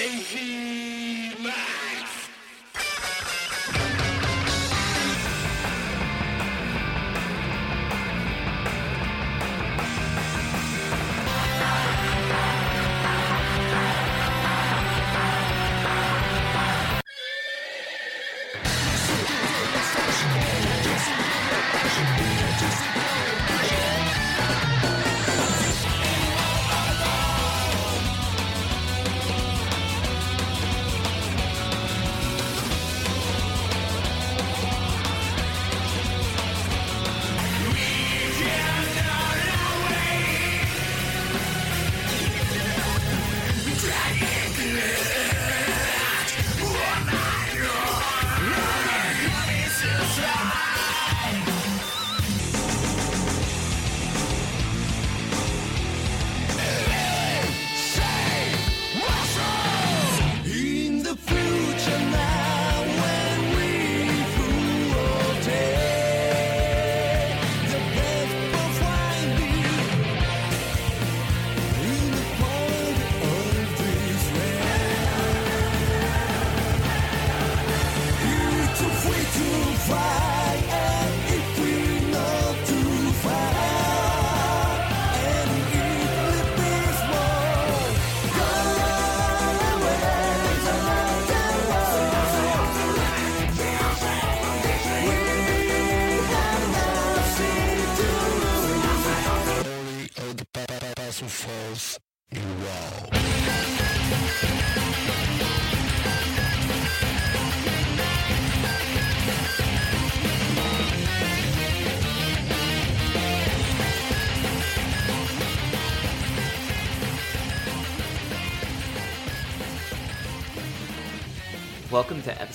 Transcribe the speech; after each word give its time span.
Wave! 0.00 0.99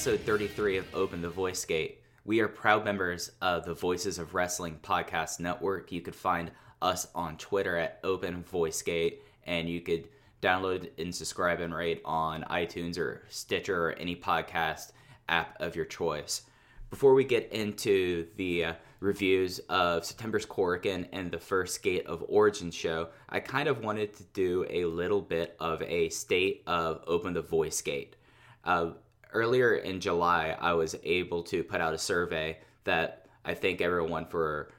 Episode 0.05 0.23
33 0.23 0.77
of 0.77 0.85
Open 0.93 1.19
the 1.19 1.31
Voice 1.31 1.65
Gate. 1.65 1.99
We 2.25 2.39
are 2.39 2.47
proud 2.47 2.85
members 2.85 3.31
of 3.41 3.65
the 3.65 3.73
Voices 3.73 4.19
of 4.19 4.35
Wrestling 4.35 4.77
Podcast 4.83 5.39
Network. 5.39 5.91
You 5.91 5.99
could 6.01 6.13
find 6.13 6.51
us 6.79 7.07
on 7.15 7.37
Twitter 7.37 7.75
at 7.75 8.01
Open 8.03 8.43
Voice 8.43 8.83
Gate, 8.83 9.23
and 9.47 9.67
you 9.67 9.81
could 9.81 10.07
download 10.43 10.91
and 10.99 11.15
subscribe 11.15 11.59
and 11.59 11.73
rate 11.73 12.03
on 12.05 12.43
iTunes 12.51 12.99
or 12.99 13.23
Stitcher 13.29 13.87
or 13.87 13.93
any 13.93 14.15
podcast 14.15 14.91
app 15.27 15.59
of 15.59 15.75
your 15.75 15.85
choice. 15.85 16.43
Before 16.91 17.15
we 17.15 17.23
get 17.23 17.51
into 17.51 18.27
the 18.35 18.65
uh, 18.65 18.73
reviews 18.99 19.57
of 19.69 20.05
September's 20.05 20.45
Korakuen 20.45 21.07
and 21.13 21.31
the 21.31 21.39
first 21.39 21.81
Gate 21.81 22.05
of 22.05 22.23
Origin 22.27 22.69
show, 22.69 23.09
I 23.27 23.39
kind 23.39 23.67
of 23.67 23.83
wanted 23.83 24.13
to 24.17 24.23
do 24.33 24.67
a 24.69 24.85
little 24.85 25.21
bit 25.21 25.55
of 25.59 25.81
a 25.81 26.09
state 26.09 26.61
of 26.67 27.03
Open 27.07 27.33
the 27.33 27.41
Voice 27.41 27.81
Gate. 27.81 28.15
Uh, 28.63 28.91
earlier 29.35 29.75
in 29.75 29.99
July, 29.99 30.57
I 30.59 30.73
was 30.73 30.95
able 31.03 31.43
to 31.43 31.63
put 31.63 31.81
out 31.81 31.93
a 31.93 31.97
survey 31.97 32.57
that 32.85 33.27
I 33.43 33.53
thank 33.53 33.81
everyone 33.81 34.25
for 34.25 34.71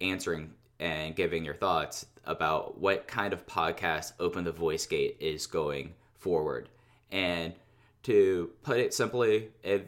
answering 0.00 0.52
and 0.80 1.14
giving 1.14 1.44
your 1.44 1.54
thoughts 1.54 2.06
about 2.24 2.78
what 2.78 3.06
kind 3.06 3.32
of 3.32 3.46
podcast 3.46 4.12
Open 4.18 4.44
the 4.44 4.52
Voice 4.52 4.86
Gate 4.86 5.16
is 5.20 5.46
going 5.46 5.94
forward. 6.18 6.70
And 7.12 7.52
to 8.04 8.50
put 8.62 8.78
it 8.78 8.94
simply, 8.94 9.50
if 9.62 9.82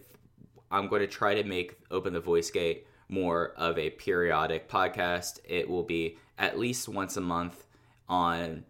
I'm 0.70 0.88
going 0.88 1.00
to 1.00 1.06
try 1.06 1.34
to 1.34 1.44
make 1.44 1.78
Open 1.91 2.12
the 2.12 2.20
Voice 2.20 2.50
Gate 2.50 2.86
more 3.09 3.53
of 3.56 3.78
a 3.78 3.91
periodic 3.91 4.69
podcast. 4.69 5.38
It 5.44 5.69
will 5.69 5.82
be 5.82 6.19
at 6.38 6.59
least 6.59 6.88
once 6.88 7.16
a 7.16 7.20
month 7.20 7.66
on 8.09 8.65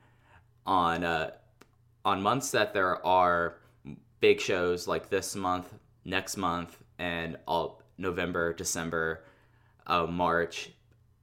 on 0.67 1.05
uh, 1.05 1.31
on 2.05 2.23
months 2.23 2.51
that 2.51 2.75
there 2.75 3.05
are 3.05 3.59
big 4.27 4.41
shows 4.41 4.89
like 4.89 5.09
this 5.09 5.37
month, 5.37 5.73
next 6.05 6.37
month, 6.37 6.83
and 6.99 7.37
all 7.47 7.81
November, 7.97 8.53
December, 8.53 9.23
uh, 9.87 10.05
March, 10.05 10.73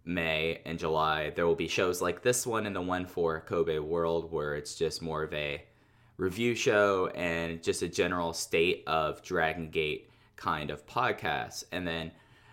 May, 0.05 0.61
and 0.65 0.79
July. 0.79 1.29
There 1.31 1.45
will 1.45 1.53
be 1.53 1.67
shows 1.67 2.01
like 2.01 2.21
this 2.21 2.47
one 2.47 2.65
and 2.65 2.73
the 2.73 2.81
one 2.81 3.05
for 3.05 3.41
Kobe 3.41 3.77
World, 3.79 4.31
where 4.31 4.55
it's 4.55 4.75
just 4.75 5.01
more 5.01 5.21
of 5.21 5.33
a 5.33 5.61
review 6.15 6.55
show 6.55 7.07
and 7.07 7.61
just 7.61 7.81
a 7.81 7.89
general 7.89 8.31
state 8.31 8.85
of 8.87 9.21
Dragon 9.21 9.69
Gate 9.69 10.09
kind 10.37 10.71
of 10.71 10.87
podcast. 10.87 11.65
And 11.73 11.85
then 11.85 12.09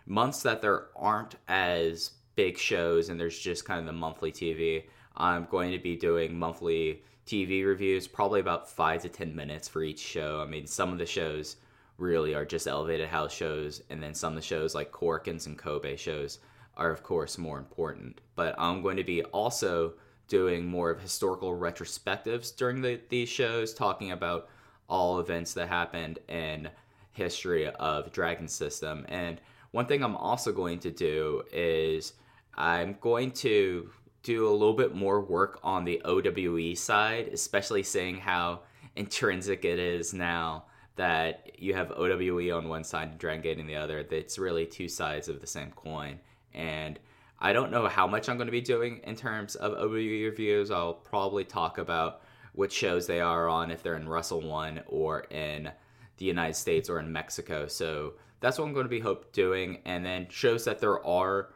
months 0.07 0.43
that 0.43 0.63
there 0.63 0.87
aren't 0.97 1.37
as 1.47 2.11
big 2.35 2.59
shows 2.59 3.09
and 3.09 3.21
there's 3.21 3.39
just 3.39 3.65
kind 3.65 3.79
of 3.79 3.87
the 3.87 3.93
monthly 3.93 4.33
TV, 4.33 4.83
I'm 5.17 5.47
going 5.49 5.71
to 5.71 5.79
be 5.79 5.95
doing 5.95 6.37
monthly 6.37 7.05
TV 7.31 7.65
reviews, 7.65 8.09
probably 8.09 8.41
about 8.41 8.69
five 8.69 9.03
to 9.03 9.09
10 9.09 9.37
minutes 9.37 9.69
for 9.69 9.85
each 9.85 10.01
show. 10.01 10.41
I 10.45 10.51
mean, 10.51 10.67
some 10.67 10.91
of 10.91 10.99
the 10.99 11.07
shows 11.07 11.57
really 11.97 12.35
are 12.35 12.45
just 12.45 12.67
elevated 12.67 13.09
house 13.09 13.33
shows, 13.33 13.83
and 13.89 14.03
then 14.03 14.15
some 14.15 14.33
of 14.33 14.37
the 14.37 14.45
shows 14.45 14.75
like 14.75 14.91
Korakuens 14.91 15.47
and 15.47 15.57
Kobe 15.57 15.95
shows 15.95 16.41
are, 16.77 16.91
of 16.91 17.05
course, 17.05 17.39
more 17.39 17.59
important. 17.59 18.21
But 18.35 18.57
I'm 18.59 18.83
going 18.83 18.97
to 18.97 19.05
be 19.05 19.23
also 19.23 19.95
doing 20.27 20.67
more 20.67 20.91
of 20.91 21.01
historical 21.01 21.57
retrospectives 21.57 22.57
during 22.57 22.83
the, 22.83 23.01
these 23.11 23.29
shows, 23.29 23.75
talking 23.75 24.11
about 24.11 24.49
all 24.89 25.21
events 25.21 25.55
that 25.55 25.69
happened 25.69 26.19
in 26.27 26.69
history 27.13 27.69
of 27.69 28.11
Dragon 28.11 28.49
System. 28.49 29.07
And 29.09 29.41
one 29.71 29.87
thing 29.87 30.03
I'm 30.03 30.17
also 30.17 30.51
going 30.51 30.81
to 30.81 30.91
do 30.91 31.45
is 31.53 32.15
I'm 32.57 32.97
going 33.01 33.31
to 33.33 33.89
do 34.23 34.49
a 34.49 34.53
little 34.53 34.75
bit 34.75 34.95
more 34.95 35.21
work 35.21 35.59
on 35.63 35.85
the 35.85 36.01
OWE 36.05 36.75
side, 36.75 37.29
especially 37.29 37.83
seeing 37.83 38.17
how 38.17 38.61
intrinsic 38.97 39.65
it 39.65 39.79
is 39.79 40.13
now 40.13 40.65
that 40.97 41.53
you 41.59 41.75
have 41.75 41.93
OWE 41.93 42.51
on 42.55 42.69
one 42.69 42.85
side 42.85 43.09
and 43.09 43.19
Dragon 43.19 43.43
Gate 43.43 43.59
on 43.59 43.67
the 43.67 43.77
other. 43.77 44.07
It's 44.11 44.39
really 44.39 44.67
two 44.67 44.89
sides 44.89 45.29
of 45.29 45.41
the 45.41 45.47
same 45.47 45.71
coin. 45.71 46.19
And 46.53 46.99
I 47.39 47.55
don't 47.55 47.71
know 47.71 47.89
how 47.89 48.07
much 48.07 48.29
I'm 48.29 48.37
going 48.37 48.49
to 48.49 48.53
be 48.53 48.61
doing 48.61 49.01
in 49.05 49.17
terms 49.17 49.55
of 49.55 49.73
OWE 49.73 50.27
reviews. 50.27 50.71
I'll 50.71 50.93
probably 50.93 51.45
talk 51.45 51.79
about 51.79 52.21
which 52.53 52.73
shows 52.73 53.07
they 53.07 53.21
are 53.21 53.49
on, 53.49 53.71
if 53.71 53.83
they're 53.83 53.97
in 53.97 54.09
Russell 54.09 54.43
One 54.43 54.83
or 54.87 55.21
in 55.31 55.71
the 56.19 56.25
United 56.27 56.57
States 56.57 56.91
or 56.91 57.01
in 57.01 57.11
Mexico. 57.11 57.67
So 57.67 58.15
that's 58.41 58.59
what 58.59 58.67
I'm 58.67 58.75
going 58.75 58.85
to 58.85 58.91
be 58.91 59.01
hope 59.01 59.33
doing. 59.33 59.79
And 59.87 60.05
then 60.05 60.27
shows 60.29 60.65
that 60.65 60.81
there 60.81 61.05
are 61.07 61.51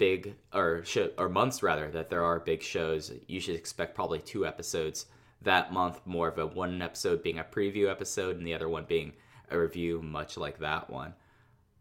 big 0.00 0.34
or 0.54 0.82
show, 0.82 1.10
or 1.18 1.28
months 1.28 1.62
rather 1.62 1.90
that 1.90 2.08
there 2.08 2.24
are 2.24 2.40
big 2.40 2.62
shows. 2.62 3.12
You 3.28 3.38
should 3.38 3.54
expect 3.54 3.94
probably 3.94 4.18
two 4.18 4.46
episodes 4.46 5.04
that 5.42 5.74
month. 5.74 6.00
More 6.06 6.28
of 6.28 6.38
a 6.38 6.46
one 6.46 6.80
episode 6.80 7.22
being 7.22 7.38
a 7.38 7.44
preview 7.44 7.90
episode, 7.90 8.38
and 8.38 8.46
the 8.46 8.54
other 8.54 8.68
one 8.68 8.86
being 8.88 9.12
a 9.50 9.58
review, 9.58 10.00
much 10.00 10.38
like 10.38 10.58
that 10.60 10.88
one. 10.88 11.12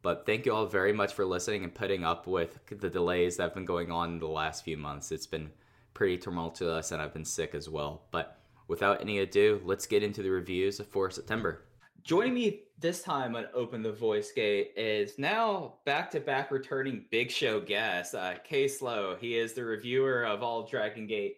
But 0.02 0.26
thank 0.26 0.46
you 0.46 0.54
all 0.54 0.66
very 0.66 0.92
much 0.92 1.14
for 1.14 1.26
listening 1.26 1.64
and 1.64 1.74
putting 1.74 2.04
up 2.04 2.28
with 2.28 2.60
the 2.70 2.90
delays 2.90 3.38
that 3.38 3.44
have 3.44 3.54
been 3.54 3.66
going 3.66 3.90
on 3.90 4.12
in 4.12 4.20
the 4.20 4.28
last 4.28 4.66
few 4.66 4.78
months. 4.78 5.14
It's 5.14 5.28
been 5.28 5.50
pretty 5.94 6.18
tumultuous, 6.18 6.92
and 6.92 7.02
I've 7.02 7.14
been 7.14 7.26
sick 7.26 7.56
as 7.56 7.70
well. 7.70 8.04
But 8.12 8.38
without 8.68 9.00
any 9.00 9.20
ado, 9.20 9.62
let's 9.64 9.88
get 9.88 10.04
into 10.04 10.24
the 10.24 10.30
reviews 10.30 10.82
for 10.92 11.10
September. 11.10 11.64
Joining 12.04 12.34
me 12.34 12.64
this 12.80 13.02
time 13.02 13.36
on 13.36 13.46
Open 13.54 13.84
the 13.84 13.92
Voice 13.92 14.32
Gate 14.32 14.72
is 14.78 15.20
now 15.20 15.76
back 15.86 16.10
to 16.12 16.20
back 16.20 16.50
returning 16.50 17.06
Big 17.12 17.30
Show 17.30 17.60
guest, 17.60 18.16
uh, 18.16 18.36
Case 18.44 18.82
Lowe. 18.82 19.18
He 19.20 19.38
is 19.38 19.54
the 19.54 19.66
reviewer 19.66 20.24
of 20.24 20.44
all 20.44 20.66
Dragon 20.66 21.06
Gate 21.06 21.36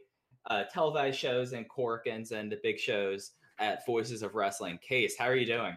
uh, 0.47 0.63
televised 0.71 1.17
shows 1.17 1.53
and 1.53 1.67
Korakuens 1.67 2.31
and 2.31 2.51
the 2.51 2.59
big 2.61 2.77
shows 2.77 3.31
at 3.59 3.85
Voices 3.85 4.21
of 4.21 4.35
Wrestling. 4.35 4.77
Case, 4.88 5.15
how 5.17 5.25
are 5.25 5.35
you 5.35 5.45
doing? 5.45 5.75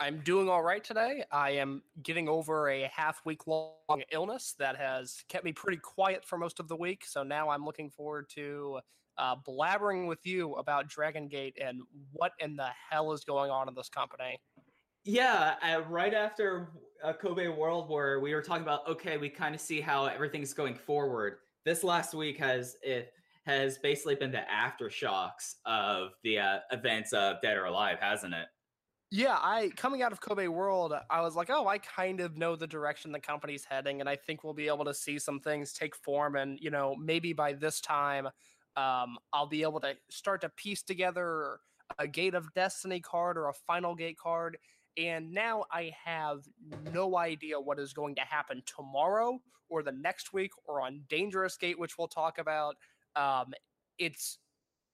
I'm 0.00 0.20
doing 0.20 0.48
all 0.48 0.62
right 0.62 0.82
today. 0.82 1.24
I 1.30 1.50
am 1.50 1.82
getting 2.02 2.28
over 2.28 2.68
a 2.68 2.90
half 2.92 3.20
week 3.24 3.46
long 3.46 4.02
illness 4.12 4.54
that 4.58 4.76
has 4.76 5.22
kept 5.28 5.44
me 5.44 5.52
pretty 5.52 5.78
quiet 5.78 6.24
for 6.24 6.38
most 6.38 6.60
of 6.60 6.68
the 6.68 6.76
week. 6.76 7.04
So 7.04 7.22
now 7.22 7.48
I'm 7.48 7.64
looking 7.64 7.90
forward 7.90 8.28
to 8.34 8.80
uh, 9.16 9.34
blabbering 9.46 10.06
with 10.06 10.24
you 10.24 10.54
about 10.54 10.88
Dragon 10.88 11.26
Gate 11.28 11.58
and 11.60 11.82
what 12.12 12.32
in 12.38 12.56
the 12.56 12.68
hell 12.90 13.12
is 13.12 13.24
going 13.24 13.50
on 13.50 13.68
in 13.68 13.74
this 13.74 13.88
company. 13.88 14.40
Yeah, 15.04 15.56
uh, 15.62 15.82
right 15.88 16.12
after 16.12 16.72
uh, 17.02 17.12
Kobe 17.14 17.48
World, 17.48 17.88
where 17.88 18.20
we 18.20 18.34
were 18.34 18.42
talking 18.42 18.62
about, 18.62 18.86
okay, 18.88 19.16
we 19.16 19.30
kind 19.30 19.54
of 19.54 19.60
see 19.60 19.80
how 19.80 20.06
everything's 20.06 20.52
going 20.52 20.74
forward. 20.74 21.38
This 21.64 21.82
last 21.84 22.14
week 22.14 22.38
has 22.38 22.76
it 22.82 23.12
has 23.46 23.78
basically 23.78 24.14
been 24.14 24.30
the 24.30 24.44
aftershocks 24.50 25.54
of 25.64 26.12
the 26.22 26.38
uh, 26.38 26.60
events 26.70 27.12
of 27.12 27.40
Dead 27.40 27.56
or 27.56 27.64
Alive, 27.64 27.98
hasn't 28.00 28.34
it? 28.34 28.48
Yeah, 29.10 29.38
I 29.40 29.70
coming 29.74 30.02
out 30.02 30.12
of 30.12 30.20
Kobe 30.20 30.48
World, 30.48 30.92
I 31.08 31.22
was 31.22 31.34
like, 31.34 31.48
oh, 31.48 31.66
I 31.66 31.78
kind 31.78 32.20
of 32.20 32.36
know 32.36 32.56
the 32.56 32.66
direction 32.66 33.10
the 33.10 33.20
company's 33.20 33.64
heading, 33.64 34.00
and 34.00 34.08
I 34.08 34.16
think 34.16 34.44
we'll 34.44 34.52
be 34.52 34.68
able 34.68 34.84
to 34.84 34.92
see 34.92 35.18
some 35.18 35.40
things 35.40 35.72
take 35.72 35.96
form. 35.96 36.36
And 36.36 36.58
you 36.60 36.70
know, 36.70 36.94
maybe 36.94 37.32
by 37.32 37.54
this 37.54 37.80
time, 37.80 38.26
um, 38.76 39.16
I'll 39.32 39.46
be 39.46 39.62
able 39.62 39.80
to 39.80 39.96
start 40.10 40.42
to 40.42 40.50
piece 40.50 40.82
together 40.82 41.60
a 41.98 42.06
Gate 42.06 42.34
of 42.34 42.52
Destiny 42.52 43.00
card 43.00 43.38
or 43.38 43.48
a 43.48 43.54
Final 43.54 43.94
Gate 43.94 44.18
card. 44.18 44.58
And 44.98 45.32
now 45.32 45.64
I 45.70 45.92
have 46.04 46.40
no 46.92 47.16
idea 47.16 47.60
what 47.60 47.78
is 47.78 47.92
going 47.92 48.16
to 48.16 48.22
happen 48.22 48.62
tomorrow 48.66 49.40
or 49.68 49.82
the 49.82 49.92
next 49.92 50.32
week 50.32 50.50
or 50.64 50.80
on 50.80 51.02
Dangerous 51.08 51.56
Gate, 51.56 51.78
which 51.78 51.96
we'll 51.96 52.08
talk 52.08 52.38
about. 52.38 52.74
Um, 53.14 53.54
it's 53.98 54.38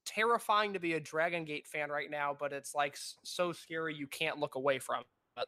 terrifying 0.05 0.75
to 0.75 0.79
be 0.79 0.93
a 0.93 1.01
Dragon 1.01 1.45
Gate 1.45 1.67
fan 1.67 1.89
right 1.89 2.11
now, 2.11 2.37
but 2.39 2.53
it's 2.53 2.75
like 2.75 2.99
so 3.25 3.53
scary 3.53 3.95
you 3.95 4.07
can't 4.07 4.39
look 4.39 4.57
away 4.57 4.79
from 4.79 5.01
it. 5.01 5.47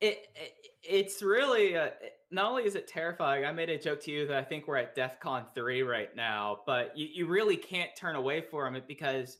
It, 0.00 0.28
it 0.36 0.52
it's 0.84 1.22
really 1.22 1.76
uh, 1.76 1.88
not 2.30 2.50
only 2.50 2.62
is 2.64 2.76
it 2.76 2.86
terrifying. 2.86 3.44
I 3.44 3.50
made 3.50 3.68
a 3.68 3.78
joke 3.78 4.00
to 4.02 4.12
you 4.12 4.28
that 4.28 4.36
I 4.36 4.44
think 4.44 4.68
we're 4.68 4.76
at 4.76 4.94
DEF 4.94 5.18
CON 5.18 5.44
three 5.56 5.82
right 5.82 6.14
now, 6.14 6.60
but 6.66 6.96
you, 6.96 7.08
you 7.12 7.26
really 7.26 7.56
can't 7.56 7.90
turn 7.98 8.14
away 8.14 8.40
from 8.40 8.76
it 8.76 8.86
because 8.86 9.38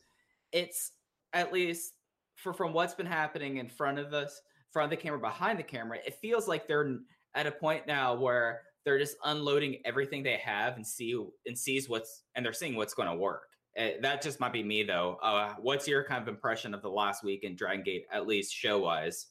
it's 0.50 0.90
at 1.32 1.52
least 1.52 1.93
for 2.34 2.52
from 2.52 2.72
what's 2.72 2.94
been 2.94 3.06
happening 3.06 3.58
in 3.58 3.69
front 3.69 3.99
of 3.99 4.12
us, 4.12 4.40
front 4.73 4.93
of 4.93 4.99
the 4.99 5.03
camera, 5.03 5.19
behind 5.19 5.59
the 5.59 5.65
camera. 5.65 5.99
It 6.06 6.15
feels 6.20 6.49
like 6.49 6.67
they're 6.67 6.99
at 7.35 7.47
a 7.47 7.53
point 7.53 7.87
now 7.87 8.15
where 8.15 8.62
they're 8.85 8.99
just 8.99 9.17
unloading 9.25 9.76
everything 9.85 10.23
they 10.23 10.38
have 10.38 10.76
and 10.76 10.87
see 10.87 11.23
and 11.47 11.59
sees 11.59 11.88
what's 11.88 12.23
and 12.35 12.44
they're 12.44 12.53
seeing 12.53 12.76
what's 12.76 12.94
going 12.94 13.09
to 13.09 13.15
work. 13.15 13.43
Uh, 13.79 13.91
that 14.00 14.23
just 14.23 14.41
might 14.41 14.53
be 14.53 14.62
me 14.62 14.82
though. 14.82 15.19
Uh, 15.23 15.55
what's 15.61 15.87
your 15.87 16.03
kind 16.05 16.23
of 16.23 16.29
impression 16.29 16.75
of 16.75 16.82
the 16.82 16.88
last 16.88 17.23
week 17.23 17.44
in 17.44 17.55
Dragon 17.55 17.82
Gate, 17.85 18.06
at 18.11 18.26
least 18.26 18.53
show 18.53 18.79
wise? 18.79 19.26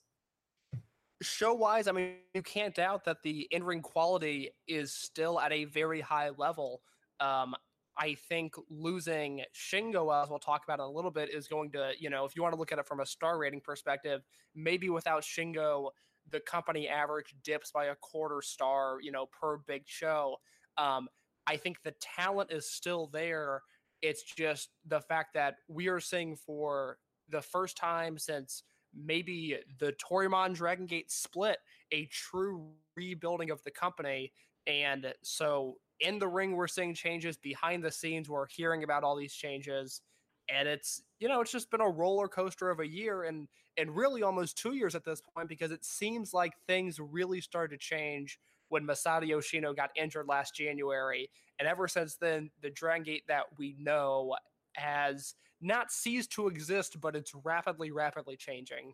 Show 1.22 1.56
wise, 1.56 1.88
I 1.88 1.92
mean, 1.92 2.18
you 2.36 2.44
can't 2.44 2.76
doubt 2.76 3.04
that 3.06 3.24
the 3.24 3.48
in 3.52 3.64
ring 3.64 3.82
quality 3.82 4.52
is 4.68 4.94
still 4.94 5.40
at 5.40 5.52
a 5.52 5.66
very 5.66 6.00
high 6.00 6.30
level. 6.38 6.82
Um, 7.20 7.56
I 8.00 8.16
think 8.30 8.54
losing 8.70 9.44
Shingo, 9.56 10.22
as 10.22 10.30
we'll 10.30 10.40
talk 10.40 10.64
about 10.64 10.80
in 10.80 10.86
a 10.86 10.90
little 10.90 11.12
bit, 11.12 11.34
is 11.34 11.48
going 11.48 11.72
to, 11.72 11.94
you 12.00 12.10
know, 12.10 12.26
if 12.26 12.36
you 12.36 12.42
want 12.42 12.54
to 12.54 12.60
look 12.60 12.72
at 12.72 12.80
it 12.80 12.86
from 12.86 13.00
a 13.00 13.06
star 13.06 13.38
rating 13.38 13.62
perspective, 13.62 14.22
maybe 14.56 14.90
without 14.90 15.24
Shingo, 15.24 15.90
the 16.30 16.40
company 16.42 16.88
average 16.88 17.36
dips 17.44 17.72
by 17.72 17.86
a 17.86 17.96
quarter 17.96 18.42
star, 18.42 18.98
you 19.02 19.12
know, 19.12 19.26
per 19.28 19.58
big 19.58 19.84
show. 19.86 20.38
Um, 20.78 21.08
I 21.48 21.58
think 21.58 21.78
the 21.84 21.96
talent 22.02 22.52
is 22.52 22.70
still 22.70 23.08
there. 23.08 23.64
It's 24.02 24.24
just 24.24 24.70
the 24.86 25.02
fact 25.02 25.34
that 25.34 25.56
we 25.68 25.88
are 25.88 26.00
seeing 26.00 26.36
for 26.36 26.98
the 27.30 27.42
first 27.42 27.78
time 27.78 28.18
since 28.18 28.64
maybe 28.94 29.58
the 29.80 29.94
Toryumon 29.94 30.54
Dragon 30.54 30.86
Gate 30.86 31.12
split 31.12 31.58
a 31.92 32.06
true 32.08 32.72
rebuilding 32.96 33.50
of 33.50 33.64
the 33.64 33.72
company. 33.72 34.32
And 34.68 35.14
so 35.24 35.78
in 36.00 36.20
the 36.20 36.28
ring, 36.28 36.56
we're 36.56 36.68
seeing 36.68 36.94
changes. 36.94 37.38
Behind 37.38 37.84
the 37.84 37.92
scenes, 37.92 38.30
we're 38.30 38.48
hearing 38.48 38.84
about 38.84 39.04
all 39.04 39.16
these 39.16 39.34
changes. 39.34 40.02
And 40.50 40.68
it's, 40.68 41.02
you 41.20 41.28
know, 41.28 41.42
it's 41.42 41.52
just 41.52 41.72
been 41.72 41.82
a 41.82 41.90
roller 41.90 42.28
coaster 42.28 42.70
of 42.70 42.80
a 42.80 42.88
year 42.88 43.24
and 43.24 43.48
and 43.78 43.96
really 43.96 44.24
almost 44.24 44.58
two 44.58 44.74
years 44.74 44.96
at 44.96 45.06
this 45.06 45.22
point 45.22 45.48
because 45.48 45.72
it 45.72 45.86
seems 45.86 46.34
like 46.34 46.54
things 46.66 47.00
really 47.00 47.40
started 47.40 47.76
to 47.76 47.78
change 47.78 48.40
when 48.70 48.84
Masato 48.84 49.28
Yoshino 49.28 49.74
got 49.74 49.92
injured 49.96 50.28
last 50.28 50.56
January. 50.56 51.30
And 51.60 51.68
ever 51.68 51.88
since 51.88 52.16
then, 52.16 52.50
the 52.62 52.70
Dragon 52.70 53.04
Gate 53.04 53.24
that 53.28 53.44
we 53.58 53.76
know 53.80 54.36
has 54.74 55.36
not 55.62 55.92
ceased 55.92 56.32
to 56.34 56.48
exist, 56.48 57.00
but 57.00 57.16
it's 57.16 57.34
rapidly, 57.34 57.92
rapidly 57.92 58.36
changing. 58.36 58.94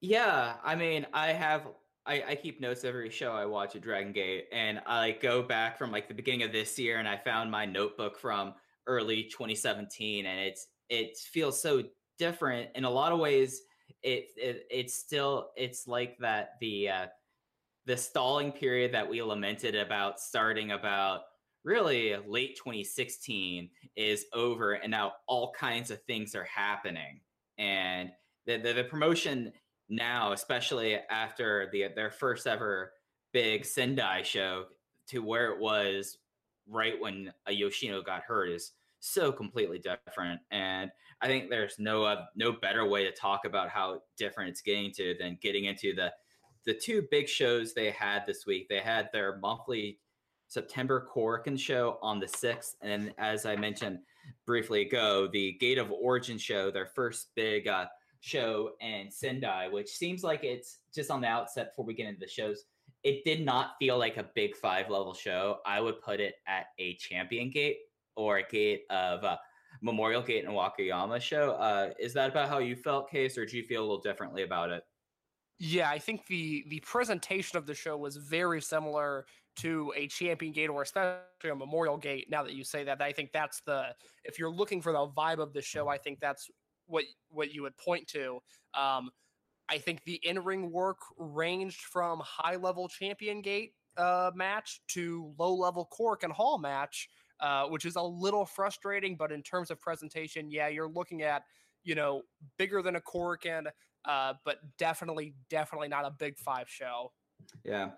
Yeah, 0.00 0.54
I 0.62 0.74
mean, 0.74 1.06
I 1.12 1.28
have 1.32 1.66
I, 2.08 2.24
I, 2.30 2.34
keep 2.34 2.58
notes 2.58 2.84
every 2.84 3.10
show 3.10 3.32
I 3.32 3.44
watch 3.44 3.76
at 3.76 3.82
Dragon 3.82 4.12
Gate, 4.12 4.46
and 4.50 4.80
I 4.86 4.98
like 5.00 5.20
go 5.20 5.42
back 5.42 5.76
from 5.76 5.92
like 5.92 6.08
the 6.08 6.14
beginning 6.14 6.42
of 6.42 6.52
this 6.52 6.78
year, 6.78 6.98
and 6.98 7.06
I 7.06 7.18
found 7.18 7.50
my 7.50 7.66
notebook 7.66 8.18
from 8.18 8.54
early 8.86 9.24
2017, 9.24 10.24
and 10.24 10.40
it's 10.40 10.68
it 10.88 11.18
feels 11.18 11.60
so 11.60 11.82
different 12.18 12.70
in 12.74 12.84
a 12.84 12.90
lot 12.90 13.12
of 13.12 13.18
ways. 13.18 13.60
It, 14.02 14.28
it 14.36 14.66
it's 14.70 14.94
still 14.94 15.50
it's 15.54 15.86
like 15.86 16.16
that 16.18 16.52
the 16.60 16.88
uh, 16.88 17.06
the 17.84 17.96
stalling 17.96 18.52
period 18.52 18.92
that 18.94 19.08
we 19.08 19.22
lamented 19.22 19.74
about 19.74 20.18
starting 20.18 20.72
about 20.72 21.20
really 21.64 22.16
late 22.26 22.56
2016 22.56 23.68
is 23.96 24.24
over 24.32 24.74
and 24.74 24.90
now 24.90 25.12
all 25.26 25.52
kinds 25.58 25.90
of 25.90 26.00
things 26.02 26.34
are 26.34 26.44
happening 26.44 27.20
and 27.58 28.10
the, 28.46 28.56
the, 28.58 28.72
the 28.72 28.84
promotion 28.84 29.52
now 29.88 30.32
especially 30.32 30.98
after 31.10 31.68
the 31.72 31.86
their 31.94 32.10
first 32.10 32.46
ever 32.46 32.92
big 33.32 33.64
sendai 33.64 34.22
show 34.22 34.64
to 35.06 35.20
where 35.20 35.52
it 35.52 35.58
was 35.58 36.18
right 36.68 37.00
when 37.00 37.32
a 37.46 37.52
yoshino 37.52 38.02
got 38.02 38.22
hurt 38.22 38.50
is 38.50 38.72
so 39.00 39.30
completely 39.32 39.78
different 39.78 40.40
and 40.50 40.90
i 41.22 41.26
think 41.26 41.48
there's 41.48 41.78
no 41.78 42.04
uh, 42.04 42.24
no 42.36 42.52
better 42.52 42.86
way 42.86 43.04
to 43.04 43.12
talk 43.12 43.44
about 43.44 43.68
how 43.68 44.02
different 44.16 44.50
it's 44.50 44.60
getting 44.60 44.90
to 44.90 45.14
than 45.18 45.38
getting 45.40 45.64
into 45.66 45.94
the 45.94 46.12
the 46.68 46.74
two 46.74 47.06
big 47.10 47.26
shows 47.26 47.72
they 47.72 47.90
had 47.90 48.26
this 48.26 48.44
week. 48.44 48.68
They 48.68 48.80
had 48.80 49.08
their 49.10 49.38
monthly 49.38 50.00
September 50.48 51.08
Korakuen 51.10 51.58
show 51.58 51.98
on 52.02 52.20
the 52.20 52.26
6th. 52.26 52.74
And 52.82 53.14
as 53.16 53.46
I 53.46 53.56
mentioned 53.56 54.00
briefly 54.44 54.82
ago, 54.82 55.28
the 55.32 55.52
Gate 55.60 55.78
of 55.78 55.90
Origin 55.90 56.36
show, 56.36 56.70
their 56.70 56.84
first 56.84 57.28
big 57.34 57.68
uh, 57.68 57.86
show 58.20 58.70
and 58.80 59.12
Sendai, 59.12 59.68
which 59.68 59.88
seems 59.88 60.22
like 60.22 60.44
it's 60.44 60.78
just 60.94 61.10
on 61.10 61.20
the 61.20 61.28
outset 61.28 61.72
before 61.72 61.84
we 61.84 61.94
get 61.94 62.06
into 62.06 62.20
the 62.20 62.28
shows. 62.28 62.64
It 63.04 63.24
did 63.24 63.44
not 63.44 63.72
feel 63.78 63.98
like 63.98 64.16
a 64.16 64.26
big 64.34 64.56
five 64.56 64.90
level 64.90 65.14
show. 65.14 65.58
I 65.64 65.80
would 65.80 66.00
put 66.00 66.20
it 66.20 66.34
at 66.46 66.66
a 66.78 66.94
champion 66.94 67.50
gate 67.50 67.78
or 68.16 68.38
a 68.38 68.42
gate 68.42 68.82
of 68.90 69.22
uh, 69.22 69.36
Memorial 69.80 70.22
Gate 70.22 70.44
and 70.44 70.52
Wakayama 70.52 71.20
show. 71.20 71.52
Uh, 71.52 71.90
is 71.98 72.12
that 72.14 72.30
about 72.30 72.48
how 72.48 72.58
you 72.58 72.74
felt, 72.74 73.10
Case, 73.10 73.38
or 73.38 73.46
do 73.46 73.56
you 73.56 73.62
feel 73.62 73.80
a 73.80 73.86
little 73.86 74.00
differently 74.00 74.42
about 74.42 74.70
it? 74.70 74.82
Yeah, 75.60 75.90
I 75.90 75.98
think 75.98 76.26
the 76.26 76.64
the 76.68 76.80
presentation 76.80 77.58
of 77.58 77.66
the 77.66 77.74
show 77.74 77.96
was 77.96 78.16
very 78.16 78.60
similar 78.60 79.26
to 79.56 79.92
a 79.96 80.06
champion 80.06 80.52
gate 80.52 80.68
or 80.68 80.82
especially 80.82 81.50
a 81.50 81.54
memorial 81.54 81.96
gate. 81.96 82.28
Now 82.30 82.44
that 82.44 82.54
you 82.54 82.62
say 82.62 82.84
that, 82.84 83.02
I 83.02 83.12
think 83.12 83.32
that's 83.32 83.60
the 83.62 83.94
if 84.24 84.38
you're 84.38 84.52
looking 84.52 84.80
for 84.80 84.92
the 84.92 85.08
vibe 85.08 85.38
of 85.38 85.52
the 85.52 85.62
show, 85.62 85.88
I 85.88 85.98
think 85.98 86.20
that's 86.20 86.48
what 86.88 87.04
what 87.30 87.54
you 87.54 87.62
would 87.62 87.76
point 87.76 88.06
to. 88.08 88.40
Um, 88.74 89.10
I 89.68 89.78
think 89.78 90.02
the 90.04 90.20
in 90.24 90.42
ring 90.42 90.72
work 90.72 90.98
ranged 91.18 91.82
from 91.82 92.20
high 92.24 92.56
level 92.56 92.88
champion 92.88 93.40
gate 93.42 93.74
uh, 93.96 94.30
match 94.34 94.80
to 94.88 95.32
low 95.38 95.54
level 95.54 95.88
Korakuen 95.96 96.32
Hall 96.32 96.58
match, 96.58 97.08
uh, 97.40 97.66
which 97.66 97.84
is 97.84 97.96
a 97.96 98.02
little 98.02 98.44
frustrating. 98.44 99.14
But 99.16 99.30
in 99.30 99.42
terms 99.42 99.70
of 99.70 99.80
presentation, 99.80 100.50
yeah, 100.50 100.68
you're 100.68 100.88
looking 100.88 101.22
at 101.22 101.44
you 101.84 101.94
know 101.94 102.22
bigger 102.58 102.82
than 102.82 102.96
a 102.96 103.00
Korakuen 103.00 103.66
uh, 104.04 104.34
but 104.44 104.58
definitely, 104.78 105.34
definitely 105.50 105.88
not 105.88 106.04
a 106.04 106.10
big 106.10 106.38
five 106.38 106.68
show. 106.68 107.12
Yeah. 107.64 107.90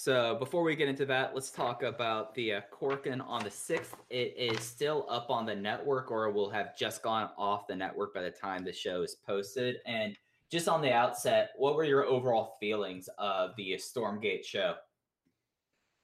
So 0.00 0.36
before 0.38 0.62
we 0.62 0.76
get 0.76 0.86
into 0.86 1.04
that, 1.06 1.34
let's 1.34 1.50
talk 1.50 1.82
about 1.82 2.32
the 2.36 2.52
uh, 2.52 2.60
Korakuen 2.72 3.20
on 3.20 3.42
the 3.42 3.50
6th. 3.50 3.94
It 4.10 4.32
is 4.38 4.60
still 4.60 5.04
up 5.10 5.28
on 5.28 5.44
the 5.44 5.56
network 5.56 6.12
or 6.12 6.30
will 6.30 6.48
have 6.50 6.78
just 6.78 7.02
gone 7.02 7.30
off 7.36 7.66
the 7.66 7.74
network 7.74 8.14
by 8.14 8.22
the 8.22 8.30
time 8.30 8.64
the 8.64 8.72
show 8.72 9.02
is 9.02 9.16
posted. 9.26 9.78
And 9.86 10.16
just 10.52 10.68
on 10.68 10.82
the 10.82 10.92
outset, 10.92 11.50
what 11.56 11.74
were 11.74 11.82
your 11.82 12.06
overall 12.06 12.58
feelings 12.60 13.08
of 13.18 13.56
the 13.56 13.72
Stormgate 13.72 14.44
show? 14.44 14.76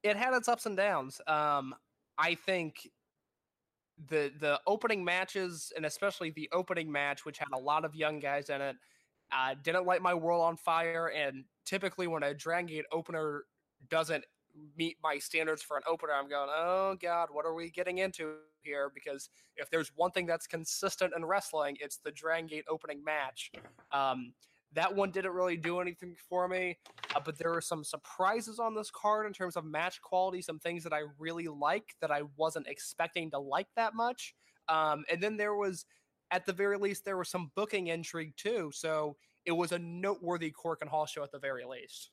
It 0.03 0.17
had 0.17 0.33
its 0.33 0.49
ups 0.49 0.65
and 0.65 0.75
downs. 0.75 1.21
Um, 1.25 1.73
I 2.17 2.35
think 2.35 2.89
the 4.09 4.29
the 4.41 4.59
opening 4.67 5.05
matches 5.05 5.71
and 5.73 5.85
especially 5.85 6.31
the 6.31 6.49
opening 6.51 6.91
match, 6.91 7.23
which 7.23 7.37
had 7.37 7.47
a 7.53 7.57
lot 7.57 7.85
of 7.85 7.95
young 7.95 8.19
guys 8.19 8.49
in 8.49 8.59
it, 8.59 8.75
uh, 9.31 9.55
didn't 9.63 9.85
light 9.85 10.01
my 10.01 10.13
world 10.13 10.41
on 10.41 10.57
fire. 10.57 11.13
And 11.15 11.45
typically, 11.63 12.07
when 12.07 12.23
a 12.23 12.33
Dragon 12.33 12.65
Gate 12.65 12.85
opener 12.91 13.45
doesn't 13.89 14.25
meet 14.77 14.97
my 15.03 15.17
standards 15.17 15.61
for 15.61 15.77
an 15.77 15.83
opener, 15.87 16.13
I'm 16.13 16.29
going, 16.29 16.49
oh 16.49 16.95
God, 17.01 17.29
what 17.31 17.45
are 17.45 17.53
we 17.53 17.69
getting 17.69 17.97
into 17.97 18.35
here? 18.61 18.91
Because 18.93 19.29
if 19.57 19.69
there's 19.69 19.91
one 19.95 20.11
thing 20.11 20.25
that's 20.25 20.47
consistent 20.47 21.13
in 21.15 21.25
wrestling, 21.25 21.77
it's 21.79 21.97
the 21.97 22.11
Dragon 22.11 22.47
Gate 22.47 22.65
opening 22.69 23.03
match. 23.03 23.51
Um, 23.91 24.33
that 24.73 24.93
one 24.93 25.11
didn't 25.11 25.31
really 25.31 25.57
do 25.57 25.79
anything 25.79 26.15
for 26.29 26.47
me, 26.47 26.77
uh, 27.15 27.19
but 27.23 27.37
there 27.37 27.51
were 27.51 27.61
some 27.61 27.83
surprises 27.83 28.59
on 28.59 28.75
this 28.75 28.91
card 28.91 29.25
in 29.25 29.33
terms 29.33 29.55
of 29.55 29.63
match 29.65 30.01
quality, 30.01 30.41
some 30.41 30.59
things 30.59 30.83
that 30.83 30.93
I 30.93 31.03
really 31.17 31.47
like 31.47 31.95
that 32.01 32.11
I 32.11 32.23
wasn't 32.35 32.67
expecting 32.67 33.31
to 33.31 33.39
like 33.39 33.67
that 33.75 33.95
much. 33.95 34.35
Um, 34.67 35.05
and 35.09 35.21
then 35.21 35.37
there 35.37 35.55
was, 35.55 35.85
at 36.31 36.45
the 36.45 36.53
very 36.53 36.77
least, 36.77 37.05
there 37.05 37.17
was 37.17 37.29
some 37.29 37.51
booking 37.55 37.87
intrigue 37.87 38.33
too. 38.35 38.69
So 38.73 39.15
it 39.45 39.53
was 39.53 39.71
a 39.71 39.79
noteworthy 39.79 40.51
Korakuen 40.51 40.89
Hall 40.89 41.05
show 41.05 41.23
at 41.23 41.31
the 41.31 41.39
very 41.39 41.63
least. 41.65 42.11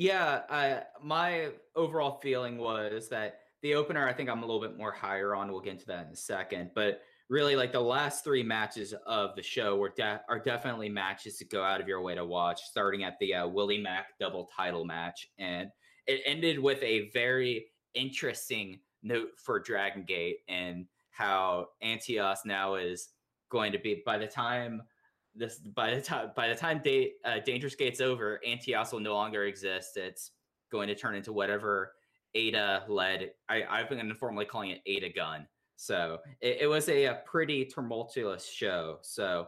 Yeah, 0.00 0.80
my 1.02 1.50
overall 1.76 2.20
feeling 2.22 2.56
was 2.56 3.10
that 3.10 3.40
the 3.60 3.74
opener, 3.74 4.08
I 4.08 4.14
think 4.14 4.30
I'm 4.30 4.42
a 4.42 4.46
little 4.46 4.62
bit 4.62 4.78
more 4.78 4.92
higher 4.92 5.34
on. 5.34 5.52
We'll 5.52 5.60
get 5.60 5.74
into 5.74 5.84
that 5.88 6.06
in 6.06 6.12
a 6.14 6.16
second, 6.16 6.70
but 6.74 7.02
really, 7.28 7.54
like 7.54 7.70
the 7.70 7.80
last 7.80 8.24
three 8.24 8.42
matches 8.42 8.94
of 9.04 9.36
the 9.36 9.42
show 9.42 9.76
were 9.76 9.92
de- 9.94 10.22
are 10.26 10.38
definitely 10.38 10.88
matches 10.88 11.36
to 11.36 11.44
go 11.44 11.62
out 11.62 11.82
of 11.82 11.86
your 11.86 12.00
way 12.00 12.14
to 12.14 12.24
watch. 12.24 12.62
Starting 12.62 13.04
at 13.04 13.18
the 13.20 13.34
uh, 13.34 13.46
Willie 13.46 13.82
Mack 13.82 14.18
double 14.18 14.48
title 14.56 14.86
match, 14.86 15.28
and 15.38 15.68
it 16.06 16.22
ended 16.24 16.58
with 16.58 16.82
a 16.82 17.10
very 17.10 17.66
interesting 17.92 18.80
note 19.02 19.32
for 19.36 19.60
Dragon 19.60 20.04
Gate 20.04 20.38
and 20.48 20.86
how 21.10 21.66
Antias 21.84 22.46
now 22.46 22.76
is 22.76 23.10
going 23.50 23.72
to 23.72 23.78
be 23.78 24.02
by 24.06 24.16
the 24.16 24.26
time 24.26 24.80
this 25.34 25.58
by 25.58 25.94
the 25.94 26.00
time 26.00 26.30
by 26.34 26.48
the 26.48 26.54
time 26.54 26.82
uh, 27.24 27.38
Dangerous 27.44 27.74
Gate's 27.74 28.00
over, 28.00 28.40
Antias 28.46 28.92
will 28.92 29.00
no 29.00 29.14
longer 29.14 29.44
exist. 29.44 29.96
It's 29.96 30.32
going 30.70 30.88
to 30.88 30.94
turn 30.94 31.14
into 31.14 31.32
whatever 31.32 31.92
Eita 32.36 32.88
led. 32.88 33.32
I, 33.48 33.64
I've 33.68 33.88
been 33.88 33.98
informally 33.98 34.44
calling 34.44 34.70
it 34.70 34.80
Eita 34.88 35.14
Gun. 35.14 35.46
So 35.76 36.18
it, 36.40 36.58
it 36.62 36.66
was 36.66 36.88
a, 36.88 37.06
a, 37.06 37.14
pretty 37.24 37.64
tumultuous 37.64 38.46
show. 38.46 38.98
So 39.02 39.46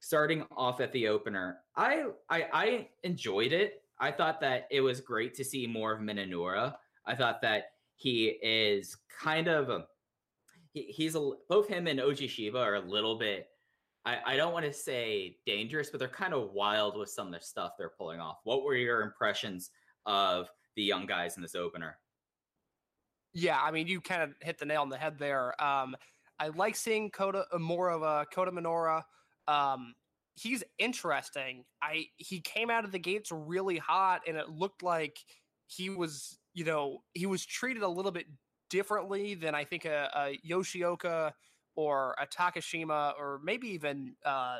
starting 0.00 0.44
off 0.56 0.80
at 0.80 0.92
the 0.92 1.08
opener, 1.08 1.58
I, 1.76 2.04
I 2.30 2.46
I 2.52 2.88
enjoyed 3.02 3.52
it. 3.52 3.82
I 3.98 4.10
thought 4.10 4.40
that 4.40 4.66
it 4.70 4.80
was 4.80 5.00
great 5.00 5.34
to 5.34 5.44
see 5.44 5.66
more 5.66 5.92
of 5.92 6.00
Minoura. 6.00 6.74
I 7.06 7.14
thought 7.14 7.42
that 7.42 7.64
he 7.96 8.38
is 8.42 8.96
kind 9.20 9.48
of 9.48 9.70
a, 9.70 9.84
he, 10.72 10.82
he's 10.82 11.14
a 11.14 11.30
both 11.48 11.68
him 11.68 11.86
and 11.86 12.00
Oji 12.00 12.28
Shiba 12.28 12.58
are 12.58 12.76
a 12.76 12.80
little 12.80 13.18
bit 13.18 13.48
I, 14.06 14.18
I 14.26 14.36
don't 14.36 14.52
want 14.52 14.66
to 14.66 14.72
say 14.72 15.38
dangerous, 15.46 15.90
but 15.90 15.98
they're 15.98 16.08
kind 16.08 16.34
of 16.34 16.52
wild 16.52 16.96
with 16.96 17.08
some 17.08 17.28
of 17.28 17.32
the 17.32 17.40
stuff 17.40 17.72
they're 17.78 17.92
pulling 17.96 18.20
off. 18.20 18.38
What 18.44 18.62
were 18.62 18.76
your 18.76 19.00
impressions 19.00 19.70
of 20.06 20.48
the 20.76 20.82
young 20.82 21.06
guys 21.06 21.36
in 21.36 21.42
this 21.42 21.54
opener? 21.54 21.98
Yeah, 23.32 23.60
I 23.60 23.70
mean, 23.70 23.86
you 23.86 24.00
kind 24.00 24.22
of 24.22 24.34
hit 24.40 24.58
the 24.58 24.66
nail 24.66 24.82
on 24.82 24.90
the 24.90 24.98
head 24.98 25.18
there. 25.18 25.60
Um, 25.62 25.96
I 26.38 26.48
like 26.48 26.76
seeing 26.76 27.10
Kota 27.10 27.46
uh, 27.52 27.58
more 27.58 27.90
of 27.90 28.02
a 28.02 28.26
Kota 28.32 28.52
Minoura. 28.52 29.02
Um, 29.48 29.94
he's 30.34 30.62
interesting. 30.78 31.64
I 31.82 32.06
he 32.16 32.40
came 32.40 32.70
out 32.70 32.84
of 32.84 32.92
the 32.92 32.98
gates 32.98 33.30
really 33.32 33.78
hot, 33.78 34.22
and 34.28 34.36
it 34.36 34.50
looked 34.50 34.82
like 34.82 35.18
he 35.66 35.90
was, 35.90 36.38
you 36.52 36.64
know, 36.64 36.98
he 37.14 37.26
was 37.26 37.44
treated 37.44 37.82
a 37.82 37.88
little 37.88 38.12
bit 38.12 38.26
differently 38.70 39.34
than 39.34 39.54
I 39.54 39.64
think 39.64 39.84
a, 39.84 40.10
a 40.14 40.38
Yoshioka 40.48 41.32
or 41.76 42.14
a 42.20 42.26
Takashima 42.26 43.14
or 43.18 43.40
maybe 43.42 43.68
even 43.68 44.14
uh, 44.24 44.58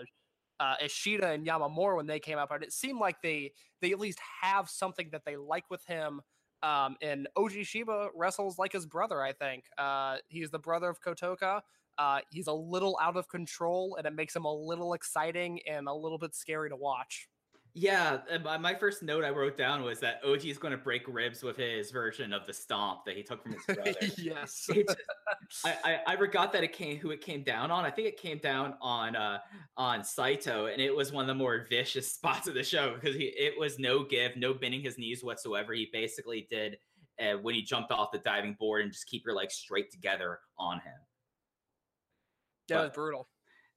uh, 0.60 0.74
Ishida 0.82 1.30
and 1.30 1.46
Yamamura 1.46 1.96
when 1.96 2.06
they 2.06 2.20
came 2.20 2.38
up. 2.38 2.52
It 2.62 2.72
seemed 2.72 3.00
like 3.00 3.22
they 3.22 3.52
they 3.80 3.92
at 3.92 3.98
least 3.98 4.18
have 4.42 4.68
something 4.68 5.08
that 5.12 5.24
they 5.24 5.36
like 5.36 5.64
with 5.70 5.84
him. 5.86 6.20
Um, 6.62 6.96
and 7.02 7.28
Oji 7.36 7.66
Shiba 7.66 8.08
wrestles 8.14 8.58
like 8.58 8.72
his 8.72 8.86
brother. 8.86 9.20
I 9.22 9.32
think 9.32 9.64
uh, 9.76 10.16
he's 10.28 10.50
the 10.50 10.58
brother 10.58 10.88
of 10.88 11.00
Kotoka. 11.00 11.60
Uh, 11.98 12.20
he's 12.30 12.46
a 12.46 12.52
little 12.52 12.98
out 13.00 13.16
of 13.16 13.28
control, 13.28 13.96
and 13.96 14.06
it 14.06 14.14
makes 14.14 14.34
him 14.34 14.44
a 14.44 14.52
little 14.52 14.94
exciting 14.94 15.60
and 15.68 15.86
a 15.86 15.92
little 15.92 16.18
bit 16.18 16.34
scary 16.34 16.70
to 16.70 16.76
watch. 16.76 17.28
Yeah, 17.76 18.18
my 18.60 18.72
first 18.72 19.02
note 19.02 19.24
I 19.24 19.30
wrote 19.30 19.58
down 19.58 19.82
was 19.82 19.98
that 19.98 20.20
OG 20.24 20.44
is 20.44 20.58
going 20.58 20.70
to 20.70 20.78
break 20.78 21.02
ribs 21.08 21.42
with 21.42 21.56
his 21.56 21.90
version 21.90 22.32
of 22.32 22.46
the 22.46 22.52
stomp 22.52 23.04
that 23.04 23.16
he 23.16 23.24
took 23.24 23.42
from 23.42 23.54
his 23.54 23.64
brother. 23.64 23.94
yes, 24.16 24.68
just, 24.72 24.96
I, 25.64 25.74
I, 25.84 26.00
I 26.06 26.16
forgot 26.16 26.52
that 26.52 26.62
it 26.62 26.72
came 26.72 26.98
who 26.98 27.10
it 27.10 27.20
came 27.20 27.42
down 27.42 27.72
on. 27.72 27.84
I 27.84 27.90
think 27.90 28.06
it 28.06 28.16
came 28.16 28.38
down 28.38 28.74
on 28.80 29.16
uh 29.16 29.38
on 29.76 30.04
Saito, 30.04 30.66
and 30.66 30.80
it 30.80 30.94
was 30.94 31.10
one 31.10 31.24
of 31.24 31.26
the 31.26 31.34
more 31.34 31.66
vicious 31.68 32.12
spots 32.14 32.46
of 32.46 32.54
the 32.54 32.62
show 32.62 32.94
because 32.94 33.16
he 33.16 33.24
it 33.24 33.58
was 33.58 33.80
no 33.80 34.04
give, 34.04 34.36
no 34.36 34.54
bending 34.54 34.80
his 34.80 34.96
knees 34.96 35.24
whatsoever. 35.24 35.72
He 35.72 35.88
basically 35.92 36.46
did 36.48 36.78
uh, 37.20 37.38
when 37.42 37.56
he 37.56 37.62
jumped 37.62 37.90
off 37.90 38.12
the 38.12 38.18
diving 38.18 38.54
board 38.54 38.82
and 38.82 38.92
just 38.92 39.08
keep 39.08 39.24
your 39.26 39.34
legs 39.34 39.54
straight 39.54 39.90
together 39.90 40.38
on 40.60 40.76
him. 40.76 40.94
That 42.68 42.82
was 42.82 42.90
brutal. 42.90 43.28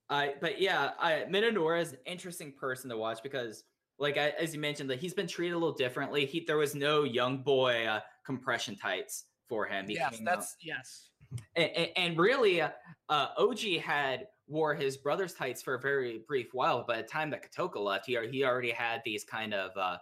Uh, 0.07 0.27
but 0.39 0.61
yeah, 0.61 0.91
I, 0.99 1.25
Minoura 1.29 1.81
is 1.81 1.93
an 1.93 1.99
interesting 2.05 2.53
person 2.53 2.89
to 2.91 2.97
watch 2.97 3.23
because 3.23 3.63
like 3.99 4.17
as 4.17 4.53
you 4.53 4.59
mentioned, 4.59 4.89
that 4.89 4.99
he's 4.99 5.13
been 5.13 5.27
treated 5.27 5.53
a 5.53 5.57
little 5.57 5.75
differently. 5.75 6.25
He 6.25 6.43
there 6.45 6.57
was 6.57 6.75
no 6.75 7.03
young 7.03 7.39
boy 7.39 7.85
uh, 7.85 8.01
compression 8.25 8.75
tights 8.75 9.25
for 9.47 9.65
him. 9.65 9.87
He 9.87 9.95
yes, 9.95 10.19
that's 10.23 10.45
out. 10.45 10.57
yes. 10.61 11.09
And, 11.55 11.69
and, 11.75 11.89
and 11.97 12.17
really, 12.17 12.61
uh, 12.61 12.69
uh, 13.09 13.29
OG 13.37 13.81
had 13.81 14.27
wore 14.47 14.73
his 14.73 14.97
brother's 14.97 15.33
tights 15.33 15.61
for 15.61 15.75
a 15.75 15.79
very 15.79 16.23
brief 16.27 16.47
while. 16.53 16.85
By 16.87 16.97
the 16.97 17.07
time 17.07 17.29
that 17.31 17.43
Kotoka 17.43 17.83
left, 17.83 18.05
he 18.05 18.17
he 18.31 18.43
already 18.43 18.71
had 18.71 19.01
these 19.03 19.23
kind 19.23 19.53
of 19.53 19.71
uh, 19.75 19.97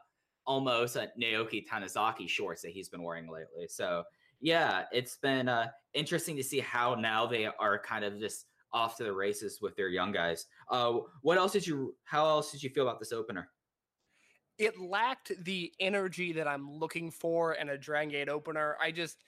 almost 0.45 0.97
uh, 0.97 1.07
Naoki 1.19 1.65
Tanizaki 1.65 2.27
shorts 2.29 2.61
that 2.61 2.71
he's 2.71 2.89
been 2.89 3.03
wearing 3.03 3.29
lately. 3.29 3.67
So 3.67 4.03
yeah, 4.41 4.83
it's 4.91 5.17
been 5.17 5.49
uh, 5.49 5.67
interesting 5.93 6.35
to 6.35 6.43
see 6.43 6.59
how 6.59 6.95
now 6.95 7.25
they 7.25 7.45
are 7.45 7.79
kind 7.79 8.05
of 8.05 8.19
just 8.19 8.45
off 8.73 8.97
to 8.97 9.03
the 9.03 9.13
races 9.13 9.59
with 9.61 9.75
their 9.75 9.87
young 9.89 10.11
guys. 10.11 10.45
Uh, 10.69 10.99
what 11.21 11.37
else 11.37 11.53
did 11.53 11.65
you? 11.65 11.95
How 12.03 12.27
else 12.27 12.51
did 12.51 12.61
you 12.61 12.69
feel 12.69 12.87
about 12.87 12.99
this 12.99 13.11
opener? 13.11 13.49
It 14.57 14.79
lacked 14.79 15.31
the 15.43 15.71
energy 15.79 16.33
that 16.33 16.47
I'm 16.47 16.71
looking 16.71 17.11
for 17.11 17.53
in 17.53 17.69
a 17.69 17.77
Dragon 17.77 18.09
Gate 18.09 18.29
opener. 18.29 18.77
I 18.81 18.91
just 18.91 19.23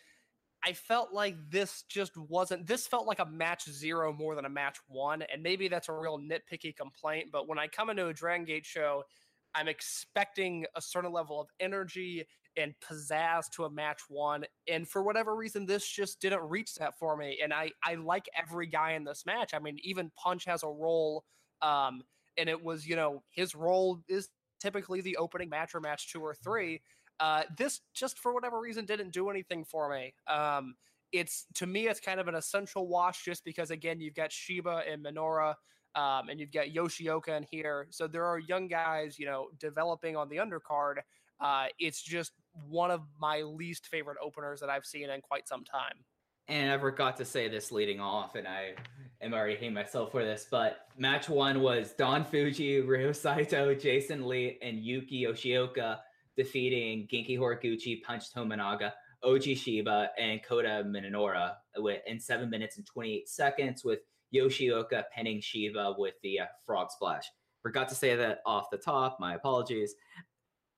I 0.65 0.73
felt 0.73 1.13
like 1.13 1.35
this 1.49 1.83
just 1.87 2.17
wasn't 2.17 2.65
this 2.65 2.87
felt 2.87 3.07
like 3.07 3.19
a 3.19 3.25
match 3.25 3.69
zero 3.69 4.11
more 4.11 4.35
than 4.35 4.45
a 4.45 4.49
match 4.49 4.77
one. 4.87 5.21
And 5.21 5.43
maybe 5.43 5.67
that's 5.67 5.89
a 5.89 5.93
real 5.93 6.19
nitpicky 6.19 6.75
complaint, 6.75 7.29
but 7.31 7.47
when 7.47 7.59
I 7.59 7.67
come 7.67 7.89
into 7.89 8.07
a 8.07 8.13
Dragon 8.13 8.45
Gate 8.45 8.65
show, 8.65 9.03
I'm 9.53 9.67
expecting 9.67 10.65
a 10.75 10.81
certain 10.81 11.11
level 11.11 11.39
of 11.39 11.47
energy 11.59 12.25
and 12.57 12.73
pizzazz 12.79 13.49
to 13.51 13.65
a 13.65 13.69
match 13.69 14.01
one. 14.09 14.45
And 14.67 14.87
for 14.87 15.03
whatever 15.03 15.35
reason, 15.35 15.65
this 15.65 15.87
just 15.87 16.19
didn't 16.19 16.41
reach 16.41 16.75
that 16.75 16.97
for 16.97 17.15
me. 17.15 17.39
And 17.43 17.53
I, 17.53 17.71
I 17.83 17.95
like 17.95 18.27
every 18.35 18.67
guy 18.67 18.93
in 18.93 19.03
this 19.03 19.25
match. 19.25 19.53
I 19.53 19.59
mean, 19.59 19.77
even 19.83 20.11
Punch 20.17 20.45
has 20.45 20.63
a 20.63 20.67
role. 20.67 21.23
Um, 21.61 22.01
and 22.37 22.49
it 22.49 22.61
was, 22.61 22.87
you 22.87 22.95
know, 22.95 23.23
his 23.29 23.55
role 23.55 23.99
is 24.07 24.29
typically 24.59 25.01
the 25.01 25.17
opening 25.17 25.49
match 25.49 25.75
or 25.75 25.79
match 25.79 26.11
two 26.11 26.21
or 26.21 26.33
three. 26.33 26.81
Uh, 27.19 27.43
this 27.57 27.81
just 27.93 28.19
for 28.19 28.33
whatever 28.33 28.59
reason 28.59 28.85
didn't 28.85 29.11
do 29.11 29.29
anything 29.29 29.63
for 29.63 29.89
me. 29.89 30.13
Um, 30.27 30.75
it's 31.11 31.45
to 31.55 31.65
me, 31.65 31.87
it's 31.87 31.99
kind 31.99 32.19
of 32.19 32.27
an 32.27 32.35
essential 32.35 32.87
wash 32.87 33.23
just 33.23 33.43
because 33.43 33.71
again, 33.71 33.99
you've 33.99 34.13
got 34.13 34.31
Shiba 34.31 34.83
and 34.89 35.03
Minoura, 35.03 35.55
um, 35.95 36.29
and 36.29 36.39
you've 36.39 36.51
got 36.51 36.67
Yoshioka 36.67 37.29
in 37.29 37.45
here. 37.49 37.87
So 37.89 38.07
there 38.07 38.25
are 38.25 38.37
young 38.37 38.67
guys, 38.67 39.17
you 39.17 39.25
know, 39.25 39.47
developing 39.59 40.15
on 40.15 40.29
the 40.29 40.37
undercard. 40.37 40.97
Uh, 41.39 41.67
it's 41.79 42.01
just 42.01 42.33
one 42.67 42.91
of 42.91 43.01
my 43.19 43.41
least 43.41 43.87
favorite 43.87 44.17
openers 44.23 44.59
that 44.59 44.69
I've 44.69 44.85
seen 44.85 45.09
in 45.09 45.21
quite 45.21 45.47
some 45.47 45.63
time 45.63 46.03
and 46.47 46.71
I 46.71 46.77
forgot 46.77 47.17
to 47.17 47.25
say 47.25 47.47
this 47.47 47.71
leading 47.71 47.99
off, 47.99 48.35
and 48.35 48.47
I 48.47 48.73
am 49.21 49.33
already 49.33 49.55
hating 49.55 49.73
myself 49.73 50.11
for 50.11 50.23
this, 50.23 50.47
but 50.49 50.87
match 50.97 51.29
one 51.29 51.61
was 51.61 51.93
Don 51.93 52.23
Fuji, 52.23 52.81
Ryo 52.81 53.11
Saito, 53.11 53.73
Jason 53.73 54.27
Lee, 54.27 54.57
and 54.61 54.79
Yuki 54.79 55.23
Yoshioka 55.23 55.97
defeating 56.35 57.07
Genki 57.11 57.37
Horiguchi, 57.37 58.01
Punch 58.03 58.33
Tominaga, 58.33 58.91
Oji 59.23 59.57
Shiba, 59.57 60.11
and 60.19 60.43
Kota 60.43 60.83
Minoura 60.85 61.55
in 62.05 62.19
seven 62.19 62.49
minutes 62.49 62.77
and 62.77 62.85
28 62.85 63.27
seconds 63.27 63.83
with 63.83 63.99
Yoshioka 64.33 65.03
pinning 65.15 65.41
Shiba 65.41 65.95
with 65.97 66.13
the 66.21 66.41
uh, 66.41 66.45
frog 66.65 66.91
splash. 66.91 67.25
Forgot 67.63 67.89
to 67.89 67.95
say 67.95 68.15
that 68.15 68.39
off 68.45 68.69
the 68.71 68.77
top. 68.77 69.17
My 69.19 69.33
apologies. 69.35 69.95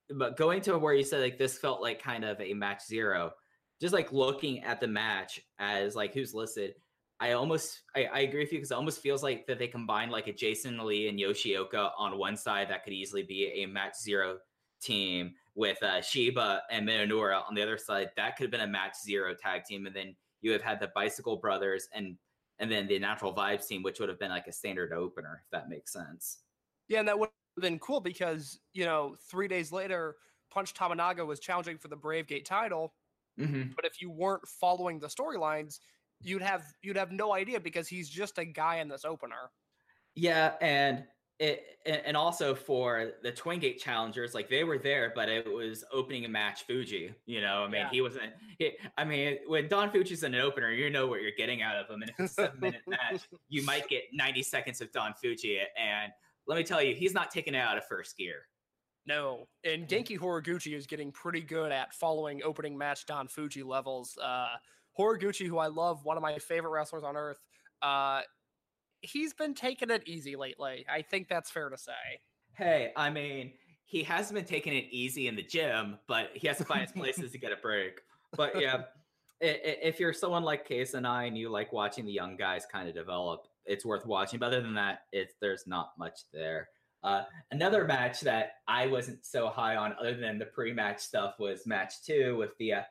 But 0.10 0.38
going 0.38 0.62
to 0.62 0.78
where 0.78 0.94
you 0.94 1.04
said 1.04 1.22
like 1.22 1.38
this 1.38 1.58
felt 1.58 1.82
like 1.82 2.02
kind 2.02 2.24
of 2.24 2.40
a 2.42 2.54
match 2.54 2.86
zero 2.86 3.34
just 3.80 3.94
like 3.94 4.12
looking 4.12 4.64
at 4.64 4.80
the 4.80 4.88
match 4.88 5.40
as 5.58 5.96
like 5.96 6.14
who's 6.14 6.34
listed, 6.34 6.76
I 7.20 7.34
almost 7.34 7.84
I, 7.96 8.06
I 8.06 8.20
agree 8.20 8.42
with 8.42 8.52
you 8.54 8.60
because 8.60 8.72
it 8.72 8.76
almost 8.76 9.02
feels 9.02 9.24
like 9.24 9.46
that 9.48 9.60
they 9.60 9.68
combined 9.68 10.12
like 10.12 10.28
a 10.28 10.34
Jason 10.34 10.78
Lee 10.86 11.10
and 11.10 11.20
Yoshioka 11.20 11.92
on 11.98 12.18
one 12.18 12.38
side 12.38 12.70
that 12.70 12.84
could 12.84 12.94
easily 12.94 13.24
be 13.24 13.48
a 13.64 13.66
match 13.66 13.96
zero 14.00 14.40
team 14.80 15.36
with 15.56 15.84
uh, 15.84 16.02
Shiba 16.02 16.64
and 16.72 16.88
Minoura 16.88 17.46
on 17.46 17.56
the 17.56 17.62
other 17.62 17.78
side. 17.78 18.12
That 18.16 18.38
could 18.38 18.46
have 18.46 18.52
been 18.52 18.62
a 18.62 18.68
match 18.68 18.96
zero 19.04 19.36
tag 19.36 19.66
team, 19.66 19.86
and 19.86 19.96
then 19.96 20.16
you 20.42 20.54
have 20.54 20.62
had 20.62 20.80
the 20.80 20.88
Bicycle 20.88 21.38
Brothers 21.38 21.90
and 21.94 22.18
and 22.58 22.72
then 22.72 22.88
the 22.88 23.00
Natural 23.00 23.34
Vibes 23.36 23.68
team, 23.68 23.84
which 23.84 24.00
would 24.00 24.10
have 24.10 24.20
been 24.20 24.32
like 24.32 24.48
a 24.48 24.52
standard 24.54 24.94
opener, 24.94 25.42
if 25.46 25.50
that 25.52 25.68
makes 25.70 25.92
sense. 25.92 26.44
Yeah, 26.88 27.00
and 27.00 27.08
that 27.08 27.20
would 27.20 27.30
have 27.58 27.62
been 27.62 27.80
cool 27.80 28.00
because 28.02 28.60
you 28.74 28.86
know 28.86 29.16
three 29.20 29.48
days 29.48 29.72
later, 29.72 30.18
Punch 30.50 30.74
Tominaga 30.74 31.26
was 31.26 31.40
challenging 31.40 31.78
for 31.78 31.88
the 31.88 31.96
Brave 31.96 32.28
Gate 32.28 32.46
title 32.46 32.96
Mhm. 33.38 33.74
But 33.76 33.86
if 33.86 34.02
you 34.02 34.12
weren't 34.12 34.48
following 34.48 35.00
the 35.00 35.08
storylines, 35.08 35.80
you'd 36.22 36.42
have 36.42 36.64
you'd 36.82 36.98
have 36.98 37.12
no 37.12 37.34
idea 37.34 37.60
because 37.60 37.88
he's 37.88 38.10
just 38.10 38.38
a 38.38 38.46
guy 38.46 38.78
in 38.78 38.88
this 38.88 39.06
opener. 39.06 39.52
Yeah, 40.16 40.54
and 40.62 41.06
it 41.40 41.64
and 41.86 42.18
also 42.18 42.54
for 42.54 43.12
the 43.24 43.32
Twin 43.32 43.60
Gate 43.60 43.80
challengers, 43.80 44.34
like 44.34 44.50
they 44.50 44.66
were 44.66 44.78
there, 44.78 45.14
but 45.16 45.30
it 45.30 45.50
was 45.52 45.86
opening 45.94 46.26
a 46.26 46.28
match 46.28 46.64
Fuji. 46.64 47.14
You 47.26 47.40
know, 47.42 47.64
I 47.64 47.68
mean, 47.68 47.82
Yeah. 47.82 47.90
he 47.90 48.02
wasn't. 48.02 48.34
He, 48.58 48.72
I 48.98 49.06
mean, 49.06 49.38
when 49.48 49.70
Don 49.70 49.90
Fuji's 49.90 50.24
in 50.24 50.34
an 50.34 50.42
opener, 50.42 50.72
you 50.72 50.90
know 50.90 51.08
what 51.08 51.22
you're 51.22 51.32
getting 51.38 51.62
out 51.62 51.78
of 51.78 51.90
him, 51.90 52.02
and 52.02 52.10
if 52.12 52.20
it's 52.20 52.34
a 52.34 52.36
seven 52.44 52.60
minute 52.60 52.82
match, 52.88 53.22
you 53.48 53.64
might 53.64 53.88
get 53.88 54.04
90 54.12 54.44
seconds 54.44 54.82
of 54.82 54.92
Don 54.92 55.14
Fuji, 55.14 55.60
and 55.78 56.12
let 56.46 56.58
me 56.58 56.64
tell 56.64 56.84
you, 56.84 56.94
he's 56.94 57.14
not 57.14 57.32
taking 57.32 57.56
it 57.56 57.60
out 57.60 57.78
of 57.78 57.86
first 57.88 58.18
gear. 58.18 58.48
No, 59.06 59.48
and 59.64 59.88
Genki 59.88 60.20
Horiguchi 60.20 60.76
is 60.76 60.86
getting 60.86 61.12
pretty 61.12 61.42
good 61.42 61.72
at 61.72 61.94
following 61.94 62.44
opening 62.44 62.78
match 62.78 63.06
Don 63.06 63.28
Fuji 63.30 63.64
levels. 63.64 64.18
Uh, 64.22 64.50
Horiguchi, 64.98 65.48
who 65.48 65.58
I 65.58 65.68
love, 65.68 66.04
one 66.04 66.18
of 66.18 66.24
my 66.24 66.38
favorite 66.40 66.72
wrestlers 66.72 67.04
on 67.04 67.16
earth, 67.16 67.40
uh, 67.82 68.22
he's 69.02 69.34
been 69.34 69.54
taking 69.54 69.90
it 69.90 70.04
easy 70.08 70.36
lately. 70.36 70.86
I 70.92 71.02
think 71.02 71.28
that's 71.28 71.50
fair 71.50 71.70
to 71.70 71.78
say. 71.78 71.92
Hey, 72.54 72.92
I 72.96 73.10
mean, 73.10 73.54
he 73.86 74.04
hasn't 74.04 74.36
been 74.36 74.46
taking 74.46 74.74
it 74.74 74.86
easy 74.92 75.28
in 75.28 75.36
the 75.36 75.44
gym, 75.44 75.98
but 76.08 76.32
he 76.34 76.48
has 76.48 76.58
to 76.58 76.66
find 76.66 76.82
his 76.82 76.92
places 76.96 77.32
to 77.32 77.38
get 77.38 77.52
a 77.52 77.58
break. 77.58 78.02
But 78.36 78.60
yeah, 78.60 78.84
if 79.42 80.00
you're 80.00 80.14
someone 80.14 80.44
like 80.44 80.68
Case 80.68 80.94
and 80.94 81.08
I, 81.08 81.24
and 81.24 81.38
you 81.38 81.50
like 81.50 81.72
watching 81.72 82.06
the 82.06 82.12
young 82.12 82.36
guys 82.36 82.66
kind 82.72 82.90
of 82.90 82.96
develop, 82.96 83.48
it's 83.66 83.86
worth 83.86 84.06
watching. 84.06 84.40
But 84.40 84.48
other 84.48 84.62
than 84.62 84.76
that, 84.76 85.04
it's 85.12 85.36
there's 85.42 85.66
not 85.66 85.92
much 85.98 86.20
there. 86.34 86.70
Uh, 87.02 87.24
another 87.52 87.86
match 87.86 88.20
that 88.22 88.54
I 88.68 88.88
wasn't 88.88 89.26
so 89.26 89.48
high 89.48 89.78
on, 89.78 89.96
other 90.00 90.16
than 90.16 90.38
the 90.38 90.46
pre-match 90.46 91.00
stuff, 91.00 91.36
was 91.40 91.66
match 91.66 91.94
two 92.06 92.36
with 92.38 92.58
the 92.60 92.74
uh, 92.74 92.82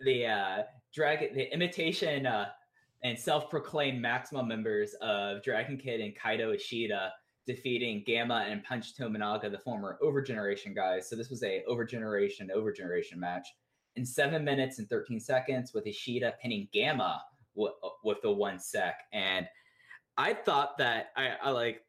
the 0.00 0.26
uh, 0.26 0.62
dragon, 0.98 1.28
the 1.32 1.52
imitation 1.54 2.26
uh, 2.26 2.46
and 3.04 3.16
self-proclaimed 3.16 4.02
maximum 4.02 4.48
members 4.48 4.94
of 5.00 5.44
Dragon 5.44 5.76
Kid 5.76 6.00
and 6.00 6.12
Kaito 6.16 6.56
Ishida 6.56 7.12
defeating 7.46 8.02
Gamma 8.04 8.46
and 8.48 8.64
Punch 8.64 8.96
Tominaga, 8.96 9.48
the 9.48 9.60
former 9.60 9.96
Overgeneration 10.02 10.74
guys. 10.74 11.08
So 11.08 11.14
this 11.14 11.30
was 11.30 11.44
a 11.44 11.62
Overgeneration 11.70 12.48
Overgeneration 12.54 13.16
match 13.16 13.46
in 13.94 14.04
seven 14.04 14.44
minutes 14.44 14.80
and 14.80 14.88
13 14.90 15.20
seconds 15.20 15.72
with 15.72 15.86
Ishida 15.86 16.34
pinning 16.42 16.68
Gamma 16.72 17.22
w- 17.54 17.74
with 18.02 18.20
the 18.22 18.32
one 18.32 18.58
sec. 18.58 18.96
And 19.12 19.46
I 20.16 20.34
thought 20.34 20.78
that 20.78 21.10
I, 21.16 21.34
I 21.40 21.50
like 21.50 21.84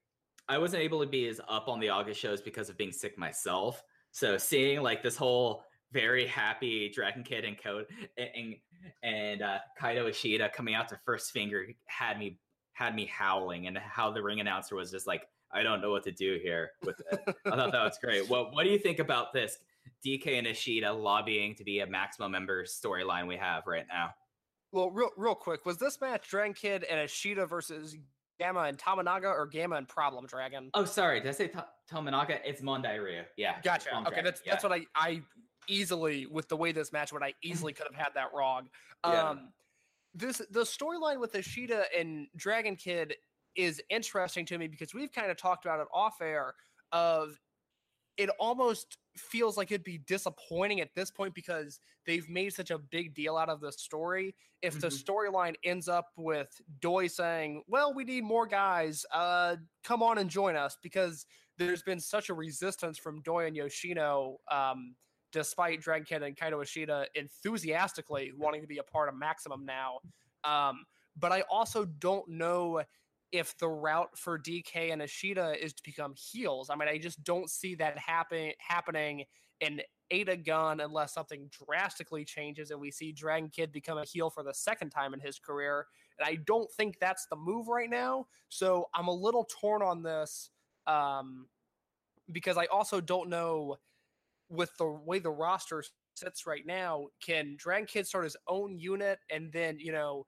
I 0.48 0.60
wasn't 0.60 0.84
able 0.84 1.02
to 1.02 1.08
be 1.08 1.28
as 1.28 1.42
up 1.50 1.68
on 1.68 1.80
the 1.80 1.90
August 1.90 2.20
shows 2.20 2.42
because 2.42 2.70
of 2.70 2.78
being 2.78 2.92
sick 2.92 3.18
myself. 3.18 3.84
So 4.12 4.38
seeing 4.38 4.82
like 4.82 5.02
this 5.02 5.18
whole 5.18 5.64
very 5.92 6.28
happy 6.28 6.90
Dragon 6.90 7.24
Kid 7.24 7.46
and 7.46 7.58
Code 7.62 7.86
and 8.18 8.56
and 9.04 9.42
uh, 9.42 9.58
Kaito 9.80 10.10
Ishida 10.10 10.50
coming 10.50 10.76
out 10.76 10.90
to 10.90 11.00
first 11.06 11.32
finger 11.32 11.68
had 11.86 12.20
me 12.20 12.40
had 12.74 12.96
me 12.96 13.06
howling, 13.06 13.68
and 13.68 13.78
how 13.78 14.10
the 14.10 14.24
ring 14.24 14.40
announcer 14.40 14.76
was 14.76 14.90
just 14.90 15.06
like, 15.06 15.28
I 15.52 15.64
don't 15.64 15.82
know 15.82 15.92
what 15.92 16.04
to 16.04 16.12
do 16.12 16.40
here 16.42 16.72
with 16.86 17.02
it. 17.12 17.20
I 17.46 17.56
thought 17.56 17.72
that 17.74 17.84
was 17.84 17.98
great. 18.02 18.30
What 18.30 18.54
What 18.54 18.64
do 18.64 18.70
you 18.70 18.80
think 18.80 19.00
about 19.00 19.34
this 19.34 19.58
DK 20.06 20.38
and 20.38 20.48
Ishida 20.48 20.92
lobbying 20.92 21.56
to 21.56 21.64
be 21.64 21.80
a 21.80 21.88
maximum 21.88 22.32
member 22.32 22.64
storyline 22.64 23.28
we 23.28 23.36
have 23.36 23.64
right 23.68 23.86
now? 23.92 24.12
Well, 24.72 24.92
real 24.92 25.10
real 25.18 25.36
quick, 25.36 25.66
was 25.66 25.78
this 25.78 26.00
match 26.00 26.30
Dragon 26.30 26.54
Kid 26.54 26.84
and 26.86 27.00
Ishida 27.00 27.46
versus 27.48 27.98
Gamma 28.40 28.62
and 28.62 28.78
Tamanaga 28.78 29.26
or 29.26 29.46
Gamma 29.46 29.76
and 29.76 29.88
Problem 29.88 30.26
Dragon? 30.26 30.70
Oh, 30.74 30.86
sorry, 30.86 31.20
did 31.20 31.30
I 31.30 31.32
say 31.32 31.52
Tominaga? 31.92 32.40
It's 32.46 32.62
Mon 32.62 32.82
Diarrhea. 32.82 33.26
Yeah, 33.36 33.56
Gotcha. 33.62 33.90
Okay, 33.94 34.04
Dragon, 34.04 34.24
that's 34.24 34.42
yeah. 34.46 34.52
that's 34.54 34.64
what 34.64 34.72
I 34.72 34.86
I 34.96 35.22
easily 35.70 36.26
with 36.26 36.50
the 36.50 36.58
way 36.58 36.72
this 36.72 36.92
match 36.92 37.14
went, 37.14 37.24
I 37.24 37.34
easily 37.42 37.72
could 37.72 37.88
have 37.88 37.96
had 37.96 38.14
that 38.16 38.34
wrong. 38.34 38.70
Yeah. 39.06 39.30
Um, 39.30 39.54
this 40.14 40.40
the 40.50 40.62
storyline 40.62 41.20
with 41.20 41.36
Ishida 41.36 41.86
and 41.98 42.28
Dragon 42.36 42.76
Kid 42.76 43.16
is 43.56 43.82
interesting 43.90 44.46
to 44.48 44.58
me 44.58 44.68
because 44.68 44.94
we've 44.94 45.12
kind 45.12 45.30
of 45.32 45.38
talked 45.38 45.66
about 45.66 45.80
it 45.80 45.88
off 45.94 46.22
air. 46.22 46.56
Of 46.92 47.40
it 48.18 48.30
almost 48.40 48.98
feels 49.16 49.56
like 49.56 49.72
it'd 49.72 49.84
be 49.84 50.00
disappointing 50.00 50.82
at 50.82 50.94
this 50.96 51.12
point 51.12 51.34
because 51.36 51.80
they've 52.06 52.28
made 52.28 52.52
such 52.54 52.72
a 52.72 52.78
big 52.78 53.14
deal 53.14 53.38
out 53.38 53.48
of 53.50 53.62
the 53.62 53.72
story. 53.72 54.36
If 54.62 54.82
the 54.82 54.88
Mhm. 54.88 55.04
storyline 55.04 55.56
ends 55.64 55.88
up 55.88 56.08
with 56.18 56.50
Doi 56.80 57.08
saying, 57.08 57.64
"Well, 57.68 57.94
we 57.94 58.04
need 58.04 58.24
more 58.24 58.46
guys. 58.48 59.06
Uh, 59.12 59.58
come 59.84 60.04
on 60.04 60.18
and 60.18 60.30
join 60.30 60.56
us," 60.56 60.78
because 60.82 61.26
there's 61.58 61.84
been 61.84 62.00
such 62.00 62.30
a 62.30 62.34
resistance 62.34 62.98
from 62.98 63.22
Doi 63.22 63.46
and 63.46 63.56
Yoshino, 63.56 64.42
um, 64.50 64.96
despite 65.32 65.82
Dragon 65.82 66.06
Kid 66.06 66.24
and 66.24 66.36
Kaito 66.36 66.62
Ishida 66.62 67.08
enthusiastically 67.16 68.32
wanting 68.38 68.62
to 68.62 68.68
be 68.68 68.78
a 68.78 68.84
part 68.84 69.10
of 69.10 69.16
Maximum 69.16 69.66
now. 69.66 70.00
Um, 70.44 70.86
but 71.18 71.32
I 71.32 71.44
also 71.50 71.86
don't 71.86 72.28
know 72.30 72.82
if 73.32 73.58
the 73.58 73.68
route 73.68 74.18
for 74.18 74.40
DK 74.40 74.92
and 74.92 75.02
Ishida 75.02 75.64
is 75.64 75.74
to 75.74 75.84
become 75.84 76.16
heels. 76.16 76.70
I 76.70 76.76
mean, 76.76 76.90
I 76.90 76.98
just 76.98 77.24
don't 77.24 77.50
see 77.50 77.76
that 77.76 77.98
happen 77.98 78.52
happening 78.58 79.26
in 79.62 79.82
Eita 80.12 80.44
Gun 80.44 80.80
unless 80.80 81.14
something 81.14 81.50
drastically 81.66 82.26
changes 82.26 82.72
and 82.72 82.80
we 82.80 82.90
see 82.90 83.12
Dragon 83.12 83.50
Kid 83.50 83.72
become 83.72 83.98
a 83.98 84.06
heel 84.06 84.30
for 84.30 84.42
the 84.42 84.54
second 84.54 84.90
time 84.90 85.14
in 85.14 85.20
his 85.20 85.38
career. 85.38 85.86
And 86.18 86.28
I 86.28 86.36
don't 86.46 86.72
think 86.72 86.98
that's 87.00 87.28
the 87.28 87.36
move 87.36 87.68
right 87.68 87.90
now. 87.90 88.26
So 88.48 88.90
I'm 88.96 89.08
a 89.08 89.14
little 89.14 89.48
torn 89.50 89.82
on 89.82 90.02
this 90.02 90.50
um, 90.88 91.48
because 92.32 92.58
I 92.58 92.66
also 92.66 93.00
don't 93.02 93.30
know 93.30 93.78
with 94.50 94.72
the 94.78 94.86
way 94.86 95.20
the 95.20 95.32
roster 95.32 95.84
sits 96.16 96.46
right 96.46 96.66
now, 96.66 97.08
can 97.24 97.56
Dragon 97.58 97.86
Kid 97.86 98.08
start 98.08 98.24
his 98.24 98.38
own 98.48 98.78
unit 98.78 99.20
and 99.30 99.52
then, 99.52 99.80
you 99.80 99.92
know, 99.92 100.26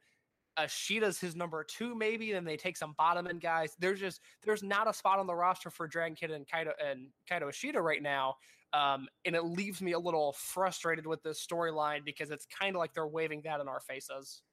Ishida's 0.60 1.20
his 1.20 1.36
number 1.36 1.64
two, 1.64 1.96
maybe, 1.96 2.32
then 2.32 2.44
they 2.44 2.58
take 2.58 2.78
some 2.78 2.94
bottom 2.98 3.28
end 3.28 3.42
guys. 3.42 3.76
There's 3.80 4.00
just 4.00 4.22
there's 4.44 4.64
not 4.64 4.90
a 4.90 4.94
spot 4.94 5.20
on 5.20 5.28
the 5.28 5.34
roster 5.34 5.70
for 5.70 5.88
Dragon 5.88 6.16
Kid 6.16 6.32
and 6.32 6.46
Kaito 6.48 6.72
and 6.84 7.08
Kaito 7.30 7.50
Ishida 7.50 7.82
right 7.82 8.04
now. 8.04 8.36
Um, 8.74 9.08
and 9.26 9.36
it 9.36 9.44
leaves 9.44 9.82
me 9.82 9.94
a 9.94 10.00
little 10.00 10.34
frustrated 10.34 11.06
with 11.06 11.22
this 11.24 11.46
storyline 11.46 12.06
because 12.06 12.32
it's 12.32 12.46
kind 12.46 12.76
of 12.76 12.80
like 12.80 12.94
they're 12.94 13.08
waving 13.08 13.42
that 13.44 13.60
in 13.60 13.68
our 13.68 13.82
faces. 13.82 14.44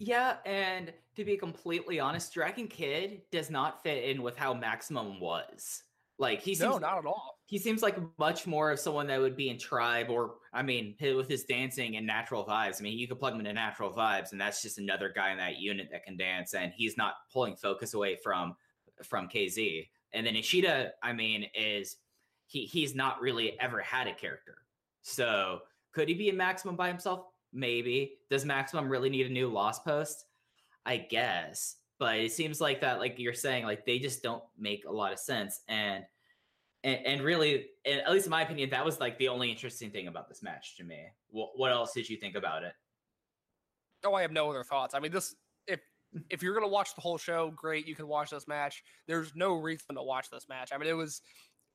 Yeah, 0.00 0.36
and 0.46 0.92
to 1.16 1.24
be 1.24 1.36
completely 1.36 1.98
honest, 1.98 2.32
Dragon 2.32 2.68
Kid 2.68 3.22
does 3.32 3.50
not 3.50 3.82
fit 3.82 4.04
in 4.04 4.22
with 4.22 4.36
how 4.36 4.54
Maximum 4.54 5.20
was. 5.20 5.82
Like 6.18 6.40
he 6.40 6.54
seems 6.54 6.72
no, 6.72 6.78
not 6.78 6.98
at 6.98 7.06
all. 7.06 7.37
He 7.48 7.56
seems 7.56 7.82
like 7.82 7.96
much 8.18 8.46
more 8.46 8.70
of 8.70 8.78
someone 8.78 9.06
that 9.06 9.18
would 9.18 9.34
be 9.34 9.48
in 9.48 9.58
tribe 9.58 10.10
or 10.10 10.34
I 10.52 10.62
mean 10.62 10.94
with 11.00 11.30
his 11.30 11.44
dancing 11.44 11.96
and 11.96 12.06
natural 12.06 12.44
vibes. 12.44 12.78
I 12.78 12.82
mean, 12.82 12.98
you 12.98 13.08
could 13.08 13.18
plug 13.18 13.32
him 13.32 13.40
into 13.40 13.54
natural 13.54 13.90
vibes 13.90 14.32
and 14.32 14.40
that's 14.40 14.60
just 14.60 14.78
another 14.78 15.10
guy 15.14 15.32
in 15.32 15.38
that 15.38 15.58
unit 15.58 15.88
that 15.90 16.04
can 16.04 16.18
dance 16.18 16.52
and 16.52 16.72
he's 16.76 16.98
not 16.98 17.14
pulling 17.32 17.56
focus 17.56 17.94
away 17.94 18.18
from 18.22 18.54
from 19.02 19.28
KZ. 19.28 19.88
And 20.12 20.26
then 20.26 20.36
Ishida, 20.36 20.90
I 21.02 21.14
mean, 21.14 21.46
is 21.54 21.96
he 22.46 22.66
he's 22.66 22.94
not 22.94 23.20
really 23.22 23.58
ever 23.58 23.80
had 23.80 24.06
a 24.08 24.14
character. 24.14 24.58
So, 25.00 25.60
could 25.92 26.08
he 26.08 26.14
be 26.14 26.28
a 26.28 26.34
maximum 26.34 26.76
by 26.76 26.88
himself? 26.88 27.24
Maybe. 27.50 28.18
Does 28.28 28.44
maximum 28.44 28.90
really 28.90 29.08
need 29.08 29.26
a 29.26 29.32
new 29.32 29.48
lost 29.48 29.86
post? 29.86 30.26
I 30.84 30.98
guess. 30.98 31.76
But 31.98 32.18
it 32.18 32.32
seems 32.32 32.60
like 32.60 32.82
that, 32.82 32.98
like 32.98 33.18
you're 33.18 33.32
saying, 33.32 33.64
like 33.64 33.86
they 33.86 33.98
just 33.98 34.22
don't 34.22 34.44
make 34.58 34.84
a 34.84 34.92
lot 34.92 35.14
of 35.14 35.18
sense. 35.18 35.62
And 35.66 36.04
and, 36.84 37.06
and 37.06 37.22
really, 37.22 37.66
and 37.84 38.00
at 38.00 38.10
least 38.10 38.26
in 38.26 38.30
my 38.30 38.42
opinion, 38.42 38.70
that 38.70 38.84
was 38.84 39.00
like 39.00 39.18
the 39.18 39.28
only 39.28 39.50
interesting 39.50 39.90
thing 39.90 40.06
about 40.06 40.28
this 40.28 40.42
match 40.42 40.76
to 40.76 40.84
me. 40.84 41.06
What, 41.30 41.50
what 41.56 41.72
else 41.72 41.92
did 41.92 42.08
you 42.08 42.16
think 42.16 42.36
about 42.36 42.62
it? 42.62 42.72
Oh, 44.04 44.14
I 44.14 44.22
have 44.22 44.32
no 44.32 44.48
other 44.48 44.62
thoughts. 44.62 44.94
I 44.94 45.00
mean, 45.00 45.12
this 45.12 45.34
if 45.66 45.80
if 46.30 46.42
you're 46.42 46.54
gonna 46.54 46.68
watch 46.68 46.94
the 46.94 47.00
whole 47.00 47.18
show, 47.18 47.52
great, 47.54 47.86
you 47.86 47.94
can 47.94 48.06
watch 48.06 48.30
this 48.30 48.46
match. 48.46 48.82
There's 49.06 49.34
no 49.34 49.54
reason 49.54 49.96
to 49.96 50.02
watch 50.02 50.30
this 50.30 50.48
match. 50.48 50.70
I 50.72 50.78
mean, 50.78 50.88
it 50.88 50.94
was 50.94 51.20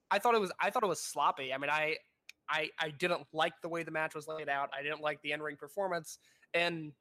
I 0.10 0.20
thought 0.20 0.36
it 0.36 0.42
was 0.42 0.52
I 0.60 0.70
thought 0.70 0.84
it 0.84 0.89
was 0.89 1.02
sloppy. 1.02 1.54
I 1.54 1.58
mean, 1.58 1.70
I 1.70 1.98
I 2.50 2.70
I 2.80 2.89
didn't 2.92 3.26
like 3.34 3.54
the 3.62 3.70
way 3.70 3.84
the 3.84 3.92
match 3.92 4.16
was 4.16 4.28
laid 4.28 4.48
out. 4.48 4.70
I 4.78 4.84
didn't 4.84 5.02
like 5.02 5.22
the 5.22 5.32
in-ring 5.32 5.58
performance. 5.58 6.18
And 6.54 6.94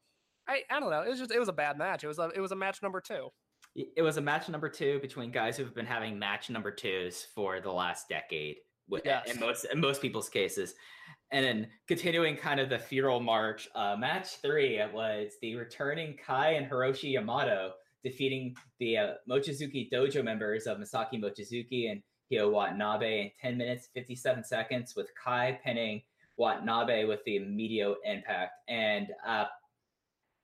I 0.49 0.63
I 0.71 0.81
don't 0.81 0.91
know, 0.91 1.03
it 1.03 1.11
was 1.11 1.19
just 1.19 1.31
it 1.31 1.39
was 1.39 1.49
a 1.49 1.53
bad 1.53 1.79
match. 1.79 2.03
It 2.03 2.09
was 2.09 2.19
a 2.19 2.31
it 2.35 2.41
was 2.41 2.53
a 2.53 2.57
match 2.57 2.83
number 2.83 3.01
two. 3.01 3.29
It 3.75 4.03
was 4.03 4.19
a 4.19 4.21
match 4.21 4.49
number 4.49 4.69
two 4.69 4.99
between 5.01 5.31
guys 5.31 5.57
who've 5.57 5.75
been 5.75 5.87
having 5.87 6.19
match 6.19 6.51
number 6.51 6.71
twos 6.71 7.27
for 7.35 7.61
the 7.61 7.73
last 7.73 8.09
decade, 8.09 8.57
Yes. 9.05 9.33
in 9.33 9.41
most 9.41 9.65
in 9.65 9.81
most 9.81 10.03
people's 10.03 10.29
cases. 10.29 10.75
And 11.31 11.43
then 11.45 11.69
continuing 11.89 12.37
kind 12.37 12.61
of 12.61 12.69
the 12.69 12.79
feudal 12.79 13.21
march, 13.21 13.69
uh, 13.75 13.97
match 13.99 14.37
three 14.43 14.77
it 14.77 14.93
was 14.93 15.33
the 15.41 15.55
returning 15.57 16.19
Kai 16.19 16.51
and 16.51 16.71
Hiroshi 16.71 17.13
Yamato 17.13 17.73
defeating 18.05 18.55
the 18.79 18.99
uh, 18.99 19.15
Mochizuki 19.31 19.91
Dojo 19.91 20.23
members 20.23 20.67
of 20.67 20.77
Masaki 20.77 21.15
Mochizuki 21.15 21.91
and 21.91 22.03
Hyo 22.31 22.51
Watanabe 22.51 23.23
in 23.23 23.31
10 23.41 23.57
minutes 23.57 23.89
57 23.95 24.45
seconds, 24.45 24.95
with 24.95 25.11
Kai 25.15 25.59
pinning 25.65 26.03
Watanabe 26.37 27.05
with 27.05 27.21
the 27.25 27.37
immediate 27.37 27.97
impact. 28.05 28.53
And 28.69 29.09
uh, 29.27 29.47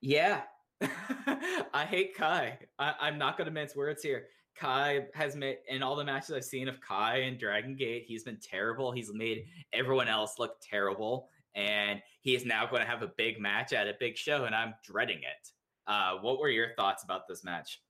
yeah, 0.00 0.42
I 1.74 1.84
hate 1.88 2.16
Kai. 2.16 2.58
I, 2.78 2.94
I'm 3.00 3.18
not 3.18 3.36
going 3.36 3.46
to 3.46 3.52
mince 3.52 3.74
words 3.74 4.02
here. 4.02 4.26
Kai 4.56 5.06
has 5.14 5.36
made 5.36 5.58
in 5.68 5.82
all 5.82 5.94
the 5.96 6.04
matches 6.04 6.32
I've 6.34 6.44
seen 6.44 6.68
of 6.68 6.80
Kai 6.80 7.18
and 7.18 7.38
Dragon 7.38 7.76
Gate, 7.76 8.04
he's 8.06 8.24
been 8.24 8.38
terrible. 8.42 8.90
He's 8.92 9.12
made 9.12 9.46
everyone 9.72 10.08
else 10.08 10.34
look 10.38 10.56
terrible. 10.60 11.28
and 11.54 12.00
he 12.20 12.34
is 12.34 12.44
now 12.44 12.66
going 12.66 12.82
to 12.82 12.88
have 12.88 13.02
a 13.02 13.10
big 13.16 13.40
match 13.40 13.72
at 13.72 13.86
a 13.88 13.94
big 13.98 14.16
show, 14.16 14.44
and 14.44 14.54
I'm 14.54 14.74
dreading 14.84 15.18
it. 15.18 15.50
Uh, 15.86 16.16
what 16.20 16.38
were 16.38 16.50
your 16.50 16.68
thoughts 16.76 17.02
about 17.02 17.26
this 17.28 17.42
match? 17.44 17.80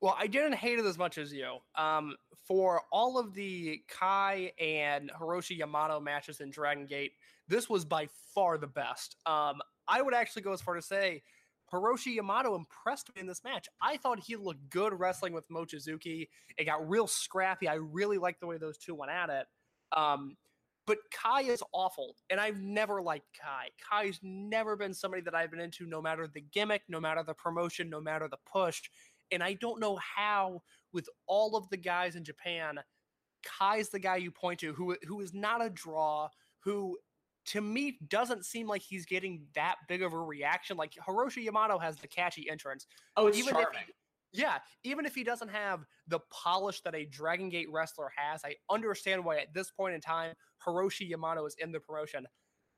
Well, 0.00 0.16
I 0.18 0.26
didn't 0.26 0.54
hate 0.54 0.78
it 0.78 0.84
as 0.84 0.98
much 0.98 1.18
as 1.18 1.32
you. 1.32 1.58
Um, 1.74 2.14
for 2.46 2.82
all 2.92 3.18
of 3.18 3.34
the 3.34 3.82
Kai 3.88 4.52
and 4.60 5.10
Hiroshi 5.18 5.56
Yamato 5.58 6.00
matches 6.00 6.40
in 6.40 6.50
Dragon 6.50 6.86
Gate, 6.86 7.12
this 7.48 7.68
was 7.68 7.84
by 7.84 8.08
far 8.34 8.58
the 8.58 8.66
best. 8.66 9.16
Um, 9.26 9.60
I 9.86 10.02
would 10.02 10.14
actually 10.14 10.42
go 10.42 10.52
as 10.52 10.60
far 10.60 10.74
to 10.74 10.82
say 10.82 11.22
Hiroshi 11.72 12.14
Yamato 12.14 12.54
impressed 12.54 13.14
me 13.14 13.20
in 13.20 13.26
this 13.26 13.44
match. 13.44 13.68
I 13.82 13.96
thought 13.96 14.20
he 14.20 14.36
looked 14.36 14.70
good 14.70 14.98
wrestling 14.98 15.32
with 15.32 15.48
Mochizuki. 15.48 16.28
It 16.56 16.64
got 16.64 16.88
real 16.88 17.06
scrappy. 17.06 17.68
I 17.68 17.74
really 17.74 18.18
liked 18.18 18.40
the 18.40 18.46
way 18.46 18.58
those 18.58 18.78
two 18.78 18.94
went 18.94 19.12
at 19.12 19.30
it. 19.30 19.46
Um, 19.96 20.36
but 20.86 20.98
Kai 21.12 21.42
is 21.42 21.62
awful, 21.72 22.16
and 22.30 22.40
I've 22.40 22.62
never 22.62 23.02
liked 23.02 23.26
Kai. 23.38 23.68
Kai's 23.90 24.18
never 24.22 24.74
been 24.74 24.94
somebody 24.94 25.22
that 25.24 25.34
I've 25.34 25.50
been 25.50 25.60
into, 25.60 25.86
no 25.86 26.00
matter 26.00 26.26
the 26.26 26.40
gimmick, 26.40 26.82
no 26.88 26.98
matter 26.98 27.22
the 27.22 27.34
promotion, 27.34 27.90
no 27.90 28.00
matter 28.00 28.26
the 28.26 28.38
push. 28.50 28.80
And 29.30 29.42
I 29.42 29.52
don't 29.52 29.80
know 29.80 29.96
how, 29.96 30.62
with 30.94 31.06
all 31.26 31.56
of 31.56 31.68
the 31.68 31.76
guys 31.76 32.16
in 32.16 32.24
Japan, 32.24 32.78
Kai's 33.44 33.90
the 33.90 33.98
guy 33.98 34.16
you 34.16 34.30
point 34.30 34.60
to 34.60 34.72
who 34.72 34.96
who 35.06 35.20
is 35.20 35.34
not 35.34 35.62
a 35.62 35.68
draw, 35.68 36.30
who 36.60 36.96
to 37.48 37.60
me 37.60 37.98
doesn't 38.08 38.44
seem 38.44 38.66
like 38.66 38.82
he's 38.82 39.06
getting 39.06 39.46
that 39.54 39.76
big 39.88 40.02
of 40.02 40.12
a 40.12 40.18
reaction. 40.18 40.76
Like 40.76 40.92
Hiroshi 40.94 41.44
Yamato 41.44 41.78
has 41.78 41.96
the 41.96 42.08
catchy 42.08 42.48
entrance. 42.50 42.86
Oh, 43.16 43.26
it's 43.26 43.38
even 43.38 43.54
charming. 43.54 43.68
if 43.80 43.86
he, 44.32 44.40
yeah, 44.42 44.58
even 44.84 45.06
if 45.06 45.14
he 45.14 45.24
doesn't 45.24 45.48
have 45.48 45.84
the 46.06 46.20
polish 46.30 46.82
that 46.82 46.94
a 46.94 47.06
Dragon 47.06 47.48
Gate 47.48 47.68
wrestler 47.72 48.10
has, 48.16 48.42
I 48.44 48.56
understand 48.70 49.24
why 49.24 49.38
at 49.38 49.54
this 49.54 49.70
point 49.70 49.94
in 49.94 50.00
time 50.00 50.34
Hiroshi 50.66 51.08
Yamato 51.08 51.46
is 51.46 51.56
in 51.58 51.72
the 51.72 51.80
promotion. 51.80 52.26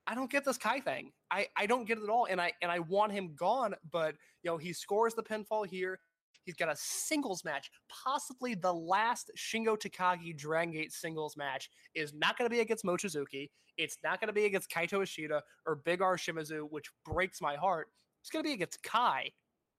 I 0.06 0.14
don't 0.14 0.30
get 0.30 0.44
this 0.44 0.58
Kai 0.58 0.80
thing. 0.80 1.12
I, 1.30 1.46
I 1.56 1.66
don't 1.66 1.86
get 1.86 1.98
it 1.98 2.04
at 2.04 2.10
all, 2.10 2.26
and 2.28 2.40
I 2.40 2.52
and 2.62 2.70
I 2.70 2.80
want 2.80 3.12
him 3.12 3.34
gone. 3.34 3.74
But 3.92 4.14
you 4.42 4.50
know 4.50 4.56
he 4.56 4.72
scores 4.72 5.14
the 5.14 5.22
pinfall 5.22 5.66
here. 5.66 5.98
He's 6.44 6.56
got 6.56 6.70
a 6.70 6.76
singles 6.76 7.44
match, 7.44 7.70
possibly 7.88 8.54
the 8.54 8.72
last 8.72 9.30
Shingo 9.36 9.76
Takagi 9.78 10.36
Dragon 10.36 10.72
Gate 10.72 10.92
singles 10.92 11.36
match 11.36 11.70
is 11.94 12.12
not 12.14 12.36
going 12.38 12.48
to 12.48 12.54
be 12.54 12.60
against 12.60 12.84
Mochizuki. 12.84 13.50
It's 13.76 13.98
not 14.02 14.20
going 14.20 14.28
to 14.28 14.32
be 14.34 14.44
against 14.46 14.70
Kaito 14.70 15.02
Ishida 15.02 15.42
or 15.66 15.76
Big 15.76 16.02
R 16.02 16.16
Shimizu, 16.16 16.66
which 16.70 16.86
breaks 17.04 17.40
my 17.40 17.56
heart. 17.56 17.88
It's 18.22 18.30
going 18.30 18.42
to 18.44 18.48
be 18.48 18.54
against 18.54 18.82
Kai. 18.82 19.30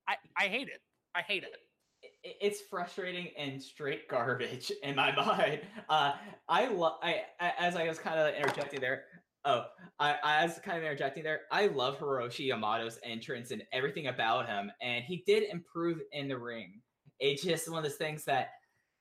I, 0.07 0.15
I 0.37 0.47
hate 0.47 0.67
it. 0.69 0.81
I 1.13 1.21
hate 1.21 1.43
it. 1.43 1.55
It's 2.23 2.61
frustrating 2.61 3.27
and 3.37 3.61
straight 3.61 4.07
garbage 4.07 4.71
in 4.81 4.95
my 4.95 5.15
mind. 5.15 5.61
Uh, 5.89 6.13
I. 6.49 6.65
I 6.67 7.21
I- 7.39 7.53
as 7.59 7.75
I 7.75 7.87
was 7.87 7.99
kind 7.99 8.19
of 8.19 8.33
interjecting 8.35 8.79
there. 8.81 9.03
Oh, 9.43 9.65
I, 9.99 10.15
I 10.23 10.45
was 10.45 10.59
kind 10.59 10.77
of 10.77 10.83
interjecting 10.83 11.23
there. 11.23 11.41
I 11.51 11.67
love 11.67 11.97
Hiroshi 11.97 12.47
Yamato's 12.47 12.99
entrance 13.03 13.51
and 13.51 13.63
everything 13.73 14.07
about 14.07 14.47
him, 14.47 14.71
and 14.81 15.03
he 15.03 15.23
did 15.25 15.43
improve 15.51 15.99
in 16.11 16.27
the 16.27 16.37
ring. 16.37 16.81
It's 17.19 17.43
just 17.43 17.69
one 17.69 17.79
of 17.79 17.83
those 17.83 17.97
things 17.97 18.23
that 18.25 18.49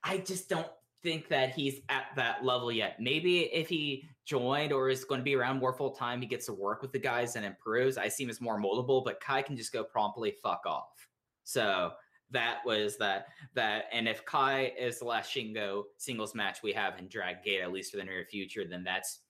I 0.03 0.19
just 0.19 0.49
don't 0.49 0.69
think 1.03 1.29
that 1.29 1.55
he's 1.55 1.81
at 1.89 2.07
that 2.17 2.45
level 2.45 2.71
yet. 2.73 2.97
Maybe 3.01 3.41
if 3.41 3.69
he 3.69 4.05
joined 4.27 4.73
or 4.73 4.89
is 4.91 5.05
going 5.05 5.21
to 5.21 5.25
be 5.25 5.35
around 5.35 5.59
more 5.59 5.73
full 5.73 5.91
time, 5.91 6.21
he 6.21 6.27
gets 6.27 6.47
to 6.47 6.53
work 6.53 6.83
with 6.83 6.93
the 6.93 6.99
guys 6.99 7.37
and 7.37 7.45
improves. 7.45 7.99
I 7.99 8.09
see 8.09 8.25
him 8.25 8.31
as 8.31 8.41
more 8.41 8.61
moldable, 8.61 9.05
but 9.05 9.21
Kai 9.21 9.43
can 9.43 9.57
just 9.57 9.73
go 9.73 9.85
promptly 9.85 10.35
fuck 10.43 10.63
off. 10.67 11.09
So 11.45 11.93
that 12.31 12.59
was 12.65 12.97
that 12.99 13.27
that 13.55 13.87
and 13.93 14.07
if 14.07 14.25
Kai 14.25 14.73
is 14.79 14.99
the 14.99 15.05
last 15.05 15.35
Shingo 15.35 15.85
singles 15.99 16.35
match 16.35 16.63
we 16.63 16.73
have 16.73 16.99
in 16.99 17.09
Drag 17.09 17.43
Gate, 17.43 17.61
at 17.61 17.73
least 17.73 17.91
for 17.91 17.97
the 17.97 18.05
near 18.05 18.25
future, 18.25 18.65
then 18.69 18.85
that's 18.85 19.21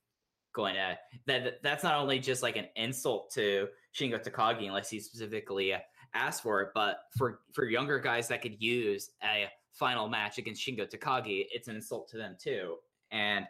going 0.53 0.75
to 0.75 0.99
that 1.27 1.63
that's 1.63 1.85
not 1.85 1.95
only 1.95 2.19
just 2.19 2.43
like 2.43 2.57
an 2.57 2.67
insult 2.77 3.31
to 3.33 3.69
Shingo 3.95 4.23
Takagi 4.23 4.67
unless 4.67 4.91
he 4.91 5.01
specifically 5.01 5.75
asked 6.15 6.43
for 6.43 6.61
it, 6.63 6.69
but 6.75 7.03
for 7.17 7.41
for 7.53 7.65
younger 7.65 7.99
guys 7.99 8.29
that 8.29 8.43
could 8.43 8.61
use 8.61 9.11
a 9.23 9.49
final 9.73 10.09
match 10.09 10.39
against 10.39 10.67
Shingo 10.67 10.89
Takagi, 10.89 11.47
it's 11.53 11.69
an 11.69 11.77
insult 11.77 12.09
to 12.09 12.17
them 12.17 12.37
too. 12.41 12.77
And 13.11 13.47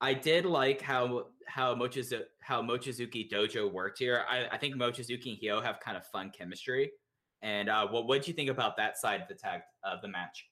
I 0.00 0.14
did 0.14 0.46
like 0.46 0.80
how 0.80 1.26
how 1.46 1.74
Mochizuki 1.74 2.22
how 2.40 2.62
Mochizuki 2.62 3.30
Dojo 3.30 3.70
worked 3.70 3.98
here. 3.98 4.24
I, 4.28 4.46
I 4.52 4.56
think 4.56 4.76
Mochizuki 4.76 5.30
and 5.30 5.38
Hyo 5.42 5.62
have 5.62 5.80
kind 5.80 5.96
of 5.96 6.06
fun 6.06 6.30
chemistry. 6.36 6.92
And 7.42 7.68
uh, 7.68 7.86
what 7.88 8.06
what 8.06 8.18
did 8.20 8.28
you 8.28 8.34
think 8.34 8.50
about 8.50 8.76
that 8.76 8.98
side 8.98 9.20
of 9.20 9.28
the 9.28 9.34
tag 9.34 9.60
of 9.84 10.00
the 10.02 10.08
match? 10.08 10.46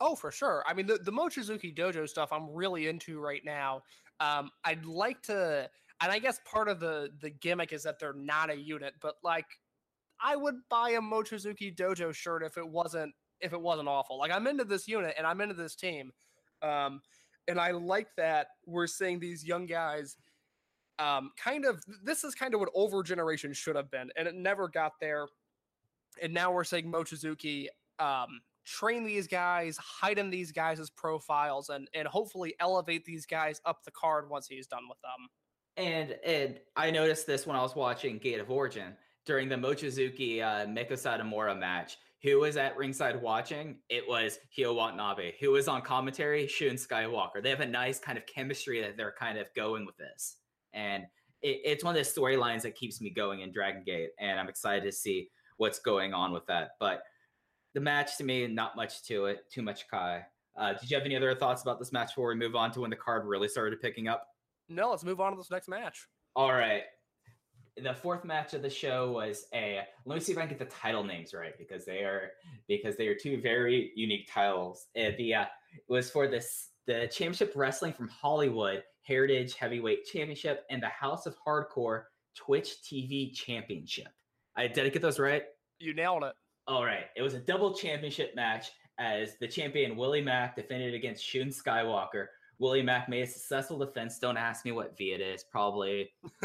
Oh, 0.00 0.14
for 0.14 0.30
sure. 0.30 0.64
I 0.66 0.74
mean, 0.74 0.86
the, 0.86 0.98
the 0.98 1.12
Mochizuki 1.12 1.74
Dojo 1.74 2.08
stuff 2.08 2.32
I'm 2.32 2.50
really 2.50 2.88
into 2.88 3.20
right 3.20 3.42
now. 3.44 3.82
Um, 4.20 4.50
I'd 4.64 4.84
like 4.84 5.22
to, 5.22 5.68
and 6.00 6.12
I 6.12 6.18
guess 6.18 6.40
part 6.44 6.68
of 6.68 6.80
the 6.80 7.10
the 7.20 7.30
gimmick 7.30 7.72
is 7.72 7.82
that 7.82 7.98
they're 7.98 8.12
not 8.12 8.50
a 8.50 8.56
unit, 8.56 8.94
but 9.00 9.16
like, 9.22 9.46
I 10.20 10.36
would 10.36 10.56
buy 10.70 10.90
a 10.90 11.00
Mochizuki 11.00 11.74
Dojo 11.74 12.14
shirt 12.14 12.42
if 12.42 12.56
it 12.56 12.66
wasn't 12.66 13.14
if 13.40 13.52
it 13.52 13.60
wasn't 13.60 13.88
awful. 13.88 14.18
Like, 14.18 14.30
I'm 14.30 14.46
into 14.46 14.64
this 14.64 14.86
unit 14.88 15.14
and 15.18 15.26
I'm 15.26 15.40
into 15.40 15.54
this 15.54 15.74
team, 15.74 16.12
um, 16.62 17.02
and 17.48 17.58
I 17.60 17.72
like 17.72 18.08
that 18.16 18.48
we're 18.66 18.86
seeing 18.86 19.18
these 19.18 19.44
young 19.44 19.66
guys. 19.66 20.16
Um, 21.00 21.32
kind 21.36 21.64
of, 21.64 21.82
this 22.04 22.22
is 22.22 22.36
kind 22.36 22.54
of 22.54 22.60
what 22.60 22.68
over 22.72 23.02
generation 23.02 23.52
should 23.52 23.74
have 23.74 23.90
been, 23.90 24.10
and 24.16 24.28
it 24.28 24.34
never 24.36 24.68
got 24.68 24.92
there. 25.00 25.26
And 26.22 26.32
now 26.32 26.52
we're 26.52 26.62
saying 26.62 26.90
Mochizuki 26.90 27.66
um, 27.98 28.40
train 28.64 29.04
these 29.04 29.26
guys, 29.26 29.76
heighten 29.76 30.30
these 30.30 30.52
guys' 30.52 30.90
profiles, 30.90 31.68
and 31.68 31.88
and 31.94 32.08
hopefully 32.08 32.54
elevate 32.60 33.04
these 33.04 33.26
guys 33.26 33.60
up 33.64 33.84
the 33.84 33.90
card 33.90 34.28
once 34.28 34.46
he's 34.46 34.66
done 34.66 34.88
with 34.88 34.98
them. 35.02 35.28
And 35.76 36.16
and 36.24 36.60
I 36.76 36.90
noticed 36.90 37.26
this 37.26 37.46
when 37.46 37.56
I 37.56 37.62
was 37.62 37.74
watching 37.74 38.18
Gate 38.18 38.40
of 38.40 38.50
Origin 38.50 38.96
during 39.26 39.48
the 39.48 39.56
Mochizuki 39.56 40.42
uh, 40.42 40.66
Meiko 40.66 40.92
Satomura 40.92 41.58
match. 41.58 41.96
Who 42.22 42.40
was 42.40 42.56
at 42.56 42.76
ringside 42.78 43.20
watching? 43.20 43.76
It 43.90 44.04
was 44.08 44.38
Hyo 44.56 44.74
Watanabe. 44.74 45.34
Who 45.40 45.50
was 45.50 45.68
on 45.68 45.82
commentary? 45.82 46.46
Shun 46.46 46.76
Skywalker. 46.76 47.42
They 47.42 47.50
have 47.50 47.60
a 47.60 47.66
nice 47.66 47.98
kind 47.98 48.16
of 48.16 48.24
chemistry 48.24 48.80
that 48.80 48.96
they're 48.96 49.14
kind 49.18 49.36
of 49.36 49.52
going 49.54 49.84
with 49.84 49.96
this, 49.98 50.36
and 50.72 51.04
it, 51.42 51.60
it's 51.64 51.84
one 51.84 51.94
of 51.96 52.02
the 52.02 52.20
storylines 52.20 52.62
that 52.62 52.76
keeps 52.76 53.00
me 53.00 53.10
going 53.10 53.40
in 53.40 53.52
Dragon 53.52 53.82
Gate, 53.84 54.10
and 54.18 54.40
I'm 54.40 54.48
excited 54.48 54.84
to 54.84 54.92
see 54.92 55.28
what's 55.58 55.78
going 55.78 56.14
on 56.14 56.32
with 56.32 56.46
that. 56.46 56.70
But 56.80 57.02
the 57.74 57.80
match 57.80 58.16
to 58.18 58.24
me, 58.24 58.46
not 58.46 58.76
much 58.76 59.02
to 59.04 59.26
it. 59.26 59.50
Too 59.50 59.62
much 59.62 59.88
Kai. 59.88 60.24
Uh, 60.56 60.72
did 60.74 60.90
you 60.90 60.96
have 60.96 61.04
any 61.04 61.16
other 61.16 61.34
thoughts 61.34 61.62
about 61.62 61.78
this 61.78 61.92
match 61.92 62.10
before 62.10 62.28
we 62.28 62.36
move 62.36 62.54
on 62.54 62.70
to 62.72 62.80
when 62.80 62.90
the 62.90 62.96
card 62.96 63.26
really 63.26 63.48
started 63.48 63.80
picking 63.80 64.08
up? 64.08 64.28
No, 64.68 64.90
let's 64.90 65.04
move 65.04 65.20
on 65.20 65.32
to 65.32 65.36
this 65.36 65.50
next 65.50 65.68
match. 65.68 66.06
All 66.36 66.52
right. 66.52 66.82
The 67.76 67.92
fourth 67.92 68.24
match 68.24 68.54
of 68.54 68.62
the 68.62 68.70
show 68.70 69.10
was 69.10 69.46
a. 69.52 69.80
Let 70.06 70.14
me 70.14 70.20
see 70.20 70.30
if 70.30 70.38
I 70.38 70.42
can 70.42 70.50
get 70.56 70.60
the 70.60 70.76
title 70.76 71.02
names 71.02 71.34
right 71.34 71.58
because 71.58 71.84
they 71.84 72.04
are 72.04 72.30
because 72.68 72.96
they 72.96 73.08
are 73.08 73.16
two 73.16 73.40
very 73.40 73.90
unique 73.96 74.28
titles. 74.32 74.86
Uh, 74.96 75.10
the 75.18 75.34
uh, 75.34 75.46
it 75.72 75.82
was 75.88 76.08
for 76.08 76.28
this 76.28 76.70
the 76.86 77.08
Championship 77.12 77.52
Wrestling 77.56 77.92
from 77.92 78.06
Hollywood 78.06 78.84
Heritage 79.02 79.56
Heavyweight 79.56 80.04
Championship 80.04 80.64
and 80.70 80.80
the 80.80 80.88
House 80.88 81.26
of 81.26 81.34
Hardcore 81.44 82.04
Twitch 82.36 82.76
TV 82.84 83.34
Championship. 83.34 84.08
I 84.56 84.68
did 84.68 84.86
I 84.86 84.88
get 84.90 85.02
those 85.02 85.18
right? 85.18 85.42
You 85.80 85.94
nailed 85.94 86.22
it. 86.22 86.34
All 86.66 86.84
right. 86.84 87.06
It 87.16 87.22
was 87.22 87.34
a 87.34 87.40
double 87.40 87.74
championship 87.74 88.34
match 88.34 88.72
as 88.98 89.36
the 89.38 89.48
champion 89.48 89.96
Willie 89.96 90.22
Mack 90.22 90.56
defended 90.56 90.94
against 90.94 91.24
Shun 91.24 91.48
Skywalker. 91.48 92.28
Willie 92.58 92.82
Mack 92.82 93.08
made 93.08 93.22
a 93.22 93.26
successful 93.26 93.78
defense. 93.78 94.18
Don't 94.18 94.36
ask 94.36 94.64
me 94.64 94.72
what 94.72 94.96
V 94.96 95.12
it 95.12 95.20
is. 95.20 95.42
Probably 95.42 96.12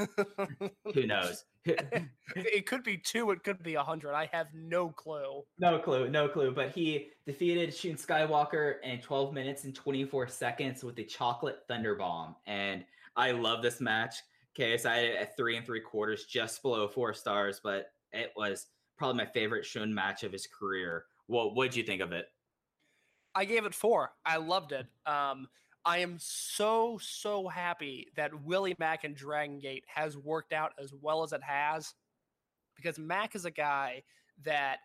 who 0.94 1.06
knows. 1.06 1.46
it 1.66 2.66
could 2.66 2.84
be 2.84 2.98
two. 2.98 3.30
It 3.32 3.44
could 3.44 3.62
be 3.62 3.76
a 3.76 3.84
hundred. 3.84 4.14
I 4.14 4.28
have 4.32 4.48
no 4.54 4.90
clue. 4.90 5.44
no 5.60 5.78
clue, 5.78 6.10
no 6.10 6.28
clue. 6.28 6.52
But 6.52 6.72
he 6.72 7.10
defeated 7.26 7.74
Shun 7.74 7.94
Skywalker 7.94 8.76
in 8.84 9.00
12 9.02 9.34
minutes 9.34 9.66
and 9.66 9.76
24 9.76 10.28
seconds 10.28 10.84
with 10.84 10.96
the 10.96 11.04
Chocolate 11.04 11.60
Thunder 11.68 11.96
Bomb. 11.96 12.36
And 12.48 12.84
I 13.16 13.32
love 13.32 13.62
this 13.62 13.80
match. 13.80 14.16
Okay, 14.56 14.78
so 14.78 14.90
I 14.90 14.96
had 14.96 15.06
it 15.06 15.16
at 15.16 15.38
three 15.38 15.58
and 15.58 15.66
three 15.66 15.80
quarters, 15.80 16.26
just 16.26 16.62
below 16.64 16.88
four 16.88 17.14
stars, 17.14 17.62
but 17.64 17.92
it 18.12 18.34
was 18.36 18.66
probably 19.00 19.18
my 19.18 19.32
favorite 19.32 19.66
Shun 19.66 19.94
match 19.94 20.24
of 20.24 20.32
his 20.32 20.48
career. 20.48 21.06
What 21.26 21.56
what 21.56 21.72
did 21.72 21.78
you 21.78 21.84
think 21.84 22.02
of 22.02 22.12
it? 22.12 22.28
I 23.34 23.46
gave 23.46 23.66
it 23.66 23.74
four. 23.74 24.12
I 24.26 24.38
loved 24.38 24.74
it. 24.74 24.86
Um, 25.06 25.48
I 25.86 26.00
am 26.00 26.18
so 26.20 27.00
so 27.02 27.48
happy 27.48 28.08
that 28.16 28.44
Willie 28.44 28.76
Mack 28.78 29.06
and 29.06 29.16
Dragon 29.16 29.60
Gate 29.60 29.86
has 29.88 30.18
worked 30.18 30.54
out 30.54 30.74
as 30.78 30.94
well 31.02 31.24
as 31.24 31.34
it 31.34 31.42
has, 31.42 31.96
because 32.76 33.00
Mack 33.00 33.36
is 33.36 33.46
a 33.46 33.52
guy 33.52 34.04
that 34.44 34.80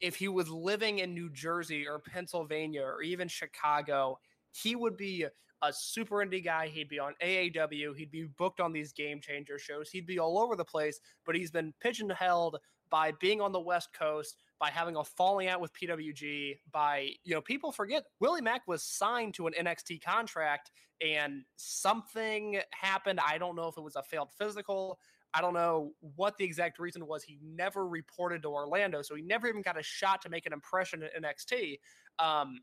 if 0.00 0.16
he 0.16 0.28
was 0.28 0.48
living 0.48 0.98
in 0.98 1.14
New 1.14 1.30
Jersey 1.30 1.86
or 1.86 1.98
Pennsylvania 1.98 2.82
or 2.82 3.02
even 3.02 3.28
Chicago, 3.28 4.18
he 4.50 4.74
would 4.76 4.96
be 4.96 5.26
a 5.62 5.72
super 5.72 6.16
indie 6.16 6.44
guy. 6.44 6.68
He'd 6.68 6.88
be 6.88 6.98
on 6.98 7.14
AAW. 7.22 7.96
He'd 7.96 8.10
be 8.10 8.24
booked 8.36 8.60
on 8.60 8.72
these 8.72 8.92
game 8.92 9.20
changer 9.20 9.58
shows. 9.58 9.90
He'd 9.90 10.06
be 10.06 10.18
all 10.18 10.38
over 10.38 10.56
the 10.56 10.64
place, 10.64 11.00
but 11.24 11.34
he's 11.34 11.50
been 11.50 11.72
pigeonholed 11.80 12.58
by 12.94 13.10
being 13.18 13.40
on 13.40 13.50
the 13.50 13.58
West 13.58 13.88
Coast, 13.92 14.36
by 14.60 14.70
having 14.70 14.94
a 14.94 15.02
falling 15.02 15.48
out 15.48 15.60
with 15.60 15.72
PWG, 15.72 16.58
by, 16.70 17.10
you 17.24 17.34
know, 17.34 17.40
people 17.40 17.72
forget 17.72 18.04
Willie 18.20 18.40
Mack 18.40 18.68
was 18.68 18.84
signed 18.84 19.34
to 19.34 19.48
an 19.48 19.52
NXT 19.60 20.00
contract 20.00 20.70
and 21.04 21.42
something 21.56 22.60
happened. 22.70 23.18
I 23.18 23.36
don't 23.36 23.56
know 23.56 23.66
if 23.66 23.76
it 23.76 23.80
was 23.80 23.96
a 23.96 24.02
failed 24.04 24.28
physical. 24.38 25.00
I 25.34 25.40
don't 25.40 25.54
know 25.54 25.90
what 26.14 26.38
the 26.38 26.44
exact 26.44 26.78
reason 26.78 27.04
was. 27.08 27.24
He 27.24 27.40
never 27.42 27.84
reported 27.84 28.42
to 28.42 28.48
Orlando, 28.50 29.02
so 29.02 29.16
he 29.16 29.22
never 29.22 29.48
even 29.48 29.62
got 29.62 29.76
a 29.76 29.82
shot 29.82 30.22
to 30.22 30.28
make 30.28 30.46
an 30.46 30.52
impression 30.52 31.02
at 31.02 31.20
NXT. 31.20 31.80
Um, 32.20 32.60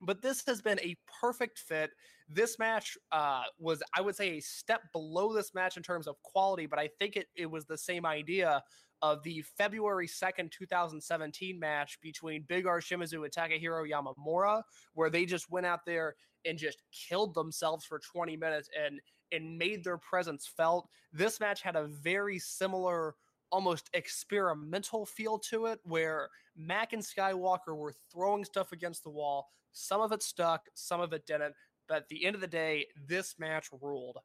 but 0.00 0.22
this 0.22 0.42
has 0.46 0.62
been 0.62 0.80
a 0.80 0.96
perfect 1.20 1.58
fit. 1.58 1.90
This 2.30 2.58
match 2.58 2.96
uh, 3.12 3.42
was, 3.58 3.82
I 3.94 4.00
would 4.00 4.16
say, 4.16 4.38
a 4.38 4.40
step 4.40 4.80
below 4.94 5.34
this 5.34 5.52
match 5.52 5.76
in 5.76 5.82
terms 5.82 6.06
of 6.06 6.16
quality, 6.22 6.64
but 6.64 6.78
I 6.78 6.88
think 6.98 7.16
it, 7.16 7.26
it 7.36 7.50
was 7.50 7.66
the 7.66 7.76
same 7.76 8.06
idea 8.06 8.62
of 9.02 9.22
the 9.22 9.42
February 9.56 10.06
2nd, 10.06 10.50
2017 10.50 11.58
match 11.58 11.98
between 12.00 12.44
Big 12.48 12.66
R 12.66 12.80
Shimizu 12.80 13.24
and 13.24 13.32
Takahiro 13.32 13.88
Yamamura, 13.88 14.62
where 14.94 15.10
they 15.10 15.24
just 15.24 15.50
went 15.50 15.66
out 15.66 15.84
there 15.86 16.16
and 16.44 16.58
just 16.58 16.82
killed 16.92 17.34
themselves 17.34 17.84
for 17.84 17.98
20 17.98 18.36
minutes 18.36 18.68
and 18.78 19.00
and 19.32 19.56
made 19.56 19.84
their 19.84 19.98
presence 19.98 20.50
felt. 20.56 20.88
This 21.12 21.38
match 21.38 21.62
had 21.62 21.76
a 21.76 21.86
very 21.86 22.38
similar 22.38 23.14
almost 23.52 23.90
experimental 23.94 25.06
feel 25.06 25.38
to 25.38 25.66
it 25.66 25.80
where 25.84 26.28
Mack 26.56 26.92
and 26.92 27.02
Skywalker 27.02 27.76
were 27.76 27.94
throwing 28.12 28.44
stuff 28.44 28.72
against 28.72 29.02
the 29.04 29.10
wall. 29.10 29.48
Some 29.72 30.00
of 30.00 30.12
it 30.12 30.22
stuck, 30.22 30.62
some 30.74 31.00
of 31.00 31.12
it 31.12 31.26
didn't. 31.26 31.54
But 31.88 31.98
at 31.98 32.08
the 32.08 32.24
end 32.24 32.34
of 32.34 32.40
the 32.40 32.46
day, 32.46 32.86
this 33.08 33.36
match 33.38 33.68
ruled. 33.80 34.18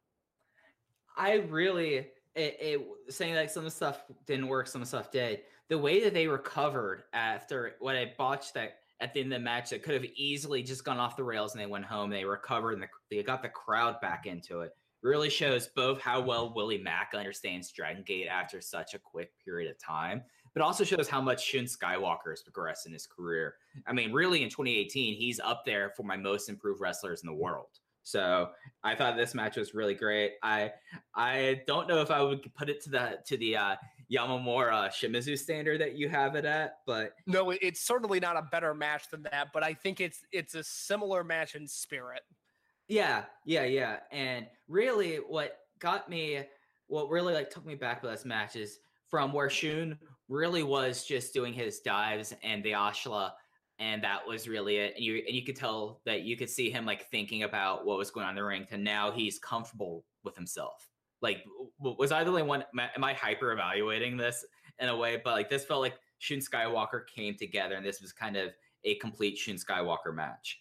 I 1.16 1.34
really 1.34 2.08
it, 2.36 2.56
it 2.60 3.12
saying 3.12 3.34
like 3.34 3.50
some 3.50 3.68
stuff 3.70 4.04
didn't 4.26 4.48
work, 4.48 4.66
some 4.66 4.84
stuff 4.84 5.10
did. 5.10 5.40
The 5.68 5.78
way 5.78 6.04
that 6.04 6.14
they 6.14 6.28
recovered 6.28 7.04
after 7.12 7.72
what 7.80 7.96
I 7.96 8.12
botched 8.16 8.54
that 8.54 8.78
at 9.00 9.12
the 9.12 9.20
end 9.20 9.32
of 9.32 9.40
the 9.40 9.44
match 9.44 9.70
that 9.70 9.82
could 9.82 9.94
have 9.94 10.04
easily 10.14 10.62
just 10.62 10.84
gone 10.84 10.98
off 10.98 11.16
the 11.16 11.24
rails 11.24 11.52
and 11.52 11.60
they 11.60 11.66
went 11.66 11.84
home. 11.84 12.10
They 12.10 12.24
recovered 12.24 12.72
and 12.72 12.82
the, 12.82 12.88
they 13.10 13.22
got 13.22 13.42
the 13.42 13.48
crowd 13.48 14.00
back 14.00 14.26
into 14.26 14.60
it. 14.60 14.72
Really 15.02 15.30
shows 15.30 15.68
both 15.68 16.00
how 16.00 16.20
well 16.20 16.52
Willie 16.54 16.78
Mack 16.78 17.12
understands 17.14 17.70
Dragon 17.70 18.02
Gate 18.06 18.28
after 18.28 18.60
such 18.60 18.94
a 18.94 18.98
quick 18.98 19.32
period 19.44 19.70
of 19.70 19.78
time, 19.78 20.22
but 20.54 20.62
also 20.62 20.84
shows 20.84 21.08
how 21.08 21.20
much 21.20 21.44
Shun 21.44 21.64
Skywalker 21.64 22.30
has 22.30 22.42
progressed 22.42 22.86
in 22.86 22.92
his 22.92 23.06
career. 23.06 23.54
I 23.86 23.92
mean, 23.92 24.12
really 24.12 24.42
in 24.42 24.48
2018, 24.48 25.14
he's 25.14 25.38
up 25.38 25.64
there 25.64 25.92
for 25.96 26.02
my 26.02 26.16
most 26.16 26.48
improved 26.48 26.80
wrestlers 26.80 27.22
in 27.22 27.26
the 27.28 27.34
world. 27.34 27.68
So 28.06 28.50
I 28.84 28.94
thought 28.94 29.16
this 29.16 29.34
match 29.34 29.56
was 29.56 29.74
really 29.74 29.94
great. 29.94 30.34
I 30.40 30.70
I 31.16 31.62
don't 31.66 31.88
know 31.88 32.02
if 32.02 32.12
I 32.12 32.22
would 32.22 32.54
put 32.54 32.68
it 32.68 32.80
to 32.84 32.90
the 32.90 33.18
to 33.26 33.36
the 33.36 33.56
uh, 33.56 33.76
Yamamura 34.08 34.90
Shimizu 34.90 35.36
standard 35.36 35.80
that 35.80 35.96
you 35.96 36.08
have 36.08 36.36
it 36.36 36.44
at, 36.44 36.78
but 36.86 37.14
no, 37.26 37.50
it's 37.50 37.80
certainly 37.80 38.20
not 38.20 38.36
a 38.36 38.42
better 38.42 38.74
match 38.74 39.10
than 39.10 39.24
that. 39.24 39.48
But 39.52 39.64
I 39.64 39.74
think 39.74 40.00
it's 40.00 40.20
it's 40.30 40.54
a 40.54 40.62
similar 40.62 41.24
match 41.24 41.56
in 41.56 41.66
spirit. 41.66 42.20
Yeah, 42.86 43.24
yeah, 43.44 43.64
yeah. 43.64 43.96
And 44.12 44.46
really, 44.68 45.16
what 45.16 45.58
got 45.80 46.08
me, 46.08 46.44
what 46.86 47.10
really 47.10 47.34
like 47.34 47.50
took 47.50 47.66
me 47.66 47.74
back 47.74 48.04
with 48.04 48.12
this 48.12 48.24
match 48.24 48.54
is 48.54 48.78
from 49.10 49.32
where 49.32 49.50
Shun 49.50 49.98
really 50.28 50.62
was 50.62 51.04
just 51.04 51.34
doing 51.34 51.52
his 51.52 51.80
dives 51.80 52.36
and 52.44 52.62
the 52.62 52.70
Ashla 52.70 53.32
and 53.78 54.02
that 54.02 54.26
was 54.26 54.48
really 54.48 54.76
it. 54.76 54.94
And 54.96 55.04
you 55.04 55.22
and 55.26 55.34
you 55.34 55.42
could 55.44 55.56
tell 55.56 56.00
that 56.06 56.22
you 56.22 56.36
could 56.36 56.50
see 56.50 56.70
him 56.70 56.86
like 56.86 57.08
thinking 57.10 57.42
about 57.42 57.84
what 57.84 57.98
was 57.98 58.10
going 58.10 58.24
on 58.24 58.30
in 58.30 58.36
the 58.36 58.44
ring. 58.44 58.66
To 58.70 58.78
now 58.78 59.10
he's 59.10 59.38
comfortable 59.38 60.04
with 60.24 60.34
himself. 60.34 60.88
Like, 61.22 61.44
was 61.78 62.12
I 62.12 62.24
the 62.24 62.30
only 62.30 62.42
one? 62.42 62.64
Am 62.78 63.04
I 63.04 63.14
hyper 63.14 63.52
evaluating 63.52 64.16
this 64.16 64.44
in 64.78 64.88
a 64.88 64.96
way? 64.96 65.20
But 65.22 65.32
like, 65.32 65.48
this 65.48 65.64
felt 65.64 65.80
like 65.80 65.94
Shun 66.18 66.38
Skywalker 66.38 67.06
came 67.06 67.36
together, 67.36 67.74
and 67.74 67.84
this 67.84 68.00
was 68.00 68.12
kind 68.12 68.36
of 68.36 68.50
a 68.84 68.96
complete 68.96 69.36
Shun 69.38 69.56
Skywalker 69.56 70.14
match. 70.14 70.60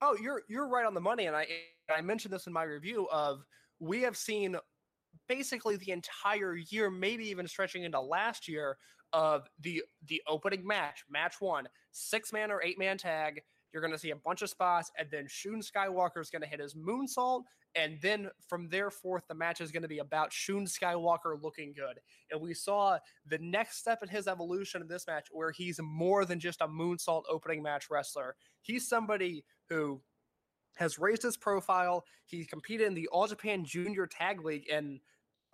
Oh, 0.00 0.16
you're 0.20 0.42
you're 0.48 0.68
right 0.68 0.86
on 0.86 0.94
the 0.94 1.00
money, 1.00 1.26
and 1.26 1.36
I 1.36 1.46
I 1.94 2.00
mentioned 2.00 2.32
this 2.32 2.46
in 2.46 2.52
my 2.52 2.64
review 2.64 3.08
of 3.10 3.44
we 3.80 4.02
have 4.02 4.16
seen 4.16 4.56
basically 5.28 5.76
the 5.76 5.90
entire 5.90 6.56
year, 6.56 6.90
maybe 6.90 7.28
even 7.28 7.46
stretching 7.46 7.84
into 7.84 8.00
last 8.00 8.48
year, 8.48 8.76
of 9.14 9.48
the 9.60 9.82
the 10.08 10.20
opening 10.28 10.66
match, 10.66 11.04
match 11.08 11.36
one, 11.40 11.68
six 11.92 12.32
man 12.32 12.50
or 12.50 12.62
eight 12.62 12.78
man 12.78 12.98
tag. 12.98 13.40
You're 13.72 13.80
going 13.80 13.92
to 13.92 13.98
see 13.98 14.10
a 14.10 14.16
bunch 14.16 14.42
of 14.42 14.50
spots, 14.50 14.92
and 14.98 15.08
then 15.10 15.26
Shun 15.28 15.60
Skywalker 15.60 16.20
is 16.20 16.30
going 16.30 16.42
to 16.42 16.48
hit 16.48 16.60
his 16.60 16.74
moonsault, 16.74 17.42
and 17.74 17.98
then 18.02 18.30
from 18.48 18.68
there 18.68 18.88
forth, 18.90 19.24
the 19.26 19.34
match 19.34 19.60
is 19.60 19.72
going 19.72 19.82
to 19.82 19.88
be 19.88 19.98
about 19.98 20.32
Shun 20.32 20.64
Skywalker 20.64 21.42
looking 21.42 21.72
good. 21.72 21.98
And 22.30 22.40
we 22.40 22.54
saw 22.54 22.98
the 23.26 23.38
next 23.38 23.78
step 23.78 24.00
in 24.02 24.08
his 24.08 24.28
evolution 24.28 24.80
in 24.80 24.86
this 24.86 25.08
match, 25.08 25.26
where 25.32 25.50
he's 25.50 25.80
more 25.82 26.24
than 26.24 26.38
just 26.38 26.60
a 26.60 26.68
moonsault 26.68 27.24
opening 27.28 27.62
match 27.62 27.86
wrestler. 27.90 28.36
He's 28.62 28.88
somebody 28.88 29.44
who 29.68 30.00
has 30.76 30.98
raised 30.98 31.22
his 31.22 31.36
profile. 31.36 32.04
He 32.26 32.44
competed 32.44 32.86
in 32.86 32.94
the 32.94 33.08
All 33.08 33.26
Japan 33.26 33.64
Junior 33.64 34.06
Tag 34.06 34.44
League, 34.44 34.68
and 34.72 35.00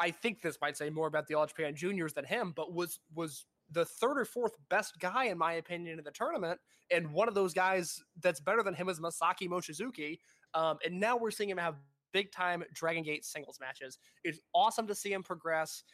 I 0.01 0.11
think 0.11 0.41
this 0.41 0.59
might 0.61 0.77
say 0.77 0.91
more 0.91 1.07
about 1.07 1.27
the 1.29 1.35
All 1.35 1.47
Japan 1.47 1.77
Juniors 1.77 2.15
than 2.15 2.25
him, 2.25 2.53
but 2.57 2.73
was 2.73 2.99
was 3.15 3.47
the 3.71 3.85
third 3.85 4.19
or 4.19 4.25
fourth 4.25 4.53
best 4.69 4.99
guy 4.99 5.27
in 5.27 5.39
my 5.39 5.53
opinion 5.55 5.99
in 5.99 6.05
the 6.05 6.11
tournament, 6.11 6.59
and 6.91 7.13
one 7.13 7.29
of 7.29 7.35
those 7.35 7.53
guys 7.53 8.03
that's 8.23 8.41
better 8.41 8.63
than 8.63 8.75
him 8.75 8.89
is 8.89 8.99
Masaki 8.99 9.49
Mochizuki. 9.49 10.19
Um, 10.55 10.79
and 10.85 10.99
now 10.99 11.17
we're 11.17 11.31
seeing 11.31 11.51
him 11.51 11.59
have 11.59 11.77
big 12.13 12.33
time 12.33 12.65
Dragon 12.75 13.05
Gate 13.05 13.25
singles 13.25 13.59
matches. 13.61 13.99
It's 14.25 14.41
awesome 14.55 14.87
to 14.89 14.95
see 14.95 15.13
him 15.13 15.23
progress. 15.23 15.85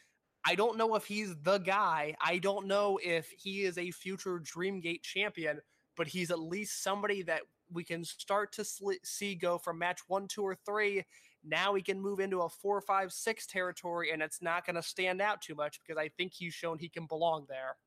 I 0.45 0.55
don't 0.55 0.77
know 0.77 0.95
if 0.95 1.05
he's 1.05 1.35
the 1.43 1.57
guy. 1.57 2.15
I 2.21 2.37
don't 2.37 2.67
know 2.67 2.99
if 3.03 3.29
he 3.37 3.63
is 3.63 3.77
a 3.77 3.91
future 3.91 4.39
Dreamgate 4.39 5.03
champion, 5.03 5.59
but 5.95 6.07
he's 6.07 6.31
at 6.31 6.39
least 6.39 6.81
somebody 6.81 7.21
that 7.23 7.41
we 7.71 7.83
can 7.83 8.05
start 8.05 8.53
to 8.53 8.65
see 9.03 9.35
go 9.35 9.57
from 9.57 9.77
match 9.77 9.99
one, 10.07 10.27
two, 10.27 10.41
or 10.41 10.55
three 10.65 11.03
now 11.47 11.73
he 11.73 11.81
can 11.81 12.01
move 12.01 12.19
into 12.19 12.41
a 12.41 12.49
four, 12.49 12.81
five, 12.81 13.11
six 13.11 13.47
territory, 13.47 14.11
and 14.11 14.21
it's 14.21 14.41
not 14.41 14.65
going 14.65 14.75
to 14.75 14.83
stand 14.83 15.21
out 15.21 15.41
too 15.41 15.55
much 15.55 15.79
because 15.79 15.99
I 15.99 16.09
think 16.09 16.33
he's 16.33 16.53
shown 16.53 16.77
he 16.79 16.89
can 16.89 17.05
belong 17.05 17.45
there. 17.47 17.77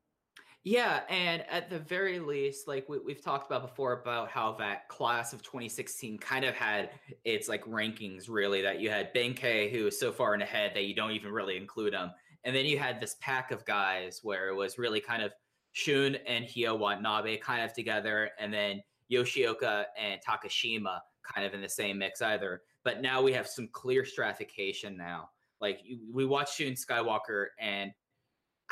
Yeah, 0.63 1.01
and 1.09 1.43
at 1.49 1.71
the 1.71 1.79
very 1.79 2.19
least, 2.19 2.67
like 2.67 2.87
we, 2.87 2.99
have 3.11 3.23
talked 3.23 3.49
about 3.49 3.63
before, 3.63 3.93
about 3.93 4.29
how 4.29 4.51
that 4.59 4.87
class 4.89 5.33
of 5.33 5.41
2016 5.41 6.19
kind 6.19 6.45
of 6.45 6.53
had 6.53 6.91
its 7.25 7.49
like 7.49 7.65
rankings. 7.65 8.29
Really, 8.29 8.61
that 8.61 8.79
you 8.79 8.91
had 8.91 9.13
Benkei, 9.13 9.71
who 9.71 9.87
is 9.87 9.99
so 9.99 10.11
far 10.11 10.35
in 10.35 10.41
ahead 10.43 10.73
that 10.75 10.83
you 10.83 10.93
don't 10.93 11.11
even 11.11 11.31
really 11.31 11.57
include 11.57 11.93
him, 11.93 12.11
and 12.43 12.55
then 12.55 12.67
you 12.67 12.77
had 12.77 13.01
this 13.01 13.15
pack 13.21 13.49
of 13.51 13.65
guys 13.65 14.19
where 14.21 14.49
it 14.49 14.55
was 14.55 14.77
really 14.77 15.01
kind 15.01 15.23
of 15.23 15.31
Shun 15.71 16.15
and 16.27 16.45
Hyo 16.45 16.77
Watanabe 16.77 17.37
kind 17.37 17.63
of 17.63 17.73
together, 17.73 18.29
and 18.39 18.53
then 18.53 18.83
Yoshioka 19.11 19.85
and 19.99 20.21
Takashima 20.21 20.99
kind 21.23 21.45
of 21.45 21.55
in 21.55 21.61
the 21.61 21.69
same 21.69 21.97
mix 21.97 22.21
either. 22.21 22.61
But 22.83 23.01
now 23.01 23.21
we 23.21 23.33
have 23.33 23.47
some 23.47 23.67
clear 23.71 24.05
stratification 24.05 24.97
now. 24.97 25.29
Like 25.59 25.81
we 26.11 26.25
watch 26.25 26.55
Shun 26.55 26.73
Skywalker, 26.73 27.47
and 27.59 27.91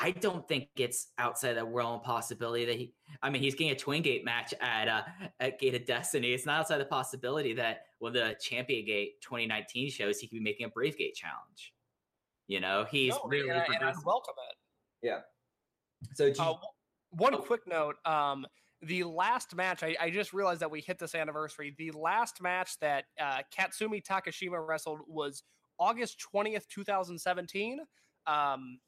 I 0.01 0.11
don't 0.11 0.47
think 0.47 0.69
it's 0.75 1.07
outside 1.17 1.53
the 1.53 1.65
realm 1.65 1.95
of 1.95 2.03
possibility 2.03 2.65
that 2.65 2.75
he. 2.75 2.93
I 3.21 3.29
mean, 3.29 3.41
he's 3.41 3.53
getting 3.53 3.71
a 3.71 3.75
Twin 3.75 4.01
Gate 4.01 4.25
match 4.25 4.53
at 4.61 4.87
uh, 4.87 5.03
at 5.39 5.59
Gate 5.59 5.75
of 5.75 5.85
Destiny. 5.85 6.33
It's 6.33 6.45
not 6.45 6.61
outside 6.61 6.79
the 6.79 6.85
possibility 6.85 7.53
that 7.53 7.81
when 7.99 8.13
the 8.13 8.35
Champion 8.41 8.85
Gate 8.85 9.21
2019 9.21 9.91
shows, 9.91 10.19
he 10.19 10.27
could 10.27 10.37
be 10.37 10.43
making 10.43 10.65
a 10.65 10.69
Brave 10.69 10.97
Gate 10.97 11.13
challenge. 11.13 11.73
You 12.47 12.59
know, 12.59 12.85
he's 12.89 13.11
no, 13.11 13.21
really 13.27 13.49
and, 13.49 13.59
and 13.59 13.83
I 13.83 13.93
welcome 14.03 14.33
it. 14.49 15.07
Yeah. 15.07 15.19
So, 16.15 16.31
uh, 16.39 16.53
one 17.11 17.35
oh. 17.35 17.37
quick 17.37 17.61
note. 17.67 17.95
Um, 18.05 18.47
the 18.81 19.03
last 19.03 19.55
match, 19.55 19.83
I, 19.83 19.95
I, 19.99 20.09
just 20.09 20.31
realized 20.31 20.61
that 20.61 20.71
we 20.71 20.79
hit 20.79 20.99
this 20.99 21.13
anniversary. 21.13 21.75
The 21.77 21.91
last 21.91 22.41
match 22.41 22.79
that 22.79 23.05
uh, 23.19 23.41
Katsumi 23.57 24.01
Takashima 24.03 24.65
wrestled 24.65 25.01
was 25.05 25.43
August 25.79 26.23
20th, 26.33 26.67
2017. 26.67 27.79
Um, 28.25 28.79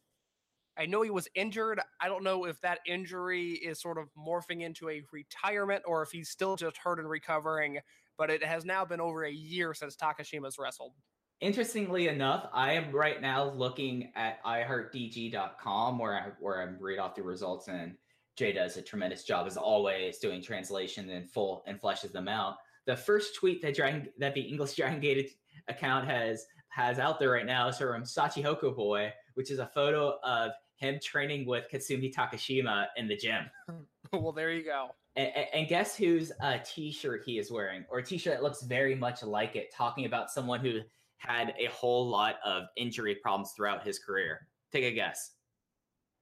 I 0.78 0.86
know 0.86 1.02
he 1.02 1.10
was 1.10 1.28
injured. 1.36 1.82
I 2.00 2.08
don't 2.08 2.24
know 2.24 2.46
if 2.46 2.60
that 2.62 2.80
injury 2.88 3.52
is 3.52 3.82
sort 3.82 3.98
of 3.98 4.10
morphing 4.18 4.62
into 4.62 4.90
a 4.90 5.04
retirement 5.12 5.84
or 5.86 6.02
if 6.02 6.12
he's 6.12 6.30
still 6.30 6.56
just 6.56 6.78
hurt 6.78 7.00
and 7.00 7.10
recovering, 7.10 7.80
but 8.18 8.30
it 8.30 8.44
has 8.44 8.64
now 8.64 8.86
been 8.86 9.02
over 9.02 9.26
a 9.26 9.32
year 9.32 9.74
since 9.74 9.96
Takashima's 9.98 10.58
wrestled. 10.58 10.94
Interestingly 11.42 12.08
enough, 12.08 12.48
I 12.54 12.74
am 12.74 12.92
right 12.92 13.20
now 13.20 13.50
looking 13.50 14.12
at 14.16 14.44
iHeartDG.com 14.44 15.98
where 15.98 16.14
I 16.14 16.30
where 16.40 16.62
I'm 16.62 16.78
read 16.80 17.00
off 17.00 17.16
the 17.16 17.24
results 17.24 17.68
and 17.68 17.96
Jay 18.42 18.52
does 18.52 18.76
a 18.76 18.82
tremendous 18.82 19.24
job 19.24 19.46
as 19.46 19.56
always 19.56 20.18
doing 20.18 20.42
translation 20.42 21.08
in 21.12 21.28
full 21.28 21.64
and 21.68 21.80
fleshes 21.80 22.12
them 22.12 22.28
out. 22.28 22.56
The 22.88 22.96
first 22.96 23.36
tweet 23.36 23.62
that 23.62 23.76
Dragon, 23.76 24.10
that 24.18 24.34
the 24.34 24.42
English 24.42 24.74
Dragon 24.74 25.00
Gate 25.00 25.34
account 25.68 26.08
has 26.08 26.48
has 26.70 26.98
out 26.98 27.20
there 27.20 27.30
right 27.30 27.46
now 27.46 27.68
is 27.68 27.78
from 27.78 28.02
Shachihoko 28.02 28.76
Boy, 28.76 29.14
which 29.36 29.52
is 29.52 29.60
a 29.60 29.68
photo 29.68 30.18
of 30.24 30.54
him 30.74 31.00
training 31.04 31.46
with 31.46 31.66
Katsumi 31.72 32.12
Takashima 32.12 32.88
in 32.98 33.08
the 33.08 33.16
gym. 33.16 33.46
well, 34.12 34.32
there 34.32 34.52
you 34.52 34.64
go. 34.64 34.90
And, 35.16 35.30
and, 35.54 35.68
guess 35.68 35.96
whose 35.96 36.32
uh, 36.42 36.58
t-shirt 36.66 37.22
he 37.24 37.38
is 37.38 37.52
wearing, 37.52 37.86
or 37.92 38.00
a 38.00 38.04
t-shirt 38.04 38.34
that 38.34 38.42
looks 38.42 38.64
very 38.64 38.96
much 38.96 39.22
like 39.22 39.56
it, 39.56 39.72
talking 39.72 40.06
about 40.06 40.32
someone 40.32 40.62
who 40.62 40.80
had 41.18 41.54
a 41.60 41.66
whole 41.66 42.10
lot 42.10 42.38
of 42.44 42.64
injury 42.76 43.16
problems 43.22 43.52
throughout 43.56 43.86
his 43.86 44.00
career. 44.00 44.48
Take 44.72 44.86
a 44.86 44.92
guess. 44.92 45.34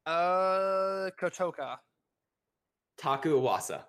Uh, 0.05 1.11
Kotoka. 1.21 1.77
Taku 2.99 3.39
Iwasa. 3.41 3.83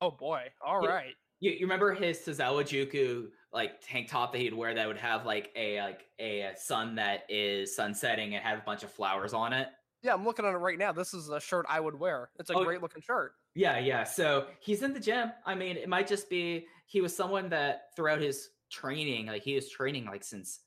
Oh 0.00 0.10
boy! 0.10 0.48
All 0.64 0.82
Yeah. 0.84 0.90
right. 0.90 1.14
You, 1.40 1.50
you 1.52 1.60
remember 1.62 1.92
his 1.94 2.18
Tozawa 2.20 2.62
Juku 2.62 3.28
like 3.52 3.80
tank 3.82 4.08
top 4.08 4.32
that 4.32 4.38
he'd 4.38 4.54
wear 4.54 4.74
that 4.74 4.86
would 4.86 4.96
have 4.96 5.26
like 5.26 5.50
a 5.56 5.80
like 5.80 6.08
a, 6.18 6.52
sun 6.56 6.94
that 6.96 7.24
is 7.28 7.74
sunsetting 7.74 8.34
and 8.34 8.44
have 8.44 8.58
a 8.58 8.62
bunch 8.62 8.82
of 8.82 8.90
flowers 8.92 9.34
on 9.34 9.52
it. 9.52 9.68
Yeah, 10.02 10.14
I'm 10.14 10.24
looking 10.24 10.44
at 10.44 10.52
it 10.54 10.58
right 10.58 10.78
now. 10.78 10.92
This 10.92 11.14
is 11.14 11.28
a 11.30 11.40
shirt 11.40 11.64
I 11.68 11.80
would 11.80 11.98
wear. 11.98 12.30
It's 12.38 12.50
a 12.50 12.54
Oh, 12.54 12.64
great 12.64 12.82
looking 12.82 13.02
shirt. 13.02 13.32
Yeah, 13.54 13.78
yeah. 13.78 14.04
So 14.04 14.48
he's 14.60 14.82
in 14.82 14.92
the 14.92 15.00
gym. 15.00 15.32
I 15.46 15.54
mean, 15.54 15.76
it 15.76 15.88
might 15.88 16.06
just 16.06 16.28
be 16.28 16.66
he 16.86 17.00
was 17.00 17.14
someone 17.16 17.48
that 17.50 17.94
throughout 17.96 18.20
his 18.20 18.50
training, 18.70 19.26
like 19.26 19.42
he 19.42 19.54
was 19.54 19.70
training 19.70 20.04
like 20.04 20.22
since 20.24 20.60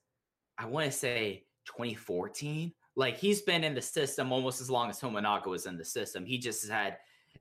I 0.58 0.66
want 0.66 0.86
to 0.86 0.92
say 0.92 1.46
2014. 1.66 2.74
Like 2.96 3.18
he's 3.18 3.42
been 3.42 3.64
in 3.64 3.76
the 3.76 3.82
system 3.82 4.32
almost 4.32 4.60
as 4.62 4.70
long 4.72 4.90
as 4.90 5.00
Tominaga 5.00 5.48
was 5.48 5.66
in 5.68 5.78
the 5.78 5.86
system. 5.86 6.26
He 6.26 6.40
just 6.40 6.68
had, 6.68 6.98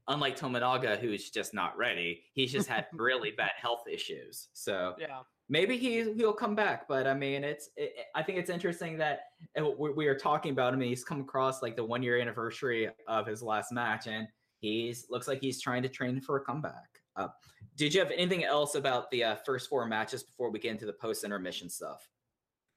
unlike 0.09 0.39
Tominaga, 0.39 0.99
who's 0.99 1.31
just 1.31 1.53
not 1.55 1.77
ready, 1.77 2.23
he's 2.33 2.53
just 2.53 2.69
had 2.69 2.87
really 2.95 3.31
bad 3.33 3.53
health 3.61 3.85
issues. 3.91 4.49
So 4.53 4.95
Yeah. 4.99 5.21
maybe 5.49 5.77
he 5.77 6.13
he'll 6.15 6.33
come 6.33 6.57
back 6.57 6.89
but 6.89 7.07
i 7.07 7.15
mean 7.15 7.45
it's 7.45 7.71
it, 7.77 7.93
i 8.17 8.23
think 8.23 8.37
it's 8.37 8.51
interesting 8.51 8.99
that 8.99 9.21
uh, 9.57 9.65
we, 9.79 9.93
we 9.93 10.07
are 10.09 10.19
talking 10.19 10.51
about 10.51 10.75
him 10.75 10.81
he's 10.81 11.05
come 11.05 11.21
across 11.21 11.63
like 11.63 11.77
the 11.77 11.85
one 11.85 12.03
year 12.03 12.19
anniversary 12.21 12.89
of 13.07 13.27
his 13.29 13.45
last 13.45 13.71
match 13.71 14.09
and 14.09 14.27
he's 14.59 15.07
looks 15.09 15.29
like 15.29 15.41
he's 15.41 15.61
trying 15.63 15.85
to 15.85 15.89
train 15.89 16.21
for 16.21 16.37
a 16.39 16.41
comeback 16.45 16.89
uh, 17.15 17.29
did 17.77 17.95
you 17.95 18.01
have 18.01 18.11
anything 18.11 18.43
else 18.43 18.75
about 18.75 19.09
the 19.13 19.23
uh, 19.23 19.37
first 19.47 19.69
four 19.69 19.87
matches 19.87 20.25
before 20.25 20.51
we 20.51 20.59
get 20.59 20.73
into 20.73 20.85
the 20.87 20.93
post 20.95 21.23
intermission 21.23 21.71
stuff 21.71 22.09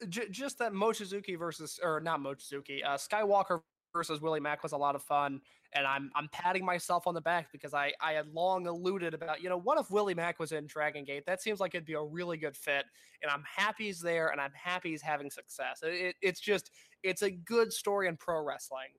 J- 0.08 0.30
just 0.30 0.60
that 0.60 0.72
Mochizuki 0.72 1.38
versus 1.40 1.80
or 1.84 2.00
not 2.00 2.20
Mochizuki, 2.20 2.86
uh, 2.86 2.98
Skywalker 2.98 3.62
versus 3.94 4.22
Willie 4.22 4.40
Mack 4.40 4.62
was 4.62 4.72
a 4.74 4.78
lot 4.78 4.94
of 4.96 5.02
fun, 5.02 5.42
and 5.74 5.86
I'm 5.86 6.12
I'm 6.16 6.28
patting 6.32 6.66
myself 6.66 7.08
on 7.08 7.14
the 7.14 7.22
back 7.22 7.52
because 7.52 7.74
I 7.74 7.94
I 8.02 8.14
had 8.14 8.28
long 8.34 8.68
alluded 8.68 9.14
about 9.14 9.42
you 9.42 9.50
know 9.50 9.58
what 9.60 9.80
if 9.80 9.90
Willie 9.92 10.16
Mack 10.16 10.40
was 10.40 10.52
in 10.52 10.66
Dragon 10.68 11.04
Gate? 11.04 11.26
That 11.26 11.42
seems 11.42 11.60
like 11.60 11.76
it'd 11.76 11.86
be 11.86 11.94
a 11.94 12.02
really 12.04 12.38
good 12.38 12.56
fit, 12.58 12.86
and 13.22 13.32
I'm 13.32 13.44
happy 13.44 13.86
he's 13.86 14.00
there, 14.02 14.30
and 14.30 14.42
I'm 14.42 14.54
happy 14.54 14.90
he's 14.92 15.02
having 15.02 15.30
success. 15.30 15.82
It, 15.84 15.94
it- 15.94 16.16
it's 16.22 16.40
just 16.40 16.72
it's 17.04 17.22
a 17.22 17.32
good 17.32 17.72
story 17.72 18.08
in 18.08 18.18
pro 18.18 18.44
wrestling. 18.44 18.90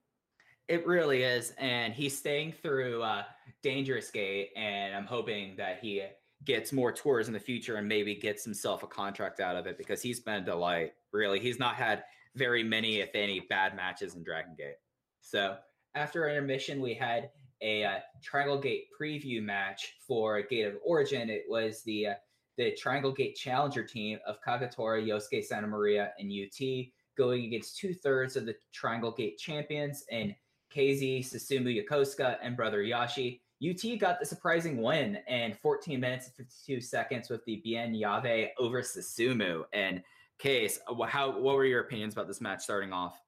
It 0.68 0.86
really 0.86 1.24
is, 1.24 1.52
and 1.58 1.92
he's 1.92 2.16
staying 2.16 2.52
through 2.52 3.02
uh, 3.02 3.24
Dangerous 3.62 4.10
Gate, 4.10 4.50
and 4.54 4.94
I'm 4.94 5.04
hoping 5.06 5.56
that 5.56 5.80
he 5.80 6.04
gets 6.44 6.72
more 6.72 6.92
tours 6.92 7.26
in 7.26 7.34
the 7.34 7.40
future 7.40 7.76
and 7.76 7.86
maybe 7.88 8.14
gets 8.14 8.44
himself 8.44 8.82
a 8.82 8.86
contract 8.86 9.40
out 9.40 9.56
of 9.56 9.66
it 9.66 9.76
because 9.76 10.00
he's 10.00 10.20
been 10.20 10.42
a 10.42 10.44
delight. 10.44 10.92
Really, 11.12 11.40
he's 11.40 11.58
not 11.58 11.74
had 11.74 12.04
very 12.36 12.62
many, 12.62 13.00
if 13.00 13.10
any, 13.14 13.40
bad 13.40 13.74
matches 13.74 14.14
in 14.14 14.22
Dragon 14.22 14.54
Gate. 14.56 14.76
So 15.20 15.58
after 15.94 16.28
intermission, 16.28 16.80
we 16.80 16.94
had 16.94 17.30
a 17.62 17.84
uh, 17.84 17.98
Triangle 18.22 18.58
Gate 18.58 18.86
preview 18.98 19.42
match 19.42 19.94
for 20.06 20.40
Gate 20.42 20.66
of 20.66 20.74
Origin. 20.84 21.28
It 21.28 21.44
was 21.48 21.82
the 21.82 22.08
uh, 22.08 22.14
the 22.56 22.72
Triangle 22.72 23.12
Gate 23.12 23.36
Challenger 23.36 23.84
team 23.84 24.18
of 24.26 24.36
Kagatora, 24.46 25.06
Yosuke 25.06 25.44
Santa 25.44 25.66
Maria, 25.66 26.12
and 26.18 26.30
UT 26.30 26.86
going 27.16 27.44
against 27.44 27.78
two 27.78 27.94
thirds 27.94 28.36
of 28.36 28.46
the 28.46 28.54
Triangle 28.72 29.12
Gate 29.12 29.38
champions 29.38 30.04
and 30.10 30.34
KZ, 30.74 31.20
Susumu 31.20 31.84
Yokosuka, 31.84 32.36
and 32.42 32.56
Brother 32.56 32.82
Yashi. 32.82 33.40
UT 33.62 33.98
got 33.98 34.18
the 34.20 34.26
surprising 34.26 34.80
win 34.80 35.18
in 35.28 35.54
14 35.54 36.00
minutes 36.00 36.26
and 36.26 36.34
52 36.36 36.80
seconds 36.80 37.28
with 37.28 37.44
the 37.44 37.56
Bien 37.62 37.92
Yave 37.94 38.48
over 38.58 38.80
Susumu. 38.82 39.64
And 39.72 40.02
Case, 40.38 40.78
how 41.06 41.38
what 41.38 41.54
were 41.54 41.66
your 41.66 41.82
opinions 41.82 42.14
about 42.14 42.26
this 42.26 42.40
match 42.40 42.62
starting 42.62 42.94
off? 42.94 43.20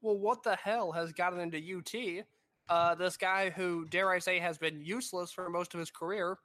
Well, 0.00 0.18
what 0.18 0.42
the 0.42 0.56
hell 0.56 0.92
has 0.92 1.12
gotten 1.12 1.40
into 1.40 1.58
UT? 1.58 2.24
Uh, 2.68 2.94
this 2.94 3.16
guy 3.16 3.50
who, 3.50 3.86
dare 3.86 4.10
I 4.10 4.18
say, 4.18 4.38
has 4.38 4.58
been 4.58 4.80
useless 4.80 5.32
for 5.32 5.48
most 5.48 5.74
of 5.74 5.80
his 5.80 5.90
career, 5.90 6.38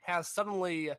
has 0.00 0.28
suddenly 0.28 0.92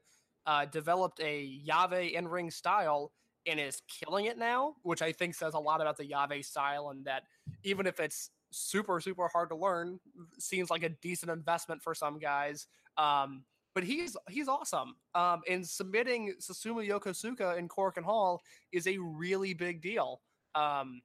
uh, 0.45 0.65
developed 0.65 1.19
a 1.21 1.61
Yave 1.67 2.13
in 2.13 2.27
ring 2.27 2.51
style 2.51 3.11
and 3.45 3.59
is 3.59 3.81
killing 3.87 4.25
it 4.25 4.37
now, 4.37 4.75
which 4.83 5.01
I 5.01 5.11
think 5.11 5.35
says 5.35 5.53
a 5.53 5.59
lot 5.59 5.81
about 5.81 5.97
the 5.97 6.03
Yave 6.05 6.43
style 6.43 6.89
and 6.89 7.05
that 7.05 7.23
even 7.63 7.85
if 7.87 7.99
it's 7.99 8.31
super, 8.51 8.99
super 8.99 9.27
hard 9.27 9.49
to 9.49 9.55
learn, 9.55 9.99
seems 10.37 10.69
like 10.69 10.83
a 10.83 10.89
decent 10.89 11.31
investment 11.31 11.81
for 11.81 11.93
some 11.93 12.19
guys. 12.19 12.67
Um, 12.97 13.43
but 13.75 13.83
he's 13.83 14.17
he's 14.29 14.47
awesome. 14.47 14.95
Um, 15.15 15.41
and 15.47 15.65
submitting 15.65 16.33
Susumu 16.41 16.87
Yokosuka 16.87 17.57
in 17.57 17.69
Korakuen 17.69 18.03
Hall 18.03 18.41
is 18.71 18.87
a 18.87 18.97
really 18.97 19.53
big 19.53 19.81
deal. 19.81 20.21
Um, 20.55 21.01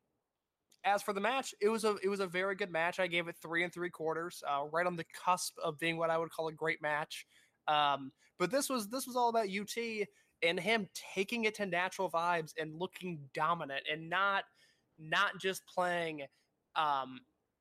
as 0.84 1.02
for 1.02 1.12
the 1.12 1.20
match, 1.20 1.54
it 1.60 1.68
was 1.68 1.84
a 1.84 1.96
it 2.02 2.08
was 2.08 2.20
a 2.20 2.26
very 2.26 2.54
good 2.54 2.70
match. 2.70 3.00
I 3.00 3.06
gave 3.06 3.28
it 3.28 3.36
three 3.40 3.64
and 3.64 3.72
three 3.72 3.90
quarters, 3.90 4.42
uh, 4.48 4.64
right 4.70 4.86
on 4.86 4.96
the 4.96 5.04
cusp 5.24 5.56
of 5.62 5.78
being 5.78 5.96
what 5.96 6.10
I 6.10 6.18
would 6.18 6.30
call 6.30 6.48
a 6.48 6.52
great 6.52 6.82
match. 6.82 7.26
Um, 7.68 8.12
but 8.38 8.50
this 8.50 8.68
was 8.68 8.88
this 8.88 9.06
was 9.06 9.16
all 9.16 9.28
about 9.28 9.48
UT 9.48 10.06
and 10.42 10.60
him 10.60 10.88
taking 11.14 11.44
it 11.44 11.54
to 11.56 11.66
natural 11.66 12.10
vibes 12.10 12.52
and 12.58 12.78
looking 12.78 13.18
dominant 13.32 13.82
and 13.90 14.08
not 14.08 14.44
not 14.98 15.38
just 15.40 15.66
playing 15.66 16.22
um, 16.76 17.20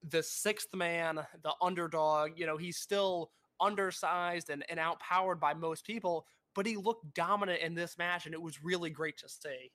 the 0.09 0.21
sixth 0.21 0.73
man, 0.75 1.19
the 1.43 1.53
underdog. 1.61 2.31
You 2.35 2.45
know, 2.45 2.57
he's 2.57 2.77
still 2.77 3.31
undersized 3.61 4.49
and, 4.49 4.63
and 4.69 4.79
outpowered 4.79 5.39
by 5.39 5.53
most 5.53 5.85
people, 5.85 6.25
but 6.55 6.65
he 6.65 6.75
looked 6.75 7.13
dominant 7.13 7.61
in 7.61 7.73
this 7.73 7.97
match, 7.97 8.25
and 8.25 8.33
it 8.33 8.41
was 8.41 8.63
really 8.63 8.89
great 8.89 9.17
to 9.19 9.29
see. 9.29 9.71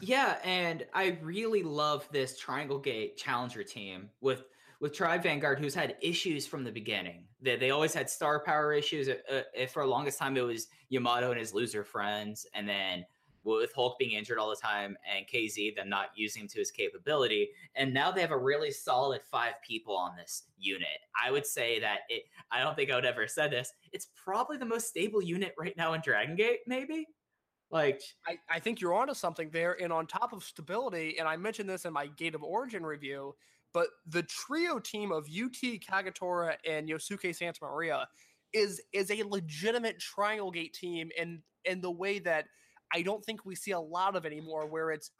Yeah, 0.00 0.38
and 0.44 0.86
I 0.94 1.18
really 1.22 1.62
love 1.62 2.08
this 2.10 2.38
Triangle 2.38 2.78
Gate 2.78 3.16
Challenger 3.16 3.62
team 3.62 4.10
with 4.20 4.44
with 4.80 4.94
Tribe 4.94 5.22
Vanguard, 5.22 5.58
who's 5.58 5.74
had 5.74 5.96
issues 6.00 6.46
from 6.46 6.64
the 6.64 6.72
beginning. 6.72 7.24
They, 7.42 7.56
they 7.56 7.70
always 7.70 7.92
had 7.92 8.08
star 8.08 8.42
power 8.42 8.72
issues. 8.72 9.10
Uh, 9.10 9.42
uh, 9.60 9.66
for 9.66 9.82
the 9.82 9.88
longest 9.90 10.18
time, 10.18 10.38
it 10.38 10.40
was 10.40 10.68
Yamato 10.88 11.30
and 11.30 11.38
his 11.38 11.52
loser 11.52 11.84
friends, 11.84 12.46
and 12.54 12.66
then 12.66 13.04
with 13.44 13.72
Hulk 13.74 13.98
being 13.98 14.12
injured 14.12 14.38
all 14.38 14.50
the 14.50 14.56
time 14.56 14.96
and 15.10 15.26
KZ 15.26 15.76
them 15.76 15.88
not 15.88 16.08
using 16.14 16.42
him 16.42 16.48
to 16.48 16.58
his 16.58 16.70
capability. 16.70 17.50
And 17.74 17.94
now 17.94 18.10
they 18.10 18.20
have 18.20 18.32
a 18.32 18.38
really 18.38 18.70
solid 18.70 19.22
five 19.30 19.54
people 19.66 19.96
on 19.96 20.16
this 20.16 20.44
unit. 20.58 20.88
I 21.22 21.30
would 21.30 21.46
say 21.46 21.80
that 21.80 22.00
it. 22.08 22.24
I 22.50 22.60
don't 22.60 22.76
think 22.76 22.90
I 22.90 22.96
would 22.96 23.06
ever 23.06 23.26
said 23.26 23.50
this. 23.50 23.72
It's 23.92 24.08
probably 24.14 24.56
the 24.56 24.66
most 24.66 24.88
stable 24.88 25.22
unit 25.22 25.54
right 25.58 25.76
now 25.76 25.94
in 25.94 26.00
Dragon 26.02 26.36
Gate. 26.36 26.60
Maybe 26.66 27.06
like 27.70 28.02
I, 28.26 28.38
I 28.48 28.58
think 28.58 28.80
you're 28.80 28.94
onto 28.94 29.14
something 29.14 29.50
there. 29.50 29.80
And 29.80 29.92
on 29.92 30.06
top 30.06 30.32
of 30.32 30.42
stability, 30.42 31.16
and 31.18 31.28
I 31.28 31.36
mentioned 31.36 31.68
this 31.68 31.84
in 31.84 31.92
my 31.92 32.06
Gate 32.08 32.34
of 32.34 32.42
Origin 32.42 32.84
review, 32.84 33.34
but 33.72 33.86
the 34.06 34.22
trio 34.24 34.78
team 34.78 35.12
of 35.12 35.26
UT 35.26 35.60
Kagatora 35.80 36.56
and 36.68 36.88
Yosuke 36.88 37.34
Santa 37.34 37.58
Maria 37.62 38.08
is 38.52 38.80
is 38.92 39.10
a 39.10 39.22
legitimate 39.22 40.00
triangle 40.00 40.50
gate 40.50 40.74
team 40.74 41.10
in 41.16 41.42
in 41.64 41.80
the 41.80 41.90
way 41.90 42.18
that 42.18 42.46
I 42.92 43.02
don't 43.02 43.24
think 43.24 43.44
we 43.44 43.54
see 43.54 43.70
a 43.70 43.80
lot 43.80 44.16
of 44.16 44.26
anymore, 44.26 44.66
where 44.66 44.90
it's 44.90 45.12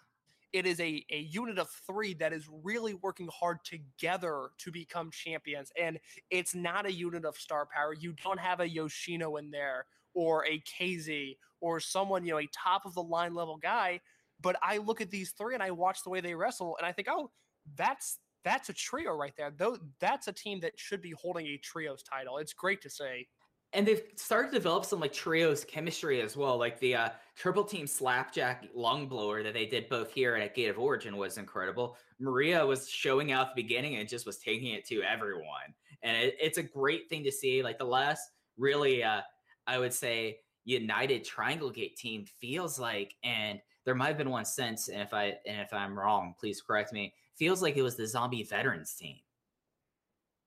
it 0.52 0.66
is 0.66 0.80
a, 0.80 1.04
a 1.10 1.20
unit 1.20 1.58
of 1.58 1.70
three 1.86 2.14
that 2.14 2.32
is 2.32 2.48
really 2.64 2.94
working 2.94 3.28
hard 3.32 3.58
together 3.64 4.50
to 4.58 4.72
become 4.72 5.10
champions. 5.12 5.70
And 5.80 6.00
it's 6.28 6.56
not 6.56 6.86
a 6.86 6.92
unit 6.92 7.24
of 7.24 7.36
star 7.36 7.68
power. 7.72 7.94
You 7.94 8.14
don't 8.24 8.40
have 8.40 8.58
a 8.58 8.68
Yoshino 8.68 9.36
in 9.36 9.52
there 9.52 9.86
or 10.12 10.44
a 10.46 10.60
KZ 10.60 11.36
or 11.60 11.80
someone, 11.80 12.24
you 12.24 12.32
know, 12.32 12.38
a 12.38 12.48
top 12.52 12.82
of 12.86 12.94
the 12.94 13.02
line 13.02 13.34
level 13.34 13.56
guy. 13.56 14.00
But 14.40 14.56
I 14.62 14.78
look 14.78 15.00
at 15.00 15.10
these 15.10 15.32
three 15.36 15.54
and 15.54 15.62
I 15.62 15.70
watch 15.70 16.02
the 16.02 16.10
way 16.10 16.20
they 16.20 16.34
wrestle 16.34 16.76
and 16.78 16.86
I 16.86 16.92
think, 16.92 17.08
oh, 17.10 17.30
that's 17.76 18.18
that's 18.44 18.70
a 18.70 18.72
trio 18.72 19.12
right 19.14 19.34
there. 19.36 19.52
Though 19.54 19.78
that's 20.00 20.28
a 20.28 20.32
team 20.32 20.60
that 20.60 20.72
should 20.76 21.02
be 21.02 21.12
holding 21.20 21.46
a 21.46 21.58
trios 21.58 22.02
title. 22.02 22.38
It's 22.38 22.54
great 22.54 22.80
to 22.82 22.90
see. 22.90 23.28
and 23.72 23.86
they've 23.86 24.02
started 24.16 24.48
to 24.48 24.54
develop 24.54 24.84
some 24.84 24.98
like 24.98 25.12
trios 25.12 25.64
chemistry 25.64 26.20
as 26.20 26.36
well. 26.36 26.58
Like 26.58 26.80
the 26.80 26.94
uh, 26.96 27.08
triple 27.36 27.62
team 27.64 27.86
slapjack 27.86 28.66
lung 28.74 29.06
blower 29.06 29.42
that 29.44 29.54
they 29.54 29.66
did 29.66 29.88
both 29.88 30.12
here 30.12 30.34
at 30.34 30.54
Gate 30.56 30.68
of 30.70 30.78
Origin 30.78 31.16
was 31.16 31.38
incredible. 31.38 31.96
Maria 32.18 32.66
was 32.66 32.88
showing 32.88 33.30
out 33.30 33.54
the 33.54 33.62
beginning 33.62 33.96
and 33.96 34.08
just 34.08 34.26
was 34.26 34.38
taking 34.38 34.72
it 34.72 34.84
to 34.88 35.02
everyone, 35.02 35.74
and 36.02 36.16
it, 36.16 36.36
it's 36.40 36.58
a 36.58 36.62
great 36.62 37.08
thing 37.08 37.22
to 37.24 37.30
see. 37.30 37.62
Like 37.62 37.78
the 37.78 37.84
last 37.84 38.30
really, 38.58 39.04
uh, 39.04 39.20
I 39.68 39.78
would 39.78 39.92
say, 39.92 40.38
united 40.64 41.24
Triangle 41.24 41.70
Gate 41.70 41.96
team 41.96 42.24
feels 42.40 42.78
like, 42.78 43.14
and 43.24 43.60
there 43.84 43.94
might 43.94 44.08
have 44.08 44.18
been 44.18 44.30
one 44.30 44.44
since. 44.44 44.88
And 44.88 45.00
if 45.00 45.14
I 45.14 45.36
and 45.46 45.60
if 45.60 45.72
I'm 45.72 45.98
wrong, 45.98 46.34
please 46.38 46.60
correct 46.60 46.92
me. 46.92 47.14
Feels 47.36 47.62
like 47.62 47.76
it 47.76 47.82
was 47.82 47.96
the 47.96 48.06
Zombie 48.06 48.42
Veterans 48.42 48.94
team. 48.94 49.16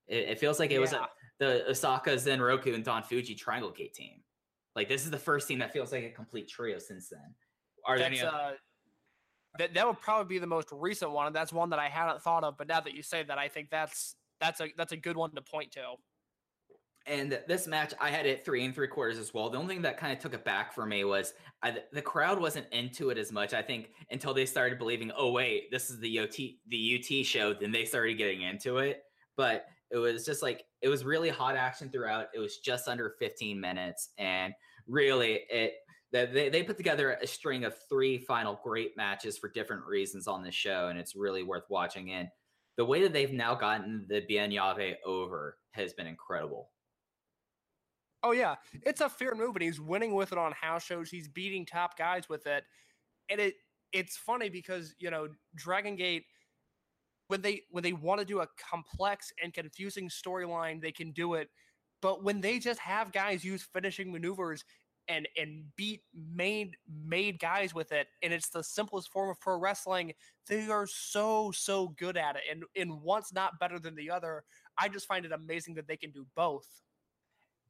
It, 0.07 0.29
it 0.29 0.39
feels 0.39 0.59
like 0.59 0.71
it 0.71 0.79
was 0.79 0.93
a, 0.93 1.07
the 1.39 1.67
Osaka, 1.69 2.17
Zen 2.19 2.41
Roku, 2.41 2.73
and 2.73 2.83
Don 2.83 3.03
Fujii 3.03 3.37
Triangle 3.37 3.71
Gate 3.71 3.93
team. 3.93 4.21
Like 4.75 4.87
this 4.87 5.03
is 5.05 5.11
the 5.11 5.17
first 5.17 5.47
team 5.47 5.59
that 5.59 5.73
feels 5.73 5.91
like 5.91 6.03
a 6.03 6.09
complete 6.09 6.47
trio 6.47 6.77
since 6.79 7.09
then. 7.09 7.33
Are 7.85 7.97
there 7.97 8.07
any? 8.07 8.17
That's, 8.17 8.33
oth- 8.33 8.39
uh, 8.39 8.51
that 9.59 9.73
that 9.73 9.87
would 9.87 9.99
probably 9.99 10.35
be 10.35 10.39
the 10.39 10.47
most 10.47 10.69
recent 10.71 11.11
one, 11.11 11.27
and 11.27 11.35
that's 11.35 11.53
one 11.53 11.69
that 11.71 11.79
I 11.79 11.89
hadn't 11.89 12.21
thought 12.21 12.43
of. 12.43 12.57
But 12.57 12.67
now 12.67 12.81
that 12.81 12.93
you 12.93 13.03
say 13.03 13.23
that, 13.23 13.37
I 13.37 13.47
think 13.47 13.69
that's 13.69 14.15
that's 14.39 14.61
a 14.61 14.69
that's 14.77 14.91
a 14.91 14.97
good 14.97 15.15
one 15.17 15.31
to 15.35 15.41
point 15.41 15.71
to. 15.73 15.95
And 17.05 17.39
this 17.47 17.67
match, 17.67 17.93
I 17.99 18.09
had 18.09 18.25
it 18.25 18.45
three 18.45 18.63
and 18.63 18.73
three 18.73 18.87
quarters 18.87 19.17
as 19.17 19.33
well. 19.33 19.49
The 19.49 19.57
only 19.57 19.75
thing 19.75 19.81
that 19.83 19.97
kind 19.97 20.13
of 20.13 20.19
took 20.19 20.33
it 20.33 20.45
back 20.45 20.73
for 20.73 20.85
me 20.85 21.03
was 21.03 21.33
I, 21.61 21.77
the 21.91 22.01
crowd 22.01 22.39
wasn't 22.39 22.67
into 22.71 23.09
it 23.09 23.17
as 23.17 23.31
much. 23.31 23.53
I 23.53 23.61
think 23.61 23.89
until 24.09 24.33
they 24.33 24.45
started 24.45 24.77
believing, 24.79 25.11
oh 25.17 25.31
wait, 25.31 25.69
this 25.71 25.89
is 25.89 25.99
the 25.99 26.19
UT 26.19 26.35
the 26.67 27.19
UT 27.19 27.25
show, 27.25 27.53
then 27.53 27.71
they 27.71 27.85
started 27.85 28.17
getting 28.17 28.43
into 28.43 28.77
it. 28.77 29.03
But 29.35 29.65
It 29.91 29.97
was 29.97 30.25
just 30.25 30.41
like 30.41 30.63
it 30.81 30.87
was 30.87 31.03
really 31.03 31.29
hot 31.29 31.55
action 31.55 31.89
throughout. 31.89 32.27
It 32.33 32.39
was 32.39 32.57
just 32.57 32.87
under 32.87 33.15
15 33.19 33.59
minutes, 33.59 34.09
and 34.17 34.53
really 34.87 35.41
it 35.49 35.73
they, 36.13 36.49
they 36.49 36.63
put 36.63 36.77
together 36.77 37.17
a 37.21 37.27
string 37.27 37.65
of 37.65 37.75
three 37.89 38.19
final 38.19 38.59
great 38.63 38.95
matches 38.95 39.37
for 39.37 39.49
different 39.49 39.83
reasons 39.85 40.27
on 40.27 40.43
this 40.43 40.53
show, 40.53 40.87
and 40.89 40.99
it's 40.99 41.15
really 41.15 41.41
worth 41.41 41.63
watching. 41.69 42.11
And 42.11 42.27
the 42.77 42.85
way 42.85 43.01
that 43.01 43.13
they've 43.13 43.33
now 43.33 43.55
gotten 43.55 44.05
the 44.07 44.21
Bien 44.27 44.51
Yave 44.51 44.95
over 45.05 45.57
has 45.71 45.93
been 45.93 46.07
incredible. 46.07 46.69
Oh 48.23 48.31
yeah, 48.31 48.55
it's 48.83 49.01
a 49.01 49.09
fair 49.09 49.35
move, 49.35 49.55
and 49.55 49.63
he's 49.63 49.81
winning 49.81 50.13
with 50.13 50.31
it 50.31 50.37
on 50.37 50.53
house 50.53 50.83
shows. 50.83 51.09
He's 51.09 51.27
beating 51.27 51.65
top 51.65 51.97
guys 51.97 52.29
with 52.29 52.47
it, 52.47 52.63
and 53.29 53.39
it 53.41 53.55
it's 53.93 54.17
funny 54.17 54.49
because 54.49 54.95
you 54.99 55.11
know 55.11 55.29
Dragon 55.55 55.95
Gate 55.95 56.25
when 57.27 57.41
they 57.41 57.61
when 57.71 57.83
they 57.83 57.93
want 57.93 58.19
to 58.19 58.25
do 58.25 58.41
a 58.41 58.47
complex 58.57 59.31
and 59.41 59.53
confusing 59.53 60.09
storyline, 60.09 60.81
they 60.81 60.91
can 60.91 61.11
do 61.11 61.33
it. 61.35 61.49
But 62.01 62.23
when 62.23 62.41
they 62.41 62.59
just 62.59 62.79
have 62.79 63.11
guys 63.11 63.43
use 63.43 63.63
finishing 63.63 64.11
maneuvers 64.11 64.63
and 65.07 65.27
and 65.37 65.65
beat 65.75 66.01
made 66.13 66.75
made 67.05 67.39
guys 67.39 67.73
with 67.73 67.91
it, 67.91 68.07
and 68.21 68.33
it's 68.33 68.49
the 68.49 68.63
simplest 68.63 69.11
form 69.11 69.29
of 69.29 69.39
pro 69.39 69.57
wrestling, 69.57 70.13
they 70.47 70.67
are 70.69 70.87
so 70.87 71.51
so 71.51 71.89
good 71.97 72.17
at 72.17 72.35
it. 72.35 72.43
And 72.51 72.63
and 72.75 73.01
one's 73.01 73.33
not 73.33 73.59
better 73.59 73.79
than 73.79 73.95
the 73.95 74.11
other. 74.11 74.43
I 74.77 74.89
just 74.89 75.07
find 75.07 75.25
it 75.25 75.31
amazing 75.31 75.75
that 75.75 75.87
they 75.87 75.97
can 75.97 76.11
do 76.11 76.25
both 76.35 76.67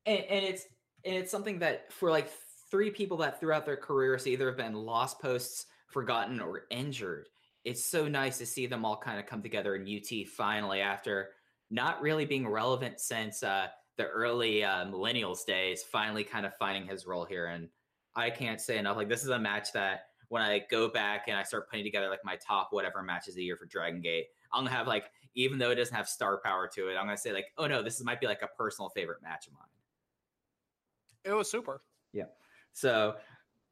and, 0.05 0.19
and 0.29 0.45
it's 0.45 0.65
and 1.05 1.15
it's 1.15 1.31
something 1.31 1.59
that 1.59 1.91
for 1.91 2.09
like 2.09 2.29
three 2.71 2.89
people 2.89 3.17
that 3.17 3.39
throughout 3.39 3.65
their 3.65 3.77
careers 3.77 4.25
either 4.25 4.47
have 4.47 4.57
been 4.57 4.73
lost 4.73 5.19
posts, 5.19 5.65
forgotten, 5.87 6.39
or 6.39 6.63
injured. 6.71 7.27
It's 7.65 7.85
so 7.85 8.07
nice 8.07 8.37
to 8.39 8.45
see 8.45 8.65
them 8.65 8.83
all 8.83 8.97
kind 8.97 9.19
of 9.19 9.25
come 9.25 9.41
together 9.41 9.75
in 9.75 9.83
UT 9.83 10.27
finally 10.27 10.81
after 10.81 11.29
not 11.69 12.01
really 12.01 12.25
being 12.25 12.47
relevant 12.47 12.99
since 12.99 13.43
uh, 13.43 13.67
the 13.97 14.05
early 14.05 14.63
uh, 14.63 14.85
millennials 14.85 15.45
days. 15.45 15.83
Finally, 15.83 16.23
kind 16.23 16.45
of 16.45 16.55
finding 16.55 16.87
his 16.87 17.05
role 17.05 17.25
here, 17.25 17.47
and 17.47 17.69
I 18.15 18.29
can't 18.29 18.59
say 18.59 18.77
enough. 18.77 18.97
Like 18.97 19.09
this 19.09 19.23
is 19.23 19.29
a 19.29 19.39
match 19.39 19.71
that 19.73 20.05
when 20.29 20.41
I 20.41 20.63
go 20.71 20.89
back 20.89 21.25
and 21.27 21.37
I 21.37 21.43
start 21.43 21.69
putting 21.69 21.85
together 21.85 22.09
like 22.09 22.25
my 22.25 22.37
top 22.37 22.69
whatever 22.71 23.03
matches 23.03 23.35
of 23.35 23.37
the 23.37 23.43
year 23.43 23.55
for 23.55 23.65
Dragon 23.65 24.01
Gate, 24.01 24.25
I'm 24.51 24.63
gonna 24.63 24.75
have 24.75 24.87
like 24.87 25.05
even 25.35 25.57
though 25.57 25.71
it 25.71 25.75
doesn't 25.75 25.95
have 25.95 26.07
star 26.07 26.39
power 26.43 26.67
to 26.75 26.89
it, 26.89 26.95
I'm 26.95 27.05
gonna 27.05 27.17
say 27.17 27.33
like, 27.33 27.47
oh 27.57 27.67
no, 27.67 27.81
this 27.81 28.03
might 28.03 28.19
be 28.19 28.27
like 28.27 28.41
a 28.41 28.49
personal 28.57 28.89
favorite 28.89 29.21
match 29.21 29.47
of 29.47 29.53
mine. 29.53 29.72
It 31.25 31.33
was 31.33 31.49
super. 31.49 31.81
Yeah. 32.11 32.25
So 32.73 33.15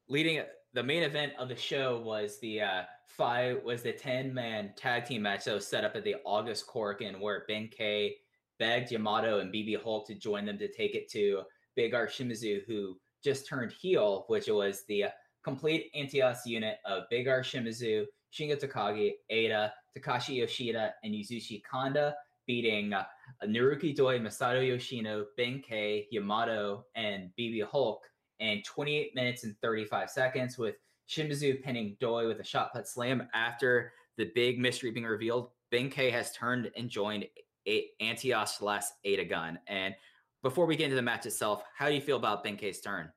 leading 0.08 0.42
the 0.74 0.84
main 0.84 1.04
event 1.04 1.34
of 1.38 1.50
the 1.50 1.56
show 1.56 2.02
was 2.04 2.40
the 2.40 2.62
uh, 2.62 2.82
five 3.06 3.64
was 3.64 3.82
the 3.82 3.92
10 3.92 4.34
man 4.34 4.72
tag 4.76 5.06
team 5.06 5.24
match 5.24 5.46
that 5.46 5.54
was 5.54 5.68
set 5.68 5.84
up 5.84 5.96
at 5.96 6.04
the 6.04 6.16
August 6.26 6.68
Korakuen 6.68 7.20
where 7.20 7.44
Ben 7.48 7.68
K 7.68 8.16
begged 8.58 8.92
Yamato 8.92 9.40
and 9.40 9.54
BB 9.54 9.82
Hulk 9.82 10.08
to 10.08 10.16
join 10.16 10.46
them 10.46 10.58
to 10.60 10.72
take 10.72 10.96
it 10.96 11.10
to 11.12 11.42
Big 11.76 11.94
R 11.94 12.08
Shimizu, 12.08 12.62
who 12.68 12.98
just 13.24 13.48
turned 13.48 13.72
heel, 13.72 14.26
which 14.28 14.48
was 14.48 14.84
the 14.88 15.06
complete 15.44 15.90
anti-us 15.96 16.46
unit 16.46 16.78
of 16.86 17.04
Big 17.10 17.28
R 17.28 17.42
Shimizu, 17.42 18.06
Shingo 18.32 18.60
Takagi, 18.60 19.14
Eita, 19.32 19.72
Takashi 19.98 20.38
Yoshida, 20.38 20.94
and 21.04 21.14
Yasushi 21.14 21.62
Kanda 21.70 22.16
beating 22.48 22.94
uh, 22.94 23.04
Naruki 23.46 23.96
Doi, 23.96 24.20
Masato 24.20 24.66
Yoshino, 24.66 25.26
Ben 25.38 25.62
K, 25.62 26.08
Yamato, 26.12 26.86
and 26.96 27.30
BB 27.40 27.64
Hulk 27.64 28.04
in 28.40 28.62
28 28.66 29.16
minutes 29.16 29.44
and 29.44 29.56
35 29.62 30.10
seconds, 30.10 30.58
with 30.58 30.76
Shimizu 31.10 31.62
pinning 31.62 31.98
Doi 32.00 32.28
with 32.28 32.40
a 32.40 32.44
shot 32.44 32.74
put 32.74 32.88
slam. 32.88 33.28
After 33.34 33.94
the 34.18 34.32
big 34.36 34.60
mystery 34.60 34.92
being 34.92 35.06
revealed, 35.06 35.50
Ben 35.72 35.90
K 35.90 36.10
has 36.10 36.32
turned 36.34 36.72
and 36.76 36.90
joined 36.90 37.26
a- 37.68 37.90
Antias 38.02 38.62
less 38.62 38.94
Eita 39.06 39.30
Gun. 39.30 39.60
And 39.68 39.96
before 40.42 40.66
we 40.66 40.76
get 40.76 40.86
into 40.86 40.96
the 40.96 41.02
match 41.02 41.26
itself, 41.26 41.64
how 41.78 41.88
do 41.88 41.96
you 41.96 42.02
feel 42.02 42.18
about 42.18 42.44
Ben 42.44 42.58
K's 42.58 42.82
turn? 42.82 43.12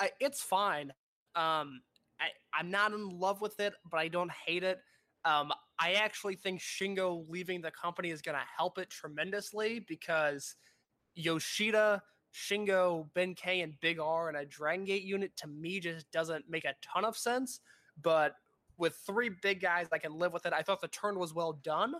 I, 0.00 0.10
it's 0.20 0.42
fine. 0.42 0.90
Um, 1.36 1.82
I, 2.20 2.28
I'm 2.52 2.70
not 2.70 2.92
in 2.92 3.08
love 3.08 3.40
with 3.40 3.60
it, 3.60 3.74
but 3.90 3.98
I 3.98 4.08
don't 4.08 4.30
hate 4.30 4.62
it. 4.62 4.78
Um, 5.24 5.52
I 5.78 5.94
actually 5.94 6.36
think 6.36 6.60
Shingo 6.60 7.28
leaving 7.28 7.60
the 7.60 7.70
company 7.70 8.10
is 8.10 8.22
going 8.22 8.36
to 8.36 8.44
help 8.56 8.78
it 8.78 8.90
tremendously 8.90 9.80
because 9.80 10.54
Yoshida, 11.14 12.02
Shingo, 12.32 13.08
Ben 13.14 13.34
K, 13.34 13.60
and 13.60 13.74
Big 13.80 13.98
R 13.98 14.28
in 14.28 14.36
a 14.36 14.44
Dragon 14.44 14.84
Gate 14.84 15.02
unit 15.02 15.36
to 15.38 15.48
me 15.48 15.80
just 15.80 16.10
doesn't 16.12 16.48
make 16.48 16.64
a 16.64 16.74
ton 16.82 17.04
of 17.04 17.16
sense. 17.16 17.60
But 18.02 18.34
with 18.76 18.96
three 19.06 19.30
big 19.42 19.60
guys, 19.60 19.86
I 19.92 19.98
can 19.98 20.18
live 20.18 20.32
with 20.32 20.46
it. 20.46 20.52
I 20.52 20.62
thought 20.62 20.80
the 20.80 20.88
turn 20.88 21.18
was 21.18 21.34
well 21.34 21.52
done. 21.52 21.94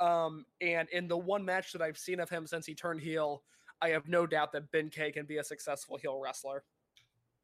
Um, 0.00 0.46
and 0.60 0.88
in 0.90 1.06
the 1.06 1.16
one 1.16 1.44
match 1.44 1.72
that 1.72 1.82
I've 1.82 1.98
seen 1.98 2.18
of 2.18 2.28
him 2.28 2.46
since 2.46 2.66
he 2.66 2.74
turned 2.74 3.00
heel, 3.00 3.42
I 3.80 3.90
have 3.90 4.08
no 4.08 4.26
doubt 4.26 4.52
that 4.52 4.70
Ben 4.70 4.90
K 4.90 5.12
can 5.12 5.26
be 5.26 5.36
a 5.36 5.44
successful 5.44 5.96
heel 5.96 6.20
wrestler. 6.20 6.64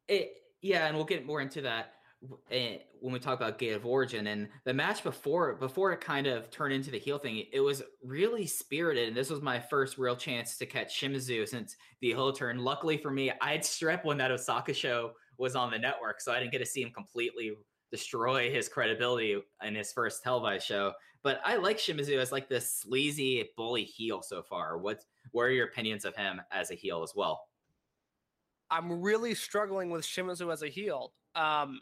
It, 0.07 0.33
yeah, 0.61 0.87
and 0.87 0.95
we'll 0.95 1.05
get 1.05 1.25
more 1.25 1.41
into 1.41 1.61
that 1.61 1.93
when 2.21 3.13
we 3.13 3.19
talk 3.19 3.39
about 3.39 3.57
Gate 3.57 3.73
of 3.73 3.85
Origin 3.85 4.27
and 4.27 4.49
the 4.65 4.73
match 4.73 5.03
before 5.03 5.55
before 5.55 5.93
it 5.93 6.01
kind 6.01 6.27
of 6.27 6.51
turned 6.51 6.73
into 6.73 6.91
the 6.91 6.99
heel 6.99 7.17
thing, 7.17 7.45
it 7.53 7.61
was 7.61 7.81
really 8.03 8.45
spirited. 8.45 9.07
And 9.07 9.17
this 9.17 9.29
was 9.29 9.41
my 9.41 9.59
first 9.59 9.97
real 9.97 10.15
chance 10.15 10.57
to 10.57 10.65
catch 10.65 10.99
Shimizu 10.99 11.47
since 11.47 11.75
the 12.01 12.09
heel 12.09 12.33
turn. 12.33 12.59
Luckily 12.59 12.97
for 12.97 13.11
me, 13.11 13.31
I 13.41 13.53
had 13.53 13.61
strep 13.61 14.03
when 14.03 14.17
that 14.17 14.31
Osaka 14.31 14.73
show 14.73 15.11
was 15.37 15.55
on 15.55 15.71
the 15.71 15.79
network, 15.79 16.19
so 16.19 16.33
I 16.33 16.39
didn't 16.39 16.51
get 16.51 16.59
to 16.59 16.65
see 16.65 16.81
him 16.81 16.91
completely 16.91 17.53
destroy 17.91 18.51
his 18.51 18.67
credibility 18.67 19.41
in 19.63 19.75
his 19.75 19.93
first 19.93 20.21
televised 20.21 20.65
show. 20.65 20.91
But 21.23 21.41
I 21.45 21.55
like 21.55 21.77
Shimizu 21.77 22.17
as 22.17 22.31
like 22.31 22.49
this 22.49 22.71
sleazy 22.71 23.49
bully 23.55 23.83
heel 23.83 24.21
so 24.21 24.41
far. 24.41 24.77
What 24.77 25.03
what 25.31 25.43
are 25.43 25.51
your 25.51 25.67
opinions 25.67 26.03
of 26.03 26.15
him 26.15 26.41
as 26.51 26.71
a 26.71 26.75
heel 26.75 27.01
as 27.01 27.13
well? 27.15 27.41
I'm 28.71 29.01
really 29.01 29.33
struggling 29.35 29.89
with 29.89 30.03
Shimizu 30.03 30.51
as 30.51 30.63
a 30.63 30.67
heel. 30.67 31.13
Um, 31.35 31.81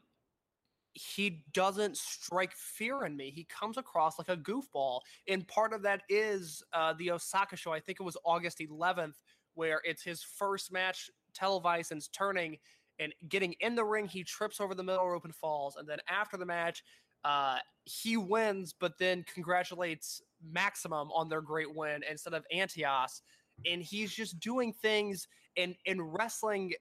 he 0.98 1.44
doesn't 1.54 1.96
strike 1.96 2.54
fear 2.54 3.06
in 3.06 3.16
me. 3.16 3.30
He 3.30 3.46
comes 3.46 3.78
across 3.78 4.18
like 4.18 4.30
a 4.30 4.38
goofball. 4.38 5.02
And 5.28 5.48
part 5.48 5.74
of 5.74 5.84
that 5.84 6.02
is 6.10 6.64
uh, 6.74 6.94
the 6.98 7.12
Osaka 7.12 7.56
show. 7.56 7.72
I 7.72 7.80
think 7.80 8.00
it 8.00 8.04
was 8.04 8.18
August 8.26 8.60
11th, 8.60 9.14
where 9.54 9.82
it's 9.84 10.02
his 10.02 10.24
first 10.24 10.72
match 10.72 11.10
televised 11.34 11.90
since 11.90 12.08
turning 12.08 12.58
and 13.00 13.14
getting 13.30 13.54
in 13.60 13.76
the 13.76 13.86
ring. 13.86 14.08
He 14.08 14.24
trips 14.24 14.60
over 14.60 14.74
the 14.74 14.84
middle 14.84 15.08
rope 15.08 15.26
and 15.26 15.36
falls. 15.36 15.76
And 15.76 15.88
then 15.88 16.00
after 16.10 16.36
the 16.36 16.46
match, 16.46 16.84
uh, 17.24 17.58
he 17.86 18.18
wins, 18.18 18.74
but 18.78 18.98
then 18.98 19.24
congratulates 19.32 20.22
Maximum 20.52 21.12
on 21.12 21.30
their 21.30 21.42
great 21.42 21.76
win 21.76 22.02
instead 22.10 22.34
of 22.34 22.44
Antias. 22.54 23.22
And 23.70 23.84
he's 23.84 24.12
just 24.12 24.40
doing 24.40 24.74
things 24.74 25.28
in, 25.56 25.76
in 25.86 26.02
wrestling 26.02 26.74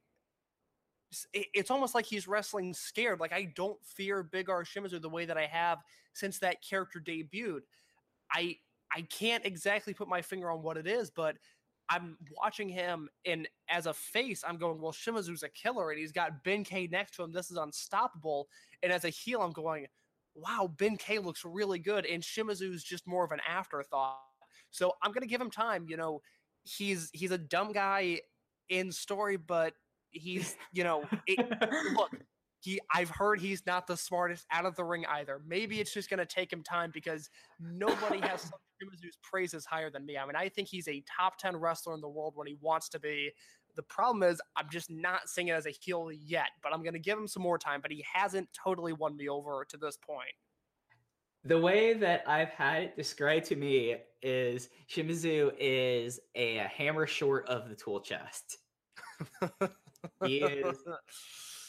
it's 1.33 1.71
almost 1.71 1.95
like 1.95 2.07
he's 2.07 2.29
wrestling 2.29 2.75
scared. 2.75 3.21
Like 3.21 3.33
I 3.33 3.53
don't 3.55 3.79
fear 3.85 4.23
Big 4.23 4.51
R 4.51 4.65
Shimizu 4.65 5.01
the 5.01 5.09
way 5.09 5.25
that 5.25 5.39
I 5.39 5.47
have 5.47 5.79
since 6.13 6.39
that 6.41 6.63
character 6.63 7.01
debuted. 7.01 7.61
I 8.31 8.57
I 8.95 9.03
can't 9.03 9.45
exactly 9.45 9.95
put 9.95 10.09
my 10.09 10.23
finger 10.23 10.51
on 10.51 10.63
what 10.63 10.77
it 10.77 10.87
is, 10.87 11.11
but 11.11 11.37
I'm 11.89 12.17
watching 12.37 12.69
him 12.69 13.09
and 13.25 13.49
as 13.69 13.87
a 13.87 13.95
face, 13.95 14.43
I'm 14.47 14.57
going, 14.57 14.81
well, 14.81 14.93
Shimizu's 14.93 15.45
a 15.45 15.49
killer 15.49 15.91
and 15.91 16.01
he's 16.01 16.13
got 16.13 16.43
Ben 16.43 16.65
K 16.65 16.89
next 16.91 17.15
to 17.17 17.23
him. 17.23 17.33
This 17.33 17.51
is 17.51 17.57
unstoppable. 17.57 18.49
And 18.83 18.93
as 18.93 19.05
a 19.05 19.09
heel, 19.09 19.41
I'm 19.41 19.53
going, 19.53 19.87
wow, 20.35 20.73
Ben 20.77 20.97
K 20.97 21.19
looks 21.21 21.45
really 21.45 21.79
good. 21.79 22.05
And 22.05 22.23
Shimizu's 22.23 22.83
just 22.83 23.07
more 23.07 23.25
of 23.25 23.31
an 23.31 23.41
afterthought. 23.49 24.19
So 24.71 24.93
I'm 25.03 25.13
gonna 25.13 25.27
give 25.27 25.41
him 25.41 25.51
time. 25.51 25.87
You 25.89 25.97
know, 25.97 26.21
he's 26.65 27.11
he's 27.13 27.31
a 27.31 27.39
dumb 27.39 27.73
guy 27.73 28.21
in 28.69 28.91
story, 28.91 29.37
but 29.37 29.75
he's 30.17 30.57
you 30.73 30.85
know 30.85 31.05
it, 31.27 31.39
look 31.95 32.11
he 32.67 32.81
I've 32.93 33.11
heard 33.11 33.41
he's 33.41 33.65
not 33.67 33.87
the 33.87 33.97
smartest 33.97 34.47
out 34.51 34.67
of 34.67 34.75
the 34.77 34.85
ring 34.85 35.05
either. 35.09 35.41
Maybe 35.47 35.81
it's 35.81 35.93
just 35.93 36.11
going 36.11 36.19
to 36.19 36.27
take 36.27 36.53
him 36.53 36.63
time 36.63 36.91
because 36.93 37.31
nobody 37.61 38.21
has 38.21 38.51
Shimizu's 38.83 39.19
praises 39.23 39.65
higher 39.65 39.91
than 39.91 40.05
me. 40.05 40.19
I 40.19 40.27
mean, 40.27 40.37
I 40.37 40.49
think 40.49 40.69
he's 40.69 40.89
a 40.89 41.03
top 41.17 41.39
10 41.39 41.57
wrestler 41.57 41.95
in 41.95 42.01
the 42.01 42.09
world 42.09 42.33
when 42.37 42.47
he 42.47 42.57
wants 42.61 42.89
to 42.91 43.01
be. 43.01 43.31
The 43.77 43.83
problem 43.83 44.23
is 44.23 44.41
I'm 44.57 44.69
just 44.71 44.91
not 44.91 45.29
seeing 45.29 45.49
it 45.49 45.53
as 45.53 45.67
a 45.67 45.71
heel 45.71 46.11
yet, 46.13 46.49
but 46.63 46.73
I'm 46.73 46.83
going 46.83 46.95
to 46.95 46.99
give 46.99 47.19
him 47.19 47.29
some 47.29 47.43
more 47.43 47.59
time, 47.59 47.81
but 47.81 47.93
he 47.93 48.05
hasn't 48.13 48.49
totally 48.53 48.93
won 48.93 49.17
me 49.17 49.29
over 49.29 49.65
to 49.69 49.77
this 49.77 49.97
point. 49.97 50.33
The 51.45 51.61
way 51.61 51.95
that 51.95 52.25
I've 52.27 52.49
had 52.49 52.83
it 52.83 52.97
described 52.97 53.45
to 53.47 53.57
me 53.57 53.97
is 54.23 54.69
Shimizu 54.91 55.53
is 55.61 56.19
a, 56.35 56.59
a 56.59 56.65
hammer 56.65 57.07
short 57.07 57.47
of 57.49 57.69
the 57.69 57.77
tool 57.77 58.01
chest. 58.01 58.59
he 60.25 60.39
is 60.39 60.79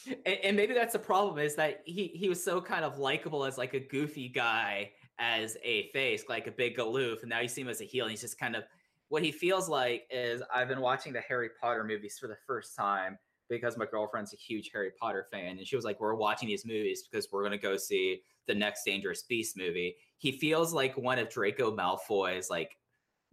and, 0.26 0.38
and, 0.44 0.56
maybe 0.56 0.74
that's 0.74 0.92
the 0.92 0.98
problem 0.98 1.38
is 1.38 1.54
that 1.56 1.82
he 1.84 2.08
he 2.08 2.28
was 2.28 2.42
so 2.42 2.60
kind 2.60 2.84
of 2.84 2.98
likable 2.98 3.44
as 3.44 3.58
like 3.58 3.74
a 3.74 3.80
goofy 3.80 4.28
guy 4.28 4.90
as 5.18 5.56
a 5.62 5.88
face 5.90 6.24
like 6.28 6.46
a 6.46 6.50
big 6.50 6.78
aloof 6.78 7.22
and 7.22 7.30
now 7.30 7.40
you 7.40 7.48
see 7.48 7.60
him 7.60 7.68
as 7.68 7.80
a 7.80 7.84
heel 7.84 8.04
and 8.04 8.10
he's 8.10 8.20
just 8.20 8.38
kind 8.38 8.56
of 8.56 8.64
what 9.08 9.22
he 9.22 9.32
feels 9.32 9.68
like 9.68 10.06
is 10.10 10.42
i've 10.54 10.68
been 10.68 10.80
watching 10.80 11.12
the 11.12 11.20
harry 11.20 11.50
potter 11.60 11.84
movies 11.84 12.18
for 12.18 12.28
the 12.28 12.36
first 12.46 12.76
time 12.76 13.18
because 13.48 13.76
my 13.76 13.86
girlfriend's 13.86 14.32
a 14.32 14.36
huge 14.36 14.70
harry 14.72 14.90
potter 15.00 15.26
fan 15.32 15.58
and 15.58 15.66
she 15.66 15.76
was 15.76 15.84
like 15.84 16.00
we're 16.00 16.14
watching 16.14 16.48
these 16.48 16.64
movies 16.64 17.02
because 17.02 17.28
we're 17.32 17.42
going 17.42 17.52
to 17.52 17.58
go 17.58 17.76
see 17.76 18.20
the 18.46 18.54
next 18.54 18.84
dangerous 18.84 19.24
beast 19.24 19.56
movie 19.56 19.96
he 20.18 20.30
feels 20.32 20.72
like 20.72 20.96
one 20.96 21.18
of 21.18 21.28
draco 21.28 21.74
malfoy's 21.74 22.48
like 22.48 22.78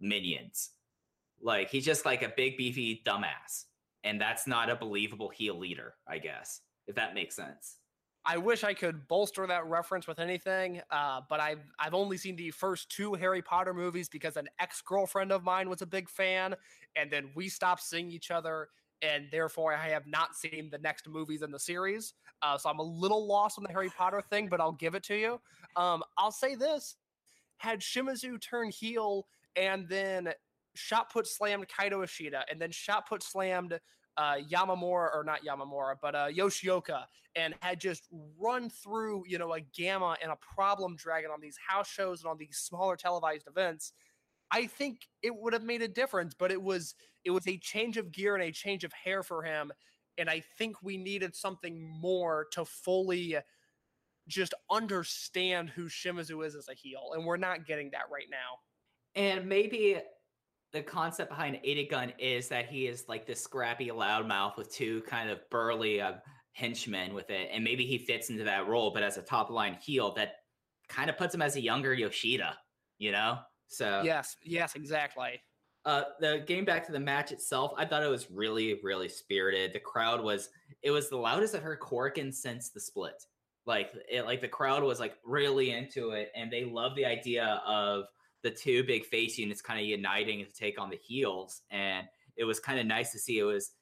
minions. 0.00 0.70
Like 1.40 1.70
he's 1.70 1.84
just 1.84 2.04
like 2.04 2.22
a 2.22 2.32
big 2.36 2.56
beefy 2.56 3.02
dumbass, 3.04 3.64
and 4.06 4.20
that's 4.20 4.46
not 4.46 4.70
a 4.70 4.76
believable 4.76 5.28
heel 5.28 5.58
leader, 5.58 5.94
I 6.06 6.18
guess, 6.18 6.60
if 6.86 6.94
that 6.94 7.14
makes 7.14 7.34
sense. 7.34 7.78
I 8.24 8.38
wish 8.38 8.64
I 8.64 8.74
could 8.74 9.06
bolster 9.06 9.46
that 9.46 9.66
reference 9.66 10.06
with 10.06 10.18
anything, 10.18 10.80
uh, 10.90 11.20
but 11.28 11.38
I've 11.38 11.60
I've 11.78 11.94
only 11.94 12.16
seen 12.16 12.34
the 12.36 12.50
first 12.50 12.90
two 12.90 13.14
Harry 13.14 13.42
Potter 13.42 13.74
movies 13.74 14.08
because 14.08 14.36
an 14.36 14.48
ex 14.58 14.80
girlfriend 14.80 15.30
of 15.30 15.44
mine 15.44 15.68
was 15.68 15.82
a 15.82 15.86
big 15.86 16.08
fan, 16.08 16.54
and 16.96 17.10
then 17.10 17.30
we 17.34 17.48
stopped 17.48 17.82
seeing 17.82 18.10
each 18.10 18.30
other, 18.30 18.68
and 19.02 19.26
therefore 19.30 19.74
I 19.74 19.88
have 19.88 20.06
not 20.06 20.34
seen 20.34 20.70
the 20.70 20.78
next 20.78 21.08
movies 21.08 21.42
in 21.42 21.52
the 21.52 21.58
series. 21.58 22.14
Uh, 22.42 22.58
so 22.58 22.68
I'm 22.68 22.80
a 22.80 22.84
little 22.84 23.26
lost 23.26 23.58
on 23.58 23.64
the 23.64 23.70
Harry 23.70 23.90
Potter 23.96 24.20
thing, 24.20 24.48
but 24.48 24.60
I'll 24.60 24.72
give 24.72 24.94
it 24.94 25.04
to 25.04 25.16
you. 25.16 25.40
Um, 25.76 26.02
I'll 26.18 26.32
say 26.32 26.56
this: 26.56 26.96
had 27.58 27.80
Shimizu 27.80 28.40
turn 28.40 28.70
heel 28.70 29.26
and 29.54 29.88
then 29.88 30.32
shot 30.76 31.12
put 31.12 31.26
slammed 31.26 31.66
Kaito 31.68 32.02
Ishida, 32.04 32.44
and 32.50 32.60
then 32.60 32.70
shot 32.70 33.08
put 33.08 33.22
slammed 33.22 33.78
uh, 34.16 34.36
Yamamura 34.50 35.14
or 35.14 35.22
not 35.24 35.44
Yamamura, 35.44 35.96
but 36.00 36.14
uh, 36.14 36.28
Yoshioka, 36.28 37.04
and 37.34 37.54
had 37.60 37.80
just 37.80 38.08
run 38.38 38.70
through 38.70 39.24
you 39.26 39.38
know 39.38 39.54
a 39.54 39.60
gamma 39.60 40.16
and 40.22 40.32
a 40.32 40.36
problem 40.54 40.96
dragon 40.96 41.30
on 41.30 41.40
these 41.40 41.58
house 41.68 41.88
shows 41.88 42.22
and 42.22 42.30
on 42.30 42.38
these 42.38 42.56
smaller 42.58 42.96
televised 42.96 43.46
events. 43.46 43.92
I 44.50 44.66
think 44.66 45.00
it 45.22 45.34
would 45.34 45.52
have 45.52 45.64
made 45.64 45.82
a 45.82 45.88
difference, 45.88 46.34
but 46.34 46.50
it 46.50 46.62
was 46.62 46.94
it 47.24 47.30
was 47.30 47.46
a 47.46 47.58
change 47.58 47.96
of 47.96 48.12
gear 48.12 48.34
and 48.34 48.44
a 48.44 48.52
change 48.52 48.84
of 48.84 48.92
hair 48.92 49.22
for 49.22 49.42
him, 49.42 49.72
and 50.18 50.30
I 50.30 50.42
think 50.58 50.82
we 50.82 50.96
needed 50.96 51.34
something 51.34 51.82
more 51.82 52.46
to 52.52 52.64
fully 52.64 53.36
just 54.28 54.54
understand 54.70 55.70
who 55.70 55.88
Shimizu 55.88 56.44
is 56.44 56.56
as 56.56 56.68
a 56.68 56.74
heel, 56.74 57.10
and 57.14 57.24
we're 57.24 57.36
not 57.36 57.66
getting 57.66 57.90
that 57.90 58.10
right 58.10 58.26
now. 58.30 58.58
And 59.14 59.48
maybe 59.48 59.98
the 60.72 60.82
concept 60.82 61.30
behind 61.30 61.56
Eita 61.66 61.88
Gun 61.90 62.12
is 62.18 62.48
that 62.48 62.66
he 62.66 62.86
is 62.86 63.04
like 63.08 63.26
this 63.26 63.42
scrappy 63.42 63.88
loudmouth 63.88 64.56
with 64.56 64.72
two 64.72 65.02
kind 65.02 65.30
of 65.30 65.38
burly 65.50 66.00
uh, 66.00 66.12
henchmen 66.52 67.14
with 67.14 67.30
it, 67.30 67.50
and 67.52 67.62
maybe 67.62 67.84
he 67.86 67.98
fits 67.98 68.30
into 68.30 68.44
that 68.44 68.66
role. 68.66 68.90
But 68.92 69.02
as 69.02 69.16
a 69.16 69.22
top 69.22 69.50
line 69.50 69.76
heel, 69.80 70.12
that 70.14 70.36
kind 70.88 71.10
of 71.10 71.16
puts 71.16 71.34
him 71.34 71.42
as 71.42 71.56
a 71.56 71.60
younger 71.60 71.94
Yoshida, 71.94 72.56
you 72.98 73.12
know. 73.12 73.38
So 73.68 74.02
yes, 74.04 74.36
yes, 74.42 74.74
exactly. 74.74 75.40
Uh, 75.84 76.02
the 76.18 76.42
game 76.46 76.64
back 76.64 76.84
to 76.84 76.92
the 76.92 77.00
match 77.00 77.30
itself, 77.30 77.72
I 77.76 77.84
thought 77.84 78.02
it 78.02 78.10
was 78.10 78.28
really, 78.30 78.80
really 78.82 79.08
spirited. 79.08 79.72
The 79.72 79.80
crowd 79.80 80.22
was 80.22 80.48
it 80.82 80.90
was 80.90 81.08
the 81.08 81.16
loudest 81.16 81.54
I've 81.54 81.62
heard 81.62 81.80
Korakuen 81.80 82.34
since 82.34 82.70
the 82.70 82.80
split. 82.80 83.22
Like 83.66 83.92
it, 84.10 84.24
like 84.24 84.40
the 84.40 84.48
crowd 84.48 84.82
was 84.82 85.00
like 85.00 85.14
really 85.24 85.70
into 85.70 86.10
it, 86.10 86.30
and 86.34 86.52
they 86.52 86.64
love 86.64 86.96
the 86.96 87.04
idea 87.04 87.60
of 87.66 88.04
the 88.46 88.50
two 88.52 88.84
big 88.84 89.04
face 89.04 89.36
units 89.36 89.60
kind 89.60 89.80
of 89.80 89.86
uniting 89.86 90.44
to 90.44 90.52
take 90.52 90.80
on 90.80 90.88
the 90.88 90.96
heels. 90.96 91.62
And 91.70 92.06
it 92.36 92.44
was 92.44 92.60
kind 92.60 92.78
of 92.78 92.86
nice 92.86 93.10
to 93.10 93.18
see. 93.18 93.40
It 93.40 93.42
was 93.42 93.72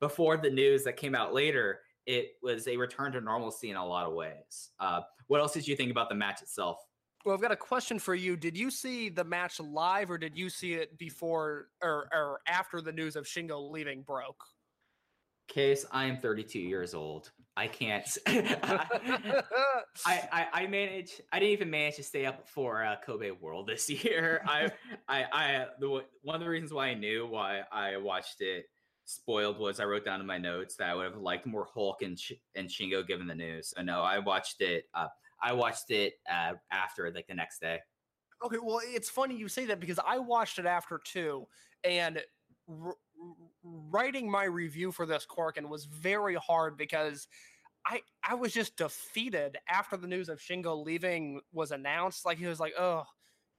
before 0.00 0.38
the 0.38 0.48
news 0.48 0.82
that 0.84 0.96
came 0.96 1.14
out 1.14 1.34
later. 1.34 1.80
It 2.06 2.32
was 2.42 2.66
a 2.66 2.76
return 2.78 3.12
to 3.12 3.20
normalcy 3.20 3.68
in 3.68 3.76
a 3.76 3.86
lot 3.86 4.06
of 4.06 4.14
ways. 4.14 4.70
Uh, 4.80 5.02
what 5.26 5.40
else 5.40 5.52
did 5.52 5.68
you 5.68 5.76
think 5.76 5.90
about 5.90 6.08
the 6.08 6.14
match 6.14 6.40
itself? 6.40 6.78
Well, 7.26 7.34
I've 7.34 7.42
got 7.42 7.52
a 7.52 7.56
question 7.56 7.98
for 7.98 8.14
you. 8.14 8.36
Did 8.36 8.56
you 8.56 8.70
see 8.70 9.10
the 9.10 9.24
match 9.24 9.60
live, 9.60 10.10
or 10.10 10.18
did 10.18 10.36
you 10.36 10.48
see 10.48 10.74
it 10.74 10.98
before 10.98 11.68
or, 11.82 12.08
or 12.12 12.40
after 12.46 12.80
the 12.80 12.92
news 12.92 13.16
of 13.16 13.24
Shingo 13.24 13.70
leaving 13.70 14.02
broke? 14.02 14.42
Case, 15.48 15.84
I 15.90 16.04
am 16.04 16.16
32 16.16 16.58
years 16.58 16.94
old. 16.94 17.30
I 17.56 17.68
can't. 17.68 18.06
I, 18.26 19.44
I 20.06 20.48
I 20.52 20.66
manage. 20.66 21.20
I 21.32 21.38
didn't 21.38 21.52
even 21.52 21.70
manage 21.70 21.96
to 21.96 22.02
stay 22.02 22.26
up 22.26 22.48
for 22.48 22.84
uh, 22.84 22.96
Kobe 23.04 23.30
World 23.30 23.68
this 23.68 23.88
year. 24.04 24.42
I 24.46 24.72
I 25.08 25.24
I 25.32 25.66
the 25.78 26.04
one 26.22 26.34
of 26.34 26.40
the 26.40 26.48
reasons 26.48 26.72
why 26.72 26.88
I 26.88 26.94
knew 26.94 27.26
why 27.26 27.62
I 27.70 27.96
watched 27.96 28.40
it 28.40 28.66
spoiled 29.04 29.58
was 29.58 29.80
I 29.80 29.84
wrote 29.84 30.04
down 30.04 30.20
in 30.20 30.26
my 30.26 30.38
notes 30.38 30.76
that 30.76 30.88
I 30.88 30.94
would 30.94 31.04
have 31.04 31.16
liked 31.16 31.46
more 31.46 31.66
Hulk 31.72 32.02
and 32.02 32.18
and 32.54 32.68
Shingo 32.68 33.06
given 33.06 33.26
the 33.26 33.34
news. 33.34 33.72
So 33.76 33.82
no, 33.82 34.02
I 34.02 34.18
watched 34.18 34.60
it. 34.60 34.86
Uh, 34.94 35.08
I 35.42 35.52
watched 35.52 35.90
it 35.90 36.14
uh, 36.30 36.54
after 36.72 37.10
like 37.12 37.26
the 37.28 37.34
next 37.34 37.60
day. 37.60 37.80
Okay, 38.44 38.58
well, 38.60 38.80
it's 38.82 39.08
funny 39.08 39.36
you 39.36 39.48
say 39.48 39.66
that 39.66 39.80
because 39.80 40.00
I 40.04 40.18
watched 40.18 40.58
it 40.58 40.66
after 40.66 41.00
too, 41.04 41.46
and 41.84 42.20
r- 42.68 42.96
writing 43.62 44.30
my 44.30 44.44
review 44.44 44.92
for 44.92 45.06
this 45.06 45.26
Korakuen 45.26 45.68
was 45.68 45.86
very 45.86 46.34
hard 46.34 46.76
because 46.76 47.28
I 47.86 48.00
I 48.26 48.34
was 48.34 48.52
just 48.52 48.76
defeated 48.76 49.58
after 49.68 49.96
the 49.96 50.06
news 50.06 50.28
of 50.28 50.38
Shingo 50.40 50.84
leaving 50.84 51.40
was 51.52 51.70
announced. 51.70 52.24
Like 52.24 52.38
he 52.38 52.46
was 52.46 52.60
like, 52.60 52.74
oh, 52.78 53.04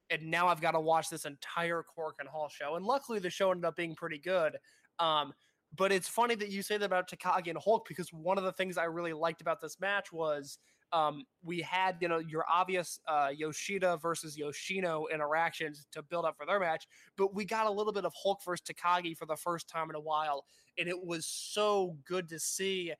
and 0.09 0.29
now 0.29 0.47
I've 0.47 0.61
got 0.61 0.71
to 0.71 0.79
watch 0.79 1.09
this 1.09 1.25
entire 1.25 1.83
Korakuen 1.83 2.27
Hall 2.27 2.49
show. 2.49 2.75
And 2.75 2.85
luckily, 2.85 3.19
the 3.19 3.29
show 3.29 3.51
ended 3.51 3.65
up 3.65 3.75
being 3.75 3.95
pretty 3.95 4.19
good. 4.19 4.57
Um, 4.99 5.33
but 5.75 5.91
it's 5.91 6.07
funny 6.07 6.35
that 6.35 6.49
you 6.49 6.61
say 6.61 6.77
that 6.77 6.85
about 6.85 7.09
Takagi 7.09 7.49
and 7.49 7.57
Hulk 7.57 7.87
because 7.87 8.13
one 8.13 8.37
of 8.37 8.43
the 8.43 8.53
things 8.53 8.77
I 8.77 8.85
really 8.85 9.13
liked 9.13 9.41
about 9.41 9.61
this 9.61 9.79
match 9.79 10.11
was 10.11 10.57
um, 10.95 11.25
we 11.43 11.59
had 11.61 11.97
you 11.99 12.07
know 12.07 12.19
your 12.19 12.45
obvious 12.49 12.99
uh, 13.07 13.29
Yoshida 13.35 13.97
versus 13.97 14.37
Yoshino 14.37 15.07
interactions 15.13 15.85
to 15.91 16.01
build 16.01 16.23
up 16.23 16.37
for 16.37 16.45
their 16.45 16.59
match, 16.59 16.87
but 17.17 17.35
we 17.35 17.43
got 17.43 17.67
a 17.67 17.71
little 17.71 17.91
bit 17.91 18.05
of 18.05 18.13
Hulk 18.23 18.39
versus 18.45 18.65
Takagi 18.65 19.15
for 19.17 19.25
the 19.25 19.35
first 19.35 19.67
time 19.67 19.89
in 19.89 19.95
a 19.95 19.99
while, 19.99 20.45
and 20.79 20.87
it 20.87 21.05
was 21.05 21.25
so 21.25 21.97
good 22.07 22.29
to 22.29 22.39
see. 22.39 22.93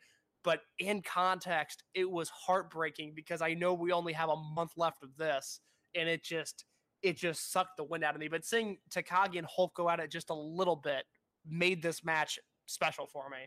But 0.44 0.60
in 0.78 1.02
context, 1.02 1.84
it 1.96 2.10
was 2.12 2.30
heartbreaking 2.30 3.14
because 3.16 3.42
I 3.42 3.54
know 3.54 3.74
we 3.74 3.92
only 3.92 4.14
have 4.14 4.30
a 4.30 4.36
month 4.36 4.74
left 4.76 5.02
of 5.02 5.16
this, 5.16 5.62
and 5.96 6.10
it 6.10 6.22
just 6.22 6.66
it 7.02 7.16
just 7.16 7.52
sucked 7.52 7.78
the 7.78 7.86
wind 7.86 8.04
out 8.04 8.14
of 8.14 8.20
me. 8.20 8.28
But 8.28 8.44
seeing 8.44 8.78
Takagi 8.94 9.38
and 9.38 9.48
Hulk 9.48 9.74
go 9.74 9.90
at 9.90 10.02
it 10.02 10.12
just 10.12 10.30
a 10.32 10.36
little 10.36 10.76
bit 10.76 11.06
made 11.48 11.82
this 11.82 12.04
match 12.04 12.40
special 12.66 13.08
for 13.08 13.30
me. 13.30 13.38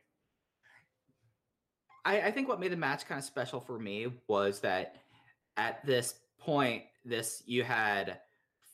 I, 2.05 2.23
I 2.23 2.31
think 2.31 2.49
what 2.49 2.61
made 2.61 2.73
the 2.73 2.77
match 2.77 3.07
kind 3.07 3.19
of 3.19 3.25
special 3.25 3.61
for 3.61 3.79
me 3.79 4.09
was 4.29 4.61
that 4.61 4.97
at 5.57 5.85
this 5.85 6.15
point, 6.39 6.85
this 7.05 7.43
you 7.47 7.65
had 7.65 8.21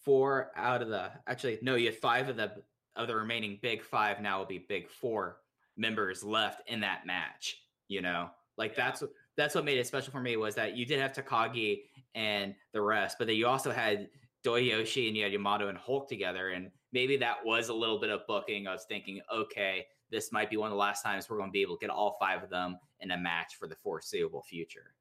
four 0.05 0.51
out 0.57 0.83
of 0.83 0.89
the 0.89 1.11
actually 1.27 1.59
no, 1.63 1.75
you 1.77 1.87
had 1.87 1.97
five 1.97 2.29
of 2.29 2.37
the 2.37 2.53
of 2.97 3.09
the 3.09 3.15
remaining 3.15 3.59
big 3.63 3.83
five 3.83 4.21
now 4.21 4.39
will 4.39 4.47
be 4.47 4.67
big 4.69 4.89
four 4.89 5.39
members 5.77 6.23
left 6.23 6.69
in 6.69 6.81
that 6.81 7.07
match. 7.07 7.57
You 7.89 8.03
know, 8.03 8.31
like 8.57 8.77
yeah. 8.77 8.87
that's 8.91 9.03
that's 9.37 9.55
what 9.55 9.65
made 9.65 9.79
it 9.79 9.87
special 9.87 10.13
for 10.13 10.21
me 10.21 10.37
was 10.37 10.55
that 10.55 10.77
you 10.77 10.87
did 10.87 11.01
have 11.01 11.13
Takagi 11.13 11.83
and 12.15 12.55
the 12.73 12.81
rest, 12.81 13.17
but 13.19 13.27
then 13.27 13.37
you 13.37 13.47
also 13.47 13.73
had 13.73 14.09
Doyoshi 14.45 15.09
and 15.09 15.17
you 15.17 15.25
had 15.25 15.33
Yamato 15.33 15.69
and 15.69 15.79
Hulk 15.79 16.09
together, 16.09 16.51
and 16.51 16.71
maybe 16.93 17.17
that 17.17 17.45
was 17.45 17.69
a 17.69 17.75
little 17.75 17.99
bit 17.99 18.11
of 18.11 18.27
booking. 18.27 18.67
I 18.67 18.73
was 18.73 18.85
thinking, 18.85 19.21
okay, 19.33 19.87
this 20.15 20.31
might 20.31 20.49
be 20.49 20.57
one 20.57 20.69
of 20.69 20.71
the 20.71 20.79
last 20.79 21.03
times 21.03 21.29
we're 21.29 21.37
going 21.37 21.49
to 21.49 21.53
be 21.53 21.61
able 21.61 21.77
to 21.77 21.81
get 21.81 21.91
all 21.91 22.17
five 22.21 22.43
of 22.43 22.49
them 22.49 22.79
in 23.01 23.11
a 23.11 23.19
match 23.19 23.57
for 23.59 23.67
the 23.67 23.75
foreseeable 23.75 24.43
future. 24.43 24.95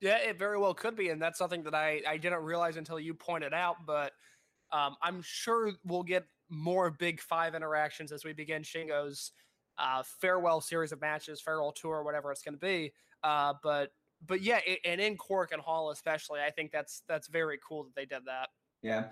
Yeah, 0.00 0.18
it 0.18 0.36
very 0.36 0.58
well 0.58 0.74
could 0.74 0.96
be, 0.96 1.10
and 1.10 1.22
that's 1.22 1.38
something 1.38 1.62
that 1.64 1.74
I 1.74 2.02
I 2.06 2.18
didn't 2.18 2.42
realize 2.42 2.76
until 2.76 2.98
you 2.98 3.14
pointed 3.14 3.54
out. 3.54 3.76
But 3.86 4.12
um, 4.72 4.96
I'm 5.02 5.22
sure 5.22 5.72
we'll 5.84 6.02
get 6.02 6.24
more 6.48 6.90
Big 6.90 7.20
Five 7.20 7.54
interactions 7.54 8.12
as 8.12 8.24
we 8.24 8.32
begin 8.32 8.62
Shingo's 8.62 9.32
uh, 9.78 10.02
farewell 10.20 10.60
series 10.60 10.92
of 10.92 11.00
matches, 11.00 11.40
farewell 11.40 11.72
tour, 11.72 12.02
whatever 12.02 12.32
it's 12.32 12.42
going 12.42 12.54
to 12.54 12.60
be. 12.60 12.92
Uh, 13.22 13.54
but 13.62 13.92
but 14.26 14.40
yeah, 14.40 14.60
it, 14.66 14.80
and 14.84 15.00
in 15.00 15.16
Korakuen 15.16 15.60
Hall 15.60 15.90
especially, 15.90 16.40
I 16.40 16.50
think 16.50 16.72
that's 16.72 17.02
that's 17.08 17.28
very 17.28 17.58
cool 17.66 17.84
that 17.84 17.94
they 17.94 18.04
did 18.04 18.24
that. 18.26 18.48
Yeah, 18.82 19.06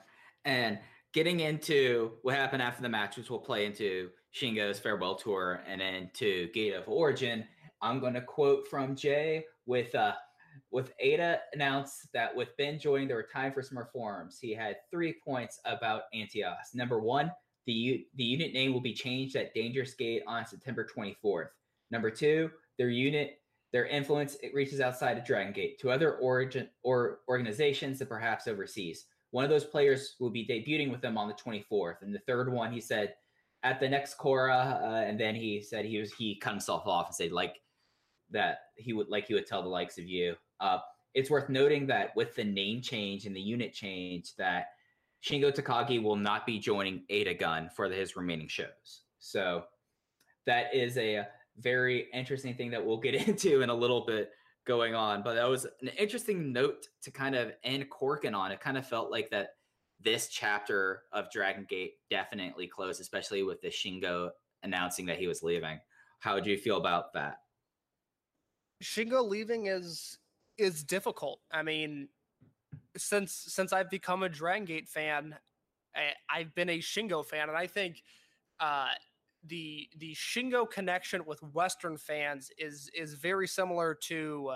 and 0.44 0.78
getting 1.12 1.40
into 1.40 2.12
what 2.22 2.34
happened 2.34 2.62
after 2.62 2.82
the 2.82 2.88
match, 2.88 3.16
which 3.16 3.30
will 3.30 3.38
play 3.38 3.66
into 3.66 4.10
Shingo's 4.36 4.78
farewell 4.78 5.14
tour 5.14 5.62
and 5.66 5.80
then 5.80 6.10
to 6.14 6.48
Gate 6.48 6.74
of 6.74 6.88
Origin. 6.88 7.44
I'm 7.80 8.00
going 8.00 8.14
to 8.14 8.20
quote 8.20 8.68
from 8.68 8.94
Jay 8.94 9.44
with 9.66 9.94
uh, 9.94 10.14
with 10.70 10.92
Eita 11.04 11.38
announced 11.52 12.08
that 12.12 12.34
with 12.34 12.56
Ben 12.56 12.78
joining, 12.78 13.08
there 13.08 13.16
were 13.16 13.28
time 13.32 13.52
for 13.52 13.62
some 13.62 13.78
reforms. 13.78 14.38
He 14.40 14.52
had 14.52 14.76
three 14.90 15.14
points 15.24 15.60
about 15.64 16.02
Antias. 16.14 16.74
Number 16.74 17.00
one, 17.00 17.30
the 17.66 17.72
U- 17.72 18.04
the 18.16 18.24
unit 18.24 18.52
name 18.52 18.72
will 18.72 18.80
be 18.80 18.94
changed 18.94 19.36
at 19.36 19.54
Dangerous 19.54 19.94
Gate 19.94 20.22
on 20.26 20.46
September 20.46 20.86
24th. 20.86 21.48
Number 21.90 22.10
two, 22.10 22.50
their 22.78 22.90
unit 22.90 23.40
their 23.72 23.86
influence 23.86 24.36
it 24.42 24.54
reaches 24.54 24.80
outside 24.80 25.18
of 25.18 25.24
Dragon 25.24 25.52
Gate 25.52 25.78
to 25.80 25.90
other 25.90 26.16
origin 26.16 26.68
or 26.82 27.20
organizations 27.28 28.00
and 28.00 28.08
perhaps 28.08 28.46
overseas. 28.46 29.06
One 29.30 29.44
of 29.44 29.50
those 29.50 29.64
players 29.64 30.14
will 30.20 30.30
be 30.30 30.46
debuting 30.46 30.90
with 30.90 31.00
them 31.00 31.18
on 31.18 31.28
the 31.28 31.34
24th, 31.34 32.02
and 32.02 32.14
the 32.14 32.20
third 32.20 32.50
one, 32.50 32.72
he 32.72 32.80
said, 32.80 33.14
at 33.66 33.80
the 33.80 33.88
next 33.88 34.14
Cora, 34.14 34.80
uh, 34.80 35.04
and 35.08 35.18
then 35.18 35.34
he 35.34 35.60
said 35.60 35.84
he 35.84 35.98
was 35.98 36.12
he 36.12 36.36
cut 36.36 36.52
himself 36.52 36.86
off 36.86 37.08
and 37.08 37.14
said 37.14 37.32
like 37.32 37.60
that 38.30 38.58
he 38.76 38.92
would 38.92 39.08
like 39.08 39.26
he 39.26 39.34
would 39.34 39.46
tell 39.46 39.62
the 39.62 39.68
likes 39.68 39.98
of 39.98 40.06
you. 40.06 40.36
Uh, 40.60 40.78
it's 41.14 41.30
worth 41.30 41.48
noting 41.48 41.86
that 41.88 42.14
with 42.14 42.34
the 42.36 42.44
name 42.44 42.80
change 42.80 43.26
and 43.26 43.34
the 43.34 43.40
unit 43.40 43.72
change, 43.72 44.36
that 44.36 44.66
Shingo 45.24 45.52
Takagi 45.52 46.00
will 46.00 46.14
not 46.14 46.46
be 46.46 46.60
joining 46.60 47.02
Eita 47.10 47.38
Gun 47.38 47.68
for 47.74 47.88
his 47.90 48.16
remaining 48.16 48.46
shows. 48.46 49.02
So 49.18 49.64
that 50.46 50.72
is 50.72 50.96
a 50.96 51.26
very 51.58 52.06
interesting 52.14 52.54
thing 52.54 52.70
that 52.70 52.84
we'll 52.84 52.98
get 52.98 53.14
into 53.28 53.62
in 53.62 53.70
a 53.70 53.74
little 53.74 54.06
bit 54.06 54.30
going 54.64 54.94
on. 54.94 55.24
But 55.24 55.34
that 55.34 55.48
was 55.48 55.66
an 55.82 55.88
interesting 55.98 56.52
note 56.52 56.86
to 57.02 57.10
kind 57.10 57.34
of 57.34 57.50
end 57.64 57.90
Korakuen 57.90 58.36
on. 58.36 58.52
It 58.52 58.60
kind 58.60 58.78
of 58.78 58.86
felt 58.86 59.10
like 59.10 59.30
that 59.30 59.55
this 60.00 60.28
chapter 60.28 61.02
of 61.12 61.30
Dragon 61.30 61.66
Gate 61.68 61.94
definitely 62.10 62.66
closed, 62.66 63.00
especially 63.00 63.42
with 63.42 63.60
the 63.60 63.68
Shingo 63.68 64.30
announcing 64.62 65.06
that 65.06 65.18
he 65.18 65.26
was 65.26 65.42
leaving. 65.42 65.80
How 66.20 66.34
would 66.34 66.46
you 66.46 66.56
feel 66.56 66.76
about 66.76 67.12
that? 67.14 67.38
Shingo 68.82 69.26
leaving 69.26 69.66
is 69.66 70.18
is 70.58 70.82
difficult. 70.82 71.40
I 71.52 71.62
mean, 71.62 72.08
since 72.96 73.32
since 73.48 73.72
I've 73.72 73.90
become 73.90 74.22
a 74.22 74.28
Dragon 74.28 74.64
Gate 74.64 74.88
fan, 74.88 75.36
I, 75.94 76.12
I've 76.30 76.54
been 76.54 76.68
a 76.68 76.78
Shingo 76.78 77.24
fan, 77.24 77.48
and 77.48 77.56
I 77.56 77.66
think 77.66 78.02
uh, 78.60 78.88
the 79.44 79.88
the 79.96 80.14
Shingo 80.14 80.70
connection 80.70 81.24
with 81.24 81.42
Western 81.42 81.96
fans 81.96 82.50
is 82.58 82.90
is 82.94 83.14
very 83.14 83.48
similar 83.48 83.94
to 84.04 84.54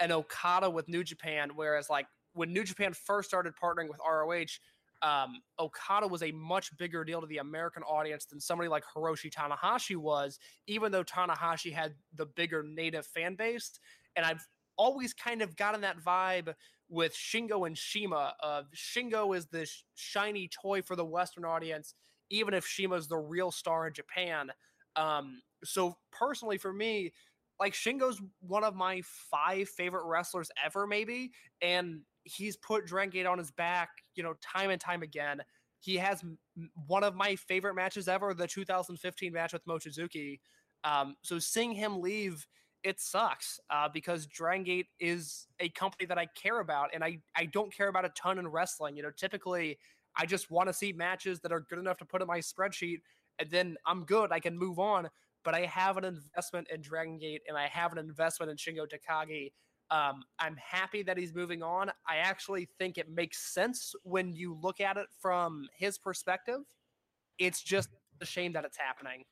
an 0.00 0.12
Okada 0.12 0.68
with 0.68 0.88
New 0.88 1.04
Japan. 1.04 1.50
Whereas, 1.54 1.88
like 1.88 2.06
when 2.32 2.52
New 2.52 2.64
Japan 2.64 2.92
first 2.94 3.28
started 3.28 3.54
partnering 3.62 3.88
with 3.88 4.00
ROH, 4.06 4.58
um, 5.02 5.40
Okada 5.58 6.06
was 6.06 6.22
a 6.22 6.30
much 6.32 6.76
bigger 6.78 7.04
deal 7.04 7.20
to 7.20 7.26
the 7.26 7.38
American 7.38 7.82
audience 7.82 8.24
than 8.24 8.40
somebody 8.40 8.68
like 8.68 8.84
Hiroshi 8.94 9.30
Tanahashi 9.30 9.96
was, 9.96 10.38
even 10.66 10.92
though 10.92 11.04
Tanahashi 11.04 11.72
had 11.72 11.94
the 12.14 12.26
bigger 12.26 12.62
native 12.62 13.06
fan 13.06 13.34
base. 13.34 13.78
And 14.16 14.24
I've 14.24 14.46
always 14.76 15.12
kind 15.12 15.42
of 15.42 15.56
gotten 15.56 15.80
that 15.80 15.98
vibe 15.98 16.54
with 16.88 17.14
Shingo 17.14 17.66
and 17.66 17.76
CIMA. 17.76 18.34
Of 18.40 18.66
Shingo 18.74 19.36
is 19.36 19.46
this 19.46 19.84
shiny 19.94 20.48
toy 20.48 20.82
for 20.82 20.94
the 20.94 21.04
Western 21.04 21.44
audience, 21.44 21.94
even 22.30 22.54
if 22.54 22.64
CIMA's 22.64 23.08
the 23.08 23.18
real 23.18 23.50
star 23.50 23.88
in 23.88 23.94
Japan. 23.94 24.50
Um, 24.94 25.42
so 25.64 25.96
personally, 26.12 26.58
for 26.58 26.72
me, 26.72 27.12
like 27.58 27.74
Shingo's 27.74 28.20
one 28.40 28.64
of 28.64 28.74
my 28.74 29.02
five 29.30 29.68
favorite 29.68 30.04
wrestlers 30.06 30.50
ever, 30.64 30.86
maybe, 30.86 31.32
and 31.60 32.00
he's 32.24 32.56
put 32.56 32.86
Dragon 32.86 33.10
Gate 33.10 33.26
on 33.26 33.38
his 33.38 33.50
back, 33.50 33.90
you 34.14 34.22
know, 34.22 34.34
time 34.42 34.70
and 34.70 34.80
time 34.80 35.02
again. 35.02 35.40
He 35.80 35.96
has 35.96 36.22
one 36.86 37.02
of 37.02 37.14
my 37.14 37.34
favorite 37.36 37.74
matches 37.74 38.06
ever, 38.08 38.34
the 38.34 38.46
2015 38.46 39.32
match 39.32 39.52
with 39.52 39.64
Mochizuki. 39.66 40.38
Um, 40.84 41.16
so 41.22 41.38
seeing 41.38 41.72
him 41.72 42.00
leave, 42.00 42.46
it 42.84 43.00
sucks 43.00 43.60
uh, 43.70 43.88
because 43.92 44.26
Dragon 44.26 44.64
Gate 44.64 44.86
is 45.00 45.46
a 45.60 45.68
company 45.70 46.06
that 46.06 46.18
I 46.18 46.26
care 46.40 46.60
about, 46.60 46.90
and 46.94 47.04
I 47.04 47.18
I 47.36 47.46
don't 47.46 47.74
care 47.74 47.88
about 47.88 48.04
a 48.04 48.10
ton 48.10 48.38
in 48.38 48.48
wrestling. 48.48 48.96
You 48.96 49.04
know, 49.04 49.10
typically 49.16 49.78
I 50.16 50.26
just 50.26 50.50
want 50.50 50.68
to 50.68 50.72
see 50.72 50.92
matches 50.92 51.40
that 51.40 51.52
are 51.52 51.60
good 51.60 51.78
enough 51.78 51.98
to 51.98 52.04
put 52.04 52.22
in 52.22 52.28
my 52.28 52.38
spreadsheet, 52.38 53.00
and 53.38 53.50
then 53.50 53.76
I'm 53.86 54.04
good. 54.04 54.32
I 54.32 54.40
can 54.40 54.58
move 54.58 54.78
on. 54.78 55.08
But 55.44 55.54
I 55.54 55.62
have 55.66 55.96
an 55.96 56.04
investment 56.04 56.68
in 56.72 56.82
Dragon 56.82 57.18
Gate, 57.18 57.42
and 57.48 57.56
I 57.56 57.66
have 57.66 57.90
an 57.90 57.98
investment 57.98 58.50
in 58.50 58.56
Shingo 58.56 58.86
Takagi. 58.86 59.50
Um, 59.92 60.24
I'm 60.38 60.56
happy 60.56 61.02
that 61.02 61.18
he's 61.18 61.34
moving 61.34 61.62
on. 61.62 61.90
I 62.08 62.16
actually 62.16 62.66
think 62.78 62.96
it 62.96 63.10
makes 63.10 63.52
sense 63.52 63.94
when 64.04 64.32
you 64.32 64.58
look 64.60 64.80
at 64.80 64.96
it 64.96 65.06
from 65.20 65.68
his 65.76 65.98
perspective. 65.98 66.60
It's 67.38 67.62
just 67.62 67.90
a 68.22 68.24
shame 68.24 68.54
that 68.54 68.64
it's 68.64 68.78
happening. 68.78 69.24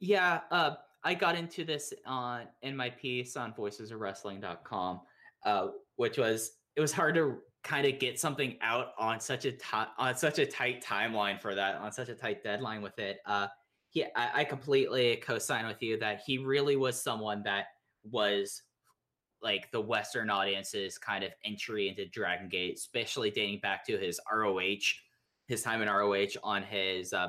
Yeah, 0.00 0.40
uh, 0.50 0.74
I 1.04 1.14
got 1.14 1.36
into 1.36 1.64
this 1.64 1.94
on 2.06 2.48
in 2.62 2.76
my 2.76 2.90
piece 2.90 3.36
on 3.36 3.52
voicesofwrestling.com, 3.52 5.00
uh, 5.46 5.68
which 5.94 6.18
was 6.18 6.52
it 6.74 6.80
was 6.80 6.92
hard 6.92 7.14
to 7.14 7.36
kind 7.62 7.86
of 7.86 8.00
get 8.00 8.18
something 8.18 8.56
out 8.62 8.88
on 8.98 9.20
such 9.20 9.44
a 9.44 9.52
ti- 9.52 9.92
on 9.96 10.16
such 10.16 10.40
a 10.40 10.46
tight 10.46 10.82
timeline 10.82 11.40
for 11.40 11.54
that 11.54 11.76
on 11.76 11.92
such 11.92 12.08
a 12.08 12.14
tight 12.14 12.42
deadline 12.42 12.82
with 12.82 12.98
it. 12.98 13.18
Uh, 13.26 13.46
yeah, 13.92 14.06
I, 14.16 14.40
I 14.40 14.44
completely 14.44 15.16
co-sign 15.16 15.66
with 15.66 15.80
you 15.82 15.98
that 15.98 16.22
he 16.26 16.38
really 16.38 16.74
was 16.74 17.00
someone 17.00 17.44
that 17.44 17.66
was 18.02 18.62
like 19.42 19.70
the 19.72 19.80
Western 19.80 20.30
audience's 20.30 20.98
kind 20.98 21.24
of 21.24 21.32
entry 21.44 21.88
into 21.88 22.06
Dragon 22.06 22.48
Gate, 22.48 22.74
especially 22.76 23.30
dating 23.30 23.60
back 23.60 23.84
to 23.86 23.96
his 23.98 24.20
ROH, 24.32 24.76
his 25.46 25.62
time 25.62 25.82
in 25.82 25.88
ROH 25.88 26.26
on 26.42 26.62
his 26.62 27.12
uh, 27.12 27.28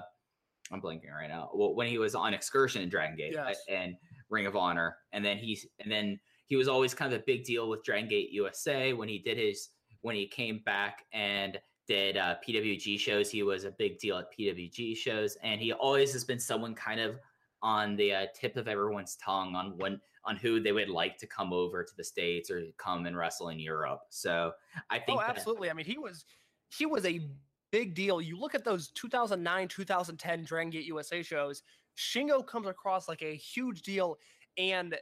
I'm 0.71 0.79
blinking 0.79 1.09
right 1.09 1.29
now. 1.29 1.49
Well, 1.53 1.75
when 1.75 1.87
he 1.87 1.97
was 1.97 2.15
on 2.15 2.33
excursion 2.33 2.81
in 2.81 2.89
Dragon 2.89 3.15
Gate 3.17 3.35
uh, 3.35 3.45
Yes. 3.47 3.59
and 3.69 3.95
Ring 4.29 4.45
of 4.45 4.55
Honor, 4.55 4.95
and 5.11 5.23
then 5.23 5.37
he's 5.37 5.65
and 5.79 5.91
then 5.91 6.19
he 6.47 6.55
was 6.55 6.67
always 6.67 6.93
kind 6.93 7.13
of 7.13 7.19
a 7.19 7.23
big 7.25 7.43
deal 7.43 7.69
with 7.69 7.83
Dragon 7.83 8.07
Gate 8.09 8.29
USA 8.31 8.93
when 8.93 9.07
he 9.09 9.19
did 9.19 9.37
his 9.37 9.69
when 10.01 10.15
he 10.15 10.27
came 10.27 10.61
back 10.65 11.05
and 11.13 11.59
did 11.87 12.15
uh, 12.17 12.35
PWG 12.47 12.97
shows. 12.99 13.29
He 13.29 13.43
was 13.43 13.65
a 13.65 13.71
big 13.71 13.99
deal 13.99 14.17
at 14.17 14.25
PWG 14.37 14.95
shows, 14.95 15.37
and 15.43 15.59
he 15.59 15.73
always 15.73 16.13
has 16.13 16.23
been 16.23 16.39
someone 16.39 16.73
kind 16.75 16.99
of 17.01 17.17
on 17.63 17.95
the 17.95 18.13
uh, 18.13 18.25
tip 18.35 18.57
of 18.57 18.67
everyone's 18.67 19.15
tongue 19.17 19.55
on 19.55 19.77
when 19.77 19.99
on 20.25 20.35
who 20.35 20.59
they 20.59 20.71
would 20.71 20.89
like 20.89 21.17
to 21.17 21.25
come 21.25 21.51
over 21.51 21.83
to 21.83 21.95
the 21.97 22.03
states 22.03 22.51
or 22.51 22.61
come 22.77 23.07
and 23.07 23.17
wrestle 23.17 23.49
in 23.49 23.57
Europe. 23.59 24.01
So 24.09 24.51
I 24.89 24.99
think 24.99 25.17
Oh, 25.17 25.21
that- 25.21 25.31
absolutely. 25.31 25.69
I 25.69 25.73
mean, 25.73 25.85
he 25.85 25.97
was 25.97 26.25
he 26.69 26.85
was 26.85 27.05
a 27.05 27.27
big 27.71 27.95
deal. 27.95 28.21
You 28.21 28.37
look 28.37 28.53
at 28.53 28.63
those 28.63 28.89
2009, 28.91 29.67
2010 29.67 30.43
Dragon 30.43 30.69
Gate 30.69 30.85
USA 30.85 31.23
shows. 31.23 31.63
Shingo 31.97 32.45
comes 32.45 32.67
across 32.67 33.07
like 33.09 33.21
a 33.21 33.35
huge 33.35 33.81
deal, 33.81 34.17
and 34.57 34.95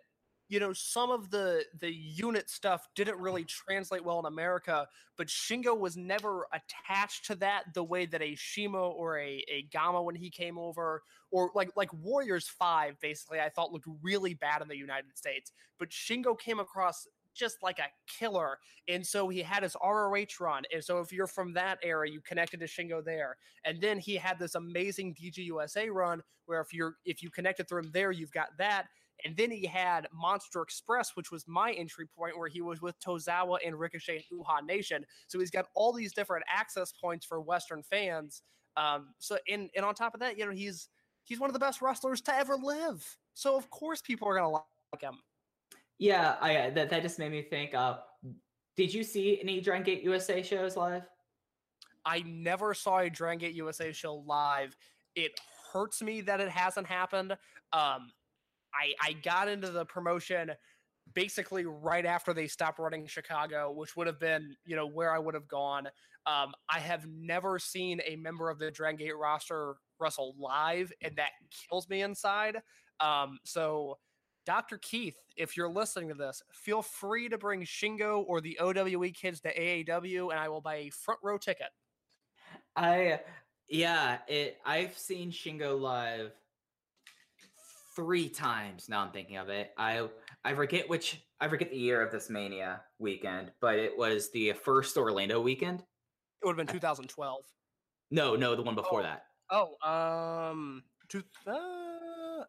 you 0.50 0.60
know 0.60 0.74
some 0.74 1.12
of 1.12 1.30
the 1.32 1.64
the 1.80 1.92
unit 1.94 2.50
stuff 2.50 2.88
didn't 2.96 3.20
really 3.20 3.46
translate 3.46 4.04
well 4.04 4.20
in 4.20 4.26
America. 4.26 4.88
But 5.18 5.28
Shingo 5.28 5.78
was 5.78 5.98
never 5.98 6.48
attached 6.54 7.26
to 7.28 7.36
that 7.36 7.74
the 7.74 7.84
way 7.84 8.06
that 8.08 8.22
a 8.22 8.36
CIMA 8.36 8.78
or 8.80 9.20
a 9.20 9.44
a 9.50 9.64
Gamma 9.72 10.02
when 10.02 10.16
he 10.16 10.30
came 10.30 10.58
over, 10.58 11.04
or 11.32 11.52
like 11.56 11.72
like 11.76 11.94
Warriors 11.94 12.48
Five 12.50 13.00
basically 13.00 13.40
I 13.40 13.50
thought 13.50 13.72
looked 13.72 13.88
really 14.02 14.34
bad 14.34 14.62
in 14.62 14.68
the 14.68 14.78
United 14.78 15.18
States. 15.18 15.52
But 15.78 15.90
Shingo 15.90 16.38
came 16.38 16.60
across 16.60 17.08
just 17.36 17.64
like 17.64 17.80
a 17.80 17.88
killer 18.08 18.58
and 18.90 19.06
so 19.06 19.30
he 19.30 19.42
had 19.44 19.62
his 19.62 19.76
ROH 19.84 20.26
run. 20.40 20.64
And 20.74 20.84
so 20.84 21.00
if 21.00 21.12
you're 21.14 21.28
from 21.28 21.54
that 21.54 21.78
era, 21.84 22.10
you 22.10 22.22
connected 22.22 22.60
to 22.60 22.66
Shingo 22.66 23.06
there. 23.06 23.38
And 23.64 23.80
then 23.80 24.00
he 24.00 24.16
had 24.16 24.40
this 24.40 24.56
amazing 24.56 25.16
DGUSA 25.16 25.92
run 25.92 26.24
where 26.48 26.60
if 26.60 26.74
you're 26.74 26.96
if 27.06 27.22
you 27.22 27.30
connected 27.30 27.70
through 27.70 27.84
him 27.84 27.92
there, 27.94 28.12
you've 28.12 28.32
got 28.32 28.50
that. 28.58 28.88
And 29.26 29.36
then 29.36 29.52
he 29.52 29.66
had 29.66 30.08
Monster 30.14 30.62
Express, 30.62 31.12
which 31.16 31.32
was 31.32 31.46
my 31.48 31.72
entry 31.74 32.06
point 32.18 32.38
where 32.38 32.48
he 32.48 32.62
was 32.62 32.82
with 32.82 33.00
Tozawa 33.00 33.58
and 33.66 33.80
Ricochet 33.80 34.26
and 34.30 34.40
Uhaa 34.40 34.66
Nation. 34.66 35.06
So 35.28 35.40
he's 35.40 35.52
got 35.52 35.66
all 35.76 35.94
these 35.94 36.14
different 36.14 36.46
access 36.50 36.92
points 36.92 37.26
for 37.26 37.42
Western 37.42 37.84
fans. 37.84 38.42
Um, 38.78 39.10
so 39.18 39.38
and 39.50 39.70
and 39.76 39.86
on 39.86 39.94
top 39.96 40.14
of 40.14 40.20
that, 40.22 40.38
you 40.38 40.46
know, 40.46 40.52
he's 40.52 40.90
he's 41.24 41.40
one 41.40 41.50
of 41.50 41.54
the 41.54 41.60
best 41.60 41.82
wrestlers 41.82 42.22
to 42.22 42.36
ever 42.36 42.56
live. 42.56 43.06
So 43.34 43.56
of 43.56 43.70
course 43.70 44.02
people 44.02 44.28
are 44.28 44.36
gonna 44.36 44.50
like 44.50 44.64
him. 45.02 45.18
Yeah, 45.98 46.36
I 46.40 46.70
that 46.72 46.90
that 46.90 47.02
just 47.02 47.20
made 47.20 47.32
me 47.32 47.42
think. 47.42 47.74
Uh, 47.74 47.98
did 48.78 48.94
you 48.94 49.04
see 49.04 49.40
any 49.42 49.60
Dragon 49.60 49.84
Gate 49.84 50.04
USA 50.04 50.42
shows 50.42 50.78
live? 50.78 51.04
I 52.06 52.22
never 52.26 52.74
saw 52.74 53.00
a 53.00 53.10
Dragon 53.10 53.40
Gate 53.40 53.56
USA 53.56 53.92
show 53.92 54.24
live. 54.26 54.76
It 55.16 55.40
hurts 55.74 56.02
me 56.02 56.22
that 56.22 56.40
it 56.40 56.50
hasn't 56.50 56.88
happened. 56.88 57.36
Um, 57.74 58.12
I 58.74 58.94
I 59.02 59.14
got 59.14 59.48
into 59.48 59.70
the 59.70 59.86
promotion 59.86 60.52
basically 61.14 61.66
right 61.66 62.06
after 62.06 62.34
they 62.34 62.48
stopped 62.48 62.80
running 62.80 63.08
Chicago, 63.08 63.72
which 63.72 63.96
would 63.96 64.08
have 64.08 64.20
been 64.20 64.56
you 64.66 64.76
know 64.76 64.88
where 64.88 65.14
I 65.14 65.20
would 65.20 65.34
have 65.34 65.48
gone. 65.48 65.88
Um, 66.26 66.54
I 66.70 66.80
have 66.80 67.08
never 67.08 67.60
seen 67.60 68.02
a 68.06 68.16
member 68.16 68.50
of 68.50 68.60
the 68.60 68.70
Dragon 68.70 68.98
Gate 68.98 69.18
roster 69.18 69.76
wrestle 70.00 70.36
live, 70.38 70.92
and 71.02 71.16
that 71.16 71.32
kills 71.70 71.90
me 71.90 72.02
inside. 72.02 72.58
Um, 73.00 73.40
so. 73.44 73.98
Dr. 74.46 74.80
Keith, 74.80 75.18
if 75.38 75.56
you're 75.56 75.70
listening 75.70 76.10
to 76.10 76.16
this, 76.16 76.42
feel 76.52 76.82
free 76.82 77.30
to 77.30 77.38
bring 77.38 77.62
Shingo 77.62 78.24
or 78.26 78.42
the 78.42 78.58
OWE 78.60 79.12
kids 79.12 79.42
to 79.42 79.54
AAW, 79.54 80.32
and 80.32 80.40
I 80.40 80.50
will 80.50 80.62
buy 80.62 80.76
a 80.78 80.90
front 80.90 81.20
row 81.22 81.38
ticket. 81.38 81.68
I 82.76 83.20
yeah, 83.70 84.18
it 84.28 84.58
I've 84.66 84.98
seen 84.98 85.32
Shingo 85.32 85.80
live 85.80 86.32
three 88.00 88.30
times 88.30 88.88
now 88.88 89.02
I'm 89.02 89.12
thinking 89.12 89.38
of 89.38 89.50
it. 89.50 89.72
I 89.78 90.08
I 90.46 90.54
forget 90.54 90.88
which 90.90 91.22
I 91.42 91.48
forget 91.50 91.70
the 91.70 91.78
year 91.78 92.02
of 92.02 92.12
this 92.12 92.30
Mania 92.30 92.82
weekend, 92.98 93.52
but 93.62 93.78
it 93.78 93.98
was 93.98 94.32
the 94.32 94.54
first 94.54 94.98
Orlando 94.98 95.42
weekend. 95.42 95.82
It 96.42 96.46
would 96.46 96.58
have 96.58 96.66
been 96.68 96.74
2012. 96.74 97.44
No, 98.12 98.36
no, 98.36 98.56
the 98.56 98.62
one 98.62 98.76
before 98.76 99.02
Oh. 99.02 99.04
that. 99.04 99.24
Oh, 99.52 99.88
um, 99.90 100.84
two, 101.10 101.24
uh, 101.48 101.52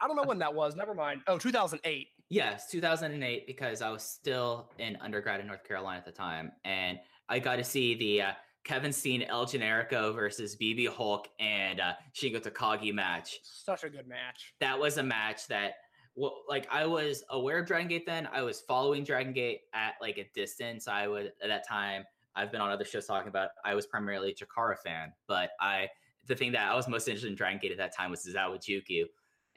I 0.01 0.07
don't 0.07 0.17
know 0.17 0.23
when 0.25 0.39
that 0.39 0.55
was. 0.55 0.77
Never 0.77 0.95
mind. 0.95 1.23
Oh, 1.27 1.39
2008. 1.39 2.09
Yes, 2.29 2.71
2008 2.71 3.47
because 3.47 3.83
I 3.83 3.91
was 3.91 4.03
still 4.05 4.71
in 4.79 4.97
undergrad 5.01 5.41
in 5.41 5.47
North 5.49 5.65
Carolina 5.65 5.99
at 5.99 6.05
the 6.05 6.13
time 6.13 6.53
and 6.65 6.99
I 7.29 7.39
got 7.41 7.57
to 7.57 7.65
see 7.65 7.95
the 7.97 8.23
uh, 8.23 8.33
Kevin 8.65 8.93
Steen 8.93 9.23
El 9.23 9.47
Generico 9.47 10.15
versus 10.15 10.57
BB 10.57 10.89
Hulk 10.89 11.29
and 11.41 11.81
uh, 11.81 11.93
Shingo 12.15 12.41
Takagi 12.43 12.93
match. 12.93 13.39
Such 13.43 13.85
a 13.85 13.89
good 13.91 14.07
match. 14.07 14.53
that 14.61 14.79
was 14.79 14.99
a 14.99 15.03
match 15.03 15.47
that 15.49 15.75
well 16.17 16.43
like 16.49 16.67
i 16.73 16.85
was 16.85 17.23
aware 17.31 17.61
of 17.61 17.67
dragon 17.67 17.87
gate 17.87 18.05
then 18.05 18.29
i 18.33 18.43
was 18.43 18.61
following 18.63 19.05
dragon 19.05 19.33
gate 19.33 19.61
at 19.75 19.95
like 20.01 20.19
a 20.19 20.29
distance 20.35 20.89
i 20.89 21.07
would 21.07 21.27
at 21.41 21.49
that 21.49 21.67
time 21.67 22.03
i've 22.35 22.51
been 22.51 22.61
on 22.61 22.69
other 22.69 22.85
shows 22.85 23.07
talking 23.07 23.29
about 23.29 23.51
i 23.65 23.77
was 23.77 23.87
primarily 23.87 24.31
a 24.31 24.35
chikara 24.35 24.77
fan 24.85 25.13
but 25.29 25.51
i 25.61 25.87
the 26.27 26.35
thing 26.35 26.51
that 26.51 26.69
i 26.69 26.75
was 26.75 26.89
most 26.89 27.07
interested 27.07 27.31
in 27.31 27.37
dragon 27.37 27.61
gate 27.63 27.71
at 27.71 27.79
that 27.79 27.97
time 27.97 28.11
was 28.11 28.27
zawa 28.27 28.59
Jukyu, 28.59 29.05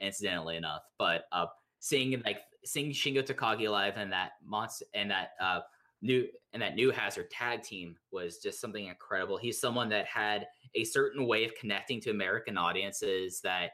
incidentally 0.00 0.56
enough 0.56 0.82
but 0.96 1.24
uh 1.32 1.46
seeing 1.80 2.22
like 2.24 2.38
seeing 2.64 2.92
shingo 2.92 3.20
takagi 3.20 3.68
live 3.68 3.94
and 3.96 4.12
that 4.12 4.30
monster 4.46 4.84
and 4.94 5.10
that 5.10 5.30
uh 5.40 5.58
new 6.04 6.26
and 6.52 6.62
that 6.62 6.76
new 6.76 6.92
hazard 6.92 7.30
tag 7.30 7.62
team 7.62 7.96
was 8.12 8.38
just 8.38 8.60
something 8.60 8.86
incredible 8.86 9.36
he's 9.36 9.60
someone 9.60 9.88
that 9.88 10.06
had 10.06 10.46
a 10.76 10.84
certain 10.84 11.26
way 11.26 11.44
of 11.44 11.54
connecting 11.56 12.00
to 12.00 12.10
American 12.10 12.56
audiences 12.56 13.40
that 13.40 13.70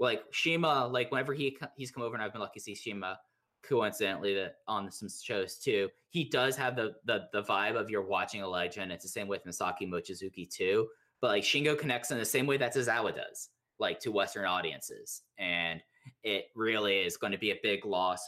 like 0.00 0.24
CIMA, 0.32 0.88
like 0.90 1.12
whenever 1.12 1.34
he 1.34 1.56
he's 1.76 1.92
come 1.92 2.02
over 2.02 2.14
and 2.14 2.24
I've 2.24 2.32
been 2.32 2.40
lucky 2.40 2.58
to 2.58 2.64
see 2.64 2.74
CIMA 2.74 3.18
coincidentally 3.62 4.34
that 4.34 4.56
on 4.66 4.90
some 4.90 5.08
shows 5.08 5.58
too, 5.58 5.90
he 6.08 6.24
does 6.24 6.56
have 6.56 6.74
the 6.74 6.94
the 7.04 7.28
the 7.32 7.42
vibe 7.42 7.78
of 7.78 7.90
you're 7.90 8.06
watching 8.06 8.42
a 8.42 8.48
legend. 8.48 8.90
It's 8.90 9.04
the 9.04 9.10
same 9.10 9.28
with 9.28 9.44
Masaki 9.44 9.86
Mochizuki 9.86 10.48
too. 10.48 10.88
But 11.20 11.28
like 11.28 11.44
Shingo 11.44 11.78
connects 11.78 12.10
in 12.10 12.18
the 12.18 12.24
same 12.24 12.46
way 12.46 12.56
that 12.56 12.74
Tozawa 12.74 13.14
does, 13.14 13.50
like 13.78 14.00
to 14.00 14.10
Western 14.10 14.46
audiences. 14.46 15.20
And 15.38 15.82
it 16.24 16.46
really 16.56 17.00
is 17.00 17.18
going 17.18 17.32
to 17.32 17.38
be 17.38 17.50
a 17.50 17.60
big 17.62 17.84
loss, 17.84 18.26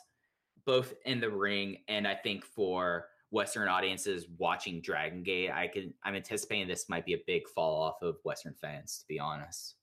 both 0.66 0.92
in 1.06 1.20
the 1.20 1.30
ring 1.30 1.78
and 1.88 2.06
I 2.06 2.14
think 2.14 2.44
for 2.44 3.06
Western 3.32 3.66
audiences 3.66 4.26
watching 4.38 4.80
Dragon 4.82 5.22
Gate. 5.22 5.50
I 5.50 5.66
can 5.66 5.92
I'm 6.04 6.14
anticipating 6.14 6.68
this 6.68 6.88
might 6.88 7.06
be 7.06 7.14
a 7.14 7.20
big 7.26 7.48
fall 7.48 7.82
off 7.82 8.02
of 8.02 8.16
Western 8.24 8.54
fans, 8.54 8.98
to 8.98 9.04
be 9.08 9.18
honest. 9.18 9.74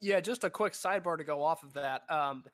Yeah, 0.00 0.20
just 0.20 0.44
a 0.44 0.50
quick 0.50 0.74
sidebar 0.74 1.16
to 1.16 1.24
go 1.24 1.42
off 1.42 1.62
of 1.62 1.72
that. 1.74 2.02
Um, 2.10 2.44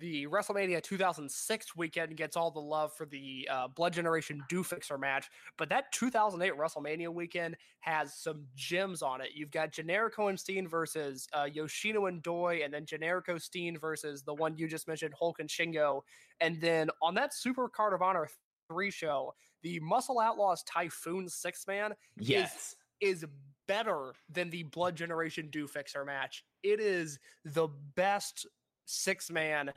the 0.00 0.28
WrestleMania 0.28 0.80
2006 0.80 1.76
weekend 1.76 2.16
gets 2.16 2.36
all 2.36 2.52
the 2.52 2.60
love 2.60 2.92
for 2.92 3.04
the 3.06 3.48
uh, 3.50 3.66
Blood 3.66 3.92
Generation 3.92 4.40
Do 4.48 4.62
Fixer 4.62 4.96
match, 4.96 5.28
but 5.56 5.68
that 5.70 5.90
2008 5.92 6.56
WrestleMania 6.56 7.08
weekend 7.12 7.56
has 7.80 8.14
some 8.14 8.44
gems 8.54 9.02
on 9.02 9.20
it. 9.20 9.30
You've 9.34 9.50
got 9.50 9.72
Generico 9.72 10.28
and 10.28 10.38
Steen 10.38 10.68
versus 10.68 11.26
uh, 11.32 11.48
Yoshino 11.52 12.06
and 12.06 12.22
Doi, 12.22 12.60
and 12.62 12.72
then 12.72 12.86
Generico 12.86 13.40
Steen 13.40 13.76
versus 13.76 14.22
the 14.22 14.34
one 14.34 14.56
you 14.56 14.68
just 14.68 14.86
mentioned, 14.86 15.14
Hulk 15.18 15.40
and 15.40 15.48
Shingo. 15.48 16.02
And 16.40 16.60
then 16.60 16.90
on 17.02 17.14
that 17.14 17.34
Super 17.34 17.68
Card 17.68 17.92
of 17.92 18.02
Honor 18.02 18.28
3 18.68 18.90
show, 18.90 19.34
the 19.62 19.80
Muscle 19.80 20.20
Outlaws 20.20 20.62
Typhoon 20.64 21.28
six 21.28 21.66
man 21.66 21.94
Yes. 22.18 22.76
is, 23.00 23.22
is 23.22 23.26
better 23.66 24.14
than 24.28 24.50
the 24.50 24.62
Blood 24.64 24.96
Generation 24.96 25.48
Do 25.50 25.66
Fixer 25.66 26.04
match. 26.04 26.44
It 26.62 26.80
is 26.80 27.18
the 27.44 27.68
best 27.96 28.46
six 28.86 29.30
man 29.30 29.72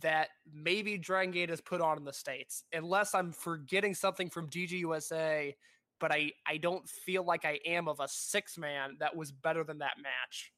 that 0.00 0.28
maybe 0.52 0.98
Dragon 0.98 1.30
Gate 1.32 1.50
has 1.50 1.60
put 1.60 1.80
on 1.80 1.96
in 1.96 2.04
the 2.04 2.12
States, 2.12 2.64
unless 2.72 3.14
I'm 3.14 3.32
forgetting 3.32 3.94
something 3.94 4.28
from 4.28 4.48
DGUSA, 4.50 5.54
but 6.00 6.12
I, 6.12 6.32
I 6.46 6.56
don't 6.56 6.88
feel 6.88 7.24
like 7.24 7.44
I 7.44 7.60
am 7.64 7.88
of 7.88 8.00
a 8.00 8.08
six 8.08 8.58
man 8.58 8.96
that 8.98 9.14
was 9.14 9.30
better 9.30 9.62
than 9.62 9.78
that 9.78 9.94
match. 10.02 10.52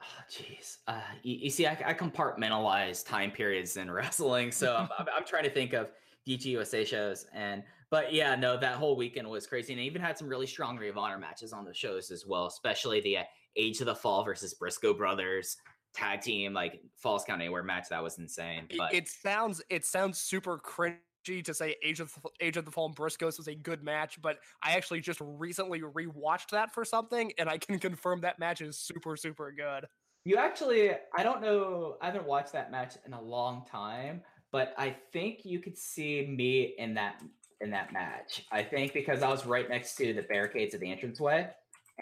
Oh, 0.00 0.22
jeez. 0.30 0.78
Uh, 0.86 1.00
you, 1.22 1.36
you 1.36 1.50
see, 1.50 1.66
I, 1.66 1.76
I 1.84 1.94
compartmentalize 1.94 3.04
time 3.04 3.32
periods 3.32 3.76
in 3.76 3.90
wrestling, 3.90 4.52
so 4.52 4.76
I'm, 4.76 4.88
I'm, 4.98 5.06
I'm 5.18 5.24
trying 5.24 5.44
to 5.44 5.50
think 5.50 5.72
of 5.72 5.90
DGUSA 6.28 6.86
shows, 6.86 7.26
and 7.32 7.62
but 7.90 8.12
yeah, 8.12 8.36
no, 8.36 8.56
that 8.56 8.76
whole 8.76 8.96
weekend 8.96 9.28
was 9.28 9.46
crazy, 9.46 9.72
and 9.72 9.80
I 9.80 9.84
even 9.84 10.00
had 10.00 10.16
some 10.16 10.28
really 10.28 10.46
strong 10.46 10.76
Ring 10.76 10.90
of 10.90 10.98
Honor 10.98 11.18
matches 11.18 11.52
on 11.52 11.64
the 11.64 11.74
shows 11.74 12.10
as 12.10 12.26
well, 12.26 12.46
especially 12.46 13.00
the 13.00 13.18
uh, 13.18 13.22
Age 13.56 13.80
of 13.80 13.86
the 13.86 13.94
Fall 13.94 14.22
versus 14.24 14.54
Briscoe 14.54 14.94
Brothers 14.94 15.56
tag 15.94 16.20
team, 16.20 16.52
like 16.52 16.80
Falls 16.96 17.24
Count 17.24 17.40
Anywhere 17.40 17.62
match. 17.62 17.88
That 17.90 18.02
was 18.02 18.18
insane. 18.18 18.66
It, 18.70 18.78
But 18.78 18.94
it 18.94 19.08
sounds 19.08 19.62
it 19.70 19.84
sounds 19.84 20.18
super 20.18 20.58
cringy 20.58 20.96
to 21.44 21.54
say 21.54 21.76
Age 21.82 22.00
of 22.00 22.14
the, 22.14 22.30
Age 22.40 22.56
of 22.56 22.64
the 22.64 22.70
Fallen 22.70 22.94
Briscoes 22.94 23.38
was 23.38 23.48
a 23.48 23.54
good 23.54 23.82
match, 23.82 24.20
but 24.22 24.38
I 24.62 24.76
actually 24.76 25.00
just 25.00 25.20
recently 25.20 25.80
rewatched 25.80 26.50
that 26.50 26.72
for 26.72 26.84
something, 26.84 27.32
and 27.38 27.48
I 27.48 27.58
can 27.58 27.78
confirm 27.78 28.20
that 28.20 28.38
match 28.38 28.60
is 28.60 28.78
super 28.78 29.16
super 29.16 29.52
good. 29.52 29.86
You 30.24 30.36
actually, 30.36 30.90
I 31.16 31.22
don't 31.22 31.40
know, 31.40 31.96
I 32.02 32.06
haven't 32.06 32.26
watched 32.26 32.52
that 32.52 32.70
match 32.70 32.96
in 33.06 33.14
a 33.14 33.20
long 33.20 33.64
time, 33.64 34.20
but 34.52 34.74
I 34.78 34.96
think 35.12 35.40
you 35.44 35.60
could 35.60 35.78
see 35.78 36.26
me 36.26 36.74
in 36.78 36.94
that 36.94 37.22
in 37.60 37.70
that 37.70 37.92
match. 37.92 38.46
I 38.50 38.62
think 38.62 38.92
because 38.94 39.22
I 39.22 39.28
was 39.28 39.44
right 39.46 39.68
next 39.68 39.96
to 39.96 40.12
the 40.14 40.22
barricades 40.22 40.74
of 40.74 40.80
the 40.80 40.90
entranceway, 40.90 41.48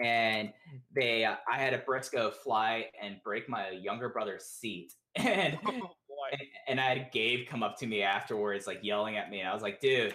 and 0.01 0.53
they, 0.95 1.25
uh, 1.25 1.35
I 1.51 1.59
had 1.59 1.75
a 1.75 1.79
Briscoe 1.79 2.31
fly 2.31 2.87
and 3.03 3.17
break 3.25 3.49
my 3.49 3.71
younger 3.71 4.09
brother's 4.09 4.45
seat, 4.45 4.93
and 5.17 5.59
Oh 5.67 5.95
and, 6.33 6.41
and 6.69 6.81
I 6.81 6.95
had 6.97 7.13
Gabe 7.13 7.47
come 7.49 7.63
up 7.63 7.79
to 7.79 7.87
me 7.87 8.03
afterwards, 8.03 8.67
like 8.67 8.81
yelling 8.83 9.17
at 9.17 9.31
me, 9.31 9.41
and 9.41 9.49
I 9.49 9.55
was 9.55 9.63
like, 9.63 9.81
"Dude." 9.81 10.15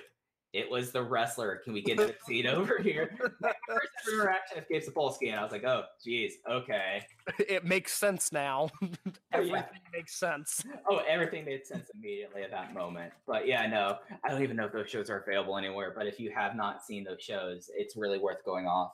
It 0.53 0.69
was 0.69 0.91
the 0.91 1.01
wrestler. 1.01 1.57
Can 1.63 1.73
we 1.73 1.81
get 1.81 1.97
the 1.97 2.15
seat 2.25 2.45
over 2.45 2.77
here? 2.79 3.15
First 3.67 3.89
interaction 4.11 4.57
with 4.57 4.69
Gabe 4.69 4.83
Sapolsky, 4.83 5.29
and 5.31 5.39
I 5.39 5.43
was 5.43 5.51
like, 5.51 5.63
"Oh, 5.63 5.83
geez, 6.03 6.35
okay." 6.49 7.05
It 7.39 7.65
makes 7.65 7.91
sense 7.93 8.31
now. 8.31 8.69
Oh, 8.83 8.89
Everything 9.31 9.55
yeah. 9.55 9.89
makes 9.91 10.15
sense. 10.15 10.63
Oh, 10.87 11.01
everything 11.07 11.45
made 11.45 11.65
sense 11.65 11.89
immediately 11.95 12.43
at 12.43 12.51
that 12.51 12.73
moment. 12.73 13.13
But 13.25 13.47
yeah, 13.47 13.65
no, 13.67 13.97
I 14.23 14.29
don't 14.29 14.43
even 14.43 14.55
know 14.55 14.65
if 14.65 14.73
those 14.73 14.89
shows 14.89 15.09
are 15.09 15.19
available 15.19 15.57
anywhere. 15.57 15.93
But 15.95 16.05
if 16.05 16.19
you 16.19 16.31
have 16.31 16.55
not 16.55 16.83
seen 16.83 17.03
those 17.03 17.21
shows, 17.21 17.69
it's 17.75 17.95
really 17.95 18.19
worth 18.19 18.45
going 18.45 18.67
off, 18.67 18.91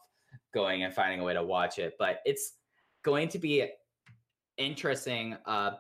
going 0.54 0.84
and 0.84 0.94
finding 0.94 1.20
a 1.20 1.24
way 1.24 1.34
to 1.34 1.44
watch 1.44 1.78
it. 1.78 1.96
But 2.00 2.22
it's 2.26 2.54
going 3.04 3.28
to 3.30 3.40
be 3.40 3.70
interesting. 4.58 5.36
Uh, 5.46 5.72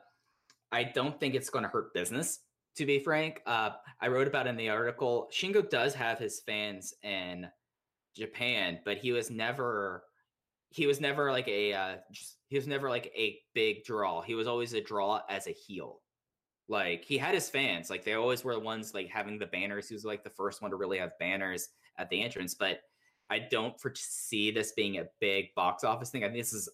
I 0.71 0.83
don't 0.83 1.19
think 1.19 1.35
it's 1.35 1.49
going 1.49 1.63
to 1.63 1.69
hurt 1.69 1.93
business, 1.93 2.39
to 2.79 2.85
be 2.85 2.99
frank. 2.99 3.41
Uh, 3.45 3.71
I 4.01 4.07
wrote 4.07 4.27
about 4.27 4.47
in 4.47 4.55
the 4.55 4.69
article. 4.69 5.29
Shingo 5.33 5.69
does 5.69 5.93
have 5.93 6.17
his 6.17 6.39
fans 6.45 6.93
in 7.03 7.45
Japan, 8.15 8.79
but 8.85 8.97
he 8.97 9.11
was 9.11 9.29
never 9.29 10.03
he 10.71 10.85
was 10.87 11.01
never 11.01 11.31
like 11.31 11.47
a 11.47 11.73
uh, 11.73 11.95
he 12.47 12.55
was 12.55 12.67
never 12.67 12.89
like 12.89 13.11
a 13.15 13.37
big 13.53 13.83
draw. 13.83 14.21
He 14.21 14.33
was 14.33 14.47
always 14.47 14.73
a 14.73 14.81
draw 14.81 15.21
as 15.29 15.47
a 15.47 15.51
heel. 15.51 16.01
Like 16.69 17.03
he 17.03 17.17
had 17.17 17.33
his 17.33 17.49
fans, 17.49 17.89
like 17.89 18.05
they 18.05 18.13
always 18.13 18.45
were 18.45 18.53
the 18.53 18.59
ones 18.61 18.93
like 18.93 19.09
having 19.09 19.37
the 19.37 19.47
banners. 19.47 19.89
He 19.89 19.95
was 19.95 20.05
like 20.05 20.23
the 20.23 20.29
first 20.29 20.61
one 20.61 20.71
to 20.71 20.77
really 20.77 20.99
have 20.99 21.19
banners 21.19 21.67
at 21.97 22.09
the 22.09 22.21
entrance. 22.21 22.55
But 22.55 22.79
I 23.29 23.39
don't 23.39 23.79
foresee 23.79 24.51
this 24.51 24.71
being 24.71 24.99
a 24.99 25.07
big 25.19 25.53
box 25.53 25.83
office 25.83 26.11
thing. 26.11 26.23
I 26.23 26.27
think 26.27 26.39
this 26.39 26.53
is 26.53 26.69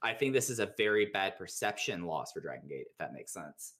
I 0.00 0.14
think 0.14 0.32
this 0.32 0.48
is 0.48 0.58
a 0.58 0.72
very 0.78 1.06
bad 1.12 1.36
perception 1.36 2.06
loss 2.06 2.32
for 2.32 2.40
Dragon 2.40 2.68
Gate, 2.68 2.86
if 2.90 2.96
that 2.98 3.12
makes 3.12 3.32
sense. 3.34 3.74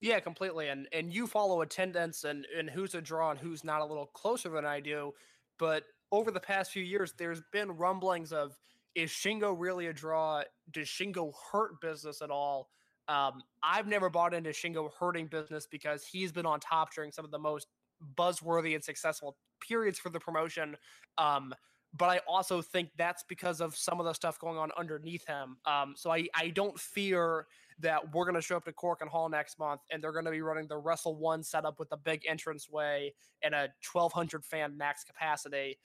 Yeah, 0.00 0.20
completely. 0.20 0.68
And 0.68 0.88
and 0.92 1.12
you 1.12 1.26
follow 1.26 1.60
attendance 1.60 2.24
and 2.24 2.46
and 2.56 2.70
who's 2.70 2.94
a 2.94 3.02
draw 3.02 3.30
and 3.30 3.38
who's 3.40 3.64
not 3.64 3.80
a 3.82 3.84
little 3.84 4.06
closer 4.06 4.48
than 4.48 4.64
I 4.64 4.80
do. 4.80 5.12
But 5.58 5.84
over 6.10 6.30
the 6.30 6.40
past 6.40 6.72
few 6.72 6.82
years, 6.82 7.12
there's 7.18 7.42
been 7.52 7.72
rumblings 7.72 8.32
of 8.32 8.56
is 8.94 9.10
Shingo 9.10 9.54
really 9.56 9.86
a 9.86 9.92
draw? 9.92 10.42
Does 10.72 10.88
Shingo 10.88 11.32
hurt 11.52 11.80
business 11.80 12.22
at 12.22 12.30
all? 12.30 12.70
Um, 13.08 13.42
I've 13.62 13.86
never 13.86 14.08
bought 14.08 14.34
into 14.34 14.50
Shingo 14.50 14.90
hurting 14.98 15.26
business 15.26 15.66
because 15.66 16.04
he's 16.04 16.32
been 16.32 16.46
on 16.46 16.60
top 16.60 16.94
during 16.94 17.12
some 17.12 17.24
of 17.24 17.30
the 17.30 17.38
most 17.38 17.68
buzzworthy 18.16 18.74
and 18.74 18.82
successful 18.82 19.36
periods 19.60 19.98
for 19.98 20.10
the 20.10 20.20
promotion. 20.20 20.76
Um, 21.18 21.54
but 21.92 22.06
I 22.08 22.20
also 22.28 22.62
think 22.62 22.90
that's 22.96 23.24
because 23.24 23.60
of 23.60 23.76
some 23.76 23.98
of 24.00 24.06
the 24.06 24.12
stuff 24.12 24.38
going 24.38 24.58
on 24.58 24.70
underneath 24.76 25.26
him. 25.26 25.56
Um, 25.66 25.94
so 25.96 26.10
I, 26.12 26.28
I 26.34 26.48
don't 26.48 26.78
fear 26.78 27.46
that 27.80 28.14
we're 28.14 28.24
going 28.24 28.34
to 28.34 28.42
show 28.42 28.56
up 28.56 28.64
to 28.64 28.72
Korakuen 28.72 29.08
Hall 29.08 29.28
next 29.28 29.58
month 29.58 29.80
and 29.90 30.02
they're 30.02 30.12
going 30.12 30.24
to 30.24 30.30
be 30.30 30.42
running 30.42 30.66
the 30.66 30.76
Wrestle 30.76 31.16
One 31.16 31.42
setup 31.42 31.78
with 31.78 31.88
a 31.92 31.96
big 31.96 32.24
entranceway 32.24 33.12
and 33.42 33.54
a 33.54 33.68
1,200 33.92 34.44
fan 34.44 34.76
max 34.76 35.04
capacity. 35.04 35.78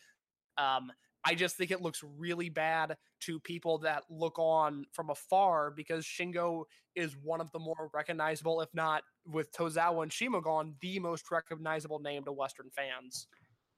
Um, 0.57 0.91
I 1.27 1.33
just 1.33 1.57
think 1.57 1.71
it 1.71 1.81
looks 1.81 2.03
really 2.17 2.49
bad 2.49 2.97
to 3.21 3.39
people 3.39 3.79
that 3.79 4.03
look 4.09 4.37
on 4.37 4.85
from 4.93 5.09
afar 5.09 5.71
because 5.71 6.05
Shingo 6.05 6.65
is 6.95 7.15
one 7.23 7.41
of 7.41 7.51
the 7.51 7.59
more 7.59 7.89
recognizable, 7.93 8.61
if 8.61 8.69
not 8.73 9.01
with 9.25 9.51
Tozawa 9.51 10.03
and 10.03 10.13
CIMA 10.13 10.41
gone, 10.41 10.75
the 10.81 10.99
most 10.99 11.31
recognizable 11.31 11.99
name 11.99 12.23
to 12.25 12.31
Western 12.31 12.69
fans. 12.69 13.27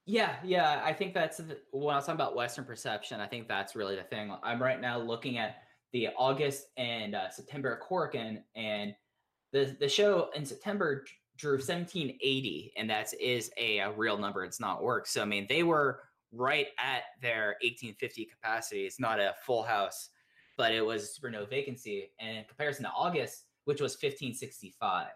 Yeah, 0.06 0.36
yeah. 0.44 0.82
I 0.84 0.94
think 0.94 1.14
that's 1.14 1.38
the, 1.38 1.58
when 1.72 1.94
I 1.94 1.98
was 1.98 2.06
talking 2.06 2.16
about 2.16 2.36
Western 2.36 2.66
perception. 2.66 3.22
I 3.22 3.28
think 3.28 3.48
that's 3.48 3.76
really 3.76 3.96
the 3.96 4.04
thing. 4.04 4.34
I'm 4.44 4.62
right 4.62 4.80
now 4.80 5.00
looking 5.00 5.38
at 5.38 5.58
the 5.94 6.10
August 6.18 6.68
and 6.78 7.16
uh, 7.16 7.30
September 7.30 7.80
Korakuen, 7.88 8.42
and 8.56 8.94
the 9.52 9.76
the 9.80 9.90
show 9.90 10.30
in 10.36 10.46
September 10.46 11.06
drew 11.38 11.54
1780, 11.54 12.74
and 12.78 12.90
that 12.90 13.14
is 13.20 13.52
a, 13.58 13.80
a 13.80 13.92
real 13.92 14.18
number. 14.18 14.44
It's 14.44 14.60
not 14.60 14.84
work. 14.84 15.08
So 15.08 15.22
I 15.22 15.26
mean, 15.26 15.46
they 15.48 15.64
were 15.64 16.02
right 16.32 16.68
at 16.78 17.04
their 17.22 17.58
1850 17.62 18.26
capacity. 18.26 18.86
It's 18.86 19.00
not 19.00 19.20
a 19.20 19.36
full 19.46 19.64
house, 19.64 20.10
but 20.58 20.74
it 20.74 20.86
was 20.86 21.16
super 21.16 21.30
no 21.30 21.46
vacancy. 21.46 22.12
And 22.20 22.40
in 22.40 22.44
comparison 22.46 22.86
to 22.86 22.92
August, 22.92 23.46
which 23.66 23.82
was 23.82 23.94
1565. 23.94 25.08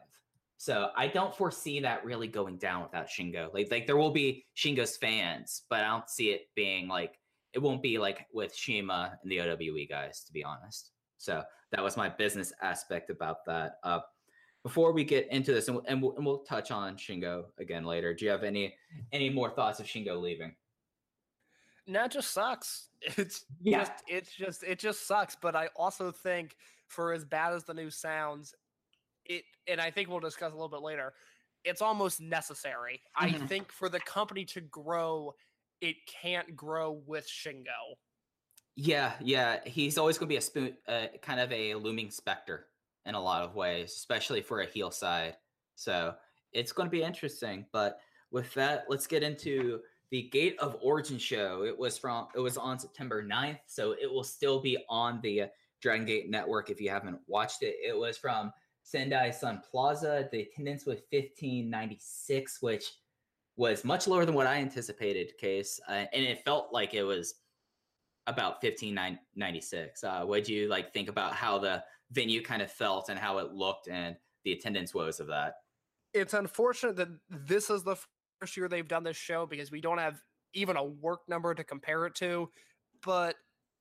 So 0.58 0.90
I 0.96 1.08
don't 1.08 1.36
foresee 1.36 1.80
that 1.80 2.06
really 2.06 2.28
going 2.28 2.58
down 2.58 2.84
without 2.84 3.08
Shingo. 3.08 3.52
Like 3.54 3.72
like 3.72 3.88
there 3.88 3.98
will 3.98 4.12
be 4.12 4.46
Shingo's 4.56 4.96
fans, 4.96 5.64
but 5.70 5.80
I 5.84 5.88
don't 5.88 6.10
see 6.10 6.30
it 6.30 6.42
being 6.56 6.88
like 6.88 7.18
it 7.54 7.60
won't 7.60 7.82
be 7.82 7.98
like 7.98 8.28
with 8.34 8.56
CIMA 8.56 9.20
and 9.22 9.32
the 9.32 9.42
OWE 9.42 9.86
guys, 9.90 10.24
to 10.26 10.34
be 10.34 10.44
honest. 10.44 10.92
So 11.18 11.44
that 11.72 11.84
was 11.84 11.98
my 11.98 12.10
business 12.10 12.54
aspect 12.62 13.10
about 13.10 13.46
that. 13.46 13.74
Uh, 13.84 14.00
before 14.64 14.92
we 14.92 15.04
get 15.04 15.28
into 15.32 15.54
this, 15.54 15.68
and 15.68 15.78
we'll, 15.78 15.86
and, 15.88 16.02
we'll, 16.02 16.16
and 16.18 16.26
we'll 16.26 16.40
touch 16.44 16.70
on 16.72 16.96
Shingo 16.96 17.46
again 17.60 17.84
later. 17.84 18.14
Do 18.14 18.26
you 18.26 18.32
have 18.32 18.44
any 18.44 18.76
any 19.12 19.30
more 19.30 19.50
thoughts 19.50 19.80
of 19.80 19.88
Shingo 19.88 20.22
leaving? 20.22 20.56
No, 21.88 22.06
it 22.06 22.12
just 22.12 22.32
sucks. 22.32 22.90
It's 23.18 23.46
Yeah. 23.60 23.80
just 23.80 23.92
it's 24.08 24.36
just 24.36 24.64
it 24.64 24.78
just 24.80 25.08
sucks. 25.08 25.36
But 25.36 25.56
I 25.56 25.70
also 25.76 26.12
think 26.12 26.56
for 26.88 27.12
as 27.14 27.26
bad 27.26 27.54
as 27.54 27.64
the 27.64 27.74
news 27.74 27.96
sounds, 27.98 28.54
it 29.26 29.44
and 29.68 29.82
I 29.82 29.90
think 29.90 30.08
we'll 30.10 30.20
discuss 30.20 30.52
a 30.52 30.56
little 30.56 30.70
bit 30.70 30.82
later, 30.84 31.14
it's 31.64 31.82
almost 31.82 32.22
necessary. 32.22 33.02
I 33.16 33.30
Mhm. 33.30 33.48
think 33.48 33.72
for 33.72 33.90
the 33.90 34.00
company 34.02 34.46
to 34.46 34.62
grow, 34.62 35.34
it 35.82 35.98
can't 36.08 36.56
grow 36.56 37.02
with 37.06 37.28
Shingo. 37.28 37.96
Yeah, 38.76 39.14
yeah, 39.20 39.60
he's 39.66 39.98
always 39.98 40.18
going 40.18 40.28
to 40.28 40.34
be 40.34 40.38
a 40.38 40.42
spoon, 40.42 40.78
uh, 40.88 41.08
kind 41.22 41.40
of 41.40 41.52
a 41.52 41.76
looming 41.76 42.10
specter 42.10 42.68
in 43.06 43.16
a 43.16 43.22
lot 43.22 43.44
of 43.44 43.56
ways, 43.56 43.92
especially 43.92 44.42
for 44.42 44.62
a 44.62 44.66
heel 44.66 44.92
side. 44.92 45.36
So 45.76 46.14
it's 46.54 46.72
going 46.72 46.88
to 46.88 46.92
be 46.92 47.04
interesting. 47.04 47.66
But 47.74 48.00
with 48.32 48.54
that, 48.54 48.86
let's 48.88 49.08
get 49.08 49.24
into 49.24 49.82
the 50.12 50.30
Gate 50.32 50.58
of 50.60 50.78
Origin 50.82 51.18
show. 51.18 51.64
It 51.64 51.78
was 51.78 51.98
from 51.98 52.28
it 52.36 52.40
was 52.40 52.58
on 52.58 52.80
September 52.80 53.24
9th, 53.24 53.60
so 53.68 53.94
it 53.94 54.12
will 54.12 54.24
still 54.24 54.62
be 54.62 54.78
on 54.90 55.20
the 55.22 55.46
Dragon 55.82 56.06
Gate 56.06 56.30
network 56.30 56.70
if 56.70 56.80
you 56.80 56.90
haven't 56.90 57.20
watched 57.28 57.64
it. 57.64 57.76
It 57.84 57.98
was 57.98 58.18
from 58.18 58.54
Sendai 58.84 59.32
Sun 59.32 59.62
Plaza. 59.70 60.30
The 60.32 60.42
attendance 60.42 60.86
was 60.86 61.00
1596, 61.12 62.62
which 62.62 62.86
was 63.62 63.86
much 63.86 64.08
lower 64.08 64.26
than 64.26 64.34
what 64.34 64.48
I 64.48 64.56
anticipated, 64.56 65.38
Case. 65.38 65.80
Uh, 65.88 66.06
and 66.14 66.26
it 66.26 66.44
felt 66.44 66.74
like 66.74 66.96
it 66.96 67.04
was 67.04 67.36
about 68.26 68.54
1596. 68.64 70.04
Uh, 70.04 70.24
what 70.24 70.46
do 70.46 70.54
you 70.56 70.68
like 70.68 70.92
think 70.92 71.08
about 71.08 71.34
how 71.34 71.60
the 71.60 71.84
venue 72.12 72.42
kind 72.42 72.64
of 72.64 72.72
felt 72.72 73.10
and 73.10 73.20
how 73.20 73.38
it 73.38 73.54
looked 73.54 73.88
and 73.88 74.16
the 74.46 74.54
attendance 74.54 74.96
woes 74.96 75.20
of 75.20 75.28
that? 75.28 75.58
It's 76.12 76.34
unfortunate 76.34 76.96
that 76.96 77.10
this 77.30 77.70
is 77.70 77.84
the 77.84 77.98
first 78.40 78.58
year 78.58 78.68
they've 78.68 78.88
done 78.88 79.04
this 79.04 79.16
show 79.16 79.46
because 79.46 79.70
we 79.70 79.80
don't 79.80 80.00
have 80.00 80.20
even 80.56 80.76
a 80.76 80.84
work 80.84 81.20
number 81.28 81.54
to 81.54 81.64
compare 81.64 82.08
it 82.08 82.16
to. 82.16 82.50
But 83.06 83.36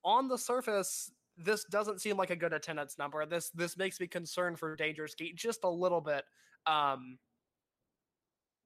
on 0.05 0.27
the 0.27 0.37
surface, 0.37 1.11
this 1.37 1.63
doesn't 1.63 2.01
seem 2.01 2.17
like 2.17 2.29
a 2.29 2.35
good 2.35 2.53
attendance 2.53 2.99
number. 2.99 3.25
This 3.25 3.49
this 3.49 3.77
makes 3.77 3.99
me 3.99 4.05
concerned 4.05 4.59
for 4.59 4.75
Dangerous 4.75 5.15
Gate 5.15 5.35
just 5.35 5.63
a 5.63 5.69
little 5.69 6.01
bit. 6.01 6.23
Um, 6.67 7.17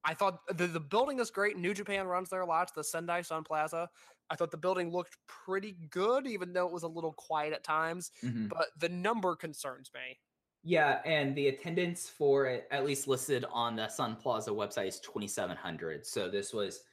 I 0.06 0.14
thought 0.14 0.40
the, 0.56 0.68
the 0.68 0.80
building 0.80 1.20
is 1.20 1.32
great. 1.32 1.58
New 1.58 1.74
Japan 1.74 2.08
runs 2.08 2.30
there 2.30 2.42
a 2.42 2.46
lot. 2.46 2.72
The 2.74 2.84
Sendai 2.84 3.22
Sun 3.22 3.44
Plaza. 3.44 3.90
I 4.30 4.36
thought 4.36 4.52
the 4.52 4.58
building 4.58 4.92
looked 4.92 5.18
pretty 5.28 5.74
good, 5.90 6.28
even 6.28 6.54
though 6.54 6.68
it 6.68 6.74
was 6.74 6.84
a 6.84 6.88
little 6.88 7.14
quiet 7.14 7.54
at 7.54 7.64
times. 7.64 8.12
Mhm. 8.24 8.50
But 8.50 8.70
the 8.80 8.90
number 8.90 9.36
concerns 9.36 9.92
me. 9.94 10.20
Yeah, 10.64 11.02
and 11.06 11.36
the 11.36 11.50
attendance 11.50 12.10
for 12.10 12.48
it, 12.48 12.68
at 12.72 12.86
least 12.86 13.08
listed 13.08 13.46
on 13.52 13.76
the 13.76 13.88
Sun 13.88 14.16
Plaza 14.18 14.50
website, 14.52 14.88
is 14.88 15.00
2,700. 15.00 16.06
So 16.06 16.30
this 16.30 16.54
was 16.54 16.84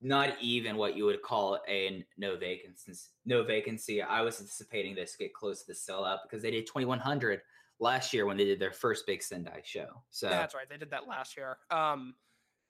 not 0.00 0.40
even 0.40 0.76
what 0.76 0.96
you 0.96 1.04
would 1.04 1.20
call 1.22 1.58
a 1.68 2.06
no 2.16 2.36
vacancy. 2.36 2.94
No 3.26 3.42
vacancy. 3.42 4.00
I 4.02 4.22
was 4.22 4.40
anticipating 4.40 4.94
this 4.94 5.16
get 5.16 5.34
close 5.34 5.60
to 5.60 5.66
the 5.66 5.74
sellout 5.74 6.20
because 6.22 6.42
they 6.42 6.50
did 6.50 6.66
2,100 6.66 7.42
last 7.78 8.12
year 8.14 8.24
when 8.26 8.36
they 8.38 8.44
did 8.46 8.58
their 8.58 8.72
first 8.72 9.06
big 9.06 9.22
Sendai 9.22 9.60
show. 9.64 10.02
So, 10.10 10.28
That's 10.30 10.54
right. 10.54 10.68
They 10.68 10.78
did 10.78 10.90
that 10.90 11.06
last 11.06 11.36
year. 11.36 11.58
Um, 11.70 12.14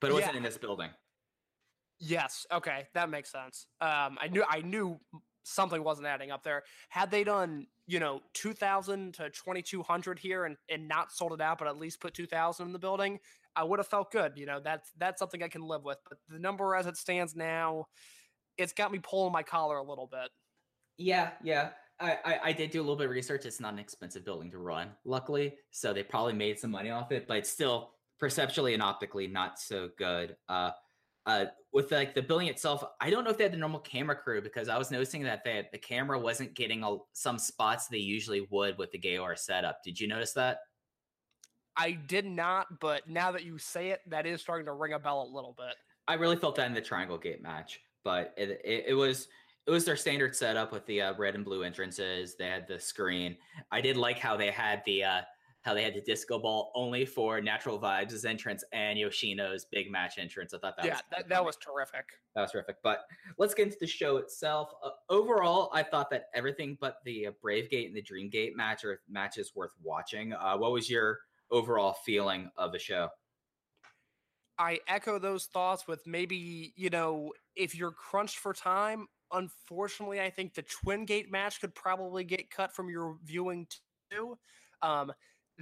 but 0.01 0.09
it 0.09 0.13
wasn't 0.13 0.33
yeah. 0.33 0.37
in 0.37 0.43
this 0.43 0.57
building. 0.57 0.89
Yes. 1.99 2.45
Okay, 2.51 2.87
that 2.93 3.09
makes 3.09 3.31
sense. 3.31 3.67
Um, 3.79 4.17
I 4.19 4.27
knew 4.29 4.43
I 4.49 4.61
knew 4.61 4.99
something 5.43 5.83
wasn't 5.83 6.07
adding 6.07 6.31
up 6.31 6.43
there. 6.43 6.63
Had 6.89 7.11
they 7.11 7.23
done, 7.23 7.67
you 7.87 7.99
know, 7.99 8.21
two 8.33 8.53
thousand 8.53 9.13
to 9.15 9.29
twenty 9.29 9.61
two 9.61 9.83
hundred 9.83 10.19
here 10.19 10.45
and 10.45 10.57
and 10.69 10.87
not 10.87 11.11
sold 11.11 11.33
it 11.33 11.41
out, 11.41 11.59
but 11.59 11.67
at 11.67 11.77
least 11.77 12.01
put 12.01 12.13
two 12.13 12.25
thousand 12.25 12.67
in 12.67 12.73
the 12.73 12.79
building, 12.79 13.19
I 13.55 13.63
would 13.63 13.79
have 13.79 13.87
felt 13.87 14.11
good. 14.11 14.33
You 14.35 14.47
know, 14.47 14.59
that's 14.59 14.91
that's 14.97 15.19
something 15.19 15.43
I 15.43 15.47
can 15.47 15.61
live 15.61 15.83
with. 15.83 15.99
But 16.07 16.17
the 16.27 16.39
number 16.39 16.75
as 16.75 16.87
it 16.87 16.97
stands 16.97 17.35
now, 17.35 17.85
it's 18.57 18.73
got 18.73 18.91
me 18.91 18.99
pulling 18.99 19.31
my 19.31 19.43
collar 19.43 19.77
a 19.77 19.83
little 19.83 20.07
bit. 20.07 20.29
Yeah, 20.97 21.31
yeah. 21.43 21.69
I, 21.99 22.17
I, 22.25 22.39
I 22.45 22.53
did 22.53 22.71
do 22.71 22.79
a 22.79 22.81
little 22.81 22.95
bit 22.95 23.05
of 23.05 23.11
research. 23.11 23.45
It's 23.45 23.59
not 23.59 23.73
an 23.73 23.79
expensive 23.79 24.25
building 24.25 24.49
to 24.51 24.57
run, 24.57 24.89
luckily. 25.05 25.53
So 25.69 25.93
they 25.93 26.01
probably 26.01 26.33
made 26.33 26.57
some 26.57 26.71
money 26.71 26.89
off 26.89 27.11
it, 27.11 27.27
but 27.27 27.37
it's 27.37 27.49
still 27.49 27.91
perceptually 28.21 28.75
and 28.75 28.83
optically 28.83 29.27
not 29.27 29.59
so 29.59 29.89
good. 29.97 30.37
Uh, 30.47 30.71
uh, 31.25 31.45
with 31.73 31.91
like 31.91 32.15
the 32.15 32.21
building 32.21 32.47
itself, 32.47 32.83
I 33.01 33.09
don't 33.09 33.23
know 33.23 33.31
if 33.31 33.37
they 33.37 33.43
had 33.43 33.53
the 33.53 33.57
normal 33.57 33.79
camera 33.79 34.15
crew 34.15 34.41
because 34.41 34.69
I 34.69 34.77
was 34.77 34.91
noticing 34.91 35.23
that 35.23 35.43
they, 35.43 35.67
the 35.71 35.77
camera 35.77 36.17
wasn't 36.17 36.53
getting 36.53 36.83
a, 36.83 36.97
some 37.13 37.37
spots 37.37 37.87
they 37.87 37.97
usually 37.97 38.47
would 38.49 38.77
with 38.77 38.91
the 38.91 38.99
Gaor 38.99 39.35
setup. 39.35 39.83
Did 39.83 39.99
you 39.99 40.07
notice 40.07 40.33
that? 40.33 40.59
I 41.75 41.91
did 41.91 42.25
not, 42.25 42.79
but 42.79 43.09
now 43.09 43.31
that 43.31 43.43
you 43.43 43.57
say 43.57 43.89
it, 43.89 44.01
that 44.07 44.25
is 44.25 44.41
starting 44.41 44.65
to 44.65 44.73
ring 44.73 44.93
a 44.93 44.99
bell 44.99 45.27
a 45.29 45.29
little 45.33 45.55
bit. 45.57 45.75
I 46.07 46.15
really 46.15 46.35
felt 46.35 46.55
that 46.55 46.67
in 46.67 46.73
the 46.73 46.81
Triangle 46.81 47.17
Gate 47.17 47.41
match, 47.41 47.79
but 48.03 48.33
it, 48.37 48.61
it, 48.63 48.85
it 48.89 48.93
was 48.93 49.27
it 49.67 49.71
was 49.71 49.85
their 49.85 49.95
standard 49.95 50.35
setup 50.35 50.71
with 50.71 50.85
the 50.87 51.01
uh, 51.01 51.13
red 51.17 51.35
and 51.35 51.45
blue 51.45 51.63
entrances. 51.63 52.35
They 52.35 52.47
had 52.47 52.67
the 52.67 52.79
screen. 52.79 53.37
I 53.71 53.79
did 53.79 53.95
like 53.95 54.17
how 54.17 54.35
they 54.35 54.49
had 54.49 54.81
the 54.85 55.03
uh, 55.03 55.21
how 55.61 55.75
they 55.75 55.83
had 55.83 55.93
the 55.93 56.01
disco 56.01 56.39
ball 56.39 56.71
only 56.73 57.05
for 57.05 57.39
Natural 57.39 57.79
Vibes' 57.79 58.25
entrance 58.25 58.63
and 58.73 58.97
Yoshino's 58.97 59.65
big 59.65 59.91
match 59.91 60.17
entrance. 60.17 60.53
I 60.53 60.57
thought 60.57 60.75
that 60.77 60.85
yeah, 60.85 60.93
was 60.93 61.03
that, 61.11 61.29
that 61.29 61.45
was 61.45 61.55
terrific. 61.57 62.05
that 62.35 62.41
was 62.41 62.51
terrific. 62.51 62.77
But 62.83 63.01
let's 63.37 63.53
get 63.53 63.67
into 63.67 63.77
the 63.79 63.87
show 63.87 64.17
itself. 64.17 64.73
Uh, 64.83 64.89
overall, 65.09 65.69
I 65.73 65.83
thought 65.83 66.09
that 66.09 66.25
everything 66.33 66.77
but 66.81 66.97
the 67.05 67.27
uh, 67.27 67.31
Brave 67.41 67.69
Gate 67.69 67.87
and 67.87 67.95
the 67.95 68.01
Dream 68.01 68.29
Gate 68.29 68.55
match 68.55 68.83
are 68.83 69.01
matches 69.07 69.51
worth 69.55 69.73
watching. 69.83 70.33
Uh, 70.33 70.57
what 70.57 70.71
was 70.71 70.89
your 70.89 71.19
overall 71.51 71.93
feeling 72.05 72.49
of 72.57 72.71
the 72.71 72.79
show? 72.79 73.09
I 74.57 74.79
echo 74.87 75.19
those 75.19 75.45
thoughts 75.45 75.87
with 75.87 76.05
maybe, 76.05 76.73
you 76.75 76.89
know, 76.89 77.33
if 77.55 77.75
you're 77.75 77.91
crunched 77.91 78.37
for 78.37 78.53
time, 78.53 79.07
unfortunately, 79.31 80.21
I 80.21 80.29
think 80.29 80.53
the 80.53 80.63
Twin 80.63 81.05
Gate 81.05 81.31
match 81.31 81.61
could 81.61 81.73
probably 81.73 82.23
get 82.23 82.49
cut 82.49 82.73
from 82.73 82.89
your 82.89 83.17
viewing 83.23 83.67
too. 84.11 84.37
Um, 84.81 85.11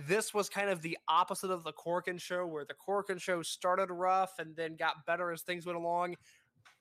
this 0.07 0.33
was 0.33 0.49
kind 0.49 0.69
of 0.69 0.81
the 0.81 0.97
opposite 1.07 1.51
of 1.51 1.63
the 1.63 1.73
Korakuen 1.73 2.19
show, 2.19 2.45
where 2.45 2.65
the 2.65 2.73
Korakuen 2.75 3.19
show 3.19 3.41
started 3.41 3.91
rough 3.91 4.39
and 4.39 4.55
then 4.55 4.75
got 4.75 5.05
better 5.05 5.31
as 5.31 5.41
things 5.41 5.65
went 5.65 5.77
along. 5.77 6.15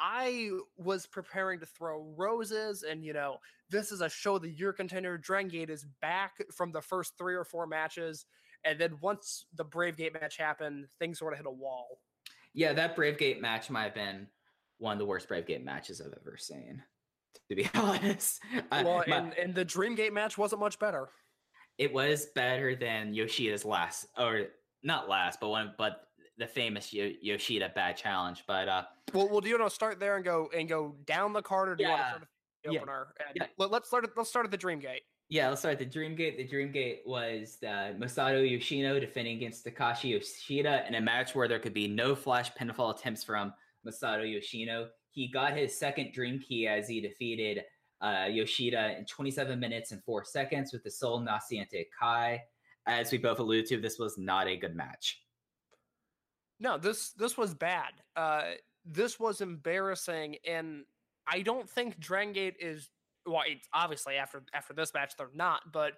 I 0.01 0.51
was 0.77 1.07
preparing 1.07 1.59
to 1.61 1.67
throw 1.67 2.13
roses, 2.17 2.85
and 2.85 3.05
you 3.05 3.13
know, 3.13 3.39
this 3.69 3.91
is 3.91 4.01
a 4.01 4.09
show 4.09 4.39
the 4.39 4.51
year 4.51 4.73
contender. 4.73 5.19
Drengate 5.19 5.71
is 5.71 5.87
back 6.01 6.35
from 6.55 6.71
the 6.71 6.81
first 6.81 7.15
three 7.19 7.35
or 7.35 7.45
four 7.45 7.67
matches, 7.67 8.27
and 8.65 8.79
then 8.79 8.97
once 9.01 9.47
the 9.57 9.65
Brave 9.65 9.97
Gate 9.97 10.15
match 10.21 10.37
happened, 10.37 10.87
things 11.01 11.19
sort 11.19 11.33
of 11.33 11.39
hit 11.39 11.47
a 11.47 11.51
wall. 11.51 11.99
Yeah, 12.55 12.73
that 12.75 12.95
Brave 12.95 13.19
Gate 13.19 13.41
match 13.41 13.71
might 13.71 13.85
have 13.85 13.95
been 13.95 14.29
one 14.79 14.93
of 14.93 14.99
the 15.01 15.05
worst 15.07 15.27
Brave 15.29 15.47
Gate 15.47 15.65
matches 15.65 16.01
I've 16.01 16.15
ever 16.21 16.37
seen. 16.37 16.83
To 17.49 17.57
be 17.57 17.69
honest, 17.75 18.41
Well, 18.71 19.03
my- 19.07 19.17
and, 19.17 19.33
and 19.35 19.55
the 19.55 19.65
Dream 19.65 19.95
Gate 19.97 20.13
match 20.13 20.39
wasn't 20.39 20.61
much 20.61 20.79
better. 20.79 21.09
It 21.79 21.93
was 21.93 22.27
better 22.35 22.75
than 22.75 23.15
Yoshida's 23.15 23.65
last, 23.65 24.07
or 24.19 24.47
not 24.83 25.09
last, 25.09 25.41
but 25.41 25.49
one, 25.49 25.75
but 25.79 26.03
the 26.37 26.47
famous 26.47 26.93
Yo- 26.93 27.13
Yoshida 27.23 27.71
bad 27.75 27.97
challenge. 27.97 28.45
But 28.47 28.69
uh, 28.69 28.83
Well, 29.15 29.29
well, 29.29 29.41
do 29.41 29.49
you 29.49 29.59
want 29.59 29.71
to 29.71 29.75
start 29.75 29.99
there 30.01 30.17
and 30.17 30.25
go 30.25 30.49
and 30.57 30.69
go 30.69 30.97
down 31.07 31.33
the 31.33 31.43
card, 31.43 31.69
or 31.71 31.77
do 31.77 31.85
you 31.85 31.89
want 31.91 32.03
to 32.03 32.09
start 32.09 32.23
the 32.65 32.73
Yeah. 32.73 32.79
opener? 32.81 33.07
Yeah. 33.35 33.47
let, 33.59 33.73
us 33.73 33.89
start. 33.89 34.05
At, 34.05 34.11
let's 34.17 34.29
start 34.31 34.45
at 34.45 34.51
the 34.51 34.57
Dream 34.57 34.79
Gate. 34.81 35.03
yeah, 35.31 35.49
let's 35.49 35.61
start 35.61 35.79
with 35.79 35.89
the 35.89 35.93
Dream 35.93 36.15
Gate. 36.17 36.37
The 36.37 36.47
Dream 36.47 36.73
Gate 36.73 37.01
was 37.07 37.59
uh, 37.63 37.93
Masato 37.99 38.49
Yoshino 38.49 38.99
defending 39.01 39.37
against 39.37 39.65
Takashi 39.65 40.11
Yoshida 40.11 40.85
in 40.89 40.95
a 40.97 41.01
match 41.01 41.35
where 41.35 41.49
there 41.49 41.59
could 41.61 41.75
be 41.75 41.87
no 41.89 42.15
flash 42.15 42.53
pinfall 42.55 42.97
attempts 42.99 43.23
from 43.25 43.53
Masato 43.87 44.31
Yoshino. 44.31 44.89
He 45.11 45.31
got 45.31 45.57
his 45.57 45.77
second 45.77 46.13
Dream 46.13 46.39
Key 46.41 46.67
as 46.69 46.89
he 46.89 47.01
defeated 47.01 47.63
uh, 48.01 48.27
Yoshida 48.31 48.97
in 48.99 49.05
27 49.05 49.59
minutes 49.59 49.93
and 49.93 50.03
four 50.05 50.25
seconds 50.25 50.73
with 50.73 50.85
the 50.85 50.91
Sol 50.91 51.21
Naciente 51.21 51.87
Kai. 51.99 52.43
As 52.87 53.13
we 53.13 53.19
both 53.19 53.39
alluded 53.39 53.67
to, 53.67 53.81
this 53.81 53.99
was 53.99 54.17
not 54.17 54.49
a 54.49 54.57
good 54.57 54.75
match. 54.75 55.23
No, 56.61 56.79
this 56.79 57.11
this 57.11 57.37
was 57.37 57.55
bad. 57.55 57.93
Uh, 58.17 58.53
this 58.85 59.21
was 59.21 59.41
embarrassing, 59.41 60.37
and 60.47 60.85
I 61.27 61.43
don't 61.43 61.69
think 61.69 62.01
Drengate 62.01 62.55
is. 62.59 62.91
Well, 63.27 63.43
it's 63.47 63.69
obviously 63.75 64.17
after 64.17 64.43
after 64.55 64.73
this 64.73 64.95
match 64.95 65.15
they're 65.19 65.29
not, 65.35 65.71
but 65.73 65.93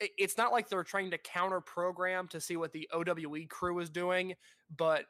it's 0.00 0.38
not 0.38 0.52
like 0.52 0.68
they're 0.68 0.84
trying 0.84 1.10
to 1.10 1.18
counter 1.18 1.60
program 1.60 2.28
to 2.28 2.40
see 2.40 2.56
what 2.56 2.72
the 2.72 2.88
OWE 2.92 3.46
crew 3.48 3.78
is 3.80 3.90
doing. 3.90 4.34
But 4.76 5.04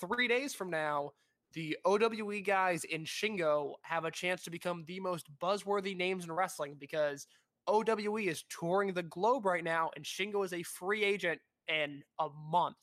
three 0.00 0.28
days 0.28 0.54
from 0.54 0.70
now, 0.70 1.12
the 1.54 1.76
OWE 1.84 2.40
guys 2.44 2.84
in 2.84 3.04
Shingo 3.04 3.74
have 3.82 4.04
a 4.04 4.10
chance 4.10 4.42
to 4.44 4.50
become 4.50 4.84
the 4.86 5.00
most 5.00 5.26
buzzworthy 5.40 5.96
names 5.96 6.24
in 6.24 6.32
wrestling 6.32 6.76
because 6.78 7.26
OWE 7.66 8.18
is 8.18 8.44
touring 8.48 8.92
the 8.92 9.02
globe 9.02 9.44
right 9.44 9.64
now, 9.64 9.90
and 9.96 10.04
Shingo 10.04 10.44
is 10.44 10.52
a 10.52 10.62
free 10.62 11.04
agent 11.04 11.40
in 11.68 12.02
a 12.18 12.28
month. 12.50 12.76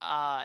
Uh, 0.00 0.44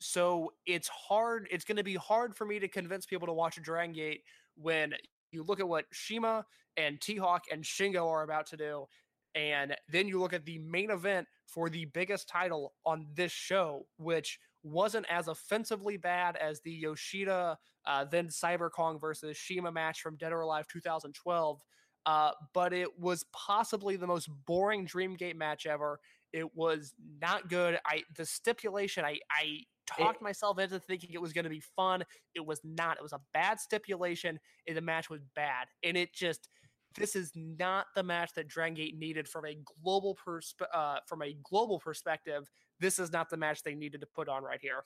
so 0.00 0.52
it's 0.66 0.88
hard. 0.88 1.48
It's 1.50 1.64
going 1.64 1.76
to 1.76 1.84
be 1.84 1.94
hard 1.94 2.36
for 2.36 2.44
me 2.44 2.58
to 2.58 2.68
convince 2.68 3.06
people 3.06 3.26
to 3.26 3.32
watch 3.32 3.56
a 3.56 3.60
Dragon 3.60 3.94
Gate 3.94 4.22
when 4.56 4.94
you 5.30 5.42
look 5.42 5.60
at 5.60 5.68
what 5.68 5.86
CIMA 5.92 6.44
and 6.76 7.00
T 7.00 7.16
Hawk 7.16 7.44
and 7.52 7.62
Shingo 7.62 8.06
are 8.08 8.22
about 8.22 8.46
to 8.46 8.56
do, 8.56 8.86
and 9.34 9.76
then 9.90 10.08
you 10.08 10.20
look 10.20 10.32
at 10.32 10.44
the 10.44 10.58
main 10.58 10.90
event 10.90 11.26
for 11.46 11.68
the 11.68 11.86
biggest 11.86 12.28
title 12.28 12.74
on 12.84 13.06
this 13.14 13.32
show, 13.32 13.86
which 13.96 14.38
wasn't 14.68 15.06
as 15.10 15.28
offensively 15.28 15.96
bad 15.96 16.36
as 16.36 16.60
the 16.60 16.72
Yoshida 16.72 17.58
uh, 17.86 18.04
then 18.04 18.28
Cyber 18.28 18.70
Kong 18.70 18.98
versus 18.98 19.38
CIMA 19.38 19.72
match 19.72 20.02
from 20.02 20.16
Dead 20.16 20.32
or 20.32 20.42
Alive 20.42 20.66
2012. 20.68 21.60
Uh, 22.06 22.30
but 22.54 22.72
it 22.72 22.98
was 22.98 23.24
possibly 23.32 23.96
the 23.96 24.06
most 24.06 24.28
boring 24.46 24.86
Dreamgate 24.86 25.36
match 25.36 25.66
ever. 25.66 25.98
It 26.32 26.54
was 26.54 26.92
not 27.20 27.48
good. 27.48 27.78
I 27.86 28.02
the 28.16 28.26
stipulation 28.26 29.04
I 29.04 29.18
I 29.30 29.60
talked 29.86 30.20
myself 30.20 30.58
into 30.58 30.78
thinking 30.78 31.10
it 31.12 31.20
was 31.20 31.32
going 31.32 31.44
to 31.44 31.50
be 31.50 31.62
fun. 31.76 32.04
It 32.34 32.44
was 32.44 32.60
not. 32.62 32.98
It 32.98 33.02
was 33.02 33.14
a 33.14 33.20
bad 33.32 33.58
stipulation, 33.58 34.38
and 34.66 34.76
the 34.76 34.82
match 34.82 35.08
was 35.08 35.20
bad. 35.34 35.66
And 35.82 35.96
it 35.96 36.14
just 36.14 36.48
this 36.96 37.16
is 37.16 37.32
not 37.34 37.86
the 37.94 38.02
match 38.02 38.32
that 38.34 38.48
Dragon 38.48 38.74
Gate 38.74 38.98
needed 38.98 39.28
from 39.28 39.44
a 39.44 39.56
global 39.82 40.16
persp- 40.26 40.66
uh, 40.72 40.98
from 41.06 41.22
a 41.22 41.36
global 41.42 41.78
perspective. 41.78 42.50
This 42.80 42.98
is 42.98 43.12
not 43.12 43.28
the 43.30 43.36
match 43.36 43.62
they 43.62 43.74
needed 43.74 44.00
to 44.00 44.06
put 44.06 44.28
on 44.28 44.42
right 44.42 44.60
here. 44.60 44.84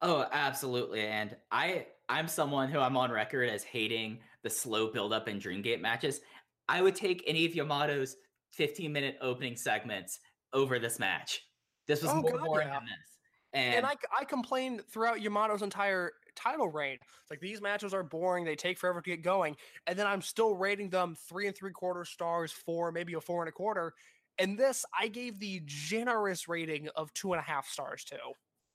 Oh, 0.00 0.26
absolutely. 0.32 1.06
And 1.06 1.36
I 1.50 1.86
I'm 2.08 2.28
someone 2.28 2.68
who 2.68 2.78
I'm 2.78 2.96
on 2.96 3.10
record 3.10 3.48
as 3.48 3.62
hating 3.62 4.20
the 4.42 4.50
slow 4.50 4.90
build 4.92 5.12
up 5.12 5.28
in 5.28 5.38
Dreamgate 5.38 5.80
matches. 5.80 6.20
I 6.68 6.82
would 6.82 6.94
take 6.96 7.22
any 7.26 7.44
of 7.46 7.52
Yamato's 7.52 8.16
15 8.50 8.92
minute 8.92 9.16
opening 9.20 9.56
segments 9.56 10.18
over 10.52 10.78
this 10.78 10.98
match. 10.98 11.40
This 11.86 12.02
was 12.02 12.10
Oh, 12.10 12.20
more 12.20 12.32
God, 12.32 12.44
boring 12.44 12.68
yeah. 12.68 12.74
than 12.74 12.84
this. 12.84 13.18
And, 13.54 13.74
And 13.76 13.86
I, 13.86 13.94
I 14.18 14.24
complained 14.24 14.82
throughout 14.90 15.18
Yamato's 15.18 15.62
entire 15.62 16.12
title 16.34 16.68
reign. 16.68 16.94
It's 16.94 17.30
like 17.30 17.40
these 17.40 17.60
matches 17.60 17.92
are 17.92 18.02
boring. 18.02 18.44
They 18.44 18.56
take 18.56 18.78
forever 18.78 19.00
to 19.02 19.10
get 19.10 19.22
going. 19.22 19.56
And 19.86 19.98
then 19.98 20.06
I'm 20.06 20.22
still 20.22 20.54
rating 20.56 20.90
them 20.90 21.16
three 21.28 21.46
and 21.46 21.56
three 21.56 21.72
quarter 21.72 22.04
stars, 22.04 22.50
four, 22.50 22.92
maybe 22.92 23.14
a 23.14 23.20
four 23.20 23.42
and 23.42 23.48
a 23.48 23.52
quarter. 23.52 23.92
And 24.38 24.58
this, 24.58 24.84
I 24.98 25.08
gave 25.08 25.38
the 25.38 25.62
generous 25.64 26.48
rating 26.48 26.88
of 26.96 27.12
two 27.14 27.32
and 27.32 27.40
a 27.40 27.44
half 27.44 27.68
stars 27.68 28.04
to. 28.04 28.18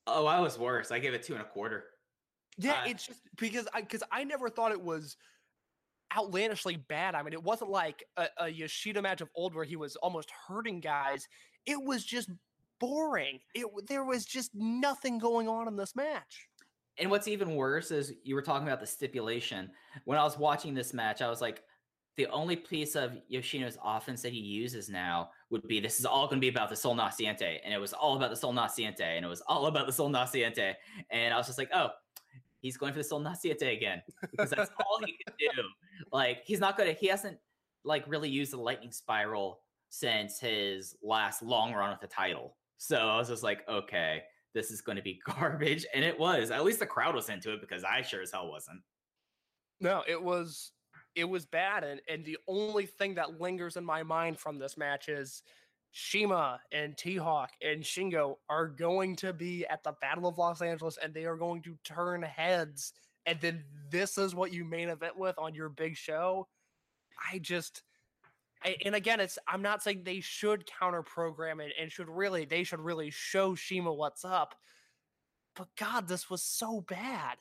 oh, 0.07 0.25
I 0.25 0.39
was 0.39 0.57
worse. 0.57 0.91
I 0.91 0.99
gave 0.99 1.13
it 1.13 1.23
two 1.23 1.33
and 1.33 1.41
a 1.41 1.45
quarter. 1.45 1.85
Yeah, 2.57 2.81
Uh, 2.81 2.87
it's 2.87 3.05
just 3.05 3.21
because 3.37 3.67
I 3.73 3.81
because 3.81 4.03
I 4.11 4.23
never 4.23 4.49
thought 4.49 4.71
it 4.71 4.81
was 4.81 5.17
outlandishly 6.15 6.77
bad. 6.77 7.15
I 7.15 7.21
mean, 7.23 7.33
it 7.33 7.43
wasn't 7.43 7.69
like 7.71 8.03
a, 8.15 8.27
a 8.37 8.49
Yoshida 8.49 9.01
match 9.01 9.21
of 9.21 9.29
old 9.35 9.53
where 9.53 9.65
he 9.65 9.75
was 9.75 9.95
almost 9.97 10.31
hurting 10.47 10.79
guys. 10.79 11.27
It 11.65 11.81
was 11.81 12.03
just 12.03 12.29
boring. 12.79 13.39
It 13.53 13.67
there 13.87 14.03
was 14.03 14.25
just 14.25 14.51
nothing 14.55 15.19
going 15.19 15.47
on 15.47 15.67
in 15.67 15.75
this 15.75 15.95
match. 15.95 16.47
And 16.99 17.11
what's 17.11 17.27
even 17.27 17.55
worse 17.55 17.91
is 17.91 18.13
you 18.23 18.33
were 18.33 18.41
talking 18.41 18.67
about 18.67 18.79
the 18.79 18.87
stipulation. 18.87 19.69
When 20.05 20.17
I 20.17 20.23
was 20.23 20.37
watching 20.37 20.73
this 20.73 20.93
match, 20.93 21.21
I 21.21 21.29
was 21.29 21.41
like, 21.41 21.61
the 22.17 22.27
only 22.27 22.55
piece 22.55 22.95
of 22.95 23.11
Yoshino's 23.31 23.77
offense 23.83 24.23
that 24.23 24.33
he 24.33 24.39
uses 24.39 24.89
now 24.89 25.29
would 25.51 25.65
be 25.67 25.79
this 25.79 25.99
is 25.99 26.05
all 26.05 26.25
going 26.25 26.37
to 26.37 26.41
be 26.41 26.49
about 26.49 26.67
the 26.67 26.75
Sol 26.75 26.95
Naciente. 26.95 27.59
And 27.63 27.71
it 27.71 27.77
was 27.77 27.93
all 27.93 28.17
about 28.17 28.31
the 28.31 28.35
Sol 28.35 28.53
Naciente. 28.53 29.09
And 29.13 29.23
it 29.23 29.27
was 29.27 29.41
all 29.41 29.67
about 29.67 29.85
the 29.85 29.93
Sol 29.93 30.09
Naciente. 30.09 30.73
And 31.11 31.31
I 31.33 31.37
was 31.37 31.45
just 31.45 31.59
like, 31.59 31.69
oh, 31.73 31.89
he's 32.59 32.75
going 32.75 32.91
for 32.91 32.97
the 32.97 33.03
Sol 33.03 33.21
Naciente 33.21 33.71
again. 33.71 34.01
Because 34.31 34.49
that's 34.49 34.71
all 34.79 34.99
he 35.05 35.15
can 35.25 35.35
do. 35.39 35.63
Like, 36.11 36.41
he's 36.43 36.59
not 36.59 36.75
going 36.75 36.93
to, 36.93 36.99
he 36.99 37.07
hasn't 37.07 37.37
like 37.83 38.03
really 38.07 38.29
used 38.29 38.51
the 38.51 38.57
lightning 38.57 38.91
spiral 38.91 39.61
since 39.89 40.39
his 40.39 40.95
last 41.03 41.43
long 41.43 41.71
run 41.71 41.91
with 41.91 42.01
the 42.01 42.07
title. 42.07 42.55
So 42.77 42.97
I 42.97 43.17
was 43.17 43.27
just 43.27 43.43
like, 43.43 43.67
okay, 43.69 44.23
this 44.55 44.71
is 44.71 44.81
going 44.81 44.95
to 44.95 45.03
be 45.03 45.19
garbage. 45.35 45.85
And 45.93 46.03
it 46.03 46.17
was. 46.19 46.49
At 46.49 46.65
least 46.65 46.79
the 46.79 46.87
crowd 46.87 47.13
was 47.13 47.29
into 47.29 47.53
it 47.53 47.61
because 47.61 47.83
I 47.83 48.01
sure 48.01 48.23
as 48.23 48.31
hell 48.31 48.49
wasn't. 48.49 48.81
No, 49.79 50.03
it 50.07 50.21
was 50.21 50.71
it 51.17 51.25
was 51.25 51.45
bad, 51.45 51.83
and 51.83 51.99
and 52.07 52.23
the 52.23 52.37
only 52.47 52.85
thing 52.85 53.15
that 53.15 53.41
lingers 53.41 53.75
in 53.75 53.83
my 53.83 54.03
mind 54.03 54.39
from 54.39 54.59
this 54.59 54.77
match 54.77 55.09
is 55.09 55.41
CIMA 55.91 56.61
and 56.71 56.95
T 56.97 57.17
Hawk 57.17 57.51
and 57.61 57.81
Shingo 57.83 58.35
are 58.49 58.67
going 58.67 59.15
to 59.17 59.33
be 59.33 59.65
at 59.65 59.83
the 59.83 59.93
Battle 59.99 60.27
of 60.27 60.37
Los 60.37 60.61
Angeles, 60.61 60.97
and 61.01 61.13
they 61.13 61.25
are 61.25 61.35
going 61.35 61.61
to 61.63 61.75
turn 61.83 62.21
heads, 62.21 62.93
and 63.25 63.39
then 63.41 63.63
this 63.89 64.17
is 64.17 64.35
what 64.35 64.53
you 64.53 64.63
main 64.63 64.89
event 64.89 65.17
with 65.17 65.37
on 65.39 65.55
your 65.55 65.69
big 65.69 65.97
show. 65.97 66.47
I 67.31 67.39
just. 67.39 67.83
I- 68.63 68.77
And 68.85 68.95
again, 68.95 69.19
it's 69.19 69.37
I'm 69.47 69.61
not 69.61 69.83
saying 69.83 70.03
they 70.03 70.19
should 70.19 70.65
counter 70.65 71.03
program 71.03 71.59
it 71.59 71.73
and 71.79 71.91
should 71.91 72.09
really 72.09 72.45
they 72.45 72.63
should 72.63 72.79
really 72.79 73.09
show 73.11 73.55
CIMA 73.55 73.93
what's 73.93 74.23
up, 74.25 74.55
but 75.55 75.67
God, 75.75 76.07
this 76.07 76.29
was 76.29 76.43
so 76.43 76.81
bad. 76.81 77.37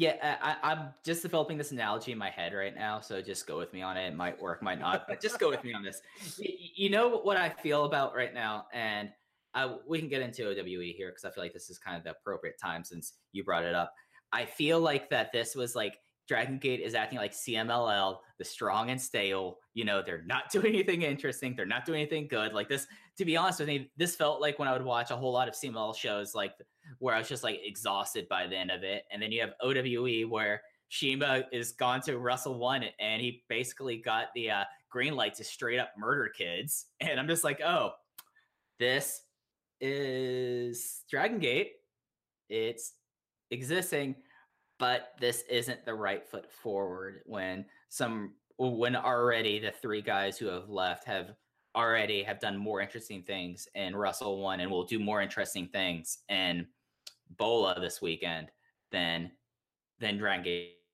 Yeah, 0.00 0.38
I, 0.40 0.52
I- 0.52 0.72
I'm 0.72 0.94
just 1.04 1.20
developing 1.20 1.58
this 1.58 1.72
analogy 1.72 2.10
in 2.10 2.16
my 2.16 2.30
head 2.30 2.54
right 2.54 2.74
now. 2.74 3.00
So 3.00 3.20
just 3.20 3.46
go 3.46 3.58
with 3.58 3.70
me 3.74 3.82
on 3.82 3.98
it. 3.98 4.06
It 4.08 4.16
might 4.16 4.40
work, 4.40 4.62
might 4.62 4.80
not, 4.80 5.04
but 5.06 5.20
just 5.20 5.38
go 5.38 5.50
with 5.50 5.62
me 5.62 5.74
on 5.74 5.82
this. 5.82 6.00
You 6.38 6.88
know 6.88 7.18
what 7.18 7.36
I 7.36 7.50
feel 7.50 7.84
about 7.84 8.14
right 8.16 8.32
now? 8.32 8.64
And 8.72 9.10
I, 9.52 9.76
we 9.86 9.98
can 9.98 10.08
get 10.08 10.22
into 10.22 10.48
OWE 10.48 10.94
here 10.96 11.10
because 11.10 11.26
I 11.26 11.30
feel 11.30 11.44
like 11.44 11.52
this 11.52 11.68
is 11.68 11.78
kind 11.78 11.98
of 11.98 12.04
the 12.04 12.12
appropriate 12.12 12.58
time 12.58 12.82
since 12.82 13.12
you 13.32 13.44
brought 13.44 13.62
it 13.64 13.74
up. 13.74 13.92
I 14.32 14.46
feel 14.46 14.80
like 14.80 15.10
that 15.10 15.32
this 15.32 15.54
was 15.54 15.74
like 15.74 15.98
Dragon 16.26 16.56
Gate 16.56 16.80
is 16.80 16.94
acting 16.94 17.18
like 17.18 17.32
CMLL, 17.32 18.20
the 18.38 18.44
strong 18.44 18.88
and 18.88 18.98
stale. 18.98 19.58
You 19.74 19.84
know, 19.84 20.00
they're 20.00 20.22
not 20.24 20.50
doing 20.50 20.68
anything 20.68 21.02
interesting. 21.02 21.54
They're 21.54 21.66
not 21.66 21.84
doing 21.84 22.00
anything 22.00 22.26
good. 22.26 22.54
Like 22.54 22.70
this, 22.70 22.86
to 23.18 23.26
be 23.26 23.36
honest 23.36 23.58
with 23.58 23.68
me, 23.68 23.90
this 23.98 24.16
felt 24.16 24.40
like 24.40 24.58
when 24.58 24.66
I 24.66 24.72
would 24.72 24.84
watch 24.84 25.10
a 25.10 25.16
whole 25.16 25.32
lot 25.32 25.46
of 25.46 25.52
CMLL 25.54 25.94
shows, 25.94 26.34
like 26.34 26.54
where 27.00 27.14
I 27.14 27.18
was 27.18 27.28
just 27.28 27.42
like 27.42 27.60
exhausted 27.64 28.28
by 28.28 28.46
the 28.46 28.56
end 28.56 28.70
of 28.70 28.84
it. 28.84 29.04
And 29.10 29.20
then 29.20 29.32
you 29.32 29.40
have 29.40 29.54
OWE 29.60 30.28
where 30.28 30.62
CIMA 30.90 31.44
is 31.50 31.72
gone 31.72 32.00
to 32.02 32.18
Wrestle 32.18 32.58
One 32.58 32.84
and 33.00 33.20
he 33.20 33.42
basically 33.48 33.96
got 33.96 34.26
the 34.34 34.50
uh, 34.50 34.64
green 34.90 35.16
light 35.16 35.34
to 35.34 35.44
straight 35.44 35.78
up 35.80 35.92
murder 35.98 36.28
kids. 36.28 36.86
And 37.00 37.18
I'm 37.18 37.26
just 37.26 37.42
like, 37.42 37.60
oh, 37.60 37.92
this 38.78 39.22
is 39.80 41.02
Dragon 41.10 41.38
Gate. 41.38 41.72
It's 42.50 42.92
existing, 43.50 44.16
but 44.78 45.12
this 45.20 45.42
isn't 45.48 45.84
the 45.84 45.94
right 45.94 46.26
foot 46.26 46.52
forward 46.52 47.22
when 47.24 47.64
some 47.88 48.34
when 48.58 48.94
already 48.94 49.58
the 49.58 49.70
three 49.70 50.02
guys 50.02 50.36
who 50.36 50.46
have 50.46 50.68
left 50.68 51.04
have 51.04 51.30
already 51.74 52.22
have 52.22 52.40
done 52.40 52.58
more 52.58 52.80
interesting 52.80 53.22
things 53.22 53.66
in 53.74 53.96
Wrestle 53.96 54.40
One 54.40 54.60
and 54.60 54.70
will 54.70 54.84
do 54.84 54.98
more 54.98 55.22
interesting 55.22 55.68
things 55.68 56.18
in 56.28 56.66
Bola 57.36 57.78
this 57.80 58.00
weekend 58.02 58.50
than 58.92 59.30
than 59.98 60.16
Dragon 60.18 60.42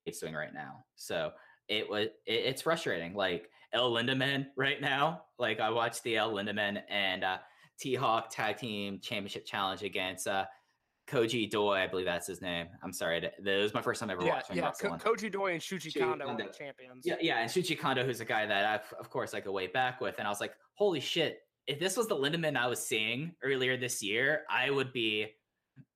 Gate's 0.04 0.20
doing 0.20 0.34
right 0.34 0.52
now. 0.54 0.84
So 0.96 1.32
it 1.68 1.88
was 1.88 2.06
it, 2.26 2.32
it's 2.44 2.62
frustrating. 2.62 3.14
Like 3.14 3.50
El 3.72 3.90
Lindaman 3.92 4.46
right 4.56 4.80
now. 4.80 5.22
Like 5.38 5.60
I 5.60 5.70
watched 5.70 6.02
the 6.02 6.16
El 6.16 6.32
Lindaman 6.32 6.82
and 6.88 7.24
uh, 7.24 7.38
T 7.78 7.94
Hawk 7.94 8.28
Tag 8.30 8.56
Team 8.56 9.00
Championship 9.02 9.44
Challenge 9.46 9.82
against 9.82 10.26
uh, 10.26 10.44
Koji 11.08 11.48
Doi. 11.50 11.74
I 11.76 11.86
believe 11.86 12.06
that's 12.06 12.26
his 12.26 12.40
name. 12.40 12.66
I'm 12.82 12.92
sorry. 12.92 13.20
That 13.20 13.56
was 13.62 13.74
my 13.74 13.82
first 13.82 14.00
time 14.00 14.10
ever 14.10 14.24
Yeah, 14.24 14.34
watching 14.34 14.56
yeah. 14.56 14.70
Ko- 14.72 14.96
Koji 14.96 15.30
Doi 15.30 15.52
and 15.52 15.60
Shuji 15.60 15.92
Shuji 15.92 16.00
Kondo 16.00 16.26
are 16.26 16.36
the 16.36 16.42
Kondo. 16.44 16.52
champions. 16.58 17.04
Yeah, 17.06 17.16
yeah, 17.20 17.38
and 17.38 17.50
Shuji 17.50 17.78
Kondo, 17.78 18.04
who's 18.04 18.20
a 18.20 18.24
guy 18.24 18.44
that 18.46 18.64
I, 18.64 18.96
of 18.98 19.08
course, 19.10 19.34
I 19.34 19.40
go 19.40 19.52
way 19.52 19.66
back 19.68 20.00
with, 20.00 20.16
and 20.18 20.26
I 20.26 20.30
was 20.30 20.40
like, 20.40 20.52
holy 20.74 21.00
shit! 21.00 21.38
If 21.66 21.78
this 21.78 21.96
was 21.96 22.08
the 22.08 22.16
Lindaman 22.16 22.56
I 22.56 22.66
was 22.66 22.84
seeing 22.84 23.34
earlier 23.42 23.76
this 23.76 24.02
year, 24.02 24.42
I 24.50 24.70
would 24.70 24.92
be, 24.92 25.26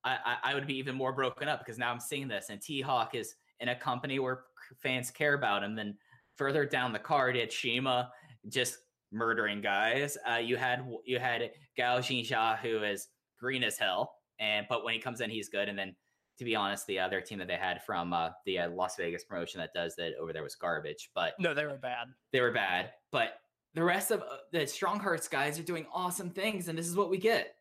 I, 0.05 0.37
I, 0.43 0.55
would 0.55 0.67
be 0.67 0.79
even 0.79 0.95
more 0.95 1.13
broken 1.13 1.49
up 1.49 1.59
because 1.59 1.79
now 1.79 1.91
I'm 1.93 2.01
seeing 2.01 2.27
this, 2.27 2.49
and 2.49 2.61
T 2.61 2.81
Hawk 2.81 3.15
is 3.15 3.35
in 3.61 3.69
a 3.69 3.77
company 3.77 4.19
where 4.19 4.45
fans 4.83 5.11
care 5.11 5.35
about 5.35 5.63
him. 5.63 5.75
Then 5.75 5.97
further 6.37 6.65
down 6.65 6.93
the 6.93 6.99
card, 6.99 7.37
had 7.37 7.53
CIMA 7.53 8.11
just 8.49 8.79
murdering 9.13 9.61
guys. 9.61 10.17
Uh, 10.29 10.37
you 10.37 10.57
had 10.57 10.89
you 11.05 11.19
had 11.19 11.51
Gao 11.77 11.99
Jingjia, 11.99 12.59
who 12.59 12.83
is 12.83 13.09
green 13.39 13.63
as 13.63 13.79
hell, 13.79 14.15
and 14.39 14.67
but 14.69 14.85
when 14.85 14.95
he 14.95 15.01
comes 15.01 15.21
in, 15.21 15.31
he's 15.31 15.49
good, 15.49 15.69
and 15.69 15.79
then 15.79 15.95
to 16.39 16.45
be 16.45 16.57
honest, 16.57 16.87
the 16.87 16.99
other 16.99 17.21
team 17.21 17.39
that 17.39 17.49
they 17.49 17.57
had 17.57 17.83
from 17.85 18.15
uh, 18.15 18.31
the 18.47 18.61
uh, 18.61 18.71
Las 18.71 18.97
Vegas 18.97 19.25
promotion 19.25 19.61
that 19.61 19.75
does 19.75 19.95
that 19.97 20.13
over 20.19 20.33
there 20.33 20.43
was 20.43 20.55
garbage, 20.55 21.11
but 21.15 21.35
No, 21.39 21.53
they 21.53 21.67
were 21.67 21.77
bad. 21.77 22.09
they 22.33 22.41
were 22.41 22.51
bad. 22.51 22.93
But 23.13 23.35
the 23.75 23.85
rest 23.85 24.11
of 24.11 24.23
uh, 24.23 24.37
the 24.51 24.67
Strong 24.67 25.01
Hearts 25.01 25.29
guys 25.29 25.59
are 25.59 25.63
doing 25.63 25.87
awesome 25.93 26.31
things, 26.31 26.69
and 26.69 26.79
this 26.79 26.89
is 26.89 26.97
what 26.97 27.11
we 27.11 27.19
get. 27.19 27.57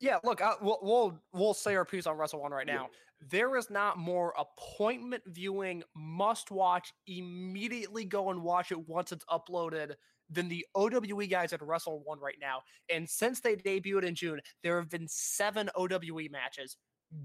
Yeah, 0.00 0.18
look, 0.24 0.40
I, 0.40 0.54
we'll, 0.60 0.78
we'll 0.82 1.20
we'll 1.32 1.54
say 1.54 1.74
our 1.76 1.84
piece 1.84 2.06
on 2.06 2.16
Wrestle 2.16 2.40
One 2.40 2.52
right 2.52 2.66
Yeah. 2.66 2.74
now. 2.74 2.88
There 3.28 3.56
is 3.58 3.68
not 3.68 3.98
more 3.98 4.32
appointment 4.38 5.22
viewing, 5.26 5.82
must 5.94 6.50
watch, 6.50 6.94
immediately 7.06 8.06
go 8.06 8.30
and 8.30 8.42
watch 8.42 8.72
it 8.72 8.88
once 8.88 9.12
it's 9.12 9.24
uploaded 9.26 9.94
than 10.30 10.48
the 10.48 10.64
OWE 10.74 11.26
guys 11.26 11.52
at 11.52 11.60
Wrestle 11.60 12.00
One 12.04 12.18
right 12.18 12.38
now. 12.40 12.62
And 12.88 13.08
since 13.08 13.40
they 13.40 13.56
debuted 13.56 14.04
in 14.04 14.14
June, 14.14 14.40
there 14.62 14.78
have 14.78 14.88
been 14.88 15.06
seven 15.06 15.68
OWE 15.74 16.28
matches. 16.30 16.76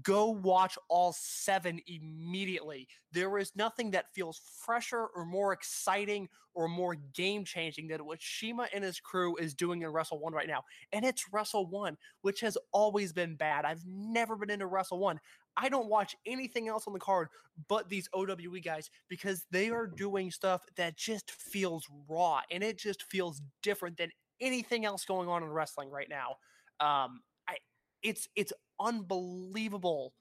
Go 0.02 0.30
watch 0.30 0.76
all 0.88 1.14
seven 1.16 1.80
immediately. 1.86 2.88
There 3.12 3.38
is 3.38 3.52
nothing 3.54 3.92
that 3.92 4.12
feels 4.14 4.40
fresher 4.64 5.06
or 5.14 5.24
more 5.24 5.52
exciting 5.52 6.28
or 6.54 6.68
more 6.68 6.96
game 7.14 7.44
changing 7.44 7.88
than 7.88 8.04
what 8.04 8.20
CIMA 8.20 8.66
and 8.74 8.82
his 8.82 8.98
crew 8.98 9.36
is 9.36 9.54
doing 9.54 9.82
in 9.82 9.90
Wrestle 9.90 10.18
One 10.18 10.32
right 10.32 10.48
now. 10.48 10.64
And 10.92 11.04
it's 11.04 11.26
Wrestle 11.32 11.66
One 11.66 11.96
which 12.22 12.40
has 12.40 12.58
always 12.72 13.12
been 13.12 13.36
bad. 13.36 13.64
I've 13.64 13.84
never 13.86 14.34
been 14.36 14.50
into 14.50 14.66
Wrestle 14.66 14.98
One. 14.98 15.20
I 15.56 15.68
don't 15.68 15.88
watch 15.88 16.16
anything 16.26 16.68
else 16.68 16.84
on 16.86 16.92
the 16.92 16.98
card 16.98 17.28
but 17.68 17.88
these 17.88 18.08
OWE 18.12 18.60
guys 18.62 18.90
because 19.08 19.46
they 19.50 19.70
are 19.70 19.86
doing 19.86 20.30
stuff 20.30 20.62
that 20.76 20.96
just 20.96 21.30
feels 21.30 21.86
raw 22.08 22.40
and 22.50 22.62
it 22.62 22.78
just 22.78 23.02
feels 23.04 23.40
different 23.62 23.96
than 23.96 24.10
anything 24.40 24.84
else 24.84 25.04
going 25.04 25.28
on 25.28 25.42
in 25.42 25.50
wrestling 25.50 25.90
right 25.90 26.08
now. 26.08 26.36
Um, 26.80 27.22
I 27.48 27.56
it's 28.02 28.28
it's 28.36 28.52
unbelievable 28.80 30.12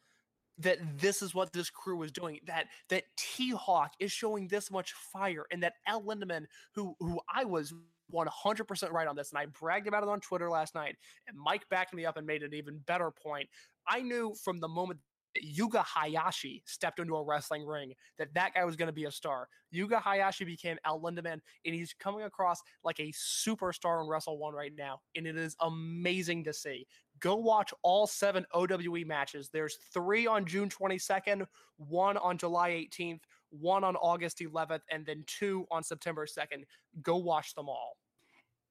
that 0.57 0.77
this 0.97 1.21
is 1.21 1.35
what 1.35 1.51
this 1.51 1.69
crew 1.69 2.01
is 2.03 2.11
doing. 2.11 2.39
That 2.45 2.67
that 2.89 3.03
T 3.17 3.51
Hawk 3.51 3.93
is 3.99 4.11
showing 4.11 4.47
this 4.47 4.71
much 4.71 4.93
fire, 4.93 5.45
and 5.51 5.61
that 5.63 5.73
Al 5.87 6.01
Lindaman, 6.01 6.45
who 6.73 6.95
who 6.99 7.19
I 7.33 7.45
was 7.45 7.73
100% 8.13 8.91
right 8.91 9.07
on 9.07 9.15
this, 9.15 9.31
and 9.31 9.39
I 9.39 9.47
bragged 9.47 9.87
about 9.87 10.03
it 10.03 10.09
on 10.09 10.19
Twitter 10.19 10.49
last 10.49 10.75
night, 10.75 10.95
and 11.27 11.37
Mike 11.37 11.67
backed 11.69 11.93
me 11.93 12.05
up 12.05 12.17
and 12.17 12.25
made 12.27 12.43
an 12.43 12.53
even 12.53 12.79
better 12.85 13.11
point. 13.11 13.49
I 13.87 14.01
knew 14.01 14.35
from 14.43 14.59
the 14.59 14.67
moment 14.67 14.99
Yuga 15.41 15.83
Hayashi 15.83 16.63
stepped 16.65 16.99
into 16.99 17.15
a 17.15 17.23
wrestling 17.23 17.65
ring, 17.65 17.93
that 18.17 18.33
that 18.35 18.53
guy 18.53 18.63
was 18.63 18.75
going 18.75 18.87
to 18.87 18.93
be 18.93 19.05
a 19.05 19.11
star. 19.11 19.47
Yuga 19.71 19.99
Hayashi 19.99 20.45
became 20.45 20.77
El 20.85 21.01
Lindaman, 21.01 21.39
and 21.65 21.75
he's 21.75 21.93
coming 21.93 22.23
across 22.23 22.61
like 22.83 22.99
a 22.99 23.11
superstar 23.11 24.01
in 24.01 24.07
Wrestle 24.07 24.37
One 24.37 24.53
right 24.53 24.73
now, 24.77 25.01
and 25.15 25.27
it 25.27 25.37
is 25.37 25.55
amazing 25.61 26.43
to 26.45 26.53
see. 26.53 26.87
Go 27.19 27.35
watch 27.35 27.73
all 27.81 28.07
seven 28.07 28.45
OWE 28.53 29.05
matches. 29.05 29.49
There's 29.51 29.77
three 29.93 30.27
on 30.27 30.45
June 30.45 30.69
22nd, 30.69 31.45
one 31.77 32.17
on 32.17 32.37
July 32.37 32.71
18th, 32.71 33.21
one 33.49 33.83
on 33.83 33.95
August 33.95 34.39
11th, 34.39 34.81
and 34.91 35.05
then 35.05 35.23
two 35.27 35.65
on 35.71 35.83
September 35.83 36.25
2nd. 36.25 36.63
Go 37.01 37.17
watch 37.17 37.55
them 37.55 37.69
all. 37.69 37.97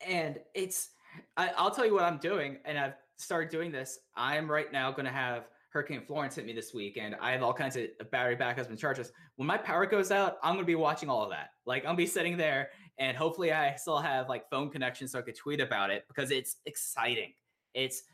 And 0.06 0.38
it's, 0.54 0.90
I, 1.36 1.52
I'll 1.56 1.70
tell 1.70 1.86
you 1.86 1.94
what 1.94 2.04
I'm 2.04 2.18
doing, 2.18 2.58
and 2.64 2.78
I've 2.78 2.94
started 3.16 3.50
doing 3.50 3.72
this. 3.72 3.98
I'm 4.16 4.50
right 4.50 4.70
now 4.72 4.90
going 4.90 5.06
to 5.06 5.12
have 5.12 5.48
Hurricane 5.70 6.02
Florence 6.06 6.36
hit 6.36 6.46
me 6.46 6.52
this 6.52 6.72
week, 6.72 6.98
and 7.00 7.16
I 7.20 7.32
have 7.32 7.42
all 7.42 7.52
kinds 7.52 7.76
of 7.76 7.88
battery 8.12 8.36
backups 8.36 8.68
and 8.68 8.78
charges. 8.78 9.10
When 9.36 9.46
my 9.46 9.56
power 9.56 9.86
goes 9.86 10.10
out, 10.10 10.36
I'm 10.42 10.54
going 10.54 10.64
to 10.64 10.66
be 10.66 10.76
watching 10.76 11.08
all 11.08 11.24
of 11.24 11.30
that. 11.30 11.50
Like, 11.66 11.84
I'm 11.84 11.96
be 11.96 12.06
sitting 12.06 12.36
there, 12.36 12.70
and 12.98 13.16
hopefully, 13.16 13.52
I 13.52 13.74
still 13.74 13.98
have 13.98 14.28
like 14.28 14.48
phone 14.50 14.70
connection 14.70 15.08
so 15.08 15.18
I 15.18 15.22
could 15.22 15.36
tweet 15.36 15.60
about 15.60 15.90
it 15.90 16.04
because 16.06 16.30
it's 16.30 16.58
exciting. 16.66 17.32
It's 17.74 18.04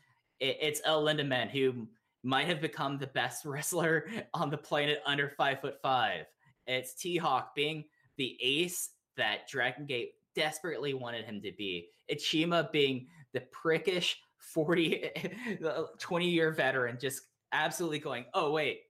it, 0.41 0.57
it's 0.59 0.81
El 0.83 1.05
Lindaman 1.05 1.49
who 1.49 1.87
might 2.23 2.47
have 2.47 2.59
become 2.59 2.97
the 2.97 3.07
best 3.07 3.45
wrestler 3.45 4.07
on 4.33 4.49
the 4.49 4.57
planet 4.57 4.99
under 5.05 5.29
five 5.29 5.61
foot 5.61 5.75
five. 5.81 6.25
It's 6.67 6.93
T 6.93 7.17
Hawk 7.17 7.55
being 7.55 7.85
the 8.17 8.37
ace 8.41 8.89
that 9.17 9.47
Dragon 9.47 9.85
Gate 9.85 10.11
desperately 10.35 10.93
wanted 10.93 11.25
him 11.25 11.41
to 11.41 11.51
be. 11.57 11.89
It's 12.07 12.29
CIMA 12.29 12.69
being 12.71 13.07
the 13.33 13.43
prickish 13.51 14.15
40, 14.37 15.09
uh, 15.65 15.83
20 15.97 16.29
year 16.29 16.51
veteran, 16.51 16.97
just 16.99 17.21
absolutely 17.51 17.99
going, 17.99 18.25
oh, 18.33 18.51
wait, 18.51 18.81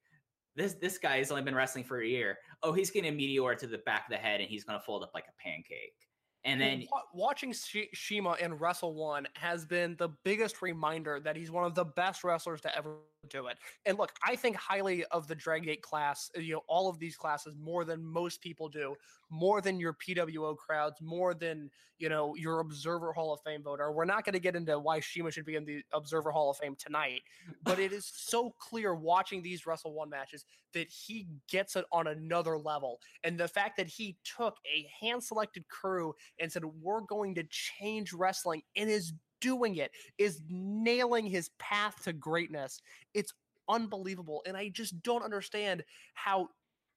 this 0.56 0.74
this 0.74 0.98
guy 0.98 1.18
has 1.18 1.32
only 1.32 1.44
been 1.44 1.56
wrestling 1.56 1.84
for 1.84 2.02
a 2.02 2.08
year. 2.08 2.38
Oh, 2.64 2.74
he's 2.74 2.92
getting 2.92 3.12
a 3.12 3.16
meteor 3.16 3.56
to 3.56 3.68
the 3.68 3.78
back 3.80 4.06
of 4.08 4.12
the 4.12 4.18
head 4.18 4.42
and 4.42 4.50
he's 4.50 4.64
going 4.64 4.80
to 4.80 4.86
fold 4.86 5.04
up 5.04 5.12
like 5.14 5.26
a 5.26 5.42
pancake. 5.42 5.96
And 6.44 6.60
then 6.60 6.88
watching 7.14 7.54
Shi- 7.54 7.90
CIMA 7.94 8.36
in 8.40 8.56
Wrestle 8.56 8.96
One 8.96 9.28
has 9.36 9.66
been 9.66 9.96
the 9.98 10.10
biggest 10.24 10.62
reminder 10.62 11.20
that 11.20 11.36
he's 11.36 11.52
one 11.52 11.66
of 11.66 11.76
the 11.76 11.86
best 11.86 12.24
wrestlers 12.24 12.62
to 12.62 12.76
ever 12.76 12.98
do 13.30 13.48
it. 13.48 13.58
And 13.86 13.98
look, 13.98 14.12
I 14.26 14.36
think 14.36 14.56
highly 14.56 15.06
of 15.06 15.28
the 15.28 15.36
Dragon 15.36 15.66
Gate 15.66 15.84
class, 15.84 16.32
you 16.36 16.54
know, 16.54 16.64
all 16.68 16.90
of 16.90 16.98
these 16.98 17.16
classes 17.16 17.56
more 17.60 17.86
than 17.86 18.04
most 18.04 18.42
people 18.42 18.70
do, 18.70 18.96
more 19.32 19.62
than 19.62 19.80
your 19.80 19.94
PWO 19.94 20.56
crowds, 20.58 21.02
more 21.02 21.34
than, 21.34 21.72
you 21.98 22.10
know, 22.10 22.36
your 22.36 22.60
Observer 22.60 23.14
Hall 23.14 23.34
of 23.34 23.40
Fame 23.46 23.64
voter. 23.64 23.92
We're 23.92 24.06
not 24.06 24.26
going 24.26 24.34
to 24.34 24.40
get 24.40 24.56
into 24.56 24.78
why 24.78 25.00
CIMA 25.00 25.32
should 25.32 25.46
be 25.46 25.56
in 25.56 25.64
the 25.66 25.82
Observer 25.94 26.32
Hall 26.32 26.52
of 26.52 26.58
Fame 26.58 26.76
tonight, 26.78 27.22
but 27.64 27.80
it 27.80 27.94
is 27.94 28.12
so 28.14 28.54
clear 28.60 28.94
watching 28.94 29.42
these 29.42 29.66
Wrestle 29.66 29.94
One 29.94 30.10
matches 30.10 30.46
that 30.74 30.90
he 30.90 31.28
gets 31.50 31.76
it 31.76 31.86
on 31.92 32.08
another 32.08 32.58
level. 32.58 33.00
And 33.24 33.40
the 33.40 33.48
fact 33.48 33.78
that 33.78 33.88
he 33.88 34.18
took 34.24 34.58
a 34.66 34.88
hand 35.00 35.24
selected 35.24 35.68
crew 35.70 36.14
and 36.40 36.52
said, 36.52 36.66
We're 36.66 37.02
going 37.02 37.36
to 37.36 37.44
change 37.50 38.14
wrestling 38.14 38.64
and 38.76 38.90
is 38.90 39.14
doing 39.40 39.78
it, 39.78 39.92
is 40.18 40.42
nailing 40.50 41.26
his 41.26 41.50
path 41.58 42.04
to 42.04 42.14
greatness. 42.14 42.82
It's 43.14 43.34
unbelievable. 43.68 44.44
And 44.46 44.56
I 44.56 44.70
just 44.70 45.02
don't 45.02 45.24
understand 45.24 45.84
how 46.14 46.50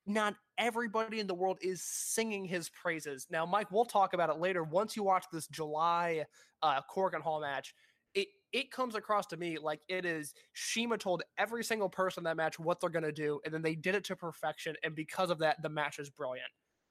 not 0.07 0.35
everybody 0.59 1.21
in 1.21 1.27
the 1.27 1.35
world 1.35 1.59
is 1.61 1.83
singing 1.83 2.45
his 2.45 2.69
praises. 2.69 3.27
Now, 3.31 3.47
Mike, 3.47 3.71
we'll 3.71 3.85
talk 3.85 4.13
about 4.13 4.31
it 4.31 4.39
later. 4.39 4.63
Once 4.63 4.97
you 4.97 5.03
watch 5.03 5.25
this 5.33 5.47
July 5.49 6.25
uh, 6.63 6.81
Korakuen 6.95 7.23
Hall 7.23 7.41
match, 7.41 7.75
it 8.15 8.29
it 8.53 8.71
comes 8.71 8.95
across 8.95 9.27
to 9.27 9.37
me 9.37 9.59
like 9.59 9.81
it 9.89 10.05
is 10.05 10.35
CIMA 10.55 10.99
told 10.99 11.23
every 11.39 11.65
single 11.65 11.89
person 11.89 12.21
in 12.21 12.25
that 12.25 12.37
match 12.37 12.59
what 12.59 12.81
they're 12.81 12.91
gonna 12.91 13.11
do, 13.11 13.41
and 13.45 13.53
then 13.53 13.63
they 13.63 13.75
did 13.75 13.95
it 13.95 14.05
to 14.05 14.17
perfection. 14.17 14.77
And 14.85 14.95
because 14.95 15.31
of 15.31 15.39
that, 15.39 15.61
the 15.63 15.69
match 15.69 15.99
is 15.99 16.11
brilliant. 16.11 16.51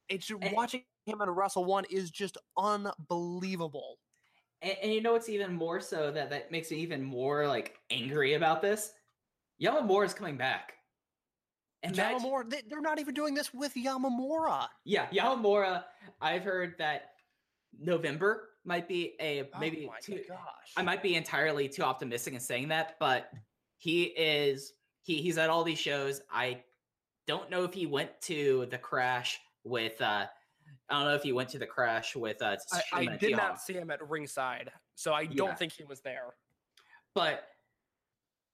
It's 0.10 0.30
And- 0.30 0.52
watching 0.54 0.84
him 1.06 1.22
and 1.22 1.36
Wrestle 1.36 1.66
One 1.66 1.86
is 1.90 2.12
just 2.12 2.38
unbelievable. 2.58 4.00
And, 4.62 4.78
and 4.82 4.94
you 4.94 5.02
know 5.02 5.14
what's 5.14 5.30
even 5.30 5.54
more 5.54 5.80
so 5.80 6.12
that 6.12 6.30
that 6.30 6.52
makes 6.52 6.72
me 6.72 6.78
even 6.78 7.02
more 7.04 7.48
like 7.48 7.78
angry 7.90 8.34
about 8.34 8.62
this? 8.62 8.94
Yamamura 9.62 10.06
is 10.06 10.14
coming 10.14 10.36
back. 10.38 10.74
And 11.84 11.96
Yamamura, 11.96 12.50
they, 12.50 12.62
they're 12.70 12.82
not 12.82 13.00
even 13.00 13.14
doing 13.14 13.34
this 13.34 13.54
with 13.54 13.74
Yamamura. 13.76 14.68
yeah, 14.86 15.08
Yamamura. 15.10 15.84
I've 16.22 16.44
heard 16.44 16.76
that 16.78 17.12
November 17.78 18.50
might 18.66 18.88
be 18.88 19.16
a 19.20 19.44
maybe 19.60 19.86
oh 19.86 19.92
my 19.92 20.00
too. 20.02 20.22
gosh. 20.28 20.40
I 20.78 20.82
might 20.82 21.04
be 21.04 21.16
entirely 21.16 21.68
too 21.68 21.84
optimistic 21.84 22.34
in 22.34 22.40
saying 22.40 22.70
that, 22.70 22.96
but 23.00 23.30
he 23.78 24.04
is 24.04 24.74
he 25.02 25.22
he's 25.22 25.38
at 25.38 25.50
all 25.50 25.64
these 25.66 25.80
shows. 25.80 26.22
I 26.32 26.64
don't 27.28 27.50
know 27.50 27.64
if 27.66 27.74
he 27.74 27.86
went 27.86 28.10
to 28.22 28.68
the 28.72 28.78
crash 28.78 29.40
with 29.66 30.02
uh 30.02 30.28
I 30.90 30.94
don't 30.94 31.06
know 31.06 31.16
if 31.16 31.24
he 31.24 31.34
went 31.34 31.50
to 31.50 31.60
the 31.60 31.66
crash 31.66 32.16
with 32.16 32.42
uh 32.42 32.56
I, 32.72 32.82
I 32.94 33.06
did 33.18 33.36
not 33.36 33.60
see 33.62 33.74
him 33.74 33.92
at 33.92 34.08
ringside, 34.08 34.72
so 34.96 35.14
I 35.14 35.26
don't 35.26 35.50
Yeah. 35.50 35.56
think 35.56 35.74
he 35.74 35.84
was 35.84 36.00
there. 36.00 36.36
But 37.14 37.44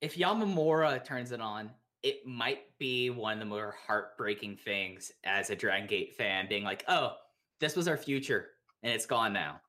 if 0.02 0.16
Yamamura 0.18 1.04
turns 1.04 1.32
it 1.32 1.42
on, 1.42 1.70
it 2.04 2.26
might 2.26 2.62
be 2.78 3.10
one 3.10 3.34
of 3.34 3.40
the 3.40 3.46
more 3.46 3.76
heartbreaking 3.86 4.58
things 4.64 5.12
as 5.24 5.50
a 5.50 5.56
Dragon 5.56 5.88
Gate 5.88 6.16
fan, 6.16 6.48
being 6.48 6.64
like, 6.64 6.84
oh, 6.88 7.14
this 7.60 7.76
was 7.76 7.88
our 7.88 7.98
future 7.98 8.48
and 8.84 8.94
it's 8.94 9.06
gone 9.06 9.34
now. 9.34 9.60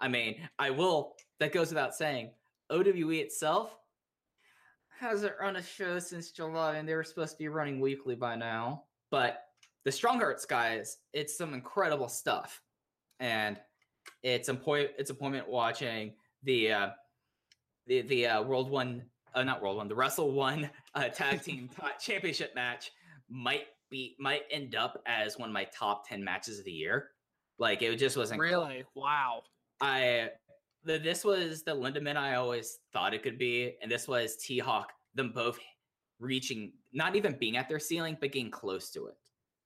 I 0.00 0.08
mean, 0.08 0.48
I 0.58 0.70
will, 0.70 1.14
that 1.38 1.52
goes 1.52 1.68
without 1.68 1.94
saying, 1.94 2.30
OWE 2.70 3.10
itself 3.10 3.76
hasn't 4.98 5.34
run 5.40 5.56
a 5.56 5.62
show 5.62 5.98
since 5.98 6.30
July 6.30 6.76
and 6.76 6.88
they 6.88 6.94
were 6.94 7.04
supposed 7.04 7.32
to 7.32 7.38
be 7.38 7.48
running 7.48 7.80
weekly 7.80 8.14
by 8.14 8.34
now. 8.34 8.84
But 9.10 9.44
the 9.84 9.92
Strong 9.92 10.18
Hearts 10.18 10.44
guys, 10.44 10.98
it's 11.12 11.38
some 11.38 11.54
incredible 11.54 12.08
stuff. 12.08 12.60
And 13.20 13.58
it's 14.22 14.48
appoint 14.48 14.90
it's 14.98 15.10
appointment 15.10 15.48
watching 15.48 16.12
the 16.42 16.72
uh 16.72 16.88
the 17.86 18.02
the 18.02 18.26
uh, 18.26 18.42
World 18.42 18.70
One, 18.70 19.02
uh, 19.36 19.44
not 19.44 19.62
World 19.62 19.76
One, 19.76 19.86
the 19.88 19.94
Wrestle 19.94 20.32
One 20.32 20.68
uh, 20.94 21.08
Tag 21.08 21.42
Team 21.42 21.70
Championship 22.00 22.54
match 22.54 22.90
might 23.28 23.66
be 23.90 24.16
might 24.18 24.42
end 24.50 24.74
up 24.74 25.00
as 25.06 25.38
one 25.38 25.48
of 25.48 25.52
my 25.52 25.64
top 25.64 26.08
ten 26.08 26.24
matches 26.24 26.58
of 26.58 26.64
the 26.64 26.72
year. 26.72 27.10
Like 27.58 27.82
it 27.82 27.94
just 27.96 28.16
wasn't 28.16 28.40
Really? 28.40 28.84
Wow. 28.94 29.42
I 29.80 30.30
the, 30.84 30.98
this 30.98 31.24
was 31.24 31.62
the 31.62 31.72
Lindaman 31.72 32.16
I 32.16 32.36
always 32.36 32.78
thought 32.92 33.12
it 33.12 33.22
could 33.22 33.38
be, 33.38 33.74
and 33.82 33.90
this 33.90 34.08
was 34.08 34.36
T 34.36 34.58
Hawk. 34.58 34.92
Them 35.14 35.32
both 35.32 35.58
reaching, 36.18 36.72
not 36.92 37.16
even 37.16 37.36
being 37.38 37.56
at 37.56 37.68
their 37.68 37.78
ceiling, 37.78 38.16
but 38.20 38.32
getting 38.32 38.50
close 38.50 38.90
to 38.90 39.06
it. 39.06 39.16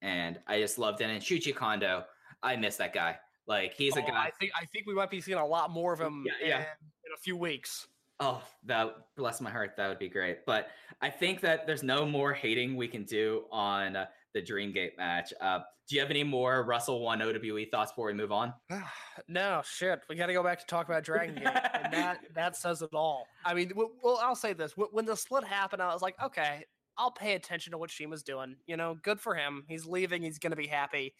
And 0.02 0.38
I 0.46 0.60
just 0.60 0.78
loved 0.78 1.00
it. 1.00 1.04
And 1.04 1.20
Shuji 1.22 1.54
Kondo, 1.54 2.04
I 2.42 2.56
miss 2.56 2.76
that 2.76 2.94
guy. 2.94 3.16
Like 3.46 3.74
he's 3.74 3.96
a 3.96 4.02
Oh, 4.02 4.06
guy. 4.06 4.26
I 4.26 4.30
think 4.38 4.52
I 4.60 4.64
think 4.66 4.86
we 4.86 4.94
might 4.94 5.10
be 5.10 5.20
seeing 5.20 5.38
a 5.38 5.46
lot 5.46 5.70
more 5.70 5.92
of 5.92 6.00
him 6.00 6.24
Yeah, 6.26 6.46
yeah. 6.46 6.58
In, 6.58 6.62
in 7.06 7.12
a 7.14 7.20
few 7.20 7.36
weeks. 7.36 7.86
Oh, 8.20 8.42
that 8.66 8.94
bless 9.16 9.40
my 9.40 9.50
heart. 9.50 9.72
That 9.78 9.88
would 9.88 9.98
be 9.98 10.08
great. 10.08 10.44
But 10.44 10.68
I 11.00 11.08
think 11.08 11.40
that 11.40 11.66
there's 11.66 11.82
no 11.82 12.04
more 12.04 12.34
hating 12.34 12.76
we 12.76 12.86
can 12.86 13.04
do 13.04 13.44
on 13.50 13.96
uh, 13.96 14.06
the 14.34 14.42
Dreamgate 14.42 14.96
match. 14.98 15.32
Uh, 15.40 15.60
do 15.88 15.96
you 15.96 16.02
have 16.02 16.10
any 16.10 16.22
more 16.22 16.62
Wrestle 16.62 17.00
One 17.00 17.20
OWE 17.22 17.64
thoughts 17.70 17.92
before 17.92 18.06
we 18.06 18.12
move 18.12 18.30
on? 18.30 18.52
no 19.28 19.62
shit. 19.64 20.00
We 20.08 20.16
got 20.16 20.26
to 20.26 20.34
go 20.34 20.42
back 20.42 20.60
to 20.60 20.66
talk 20.66 20.86
about 20.86 21.02
Dragon 21.02 21.34
Gate, 21.34 21.46
and 21.46 21.92
that 21.92 22.20
that 22.34 22.56
says 22.56 22.82
it 22.82 22.90
all. 22.94 23.26
I 23.44 23.54
mean, 23.54 23.72
well, 23.74 24.20
I'll 24.22 24.36
say 24.36 24.52
this: 24.52 24.74
when 24.76 25.06
the 25.06 25.16
split 25.16 25.44
happened, 25.44 25.82
I 25.82 25.92
was 25.92 26.02
like, 26.02 26.14
okay, 26.22 26.64
I'll 26.96 27.10
pay 27.10 27.34
attention 27.34 27.72
to 27.72 27.78
what 27.78 27.90
CIMA's 27.90 28.22
doing. 28.22 28.56
You 28.66 28.76
know, 28.76 28.98
good 29.02 29.18
for 29.18 29.34
him. 29.34 29.64
He's 29.66 29.86
leaving. 29.86 30.22
He's 30.22 30.38
gonna 30.38 30.56
be 30.56 30.66
happy. 30.66 31.14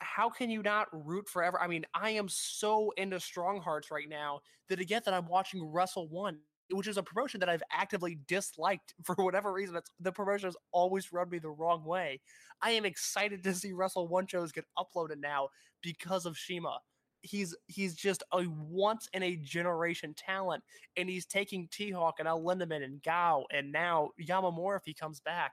How 0.00 0.30
can 0.30 0.50
you 0.50 0.62
not 0.62 0.88
root 0.92 1.28
forever? 1.28 1.60
I 1.60 1.66
mean, 1.66 1.84
I 1.94 2.10
am 2.10 2.28
so 2.28 2.92
into 2.96 3.20
Strong 3.20 3.60
Hearts 3.60 3.90
right 3.90 4.08
now 4.08 4.40
that 4.68 4.80
again 4.80 5.02
that 5.04 5.14
I'm 5.14 5.26
watching 5.28 5.64
Wrestle 5.64 6.08
One, 6.08 6.38
which 6.70 6.86
is 6.88 6.96
a 6.96 7.02
promotion 7.02 7.40
that 7.40 7.48
I've 7.48 7.62
actively 7.70 8.18
disliked 8.26 8.94
for 9.04 9.14
whatever 9.16 9.52
reason. 9.52 9.76
It's 9.76 9.90
the 10.00 10.12
promotion 10.12 10.46
has 10.46 10.56
always 10.72 11.12
rubbed 11.12 11.32
me 11.32 11.38
the 11.38 11.50
wrong 11.50 11.84
way. 11.84 12.20
I 12.62 12.72
am 12.72 12.84
excited 12.84 13.42
to 13.44 13.54
see 13.54 13.72
Wrestle 13.72 14.08
One 14.08 14.26
shows 14.26 14.52
get 14.52 14.64
uploaded 14.78 15.20
now 15.20 15.48
because 15.82 16.24
of 16.26 16.36
CIMA. 16.38 16.78
He's 17.22 17.54
he's 17.66 17.94
just 17.94 18.22
a 18.32 18.46
once 18.48 19.06
in 19.12 19.22
a 19.22 19.36
generation 19.36 20.14
talent, 20.16 20.64
and 20.96 21.10
he's 21.10 21.26
taking 21.26 21.68
T 21.70 21.90
Hawk 21.90 22.14
and 22.18 22.26
El 22.26 22.40
Lindaman 22.42 22.82
and 22.82 23.02
Gao 23.02 23.44
and 23.52 23.70
now 23.70 24.10
Yamamura 24.18 24.78
if 24.78 24.84
he 24.86 24.94
comes 24.94 25.20
back. 25.20 25.52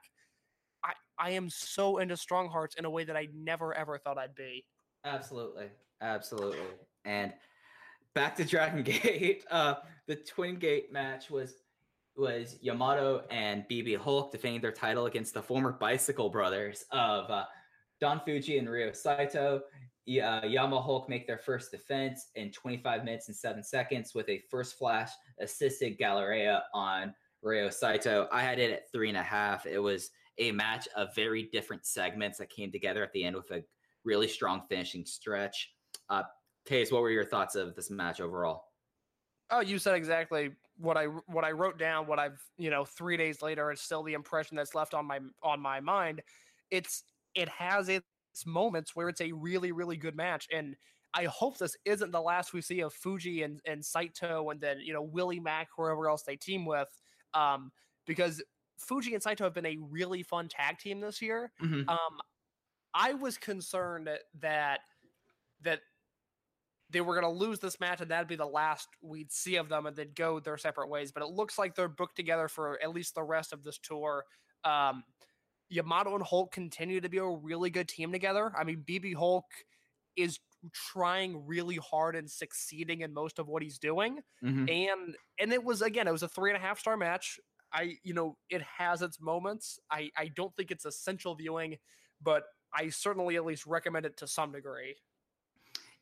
I 1.18 1.30
am 1.30 1.50
so 1.50 1.98
into 1.98 2.16
Strong 2.16 2.48
Hearts 2.48 2.76
in 2.76 2.84
a 2.84 2.90
way 2.90 3.04
that 3.04 3.16
I 3.16 3.28
never 3.34 3.74
ever 3.74 3.98
thought 3.98 4.18
I'd 4.18 4.34
be. 4.34 4.64
Absolutely, 5.04 5.66
absolutely. 6.00 6.58
And 7.04 7.32
back 8.14 8.36
to 8.36 8.44
Dragon 8.44 8.82
Gate. 9.02 9.44
Uh, 9.50 9.74
the 10.06 10.16
Twin 10.16 10.56
Gate 10.56 10.92
match 10.92 11.30
was 11.30 11.54
was 12.16 12.56
Yamato 12.60 13.22
and 13.30 13.64
BB 13.70 13.96
Hulk 13.96 14.32
defending 14.32 14.60
their 14.60 14.72
title 14.72 15.06
against 15.06 15.34
the 15.34 15.42
former 15.42 15.72
Bicycle 15.72 16.28
Brothers 16.28 16.84
of 16.90 17.30
uh, 17.30 17.44
Don 18.00 18.20
Fujii 18.26 18.58
and 18.58 18.68
Ryo 18.68 18.92
Saito. 18.92 19.62
Uh, 20.08 20.40
Yama 20.44 20.80
Hulk 20.80 21.08
make 21.08 21.26
their 21.26 21.38
first 21.38 21.70
defense 21.70 22.30
in 22.34 22.50
25 22.50 23.04
minutes 23.04 23.28
and 23.28 23.36
seven 23.36 23.62
seconds 23.62 24.14
with 24.14 24.28
a 24.28 24.42
first 24.50 24.78
flash 24.78 25.10
assisted 25.38 25.98
Galleria 25.98 26.64
on 26.74 27.14
Ryo 27.42 27.70
Saito. 27.70 28.26
I 28.32 28.42
had 28.42 28.58
it 28.58 28.72
at 28.72 28.90
three 28.90 29.08
and 29.08 29.18
a 29.18 29.22
half. 29.22 29.66
It 29.66 29.78
was 29.78 30.10
a 30.38 30.52
match 30.52 30.88
of 30.96 31.14
very 31.14 31.44
different 31.52 31.84
segments 31.86 32.38
that 32.38 32.50
came 32.50 32.70
together 32.70 33.02
at 33.02 33.12
the 33.12 33.24
end 33.24 33.36
with 33.36 33.50
a 33.50 33.62
really 34.04 34.28
strong 34.28 34.62
finishing 34.68 35.04
stretch. 35.04 35.72
Uh, 36.08 36.22
Case, 36.68 36.92
what 36.92 37.00
were 37.00 37.10
your 37.10 37.24
thoughts 37.24 37.54
of 37.54 37.74
this 37.74 37.90
match 37.90 38.20
overall? 38.20 38.64
Oh, 39.50 39.60
you 39.60 39.78
said 39.78 39.94
exactly 39.94 40.50
what 40.76 40.98
I 40.98 41.04
what 41.04 41.44
I 41.44 41.52
wrote 41.52 41.78
down. 41.78 42.06
What 42.06 42.18
I've 42.18 42.42
you 42.58 42.68
know 42.68 42.84
three 42.84 43.16
days 43.16 43.40
later, 43.40 43.70
it's 43.70 43.80
still 43.80 44.02
the 44.02 44.12
impression 44.12 44.56
that's 44.56 44.74
left 44.74 44.92
on 44.92 45.06
my 45.06 45.18
on 45.42 45.60
my 45.60 45.80
mind. 45.80 46.20
It's 46.70 47.04
it 47.34 47.48
has 47.48 47.88
its 47.88 48.04
moments 48.44 48.94
where 48.94 49.08
it's 49.08 49.22
a 49.22 49.32
really 49.32 49.72
really 49.72 49.96
good 49.96 50.14
match, 50.14 50.46
and 50.52 50.76
I 51.14 51.24
hope 51.24 51.56
this 51.56 51.76
isn't 51.86 52.12
the 52.12 52.20
last 52.20 52.52
we 52.52 52.60
see 52.60 52.80
of 52.80 52.94
Fujii 52.94 53.44
and 53.44 53.60
and 53.66 53.82
Saito, 53.82 54.50
and 54.50 54.60
then 54.60 54.80
you 54.80 54.92
know 54.92 55.02
Willie 55.02 55.40
Mack, 55.40 55.68
whoever 55.74 56.08
else 56.10 56.22
they 56.22 56.36
team 56.36 56.66
with, 56.66 56.88
um, 57.32 57.72
because 58.06 58.42
Fujii 58.78 59.14
and 59.14 59.22
Saito 59.22 59.44
have 59.44 59.54
been 59.54 59.66
a 59.66 59.76
really 59.78 60.22
fun 60.22 60.48
tag 60.48 60.78
team 60.78 61.00
this 61.00 61.20
year. 61.22 61.52
Mhm. 61.60 61.88
Um, 61.88 62.20
I 62.94 63.14
was 63.14 63.38
concerned 63.38 64.08
that 64.34 64.80
that 65.60 65.80
they 66.90 67.00
were 67.00 67.20
going 67.20 67.30
to 67.30 67.38
lose 67.38 67.58
this 67.60 67.78
match 67.80 68.00
and 68.00 68.10
that'd 68.10 68.28
be 68.28 68.36
the 68.36 68.46
last 68.46 68.88
we'd 69.02 69.30
see 69.30 69.56
of 69.56 69.68
them 69.68 69.84
and 69.86 69.94
they'd 69.94 70.14
go 70.14 70.40
their 70.40 70.56
separate 70.56 70.88
ways. 70.88 71.12
But 71.12 71.22
it 71.22 71.26
looks 71.28 71.58
like 71.58 71.74
they're 71.74 71.88
booked 71.88 72.16
together 72.16 72.48
for 72.48 72.82
at 72.82 72.90
least 72.94 73.14
the 73.14 73.22
rest 73.22 73.52
of 73.52 73.62
this 73.62 73.78
tour. 73.78 74.24
Um, 74.64 75.04
Yamato 75.68 76.14
and 76.14 76.24
Hulk 76.24 76.52
continue 76.52 77.00
to 77.00 77.08
be 77.10 77.18
a 77.18 77.26
really 77.26 77.70
good 77.70 77.88
team 77.88 78.12
together. 78.12 78.52
I 78.56 78.64
mean, 78.64 78.84
BB 78.84 79.14
Hulk 79.14 79.46
is 80.16 80.40
trying 80.72 81.46
really 81.46 81.76
hard 81.76 82.16
and 82.16 82.30
succeeding 82.30 83.02
in 83.02 83.12
most 83.12 83.38
of 83.38 83.48
what 83.48 83.62
he's 83.62 83.78
doing. 83.78 84.22
Mhm. 84.42 84.68
And 84.68 85.16
and 85.38 85.52
it 85.52 85.64
was 85.64 85.82
again, 85.82 86.08
it 86.08 86.12
was 86.12 86.22
a 86.22 86.28
three 86.28 86.50
and 86.50 86.56
a 86.56 86.60
half 86.60 86.78
star 86.80 86.96
match. 86.96 87.38
I 87.72 87.96
you 88.02 88.14
know 88.14 88.36
it 88.50 88.62
has 88.62 89.02
its 89.02 89.20
moments. 89.20 89.78
I 89.90 90.10
I 90.16 90.28
don't 90.28 90.54
think 90.56 90.70
it's 90.70 90.84
essential 90.84 91.34
viewing, 91.34 91.76
but 92.22 92.44
I 92.72 92.88
certainly 92.90 93.36
at 93.36 93.44
least 93.44 93.66
recommend 93.66 94.06
it 94.06 94.16
to 94.18 94.26
some 94.26 94.52
degree. 94.52 94.96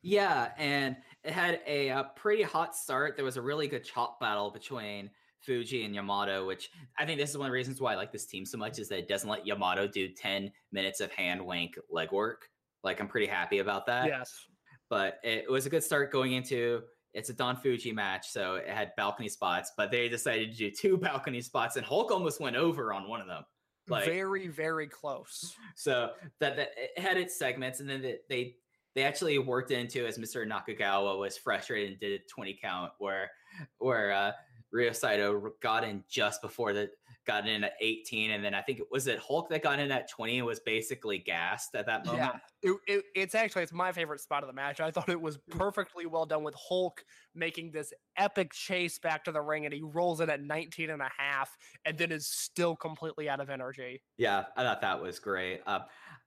Yeah, 0.01 0.51
and 0.57 0.95
it 1.23 1.33
had 1.33 1.61
a, 1.65 1.89
uh 1.89 2.03
pretty 2.15 2.43
hot 2.43 2.75
start. 2.75 3.15
There 3.15 3.25
was 3.25 3.37
a 3.37 3.41
really 3.41 3.67
good 3.67 3.83
chop 3.83 4.19
battle 4.19 4.51
between 4.51 5.09
Fujii 5.45 5.85
and 5.85 5.93
Yamato, 5.95 6.45
which 6.45 6.69
I 6.97 7.05
think 7.05 7.19
this 7.19 7.29
is 7.31 7.37
one 7.37 7.47
of 7.47 7.51
the 7.51 7.55
reasons 7.55 7.81
why 7.81 7.93
I 7.93 7.95
like 7.95 8.11
this 8.11 8.25
team 8.25 8.45
so 8.45 8.57
much 8.57 8.79
is 8.79 8.89
that 8.89 8.99
it 8.99 9.07
doesn't 9.07 9.29
let 9.29 9.45
Yamato 9.45 9.87
do 9.87 10.09
10 10.09 10.51
minutes 10.71 10.99
of 11.01 11.11
hand 11.11 11.45
wank 11.45 11.77
legwork. 11.93 12.47
Like 12.83 12.99
I'm 12.99 13.07
pretty 13.07 13.27
happy 13.27 13.59
about 13.59 13.85
that. 13.87 14.07
yes. 14.07 14.45
But 14.89 15.19
it 15.23 15.49
was 15.49 15.65
a 15.65 15.69
good 15.69 15.83
start 15.83 16.11
going 16.11 16.33
into 16.33 16.83
it's 17.13 17.29
a 17.29 17.33
Don 17.33 17.57
Fujii 17.57 17.93
match, 17.93 18.29
so 18.29 18.55
it 18.55 18.69
had 18.69 18.91
balcony 18.95 19.29
spots, 19.29 19.71
but 19.77 19.91
they 19.91 20.07
decided 20.09 20.51
to 20.51 20.57
do 20.57 20.71
two 20.71 20.97
balcony 21.01 21.41
spots, 21.41 21.75
and 21.75 21.85
Hulk 21.85 22.11
almost 22.11 22.39
went 22.39 22.55
over 22.55 22.93
on 22.93 23.07
one 23.07 23.21
of 23.21 23.27
them. 23.27 23.43
Like 23.89 24.05
very, 24.05 24.47
very 24.47 24.87
close. 24.87 25.55
so 25.75 26.11
that, 26.39 26.57
that 26.57 26.71
it 26.75 26.99
had 26.99 27.17
its 27.17 27.39
segments, 27.39 27.79
and 27.79 27.89
then 27.89 28.01
they, 28.01 28.17
they 28.29 28.55
they 28.95 29.03
actually 29.03 29.37
worked 29.37 29.71
into 29.71 30.05
as 30.07 30.17
Mr. 30.17 30.45
Nakagawa 30.45 31.19
was 31.19 31.37
frustrated 31.37 31.91
and 31.91 31.99
did 31.99 32.19
a 32.19 32.23
20 32.29 32.59
count 32.61 32.91
where 32.97 33.29
where 33.77 34.11
uh 34.11 34.31
Ryo 34.71 34.91
Saito 34.91 35.51
got 35.61 35.83
in 35.83 36.03
just 36.09 36.41
before 36.41 36.73
the 36.73 36.89
got 37.27 37.47
in 37.47 37.65
at 37.65 37.73
18 37.81 38.31
and 38.31 38.43
then 38.43 38.53
I 38.53 38.61
think 38.61 38.79
it 38.79 38.87
was 38.89 39.05
it 39.07 39.19
Hulk 39.19 39.49
that 39.49 39.61
got 39.61 39.79
in 39.79 39.91
at 39.91 40.09
20 40.09 40.39
and 40.39 40.47
was 40.47 40.59
basically 40.61 41.19
gassed 41.19 41.75
at 41.75 41.85
that 41.85 42.05
moment. 42.05 42.33
Yeah, 42.63 42.71
it, 42.71 42.77
it, 42.87 43.03
it's 43.13 43.35
actually 43.35 43.63
it's 43.63 43.73
my 43.73 43.91
favorite 43.91 44.21
spot 44.21 44.41
of 44.41 44.47
the 44.47 44.53
match. 44.53 44.79
I 44.79 44.89
thought 44.89 45.09
it 45.09 45.21
was 45.21 45.37
perfectly 45.51 46.05
well 46.05 46.25
done 46.25 46.43
with 46.43 46.55
Hulk 46.55 47.03
making 47.35 47.71
this 47.71 47.93
epic 48.17 48.53
chase 48.53 48.97
back 48.97 49.23
to 49.25 49.31
the 49.31 49.41
ring, 49.41 49.65
and 49.65 49.73
he 49.73 49.81
rolls 49.81 50.21
in 50.21 50.29
at 50.29 50.41
19 50.41 50.89
and 50.89 51.01
a 51.01 51.11
half, 51.15 51.55
and 51.85 51.97
then 51.97 52.11
is 52.11 52.27
still 52.27 52.75
completely 52.75 53.29
out 53.29 53.39
of 53.39 53.49
energy. 53.49 54.01
Yeah, 54.17 54.45
I 54.55 54.63
thought 54.63 54.81
that 54.81 55.01
was 55.01 55.19
great. 55.19 55.61
Uh, 55.67 55.79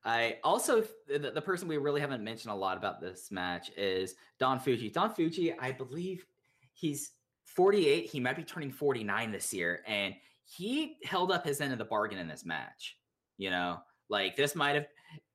I 0.05 0.37
also 0.45 0.85
the, 1.09 1.19
the 1.19 1.43
person 1.43 1.67
we 1.67 1.79
really 1.79 2.01
haven't 2.01 2.23
mentioned 2.23 2.53
a 2.53 2.57
lot 2.57 2.77
about 2.77 3.01
this 3.01 3.31
match 3.31 3.71
is 3.77 4.15
Don 4.39 4.61
Fujii. 4.61 4.93
Don 4.93 5.15
Fujii, 5.15 5.55
I 5.59 5.73
believe 5.73 6.27
he's 6.75 7.13
48. 7.45 8.07
He 8.07 8.21
might 8.21 8.37
be 8.37 8.45
turning 8.45 8.71
49 8.71 9.33
this 9.33 9.53
year, 9.53 9.83
and 9.87 10.15
he 10.57 10.97
held 11.05 11.31
up 11.31 11.47
his 11.47 11.61
end 11.61 11.73
of 11.73 11.79
the 11.79 11.85
bargain 11.85 12.19
in 12.19 12.29
this 12.29 12.45
match. 12.45 12.97
You 13.39 13.51
know, 13.51 13.79
like 14.09 14.37
this 14.37 14.55
might 14.55 14.75
have 14.75 14.87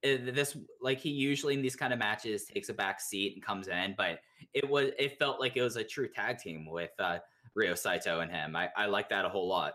uh, 0.03 0.31
this 0.31 0.57
like 0.81 0.99
he 0.99 1.09
usually 1.09 1.53
in 1.53 1.61
these 1.61 1.75
kind 1.75 1.93
of 1.93 1.99
matches 1.99 2.45
takes 2.45 2.69
a 2.69 2.73
back 2.73 2.99
seat 2.99 3.33
and 3.33 3.43
comes 3.43 3.67
in, 3.67 3.95
but 3.97 4.19
it 4.53 4.69
was 4.69 4.89
it 4.99 5.17
felt 5.17 5.39
like 5.39 5.55
it 5.55 5.61
was 5.61 5.77
a 5.77 5.83
true 5.83 6.07
tag 6.07 6.37
team 6.37 6.65
with 6.69 6.91
uh, 6.99 7.19
Ryo 7.55 7.75
Saito 7.75 8.19
and 8.19 8.31
him. 8.31 8.55
I, 8.55 8.69
I 8.75 8.85
like 8.87 9.09
that 9.09 9.25
a 9.25 9.29
whole 9.29 9.47
lot. 9.47 9.73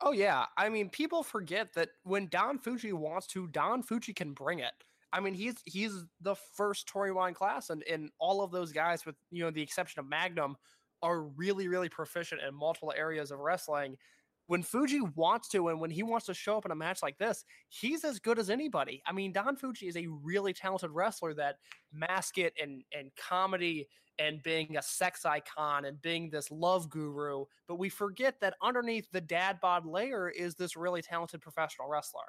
Oh 0.00 0.12
yeah, 0.12 0.46
I 0.56 0.68
mean, 0.68 0.88
people 0.88 1.22
forget 1.22 1.74
that 1.74 1.90
when 2.04 2.28
Don 2.28 2.58
Fujii 2.58 2.92
wants 2.92 3.26
to, 3.28 3.48
Don 3.48 3.82
Fujii 3.82 4.16
can 4.16 4.32
bring 4.32 4.60
it. 4.60 4.72
I 5.12 5.20
mean, 5.20 5.34
he's 5.34 5.56
he's 5.66 6.04
the 6.20 6.36
first 6.54 6.88
Toryumon 6.88 7.34
class, 7.34 7.70
and 7.70 7.82
and 7.84 8.10
all 8.18 8.42
of 8.42 8.50
those 8.50 8.72
guys, 8.72 9.04
with 9.04 9.16
you 9.30 9.44
know 9.44 9.50
the 9.50 9.62
exception 9.62 10.00
of 10.00 10.08
Magnum, 10.08 10.56
are 11.02 11.22
really 11.22 11.68
really 11.68 11.88
proficient 11.88 12.40
in 12.46 12.54
multiple 12.54 12.94
areas 12.96 13.30
of 13.30 13.40
wrestling. 13.40 13.96
When 14.48 14.62
Fujii 14.62 15.14
wants 15.14 15.48
to, 15.50 15.68
and 15.68 15.78
when 15.78 15.90
he 15.90 16.02
wants 16.02 16.26
to 16.26 16.34
show 16.34 16.56
up 16.56 16.64
in 16.64 16.70
a 16.70 16.74
match 16.74 17.02
like 17.02 17.18
this, 17.18 17.44
he's 17.68 18.02
as 18.02 18.18
good 18.18 18.38
as 18.38 18.50
anybody. 18.50 19.02
I 19.06 19.12
mean, 19.12 19.32
Don 19.32 19.56
Fujii 19.56 19.88
is 19.88 19.96
a 19.96 20.06
really 20.06 20.52
talented 20.52 20.90
wrestler 20.90 21.34
that 21.34 21.56
mask 21.92 22.38
it 22.38 22.54
and 22.60 22.82
and 22.98 23.10
comedy 23.16 23.86
and 24.18 24.42
being 24.42 24.76
a 24.76 24.82
sex 24.82 25.24
icon 25.24 25.84
and 25.84 26.00
being 26.02 26.30
this 26.30 26.50
love 26.50 26.90
guru, 26.90 27.44
but 27.68 27.78
we 27.78 27.88
forget 27.88 28.40
that 28.40 28.54
underneath 28.62 29.06
the 29.12 29.20
dad 29.20 29.60
bod 29.60 29.86
layer 29.86 30.28
is 30.28 30.54
this 30.54 30.76
really 30.76 31.02
talented 31.02 31.40
professional 31.40 31.88
wrestler. 31.88 32.22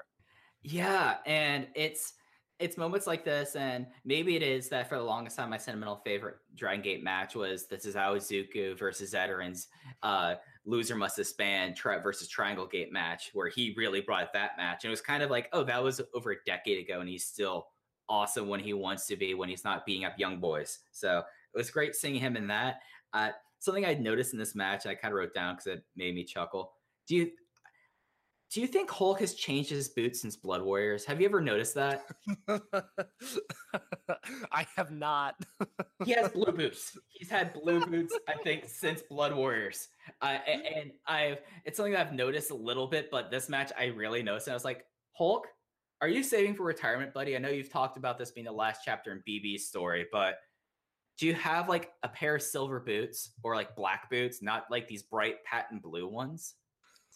Yeah, 0.62 1.18
and 1.26 1.68
it's 1.74 2.14
it's 2.60 2.78
moments 2.78 3.08
like 3.08 3.24
this, 3.24 3.56
and 3.56 3.88
maybe 4.04 4.36
it 4.36 4.44
is 4.44 4.68
that 4.70 4.90
for 4.90 4.96
the 4.96 5.04
longest 5.04 5.38
time, 5.38 5.50
my 5.50 5.58
sentimental 5.58 6.02
favorite 6.06 6.36
Dragon 6.56 6.82
Gate 6.82 7.04
match 7.04 7.34
was 7.36 7.68
the 7.68 7.78
Tozawa 7.78 8.18
Juku 8.18 8.78
versus 8.78 9.12
Veterans 9.12 9.70
uh, 10.04 10.36
loser 10.66 10.96
must 10.96 11.16
disband 11.16 11.78
tri- 11.78 12.00
versus 12.00 12.28
Triangle 12.28 12.68
Gate 12.68 12.92
match, 12.92 13.32
where 13.34 13.48
he 13.48 13.74
really 13.78 14.02
brought 14.02 14.34
that 14.34 14.58
match, 14.58 14.84
and 14.84 14.90
it 14.90 14.92
was 14.92 15.02
kind 15.02 15.24
of 15.24 15.32
like, 15.32 15.48
oh, 15.54 15.64
that 15.64 15.82
was 15.82 16.02
over 16.14 16.32
a 16.32 16.44
decade 16.46 16.86
ago, 16.86 17.00
and 17.00 17.10
he's 17.10 17.26
still 17.26 17.68
awesome 18.10 18.48
when 18.48 18.60
he 18.60 18.74
wants 18.74 19.06
to 19.08 19.16
be 19.16 19.34
when 19.34 19.48
he's 19.48 19.64
not 19.64 19.86
beating 19.86 20.04
up 20.04 20.18
young 20.18 20.40
boys. 20.40 20.80
So 20.92 21.20
it 21.20 21.58
was 21.58 21.72
great 21.72 21.96
seeing 21.96 22.16
him 22.16 22.36
in 22.36 22.48
that. 22.48 22.82
Uh, 23.14 23.30
something 23.60 23.86
I 23.86 23.94
noticed 23.94 24.34
in 24.34 24.40
this 24.40 24.56
match, 24.56 24.86
I 24.86 24.96
kind 24.96 25.14
of 25.14 25.18
wrote 25.18 25.34
down 25.34 25.56
because 25.56 25.68
it 25.68 25.84
made 25.96 26.16
me 26.16 26.24
chuckle. 26.24 26.74
Do 27.08 27.16
you 27.16 27.32
do 28.52 28.62
you 28.62 28.68
think 28.68 28.90
Hulk 28.90 29.20
has 29.20 29.36
changed 29.36 29.70
his 29.70 29.90
boots 29.90 30.22
since 30.22 30.36
Blood 30.36 30.64
Warriors? 30.64 31.06
Have 31.06 31.22
you 31.22 31.28
ever 31.28 31.40
noticed 31.40 31.76
that? 31.76 32.06
I 34.52 34.66
have 34.76 34.90
not. 34.92 35.36
He 36.04 36.14
has 36.14 36.30
blue 36.30 36.52
boots. 36.52 36.98
He's 37.10 37.30
had 37.30 37.54
blue 37.54 37.86
boots, 37.86 38.18
I 38.28 38.34
think, 38.34 38.64
since 38.68 39.04
Blood 39.04 39.36
Warriors. 39.36 39.90
Uh, 40.22 40.40
and 40.48 40.92
I've 41.06 41.40
it's 41.64 41.78
something 41.78 41.94
that 41.94 42.08
I've 42.08 42.14
noticed 42.14 42.50
a 42.50 42.56
little 42.56 42.88
bit, 42.88 43.12
but 43.12 43.30
this 43.30 43.50
match 43.50 43.72
I 43.78 43.86
really 43.86 44.24
noticed. 44.24 44.48
And 44.48 44.54
I 44.54 44.56
was 44.56 44.66
like, 44.66 44.84
Hulk, 45.14 45.46
are 46.02 46.08
you 46.08 46.24
saving 46.24 46.56
for 46.56 46.64
retirement, 46.64 47.14
buddy? 47.14 47.36
I 47.36 47.40
know 47.40 47.50
you've 47.50 47.72
talked 47.72 47.98
about 47.98 48.18
this 48.18 48.32
being 48.32 48.46
the 48.46 48.52
last 48.52 48.82
chapter 48.84 49.12
in 49.12 49.22
BB's 49.28 49.68
story, 49.68 50.08
but 50.12 50.36
do 51.20 51.28
you 51.28 51.36
have 51.36 51.70
like 51.70 51.92
a 52.02 52.10
pair 52.10 52.36
of 52.36 52.42
silver 52.42 52.80
boots 52.80 53.32
or 53.44 53.54
like 53.54 53.76
black 53.76 54.10
boots, 54.10 54.42
not 54.42 54.66
like 54.72 54.88
these 54.88 55.04
bright 55.04 55.44
patent 55.44 55.84
blue 55.84 56.08
ones? 56.08 56.56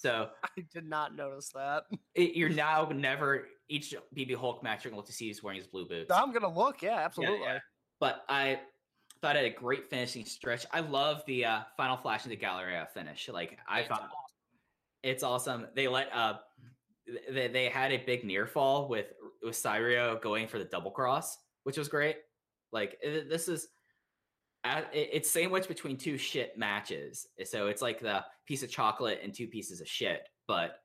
So 0.03 0.27
I 0.43 0.61
did 0.73 0.85
not 0.85 1.15
notice 1.15 1.49
that. 1.55 1.83
it, 2.13 2.35
you're 2.35 2.49
now 2.65 2.89
never 2.93 3.47
each 3.69 3.95
BB 4.15 4.35
Hulk 4.35 4.61
match 4.61 4.83
you're 4.83 4.91
going 4.91 5.05
to 5.05 5.13
see 5.13 5.27
he's 5.27 5.41
wearing 5.41 5.57
his 5.59 5.67
blue 5.67 5.87
boots. 5.87 6.11
I'm 6.11 6.33
gonna 6.33 6.53
look. 6.53 6.81
Yeah, 6.81 6.97
absolutely. 6.99 7.39
yeah. 7.39 7.59
But 7.99 8.23
I 8.27 8.59
thought 9.21 9.37
it 9.37 9.43
had 9.43 9.51
a 9.53 9.55
great 9.55 9.89
finishing 9.89 10.25
stretch. 10.25 10.65
I 10.71 10.81
love 10.81 11.23
the 11.25 11.45
uh, 11.45 11.59
final 11.77 11.95
flash 11.95 12.25
into 12.25 12.35
Galleria 12.35 12.89
finish. 12.93 13.29
Like 13.29 13.57
I 13.67 13.79
It's 13.79 13.87
found 13.87 14.01
awesome. 14.01 14.11
it's 15.03 15.23
awesome. 15.23 15.67
They 15.75 15.87
let 15.87 16.09
uh 16.13 16.39
they, 17.31 17.47
they 17.47 17.69
had 17.69 17.91
a 17.93 17.97
big 17.97 18.25
near 18.25 18.45
fall 18.45 18.89
with 18.89 19.13
with 19.41 19.55
Cyrio 19.55 20.21
going 20.21 20.47
for 20.47 20.59
the 20.59 20.65
double 20.65 20.91
cross, 20.91 21.37
which 21.63 21.77
was 21.77 21.87
great. 21.87 22.17
Like 22.73 22.97
this 23.01 23.47
is 23.47 23.69
it's 24.65 25.29
sandwiched 25.29 25.67
between 25.67 25.97
two 25.97 26.17
shit 26.17 26.57
matches. 26.57 27.27
So 27.45 27.67
it's 27.67 27.81
like 27.81 27.99
the 27.99 28.23
piece 28.45 28.63
of 28.63 28.69
chocolate 28.69 29.19
and 29.23 29.33
two 29.33 29.47
pieces 29.47 29.81
of 29.81 29.87
shit. 29.87 30.27
But 30.47 30.79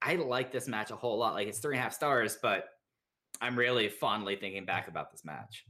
I 0.00 0.14
like 0.16 0.52
this 0.52 0.68
match 0.68 0.90
a 0.90 0.96
whole 0.96 1.18
lot. 1.18 1.34
Like 1.34 1.48
it's 1.48 1.58
three 1.58 1.74
and 1.74 1.80
a 1.80 1.82
half 1.82 1.92
stars, 1.92 2.38
but 2.40 2.66
I'm 3.40 3.58
really 3.58 3.88
fondly 3.88 4.36
thinking 4.36 4.64
back 4.64 4.88
about 4.88 5.10
this 5.10 5.24
match. 5.24 5.64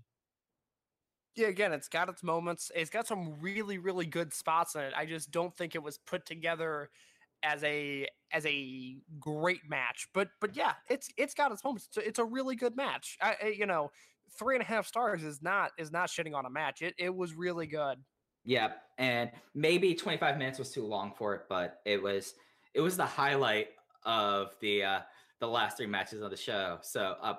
yeah, 1.37 1.49
again, 1.49 1.73
it's 1.73 1.89
got 1.89 2.09
its 2.09 2.23
moments. 2.23 2.71
It's 2.75 2.91
got 2.91 3.07
some 3.07 3.41
really, 3.41 3.79
really 3.79 4.07
good 4.07 4.35
spots 4.35 4.75
in 4.75 4.83
it. 4.83 4.93
I 4.97 5.07
just 5.07 5.31
don't 5.31 5.57
think 5.57 5.75
it 5.75 5.83
was 5.83 5.99
put 5.99 6.27
together 6.27 6.91
as 7.43 7.63
a 7.63 8.07
as 8.33 8.45
a 8.47 8.97
great 9.21 9.61
match. 9.69 10.09
But 10.13 10.29
but 10.41 10.57
yeah, 10.57 10.73
it's 10.91 11.09
it's 11.17 11.35
got 11.35 11.53
its 11.53 11.63
moments. 11.65 11.87
It's 11.89 11.97
a, 11.97 12.09
it's 12.09 12.19
a 12.19 12.25
really 12.25 12.57
good 12.57 12.77
match. 12.77 13.17
I, 13.23 13.55
you 13.57 13.67
know, 13.67 13.91
three 14.39 14.57
and 14.57 14.63
a 14.63 14.67
half 14.67 14.87
stars 14.87 15.23
is 15.23 15.43
not 15.43 15.73
is 15.79 15.91
not 15.91 16.09
shitting 16.09 16.35
on 16.35 16.47
a 16.47 16.51
match. 16.51 16.83
It 16.83 16.95
it 16.99 17.15
was 17.15 17.35
really 17.35 17.67
good. 17.67 17.99
Yeah, 18.45 18.73
and 18.99 19.31
maybe 19.55 19.95
25 19.95 20.39
minutes 20.39 20.59
was 20.59 20.71
too 20.71 20.87
long 20.87 21.13
for 21.17 21.35
it, 21.35 21.43
but 21.49 21.81
it 21.85 22.03
was 22.03 22.35
it 22.75 22.81
was 22.81 22.97
the 22.97 23.07
highlight 23.07 23.69
of 24.05 24.55
the 24.61 24.85
uh 24.85 25.01
the 25.41 25.49
last 25.49 25.77
three 25.77 25.87
matches 25.87 26.23
of 26.23 26.31
the 26.31 26.37
show. 26.37 26.79
So 26.83 27.17
uh, 27.23 27.35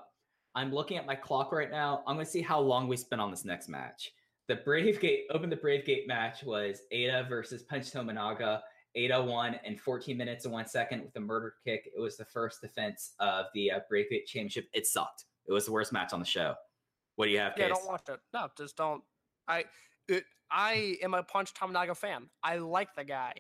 I'm 0.56 0.74
looking 0.74 0.98
at 0.98 1.06
my 1.06 1.16
clock 1.16 1.52
right 1.52 1.72
now. 1.72 2.04
I'm 2.08 2.16
gonna 2.16 2.26
see 2.26 2.42
how 2.42 2.60
long 2.60 2.88
we 2.88 2.98
spent 2.98 3.22
on 3.22 3.32
this 3.32 3.46
next 3.46 3.70
match. 3.70 4.12
The 4.48 4.56
Brave 4.56 5.00
Gate 5.00 5.26
open 5.32 5.50
the 5.50 5.56
Brave 5.56 5.86
Gate 5.86 6.08
match 6.08 6.44
was 6.44 6.82
Eita 6.94 7.28
versus 7.28 7.64
Punch 7.64 7.92
Tominaga. 7.92 8.62
Eita 8.98 9.24
won 9.24 9.60
in 9.64 9.78
14 9.78 10.18
minutes 10.18 10.46
and 10.46 10.54
one 10.54 10.66
second 10.66 11.04
with 11.04 11.16
a 11.16 11.20
murder 11.20 11.54
kick. 11.64 11.90
It 11.96 12.00
was 12.00 12.18
the 12.18 12.26
first 12.26 12.62
defense 12.62 13.12
of 13.20 13.46
the 13.54 13.72
uh, 13.72 13.80
Brave 13.88 14.10
Gate 14.10 14.26
Championship. 14.26 14.68
It 14.74 14.88
sucked. 14.88 15.26
It 15.48 15.54
was 15.54 15.66
the 15.66 15.72
worst 15.72 15.94
match 15.94 16.14
on 16.14 16.20
the 16.20 16.26
show. 16.26 16.56
What 17.20 17.26
do 17.26 17.32
you 17.32 17.40
have? 17.40 17.54
Guys? 17.58 17.60
Yeah, 17.60 17.68
Case? 17.68 17.78
don't 17.80 17.88
watch 17.92 18.08
it. 18.08 18.20
No, 18.34 18.48
just 18.58 18.78
don't. 18.78 19.04
I 19.46 19.66
it, 20.08 20.24
I 20.50 20.96
am 21.04 21.14
a 21.14 21.22
Punch 21.22 21.54
Tominaga 21.54 21.98
fan. 21.98 22.30
I 22.42 22.60
like 22.60 22.96
the 22.96 23.04
guy. 23.04 23.34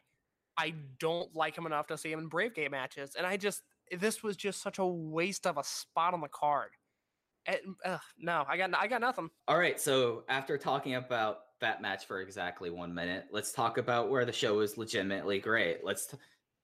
I 0.58 0.74
don't 1.00 1.34
like 1.34 1.58
him 1.58 1.66
enough 1.66 1.88
to 1.88 1.98
see 1.98 2.12
him 2.12 2.20
in 2.20 2.28
Brave 2.28 2.54
Gate 2.54 2.72
matches, 2.72 3.16
and 3.18 3.26
I 3.26 3.38
just 3.38 3.62
this 3.98 4.22
was 4.22 4.36
just 4.36 4.62
such 4.62 4.80
a 4.80 4.86
waste 4.86 5.48
of 5.48 5.58
a 5.58 5.64
spot 5.64 6.14
on 6.14 6.20
the 6.20 6.28
card. 6.28 6.72
And, 7.46 7.58
ugh, 7.86 8.02
no, 8.18 8.44
I 8.50 8.58
got 8.58 8.76
I 8.76 8.88
got 8.88 9.00
nothing. 9.00 9.30
All 9.48 9.58
right, 9.58 9.80
so 9.80 10.26
after 10.28 10.58
talking 10.58 10.96
about 10.96 11.38
that 11.62 11.82
match 11.82 12.06
for 12.06 12.20
exactly 12.20 12.70
one 12.70 12.94
minute, 12.94 13.28
let's 13.32 13.54
talk 13.54 13.78
about 13.78 14.10
where 14.10 14.26
the 14.26 14.34
show 14.34 14.58
was 14.58 14.78
legitimately 14.78 15.40
great. 15.40 15.86
Let's 15.86 16.06
t- 16.06 16.18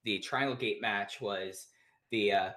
the 0.03 0.19
Triangle 0.19 0.57
Gate 0.57 0.81
match 0.81 1.21
was 1.21 1.67
the 2.11 2.33
uh, 2.33 2.49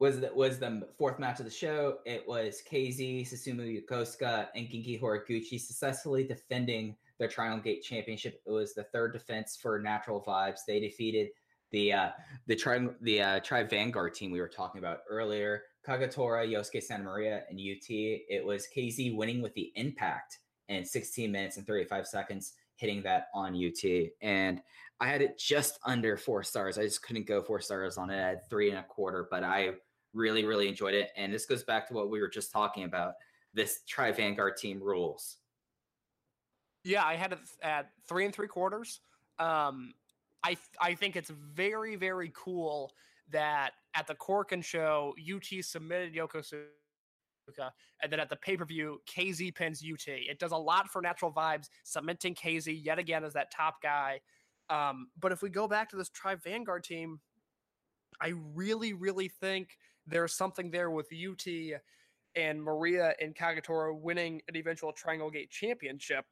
was 0.00 0.18
the, 0.20 0.30
was 0.34 0.58
the 0.58 0.88
fourth 0.98 1.18
match 1.18 1.38
of 1.38 1.44
the 1.44 1.50
show. 1.50 1.98
It 2.06 2.26
was 2.26 2.62
KZ, 2.68 3.28
Susumu 3.28 3.82
Yokosuka, 3.86 4.48
and 4.56 4.66
Genki 4.66 5.00
Horiguchi 5.00 5.60
successfully 5.60 6.24
defending 6.24 6.96
their 7.18 7.28
Triangle 7.28 7.60
Gate 7.60 7.82
Championship. 7.82 8.40
It 8.46 8.50
was 8.50 8.72
the 8.72 8.84
third 8.84 9.12
defense 9.12 9.58
for 9.60 9.78
Natural 9.78 10.22
Vibes. 10.26 10.60
They 10.66 10.80
defeated 10.80 11.28
the 11.70 11.92
uh, 11.92 12.08
the 12.46 12.56
tri 12.56 12.84
the 13.02 13.22
uh, 13.22 13.40
Tri 13.40 13.62
Vanguard 13.62 14.14
team 14.14 14.32
we 14.32 14.40
were 14.40 14.48
talking 14.48 14.80
about 14.80 15.00
earlier. 15.08 15.62
Kagetora, 15.86 16.50
Yosuke 16.50 16.82
Santa 16.82 17.04
Maria, 17.04 17.44
and 17.48 17.58
UT. 17.58 17.86
It 17.88 18.44
was 18.44 18.66
KZ 18.74 19.14
winning 19.14 19.40
with 19.42 19.54
the 19.54 19.70
impact 19.76 20.38
in 20.68 20.84
16 20.84 21.30
minutes 21.30 21.56
and 21.56 21.66
35 21.66 22.06
seconds, 22.06 22.54
hitting 22.76 23.02
that 23.02 23.28
on 23.34 23.54
UT. 23.54 24.10
And 24.22 24.60
I 25.00 25.08
had 25.08 25.22
it 25.22 25.38
just 25.38 25.78
under 25.84 26.16
four 26.16 26.42
stars. 26.42 26.78
I 26.78 26.82
just 26.82 27.02
couldn't 27.02 27.26
go 27.26 27.42
four 27.42 27.60
stars 27.60 27.96
on 27.96 28.10
it. 28.10 28.22
I 28.22 28.28
had 28.28 28.48
three 28.48 28.70
and 28.70 28.78
a 28.78 28.82
quarter, 28.82 29.26
but 29.30 29.42
I 29.42 29.70
really, 30.12 30.44
really 30.44 30.68
enjoyed 30.68 30.94
it. 30.94 31.10
And 31.16 31.32
this 31.32 31.46
goes 31.46 31.62
back 31.62 31.88
to 31.88 31.94
what 31.94 32.10
we 32.10 32.20
were 32.20 32.28
just 32.28 32.52
talking 32.52 32.84
about. 32.84 33.14
This 33.52 33.80
Tri 33.88 34.12
Vanguard 34.12 34.56
team 34.56 34.82
rules. 34.82 35.38
Yeah, 36.84 37.04
I 37.04 37.16
had 37.16 37.32
it 37.32 37.38
at 37.62 37.90
three 38.08 38.24
and 38.24 38.34
three 38.34 38.48
quarters. 38.48 39.00
Um, 39.38 39.92
I 40.42 40.56
I 40.80 40.94
think 40.94 41.16
it's 41.16 41.30
very 41.30 41.96
very 41.96 42.32
cool 42.34 42.92
that 43.30 43.72
at 43.94 44.06
the 44.06 44.14
Korakuen 44.14 44.64
show 44.64 45.14
UT 45.18 45.64
submitted 45.64 46.14
Yokosuka, 46.14 47.70
and 48.02 48.10
then 48.10 48.20
at 48.20 48.28
the 48.28 48.36
pay 48.36 48.56
per 48.56 48.64
view 48.64 49.00
KZ 49.08 49.54
pins 49.54 49.82
UT. 49.84 50.06
It 50.06 50.38
does 50.38 50.52
a 50.52 50.56
lot 50.56 50.88
for 50.88 51.02
Natural 51.02 51.32
Vibes, 51.32 51.68
cementing 51.84 52.34
KZ 52.34 52.80
yet 52.82 52.98
again 52.98 53.24
as 53.24 53.34
that 53.34 53.52
top 53.52 53.82
guy. 53.82 54.20
Um, 54.70 55.08
but 55.18 55.32
if 55.32 55.42
we 55.42 55.50
go 55.50 55.66
back 55.66 55.90
to 55.90 55.96
this 55.96 56.08
Tri 56.08 56.36
Vanguard 56.36 56.84
team, 56.84 57.20
I 58.20 58.32
really 58.54 58.92
really 58.92 59.28
think 59.28 59.76
there's 60.10 60.34
something 60.34 60.70
there 60.70 60.90
with 60.90 61.08
UT 61.12 61.46
and 62.36 62.62
Maria 62.62 63.14
and 63.20 63.34
Kagetora 63.34 63.98
winning 63.98 64.42
an 64.48 64.56
eventual 64.56 64.92
Triangle 64.92 65.30
Gate 65.30 65.50
championship 65.50 66.24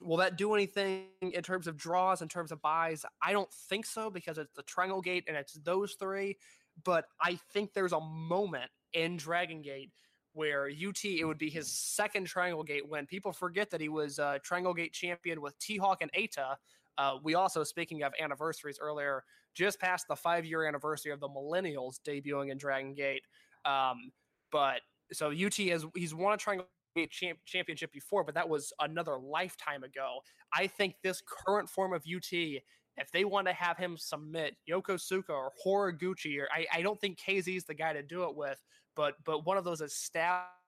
will 0.00 0.16
that 0.18 0.36
do 0.36 0.54
anything 0.54 1.06
in 1.20 1.42
terms 1.42 1.66
of 1.66 1.76
draws, 1.76 2.22
in 2.22 2.28
terms 2.28 2.52
of 2.52 2.60
buys? 2.62 3.04
I 3.22 3.32
don't 3.32 3.52
think 3.68 3.86
so 3.86 4.10
because 4.10 4.38
it's 4.38 4.52
the 4.54 4.62
Triangle 4.62 5.00
Gate 5.00 5.24
and 5.28 5.36
it's 5.36 5.54
those 5.64 5.94
three. 5.98 6.38
But 6.84 7.04
I 7.20 7.38
think 7.52 7.72
there's 7.72 7.92
a 7.92 8.00
moment 8.00 8.70
in 8.92 9.16
Dragon 9.16 9.62
Gate 9.62 9.90
where 10.34 10.66
UT 10.66 11.04
it 11.04 11.24
would 11.24 11.38
be 11.38 11.50
his 11.50 11.70
second 11.70 12.26
Triangle 12.26 12.62
Gate 12.62 12.88
win. 12.88 13.06
People 13.06 13.32
forget 13.32 13.70
that 13.70 13.80
he 13.80 13.88
was 13.88 14.18
a 14.18 14.40
Triangle 14.42 14.74
Gate 14.74 14.92
champion 14.92 15.40
with 15.40 15.58
T 15.58 15.76
Hawk 15.76 15.98
and 16.00 16.10
Eita. 16.12 16.56
Uh, 16.98 17.16
we 17.22 17.34
also, 17.34 17.64
speaking 17.64 18.02
of 18.02 18.12
anniversaries 18.20 18.78
earlier, 18.80 19.24
just 19.54 19.80
passed 19.80 20.06
the 20.08 20.16
five 20.16 20.44
year 20.44 20.66
anniversary 20.66 21.12
of 21.12 21.20
the 21.20 21.28
Millennials 21.28 21.96
debuting 22.06 22.50
in 22.50 22.58
Dragon 22.58 22.94
Gate. 22.94 23.22
Um, 23.64 24.12
but 24.50 24.80
so 25.12 25.30
UT 25.30 25.54
has 25.54 25.84
he's 25.94 26.14
won 26.14 26.34
a 26.34 26.36
Triangle 26.36 26.66
champ- 27.10 27.38
championship 27.44 27.92
before, 27.92 28.24
but 28.24 28.34
that 28.34 28.48
was 28.48 28.72
another 28.80 29.18
lifetime 29.18 29.84
ago. 29.84 30.20
I 30.54 30.66
think 30.66 30.96
this 31.02 31.22
current 31.46 31.68
form 31.68 31.92
of 31.92 32.02
UT, 32.02 32.32
if 32.32 33.10
they 33.12 33.24
want 33.24 33.46
to 33.46 33.52
have 33.52 33.78
him 33.78 33.96
submit 33.96 34.56
Yokosuka 34.68 35.30
or 35.30 35.52
Horiguchi, 35.64 36.38
or 36.38 36.48
I, 36.52 36.66
I 36.72 36.82
don't 36.82 37.00
think 37.00 37.18
KZ 37.18 37.56
is 37.56 37.64
the 37.64 37.74
guy 37.74 37.92
to 37.92 38.02
do 38.02 38.24
it 38.24 38.36
with, 38.36 38.62
but 38.96 39.14
but 39.24 39.46
one 39.46 39.56
of 39.56 39.64
those 39.64 39.80
established 39.80 40.61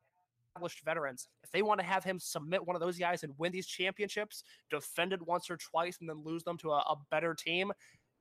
veterans, 0.84 1.28
if 1.42 1.50
they 1.50 1.62
want 1.62 1.80
to 1.80 1.86
have 1.86 2.04
him 2.04 2.18
submit 2.18 2.66
one 2.66 2.76
of 2.76 2.82
those 2.82 2.98
guys 2.98 3.22
and 3.22 3.32
win 3.38 3.52
these 3.52 3.66
championships, 3.66 4.42
defend 4.70 5.12
it 5.12 5.26
once 5.26 5.50
or 5.50 5.56
twice, 5.56 5.98
and 6.00 6.08
then 6.08 6.22
lose 6.24 6.44
them 6.44 6.56
to 6.58 6.70
a, 6.70 6.78
a 6.78 6.96
better 7.10 7.34
team, 7.34 7.72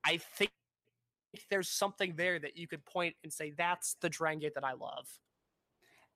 I 0.05 0.17
think 0.17 0.51
there's 1.49 1.69
something 1.69 2.13
there 2.15 2.39
that 2.39 2.57
you 2.57 2.67
could 2.67 2.85
point 2.85 3.15
and 3.23 3.31
say 3.31 3.53
that's 3.57 3.95
the 4.01 4.09
Dragon 4.09 4.39
Gate 4.39 4.55
that 4.55 4.63
I 4.63 4.73
love. 4.73 5.07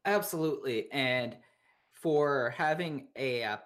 Absolutely, 0.05 0.91
and 0.91 1.37
for 1.91 2.53
having 2.55 3.07
a 3.15 3.43
uh, 3.43 3.57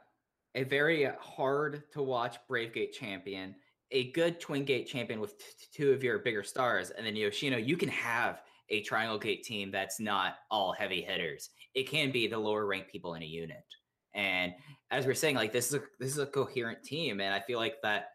a 0.56 0.64
very 0.64 1.10
hard 1.20 1.84
to 1.94 2.02
watch 2.02 2.38
Brave 2.48 2.74
Gate 2.74 2.94
champion, 2.94 3.56
a 3.92 4.12
good 4.12 4.40
Twin 4.40 4.66
Gate 4.66 4.88
champion 4.88 5.20
with 5.20 5.38
t- 5.38 5.46
two 5.74 5.92
of 5.92 6.04
your 6.04 6.20
bigger 6.20 6.44
stars, 6.44 6.90
and 6.90 7.06
then 7.06 7.16
Yoshino, 7.16 7.58
you 7.58 7.78
can 7.78 7.90
have 7.90 8.42
a 8.70 8.82
Triangle 8.82 9.18
Gate 9.18 9.44
team 9.44 9.72
that's 9.72 10.00
not 10.00 10.36
all 10.50 10.74
heavy 10.74 11.02
hitters. 11.02 11.50
It 11.74 11.90
can 11.90 12.12
be 12.12 12.28
the 12.28 12.38
lower 12.38 12.66
ranked 12.66 12.92
people 12.92 13.16
in 13.16 13.24
a 13.24 13.26
unit. 13.26 13.66
And 14.14 14.54
as 14.90 15.06
we're 15.06 15.14
saying, 15.14 15.36
like 15.36 15.52
this 15.52 15.68
is 15.68 15.76
a 15.76 15.82
this 16.00 16.12
is 16.12 16.18
a 16.18 16.26
coherent 16.26 16.84
team, 16.84 17.20
and 17.22 17.34
I 17.34 17.40
feel 17.40 17.60
like 17.60 17.76
that. 17.84 18.10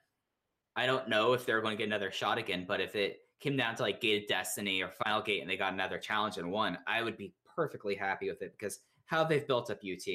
I 0.78 0.84
don't 0.84 1.08
know 1.08 1.32
if 1.32 1.46
they're 1.46 1.62
going 1.62 1.74
to 1.74 1.78
get 1.78 1.86
another 1.86 2.10
shot 2.10 2.36
again, 2.36 2.66
but 2.68 2.82
if 2.82 2.94
it 2.94 3.20
came 3.40 3.56
down 3.56 3.74
to 3.76 3.82
like 3.82 4.00
Gate 4.00 4.24
of 4.24 4.28
Destiny 4.28 4.82
or 4.82 4.90
Final 5.04 5.22
Gate 5.22 5.40
and 5.40 5.48
they 5.48 5.56
got 5.56 5.72
another 5.72 5.96
challenge 5.98 6.36
and 6.36 6.50
won, 6.50 6.76
I 6.86 7.02
would 7.02 7.16
be 7.16 7.32
perfectly 7.54 7.94
happy 7.94 8.28
with 8.28 8.42
it 8.42 8.52
because 8.58 8.80
how 9.06 9.24
they've 9.24 9.46
built 9.46 9.70
up 9.70 9.78
UT 9.78 10.06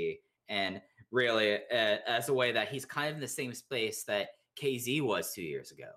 and 0.49 0.79
really 1.11 1.55
uh, 1.55 1.97
as 2.07 2.29
a 2.29 2.33
way 2.33 2.51
that 2.51 2.69
he's 2.69 2.85
kind 2.85 3.09
of 3.09 3.15
in 3.15 3.21
the 3.21 3.27
same 3.27 3.53
space 3.53 4.03
that 4.03 4.29
KZ 4.61 5.01
was 5.01 5.33
two 5.33 5.41
years 5.41 5.71
ago. 5.71 5.89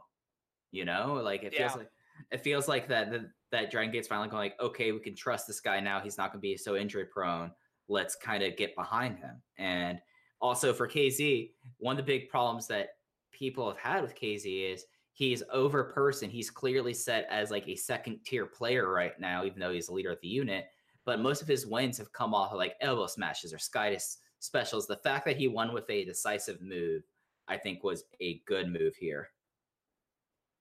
You 0.70 0.84
know, 0.84 1.20
like 1.22 1.44
it 1.44 1.54
feels 1.54 1.76
like 1.76 1.90
it 2.32 2.40
feels 2.40 2.68
like 2.68 2.88
that 2.88 3.10
that, 3.12 3.20
that 3.54 3.70
Dragon 3.70 3.92
Gate's 3.92 4.08
finally 4.08 4.28
going 4.28 4.40
like, 4.40 4.60
okay, 4.60 4.92
we 4.92 5.00
can 5.00 5.14
trust 5.14 5.46
this 5.46 5.60
guy 5.60 5.80
now. 5.80 6.00
He's 6.00 6.18
not 6.18 6.32
going 6.32 6.40
to 6.40 6.42
be 6.42 6.56
so 6.56 6.76
injury 6.76 7.06
prone. 7.06 7.50
Let's 7.88 8.16
kind 8.16 8.42
of 8.42 8.56
get 8.56 8.74
behind 8.76 9.18
him. 9.18 9.42
And 9.58 10.00
also 10.40 10.72
for 10.72 10.88
KZ, 10.88 11.50
one 11.78 11.98
of 11.98 12.04
the 12.04 12.12
big 12.12 12.28
problems 12.28 12.66
that 12.68 12.90
people 13.32 13.68
have 13.68 13.78
had 13.78 14.02
with 14.02 14.14
KZ 14.14 14.72
is 14.72 14.84
he's 15.12 15.42
over 15.52 15.84
person. 15.84 16.30
He's 16.30 16.50
clearly 16.50 16.94
set 16.94 17.26
as 17.30 17.50
like 17.50 17.68
a 17.68 17.76
second 17.76 18.20
tier 18.24 18.46
player 18.46 18.90
right 18.90 19.18
now, 19.18 19.44
even 19.44 19.58
though 19.58 19.72
he's 19.72 19.86
the 19.86 19.94
leader 19.94 20.10
of 20.10 20.20
the 20.20 20.28
unit 20.28 20.66
but 21.04 21.20
most 21.20 21.42
of 21.42 21.48
his 21.48 21.66
wins 21.66 21.98
have 21.98 22.12
come 22.12 22.34
off 22.34 22.52
of 22.52 22.58
like 22.58 22.76
elbow 22.80 23.06
smashes 23.06 23.52
or 23.52 23.58
sky 23.58 23.94
s- 23.94 24.18
specials. 24.38 24.86
The 24.86 24.96
fact 24.96 25.26
that 25.26 25.36
he 25.36 25.48
won 25.48 25.72
with 25.72 25.88
a 25.90 26.04
decisive 26.04 26.60
move, 26.62 27.02
I 27.48 27.56
think, 27.56 27.84
was 27.84 28.04
a 28.20 28.40
good 28.46 28.68
move 28.68 28.94
here. 28.96 29.28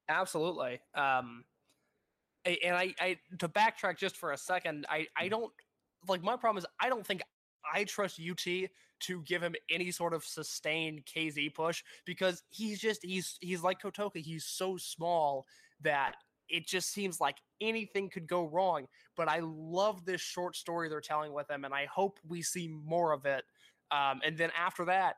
Absolutely. 0.10 0.82
Um, 0.96 1.46
and 2.46 2.76
I, 2.76 2.94
I 3.00 3.18
to 3.40 3.48
backtrack 3.48 3.98
just 3.98 4.18
for 4.18 4.32
a 4.32 4.38
second, 4.38 4.86
I, 4.90 5.08
I 5.18 5.28
don't 5.28 5.52
like 6.08 6.24
my 6.24 6.36
problem 6.36 6.58
is 6.58 6.66
I 6.82 6.90
don't 6.90 7.06
think 7.06 7.22
I 7.74 7.84
trust 7.86 8.20
UT 8.20 8.70
to 9.02 9.22
give 9.24 9.42
him 9.42 9.56
any 9.70 9.92
sort 9.92 10.14
of 10.14 10.24
sustained 10.24 11.06
KZ 11.06 11.54
push 11.54 11.84
because 12.06 12.44
he's 12.50 12.80
just 12.80 13.04
he's 13.04 13.38
he's 13.42 13.64
like 13.64 13.82
Kotoka. 13.82 14.18
He's 14.18 14.46
so 14.46 14.78
small 14.78 15.46
that 15.82 16.16
it 16.50 16.68
just 16.68 16.92
seems 16.92 17.20
like 17.20 17.38
anything 17.62 18.10
could 18.10 18.28
go 18.28 18.48
wrong. 18.48 18.88
But 19.16 19.28
I 19.28 19.40
love 19.42 20.06
this 20.06 20.22
short 20.22 20.56
story 20.56 20.90
they're 20.90 21.02
telling 21.02 21.34
with 21.34 21.50
him, 21.50 21.66
and 21.66 21.74
I 21.74 21.86
hope 21.86 22.20
we 22.28 22.42
see 22.42 22.68
more 22.68 23.12
of 23.14 23.26
it. 23.26 23.44
Um, 23.92 24.22
and 24.26 24.38
then 24.38 24.52
after 24.58 24.86
that, 24.86 25.18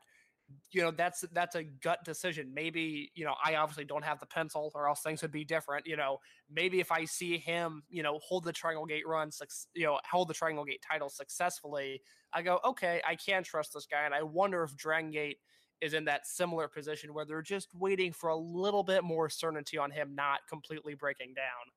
you 0.70 0.82
know 0.82 0.90
that's 0.90 1.22
that's 1.32 1.56
a 1.56 1.64
gut 1.64 2.04
decision 2.04 2.52
maybe 2.54 3.10
you 3.14 3.24
know 3.24 3.34
i 3.44 3.56
obviously 3.56 3.84
don't 3.84 4.04
have 4.04 4.20
the 4.20 4.26
pencil 4.26 4.70
or 4.74 4.88
else 4.88 5.00
things 5.00 5.22
would 5.22 5.32
be 5.32 5.44
different 5.44 5.86
you 5.86 5.96
know 5.96 6.18
maybe 6.50 6.78
if 6.78 6.92
i 6.92 7.04
see 7.04 7.36
him 7.36 7.82
you 7.88 8.02
know 8.02 8.18
hold 8.22 8.44
the 8.44 8.52
triangle 8.52 8.86
gate 8.86 9.06
run 9.06 9.30
you 9.74 9.84
know 9.84 9.98
hold 10.08 10.28
the 10.28 10.34
triangle 10.34 10.64
gate 10.64 10.84
title 10.88 11.08
successfully 11.08 12.00
i 12.32 12.42
go 12.42 12.60
okay 12.64 13.00
i 13.06 13.16
can 13.16 13.42
trust 13.42 13.72
this 13.74 13.86
guy 13.86 14.04
and 14.04 14.14
i 14.14 14.22
wonder 14.22 14.62
if 14.62 14.76
dragon 14.76 15.10
gate 15.10 15.38
is 15.80 15.94
in 15.94 16.04
that 16.04 16.26
similar 16.26 16.68
position 16.68 17.12
where 17.12 17.24
they're 17.24 17.42
just 17.42 17.68
waiting 17.74 18.12
for 18.12 18.30
a 18.30 18.36
little 18.36 18.82
bit 18.82 19.02
more 19.02 19.28
certainty 19.28 19.76
on 19.78 19.90
him 19.90 20.14
not 20.14 20.40
completely 20.48 20.94
breaking 20.94 21.34
down 21.34 21.72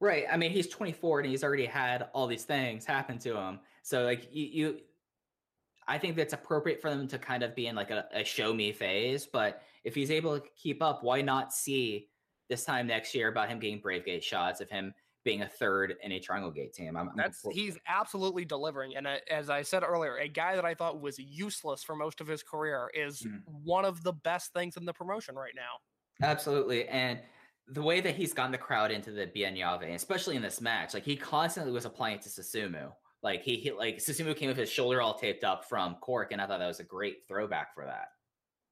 Right. 0.00 0.24
I 0.30 0.38
mean, 0.38 0.50
he's 0.50 0.66
24 0.66 1.20
and 1.20 1.28
he's 1.28 1.44
already 1.44 1.66
had 1.66 2.08
all 2.14 2.26
these 2.26 2.44
things 2.44 2.86
happen 2.86 3.18
to 3.18 3.36
him. 3.36 3.60
So 3.82 4.04
like 4.04 4.34
you, 4.34 4.46
you 4.46 4.80
I 5.90 5.98
think 5.98 6.14
that's 6.14 6.32
appropriate 6.32 6.80
for 6.80 6.88
them 6.88 7.08
to 7.08 7.18
kind 7.18 7.42
of 7.42 7.56
be 7.56 7.66
in 7.66 7.74
like 7.74 7.90
a, 7.90 8.06
a 8.14 8.24
show 8.24 8.54
me 8.54 8.70
phase. 8.72 9.26
But 9.26 9.62
if 9.82 9.94
he's 9.94 10.12
able 10.12 10.38
to 10.38 10.46
keep 10.56 10.82
up, 10.82 11.02
why 11.02 11.20
not 11.20 11.52
see 11.52 12.08
this 12.48 12.64
time 12.64 12.86
next 12.86 13.12
year 13.12 13.28
about 13.28 13.48
him 13.48 13.58
getting 13.58 13.80
Brave 13.80 14.04
Gate 14.04 14.22
shots 14.22 14.60
of 14.60 14.70
him 14.70 14.94
being 15.24 15.42
a 15.42 15.48
third 15.48 15.96
in 16.02 16.12
a 16.12 16.20
Triangle 16.20 16.52
Gate 16.52 16.72
team? 16.72 16.96
I'm, 16.96 17.10
That's 17.16 17.44
I'm, 17.44 17.50
he's 17.50 17.76
absolutely 17.88 18.44
delivering, 18.44 18.96
and 18.96 19.06
uh, 19.06 19.16
as 19.28 19.50
I 19.50 19.62
said 19.62 19.82
earlier, 19.82 20.16
a 20.16 20.28
guy 20.28 20.54
that 20.54 20.64
I 20.64 20.74
thought 20.74 21.00
was 21.00 21.18
useless 21.18 21.82
for 21.82 21.96
most 21.96 22.20
of 22.20 22.26
his 22.28 22.42
career 22.42 22.88
is 22.94 23.22
Mm. 23.22 23.42
one 23.46 23.84
of 23.84 24.02
the 24.04 24.12
best 24.12 24.52
things 24.52 24.76
in 24.76 24.84
the 24.84 24.92
promotion 24.92 25.34
right 25.34 25.54
now. 25.56 26.26
Absolutely. 26.26 26.86
And 26.88 27.18
the 27.66 27.82
way 27.82 28.00
that 28.00 28.14
he's 28.14 28.32
gotten 28.32 28.52
the 28.52 28.58
crowd 28.58 28.90
into 28.92 29.10
the 29.10 29.26
Bianyave, 29.26 29.92
especially 29.94 30.36
in 30.36 30.42
this 30.42 30.60
match, 30.60 30.94
like 30.94 31.04
he 31.04 31.16
constantly 31.16 31.72
was 31.72 31.84
applying 31.84 32.16
it 32.16 32.22
to 32.22 32.28
Susumu. 32.28 32.92
Like 33.22 33.42
he 33.42 33.56
hit 33.56 33.76
like 33.76 33.98
Susumu 33.98 34.36
came 34.36 34.48
with 34.48 34.56
his 34.56 34.70
shoulder 34.70 35.02
all 35.02 35.14
taped 35.14 35.44
up 35.44 35.68
from 35.68 35.96
Cork, 35.96 36.32
and 36.32 36.40
I 36.40 36.46
thought 36.46 36.58
that 36.58 36.66
was 36.66 36.80
a 36.80 36.84
great 36.84 37.26
throwback 37.28 37.74
for 37.74 37.84
that. 37.84 38.08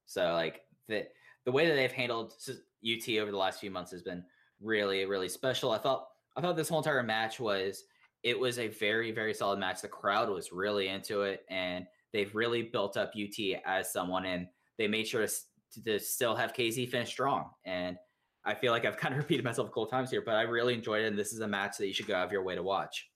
So 0.06 0.32
like 0.32 0.62
the 0.88 1.06
the 1.44 1.52
way 1.52 1.66
that 1.66 1.74
they've 1.74 1.92
handled 1.92 2.34
UT 2.48 3.08
over 3.18 3.30
the 3.30 3.36
last 3.36 3.60
few 3.60 3.70
months 3.70 3.90
has 3.92 4.02
been 4.02 4.24
really, 4.60 5.04
really 5.04 5.28
special. 5.28 5.70
I 5.70 5.78
thought 5.78 6.08
I 6.36 6.40
thought 6.40 6.56
this 6.56 6.68
whole 6.68 6.78
entire 6.78 7.02
match 7.02 7.40
was 7.40 7.84
it 8.22 8.38
was 8.38 8.58
a 8.58 8.68
very, 8.68 9.12
very 9.12 9.34
solid 9.34 9.58
match. 9.58 9.80
The 9.80 9.88
crowd 9.88 10.28
was 10.28 10.52
really 10.52 10.88
into 10.88 11.22
it, 11.22 11.44
and 11.48 11.86
they've 12.12 12.34
really 12.34 12.62
built 12.62 12.96
up 12.96 13.12
UT 13.16 13.60
as 13.64 13.92
someone, 13.92 14.24
and 14.24 14.46
they 14.76 14.88
made 14.88 15.06
sure 15.06 15.26
to, 15.26 15.84
to 15.84 15.98
still 15.98 16.34
have 16.34 16.52
KZ 16.52 16.88
finish 16.88 17.10
strong. 17.10 17.50
And 17.64 17.96
I 18.44 18.54
feel 18.54 18.72
like 18.72 18.84
I've 18.84 18.96
kind 18.98 19.14
of 19.14 19.18
repeated 19.18 19.44
myself 19.44 19.68
a 19.68 19.70
couple 19.70 19.86
times 19.86 20.10
here, 20.10 20.22
but 20.24 20.34
I 20.34 20.42
really 20.42 20.74
enjoyed 20.74 21.02
it, 21.02 21.08
and 21.08 21.18
this 21.18 21.32
is 21.32 21.40
a 21.40 21.48
match 21.48 21.78
that 21.78 21.86
you 21.86 21.92
should 21.92 22.06
go 22.06 22.16
out 22.16 22.26
of 22.26 22.32
your 22.32 22.42
way 22.42 22.54
to 22.54 22.62
watch. 22.62 23.07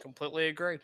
Completely 0.00 0.48
agreed. 0.48 0.80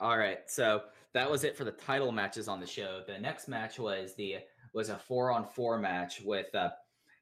All 0.00 0.18
right, 0.18 0.38
so 0.46 0.82
that 1.14 1.30
was 1.30 1.44
it 1.44 1.56
for 1.56 1.64
the 1.64 1.72
title 1.72 2.10
matches 2.10 2.48
on 2.48 2.60
the 2.60 2.66
show. 2.66 3.02
The 3.06 3.18
next 3.18 3.48
match 3.48 3.78
was 3.78 4.14
the 4.16 4.36
was 4.74 4.88
a 4.88 4.96
four 4.96 5.30
on 5.30 5.44
four 5.44 5.78
match 5.78 6.22
with 6.24 6.52
uh, 6.54 6.70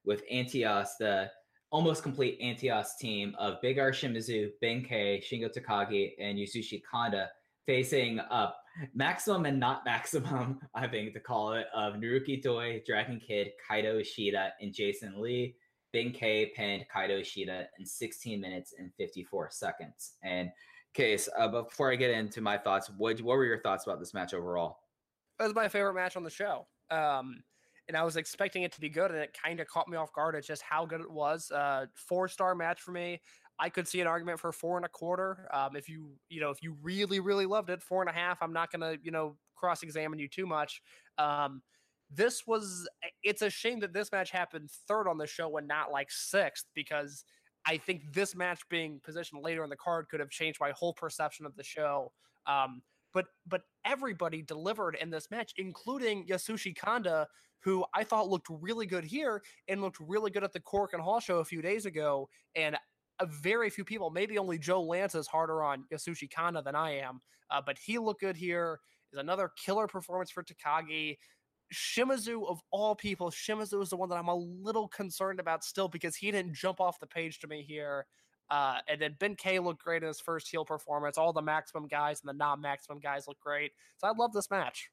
with 0.04 0.22
Antias, 0.32 0.90
the 0.98 1.30
almost 1.70 2.02
complete 2.02 2.40
Antias 2.40 2.96
team 2.98 3.34
of 3.38 3.60
Big 3.60 3.78
R 3.78 3.90
Shimizu, 3.90 4.50
Benkei, 4.62 5.22
Shingo 5.22 5.50
Takagi, 5.52 6.12
and 6.18 6.38
Yasushi 6.38 6.82
Kanda 6.90 7.28
facing 7.66 8.18
up 8.30 8.56
maximum 8.94 9.46
and 9.46 9.60
not 9.60 9.84
maximum, 9.84 10.60
I 10.74 10.86
think 10.86 11.12
to 11.14 11.20
call 11.20 11.52
it, 11.52 11.66
of 11.74 11.94
Naruki 11.94 12.42
Doi, 12.42 12.82
Dragon 12.86 13.20
Kid, 13.20 13.50
Kaito 13.68 14.00
Ishida, 14.00 14.52
and 14.60 14.72
Jason 14.72 15.20
Lee. 15.20 15.56
Benkei 15.94 16.54
pinned 16.54 16.84
Kaito 16.94 17.20
Ishida 17.20 17.66
in 17.78 17.84
16 17.84 18.40
minutes 18.40 18.74
and 18.78 18.92
54 18.96 19.50
seconds. 19.50 20.12
And 20.22 20.50
Case, 20.92 21.28
uh, 21.38 21.48
before 21.48 21.92
I 21.92 21.96
get 21.96 22.10
into 22.10 22.40
my 22.40 22.58
thoughts, 22.58 22.90
what 22.90 23.20
what 23.20 23.36
were 23.36 23.44
your 23.44 23.60
thoughts 23.60 23.86
about 23.86 24.00
this 24.00 24.12
match 24.12 24.34
overall? 24.34 24.80
It 25.38 25.44
was 25.44 25.54
my 25.54 25.68
favorite 25.68 25.94
match 25.94 26.16
on 26.16 26.24
the 26.24 26.30
show. 26.30 26.66
Um, 26.90 27.44
and 27.88 27.96
I 27.96 28.02
was 28.02 28.16
expecting 28.16 28.62
it 28.62 28.72
to 28.72 28.80
be 28.80 28.88
good, 28.88 29.10
and 29.10 29.20
it 29.20 29.36
kind 29.40 29.60
of 29.60 29.66
caught 29.66 29.88
me 29.88 29.96
off 29.96 30.12
guard 30.12 30.36
at 30.36 30.44
just 30.44 30.62
how 30.62 30.86
good 30.86 31.00
it 31.00 31.10
was. 31.10 31.50
Uh, 31.50 31.86
four 31.94 32.28
star 32.28 32.54
match 32.54 32.80
for 32.80 32.92
me. 32.92 33.20
I 33.58 33.68
could 33.68 33.86
see 33.86 34.00
an 34.00 34.06
argument 34.06 34.40
for 34.40 34.52
four 34.52 34.76
and 34.76 34.86
a 34.86 34.88
quarter. 34.88 35.48
Um, 35.52 35.76
if 35.76 35.88
you 35.88 36.16
you 36.28 36.40
know 36.40 36.50
if 36.50 36.62
you 36.62 36.76
really 36.82 37.20
really 37.20 37.46
loved 37.46 37.70
it, 37.70 37.82
four 37.82 38.02
and 38.02 38.10
a 38.10 38.12
half. 38.12 38.42
I'm 38.42 38.52
not 38.52 38.72
gonna 38.72 38.96
you 39.02 39.10
know 39.10 39.36
cross 39.54 39.82
examine 39.82 40.18
you 40.18 40.28
too 40.28 40.46
much. 40.46 40.82
Um, 41.18 41.62
this 42.10 42.46
was 42.46 42.88
it's 43.22 43.42
a 43.42 43.50
shame 43.50 43.80
that 43.80 43.92
this 43.92 44.10
match 44.10 44.30
happened 44.30 44.70
third 44.88 45.08
on 45.08 45.18
the 45.18 45.26
show 45.26 45.56
and 45.56 45.68
not 45.68 45.92
like 45.92 46.10
sixth 46.10 46.66
because 46.74 47.24
I 47.66 47.76
think 47.76 48.12
this 48.12 48.34
match 48.34 48.60
being 48.68 49.00
positioned 49.04 49.42
later 49.42 49.62
in 49.64 49.70
the 49.70 49.76
card 49.76 50.08
could 50.08 50.20
have 50.20 50.30
changed 50.30 50.58
my 50.60 50.72
whole 50.72 50.94
perception 50.94 51.46
of 51.46 51.54
the 51.56 51.62
show. 51.62 52.12
Um, 52.46 52.82
but 53.12 53.26
but 53.46 53.62
everybody 53.84 54.42
delivered 54.42 54.96
in 55.00 55.10
this 55.10 55.30
match, 55.30 55.52
including 55.56 56.26
Yasushi 56.26 56.76
Kanda, 56.76 57.26
who 57.60 57.84
I 57.94 58.04
thought 58.04 58.28
looked 58.28 58.48
really 58.50 58.86
good 58.86 59.04
here 59.04 59.42
and 59.68 59.82
looked 59.82 59.98
really 60.00 60.30
good 60.30 60.44
at 60.44 60.52
the 60.52 60.60
Korakuen 60.60 61.00
Hall 61.00 61.20
show 61.20 61.38
a 61.38 61.44
few 61.44 61.60
days 61.60 61.86
ago. 61.86 62.28
And 62.54 62.76
a 63.18 63.26
very 63.26 63.68
few 63.68 63.84
people, 63.84 64.10
maybe 64.10 64.38
only 64.38 64.58
Joe 64.58 64.82
Lance 64.82 65.14
is 65.14 65.26
harder 65.26 65.62
on 65.62 65.84
Yasushi 65.92 66.30
Kanda 66.30 66.62
than 66.62 66.74
I 66.74 66.98
am, 66.98 67.20
uh, 67.50 67.60
but 67.64 67.78
he 67.78 67.98
looked 67.98 68.20
good 68.20 68.36
here. 68.36 68.80
Is 69.12 69.18
another 69.18 69.50
killer 69.56 69.88
performance 69.88 70.30
for 70.30 70.44
Takagi. 70.44 71.18
Shimizu 71.72 72.48
of 72.48 72.60
all 72.70 72.94
people, 72.94 73.30
Shimizu 73.30 73.82
is 73.82 73.90
the 73.90 73.96
one 73.96 74.08
that 74.08 74.16
I'm 74.16 74.28
a 74.28 74.34
little 74.36 74.88
concerned 74.88 75.40
about 75.40 75.64
still 75.64 75.88
because 75.88 76.16
he 76.16 76.30
didn't 76.30 76.54
jump 76.54 76.80
off 76.80 76.98
the 76.98 77.06
page 77.06 77.38
to 77.40 77.46
me 77.46 77.62
here. 77.66 78.06
Uh, 78.50 78.78
and 78.88 79.00
then 79.00 79.14
Benkei 79.20 79.62
looked 79.62 79.84
great 79.84 80.02
in 80.02 80.08
his 80.08 80.20
first 80.20 80.48
heel 80.48 80.64
performance. 80.64 81.16
All 81.16 81.32
the 81.32 81.42
maximum 81.42 81.86
guys 81.86 82.20
and 82.20 82.28
the 82.28 82.36
non-maximum 82.36 82.98
guys 82.98 83.28
look 83.28 83.38
great. 83.38 83.70
So 83.98 84.08
I 84.08 84.12
love 84.12 84.32
this 84.32 84.50
match. 84.50 84.90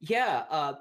Yeah, 0.00 0.44
uh, 0.50 0.74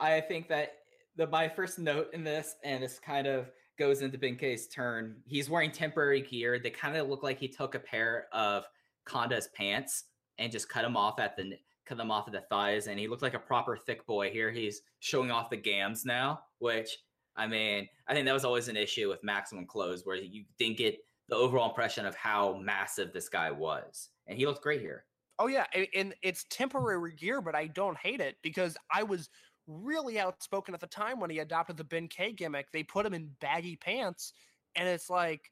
I 0.00 0.20
think 0.20 0.48
that 0.48 0.72
the 1.16 1.26
my 1.28 1.48
first 1.48 1.78
note 1.78 2.08
in 2.12 2.24
this, 2.24 2.56
and 2.64 2.82
this 2.82 2.98
kind 2.98 3.26
of 3.28 3.50
goes 3.78 4.02
into 4.02 4.18
Benkei's 4.18 4.68
turn. 4.68 5.16
He's 5.26 5.48
wearing 5.48 5.70
temporary 5.70 6.22
gear. 6.22 6.58
They 6.58 6.70
kind 6.70 6.96
of 6.96 7.08
look 7.08 7.22
like 7.22 7.38
he 7.38 7.48
took 7.48 7.74
a 7.74 7.80
pair 7.80 8.26
of 8.32 8.64
Kanda's 9.06 9.48
pants 9.54 10.04
and 10.38 10.50
just 10.50 10.68
cut 10.68 10.82
them 10.82 10.96
off 10.96 11.18
at 11.20 11.36
the 11.36 11.56
cut 11.86 11.98
them 11.98 12.10
off 12.10 12.26
at 12.26 12.32
the 12.32 12.42
thighs, 12.42 12.86
and 12.86 12.98
he 12.98 13.08
looked 13.08 13.22
like 13.22 13.34
a 13.34 13.38
proper 13.38 13.76
thick 13.76 14.06
boy. 14.06 14.30
Here 14.30 14.50
he's 14.50 14.82
showing 15.00 15.30
off 15.30 15.50
the 15.50 15.56
gams 15.56 16.04
now, 16.04 16.40
which 16.58 16.98
I 17.36 17.46
mean, 17.46 17.88
I 18.06 18.14
think 18.14 18.26
that 18.26 18.32
was 18.32 18.44
always 18.44 18.68
an 18.68 18.76
issue 18.76 19.08
with 19.08 19.24
maximum 19.24 19.66
clothes, 19.66 20.02
where 20.04 20.16
you 20.16 20.44
didn't 20.58 20.76
get 20.76 20.98
the 21.28 21.36
overall 21.36 21.68
impression 21.68 22.06
of 22.06 22.14
how 22.14 22.54
massive 22.62 23.12
this 23.12 23.28
guy 23.28 23.50
was, 23.50 24.10
and 24.26 24.38
he 24.38 24.46
looked 24.46 24.62
great 24.62 24.80
here. 24.80 25.04
Oh 25.38 25.48
yeah, 25.48 25.66
and 25.94 26.14
it's 26.22 26.44
temporary 26.48 27.12
gear, 27.14 27.40
but 27.40 27.56
I 27.56 27.66
don't 27.66 27.98
hate 27.98 28.20
it 28.20 28.36
because 28.42 28.76
I 28.92 29.02
was 29.02 29.28
really 29.66 30.20
outspoken 30.20 30.74
at 30.74 30.80
the 30.80 30.86
time 30.86 31.18
when 31.18 31.30
he 31.30 31.40
adopted 31.40 31.76
the 31.76 31.84
Benkei 31.84 32.36
gimmick. 32.36 32.70
They 32.70 32.84
put 32.84 33.06
him 33.06 33.14
in 33.14 33.30
baggy 33.40 33.76
pants, 33.76 34.32
and 34.76 34.88
it's 34.88 35.10
like, 35.10 35.50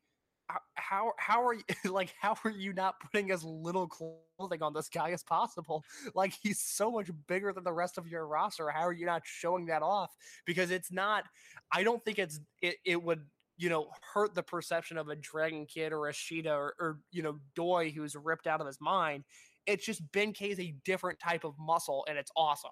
Uh, 0.52 0.58
how 0.74 1.12
how 1.18 1.46
are 1.46 1.54
you 1.54 1.62
like 1.90 2.12
how 2.20 2.36
are 2.44 2.50
you 2.50 2.72
not 2.72 2.96
putting 3.00 3.30
as 3.30 3.44
little 3.44 3.86
clothing 3.86 4.62
on 4.62 4.72
this 4.72 4.88
guy 4.88 5.10
as 5.10 5.22
possible? 5.22 5.84
Like 6.14 6.34
he's 6.42 6.60
so 6.60 6.90
much 6.90 7.10
bigger 7.28 7.52
than 7.52 7.64
the 7.64 7.72
rest 7.72 7.98
of 7.98 8.08
your 8.08 8.26
roster. 8.26 8.68
How 8.70 8.86
are 8.86 8.92
you 8.92 9.06
not 9.06 9.22
showing 9.24 9.66
that 9.66 9.82
off? 9.82 10.10
Because 10.44 10.70
it's 10.70 10.92
not. 10.92 11.24
I 11.72 11.82
don't 11.82 12.04
think 12.04 12.18
it's 12.18 12.40
it. 12.60 12.76
It 12.84 13.02
would 13.02 13.24
you 13.56 13.68
know 13.68 13.88
hurt 14.14 14.34
the 14.34 14.42
perception 14.42 14.98
of 14.98 15.08
a 15.08 15.16
Dragon 15.16 15.66
Kid 15.66 15.92
or 15.92 16.08
a 16.08 16.12
Sheeta 16.12 16.52
or, 16.52 16.74
or 16.78 16.98
you 17.10 17.22
know 17.22 17.38
Doi 17.54 17.90
who's 17.90 18.16
ripped 18.16 18.46
out 18.46 18.60
of 18.60 18.66
his 18.66 18.80
mind 18.80 19.24
it's 19.66 19.84
just 19.84 20.10
Benkei 20.12 20.50
is 20.50 20.60
a 20.60 20.74
different 20.84 21.18
type 21.18 21.44
of 21.44 21.54
muscle, 21.58 22.04
and 22.08 22.18
it's 22.18 22.30
awesome. 22.36 22.70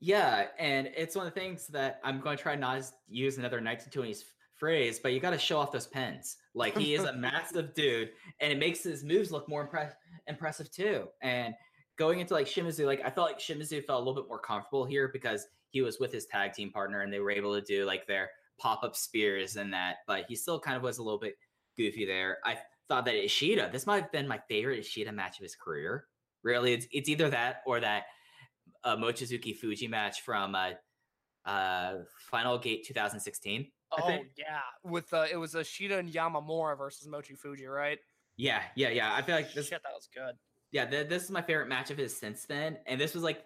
Yeah, 0.00 0.46
and 0.58 0.90
it's 0.96 1.16
one 1.16 1.26
of 1.26 1.34
the 1.34 1.40
things 1.40 1.66
that 1.68 2.00
I'm 2.04 2.20
going 2.20 2.36
to 2.36 2.42
try 2.42 2.56
not 2.56 2.82
to 2.82 2.92
use 3.08 3.38
another 3.38 3.60
1920s 3.60 4.22
phrase, 4.64 4.98
but 4.98 5.12
you 5.12 5.20
got 5.20 5.30
to 5.30 5.38
show 5.38 5.58
off 5.58 5.70
those 5.70 5.86
pens. 5.86 6.38
Like 6.54 6.74
he 6.74 6.94
is 6.94 7.04
a 7.04 7.12
massive 7.16 7.74
dude, 7.74 8.12
and 8.40 8.50
it 8.50 8.58
makes 8.58 8.82
his 8.82 9.04
moves 9.04 9.30
look 9.30 9.46
more 9.46 9.60
impress- 9.60 9.92
impressive 10.26 10.70
too. 10.70 11.08
And 11.20 11.52
going 11.98 12.20
into 12.20 12.32
like 12.32 12.46
Shimizu, 12.46 12.86
like 12.86 13.02
I 13.04 13.10
felt 13.10 13.28
like 13.28 13.38
Shimizu 13.38 13.84
felt 13.84 14.00
a 14.00 14.04
little 14.04 14.22
bit 14.22 14.26
more 14.26 14.38
comfortable 14.38 14.86
here 14.86 15.10
because 15.12 15.46
he 15.68 15.82
was 15.82 16.00
with 16.00 16.10
his 16.14 16.24
tag 16.24 16.54
team 16.54 16.70
partner, 16.70 17.02
and 17.02 17.12
they 17.12 17.18
were 17.18 17.30
able 17.30 17.54
to 17.54 17.60
do 17.60 17.84
like 17.84 18.06
their 18.06 18.30
pop 18.58 18.82
up 18.82 18.96
spears 18.96 19.56
and 19.56 19.70
that. 19.74 19.96
But 20.06 20.24
he 20.28 20.34
still 20.34 20.58
kind 20.58 20.78
of 20.78 20.82
was 20.82 20.96
a 20.96 21.02
little 21.02 21.20
bit 21.20 21.34
goofy 21.76 22.06
there. 22.06 22.38
I 22.46 22.56
thought 22.88 23.04
that 23.04 23.22
Ishida, 23.22 23.68
this 23.70 23.86
might 23.86 24.00
have 24.00 24.12
been 24.12 24.26
my 24.26 24.40
favorite 24.48 24.78
Ishida 24.78 25.12
match 25.12 25.38
of 25.38 25.42
his 25.42 25.56
career. 25.56 26.06
Really, 26.42 26.72
it's 26.72 26.86
it's 26.90 27.10
either 27.10 27.28
that 27.28 27.56
or 27.66 27.80
that 27.80 28.04
uh, 28.82 28.96
Mochizuki 28.96 29.54
Fujii 29.60 29.90
match 29.90 30.22
from 30.22 30.54
uh, 30.54 30.70
uh, 31.44 31.96
Final 32.30 32.56
Gate 32.58 32.86
2016. 32.86 33.66
Oh 34.02 34.06
think. 34.06 34.28
yeah, 34.36 34.60
with 34.82 35.12
uh, 35.12 35.26
it 35.30 35.36
was 35.36 35.54
Ishida 35.54 35.98
and 35.98 36.12
Yamamura 36.12 36.76
versus 36.76 37.06
Mochi 37.06 37.34
Fujii, 37.34 37.68
right? 37.68 37.98
Yeah, 38.36 38.62
yeah, 38.74 38.90
yeah. 38.90 39.14
I 39.14 39.22
feel 39.22 39.36
like 39.36 39.52
this. 39.52 39.68
Shit, 39.68 39.82
that 39.82 39.92
was 39.94 40.08
good. 40.14 40.34
Yeah, 40.72 40.86
th- 40.86 41.08
this 41.08 41.24
is 41.24 41.30
my 41.30 41.42
favorite 41.42 41.68
match 41.68 41.90
of 41.90 41.98
his 41.98 42.16
since 42.16 42.44
then, 42.44 42.78
and 42.86 43.00
this 43.00 43.14
was 43.14 43.22
like, 43.22 43.44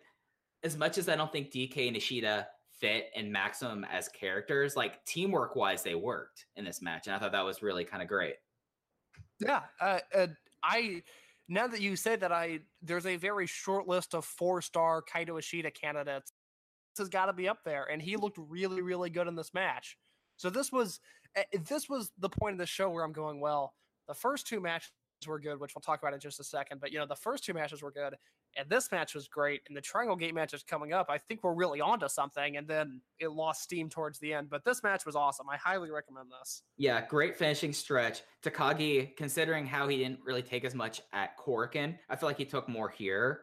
as 0.62 0.76
much 0.76 0.98
as 0.98 1.08
I 1.08 1.16
don't 1.16 1.30
think 1.30 1.50
DK 1.50 1.88
and 1.88 1.96
Ishida 1.96 2.48
fit 2.78 3.10
and 3.14 3.30
Maximum 3.32 3.84
as 3.84 4.08
characters, 4.08 4.76
like 4.76 5.04
teamwork 5.04 5.56
wise, 5.56 5.82
they 5.82 5.94
worked 5.94 6.46
in 6.56 6.64
this 6.64 6.80
match, 6.80 7.06
and 7.06 7.14
I 7.14 7.18
thought 7.18 7.32
that 7.32 7.44
was 7.44 7.62
really 7.62 7.84
kind 7.84 8.02
of 8.02 8.08
great. 8.08 8.36
Yeah, 9.40 9.62
uh, 9.80 10.00
uh, 10.14 10.26
I 10.62 11.02
now 11.48 11.66
that 11.66 11.80
you 11.80 11.96
say 11.96 12.16
that, 12.16 12.32
I 12.32 12.60
there's 12.82 13.06
a 13.06 13.16
very 13.16 13.46
short 13.46 13.88
list 13.88 14.14
of 14.14 14.24
four 14.24 14.62
star 14.62 15.02
Kaito 15.02 15.38
Ishida 15.38 15.70
candidates. 15.70 16.32
This 16.94 17.04
has 17.04 17.08
got 17.08 17.26
to 17.26 17.32
be 17.32 17.48
up 17.48 17.58
there, 17.64 17.84
and 17.84 18.00
he 18.02 18.16
looked 18.16 18.38
really, 18.38 18.82
really 18.82 19.10
good 19.10 19.28
in 19.28 19.34
this 19.34 19.54
match. 19.54 19.96
So 20.38 20.48
this 20.48 20.72
was 20.72 21.00
uh, 21.36 21.42
this 21.68 21.88
was 21.90 22.10
the 22.18 22.30
point 22.30 22.54
of 22.54 22.58
the 22.58 22.66
show 22.66 22.88
where 22.88 23.04
I'm 23.04 23.12
going. 23.12 23.40
Well, 23.40 23.74
the 24.08 24.14
first 24.14 24.46
two 24.46 24.60
matches 24.60 24.90
were 25.26 25.38
good, 25.38 25.60
which 25.60 25.74
we'll 25.74 25.82
talk 25.82 26.00
about 26.00 26.14
in 26.14 26.20
just 26.20 26.40
a 26.40 26.44
second. 26.44 26.80
But 26.80 26.92
you 26.92 26.98
know, 26.98 27.06
the 27.06 27.16
first 27.16 27.44
two 27.44 27.52
matches 27.52 27.82
were 27.82 27.90
good, 27.90 28.14
and 28.56 28.70
this 28.70 28.90
match 28.92 29.14
was 29.14 29.28
great. 29.28 29.60
And 29.68 29.76
the 29.76 29.80
Triangle 29.80 30.16
Gate 30.16 30.34
match 30.34 30.54
is 30.54 30.62
coming 30.62 30.92
up. 30.92 31.06
I 31.10 31.18
think 31.18 31.42
we're 31.42 31.54
really 31.54 31.80
onto 31.80 32.08
something. 32.08 32.56
And 32.56 32.66
then 32.66 33.02
it 33.18 33.28
lost 33.32 33.62
steam 33.62 33.90
towards 33.90 34.18
the 34.20 34.32
end, 34.32 34.48
but 34.48 34.64
this 34.64 34.82
match 34.82 35.04
was 35.04 35.16
awesome. 35.16 35.46
I 35.50 35.56
highly 35.56 35.90
recommend 35.90 36.28
this. 36.40 36.62
Yeah, 36.76 37.04
great 37.04 37.36
finishing 37.36 37.72
stretch. 37.72 38.22
Takagi, 38.42 39.16
considering 39.16 39.66
how 39.66 39.88
he 39.88 39.98
didn't 39.98 40.20
really 40.24 40.42
take 40.42 40.64
as 40.64 40.74
much 40.74 41.02
at 41.12 41.36
Korakuen, 41.36 41.98
I 42.08 42.16
feel 42.16 42.28
like 42.28 42.38
he 42.38 42.44
took 42.44 42.68
more 42.68 42.88
here. 42.88 43.40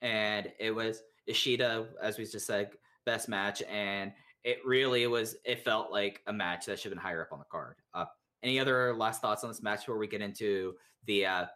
and 0.00 0.52
it 0.60 0.70
was 0.70 1.02
Ishida, 1.26 1.88
as 2.00 2.18
we 2.18 2.24
just 2.24 2.46
said, 2.46 2.70
best 3.04 3.28
match, 3.28 3.62
and 3.62 4.12
it 4.46 4.64
really 4.64 5.06
was. 5.08 5.36
It 5.44 5.64
felt 5.64 5.90
like 5.90 6.22
a 6.28 6.32
match 6.32 6.66
that 6.66 6.78
should 6.78 6.92
have 6.92 6.98
been 6.98 7.02
higher 7.02 7.20
up 7.20 7.32
on 7.32 7.40
the 7.40 7.44
card. 7.50 7.74
Uh, 7.92 8.04
any 8.44 8.60
other 8.60 8.94
last 8.94 9.20
thoughts 9.20 9.42
on 9.42 9.50
this 9.50 9.60
match 9.60 9.80
before 9.80 9.98
we 9.98 10.06
get 10.06 10.22
into 10.22 10.74
the 11.04 11.26
uh, 11.26 11.46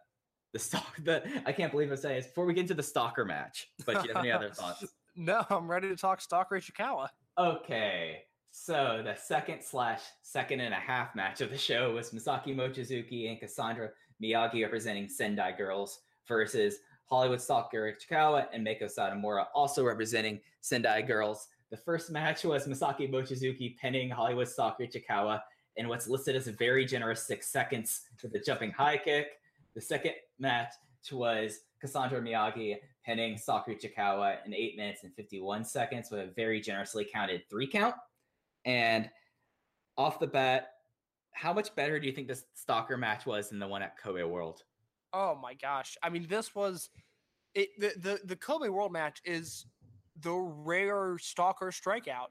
the 0.53 0.59
stock? 0.59 0.97
The 1.03 1.23
I 1.45 1.53
can't 1.53 1.71
believe 1.71 1.89
I'm 1.89 1.97
saying 1.97 2.17
this 2.17 2.27
before 2.27 2.45
we 2.45 2.53
get 2.53 2.61
into 2.61 2.73
the 2.73 2.83
stalker 2.83 3.23
match. 3.23 3.69
But 3.85 4.01
do 4.01 4.09
you 4.09 4.13
have 4.13 4.23
any 4.23 4.31
other 4.31 4.49
thoughts? 4.53 4.85
No, 5.15 5.45
I'm 5.49 5.71
ready 5.71 5.87
to 5.87 5.95
talk 5.95 6.21
Stalker 6.21 6.59
Ichikawa. 6.59 7.07
Okay, 7.37 8.23
so 8.51 9.01
the 9.03 9.15
second 9.15 9.63
slash 9.63 10.01
second 10.21 10.59
and 10.59 10.73
a 10.73 10.77
half 10.77 11.15
match 11.15 11.39
of 11.39 11.49
the 11.49 11.57
show 11.57 11.93
was 11.93 12.11
Masaaki 12.11 12.53
Mochizuki 12.53 13.29
and 13.29 13.39
Cassandra 13.39 13.89
Miyagi 14.21 14.63
representing 14.63 15.07
Sendai 15.07 15.53
Girls 15.53 15.99
versus 16.27 16.79
Hollywood 17.05 17.41
Stalker 17.41 17.93
Ichikawa 17.93 18.47
and 18.53 18.67
Meiko 18.67 18.83
Satomura 18.83 19.45
also 19.55 19.83
representing 19.83 20.41
Sendai 20.59 21.01
Girls. 21.01 21.47
The 21.71 21.77
first 21.77 22.11
match 22.11 22.43
was 22.43 22.67
Masaaki 22.67 23.09
Mochizuki 23.09 23.77
pinning 23.77 24.09
Hollywood 24.09 24.49
Stalker 24.49 24.83
Ichikawa 24.83 25.41
in 25.77 25.87
what's 25.87 26.07
listed 26.07 26.35
as 26.35 26.47
a 26.47 26.51
very 26.51 26.85
generous 26.85 27.25
six 27.25 27.47
seconds 27.47 28.01
with 28.21 28.35
a 28.35 28.39
jumping 28.39 28.71
high 28.71 28.97
kick. 28.97 29.39
The 29.73 29.79
second 29.79 30.13
match 30.37 30.73
was 31.11 31.61
Cassandra 31.79 32.21
Miyagi 32.21 32.77
pinning 33.05 33.37
Sakura 33.37 33.77
Ichikawa 33.77 34.45
in 34.45 34.53
8 34.53 34.75
minutes 34.75 35.03
and 35.03 35.13
51 35.15 35.63
seconds 35.63 36.11
with 36.11 36.19
a 36.19 36.27
very 36.35 36.59
generously 36.59 37.07
counted 37.11 37.43
three 37.49 37.67
count. 37.67 37.95
And 38.65 39.09
off 39.97 40.19
the 40.19 40.27
bat, 40.27 40.73
how 41.31 41.53
much 41.53 41.73
better 41.75 41.99
do 41.99 42.05
you 42.05 42.13
think 42.13 42.27
this 42.27 42.43
Stalker 42.53 42.97
match 42.97 43.25
was 43.25 43.49
than 43.49 43.59
the 43.59 43.67
one 43.67 43.81
at 43.81 43.97
Kobe 43.97 44.23
World? 44.23 44.63
Oh 45.13 45.39
my 45.41 45.53
gosh. 45.53 45.97
I 46.03 46.09
mean, 46.09 46.27
this 46.29 46.53
was 46.53 46.89
it 47.55 47.69
the 47.79 47.93
the, 47.97 48.19
the 48.25 48.35
Kobe 48.35 48.67
World 48.67 48.91
match 48.91 49.21
is 49.25 49.65
the 50.21 50.33
rare 50.33 51.17
stalker 51.19 51.67
strikeout. 51.67 52.27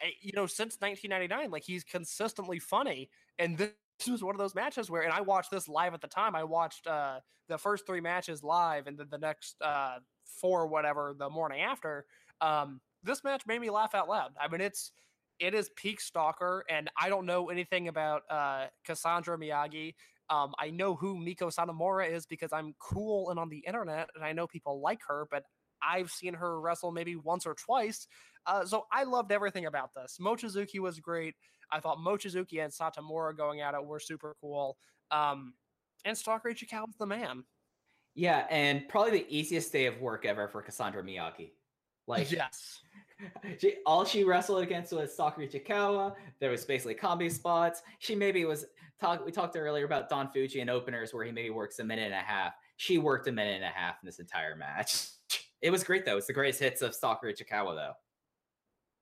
Eh, 0.00 0.12
You 0.20 0.32
know, 0.34 0.46
since 0.46 0.78
1999, 0.80 1.50
like 1.50 1.64
he's 1.64 1.84
consistently 1.84 2.58
funny, 2.58 3.10
and 3.38 3.58
this 3.58 3.74
was 4.08 4.22
one 4.24 4.34
of 4.34 4.38
those 4.38 4.54
matches 4.54 4.90
where, 4.90 5.02
and 5.02 5.12
I 5.12 5.20
watched 5.20 5.50
this 5.50 5.68
live 5.68 5.94
at 5.94 6.00
the 6.00 6.08
time. 6.08 6.34
I 6.34 6.44
watched 6.44 6.86
uh, 6.86 7.20
the 7.48 7.58
first 7.58 7.86
three 7.86 8.00
matches 8.00 8.42
live, 8.42 8.86
and 8.86 8.98
then 8.98 9.08
the 9.10 9.18
next 9.18 9.60
uh, 9.62 10.00
four, 10.24 10.66
whatever, 10.66 11.14
the 11.16 11.30
morning 11.30 11.60
after. 11.62 12.06
Um, 12.40 12.80
this 13.02 13.24
match 13.24 13.46
made 13.46 13.60
me 13.60 13.70
laugh 13.70 13.94
out 13.94 14.08
loud. 14.08 14.34
I 14.40 14.48
mean, 14.48 14.60
it's 14.60 14.92
it 15.38 15.54
is 15.54 15.70
peak 15.76 16.00
stalker, 16.00 16.64
and 16.68 16.90
I 16.96 17.08
don't 17.08 17.26
know 17.26 17.50
anything 17.50 17.88
about 17.88 18.22
uh, 18.30 18.68
Cassandra 18.84 19.36
Miyagi. 19.38 19.94
Um, 20.28 20.54
I 20.58 20.70
know 20.70 20.94
who 20.94 21.16
Meiko 21.16 21.52
Satomura 21.52 22.08
is 22.10 22.26
because 22.26 22.52
I'm 22.52 22.74
cool 22.78 23.30
and 23.30 23.38
on 23.40 23.48
the 23.48 23.58
internet, 23.58 24.10
and 24.14 24.24
I 24.24 24.32
know 24.32 24.46
people 24.46 24.80
like 24.80 25.00
her, 25.08 25.26
but 25.30 25.44
I've 25.86 26.10
seen 26.10 26.34
her 26.34 26.60
wrestle 26.60 26.92
maybe 26.92 27.16
once 27.16 27.46
or 27.46 27.54
twice. 27.54 28.06
Uh, 28.46 28.64
so 28.64 28.86
I 28.92 29.04
loved 29.04 29.32
everything 29.32 29.66
about 29.66 29.90
this. 29.94 30.18
Mochizuki 30.20 30.80
was 30.80 30.98
great. 31.00 31.34
I 31.70 31.80
thought 31.80 31.98
Mochizuki 31.98 32.62
and 32.62 32.72
Satomura 32.72 33.36
going 33.36 33.60
at 33.60 33.74
it 33.74 33.84
were 33.84 34.00
super 34.00 34.36
cool. 34.40 34.76
Um, 35.10 35.54
and 36.04 36.16
Stalker 36.16 36.50
Ichikawa 36.50 36.86
was 36.86 36.96
the 36.98 37.06
man. 37.06 37.44
Yeah, 38.14 38.46
and 38.50 38.86
probably 38.88 39.12
the 39.12 39.26
easiest 39.36 39.72
day 39.72 39.86
of 39.86 40.00
work 40.00 40.26
ever 40.26 40.48
for 40.48 40.60
Cassandra 40.60 41.02
Miyagi. 41.02 41.52
Like 42.06 42.30
yes. 42.30 42.80
she, 43.58 43.76
all 43.86 44.04
she 44.04 44.24
wrestled 44.24 44.62
against 44.62 44.92
was 44.92 45.14
Sakura 45.14 45.46
Ichikawa. 45.46 46.14
There 46.40 46.50
was 46.50 46.64
basically 46.64 46.94
combi 46.94 47.30
spots. 47.30 47.82
She 48.00 48.14
maybe 48.14 48.44
was 48.44 48.66
talk. 49.00 49.24
We 49.24 49.32
talked 49.32 49.56
earlier 49.56 49.84
about 49.84 50.08
Don 50.10 50.28
Fujii 50.28 50.60
and 50.60 50.68
openers 50.68 51.14
where 51.14 51.24
he 51.24 51.32
maybe 51.32 51.50
works 51.50 51.78
a 51.78 51.84
minute 51.84 52.06
and 52.06 52.14
a 52.14 52.18
half. 52.18 52.54
She 52.76 52.98
worked 52.98 53.28
a 53.28 53.32
minute 53.32 53.54
and 53.54 53.64
a 53.64 53.68
half 53.68 53.96
in 54.02 54.06
this 54.06 54.18
entire 54.18 54.56
match. 54.56 55.08
It 55.62 55.70
was 55.70 55.84
great 55.84 56.04
though. 56.04 56.16
It's 56.16 56.26
the 56.26 56.32
greatest 56.32 56.60
hits 56.60 56.82
of 56.82 56.94
Sakura 56.94 57.32
Ichikawa 57.32 57.74
though. 57.76 57.92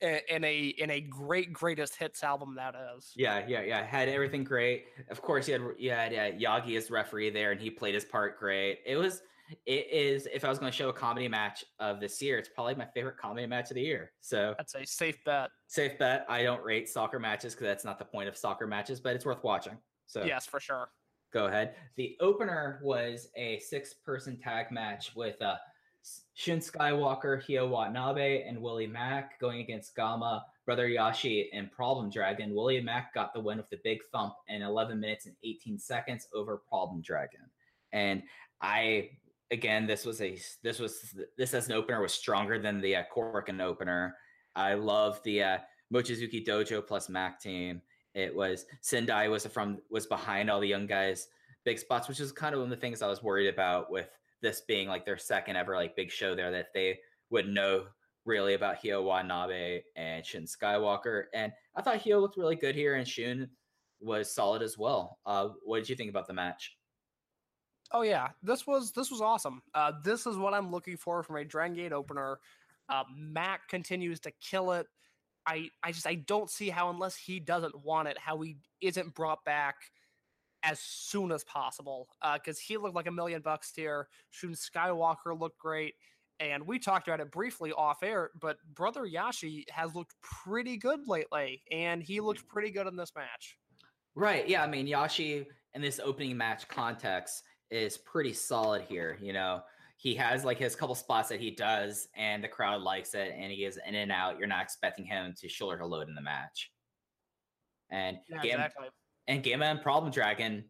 In, 0.06 0.20
in 0.28 0.44
a 0.44 0.58
in 0.78 0.90
a 0.90 1.00
great 1.00 1.52
greatest 1.52 1.96
hits 1.96 2.22
album 2.22 2.54
that 2.56 2.74
is. 2.96 3.12
Yeah, 3.16 3.44
yeah, 3.46 3.62
yeah. 3.62 3.84
Had 3.84 4.08
everything 4.08 4.44
great. 4.44 4.86
Of 5.10 5.20
course, 5.22 5.48
you 5.48 5.54
had 5.54 5.62
you 5.78 5.90
had 5.90 6.12
uh, 6.12 6.38
Yagi 6.38 6.76
as 6.76 6.90
referee 6.90 7.30
there, 7.30 7.52
and 7.52 7.60
he 7.60 7.70
played 7.70 7.94
his 7.94 8.04
part 8.04 8.38
great. 8.38 8.80
It 8.86 8.96
was. 8.96 9.22
It 9.66 9.88
is. 9.90 10.28
If 10.32 10.44
I 10.44 10.48
was 10.48 10.60
going 10.60 10.70
to 10.70 10.76
show 10.76 10.90
a 10.90 10.92
comedy 10.92 11.26
match 11.26 11.64
of 11.80 11.98
this 11.98 12.22
year, 12.22 12.38
it's 12.38 12.48
probably 12.48 12.76
my 12.76 12.86
favorite 12.94 13.16
comedy 13.18 13.46
match 13.48 13.70
of 13.70 13.74
the 13.74 13.80
year. 13.82 14.12
So 14.20 14.54
That's 14.56 14.76
a 14.76 14.86
safe 14.86 15.18
bet. 15.24 15.50
safe 15.66 15.98
bet. 15.98 16.24
I 16.28 16.44
don't 16.44 16.62
rate 16.62 16.88
soccer 16.88 17.18
matches 17.18 17.54
because 17.54 17.66
that's 17.66 17.84
not 17.84 17.98
the 17.98 18.04
point 18.04 18.28
of 18.28 18.36
soccer 18.36 18.68
matches, 18.68 19.00
but 19.00 19.16
it's 19.16 19.24
worth 19.26 19.42
watching. 19.42 19.76
So 20.06 20.22
Yes, 20.22 20.46
for 20.46 20.60
sure. 20.60 20.90
go 21.32 21.46
ahead. 21.46 21.74
The 21.96 22.16
opener 22.20 22.80
was 22.84 23.30
a 23.34 23.58
six-person 23.58 24.38
tag 24.38 24.70
match 24.70 25.16
with 25.16 25.42
uh, 25.42 25.56
S- 26.04 26.22
Shun 26.34 26.58
Skywalker, 26.58 27.42
Hyo 27.42 27.68
Watanabe, 27.68 28.44
and 28.44 28.60
Willie 28.60 28.86
Mack 28.86 29.38
going 29.40 29.60
against 29.60 29.94
Gamma, 29.94 30.44
Brother 30.66 30.88
Yashi, 30.88 31.46
and 31.52 31.70
Problem 31.70 32.10
Dragon. 32.10 32.54
Willie 32.54 32.80
Mack 32.80 33.14
got 33.14 33.32
the 33.34 33.40
win 33.40 33.58
with 33.58 33.70
the 33.70 33.80
big 33.84 33.98
thump 34.12 34.34
in 34.48 34.62
11 34.62 34.98
minutes 34.98 35.26
and 35.26 35.34
18 35.44 35.78
seconds 35.78 36.28
over 36.34 36.62
Problem 36.68 37.02
Dragon. 37.02 37.40
And 37.92 38.22
I, 38.60 39.10
again, 39.50 39.86
this 39.86 40.04
was 40.04 40.20
a 40.20 40.38
this 40.62 40.78
was 40.78 41.14
this 41.36 41.54
as 41.54 41.66
an 41.66 41.72
opener 41.72 42.00
was 42.00 42.12
stronger 42.12 42.58
than 42.58 42.80
the 42.80 42.96
uh, 42.96 43.02
Korakuen 43.14 43.60
opener. 43.60 44.16
I 44.54 44.74
love 44.74 45.20
the 45.24 45.42
uh, 45.42 45.58
Mochizuki 45.92 46.46
Dojo 46.46 46.86
plus 46.86 47.08
Mack 47.08 47.40
team. 47.40 47.82
It 48.14 48.34
was 48.34 48.66
Sendai 48.80 49.28
was 49.28 49.46
from 49.46 49.78
was 49.90 50.06
behind 50.06 50.50
all 50.50 50.60
the 50.60 50.68
young 50.68 50.86
guys 50.86 51.28
big 51.64 51.78
spots, 51.78 52.08
which 52.08 52.20
is 52.20 52.32
kind 52.32 52.54
of 52.54 52.60
one 52.60 52.72
of 52.72 52.76
the 52.76 52.80
things 52.80 53.02
I 53.02 53.08
was 53.08 53.22
worried 53.22 53.48
about 53.48 53.90
with 53.90 54.08
this 54.42 54.62
being 54.62 54.88
like 54.88 55.04
their 55.04 55.18
second 55.18 55.56
ever 55.56 55.74
like 55.74 55.96
big 55.96 56.10
show 56.10 56.34
there 56.34 56.50
that 56.50 56.72
they 56.74 56.98
would 57.30 57.48
know 57.48 57.84
really 58.24 58.54
about 58.54 58.82
Hyo 58.82 59.02
Watanabe 59.02 59.82
and 59.96 60.24
Shun 60.24 60.44
Skywalker. 60.44 61.24
And 61.34 61.52
I 61.74 61.82
thought 61.82 62.00
Hyo 62.00 62.20
looked 62.20 62.36
really 62.36 62.56
good 62.56 62.74
here 62.74 62.96
and 62.96 63.06
Shun 63.06 63.48
was 64.00 64.34
solid 64.34 64.62
as 64.62 64.78
well. 64.78 65.18
Uh, 65.26 65.48
what 65.64 65.78
did 65.78 65.88
you 65.88 65.96
think 65.96 66.10
about 66.10 66.26
the 66.26 66.34
match? 66.34 66.76
Oh 67.92 68.02
yeah, 68.02 68.28
this 68.42 68.66
was 68.66 68.92
this 68.92 69.10
was 69.10 69.20
awesome. 69.20 69.62
Uh, 69.74 69.92
this 70.04 70.26
is 70.26 70.36
what 70.36 70.54
I'm 70.54 70.70
looking 70.70 70.96
for 70.96 71.22
from 71.22 71.36
a 71.36 71.44
Dragon 71.44 71.76
Gate 71.76 71.92
opener. 71.92 72.38
Uh, 72.88 73.02
Mack 73.14 73.68
continues 73.68 74.20
to 74.20 74.30
kill 74.40 74.72
it. 74.72 74.86
I 75.46 75.70
I 75.82 75.90
just 75.90 76.06
I 76.06 76.14
don't 76.14 76.48
see 76.48 76.68
how 76.70 76.90
unless 76.90 77.16
he 77.16 77.40
doesn't 77.40 77.84
want 77.84 78.06
it, 78.06 78.16
how 78.16 78.40
he 78.40 78.58
isn't 78.80 79.14
brought 79.14 79.44
back 79.44 79.76
as 80.62 80.80
soon 80.80 81.32
as 81.32 81.44
possible. 81.44 82.08
Uh, 82.22 82.34
because 82.34 82.58
he 82.58 82.76
looked 82.76 82.94
like 82.94 83.06
a 83.06 83.12
million 83.12 83.42
bucks 83.42 83.72
here. 83.74 84.08
Shun 84.30 84.54
Skywalker 84.54 85.38
looked 85.38 85.58
great, 85.58 85.94
and 86.38 86.66
we 86.66 86.78
talked 86.78 87.08
about 87.08 87.20
it 87.20 87.30
briefly 87.30 87.72
off 87.72 88.02
air. 88.02 88.30
But 88.40 88.56
Brother 88.74 89.02
Yashi 89.02 89.64
has 89.70 89.94
looked 89.94 90.14
pretty 90.22 90.76
good 90.76 91.00
lately, 91.06 91.62
and 91.70 92.02
he 92.02 92.20
looked 92.20 92.46
pretty 92.48 92.70
good 92.70 92.86
in 92.86 92.96
this 92.96 93.12
match. 93.16 93.56
Right. 94.14 94.48
Yeah. 94.48 94.62
I 94.62 94.66
mean, 94.66 94.86
Yashi 94.86 95.46
in 95.74 95.82
this 95.82 96.00
opening 96.02 96.36
match 96.36 96.68
context 96.68 97.42
is 97.70 97.96
pretty 97.98 98.32
solid 98.32 98.82
here. 98.82 99.16
You 99.20 99.32
know, 99.32 99.62
he 99.96 100.14
has 100.16 100.44
like 100.44 100.58
his 100.58 100.74
couple 100.74 100.94
spots 100.94 101.28
that 101.28 101.40
he 101.40 101.50
does, 101.50 102.08
and 102.16 102.42
the 102.42 102.48
crowd 102.48 102.82
likes 102.82 103.14
it, 103.14 103.34
and 103.36 103.52
he 103.52 103.64
is 103.64 103.78
in 103.86 103.94
and 103.94 104.10
out. 104.10 104.38
You're 104.38 104.48
not 104.48 104.62
expecting 104.62 105.04
him 105.04 105.34
to 105.40 105.48
shoulder 105.48 105.78
to 105.78 105.86
load 105.86 106.08
in 106.08 106.14
the 106.14 106.22
match. 106.22 106.72
And 107.90 108.18
Yeah, 108.28 108.38
Gam- 108.42 108.60
exactly. 108.60 108.88
And 109.30 109.44
Gamma 109.44 109.66
and 109.66 109.80
Problem 109.80 110.10
Dragon, 110.10 110.64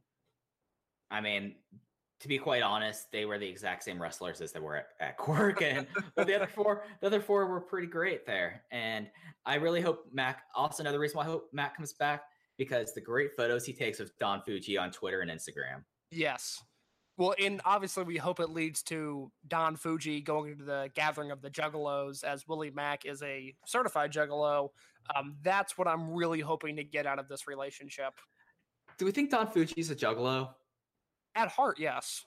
I 1.10 1.22
mean, 1.22 1.54
to 2.20 2.28
be 2.28 2.36
quite 2.36 2.62
honest, 2.62 3.10
they 3.10 3.24
were 3.24 3.38
the 3.38 3.48
exact 3.48 3.82
same 3.82 4.00
wrestlers 4.00 4.42
as 4.42 4.52
they 4.52 4.60
were 4.60 4.76
at, 4.76 4.88
at 5.00 5.16
Quirk, 5.16 5.62
and 5.62 5.86
but 6.14 6.26
the 6.26 6.34
other 6.34 6.46
four, 6.46 6.84
the 7.00 7.06
other 7.06 7.22
four 7.22 7.46
were 7.46 7.62
pretty 7.62 7.86
great 7.86 8.26
there. 8.26 8.64
And 8.70 9.08
I 9.46 9.54
really 9.54 9.80
hope 9.80 10.04
Mack. 10.12 10.42
Also, 10.54 10.82
another 10.82 10.98
reason 10.98 11.16
why 11.16 11.22
I 11.22 11.26
hope 11.26 11.48
Mack 11.54 11.74
comes 11.74 11.94
back 11.94 12.24
because 12.58 12.92
the 12.92 13.00
great 13.00 13.32
photos 13.34 13.64
he 13.64 13.72
takes 13.72 13.98
of 13.98 14.10
Don 14.20 14.42
Fujii 14.46 14.78
on 14.78 14.90
Twitter 14.90 15.22
and 15.22 15.30
Instagram. 15.30 15.82
Yes. 16.10 16.62
Well, 17.16 17.34
and 17.42 17.62
obviously 17.64 18.04
we 18.04 18.18
hope 18.18 18.40
it 18.40 18.50
leads 18.50 18.82
to 18.84 19.32
Don 19.48 19.78
Fujii 19.78 20.22
going 20.22 20.58
to 20.58 20.64
the 20.64 20.90
gathering 20.94 21.30
of 21.30 21.40
the 21.40 21.50
Juggalos 21.50 22.24
as 22.24 22.46
Willie 22.46 22.70
Mack 22.70 23.06
is 23.06 23.22
a 23.22 23.54
certified 23.64 24.12
Juggalo. 24.12 24.68
Um, 25.16 25.36
that's 25.42 25.78
what 25.78 25.88
I'm 25.88 26.12
really 26.12 26.40
hoping 26.40 26.76
to 26.76 26.84
get 26.84 27.06
out 27.06 27.18
of 27.18 27.26
this 27.26 27.46
relationship. 27.48 28.12
Do 29.00 29.06
we 29.06 29.12
think 29.12 29.30
Don 29.30 29.46
Fujii's 29.46 29.90
a 29.90 29.96
juggalo? 29.96 30.50
At 31.34 31.48
heart, 31.48 31.78
yes. 31.78 32.26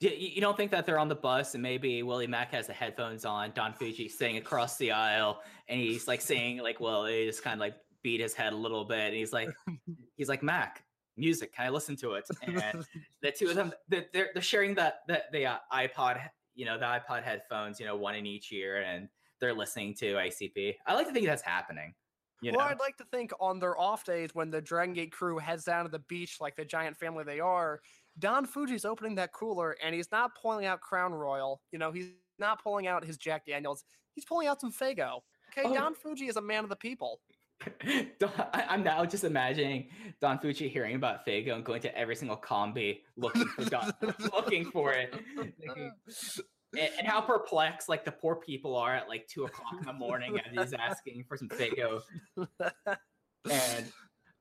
You, 0.00 0.10
you 0.10 0.40
don't 0.40 0.56
think 0.56 0.72
that 0.72 0.84
they're 0.84 0.98
on 0.98 1.06
the 1.06 1.14
bus 1.14 1.54
and 1.54 1.62
maybe 1.62 2.02
Willie 2.02 2.26
Mack 2.26 2.50
has 2.50 2.66
the 2.66 2.72
headphones 2.72 3.24
on, 3.24 3.52
Don 3.54 3.72
Fujii 3.72 4.10
sitting 4.10 4.38
across 4.38 4.76
the 4.76 4.90
aisle, 4.90 5.40
and 5.68 5.78
he's 5.80 6.08
like 6.08 6.20
saying 6.20 6.58
like, 6.58 6.80
well, 6.80 7.06
he 7.06 7.26
just 7.26 7.44
kind 7.44 7.54
of 7.54 7.60
like 7.60 7.76
beat 8.02 8.20
his 8.20 8.34
head 8.34 8.52
a 8.52 8.56
little 8.56 8.84
bit, 8.84 9.06
and 9.06 9.14
he's 9.14 9.32
like, 9.32 9.50
he's 10.16 10.28
like 10.28 10.42
Mack, 10.42 10.82
music, 11.16 11.54
can 11.54 11.66
I 11.66 11.68
listen 11.68 11.94
to 11.98 12.14
it? 12.14 12.26
And 12.42 12.84
the 13.22 13.30
two 13.30 13.48
of 13.48 13.54
them, 13.54 13.72
they're 13.88 14.06
they're, 14.12 14.30
they're 14.34 14.42
sharing 14.42 14.74
that 14.74 15.02
that 15.06 15.30
the 15.30 15.46
uh, 15.46 15.58
iPod, 15.72 16.20
you 16.56 16.64
know, 16.64 16.76
the 16.76 16.86
iPod 16.86 17.22
headphones, 17.22 17.78
you 17.78 17.86
know, 17.86 17.94
one 17.94 18.16
in 18.16 18.26
each 18.26 18.52
ear, 18.52 18.82
and 18.82 19.08
they're 19.40 19.54
listening 19.54 19.94
to 19.98 20.14
ICP. 20.14 20.74
I 20.88 20.94
like 20.94 21.06
to 21.06 21.12
think 21.12 21.26
that's 21.26 21.42
happening. 21.42 21.94
You 22.40 22.52
know, 22.52 22.58
Well, 22.58 22.68
I'd 22.68 22.78
like 22.78 22.96
to 22.98 23.04
think 23.04 23.32
on 23.40 23.58
their 23.58 23.78
off 23.78 24.04
days 24.04 24.30
when 24.34 24.50
the 24.50 24.60
Dragon 24.60 24.94
Gate 24.94 25.12
crew 25.12 25.38
heads 25.38 25.64
down 25.64 25.84
to 25.84 25.90
the 25.90 25.98
beach 26.00 26.36
like 26.40 26.54
the 26.56 26.64
giant 26.64 26.96
family 26.96 27.24
they 27.24 27.40
are, 27.40 27.80
Don 28.18 28.46
Fujii's 28.46 28.84
opening 28.84 29.14
that 29.16 29.32
cooler 29.32 29.76
and 29.82 29.94
he's 29.94 30.10
not 30.12 30.32
pulling 30.40 30.64
out 30.66 30.80
Crown 30.80 31.12
Royal. 31.12 31.60
You 31.72 31.78
know, 31.78 31.90
he's 31.92 32.10
not 32.38 32.62
pulling 32.62 32.86
out 32.86 33.04
his 33.04 33.16
Jack 33.16 33.46
Daniels. 33.46 33.84
He's 34.14 34.24
pulling 34.24 34.46
out 34.48 34.60
some 34.60 34.72
Faygo. 34.72 35.20
Okay, 35.50 35.62
Oh. 35.68 35.74
Don 35.74 35.94
Fujii 35.94 36.28
is 36.28 36.36
a 36.36 36.40
man 36.42 36.62
of 36.64 36.70
the 36.70 36.76
people. 36.76 37.20
Don, 38.20 38.30
I, 38.52 38.66
I'm 38.68 38.84
now 38.84 39.04
just 39.04 39.24
imagining 39.24 39.88
Don 40.20 40.38
Fujii 40.38 40.70
hearing 40.70 40.94
about 40.94 41.26
Faygo 41.26 41.54
and 41.56 41.64
going 41.64 41.80
to 41.82 41.98
every 41.98 42.14
single 42.14 42.36
combi 42.36 43.00
looking 43.16 43.46
for 43.46 43.64
Don, 43.64 43.92
looking 44.32 44.70
for 44.70 44.92
it, 44.92 45.12
thinking- 45.60 45.92
and, 46.76 46.90
and 46.98 47.06
how 47.06 47.20
perplexed 47.20 47.88
like 47.88 48.04
the 48.04 48.12
poor 48.12 48.36
people 48.36 48.76
are 48.76 48.94
at 48.94 49.08
like 49.08 49.26
two 49.26 49.44
o'clock 49.44 49.74
in 49.78 49.86
the 49.86 49.92
morning 49.92 50.38
and 50.44 50.58
he's 50.58 50.72
asking 50.78 51.24
for 51.28 51.36
some 51.36 51.48
Faygo. 51.48 52.02
And 53.50 53.92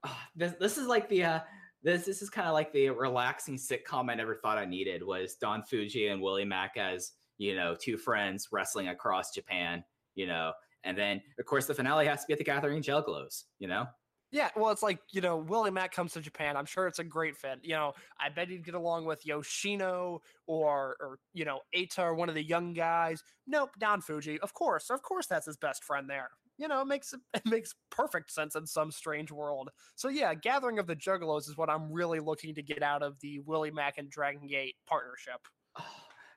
ah, 0.03 0.27
this 0.35 0.53
this 0.59 0.77
is 0.77 0.87
like 0.87 1.07
the 1.09 1.23
uh, 1.23 1.39
this 1.83 2.05
this 2.05 2.21
is 2.21 2.29
kind 2.29 2.47
of 2.47 2.53
like 2.53 2.73
the 2.73 2.89
relaxing 2.89 3.55
sitcom 3.55 4.09
I 4.09 4.15
never 4.15 4.35
thought 4.35 4.57
I 4.57 4.65
needed 4.65 5.03
was 5.03 5.35
Don 5.35 5.61
Fujii 5.61 6.11
and 6.11 6.21
Willie 6.21 6.45
Mack 6.45 6.77
as 6.77 7.11
you 7.37 7.55
know 7.55 7.75
two 7.79 7.97
friends 7.97 8.49
wrestling 8.51 8.89
across 8.89 9.33
Japan, 9.33 9.83
you 10.15 10.27
know, 10.27 10.51
and 10.83 10.97
then 10.97 11.21
of 11.39 11.45
course 11.45 11.65
the 11.67 11.75
finale 11.75 12.07
has 12.07 12.21
to 12.21 12.27
be 12.27 12.33
at 12.33 12.39
the 12.39 12.43
Gathering 12.43 12.81
Juggalos, 12.81 13.43
you 13.59 13.67
know. 13.67 13.85
Yeah, 14.31 14.49
well, 14.57 14.71
it's 14.71 14.83
like 14.83 14.99
you 15.11 15.21
know, 15.21 15.37
Willie 15.37 15.71
Mack 15.71 15.93
comes 15.93 16.13
to 16.13 16.21
Japan. 16.21 16.57
I'm 16.57 16.65
sure 16.65 16.87
it's 16.87 16.99
a 16.99 17.03
great 17.03 17.37
fit. 17.37 17.59
You 17.63 17.75
know, 17.75 17.93
I 18.19 18.29
bet 18.29 18.49
he'd 18.49 18.65
get 18.65 18.75
along 18.75 19.05
with 19.05 19.25
Yoshino 19.25 20.21
or 20.45 20.97
or 20.99 21.19
you 21.33 21.45
know, 21.45 21.61
Eita 21.75 21.99
or 21.99 22.13
one 22.13 22.27
of 22.27 22.35
the 22.35 22.43
young 22.43 22.73
guys. 22.73 23.23
Nope, 23.45 23.71
Don 23.79 24.01
Fujii. 24.01 24.39
Of 24.39 24.53
course, 24.53 24.89
of 24.89 25.01
course, 25.01 25.27
that's 25.27 25.45
his 25.45 25.57
best 25.57 25.83
friend 25.83 26.09
there. 26.09 26.29
You 26.57 26.67
know, 26.67 26.81
it 26.81 26.87
makes 26.87 27.13
it 27.33 27.45
makes 27.45 27.73
perfect 27.89 28.31
sense 28.31 28.55
in 28.55 28.65
some 28.65 28.91
strange 28.91 29.31
world. 29.31 29.69
So 29.95 30.09
yeah, 30.09 30.33
Gathering 30.33 30.79
of 30.79 30.87
the 30.87 30.95
Juggalos 30.95 31.47
is 31.47 31.55
what 31.55 31.69
I'm 31.69 31.91
really 31.91 32.19
looking 32.19 32.53
to 32.55 32.61
get 32.61 32.83
out 32.83 33.03
of 33.03 33.17
the 33.21 33.39
Willie 33.39 33.71
Mack 33.71 33.97
and 33.97 34.09
Dragon 34.09 34.47
Gate 34.47 34.75
partnership. 34.87 35.39
Oh, 35.79 35.85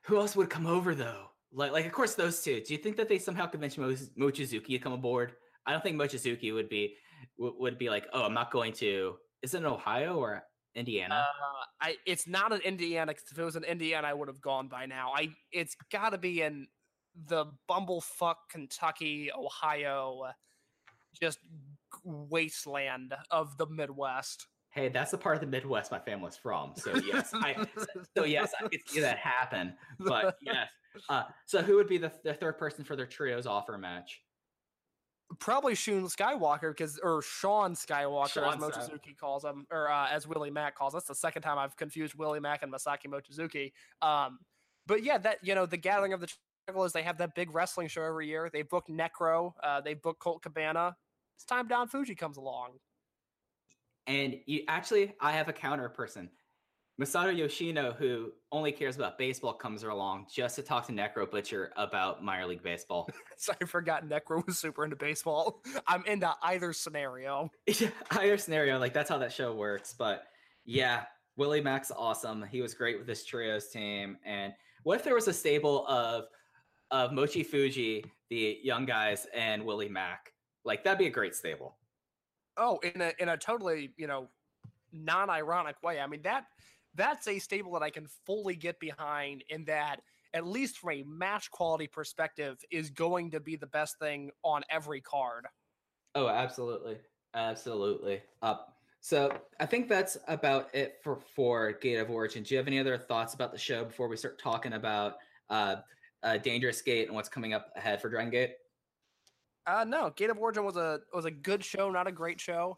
who 0.03 0.17
else 0.17 0.35
would 0.37 0.49
come 0.49 0.65
over 0.65 0.95
though? 0.95 1.25
Like, 1.51 1.73
like 1.73 1.85
of 1.85 1.91
course 1.91 2.15
those 2.15 2.41
two. 2.41 2.61
Do 2.61 2.73
you 2.73 2.79
think 2.79 2.95
that 2.95 3.09
they 3.09 3.19
somehow 3.19 3.47
convinced 3.47 3.77
Mo- 3.77 3.95
Mochizuki 4.17 4.67
to 4.67 4.79
come 4.79 4.93
aboard? 4.93 5.33
I 5.65 5.73
don't 5.73 5.83
think 5.83 5.97
Mochizuki 5.97 6.53
would 6.53 6.69
be 6.69 6.95
would, 7.37 7.53
would 7.57 7.77
be 7.77 7.89
like, 7.89 8.05
oh, 8.13 8.23
I'm 8.23 8.33
not 8.33 8.51
going 8.51 8.73
to. 8.73 9.15
Is 9.41 9.53
it 9.53 9.59
in 9.59 9.65
Ohio 9.65 10.15
or 10.17 10.43
Indiana? 10.75 11.25
Uh, 11.27 11.63
I 11.81 11.95
it's 12.05 12.27
not 12.27 12.51
in 12.51 12.61
Indiana. 12.61 13.13
'cause 13.13 13.23
if 13.31 13.37
it 13.39 13.43
was 13.43 13.55
in 13.55 13.63
Indiana, 13.63 14.07
I 14.07 14.13
would 14.13 14.27
have 14.27 14.41
gone 14.41 14.67
by 14.67 14.85
now. 14.85 15.11
I 15.15 15.29
it's 15.51 15.75
got 15.91 16.11
to 16.11 16.17
be 16.17 16.41
in 16.41 16.67
the 17.27 17.45
bumblefuck 17.69 18.35
Kentucky, 18.49 19.29
Ohio, 19.33 20.21
uh, 20.27 20.31
just 21.19 21.39
wasteland 22.05 23.13
of 23.31 23.57
the 23.57 23.67
Midwest. 23.67 24.47
hey, 24.73 24.87
that's 24.87 25.11
the 25.11 25.17
part 25.17 25.35
of 25.35 25.41
the 25.41 25.47
Midwest 25.47 25.91
my 25.91 25.99
family's 25.99 26.37
from. 26.37 26.71
So 26.77 26.95
yes, 26.95 27.31
I 27.33 27.55
so 28.17 28.23
yes, 28.23 28.53
I 28.59 28.67
could 28.69 28.79
see 28.87 29.01
that 29.01 29.17
happen. 29.17 29.75
But 29.99 30.37
yes. 30.41 30.69
Uh, 31.09 31.23
so 31.45 31.61
who 31.61 31.75
would 31.75 31.87
be 31.87 31.97
the, 31.97 32.11
the 32.23 32.33
third 32.33 32.57
person 32.57 32.83
for 32.85 32.95
their 32.95 33.05
trios 33.05 33.45
offer 33.45 33.77
match? 33.77 34.21
Probably 35.39 35.75
Shun 35.75 36.05
Skywalker 36.05 36.71
because 36.71 36.99
or 37.01 37.21
Sean 37.21 37.73
Skywalker 37.73 38.25
as 38.25 38.31
Sean 38.31 38.59
Sky- 38.59 38.79
Mochizuki 38.79 39.17
calls 39.17 39.43
him, 39.43 39.65
or 39.71 39.89
uh, 39.89 40.09
as 40.09 40.27
Willie 40.27 40.51
Mack 40.51 40.75
calls. 40.75 40.93
That's 40.93 41.07
the 41.07 41.15
second 41.15 41.41
time 41.41 41.57
I've 41.57 41.75
confused 41.75 42.15
Willie 42.15 42.39
Mack 42.39 42.63
and 42.63 42.71
Masaaki 42.71 43.07
Mochizuki. 43.07 43.71
Um, 44.01 44.39
but 44.87 45.03
yeah, 45.03 45.17
that 45.19 45.37
you 45.41 45.55
know 45.55 45.65
the 45.65 45.77
Gathering 45.77 46.13
of 46.13 46.21
the 46.21 46.27
Juggalos, 46.69 46.91
they 46.91 47.03
have 47.03 47.17
that 47.19 47.35
big 47.35 47.53
wrestling 47.53 47.87
show 47.87 48.03
every 48.03 48.27
year. 48.27 48.49
They 48.51 48.61
booked 48.61 48.89
Necro, 48.89 49.53
uh, 49.63 49.81
they 49.81 49.93
booked 49.93 50.19
Colt 50.19 50.41
Cabana. 50.41 50.95
It's 51.35 51.45
time 51.45 51.67
Don 51.67 51.87
Fujii 51.87 52.17
comes 52.17 52.37
along. 52.37 52.71
And 54.07 54.35
you 54.45 54.63
actually, 54.67 55.13
I 55.19 55.31
have 55.31 55.47
a 55.47 55.53
counter 55.53 55.89
person. 55.89 56.29
Masato 57.01 57.35
Yoshino, 57.35 57.93
who 57.93 58.31
only 58.51 58.71
cares 58.71 58.95
about 58.95 59.17
baseball, 59.17 59.53
comes 59.53 59.81
along 59.81 60.27
just 60.31 60.55
to 60.57 60.61
talk 60.61 60.85
to 60.85 60.93
Necro 60.93 61.29
Butcher 61.29 61.71
about 61.75 62.23
minor 62.23 62.45
league 62.45 62.61
baseball. 62.61 63.09
So 63.37 63.53
I 63.59 63.65
forgot 63.65 64.07
Necro 64.07 64.45
was 64.45 64.59
super 64.59 64.83
into 64.83 64.95
baseball. 64.95 65.63
I'm 65.87 66.05
into 66.05 66.31
either 66.43 66.73
scenario. 66.73 67.49
yeah, 67.65 67.89
either 68.11 68.37
scenario, 68.37 68.77
like 68.77 68.93
that's 68.93 69.09
how 69.09 69.17
that 69.17 69.33
show 69.33 69.51
works. 69.55 69.95
But 69.97 70.25
yeah, 70.63 71.05
Willie 71.37 71.59
Mack's 71.59 71.89
awesome. 71.89 72.43
He 72.43 72.61
was 72.61 72.75
great 72.75 72.99
with 72.99 73.07
this 73.07 73.25
trios 73.25 73.69
team. 73.69 74.17
And 74.23 74.53
what 74.83 74.97
if 74.97 75.03
there 75.03 75.15
was 75.15 75.27
a 75.27 75.33
stable 75.33 75.87
of 75.87 76.25
of 76.91 77.13
Mochi 77.13 77.43
Fujii, 77.43 78.05
the 78.29 78.59
young 78.61 78.85
guys, 78.85 79.25
and 79.33 79.65
Willie 79.65 79.89
Mack? 79.89 80.33
Like 80.63 80.83
that'd 80.83 80.99
be 80.99 81.07
a 81.07 81.11
great 81.11 81.33
stable. 81.33 81.77
Oh, 82.57 82.77
in 82.83 83.01
a 83.01 83.11
in 83.17 83.29
a 83.29 83.37
totally 83.37 83.91
you 83.97 84.05
know 84.05 84.27
non-ironic 84.93 85.81
way. 85.81 85.99
I 85.99 86.05
mean 86.05 86.21
that 86.21 86.45
that's 86.95 87.27
a 87.27 87.39
stable 87.39 87.73
that 87.73 87.83
I 87.83 87.89
can 87.89 88.07
fully 88.25 88.55
get 88.55 88.79
behind. 88.79 89.43
In 89.49 89.65
that, 89.65 90.01
at 90.33 90.45
least 90.45 90.79
from 90.79 90.91
a 90.91 91.03
match 91.03 91.51
quality 91.51 91.87
perspective, 91.87 92.57
is 92.71 92.89
going 92.89 93.31
to 93.31 93.39
be 93.39 93.55
the 93.55 93.67
best 93.67 93.99
thing 93.99 94.31
on 94.43 94.63
every 94.69 95.01
card. 95.01 95.45
Oh, 96.15 96.27
absolutely, 96.27 96.97
absolutely. 97.33 98.21
Up. 98.41 98.75
so 98.99 99.31
I 99.59 99.65
think 99.65 99.87
that's 99.87 100.17
about 100.27 100.73
it 100.73 100.97
for 101.03 101.15
for 101.15 101.73
Gate 101.73 101.97
of 101.97 102.09
Origin. 102.09 102.43
Do 102.43 102.53
you 102.53 102.57
have 102.57 102.67
any 102.67 102.79
other 102.79 102.97
thoughts 102.97 103.33
about 103.33 103.51
the 103.51 103.57
show 103.57 103.85
before 103.85 104.07
we 104.07 104.17
start 104.17 104.39
talking 104.39 104.73
about 104.73 105.15
uh, 105.49 105.77
uh 106.23 106.37
Dangerous 106.37 106.81
Gate 106.81 107.07
and 107.07 107.15
what's 107.15 107.29
coming 107.29 107.53
up 107.53 107.71
ahead 107.75 108.01
for 108.01 108.09
Dragon 108.09 108.31
Gate? 108.31 108.55
Uh, 109.67 109.85
no, 109.87 110.09
Gate 110.15 110.29
of 110.29 110.37
Origin 110.37 110.65
was 110.65 110.75
a 110.75 110.99
was 111.13 111.25
a 111.25 111.31
good 111.31 111.63
show, 111.63 111.89
not 111.91 112.07
a 112.07 112.11
great 112.11 112.41
show. 112.41 112.77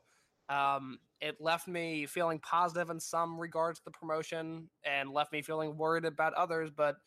Um, 0.49 0.99
it 1.23 1.37
left 1.39 1.67
me 1.67 2.05
feeling 2.05 2.37
positive 2.39 2.89
in 2.89 2.99
some 2.99 3.39
regards 3.39 3.79
to 3.79 3.85
the 3.85 3.91
promotion, 3.91 4.69
and 4.83 5.09
left 5.09 5.31
me 5.31 5.41
feeling 5.41 5.77
worried 5.77 6.05
about 6.05 6.33
others. 6.33 6.69
But 6.75 6.97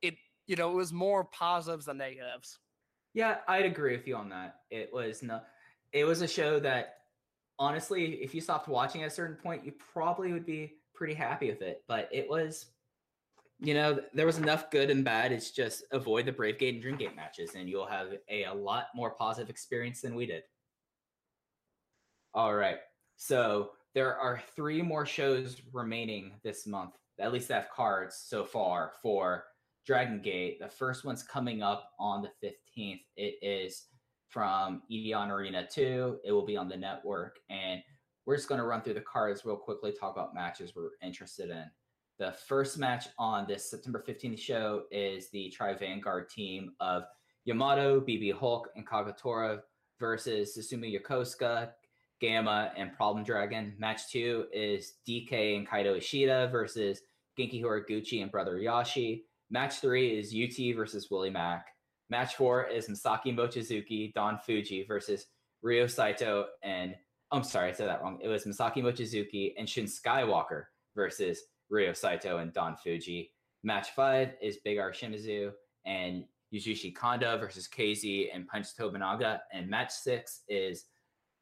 it, 0.00 0.14
you 0.46 0.54
know, 0.54 0.70
it 0.70 0.76
was 0.76 0.92
more 0.92 1.24
positives 1.24 1.86
than 1.86 1.98
negatives. 1.98 2.60
Yeah, 3.14 3.38
I'd 3.48 3.66
agree 3.66 3.96
with 3.96 4.06
you 4.06 4.16
on 4.16 4.28
that. 4.30 4.60
It 4.70 4.90
was 4.92 5.22
no, 5.22 5.40
it 5.92 6.04
was 6.04 6.22
a 6.22 6.28
show 6.28 6.60
that 6.60 6.98
honestly, 7.58 8.14
if 8.14 8.34
you 8.34 8.40
stopped 8.40 8.68
watching 8.68 9.02
at 9.02 9.08
a 9.08 9.14
certain 9.14 9.36
point, 9.36 9.64
you 9.64 9.72
probably 9.72 10.32
would 10.32 10.46
be 10.46 10.74
pretty 10.94 11.14
happy 11.14 11.50
with 11.50 11.62
it. 11.62 11.82
But 11.88 12.08
it 12.12 12.28
was, 12.28 12.66
you 13.58 13.74
know, 13.74 13.98
there 14.12 14.26
was 14.26 14.38
enough 14.38 14.70
good 14.70 14.90
and 14.90 15.04
bad. 15.04 15.32
It's 15.32 15.50
just 15.50 15.84
avoid 15.90 16.26
the 16.26 16.32
Brave 16.32 16.58
Gate 16.58 16.74
and 16.74 16.82
Dream 16.82 16.96
Gate 16.96 17.16
matches, 17.16 17.56
and 17.56 17.68
you'll 17.68 17.86
have 17.86 18.08
a, 18.30 18.44
a 18.44 18.54
lot 18.54 18.86
more 18.94 19.10
positive 19.10 19.50
experience 19.50 20.00
than 20.00 20.14
we 20.14 20.26
did. 20.26 20.42
All 22.34 22.54
right, 22.54 22.78
so 23.16 23.70
there 23.94 24.16
are 24.16 24.42
three 24.56 24.82
more 24.82 25.06
shows 25.06 25.60
remaining 25.72 26.32
this 26.42 26.66
month. 26.66 26.94
At 27.20 27.32
least 27.32 27.48
that 27.48 27.62
have 27.62 27.70
cards 27.70 28.24
so 28.26 28.44
far 28.44 28.92
for 29.00 29.44
Dragon 29.86 30.20
Gate. 30.20 30.58
The 30.60 30.68
first 30.68 31.04
one's 31.04 31.22
coming 31.22 31.62
up 31.62 31.90
on 31.98 32.22
the 32.22 32.48
15th. 32.76 33.02
It 33.16 33.34
is 33.42 33.86
from 34.28 34.82
Eon 34.90 35.30
Arena 35.30 35.66
2. 35.70 36.18
It 36.24 36.32
will 36.32 36.44
be 36.44 36.56
on 36.56 36.68
the 36.68 36.76
network. 36.76 37.38
And 37.50 37.80
we're 38.26 38.36
just 38.36 38.48
going 38.48 38.60
to 38.60 38.66
run 38.66 38.82
through 38.82 38.94
the 38.94 39.00
cards 39.02 39.44
real 39.44 39.56
quickly, 39.56 39.92
talk 39.92 40.16
about 40.16 40.34
matches 40.34 40.72
we're 40.74 40.90
interested 41.02 41.50
in. 41.50 41.64
The 42.18 42.32
first 42.32 42.78
match 42.78 43.06
on 43.18 43.46
this 43.46 43.70
September 43.70 44.02
15th 44.06 44.38
show 44.38 44.84
is 44.90 45.30
the 45.30 45.50
Tribe 45.50 45.80
Vanguard 45.80 46.30
team 46.30 46.72
of 46.80 47.04
Yamato, 47.44 48.00
BB 48.00 48.32
Hulk, 48.32 48.70
and 48.76 48.86
Kagetora 48.86 49.60
versus 50.00 50.56
Susumu 50.56 50.98
Yokosuka, 50.98 51.70
Gamma, 52.24 52.72
and 52.76 52.92
Problem 52.94 53.22
Dragon. 53.22 53.74
Match 53.78 54.08
two 54.10 54.46
is 54.50 54.94
DK 55.06 55.58
and 55.58 55.68
Kaito 55.68 55.98
Ishida 55.98 56.48
versus 56.50 57.02
Genki 57.38 57.62
Horiguchi 57.62 58.22
and 58.22 58.32
Brother 58.32 58.54
Yashi. 58.54 59.24
Match 59.50 59.80
three 59.80 60.18
is 60.18 60.34
UT 60.34 60.74
versus 60.74 61.10
Willie 61.10 61.28
Mack. 61.28 61.66
Match 62.08 62.36
four 62.36 62.64
is 62.64 62.88
Masaaki 62.88 63.34
Mochizuki, 63.34 64.14
Don 64.14 64.38
Fujii 64.38 64.88
versus 64.88 65.26
Ryo 65.62 65.86
Saito 65.86 66.46
and 66.62 66.94
oh, 67.30 67.36
I'm 67.36 67.44
sorry, 67.44 67.68
I 67.68 67.72
said 67.72 67.88
that 67.88 68.02
wrong. 68.02 68.18
It 68.22 68.28
was 68.28 68.44
Masaaki 68.44 68.78
Mochizuki 68.78 69.52
and 69.58 69.68
Shun 69.68 69.84
Skywalker 69.84 70.64
versus 70.96 71.42
Ryo 71.68 71.92
Saito 71.92 72.38
and 72.38 72.54
Don 72.54 72.74
Fujii. 72.74 73.28
Match 73.64 73.90
five 73.90 74.32
is 74.40 74.58
Big 74.64 74.78
R 74.78 74.92
Shimizu 74.92 75.52
and 75.84 76.24
Yasushi 76.54 76.94
Kanda 76.94 77.36
versus 77.36 77.68
KZ 77.68 78.28
and 78.34 78.46
Punch 78.46 78.68
Tominaga. 78.78 79.40
And 79.52 79.68
match 79.68 79.90
six 79.90 80.40
is 80.48 80.86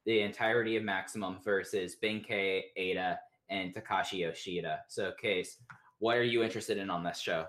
the 0.05 0.21
entirety 0.21 0.75
of 0.75 0.83
Maximum 0.83 1.37
versus 1.43 1.95
Benkei, 2.01 2.63
Eita, 2.77 3.17
and 3.49 3.73
Takashi 3.73 4.19
Yoshida. 4.19 4.81
So, 4.87 5.11
Case, 5.19 5.57
what 5.99 6.17
are 6.17 6.23
you 6.23 6.43
interested 6.43 6.77
in 6.77 6.89
on 6.89 7.03
this 7.03 7.19
show? 7.19 7.45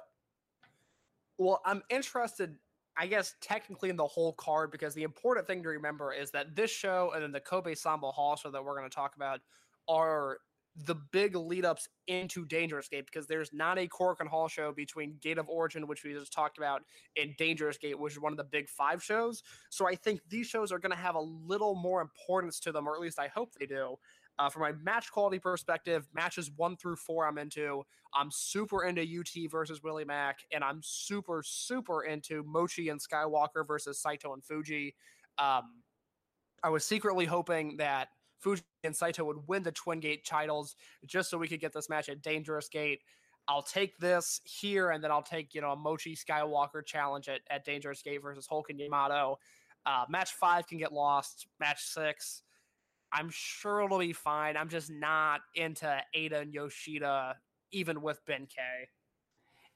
Well, 1.38 1.60
I'm 1.64 1.82
interested, 1.90 2.56
I 2.96 3.06
guess, 3.06 3.34
technically 3.40 3.90
in 3.90 3.96
the 3.96 4.06
whole 4.06 4.34
card 4.34 4.70
because 4.70 4.94
the 4.94 5.02
important 5.02 5.46
thing 5.46 5.62
to 5.64 5.68
remember 5.68 6.12
is 6.12 6.30
that 6.30 6.54
this 6.54 6.70
show 6.70 7.10
and 7.14 7.22
then 7.22 7.32
the 7.32 7.40
Kobe 7.40 7.74
Sanbo 7.74 8.12
Hall 8.12 8.36
show 8.36 8.50
that 8.50 8.64
we're 8.64 8.76
going 8.76 8.88
to 8.88 8.94
talk 8.94 9.16
about 9.16 9.40
are 9.88 10.38
the 10.76 10.96
big 11.12 11.36
lead 11.36 11.64
ups 11.64 11.88
into 12.08 12.44
Dangerous 12.44 12.88
Gate 12.88 13.06
because 13.06 13.26
there's 13.26 13.52
not 13.52 13.78
a 13.78 13.86
Korakuen 13.86 14.26
Hall 14.26 14.48
show 14.48 14.72
between 14.72 15.16
Gate 15.20 15.38
of 15.38 15.48
Origin, 15.48 15.86
which 15.86 16.02
we 16.02 16.12
just 16.12 16.32
talked 16.32 16.58
about, 16.58 16.82
and 17.16 17.36
Dangerous 17.36 17.78
Gate, 17.78 17.98
which 17.98 18.14
is 18.14 18.20
one 18.20 18.32
of 18.32 18.36
the 18.36 18.44
big 18.44 18.68
five 18.68 19.02
shows. 19.02 19.42
So 19.70 19.86
I 19.86 19.94
think 19.94 20.20
these 20.28 20.48
shows 20.48 20.72
are 20.72 20.78
going 20.78 20.90
to 20.90 20.98
have 20.98 21.14
a 21.14 21.20
little 21.20 21.76
more 21.76 22.00
importance 22.00 22.58
to 22.60 22.72
them, 22.72 22.88
or 22.88 22.94
at 22.96 23.00
least 23.00 23.20
I 23.20 23.28
hope 23.28 23.52
they 23.58 23.66
do. 23.66 23.96
Uh, 24.36 24.50
from 24.50 24.64
a 24.64 24.72
match 24.82 25.12
quality 25.12 25.38
perspective, 25.38 26.08
matches 26.12 26.50
one 26.56 26.76
through 26.76 26.96
four 26.96 27.24
I'm 27.24 27.38
into. 27.38 27.84
I'm 28.12 28.30
super 28.32 28.84
into 28.84 29.02
UT 29.02 29.48
versus 29.48 29.80
Willie 29.84 30.04
Mack, 30.04 30.40
and 30.52 30.64
I'm 30.64 30.80
super, 30.82 31.42
super 31.44 32.02
into 32.02 32.42
Mochi 32.42 32.88
and 32.88 33.00
Skywalker 33.00 33.64
versus 33.64 34.00
Saito 34.00 34.32
and 34.32 34.42
Fujii. 34.42 34.94
Um, 35.38 35.82
I 36.64 36.68
was 36.70 36.84
secretly 36.84 37.26
hoping 37.26 37.76
that 37.76 38.08
Fujii 38.44 38.62
and 38.82 38.94
Saito 38.94 39.24
would 39.24 39.48
win 39.48 39.62
the 39.62 39.72
Twin 39.72 40.00
Gate 40.00 40.24
titles 40.26 40.76
just 41.06 41.30
so 41.30 41.38
we 41.38 41.48
could 41.48 41.60
get 41.60 41.72
this 41.72 41.88
match 41.88 42.08
at 42.08 42.22
Dangerous 42.22 42.68
Gate. 42.68 43.00
I'll 43.46 43.62
take 43.62 43.96
this 43.98 44.40
here, 44.44 44.90
and 44.90 45.04
then 45.04 45.10
I'll 45.10 45.22
take 45.22 45.54
you 45.54 45.60
know 45.60 45.72
a 45.72 45.76
Mochi 45.76 46.16
Skywalker 46.16 46.84
challenge 46.84 47.28
at, 47.28 47.40
at 47.50 47.64
Dangerous 47.64 48.02
Gate 48.02 48.22
versus 48.22 48.46
Hulk 48.46 48.70
and 48.70 48.78
Yamato. 48.78 49.38
Uh, 49.86 50.04
match 50.08 50.32
five 50.32 50.66
can 50.66 50.78
get 50.78 50.92
lost. 50.92 51.46
Match 51.60 51.82
six, 51.82 52.42
I'm 53.12 53.30
sure 53.30 53.82
it'll 53.82 53.98
be 53.98 54.12
fine. 54.12 54.56
I'm 54.56 54.68
just 54.68 54.90
not 54.90 55.40
into 55.54 56.00
Eita 56.16 56.42
and 56.42 56.52
Yoshida, 56.52 57.36
even 57.70 58.02
with 58.02 58.24
Benkei. 58.26 58.88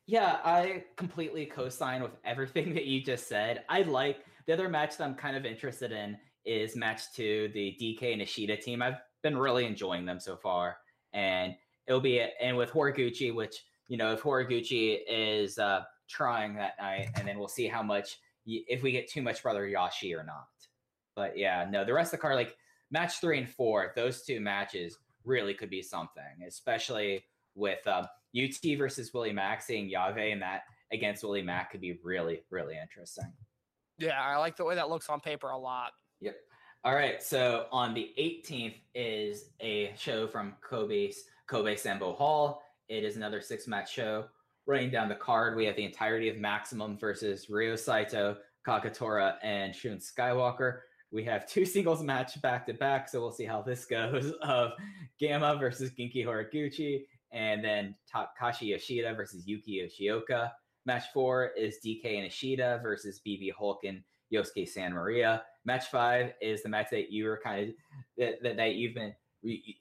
Yeah, 0.07 0.39
I 0.43 0.85
completely 0.97 1.47
co-sign 1.47 2.03
with 2.03 2.17
everything 2.25 2.75
that 2.75 2.87
you 2.87 3.03
just 3.03 3.29
said. 3.29 3.65
I 3.69 3.83
like 3.83 4.25
the 4.47 4.55
other 4.55 4.69
match 4.69 4.97
that 4.97 5.05
I'm 5.05 5.15
kind 5.15 5.37
of 5.37 5.45
interested 5.45 5.93
in 5.93 6.17
is 6.49 6.75
matched 6.75 7.15
to 7.17 7.51
the 7.53 7.77
DK 7.81 8.13
and 8.13 8.23
Ishida 8.23 8.57
team. 8.57 8.83
I've 8.83 8.99
been 9.23 9.37
really 9.37 9.67
enjoying 9.67 10.07
them 10.07 10.19
so 10.19 10.37
far, 10.37 10.79
and 11.13 11.55
it'll 11.87 12.01
be 12.01 12.25
and 12.41 12.57
with 12.57 12.71
Horiguchi, 12.71 13.35
which 13.35 13.65
you 13.89 13.97
know 13.97 14.13
if 14.13 14.23
Horiguchi 14.23 14.99
is 15.09 15.59
uh, 15.59 15.83
trying 16.09 16.55
that 16.55 16.75
night, 16.81 17.09
and 17.15 17.29
then 17.29 17.39
we'll 17.39 17.49
see 17.49 17.69
how 17.69 17.83
much 17.83 18.19
if 18.47 18.83
we 18.83 18.91
get 18.91 19.09
too 19.09 19.23
much 19.23 19.43
brother 19.43 19.69
Yashi 19.69 20.17
or 20.19 20.25
not. 20.25 20.47
But 21.15 21.37
yeah, 21.37 21.67
no, 21.69 21.85
the 21.85 21.93
rest 21.93 22.15
of 22.15 22.19
the 22.19 22.23
card 22.23 22.37
like 22.37 22.57
match 22.91 23.21
three 23.21 23.39
and 23.39 23.49
four, 23.49 23.93
those 23.95 24.23
two 24.23 24.41
matches 24.41 24.97
really 25.25 25.55
could 25.55 25.71
be 25.71 25.83
something, 25.83 26.23
especially 26.47 27.25
with 27.55 27.87
um, 27.87 28.07
UT 28.37 28.79
versus 28.79 29.13
Willie 29.13 29.33
Mack, 29.33 29.63
seeing 29.63 29.91
Yave 29.91 30.33
and 30.33 30.43
that 30.43 30.63
against 30.93 31.23
Willie 31.23 31.43
Mack 31.43 31.71
could 31.71 31.81
be 31.81 31.99
really, 32.03 32.43
really 32.51 32.79
interesting. 32.81 33.33
Yeah, 33.99 34.21
I 34.21 34.37
like 34.37 34.57
the 34.57 34.65
way 34.65 34.77
that 34.77 34.89
looks 34.89 35.09
on 35.09 35.21
paper 35.21 35.51
a 35.51 35.59
lot. 35.59 35.93
Yep. 36.21 36.37
All 36.85 36.95
right. 36.95 37.23
So 37.23 37.67
on 37.73 37.95
the 37.95 38.13
18th 38.19 38.77
is 38.95 39.51
a 39.61 39.93
show 39.97 40.27
from 40.27 40.55
Kobe's 40.61 41.25
Kobe 41.47 41.75
Sanbo 41.75 42.15
Hall. 42.17 42.63
It 42.89 43.05
is 43.05 43.17
another 43.17 43.41
six 43.41 43.67
match 43.67 43.93
show. 43.93 44.27
Running 44.67 44.91
down 44.91 45.09
the 45.09 45.15
card, 45.15 45.57
we 45.57 45.65
have 45.65 45.77
the 45.77 45.85
entirety 45.85 46.29
of 46.29 46.37
Maximum 46.37 46.99
versus 46.99 47.49
Ryo 47.49 47.75
Saito, 47.75 48.37
Kagetora, 48.67 49.37
and 49.43 49.75
Shun 49.75 49.99
Skywalker. 49.99 50.81
We 51.11 51.25
have 51.25 51.49
two 51.49 51.65
singles 51.67 52.03
match 52.03 52.41
back 52.43 52.67
to 52.67 52.75
back, 52.75 53.09
so 53.09 53.21
we'll 53.21 53.33
see 53.33 53.47
how 53.47 53.63
this 53.63 53.87
goes. 53.87 54.33
Of 54.43 54.73
Gamma 55.19 55.57
versus 55.59 55.91
Genki 55.91 56.25
Horiguchi, 56.25 57.05
and 57.33 57.65
then 57.65 57.95
Takashi 58.13 58.69
Yoshida 58.69 59.15
versus 59.15 59.47
Yuki 59.47 59.81
Yoshioka. 59.83 60.51
Match 60.85 61.05
four 61.13 61.49
is 61.57 61.79
DK 61.85 62.17
and 62.17 62.27
Ishida 62.27 62.81
versus 62.83 63.21
BB 63.27 63.53
Hulk 63.59 63.81
and 63.85 64.03
Yosuke 64.33 64.69
Santa 64.69 64.95
Maria. 64.95 65.43
Match 65.65 65.87
five 65.87 66.33
is 66.41 66.63
the 66.63 66.69
match 66.69 66.89
that 66.91 67.11
you 67.11 67.25
were 67.25 67.41
kind 67.43 67.69
of 67.69 67.75
that, 68.17 68.43
that, 68.43 68.57
that 68.57 68.75
you've 68.75 68.95
been. 68.95 69.15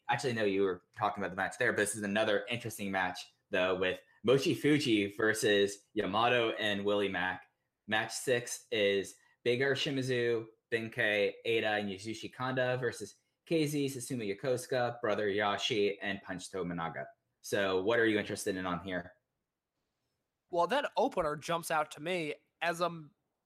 Actually, 0.10 0.34
no, 0.34 0.44
you 0.44 0.62
were 0.62 0.82
talking 0.98 1.24
about 1.24 1.32
the 1.32 1.42
match 1.42 1.56
there, 1.58 1.74
but 1.74 1.78
this 1.78 1.96
is 1.96 2.04
another 2.04 2.44
interesting 2.50 2.92
match 2.92 3.20
though 3.52 3.76
with 3.76 3.98
Mochi 4.24 4.56
Fujii 4.56 5.14
versus 5.18 5.78
Yamato 5.94 6.52
and 6.60 6.84
Willie 6.84 7.10
Mack. 7.10 7.44
Match 7.88 8.12
six 8.12 8.66
is 8.72 9.16
Big 9.44 9.62
R 9.62 9.72
Shimizu, 9.74 10.44
Benkei, 10.72 11.32
Eita, 11.48 11.80
and 11.80 11.90
Yasushi 11.90 12.34
Kanda 12.34 12.78
versus 12.80 13.16
KZ, 13.50 13.86
Susumu 13.86 14.36
Yokosuka, 14.36 15.00
Brother 15.02 15.28
Yashi, 15.28 15.94
and 16.02 16.22
Punch 16.22 16.52
Tominaga. 16.52 17.06
So, 17.42 17.82
what 17.82 18.00
are 18.00 18.06
you 18.06 18.20
interested 18.20 18.58
in 18.58 18.66
on 18.66 18.80
here? 18.80 19.14
Well, 20.52 20.68
that 20.68 20.92
opener 20.98 21.36
jumps 21.36 21.72
out 21.72 21.92
to 21.92 22.02
me 22.02 22.34
as 22.62 22.82
a 22.82 22.90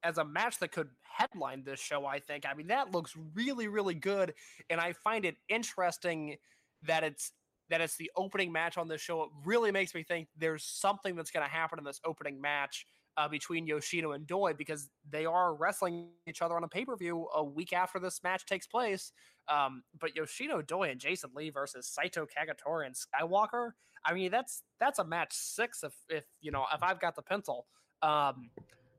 as 0.04 0.18
a 0.18 0.26
match 0.26 0.60
that 0.60 0.72
could 0.72 0.90
headline 1.02 1.64
this 1.64 1.80
show. 1.80 2.06
I 2.06 2.20
think. 2.20 2.46
I 2.46 2.54
mean, 2.54 2.68
that 2.68 2.92
looks 2.92 3.16
really, 3.34 3.68
really 3.68 3.96
good, 3.96 4.34
and 4.70 4.80
I 4.80 4.94
find 4.94 5.26
it 5.26 5.38
interesting 5.50 6.38
that 6.84 7.04
it's 7.04 7.32
that 7.70 7.82
it's 7.82 7.96
the 7.96 8.12
opening 8.16 8.52
match 8.52 8.78
on 8.78 8.88
this 8.88 9.02
show. 9.02 9.24
It 9.24 9.30
really 9.46 9.72
makes 9.72 9.96
me 9.96 10.04
think 10.04 10.28
there's 10.38 10.64
something 10.64 11.16
that's 11.16 11.32
going 11.32 11.46
to 11.46 11.52
happen 11.52 11.80
in 11.80 11.86
this 11.86 12.02
opening 12.06 12.40
match 12.40 12.86
uh, 13.18 13.28
between 13.28 13.66
Yoshino 13.66 14.12
and 14.12 14.28
Doi 14.28 14.54
because 14.54 14.90
they 15.10 15.26
are 15.26 15.56
wrestling 15.56 16.10
each 16.28 16.42
other 16.42 16.56
on 16.56 16.64
a 16.64 16.68
pay 16.68 16.86
per 16.86 16.96
view 16.96 17.28
a 17.34 17.44
week 17.44 17.74
after 17.74 18.00
this 18.00 18.22
match 18.24 18.46
takes 18.46 18.68
place. 18.68 19.12
Um, 19.48 19.84
but 20.00 20.16
Yoshino 20.16 20.62
Doi 20.62 20.90
and 20.90 21.00
Jason 21.00 21.32
Lee 21.36 21.50
versus 21.50 21.88
Saito 21.88 22.26
Kagetora 22.26 22.86
and 22.86 22.96
Skywalker. 22.96 23.72
I 24.06 24.14
mean, 24.14 24.32
that's 24.32 24.64
that's 24.80 25.00
a 25.00 25.06
match 25.06 25.34
six 25.34 25.84
if 25.84 25.94
if 26.10 26.26
you 26.42 26.52
know 26.52 26.66
if 26.74 26.84
I've 26.84 27.00
got 27.00 27.16
the 27.16 27.22
pencil. 27.22 27.68
Um, 28.02 28.50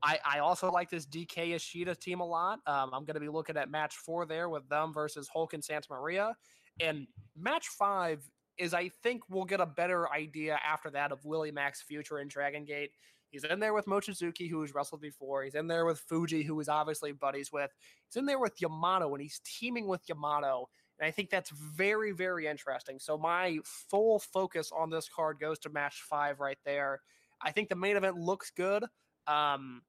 I, 0.03 0.19
I 0.25 0.39
also 0.41 0.71
like 0.71 0.91
this 0.91 1.07
DK 1.07 1.55
Ishida 1.55 1.95
team 1.95 2.21
a 2.21 2.27
lot. 2.27 2.59
Um, 2.67 2.91
I'm 2.93 3.05
going 3.05 3.15
to 3.15 3.21
be 3.21 3.29
looking 3.29 3.57
at 3.57 3.71
match 3.71 3.97
four 3.97 4.27
there 4.27 4.49
with 4.49 4.69
them 4.69 4.93
versus 4.93 5.29
Hulk 5.33 5.55
and 5.55 5.63
Santa 5.63 5.87
Maria. 5.91 6.35
And 6.81 7.07
match 7.37 7.69
five 7.69 8.29
is, 8.59 8.75
I 8.75 8.89
think, 9.03 9.23
we'll 9.29 9.45
get 9.45 9.61
a 9.61 9.67
better 9.67 10.11
idea 10.11 10.59
after 10.67 10.91
that 10.91 11.13
of 11.13 11.25
Willie 11.25 11.53
Mack's 11.53 11.83
future 11.83 12.19
in 12.19 12.29
Dragon 12.29 12.65
Gate. 12.65 12.91
He's 13.31 13.45
in 13.45 13.61
there 13.61 13.73
with 13.73 13.87
Mochizuki, 13.87 14.51
who 14.51 14.61
has 14.61 14.75
wrestled 14.75 15.01
before. 15.01 15.43
He's 15.43 15.55
in 15.55 15.67
there 15.67 15.87
with 15.87 16.03
Fujii, 16.07 16.45
who 16.45 16.59
is 16.61 16.69
obviously 16.69 17.13
buddies 17.13 17.51
with. 17.51 17.71
He's 18.07 18.19
in 18.19 18.27
there 18.27 18.39
with 18.39 18.61
Yamato, 18.61 19.13
and 19.15 19.23
he's 19.23 19.41
teaming 19.45 19.87
with 19.87 20.03
Yamato. 20.07 20.69
And 20.99 21.07
I 21.07 21.11
think 21.11 21.31
that's 21.31 21.51
very, 21.51 22.13
very 22.13 22.47
interesting. 22.47 22.99
So 22.99 23.17
my 23.17 23.59
full 23.65 24.19
focus 24.19 24.71
on 24.77 24.91
this 24.91 25.09
card 25.09 25.39
goes 25.41 25.59
to 25.61 25.71
match 25.71 26.03
five 26.09 26.41
right 26.41 26.59
there. 26.67 27.01
I 27.41 27.53
think 27.53 27.71
the 27.71 27.75
main 27.75 27.97
event 27.97 28.17
looks 28.17 28.53
good. 28.55 28.85
Um, 29.27 29.83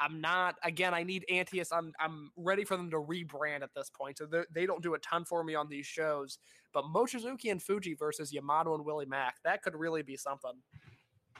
I'm 0.00 0.20
not 0.20 0.56
again. 0.64 0.94
I 0.94 1.02
need 1.02 1.24
Antias. 1.30 1.68
I'm 1.72 1.92
I'm 2.00 2.30
ready 2.36 2.64
for 2.64 2.76
them 2.76 2.90
to 2.90 2.96
rebrand 2.96 3.62
at 3.62 3.70
this 3.76 3.90
point. 3.90 4.18
So 4.18 4.26
they 4.52 4.66
don't 4.66 4.82
do 4.82 4.94
a 4.94 4.98
ton 4.98 5.24
for 5.24 5.44
me 5.44 5.54
on 5.54 5.68
these 5.68 5.86
shows. 5.86 6.38
But 6.72 6.84
Mochizuki 6.84 7.50
and 7.50 7.60
Fujii 7.60 7.98
versus 7.98 8.32
Yamato 8.32 8.74
and 8.74 8.84
Willie 8.84 9.06
Mack 9.06 9.36
that 9.44 9.62
could 9.62 9.74
really 9.74 10.02
be 10.02 10.16
something. 10.16 10.52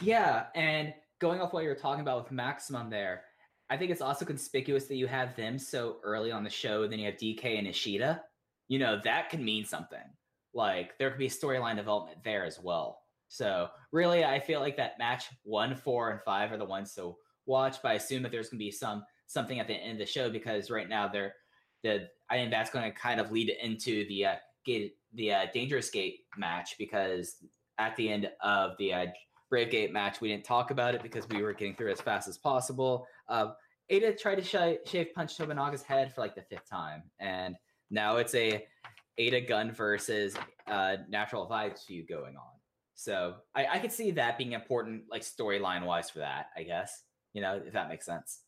Yeah, 0.01 0.47
and 0.55 0.93
going 1.21 1.41
off 1.41 1.53
what 1.53 1.65
you're 1.65 1.75
talking 1.75 2.03
about 2.03 2.23
with 2.23 2.33
Maximum 2.33 2.91
there, 2.91 3.23
I 3.71 3.77
think 3.77 3.91
it's 3.91 4.01
also 4.01 4.25
conspicuous 4.25 4.87
that 4.87 4.97
you 4.97 5.07
have 5.07 5.37
them 5.37 5.59
so 5.59 5.97
early 6.03 6.31
on 6.31 6.45
the 6.45 6.51
show. 6.51 6.87
Then 6.87 6.99
you 6.99 7.07
have 7.07 7.17
DK 7.17 7.59
and 7.59 7.67
Ishida. 7.67 8.23
You 8.69 8.79
know 8.79 9.01
that 9.05 9.31
could 9.31 9.41
mean 9.41 9.65
something. 9.65 9.99
Like 10.53 10.99
there 10.99 11.11
could 11.11 11.19
be 11.19 11.29
storyline 11.29 11.77
development 11.77 12.19
there 12.25 12.45
as 12.45 12.61
well. 12.61 13.01
So 13.29 13.69
really, 13.93 14.25
I 14.25 14.41
feel 14.41 14.61
like 14.61 14.77
that 14.77 14.99
match 14.99 15.27
one, 15.45 15.77
four, 15.77 16.11
and 16.11 16.21
five 16.23 16.53
are 16.53 16.57
the 16.57 16.65
ones 16.65 16.95
to 16.97 17.15
watch. 17.51 17.83
But 17.83 17.91
I 17.91 17.95
assume 17.95 18.23
that 18.23 18.33
there's 18.33 18.49
going 18.49 18.59
to 18.59 18.65
be 18.65 18.71
some 18.71 19.05
something 19.27 19.61
at 19.61 19.67
the 19.67 19.75
end 19.75 19.93
of 19.93 19.99
the 19.99 20.07
show 20.07 20.31
because 20.31 20.71
right 20.71 20.89
now 20.89 21.09
they're 21.09 21.35
the 21.83 22.09
I 22.31 22.37
think 22.37 22.51
that's 22.51 22.71
going 22.71 22.91
to 22.91 22.99
kind 22.99 23.21
of 23.21 23.31
lead 23.31 23.53
into 23.63 24.07
the 24.09 24.27
uh, 24.27 24.35
get 24.65 24.93
the 25.15 25.33
uh, 25.33 25.47
Dangerous 25.53 25.91
Gate 25.91 26.21
match 26.39 26.77
because 26.79 27.37
at 27.79 27.97
the 27.97 28.11
end 28.11 28.31
of 28.43 28.73
the 28.79 28.93
uh, 28.93 29.07
Brave 29.51 29.71
Gate 29.71 29.93
match. 29.93 30.21
We 30.21 30.29
didn't 30.29 30.45
talk 30.45 30.71
about 30.71 30.95
it 30.95 31.03
because 31.03 31.29
we 31.29 31.43
were 31.43 31.53
getting 31.53 31.75
through 31.75 31.91
as 31.91 32.01
fast 32.01 32.29
as 32.29 32.39
possible. 32.39 33.07
Uh, 33.29 33.49
Eita 33.91 34.17
tried 34.19 34.37
to 34.37 34.45
sh- 34.45 34.89
shave 34.89 35.09
Punch 35.15 35.37
Tominaga's 35.37 35.83
head 35.83 36.15
for 36.15 36.21
like 36.21 36.37
the 36.37 36.43
fifth 36.43 36.71
time, 36.71 37.03
and 37.19 37.57
now 37.91 38.17
it's 38.17 38.35
a 38.37 38.65
Eita 39.19 39.47
gun 39.47 39.73
versus 39.73 40.37
uh, 40.69 40.97
Natural 41.09 41.49
Vibes 41.49 41.85
feud 41.85 42.09
going 42.09 42.37
on. 42.37 42.53
So 42.95 43.37
I, 43.55 43.67
I 43.67 43.79
could 43.79 43.91
see 43.91 44.13
that 44.13 44.39
being 44.39 44.53
important, 44.53 45.03
like 45.11 45.23
storyline 45.23 45.85
wise, 45.85 46.09
for 46.09 46.21
that. 46.21 46.47
I 46.57 46.63
guess 46.63 47.03
you 47.33 47.41
know 47.41 47.61
if 47.65 47.73
that 47.73 47.89
makes 47.89 48.07
sense. 48.07 48.41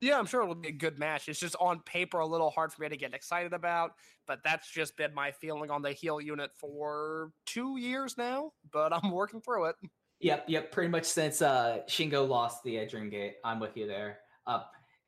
Yeah, 0.00 0.18
I'm 0.18 0.26
sure 0.26 0.42
it'll 0.42 0.56
be 0.56 0.68
a 0.68 0.72
good 0.72 0.98
match. 0.98 1.28
It's 1.28 1.38
just 1.38 1.54
on 1.60 1.78
paper 1.80 2.18
a 2.18 2.26
little 2.26 2.50
hard 2.50 2.72
for 2.72 2.82
me 2.82 2.88
to 2.88 2.96
get 2.96 3.14
excited 3.14 3.52
about, 3.52 3.92
but 4.26 4.40
that's 4.42 4.68
just 4.68 4.96
been 4.96 5.14
my 5.14 5.30
feeling 5.30 5.70
on 5.70 5.80
the 5.80 5.92
heel 5.92 6.20
unit 6.20 6.50
for 6.58 7.30
two 7.46 7.76
years 7.78 8.18
now. 8.18 8.50
But 8.72 8.92
I'm 8.92 9.12
working 9.12 9.40
through 9.40 9.66
it. 9.66 9.76
Yep, 10.18 10.46
yep. 10.48 10.72
Pretty 10.72 10.88
much 10.88 11.04
since 11.04 11.40
uh, 11.40 11.78
Shingo 11.88 12.28
lost 12.28 12.64
the 12.64 12.80
uh, 12.80 12.82
Dreamgate, 12.82 13.34
I'm 13.44 13.60
with 13.60 13.76
you 13.76 13.86
there. 13.86 14.18
Uh, 14.44 14.62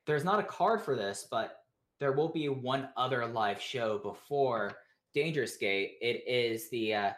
there's 0.07 0.25
not 0.25 0.39
a 0.39 0.45
card 0.45 0.81
for 0.81 0.95
this, 0.95 1.27
but 1.29 1.57
there 1.99 2.13
will 2.13 2.29
be 2.29 2.49
one 2.49 2.89
other 2.97 3.27
live 3.27 3.61
show 3.61 3.99
before 3.99 4.73
Dangerous 5.13 5.57
Gate. 5.57 5.95
It 6.01 6.23
is 6.27 6.69
the 6.71 6.95
uh, 6.95 7.11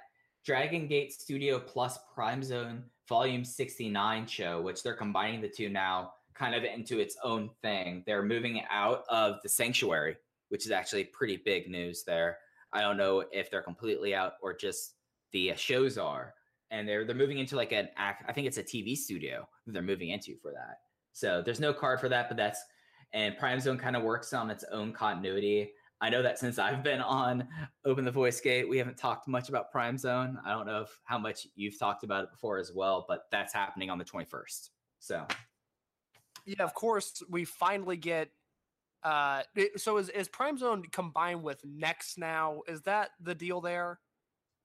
Dragon 0.46 0.86
Gate 0.86 1.12
Studio 1.12 1.58
Plus 1.58 1.98
Prime 2.14 2.42
Zone 2.42 2.84
Volume 3.08 3.44
69 3.44 4.26
show, 4.26 4.60
which 4.60 4.82
they're 4.82 4.94
combining 4.94 5.40
the 5.40 5.48
two 5.48 5.68
now 5.68 6.12
kind 6.34 6.54
of 6.54 6.64
into 6.64 6.98
its 6.98 7.16
own 7.24 7.50
thing. 7.62 8.02
They're 8.06 8.22
moving 8.22 8.62
out 8.70 9.04
of 9.08 9.36
the 9.42 9.48
Sanctuary, 9.48 10.16
which 10.48 10.66
is 10.66 10.70
actually 10.70 11.04
pretty 11.04 11.40
big 11.44 11.68
news 11.68 12.04
there. 12.04 12.38
I 12.72 12.82
don't 12.82 12.96
know 12.96 13.24
if 13.32 13.50
they're 13.50 13.62
completely 13.62 14.14
out 14.14 14.34
or 14.42 14.54
just 14.54 14.94
the 15.32 15.52
shows 15.56 15.98
are 15.98 16.34
and 16.70 16.88
they're 16.88 17.04
they're 17.04 17.14
moving 17.14 17.38
into 17.38 17.56
like 17.56 17.72
an 17.72 17.88
act. 17.96 18.24
I 18.28 18.32
think 18.32 18.46
it's 18.46 18.58
a 18.58 18.62
TV 18.62 18.96
studio 18.96 19.48
they're 19.66 19.82
moving 19.82 20.10
into 20.10 20.36
for 20.40 20.52
that. 20.52 20.78
So 21.12 21.42
there's 21.42 21.60
no 21.60 21.72
card 21.72 22.00
for 22.00 22.08
that, 22.08 22.28
but 22.28 22.36
that's 22.36 22.62
and 23.12 23.36
Prime 23.38 23.60
Zone 23.60 23.78
kind 23.78 23.96
of 23.96 24.02
works 24.02 24.32
on 24.32 24.50
its 24.50 24.64
own 24.70 24.92
continuity. 24.92 25.70
I 26.00 26.10
know 26.10 26.22
that 26.22 26.38
since 26.38 26.58
I've 26.58 26.82
been 26.82 27.00
on 27.00 27.48
Open 27.84 28.04
the 28.04 28.10
Voice 28.10 28.40
Gate, 28.40 28.68
we 28.68 28.76
haven't 28.76 28.98
talked 28.98 29.26
much 29.28 29.48
about 29.48 29.70
Prime 29.72 29.96
Zone. 29.96 30.38
I 30.44 30.50
don't 30.50 30.66
know 30.66 30.82
if 30.82 31.00
how 31.04 31.18
much 31.18 31.46
you've 31.54 31.78
talked 31.78 32.04
about 32.04 32.24
it 32.24 32.30
before 32.30 32.58
as 32.58 32.72
well, 32.74 33.06
but 33.08 33.22
that's 33.30 33.54
happening 33.54 33.88
on 33.88 33.96
the 33.98 34.04
21st. 34.04 34.70
So 34.98 35.26
Yeah, 36.44 36.62
of 36.62 36.74
course, 36.74 37.22
we 37.30 37.44
finally 37.44 37.96
get. 37.96 38.30
Uh, 39.02 39.42
it- 39.54 39.80
so 39.80 39.96
is 39.98 40.08
is 40.10 40.28
Prime 40.28 40.58
Zone 40.58 40.82
combined 40.92 41.42
with 41.42 41.64
Next 41.64 42.18
now? 42.18 42.62
Is 42.68 42.82
that 42.82 43.10
the 43.20 43.34
deal 43.34 43.60
there? 43.60 44.00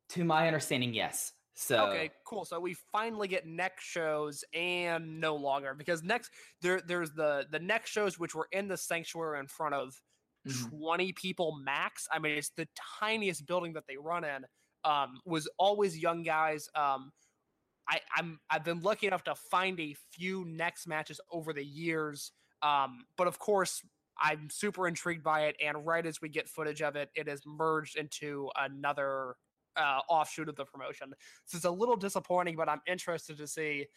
to 0.10 0.26
my 0.26 0.45
understanding, 0.45 0.94
yes. 0.94 1.32
So 1.53 1.86
Okay, 1.88 2.12
cool. 2.26 2.44
So 2.44 2.60
we 2.60 2.74
finally 2.91 3.30
get 3.30 3.45
next 3.48 3.86
shows 3.86 4.44
and 4.53 5.22
no 5.22 5.38
longer 5.38 5.74
because 5.74 6.03
next 6.03 6.32
there 6.62 6.82
there's 6.82 7.12
the 7.14 7.45
the 7.49 7.60
next 7.60 7.91
shows 7.91 8.20
which 8.20 8.36
were 8.36 8.49
in 8.52 8.68
the 8.68 8.76
sanctuary 8.76 9.40
in 9.40 9.48
front 9.48 9.74
of 9.74 10.02
Mhm. 10.46 10.72
20 10.72 11.14
people 11.14 11.56
max. 11.56 12.08
I 12.12 12.20
mean, 12.20 12.38
it's 12.38 12.52
the 12.52 12.68
tiniest 13.00 13.46
building 13.46 13.74
that 13.74 13.86
they 13.88 13.98
run 13.98 14.24
in. 14.24 14.46
Um, 14.84 15.22
was 15.26 15.48
always 15.60 15.98
young 15.98 16.24
guys. 16.24 16.68
Um, 16.76 17.12
I, 17.88 18.02
I'm 18.16 18.40
I've 18.50 18.64
been 18.64 18.82
lucky 18.82 19.08
enough 19.08 19.24
to 19.26 19.36
find 19.36 19.80
a 19.80 19.94
few 19.94 20.46
next 20.46 20.88
matches 20.88 21.20
over 21.32 21.54
the 21.54 21.66
years. 21.66 22.32
Um, 22.62 23.06
but 23.18 23.28
of 23.28 23.40
course, 23.40 23.84
I'm 24.18 24.50
super 24.50 24.88
intrigued 24.88 25.24
by 25.24 25.46
it. 25.48 25.56
And 25.62 25.86
right 25.86 26.06
as 26.06 26.22
we 26.22 26.30
get 26.30 26.48
footage 26.48 26.82
of 26.82 26.96
it, 26.96 27.10
it 27.16 27.28
is 27.28 27.46
merged 27.46 27.98
into 27.98 28.50
another 28.56 29.36
uh, 29.76 30.02
offshoot 30.10 30.50
of 30.50 30.56
the 30.56 30.66
promotion. 30.66 31.14
So 31.46 31.56
it's 31.58 31.66
a 31.66 31.72
little 31.72 31.96
disappointing, 31.96 32.56
but 32.56 32.70
I'm 32.70 32.82
interested 32.86 33.38
to 33.38 33.48
see, 33.48 33.88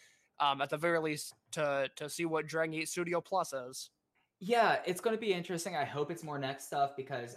um, 0.40 0.60
at 0.62 0.70
the 0.70 0.78
very 0.78 0.98
least, 1.00 1.34
to 1.52 1.90
to 1.96 2.08
see 2.08 2.24
what 2.24 2.46
Dragon 2.46 2.72
Gate 2.72 2.88
Studio 2.88 3.20
Plus 3.20 3.52
is. 3.52 3.90
Yeah, 4.46 4.80
it's 4.84 5.00
going 5.00 5.16
to 5.16 5.20
be 5.20 5.32
interesting. 5.32 5.74
I 5.74 5.84
hope 5.84 6.10
it's 6.10 6.22
more 6.22 6.38
next 6.38 6.66
stuff 6.66 6.90
because, 6.98 7.34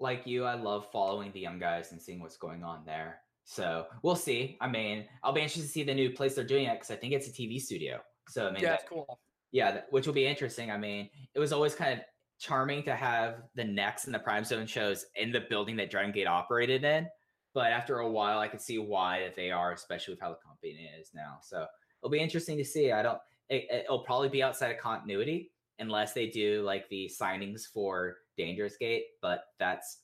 like 0.00 0.26
you, 0.26 0.44
I 0.44 0.54
love 0.54 0.88
following 0.90 1.30
the 1.30 1.38
young 1.38 1.60
guys 1.60 1.92
and 1.92 2.02
seeing 2.02 2.18
what's 2.18 2.36
going 2.36 2.64
on 2.64 2.84
there. 2.84 3.20
So 3.44 3.86
we'll 4.02 4.16
see. 4.16 4.58
I 4.60 4.66
mean, 4.68 5.04
I'll 5.22 5.32
be 5.32 5.40
interested 5.40 5.62
to 5.62 5.68
see 5.68 5.84
the 5.84 5.94
new 5.94 6.10
place 6.10 6.34
they're 6.34 6.44
doing 6.44 6.66
it 6.66 6.74
because 6.74 6.90
I 6.90 6.96
think 6.96 7.12
it's 7.14 7.28
a 7.28 7.32
TV 7.32 7.60
studio. 7.60 8.00
So 8.28 8.48
I 8.48 8.50
mean, 8.50 8.62
Yeah, 8.62 8.70
that- 8.70 8.88
cool. 8.88 9.20
yeah, 9.52 9.82
which 9.90 10.06
will 10.06 10.14
be 10.14 10.26
interesting. 10.26 10.70
I 10.70 10.76
mean, 10.76 11.08
it 11.32 11.38
was 11.38 11.52
always 11.52 11.76
kind 11.76 11.92
of 12.00 12.04
charming 12.40 12.82
to 12.84 12.96
have 12.96 13.44
the 13.54 13.64
Next 13.64 14.06
and 14.06 14.14
the 14.14 14.18
Prime 14.18 14.44
Zone 14.44 14.66
shows 14.66 15.06
in 15.14 15.30
the 15.30 15.40
building 15.48 15.76
that 15.76 15.90
Dragon 15.92 16.10
Gate 16.10 16.26
operated 16.26 16.82
in, 16.82 17.06
but 17.54 17.70
after 17.70 18.00
a 18.00 18.10
while, 18.10 18.40
I 18.40 18.48
could 18.48 18.60
see 18.60 18.78
why 18.78 19.20
that 19.20 19.36
they 19.36 19.52
are, 19.52 19.72
especially 19.72 20.14
with 20.14 20.20
how 20.20 20.30
the 20.30 20.38
company 20.44 20.90
is 21.00 21.12
now. 21.14 21.38
So 21.40 21.66
it'll 22.02 22.10
be 22.10 22.18
interesting 22.20 22.58
to 22.58 22.64
see. 22.64 22.90
I 22.90 23.02
don't. 23.02 23.18
It, 23.48 23.66
it'll 23.70 24.00
probably 24.00 24.28
be 24.28 24.42
outside 24.42 24.72
of 24.72 24.78
continuity 24.78 25.52
unless 25.78 26.12
they 26.12 26.26
do 26.26 26.62
like 26.62 26.88
the 26.88 27.10
signings 27.20 27.62
for 27.72 28.18
Dangerous 28.36 28.76
Gate, 28.76 29.04
but 29.22 29.44
that's 29.58 29.98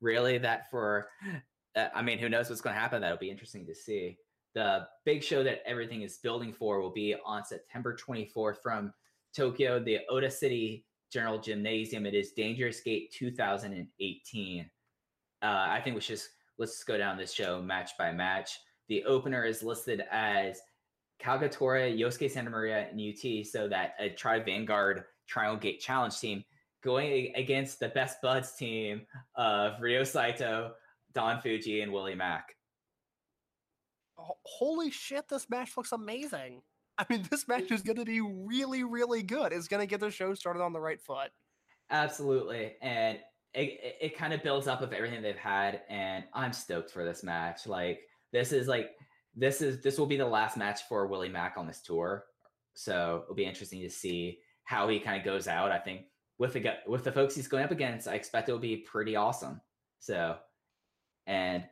really 0.00 0.38
that 0.38 0.70
for. 0.70 1.08
Uh, 1.76 1.86
I 1.94 2.02
mean, 2.02 2.18
who 2.18 2.28
knows 2.28 2.48
what's 2.48 2.60
going 2.60 2.74
to 2.74 2.80
happen? 2.80 3.00
That'll 3.00 3.16
be 3.16 3.30
interesting 3.30 3.64
to 3.66 3.74
see 3.74 4.18
the 4.54 4.86
big 5.04 5.22
show 5.22 5.42
that 5.44 5.62
everything 5.66 6.02
is 6.02 6.18
building 6.18 6.52
for 6.52 6.80
will 6.80 6.90
be 6.90 7.14
on 7.24 7.44
September 7.44 7.96
24th 7.96 8.56
from 8.62 8.92
Tokyo, 9.36 9.78
the 9.78 10.00
Ota 10.08 10.30
City 10.30 10.84
General 11.12 11.38
Gymnasium. 11.38 12.06
It 12.06 12.14
is 12.14 12.32
Dangerous 12.32 12.80
Gate 12.80 13.12
2018. 13.16 14.70
Uh, 15.42 15.46
I 15.46 15.80
think 15.82 15.94
we 15.94 16.00
should 16.00 16.16
just 16.16 16.30
let's 16.58 16.82
go 16.84 16.98
down 16.98 17.16
this 17.16 17.32
show 17.32 17.62
match 17.62 17.92
by 17.98 18.12
match. 18.12 18.58
The 18.88 19.04
opener 19.04 19.44
is 19.44 19.62
listed 19.62 20.02
as 20.10 20.60
Kagetora, 21.22 21.96
Yosuke 21.96 22.30
Santa 22.30 22.50
Maria, 22.50 22.88
and 22.90 23.00
UT, 23.00 23.46
so 23.46 23.68
that 23.68 23.94
a 23.98 24.10
Tribe 24.10 24.46
Vanguard 24.46 25.04
Triangle 25.30 25.56
Gate 25.56 25.80
Challenge 25.80 26.18
team 26.18 26.44
going 26.82 27.32
against 27.36 27.78
the 27.78 27.88
Best 27.88 28.20
Buds 28.20 28.54
team 28.56 29.02
of 29.36 29.80
Ryo 29.80 30.04
Saito, 30.04 30.72
Don 31.14 31.40
Fujii, 31.40 31.82
and 31.82 31.92
Willie 31.92 32.14
Mack. 32.14 32.56
Holy 34.16 34.90
shit, 34.90 35.28
this 35.28 35.48
match 35.48 35.76
looks 35.76 35.92
amazing. 35.92 36.62
I 36.98 37.06
mean, 37.08 37.26
this 37.30 37.48
match 37.48 37.70
is 37.70 37.82
going 37.82 37.96
to 37.96 38.04
be 38.04 38.20
really, 38.20 38.84
really 38.84 39.22
good. 39.22 39.52
It's 39.52 39.68
going 39.68 39.80
to 39.80 39.86
get 39.86 40.00
the 40.00 40.10
show 40.10 40.34
started 40.34 40.60
on 40.60 40.72
the 40.72 40.80
right 40.80 41.00
foot. 41.00 41.30
Absolutely, 41.90 42.74
and 42.82 43.18
it, 43.54 43.60
it, 43.82 43.96
it 44.00 44.18
kind 44.18 44.32
of 44.32 44.42
builds 44.42 44.66
up 44.66 44.82
of 44.82 44.92
everything 44.92 45.22
they've 45.22 45.36
had, 45.36 45.80
and 45.88 46.24
I'm 46.34 46.52
stoked 46.52 46.90
for 46.90 47.04
this 47.04 47.22
match. 47.22 47.66
Like 47.66 48.00
this 48.32 48.52
is 48.52 48.68
like 48.68 48.90
this 49.34 49.62
is 49.62 49.82
this 49.82 49.98
will 49.98 50.06
be 50.06 50.16
the 50.16 50.26
last 50.26 50.56
match 50.56 50.80
for 50.88 51.06
Willie 51.06 51.28
Mack 51.28 51.54
on 51.56 51.66
this 51.66 51.80
tour, 51.80 52.26
so 52.74 53.22
it'll 53.24 53.34
be 53.34 53.44
interesting 53.44 53.80
to 53.80 53.90
see 53.90 54.38
how 54.70 54.86
he 54.86 55.00
kind 55.00 55.18
of 55.18 55.24
goes 55.24 55.48
out. 55.48 55.72
I 55.72 55.78
think 55.80 56.02
with 56.38 56.52
the 56.52 56.62
with 56.86 57.02
the 57.02 57.10
folks 57.10 57.34
he's 57.34 57.48
going 57.48 57.64
up 57.64 57.72
against, 57.72 58.06
I 58.06 58.14
expect 58.14 58.48
it'll 58.48 58.60
be 58.60 58.76
pretty 58.76 59.16
awesome. 59.16 59.60
So, 59.98 60.36
and 61.26 61.64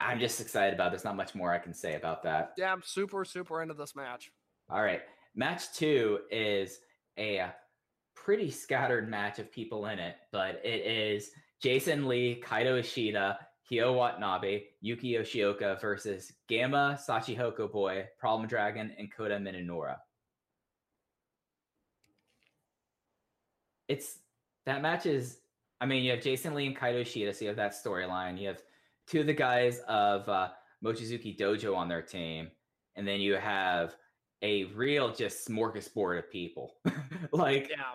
I'm 0.00 0.18
just 0.18 0.40
excited 0.40 0.72
about. 0.72 0.86
it. 0.86 0.90
There's 0.92 1.04
not 1.04 1.16
much 1.16 1.34
more 1.34 1.52
I 1.52 1.58
can 1.58 1.74
say 1.74 1.96
about 1.96 2.22
that. 2.22 2.54
Yeah, 2.56 2.72
I'm 2.72 2.80
super, 2.82 3.26
super 3.26 3.60
into 3.60 3.74
this 3.74 3.94
match. 3.94 4.32
All 4.70 4.82
right. 4.82 5.02
Match 5.34 5.74
two 5.74 6.20
is 6.30 6.78
a 7.18 7.52
pretty 8.16 8.50
scattered 8.50 9.10
match 9.10 9.38
of 9.38 9.52
people 9.52 9.84
in 9.86 9.98
it, 9.98 10.16
but 10.32 10.62
it 10.64 10.86
is 10.86 11.32
Jason 11.62 12.08
Lee, 12.08 12.42
Kaito 12.42 12.80
Ishida, 12.80 13.38
Hyo 13.70 13.94
Watanabe, 13.94 14.62
Yuki 14.80 15.12
Yoshioka 15.12 15.78
versus 15.78 16.32
Gamma, 16.48 16.98
Shachihoko 17.06 17.70
Boy, 17.70 18.06
Problem 18.18 18.48
Dragon, 18.48 18.92
and 18.98 19.12
Kota 19.14 19.36
Minoura. 19.36 19.96
It's 23.90 24.20
that 24.66 24.82
match 24.82 25.04
is 25.06 25.38
I 25.80 25.86
mean, 25.86 26.04
you 26.04 26.10
have 26.12 26.22
Jason 26.22 26.54
Lee 26.54 26.66
and 26.66 26.76
Kaito 26.76 27.00
Ishida, 27.00 27.32
so 27.34 27.42
you 27.44 27.48
have 27.48 27.56
that 27.56 27.72
storyline. 27.72 28.38
You 28.38 28.48
have 28.48 28.62
two 29.06 29.20
of 29.20 29.26
the 29.26 29.32
guys 29.34 29.80
of 29.88 30.28
uh, 30.28 30.50
Mochizuki 30.84 31.36
Dojo 31.38 31.74
on 31.74 31.88
their 31.88 32.02
team, 32.02 32.50
and 32.96 33.08
then 33.08 33.20
you 33.20 33.34
have 33.36 33.96
a 34.42 34.64
real 34.66 35.12
just 35.12 35.48
smorgasbord 35.48 36.18
of 36.18 36.30
people. 36.30 36.76
like 37.32 37.70
Yeah. 37.70 37.94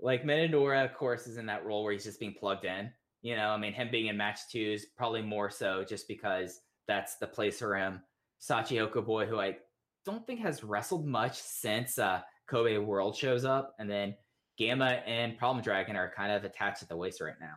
like 0.00 0.24
Minoura, 0.24 0.84
of 0.84 0.94
course, 0.94 1.26
is 1.26 1.36
in 1.36 1.46
that 1.46 1.64
role 1.64 1.84
where 1.84 1.92
he's 1.92 2.04
just 2.04 2.18
being 2.20 2.34
plugged 2.34 2.64
in. 2.64 2.90
You 3.20 3.36
know, 3.36 3.50
I 3.50 3.58
mean, 3.58 3.72
him 3.74 3.88
being 3.90 4.06
in 4.06 4.16
match 4.16 4.40
two 4.50 4.72
is 4.74 4.86
probably 4.96 5.22
more 5.22 5.50
so 5.50 5.84
just 5.84 6.08
because 6.08 6.60
that's 6.88 7.16
the 7.16 7.26
place 7.26 7.58
for 7.58 7.76
him. 7.76 8.00
Shachihoko 8.40 9.04
Boy, 9.04 9.26
who 9.26 9.38
I 9.38 9.58
don't 10.04 10.26
think 10.26 10.40
has 10.40 10.64
wrestled 10.64 11.06
much 11.06 11.38
since 11.38 11.98
uh, 11.98 12.22
Kobe 12.48 12.78
World 12.78 13.14
shows 13.16 13.44
up, 13.44 13.74
and 13.78 13.88
then 13.88 14.16
Gamma 14.58 15.02
and 15.06 15.36
Problem 15.38 15.62
Dragon 15.62 15.96
are 15.96 16.10
kind 16.14 16.32
of 16.32 16.44
attached 16.44 16.82
at 16.82 16.88
the 16.88 16.96
waist 16.96 17.20
right 17.20 17.38
now. 17.40 17.56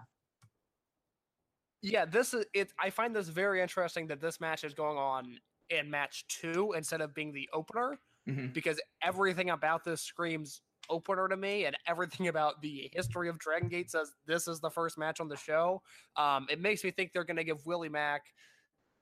Yeah, 1.82 2.06
this 2.06 2.34
is 2.34 2.46
it. 2.54 2.72
I 2.80 2.90
find 2.90 3.16
this 3.16 3.28
very 3.30 3.62
interesting 3.62 4.08
that 4.08 4.20
this 4.22 4.40
match 4.40 4.64
is 4.64 4.74
going 4.74 4.98
on 4.98 5.38
in 5.70 5.90
match 5.90 6.26
two 6.28 6.74
instead 6.76 7.02
of 7.02 7.14
being 7.14 7.32
the 7.34 7.50
opener 7.54 8.00
Mhm. 8.28 8.54
because 8.54 8.80
everything 9.04 9.52
about 9.52 9.84
this 9.84 10.02
screams 10.02 10.62
opener 10.90 11.28
to 11.28 11.38
me 11.38 11.66
and 11.66 11.78
everything 11.88 12.28
about 12.28 12.62
the 12.62 12.90
history 12.94 13.30
of 13.30 13.38
Dragon 13.40 13.68
Gate 13.70 13.90
says 13.92 14.16
this 14.26 14.48
is 14.48 14.60
the 14.60 14.70
first 14.70 14.98
match 14.98 15.20
on 15.20 15.28
the 15.28 15.36
show. 15.38 15.82
Um, 16.16 16.48
it 16.50 16.60
makes 16.60 16.84
me 16.84 16.92
think 16.92 17.12
they're 17.12 17.24
going 17.24 17.38
to 17.38 17.44
give 17.44 17.66
Willie 17.66 17.90
Mack 17.90 18.34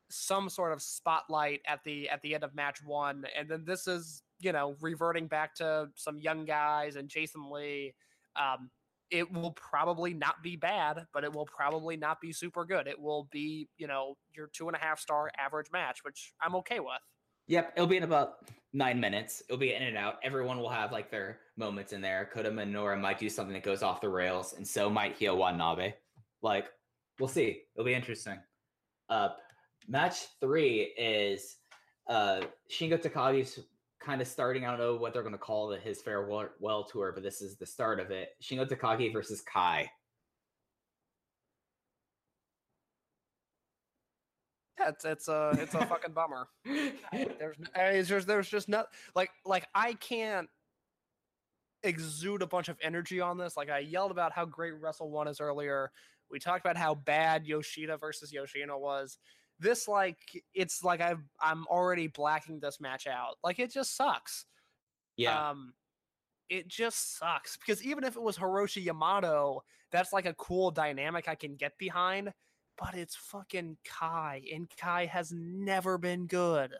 some 0.09 0.49
sort 0.49 0.71
of 0.73 0.81
spotlight 0.81 1.61
at 1.65 1.83
the 1.83 2.09
at 2.09 2.21
the 2.21 2.35
end 2.35 2.43
of 2.43 2.53
match 2.53 2.83
one, 2.83 3.25
and 3.35 3.49
then 3.49 3.63
this 3.65 3.87
is 3.87 4.23
you 4.43 4.51
know 4.51 4.75
reverting 4.81 5.27
back 5.27 5.55
to 5.55 5.87
some 5.95 6.19
young 6.19 6.45
guys 6.45 6.95
and 6.95 7.09
Jason 7.09 7.49
Lee. 7.49 7.93
Um, 8.35 8.69
it 9.09 9.31
will 9.31 9.51
probably 9.51 10.13
not 10.13 10.41
be 10.41 10.55
bad, 10.55 11.05
but 11.13 11.23
it 11.23 11.31
will 11.31 11.45
probably 11.45 11.95
not 11.95 12.19
be 12.19 12.31
super 12.31 12.65
good. 12.65 12.87
It 12.87 12.99
will 12.99 13.27
be, 13.31 13.69
you 13.77 13.85
know, 13.85 14.17
your 14.33 14.49
two 14.51 14.67
and 14.67 14.75
a 14.75 14.79
half 14.79 14.99
star 14.99 15.29
average 15.37 15.67
match, 15.71 15.99
which 16.03 16.33
I'm 16.41 16.55
okay 16.55 16.79
with. 16.79 16.99
Yep, 17.47 17.73
it'll 17.75 17.87
be 17.87 17.97
in 17.97 18.03
about 18.03 18.49
nine 18.71 18.99
minutes. 18.99 19.43
It'll 19.47 19.59
be 19.59 19.75
in 19.75 19.83
and 19.83 19.97
out. 19.97 20.15
Everyone 20.23 20.57
will 20.57 20.69
have 20.69 20.91
like 20.91 21.11
their 21.11 21.39
moments 21.57 21.93
in 21.93 22.01
there. 22.01 22.29
Kota 22.33 22.49
Minoura 22.49 22.99
might 22.99 23.19
do 23.19 23.29
something 23.29 23.53
that 23.53 23.63
goes 23.63 23.83
off 23.83 24.01
the 24.01 24.09
rails, 24.09 24.53
and 24.53 24.67
so 24.67 24.89
might 24.89 25.19
Hyo 25.19 25.37
Watanabe. 25.37 25.93
Like, 26.41 26.67
we'll 27.19 27.29
see. 27.29 27.61
It'll 27.75 27.85
be 27.85 27.93
interesting. 27.93 28.39
Uh, 29.09 29.29
match 29.87 30.25
three 30.39 30.93
is 30.97 31.57
uh, 32.07 32.41
Shingo 32.71 32.99
Takagi's 32.99 33.59
kind 34.03 34.21
of 34.21 34.27
starting. 34.27 34.65
I 34.65 34.69
don't 34.71 34.79
know 34.79 34.95
what 34.95 35.13
they're 35.13 35.23
going 35.23 35.33
to 35.33 35.39
call 35.39 35.71
it, 35.71 35.81
his 35.81 36.01
farewell 36.01 36.49
well 36.59 36.83
tour, 36.83 37.11
but 37.13 37.23
this 37.23 37.41
is 37.41 37.55
the 37.55 37.65
start 37.65 37.99
of 37.99 38.11
it. 38.11 38.29
Shingo 38.41 38.67
Takagi 38.67 39.11
versus 39.11 39.41
Kai. 39.41 39.89
Yeah, 44.79 44.89
it's 44.89 45.05
it's 45.05 45.27
a 45.27 45.55
it's 45.59 45.75
a 45.75 45.85
fucking 45.85 46.13
bummer. 46.13 46.47
There's 46.65 47.57
n- 47.59 47.67
uh, 47.75 48.03
just 48.03 48.27
there's 48.27 48.49
just 48.49 48.67
not 48.67 48.87
like 49.15 49.29
like 49.45 49.67
I 49.75 49.93
can't 49.93 50.49
exude 51.83 52.41
a 52.41 52.47
bunch 52.47 52.69
of 52.69 52.77
energy 52.81 53.21
on 53.21 53.37
this. 53.37 53.55
Like 53.55 53.69
I 53.69 53.79
yelled 53.79 54.11
about 54.11 54.31
how 54.31 54.45
great 54.45 54.73
Wrestle 54.79 55.11
One 55.11 55.27
is 55.27 55.39
earlier. 55.39 55.91
We 56.31 56.39
talked 56.39 56.65
about 56.65 56.77
how 56.77 56.95
bad 56.95 57.45
Yoshida 57.45 57.97
versus 57.97 58.33
Yoshino 58.33 58.77
was. 58.79 59.19
This 59.63 59.87
like 59.87 60.17
it's 60.53 60.83
like 60.83 60.99
I've 60.99 61.23
I'm 61.39 61.65
already 61.67 62.07
blacking 62.07 62.59
this 62.59 62.81
match 62.81 63.07
out. 63.07 63.37
Like 63.43 63.59
it 63.59 63.71
just 63.71 63.95
sucks. 63.95 64.45
yeah. 65.15 65.49
Um, 65.49 65.73
it 66.49 66.67
just 66.67 67.17
sucks 67.17 67.57
because 67.57 67.83
even 67.83 68.03
if 68.03 68.17
it 68.17 68.21
was 68.21 68.37
Hiroshi 68.37 68.83
Yamato, 68.83 69.63
that's 69.91 70.11
like 70.11 70.25
a 70.25 70.33
cool 70.33 70.69
dynamic 70.69 71.29
I 71.29 71.35
can 71.35 71.55
get 71.55 71.77
behind. 71.77 72.33
But 72.77 72.95
it's 72.95 73.15
fucking 73.15 73.77
Kai, 73.85 74.41
and 74.53 74.67
Kai 74.77 75.05
has 75.05 75.31
never 75.31 75.97
been 75.97 76.25
good. 76.27 76.71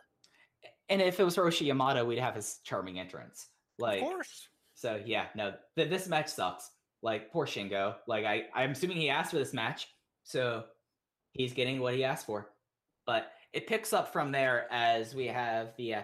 And 0.88 1.00
if 1.00 1.18
it 1.18 1.24
was 1.24 1.36
Hiroshi 1.36 1.66
Yamato, 1.66 2.04
we'd 2.04 2.18
have 2.18 2.34
his 2.34 2.58
charming 2.64 2.98
entrance. 2.98 3.48
Like, 3.78 4.02
of 4.02 4.08
course. 4.08 4.48
So 4.74 5.00
yeah, 5.06 5.26
no, 5.34 5.54
th- 5.76 5.88
this 5.88 6.06
match 6.08 6.28
sucks. 6.28 6.70
Like 7.02 7.30
poor 7.32 7.46
Shingo. 7.46 7.94
Like 8.06 8.24
I, 8.24 8.44
I'm 8.54 8.72
assuming 8.72 8.98
he 8.98 9.08
asked 9.08 9.30
for 9.30 9.38
this 9.38 9.54
match, 9.54 9.88
so 10.24 10.64
he's 11.32 11.52
getting 11.52 11.80
what 11.80 11.94
he 11.94 12.04
asked 12.04 12.26
for. 12.26 12.50
But 13.06 13.32
it 13.52 13.66
picks 13.66 13.92
up 13.92 14.12
from 14.12 14.32
there 14.32 14.66
as 14.72 15.14
we 15.14 15.26
have 15.26 15.74
the 15.76 15.94
uh, 15.94 16.02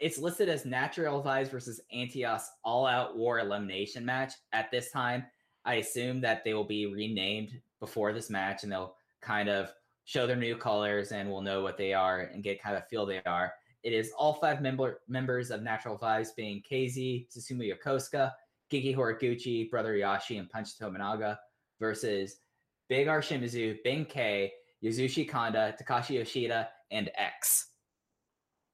it's 0.00 0.18
listed 0.18 0.48
as 0.48 0.66
Natural 0.66 1.22
Vibes 1.22 1.50
versus 1.50 1.80
Antias 1.94 2.42
All 2.64 2.86
Out 2.86 3.16
War 3.16 3.38
Elimination 3.38 4.04
match. 4.04 4.34
At 4.52 4.70
this 4.70 4.90
time, 4.90 5.24
I 5.64 5.76
assume 5.76 6.20
that 6.20 6.44
they 6.44 6.52
will 6.52 6.64
be 6.64 6.86
renamed 6.86 7.60
before 7.80 8.12
this 8.12 8.28
match, 8.28 8.62
and 8.62 8.70
they'll 8.70 8.96
kind 9.22 9.48
of 9.48 9.72
show 10.04 10.26
their 10.26 10.36
new 10.36 10.56
colors, 10.56 11.12
and 11.12 11.30
we'll 11.30 11.40
know 11.40 11.62
what 11.62 11.78
they 11.78 11.94
are 11.94 12.20
and 12.20 12.42
get 12.42 12.62
kind 12.62 12.76
of 12.76 12.86
feel 12.88 13.06
they 13.06 13.22
are. 13.24 13.54
It 13.82 13.92
is 13.92 14.12
all 14.18 14.34
five 14.34 14.60
member 14.60 15.00
members 15.08 15.50
of 15.50 15.62
Natural 15.62 15.98
Vibes 15.98 16.34
being 16.36 16.62
KZ, 16.70 17.28
Susumu 17.34 17.72
Yokosuka, 17.72 18.32
Genki 18.72 18.94
Horiguchi, 18.94 19.70
Brother 19.70 19.94
Yashi, 19.94 20.38
and 20.38 20.48
Punch 20.48 20.78
Tominaga 20.78 21.38
versus 21.80 22.36
Big 22.88 23.08
R 23.08 23.20
Shimizu, 23.20 23.78
Benkei, 23.86 24.50
Yasushi 24.84 25.28
Kanda, 25.28 25.74
Takashi 25.80 26.16
Yoshida, 26.16 26.68
and 26.90 27.10
X. 27.16 27.68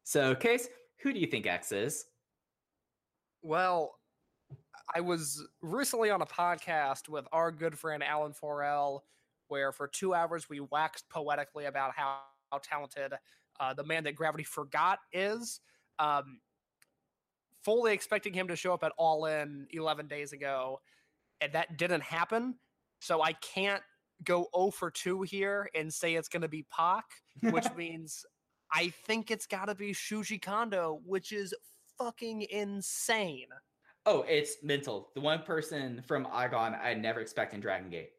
So, 0.02 0.34
Case, 0.34 0.68
who 1.02 1.12
do 1.12 1.20
you 1.20 1.26
think 1.26 1.46
X 1.46 1.70
is? 1.70 2.06
Well, 3.42 3.94
I 4.94 5.00
was 5.00 5.46
recently 5.62 6.10
on 6.10 6.20
a 6.20 6.26
podcast 6.26 7.08
with 7.08 7.26
our 7.32 7.52
good 7.52 7.78
friend 7.78 8.02
Alan 8.02 8.32
Forel, 8.32 9.04
where 9.48 9.70
for 9.70 9.86
two 9.86 10.14
hours 10.14 10.48
we 10.48 10.60
waxed 10.60 11.08
poetically 11.08 11.66
about 11.66 11.92
how, 11.94 12.18
how 12.50 12.58
talented 12.58 13.12
uh, 13.60 13.72
the 13.74 13.84
man 13.84 14.04
that 14.04 14.16
gravity 14.16 14.44
forgot 14.44 14.98
is. 15.12 15.60
Um, 16.00 16.40
fully 17.62 17.92
expecting 17.92 18.32
him 18.32 18.48
to 18.48 18.56
show 18.56 18.74
up 18.74 18.82
at 18.82 18.92
All 18.98 19.26
In 19.26 19.66
11 19.70 20.08
days 20.08 20.32
ago, 20.32 20.80
and 21.40 21.52
that 21.52 21.76
didn't 21.76 22.02
happen. 22.02 22.56
So 23.00 23.22
I 23.22 23.32
can't 23.34 23.82
go 24.24 24.48
0 24.56 24.70
for 24.70 24.90
2 24.90 25.22
here 25.22 25.68
and 25.74 25.92
say 25.92 26.14
it's 26.14 26.28
going 26.28 26.42
to 26.42 26.48
be 26.48 26.64
Pac, 26.70 27.05
which 27.42 27.66
means 27.76 28.24
I 28.72 28.92
think 29.06 29.30
it's 29.30 29.47
got 29.47 29.66
to 29.66 29.74
be 29.74 29.92
Shuji 29.92 30.40
Kondo, 30.40 31.01
which 31.05 31.32
is 31.32 31.55
fucking 31.98 32.42
insane. 32.51 33.48
Oh, 34.06 34.24
it's 34.28 34.56
mental. 34.62 35.10
The 35.14 35.20
one 35.20 35.42
person 35.42 36.02
from 36.06 36.24
Aagan 36.26 36.80
I 36.82 36.94
never 36.94 37.20
expect 37.20 37.52
in 37.52 37.60
Dragon 37.60 37.90
Gate. 37.90 38.10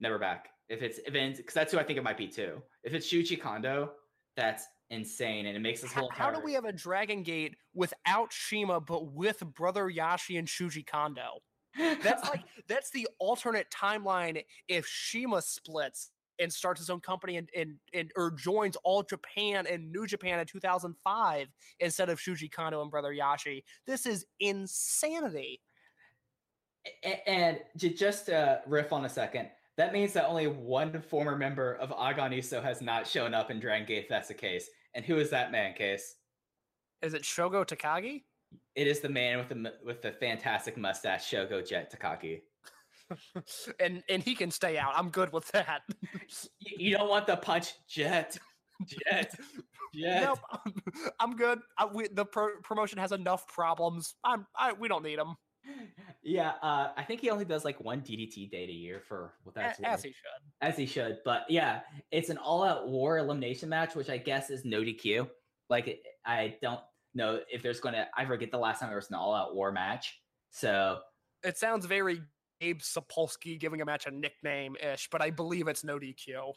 Never 0.00 0.18
back. 0.18 0.48
If 0.68 0.82
it's 0.82 0.98
it's 1.04 1.36
because 1.38 1.54
that's 1.54 1.72
who 1.72 1.78
I 1.78 1.82
think 1.82 1.98
it 1.98 2.04
might 2.04 2.16
be 2.16 2.28
too. 2.28 2.62
If 2.84 2.94
it's 2.94 3.06
Shuji 3.12 3.40
Kondo, 3.40 3.92
that's 4.36 4.66
insane, 4.90 5.46
and 5.46 5.56
it 5.56 5.60
makes 5.60 5.80
this 5.82 5.92
How, 5.92 6.02
whole. 6.02 6.10
how 6.12 6.30
do 6.30 6.40
we 6.40 6.52
have 6.54 6.64
a 6.64 6.72
Dragon 6.72 7.22
Gate 7.22 7.56
without 7.74 8.32
CIMA 8.32 8.80
but 8.80 9.12
with 9.12 9.40
Brother 9.54 9.90
Yashi 9.90 10.38
and 10.38 10.48
Shuji 10.48 10.86
Kondo? 10.86 11.40
That's 11.76 12.28
like 12.28 12.42
that's 12.68 12.90
the 12.90 13.08
alternate 13.18 13.66
timeline 13.70 14.44
if 14.68 14.86
CIMA 14.86 15.42
splits 15.42 16.10
and 16.40 16.52
starts 16.52 16.80
his 16.80 16.90
own 16.90 17.00
company 17.00 17.36
and 17.36 17.48
and, 17.56 17.74
and 17.92 18.10
or 18.16 18.30
joins 18.30 18.76
All 18.84 19.02
Japan 19.02 19.66
and 19.70 19.90
New 19.92 20.06
Japan 20.06 20.38
in 20.38 20.46
2005 20.46 21.48
instead 21.80 22.08
of 22.08 22.18
Shuji 22.18 22.50
Kondo 22.50 22.82
and 22.82 22.90
Brother 22.90 23.12
Yashi. 23.14 23.62
This 23.86 24.06
is 24.06 24.26
insanity. 24.40 25.60
And 27.26 27.60
j- 27.76 27.94
just 27.94 28.26
to 28.26 28.60
riff 28.66 28.92
on 28.92 29.06
a 29.06 29.08
second, 29.08 29.48
that 29.76 29.92
means 29.92 30.12
that 30.12 30.26
only 30.26 30.46
one 30.48 31.00
former 31.00 31.36
member 31.36 31.74
of 31.76 31.90
Aagan 31.90 32.36
Iisou 32.36 32.62
has 32.62 32.82
not 32.82 33.06
shown 33.06 33.32
up 33.32 33.50
in 33.50 33.58
Dragon 33.58 33.86
Gate. 33.86 34.02
If 34.04 34.08
that's 34.08 34.28
the 34.28 34.34
case, 34.34 34.68
and 34.94 35.04
who 35.04 35.18
is 35.18 35.30
that 35.30 35.50
man? 35.50 35.74
Case. 35.74 36.16
Is 37.02 37.14
it 37.14 37.22
Shogo 37.22 37.66
Takagi? 37.66 38.22
It 38.74 38.86
is 38.86 39.00
the 39.00 39.08
man 39.08 39.38
with 39.38 39.48
the 39.48 39.72
with 39.84 40.02
the 40.02 40.12
fantastic 40.12 40.76
mustache, 40.76 41.30
Shogo 41.30 41.66
Jet 41.66 41.92
Takaki. 41.92 42.40
and 43.80 44.02
and 44.08 44.22
he 44.22 44.34
can 44.34 44.50
stay 44.50 44.78
out. 44.78 44.92
I'm 44.96 45.10
good 45.10 45.32
with 45.32 45.46
that. 45.52 45.82
You, 46.60 46.96
don't 46.96 47.08
want 47.08 47.26
the 47.26 47.36
punch, 47.36 47.74
Jet, 47.86 48.36
Jet, 48.86 49.34
Jet. 49.94 50.22
nope, 50.24 50.38
I'm 51.20 51.36
good. 51.36 51.60
I, 51.78 51.84
we, 51.86 52.08
the 52.08 52.24
pro- 52.24 52.56
promotion 52.62 52.98
has 52.98 53.12
enough 53.12 53.46
problems. 53.46 54.14
I'm 54.24 54.46
I, 54.56 54.72
we 54.72 54.88
don't 54.88 55.02
need 55.04 55.18
him 55.18 55.36
Yeah, 56.22 56.52
uh, 56.62 56.88
I 56.96 57.02
think 57.04 57.20
he 57.20 57.30
only 57.30 57.44
does 57.44 57.64
like 57.64 57.80
one 57.80 58.00
DDT 58.00 58.50
date 58.50 58.68
a 58.70 58.72
year 58.72 59.00
for 59.06 59.34
what 59.44 59.54
that's 59.54 59.78
as 59.80 59.98
worth. 59.98 60.02
he 60.02 60.08
should. 60.10 60.42
as 60.62 60.76
he 60.76 60.86
should. 60.86 61.18
But 61.24 61.44
yeah, 61.48 61.80
it's 62.10 62.30
an 62.30 62.38
all-out 62.38 62.88
war 62.88 63.18
elimination 63.18 63.68
match, 63.68 63.94
which 63.94 64.08
I 64.10 64.16
guess 64.18 64.50
is 64.50 64.64
no 64.64 64.80
DQ. 64.80 65.28
Like 65.70 66.00
I 66.26 66.56
don't 66.62 66.80
know 67.14 67.40
if 67.50 67.62
there's 67.62 67.80
going 67.80 67.94
to. 67.94 68.06
I 68.16 68.24
forget 68.24 68.50
the 68.50 68.58
last 68.58 68.80
time 68.80 68.88
there 68.88 68.96
was 68.98 69.08
an 69.08 69.16
all-out 69.16 69.54
war 69.54 69.72
match. 69.72 70.20
So 70.50 70.98
It 71.42 71.58
sounds 71.58 71.86
very 71.86 72.20
Gabe 72.60 72.80
Sapolsky 72.80 73.58
giving 73.58 73.80
a 73.80 73.84
match 73.84 74.06
a 74.06 74.10
nickname 74.10 74.76
ish, 74.82 75.08
but 75.10 75.20
I 75.20 75.30
believe 75.30 75.68
it's 75.68 75.84
no 75.84 75.98
DQ. 75.98 76.52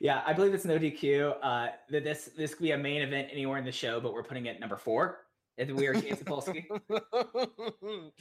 yeah, 0.00 0.22
I 0.26 0.32
believe 0.32 0.54
it's 0.54 0.64
no 0.64 0.78
DQ. 0.78 1.36
Uh, 1.42 1.68
that 1.90 2.04
this 2.04 2.30
this 2.36 2.54
could 2.54 2.62
be 2.62 2.72
a 2.72 2.78
main 2.78 3.02
event 3.02 3.28
anywhere 3.30 3.58
in 3.58 3.64
the 3.64 3.72
show, 3.72 4.00
but 4.00 4.12
we're 4.12 4.22
putting 4.24 4.46
it 4.46 4.58
number 4.60 4.76
four. 4.76 5.26
If 5.58 5.70
we 5.70 5.86
are 5.86 5.92
Gabe 5.94 6.14
Sapolsky. 6.14 6.64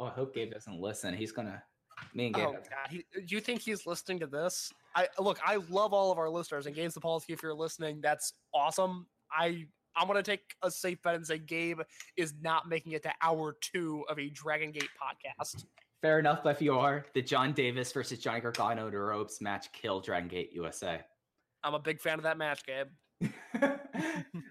Oh, 0.00 0.06
I 0.06 0.10
hope 0.10 0.34
Gabe 0.34 0.50
doesn't 0.50 0.80
listen. 0.80 1.12
He's 1.12 1.30
gonna. 1.30 1.62
Me 2.14 2.26
and 2.26 2.34
Gabe. 2.34 2.46
Oh 2.48 2.52
God! 2.52 2.88
He, 2.88 3.04
do 3.26 3.34
you 3.34 3.40
think 3.42 3.60
he's 3.60 3.86
listening 3.86 4.18
to 4.20 4.26
this? 4.26 4.72
I 4.96 5.08
look. 5.18 5.38
I 5.44 5.56
love 5.68 5.92
all 5.92 6.10
of 6.10 6.16
our 6.16 6.30
listeners, 6.30 6.64
and 6.64 6.74
Gabe 6.74 6.90
Sapolsky, 6.90 7.30
if 7.34 7.42
you're 7.42 7.52
listening, 7.54 8.00
that's 8.00 8.32
awesome. 8.54 9.06
I 9.30 9.66
I'm 9.96 10.06
gonna 10.06 10.22
take 10.22 10.54
a 10.62 10.70
safe 10.70 11.02
bet 11.02 11.14
and 11.14 11.26
say 11.26 11.38
Gabe 11.38 11.80
is 12.16 12.34
not 12.40 12.68
making 12.68 12.92
it 12.92 13.02
to 13.04 13.12
hour 13.22 13.56
two 13.60 14.04
of 14.08 14.18
a 14.18 14.28
Dragon 14.30 14.70
Gate 14.72 14.88
podcast. 15.00 15.64
Fair 16.02 16.18
enough, 16.18 16.40
but 16.42 16.56
if 16.56 16.62
you 16.62 16.74
are, 16.78 17.04
the 17.14 17.20
John 17.20 17.52
Davis 17.52 17.92
versus 17.92 18.18
Johnny 18.18 18.40
Gargano 18.40 18.90
to 18.90 18.98
ropes 18.98 19.40
match 19.40 19.70
kill 19.72 20.00
Dragon 20.00 20.28
Gate 20.28 20.50
USA. 20.54 21.00
I'm 21.62 21.74
a 21.74 21.78
big 21.78 22.00
fan 22.00 22.14
of 22.14 22.22
that 22.22 22.38
match, 22.38 22.62
Gabe. 22.64 22.86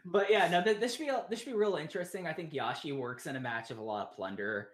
but 0.05 0.29
yeah, 0.29 0.47
no, 0.49 0.63
th- 0.63 0.79
this 0.79 0.95
should 0.95 1.05
be 1.05 1.09
a- 1.09 1.25
this 1.29 1.39
should 1.39 1.47
be 1.47 1.57
real 1.57 1.75
interesting. 1.75 2.27
I 2.27 2.33
think 2.33 2.53
Yashi 2.53 2.95
works 2.95 3.25
in 3.25 3.35
a 3.35 3.39
match 3.39 3.71
of 3.71 3.79
a 3.79 3.81
lot 3.81 4.07
of 4.07 4.15
plunder. 4.15 4.69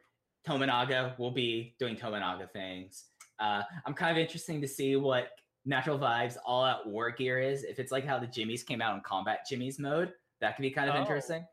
Tominaga 0.45 1.17
will 1.17 1.31
be 1.31 1.75
doing 1.79 1.95
Tominaga 1.95 2.51
things. 2.51 3.05
Uh, 3.39 3.63
I'm 3.85 3.93
kind 3.93 4.11
of 4.11 4.21
interesting 4.21 4.61
to 4.61 4.67
see 4.67 4.95
what 4.95 5.29
Natural 5.65 5.97
Vibes 5.97 6.37
All 6.45 6.63
Out 6.63 6.87
War 6.87 7.09
Gear 7.09 7.39
is. 7.39 7.63
If 7.63 7.79
it's 7.79 7.91
like 7.91 8.05
how 8.05 8.19
the 8.19 8.27
Jimmies 8.27 8.63
came 8.63 8.81
out 8.81 8.95
in 8.95 9.01
Combat 9.01 9.39
Jimmies 9.49 9.79
mode, 9.79 10.11
that 10.41 10.55
could 10.55 10.61
be 10.63 10.71
kind 10.71 10.89
of 10.89 10.95
Oh. 10.95 10.99
interesting. 10.99 11.45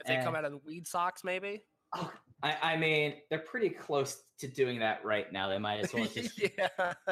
If 0.00 0.06
they 0.06 0.16
come 0.22 0.34
out 0.34 0.44
of 0.46 0.52
the 0.52 0.58
weed 0.66 0.86
socks, 0.86 1.22
maybe. 1.24 1.62
Oh, 1.94 2.10
I, 2.42 2.56
I 2.62 2.76
mean, 2.76 3.16
they're 3.28 3.40
pretty 3.40 3.68
close 3.68 4.22
to 4.38 4.48
doing 4.48 4.78
that 4.78 5.04
right 5.04 5.30
now. 5.30 5.48
They 5.48 5.58
might 5.58 5.80
as 5.80 5.92
well 5.92 6.06
just 6.14 6.40
yeah, 6.40 6.68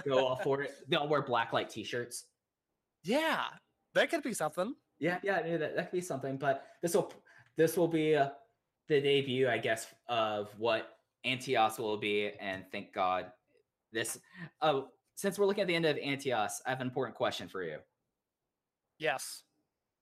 go 0.06 0.26
all 0.26 0.36
for 0.36 0.62
it. 0.62 0.72
They'll 0.88 1.06
wear 1.08 1.20
black 1.20 1.52
light 1.52 1.68
T-shirts. 1.68 2.24
yeah, 3.02 3.44
that 3.94 4.08
could 4.10 4.22
be 4.22 4.32
something. 4.32 4.74
Yeah, 5.00 5.18
yeah, 5.22 5.44
yeah, 5.46 5.56
that, 5.58 5.76
that 5.76 5.90
could 5.90 5.96
be 5.98 6.00
something. 6.00 6.38
But 6.38 6.64
this 6.82 6.94
will 6.94 7.12
this 7.56 7.76
will 7.76 7.88
be 7.88 8.16
uh, 8.16 8.30
the 8.88 9.00
debut, 9.02 9.48
I 9.50 9.58
guess, 9.58 9.86
of 10.08 10.48
what 10.58 10.96
Antias 11.26 11.78
will 11.78 11.98
be. 11.98 12.30
And 12.40 12.64
thank 12.72 12.94
God, 12.94 13.30
this. 13.92 14.18
Oh, 14.62 14.88
since 15.14 15.38
we're 15.38 15.46
looking 15.46 15.62
at 15.62 15.66
the 15.68 15.74
end 15.74 15.84
of 15.84 15.96
Antias, 15.98 16.62
I 16.64 16.70
have 16.70 16.80
an 16.80 16.86
important 16.86 17.16
question 17.16 17.48
for 17.48 17.62
you. 17.62 17.78
Yes. 18.98 19.42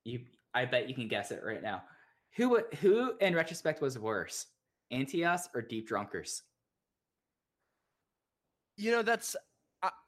You, 0.04 0.20
I 0.56 0.64
bet 0.64 0.88
you 0.88 0.94
can 0.94 1.06
guess 1.06 1.30
it 1.30 1.42
right 1.44 1.62
now. 1.62 1.82
Who 2.36 2.58
who 2.80 3.12
in 3.20 3.34
retrospect 3.34 3.82
was 3.82 3.98
worse, 3.98 4.46
Antias 4.90 5.42
or 5.54 5.60
Deep 5.60 5.86
Drunkers? 5.86 6.42
You 8.78 8.90
know, 8.90 9.02
that's. 9.02 9.36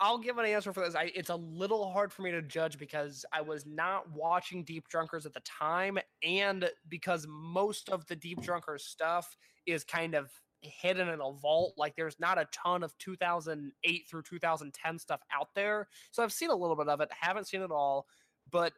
I'll 0.00 0.18
give 0.18 0.38
an 0.38 0.46
answer 0.46 0.72
for 0.72 0.80
this. 0.82 0.96
I, 0.96 1.12
it's 1.14 1.28
a 1.28 1.36
little 1.36 1.92
hard 1.92 2.12
for 2.12 2.22
me 2.22 2.30
to 2.32 2.40
judge 2.40 2.78
because 2.78 3.24
I 3.32 3.42
was 3.42 3.66
not 3.66 4.10
watching 4.10 4.64
Deep 4.64 4.88
Drunkers 4.88 5.26
at 5.26 5.34
the 5.34 5.42
time, 5.44 5.98
and 6.22 6.68
because 6.88 7.26
most 7.28 7.90
of 7.90 8.06
the 8.06 8.16
Deep 8.16 8.40
Drunkers 8.40 8.86
stuff 8.86 9.36
is 9.66 9.84
kind 9.84 10.14
of 10.14 10.30
hidden 10.62 11.10
in 11.10 11.20
a 11.20 11.32
vault. 11.32 11.74
Like, 11.76 11.94
there's 11.94 12.18
not 12.18 12.38
a 12.38 12.48
ton 12.50 12.82
of 12.82 12.96
2008 12.98 14.06
through 14.10 14.22
2010 14.22 14.98
stuff 14.98 15.20
out 15.32 15.48
there. 15.54 15.86
So 16.10 16.22
I've 16.22 16.32
seen 16.32 16.50
a 16.50 16.56
little 16.56 16.74
bit 16.74 16.88
of 16.88 17.00
it, 17.02 17.10
haven't 17.12 17.46
seen 17.46 17.62
it 17.62 17.70
all, 17.70 18.06
but 18.50 18.72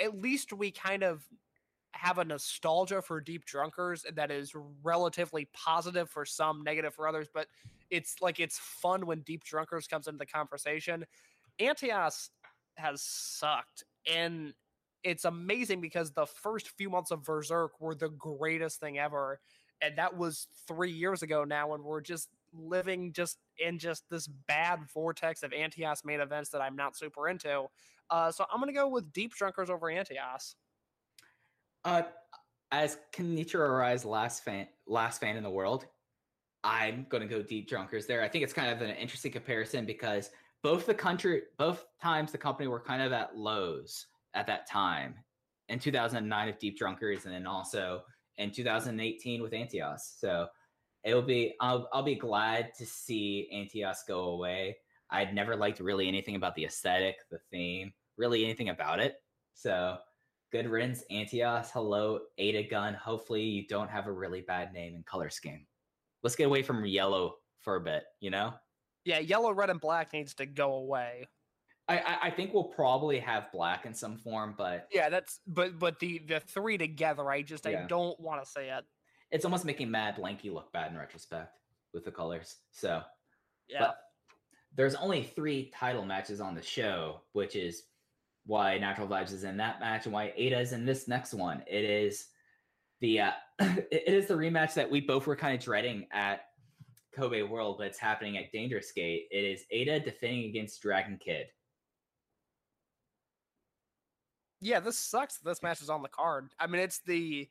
at 0.00 0.20
least 0.20 0.52
we 0.52 0.70
kind 0.70 1.02
of 1.02 1.24
have 1.92 2.18
a 2.18 2.24
nostalgia 2.24 3.02
for 3.02 3.20
Deep 3.20 3.44
Drunkers 3.44 4.04
that 4.14 4.30
is 4.30 4.52
relatively 4.82 5.48
positive 5.52 6.08
for 6.08 6.24
some, 6.24 6.62
negative 6.62 6.94
for 6.94 7.06
others. 7.06 7.28
But 7.32 7.48
it's 7.90 8.16
like 8.20 8.40
it's 8.40 8.58
fun 8.58 9.06
when 9.06 9.20
Deep 9.20 9.44
Drunkers 9.44 9.86
comes 9.86 10.06
into 10.06 10.18
the 10.18 10.26
conversation. 10.26 11.04
Antios 11.60 12.30
has 12.76 13.02
sucked, 13.02 13.84
and 14.10 14.54
it's 15.02 15.24
amazing 15.24 15.80
because 15.80 16.12
the 16.12 16.26
first 16.26 16.68
few 16.70 16.88
months 16.88 17.10
of 17.10 17.22
VerserK 17.22 17.70
were 17.80 17.94
the 17.94 18.10
greatest 18.10 18.80
thing 18.80 18.98
ever. 18.98 19.40
and 19.82 19.96
that 19.96 20.16
was 20.16 20.46
three 20.68 20.90
years 20.92 21.22
ago 21.22 21.44
now, 21.44 21.74
and 21.74 21.82
we're 21.82 22.00
just 22.00 22.28
living 22.52 23.12
just 23.12 23.38
in 23.58 23.78
just 23.78 24.04
this 24.10 24.26
bad 24.26 24.80
vortex 24.92 25.42
of 25.42 25.52
Antias 25.52 26.04
main 26.04 26.20
events 26.20 26.50
that 26.50 26.60
I'm 26.60 26.76
not 26.76 26.96
super 26.96 27.28
into. 27.28 27.66
Uh, 28.10 28.30
so 28.30 28.44
I'm 28.52 28.60
gonna 28.60 28.72
go 28.72 28.88
with 28.88 29.12
Deep 29.12 29.34
Drunkers 29.34 29.70
over 29.70 29.86
Antias. 29.86 30.54
Uh, 31.84 32.02
as 32.72 32.98
Kenichiro 33.12 33.68
Arai's 33.68 34.04
last 34.04 34.44
fan, 34.44 34.66
last 34.86 35.20
fan 35.20 35.36
in 35.36 35.42
the 35.42 35.50
world, 35.50 35.86
I'm 36.62 37.06
going 37.08 37.22
to 37.22 37.28
go 37.28 37.42
deep 37.42 37.68
drunkers 37.68 38.06
there. 38.06 38.22
I 38.22 38.28
think 38.28 38.44
it's 38.44 38.52
kind 38.52 38.70
of 38.70 38.82
an 38.82 38.94
interesting 38.96 39.32
comparison 39.32 39.86
because 39.86 40.30
both 40.62 40.86
the 40.86 40.94
country, 40.94 41.42
both 41.58 41.86
times 42.02 42.32
the 42.32 42.38
company 42.38 42.68
were 42.68 42.80
kind 42.80 43.02
of 43.02 43.12
at 43.12 43.36
lows 43.36 44.06
at 44.34 44.46
that 44.46 44.68
time. 44.68 45.14
In 45.68 45.78
2009 45.78 46.48
of 46.48 46.58
Deep 46.58 46.76
Drunkers, 46.76 47.26
and 47.26 47.34
then 47.34 47.46
also 47.46 48.02
in 48.38 48.50
2018 48.50 49.40
with 49.40 49.52
Antias. 49.52 50.00
So 50.18 50.48
it'll 51.04 51.22
be 51.22 51.54
I'll 51.60 51.88
I'll 51.92 52.02
be 52.02 52.14
glad 52.14 52.74
to 52.78 52.86
see 52.86 53.48
Antias 53.54 53.98
go 54.06 54.24
away. 54.24 54.76
I'd 55.10 55.34
never 55.34 55.56
liked 55.56 55.80
really 55.80 56.06
anything 56.06 56.36
about 56.36 56.54
the 56.54 56.64
aesthetic, 56.64 57.16
the 57.30 57.40
theme, 57.50 57.92
really 58.16 58.44
anything 58.44 58.68
about 58.68 59.00
it. 59.00 59.16
So 59.54 59.98
good 60.52 60.68
riddance, 60.68 61.02
Antias. 61.10 61.70
Hello, 61.72 62.20
Eita 62.38 62.70
Gun. 62.70 62.94
Hopefully 62.94 63.42
you 63.42 63.66
don't 63.66 63.90
have 63.90 64.06
a 64.06 64.12
really 64.12 64.40
bad 64.42 64.72
name 64.72 64.94
and 64.94 65.04
color 65.04 65.30
scheme 65.30 65.66
let's 66.22 66.36
get 66.36 66.46
away 66.46 66.62
from 66.62 66.84
yellow 66.84 67.36
for 67.58 67.76
a 67.76 67.80
bit, 67.80 68.04
you 68.20 68.30
know? 68.30 68.54
Yeah, 69.04 69.18
yellow, 69.18 69.52
red, 69.52 69.70
and 69.70 69.80
black 69.80 70.12
needs 70.12 70.34
to 70.34 70.46
go 70.46 70.74
away. 70.74 71.26
I, 71.88 71.98
I, 71.98 72.18
I 72.24 72.30
think 72.30 72.52
we'll 72.52 72.64
probably 72.64 73.18
have 73.18 73.50
black 73.52 73.86
in 73.86 73.94
some 73.94 74.16
form, 74.16 74.54
but 74.56 74.86
Yeah, 74.92 75.08
that's 75.08 75.40
but 75.46 75.78
but 75.78 75.98
the 75.98 76.18
the 76.18 76.38
three 76.38 76.78
together, 76.78 77.28
I 77.28 77.42
just 77.42 77.66
Yeah. 77.66 77.84
I 77.84 77.86
don't 77.86 78.18
want 78.20 78.44
to 78.44 78.48
say 78.48 78.68
it. 78.68 78.84
It's 79.30 79.44
almost 79.44 79.64
making 79.64 79.90
Mad 79.90 80.16
Blankey 80.16 80.52
look 80.52 80.72
bad 80.72 80.90
in 80.90 80.98
retrospect 80.98 81.56
with 81.92 82.04
the 82.04 82.10
colors. 82.10 82.56
So, 82.72 83.02
Yeah. 83.68 83.80
but 83.80 83.98
there's 84.74 84.94
only 84.96 85.22
three 85.22 85.70
title 85.74 86.04
matches 86.04 86.40
on 86.40 86.54
the 86.54 86.62
show, 86.62 87.22
which 87.32 87.56
is 87.56 87.84
why 88.46 88.78
Natural 88.78 89.06
Vibes 89.08 89.32
is 89.32 89.44
in 89.44 89.56
that 89.58 89.80
match 89.80 90.06
and 90.06 90.12
why 90.12 90.32
Eita 90.38 90.60
is 90.60 90.72
in 90.72 90.84
this 90.86 91.06
next 91.08 91.34
one. 91.34 91.62
It 91.66 91.84
is 91.84 92.28
the 93.00 93.20
uh, 93.20 93.32
it 93.60 94.04
is 94.14 94.26
the 94.26 94.34
rematch 94.34 94.74
that 94.74 94.90
we 94.90 95.00
both 95.00 95.26
were 95.26 95.36
kind 95.36 95.56
of 95.56 95.62
dreading 95.64 96.06
at 96.12 96.46
Kobe 97.12 97.42
World, 97.42 97.78
but 97.78 97.86
it's 97.88 97.98
happening 97.98 98.36
at 98.38 98.52
Dangerous 98.52 98.92
Gate. 98.92 99.26
It 99.30 99.44
is 99.44 99.64
Eita 99.72 100.04
defending 100.04 100.44
against 100.48 100.80
Dragon 100.82 101.18
Kid. 101.22 101.46
yeah, 104.60 104.80
this 104.80 104.98
sucks. 104.98 105.38
that 105.38 105.48
This 105.48 105.62
match 105.62 105.80
is 105.80 105.90
on 105.90 106.02
the 106.02 106.08
card. 106.08 106.50
I 106.58 106.66
mean, 106.66 106.82
it's 106.82 107.00
the 107.00 107.48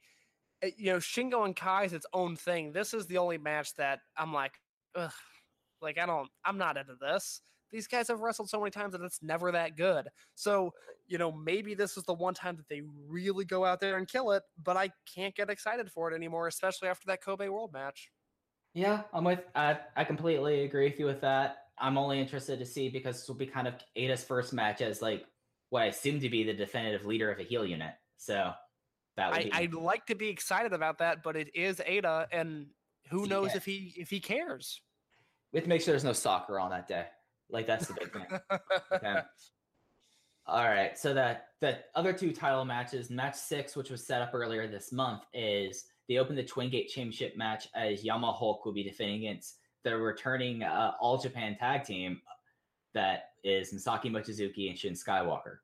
Eh, 0.62 0.72
you 0.78 0.92
know 0.92 0.98
Shingo 0.98 1.46
and 1.46 1.56
Kai 1.56 1.86
is 1.86 1.94
its 1.94 2.06
own 2.14 2.36
thing. 2.36 2.72
This 2.72 2.94
is 2.94 3.08
the 3.08 3.18
only 3.18 3.38
match 3.38 3.76
that 3.76 4.00
I'm 4.18 4.34
like, 4.34 4.60
ugh, 4.96 5.12
like 5.82 5.98
I 5.98 6.06
don't, 6.06 6.30
I'm 6.46 6.58
not 6.58 6.78
into 6.78 6.96
this. 7.00 7.42
These 7.72 7.88
guys 7.88 8.08
have 8.08 8.22
wrestled 8.22 8.50
so 8.50 8.60
many 8.60 8.72
times 8.72 8.94
that 8.94 9.02
it's 9.02 9.22
never 9.22 9.52
that 9.52 9.78
good. 9.78 10.08
So 10.36 10.74
you 11.08 11.18
know 11.18 11.32
maybe 11.32 11.74
this 11.74 11.98
is 11.98 12.04
the 12.04 12.14
one 12.14 12.34
time 12.34 12.56
that 12.58 12.68
they 12.70 12.82
really 13.08 13.46
go 13.46 13.66
out 13.66 13.80
there 13.80 13.98
and 13.98 14.08
kill 14.08 14.32
it. 14.32 14.44
But 14.64 14.78
I 14.78 14.90
can't 15.14 15.36
get 15.36 15.50
excited 15.50 15.92
for 15.92 16.12
it 16.12 16.16
anymore, 16.16 16.48
especially 16.48 16.90
after 16.90 17.08
that 17.08 17.24
Kobe 17.24 17.48
World 17.50 17.74
match. 17.74 18.10
Yeah, 18.74 19.04
I'm 19.14 19.24
with. 19.24 19.42
I 19.56 19.80
I 19.96 20.04
completely 20.04 20.64
agree 20.66 20.90
with 20.90 21.00
you 21.00 21.06
with 21.06 21.22
that. 21.22 21.58
I'm 21.80 21.98
only 21.98 22.20
interested 22.20 22.60
to 22.60 22.66
see 22.66 22.90
because 22.90 23.18
this 23.18 23.28
will 23.28 23.36
be 23.36 23.46
kind 23.46 23.68
of 23.68 23.76
Eita's 23.98 24.24
first 24.24 24.54
match 24.54 24.82
as 24.82 25.02
like 25.02 25.26
what 25.70 25.84
I 25.84 25.86
assume 25.86 26.20
to 26.20 26.30
be 26.30 26.44
the 26.44 26.54
definitive 26.54 27.06
leader 27.06 27.32
of 27.32 27.40
a 27.40 27.44
heel 27.44 27.66
unit. 27.66 27.94
So 28.18 28.52
that 29.20 29.34
I, 29.34 29.44
be, 29.44 29.54
I'd 29.54 29.74
like 29.74 30.06
to 30.08 30.16
be 30.16 30.30
excited 30.30 30.74
about 30.74 30.98
that, 31.00 31.24
but 31.24 31.36
it 31.36 31.50
is 31.56 31.78
Eita, 31.78 32.28
and 32.32 32.68
who 33.10 33.28
knows 33.28 33.52
Yeah. 33.52 33.58
if 33.58 33.66
he 33.66 33.94
if 33.98 34.10
he 34.10 34.20
cares. 34.20 34.82
we 35.52 35.58
have 35.58 35.64
to 35.66 35.70
make 35.70 35.82
sure 35.82 35.92
there's 35.94 36.04
no 36.04 36.14
soccer 36.14 36.60
on 36.60 36.70
that 36.72 36.88
day. 36.88 37.06
Like 37.50 37.66
that's 37.68 37.88
the 37.88 37.94
big 37.94 38.12
thing. 38.14 38.60
Okay. 38.92 39.16
All 40.46 40.64
right. 40.68 40.98
So 40.98 41.14
that 41.14 41.50
the 41.62 41.80
other 41.96 42.14
two 42.14 42.32
title 42.32 42.66
matches, 42.66 43.10
match 43.10 43.36
six, 43.36 43.76
which 43.76 43.90
was 43.90 44.06
set 44.06 44.22
up 44.22 44.32
earlier 44.34 44.68
this 44.68 44.92
month, 44.92 45.24
is 45.34 45.86
they 46.08 46.18
opened 46.18 46.38
the 46.38 46.44
Twin 46.44 46.70
Gate 46.70 46.88
Championship 46.88 47.38
match 47.38 47.68
as 47.76 48.04
Yama 48.04 48.32
Hulk 48.32 48.66
will 48.66 48.74
be 48.74 48.84
defending 48.84 49.18
against 49.18 49.58
the 49.84 49.96
returning 49.96 50.64
uh, 50.64 50.94
All 51.00 51.18
Japan 51.18 51.56
Tag 51.56 51.84
Team 51.84 52.22
that 52.94 53.30
is 53.44 53.72
Masaaki 53.74 54.06
Mochizuki 54.06 54.70
and 54.70 54.78
Shun 54.78 54.94
Skywalker. 54.94 55.58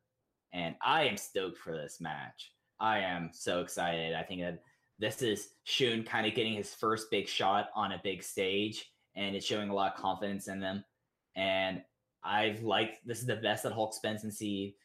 And 0.54 0.76
I 0.84 1.04
am 1.06 1.18
stoked 1.18 1.58
for 1.58 1.76
this 1.76 2.00
match. 2.00 2.52
I 2.80 3.00
am 3.00 3.30
so 3.34 3.62
excited. 3.62 4.14
I 4.14 4.24
think 4.24 4.42
that 4.42 4.62
this 5.00 5.22
is 5.22 5.50
Shun 5.64 6.04
kind 6.04 6.26
of 6.26 6.36
getting 6.36 6.54
his 6.54 6.74
first 6.74 7.12
big 7.12 7.28
shot 7.28 7.70
on 7.76 7.92
a 7.92 8.02
big 8.04 8.24
stage, 8.24 8.92
and 9.16 9.36
it's 9.36 9.46
showing 9.46 9.70
a 9.70 9.74
lot 9.74 9.94
of 9.94 10.00
confidence 10.00 10.48
in 10.48 10.60
them. 10.60 10.84
And 11.36 11.82
I've 12.24 12.64
liked 12.64 13.06
this 13.06 13.20
is 13.20 13.26
the 13.26 13.36
best 13.36 13.64
that 13.64 13.74
Hulk 13.74 13.94
spent 13.94 14.22
since 14.22 14.40
he 14.40 14.76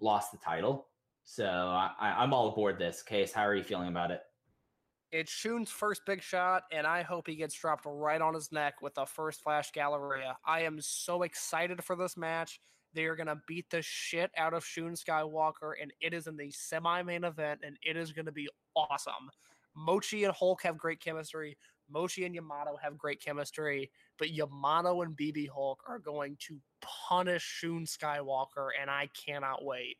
lost 0.00 0.32
the 0.32 0.38
title. 0.38 0.88
So 1.24 1.46
I, 1.46 1.92
I'm 2.00 2.32
all 2.32 2.48
aboard 2.48 2.78
this. 2.78 3.02
Case, 3.02 3.32
how 3.32 3.42
are 3.42 3.54
you 3.54 3.62
feeling 3.62 3.88
about 3.88 4.10
it? 4.10 4.20
It's 5.12 5.30
Shun's 5.30 5.70
first 5.70 6.02
big 6.06 6.22
shot, 6.22 6.64
and 6.70 6.86
I 6.86 7.02
hope 7.02 7.26
he 7.26 7.34
gets 7.34 7.54
dropped 7.54 7.84
right 7.84 8.20
on 8.20 8.34
his 8.34 8.52
neck 8.52 8.80
with 8.80 8.94
the 8.94 9.06
first 9.06 9.42
Flash 9.42 9.72
Galleria. 9.72 10.36
I 10.44 10.62
am 10.62 10.80
so 10.80 11.22
excited 11.22 11.82
for 11.82 11.96
this 11.96 12.16
match. 12.16 12.60
They 12.94 13.04
are 13.04 13.16
going 13.16 13.28
to 13.28 13.40
beat 13.46 13.70
the 13.70 13.82
shit 13.82 14.30
out 14.36 14.54
of 14.54 14.64
Shun 14.64 14.94
Skywalker, 14.94 15.72
and 15.80 15.92
it 16.00 16.12
is 16.12 16.26
in 16.26 16.36
the 16.36 16.50
semi 16.50 17.02
main 17.02 17.24
event, 17.24 17.60
and 17.64 17.76
it 17.82 17.96
is 17.96 18.12
going 18.12 18.26
to 18.26 18.32
be 18.32 18.48
awesome. 18.74 19.30
Mochi 19.76 20.24
and 20.24 20.34
Hulk 20.34 20.62
have 20.62 20.76
great 20.76 21.00
chemistry. 21.00 21.56
Mochi 21.88 22.24
and 22.24 22.34
Yamato 22.34 22.76
have 22.82 22.96
great 22.98 23.20
chemistry, 23.22 23.90
but 24.18 24.30
Yamato 24.30 25.02
and 25.02 25.16
BB 25.16 25.48
Hulk 25.48 25.82
are 25.88 25.98
going 25.98 26.36
to 26.48 26.60
punish 26.80 27.42
Shun 27.42 27.84
Skywalker, 27.84 28.70
and 28.80 28.90
I 28.90 29.08
cannot 29.14 29.64
wait. 29.64 29.96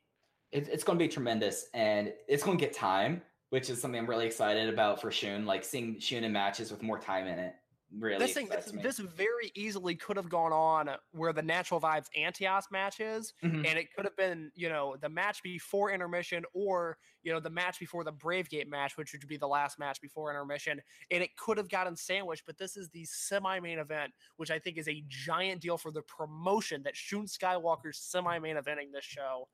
it 0.51 0.67
it's 0.67 0.83
going 0.83 0.97
to 0.97 1.03
be 1.03 1.09
tremendous, 1.09 1.67
and 1.73 2.13
it's 2.27 2.43
going 2.43 2.57
to 2.57 2.65
get 2.65 2.73
time, 2.73 3.21
which 3.49 3.69
is 3.69 3.81
something 3.81 3.99
I'm 3.99 4.09
really 4.09 4.25
excited 4.25 4.69
about 4.69 5.01
for 5.01 5.11
Shun. 5.11 5.45
Like 5.45 5.63
seeing 5.63 5.99
Shun 5.99 6.23
in 6.23 6.31
matches 6.31 6.71
with 6.71 6.81
more 6.81 6.99
time 6.99 7.27
in 7.27 7.39
it 7.39 7.55
really 7.97 8.17
this 8.19 8.33
thing, 8.33 8.47
this, 8.47 8.71
this 8.81 8.99
very 8.99 9.51
easily 9.55 9.95
could 9.95 10.17
have 10.17 10.29
gone 10.29 10.53
on 10.53 10.89
where 11.11 11.33
the 11.33 11.41
natural 11.41 11.79
vibes 11.81 12.07
Antias 12.17 12.63
matches, 12.71 13.33
Mhm. 13.43 13.65
and 13.67 13.77
it 13.79 13.93
could 13.93 14.05
have 14.05 14.15
been, 14.15 14.51
you 14.55 14.69
know, 14.69 14.95
the 15.01 15.09
match 15.09 15.43
before 15.43 15.91
intermission, 15.91 16.43
or 16.53 16.97
you 17.23 17.31
know, 17.31 17.39
the 17.39 17.51
match 17.51 17.79
before 17.79 18.03
the 18.03 18.11
Brave 18.11 18.49
Gate 18.49 18.67
match, 18.67 18.97
which 18.97 19.11
would 19.13 19.27
be 19.27 19.37
the 19.37 19.47
last 19.47 19.77
match 19.77 20.01
before 20.01 20.31
intermission, 20.31 20.81
and 21.11 21.21
it 21.21 21.35
could 21.37 21.55
have 21.57 21.69
gotten 21.69 21.95
sandwiched. 21.95 22.43
But 22.47 22.57
this 22.57 22.75
is 22.75 22.89
the 22.89 23.05
semi-main 23.05 23.77
event, 23.77 24.11
which 24.37 24.49
I 24.49 24.57
think 24.57 24.77
is 24.79 24.87
a 24.87 25.03
giant 25.07 25.61
deal 25.61 25.77
for 25.77 25.91
the 25.91 26.01
promotion 26.01 26.81
that 26.83 26.95
Shun 26.95 27.27
Skywalker's 27.27 27.99
semi-main 27.99 28.55
eventing 28.55 28.91
this 28.91 29.05
show. 29.05 29.47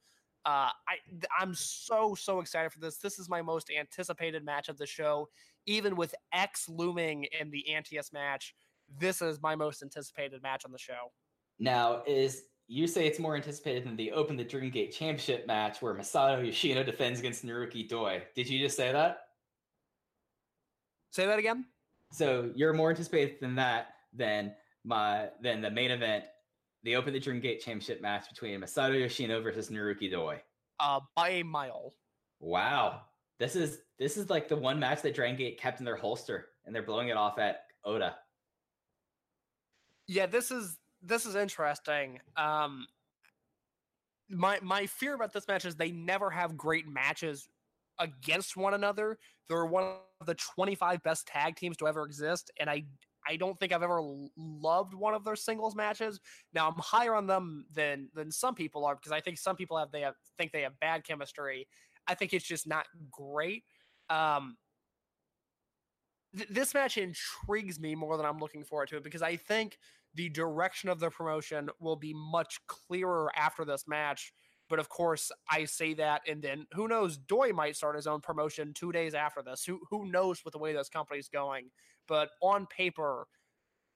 Uh, 0.46 0.72
I 0.88 1.00
I'm 1.38 1.54
so 1.54 2.16
so 2.16 2.40
excited 2.40 2.72
for 2.72 2.80
this. 2.80 3.00
This 3.00 3.20
is 3.20 3.28
my 3.28 3.42
most 3.42 3.70
anticipated 3.70 4.46
match 4.46 4.70
of 4.70 4.78
the 4.78 4.86
show, 4.88 5.28
even 5.68 5.96
with 5.96 6.16
X 6.34 6.68
looming 6.68 7.28
in 7.40 7.52
the 7.52 7.66
Antias 7.70 8.12
match. 8.12 8.56
This 9.00 9.22
is 9.22 9.42
my 9.42 9.56
most 9.56 9.84
anticipated 9.84 10.42
match 10.42 10.64
on 10.66 10.72
the 10.72 10.80
show. 10.80 11.12
Now, 11.60 12.02
is 12.08 12.44
you 12.68 12.88
say 12.88 13.08
it's 13.08 13.20
more 13.20 13.36
anticipated 13.36 13.86
than 13.86 13.96
the 13.96 14.12
Open 14.12 14.36
the 14.36 14.44
Dream 14.44 14.70
Gate 14.72 14.92
Championship 14.92 15.46
match 15.48 15.82
where 15.82 15.94
Masato 15.94 16.46
Yoshino 16.46 16.84
defends 16.84 17.20
against 17.20 17.46
Naruki 17.46 17.88
Doi. 17.88 18.24
Did 18.36 18.50
you 18.50 18.60
just 18.60 18.76
say 18.76 18.92
that? 18.92 19.20
Say 21.12 21.26
that 21.26 21.40
again. 21.40 21.66
So 22.12 22.52
you're 22.56 22.74
more 22.74 22.90
anticipated 22.90 23.38
than 23.42 23.56
that 23.56 23.88
than 24.14 24.54
my 24.84 25.28
than 25.42 25.62
the 25.62 25.72
main 25.72 25.92
event, 25.92 26.26
the 26.84 26.96
Open 26.96 27.14
the 27.14 27.20
Dream 27.20 27.40
Gate 27.40 27.60
Championship 27.60 28.02
match 28.02 28.30
between 28.30 28.60
Masato 28.60 29.00
Yoshino 29.00 29.42
versus 29.42 29.70
Naruki 29.70 30.12
Doi. 30.12 30.42
Uh, 30.80 31.00
by 31.16 31.30
a 31.30 31.44
mile. 31.44 31.94
Wow. 32.40 33.02
This 33.40 33.56
is 33.56 33.80
this 34.00 34.18
is 34.18 34.30
like 34.30 34.48
the 34.48 34.56
one 34.56 34.80
match 34.80 35.02
that 35.04 35.16
Dragon 35.16 35.36
Gate 35.36 35.60
kept 35.60 35.80
in 35.80 35.86
their 35.86 35.96
holster 35.96 36.50
and 36.66 36.74
they're 36.74 36.84
blowing 36.84 37.10
it 37.10 37.18
off 37.18 37.40
at 37.40 37.62
Ota. 37.86 38.16
Yeah, 40.08 40.26
this 40.26 40.52
is 40.52 40.78
this 41.02 41.26
is 41.26 41.36
interesting. 41.36 42.20
Um, 42.36 42.88
my 44.30 44.60
my 44.62 44.86
fear 44.86 45.14
about 45.14 45.34
this 45.34 45.48
match 45.48 45.66
is 45.66 45.76
they 45.76 45.92
never 45.92 46.30
have 46.30 46.58
great 46.58 46.88
matches 46.88 47.48
against 48.00 48.58
one 48.58 48.74
another. 48.74 49.18
They're 49.48 49.66
one 49.66 49.96
of 50.20 50.28
the 50.28 50.36
25 50.36 51.02
best 51.04 51.28
tag 51.28 51.56
teams 51.56 51.78
to 51.78 51.88
ever 51.88 52.06
exist, 52.06 52.52
and 52.60 52.70
I 52.70 52.86
I 53.28 53.36
don't 53.36 53.60
think 53.60 53.74
I've 53.74 53.84
ever 53.84 54.02
loved 54.38 54.94
one 54.94 55.14
of 55.14 55.24
their 55.26 55.36
singles 55.36 55.76
matches. 55.76 56.20
Now 56.54 56.70
I'm 56.70 56.76
higher 56.78 57.14
on 57.14 57.28
them 57.28 57.66
than 57.74 58.10
than 58.14 58.32
some 58.32 58.56
people 58.56 58.86
are 58.86 58.96
because 58.96 59.12
I 59.12 59.20
think 59.20 59.38
some 59.38 59.56
people 59.56 59.78
have 59.78 59.92
they 59.92 60.02
have 60.02 60.16
think 60.38 60.52
they 60.52 60.62
have 60.62 60.80
bad 60.80 61.06
chemistry. 61.06 61.68
I 62.08 62.16
think 62.16 62.34
it's 62.34 62.46
just 62.46 62.68
not 62.68 62.86
great. 63.12 63.64
Um, 64.10 64.58
th- 66.36 66.50
this 66.50 66.74
match 66.74 66.98
intrigues 66.98 67.80
me 67.80 67.96
more 67.96 68.18
than 68.18 68.26
I'm 68.26 68.40
looking 68.40 68.64
forward 68.64 68.90
to 68.90 68.98
it 68.98 69.04
because 69.04 69.22
I 69.22 69.36
think 69.36 69.78
the 70.16 70.30
direction 70.30 70.90
of 70.90 71.00
the 71.00 71.10
promotion 71.10 71.70
will 71.80 71.96
be 71.96 72.14
much 72.14 72.60
clearer 72.68 73.32
after 73.36 73.66
this 73.66 73.86
match. 73.88 74.34
But 74.70 74.80
of 74.80 74.90
course, 74.90 75.32
I 75.50 75.64
say 75.66 75.94
that, 75.94 76.22
and 76.28 76.42
then 76.42 76.66
who 76.74 76.90
knows? 76.90 77.18
Doi 77.18 77.54
might 77.54 77.78
start 77.78 77.96
his 77.96 78.08
own 78.08 78.20
promotion 78.20 78.74
two 78.74 78.92
days 78.92 79.14
after 79.14 79.42
this. 79.42 79.64
Who 79.64 79.80
who 79.90 80.12
knows 80.12 80.44
with 80.44 80.54
the 80.54 80.58
way 80.58 80.74
this 80.74 80.90
company's 80.90 81.30
going? 81.30 81.70
But 82.06 82.30
on 82.42 82.66
paper, 82.68 83.28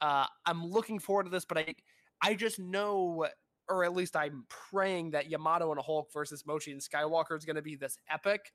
uh, 0.01 0.25
I'm 0.45 0.65
looking 0.65 0.99
forward 0.99 1.25
to 1.25 1.29
this. 1.29 1.45
But 1.45 1.57
I 1.59 1.75
I 2.21 2.35
just 2.35 2.59
know, 2.59 3.27
or 3.71 3.83
at 3.83 3.93
least 3.93 4.15
I'm 4.15 4.45
praying 4.49 5.11
that 5.11 5.29
Yamato 5.29 5.71
and 5.71 5.81
Hulk 5.81 6.11
versus 6.13 6.45
Mochi 6.45 6.71
and 6.71 6.81
Skywalker 6.81 7.37
is 7.37 7.45
going 7.45 7.55
to 7.55 7.61
be 7.61 7.75
this 7.75 7.97
epic. 8.09 8.53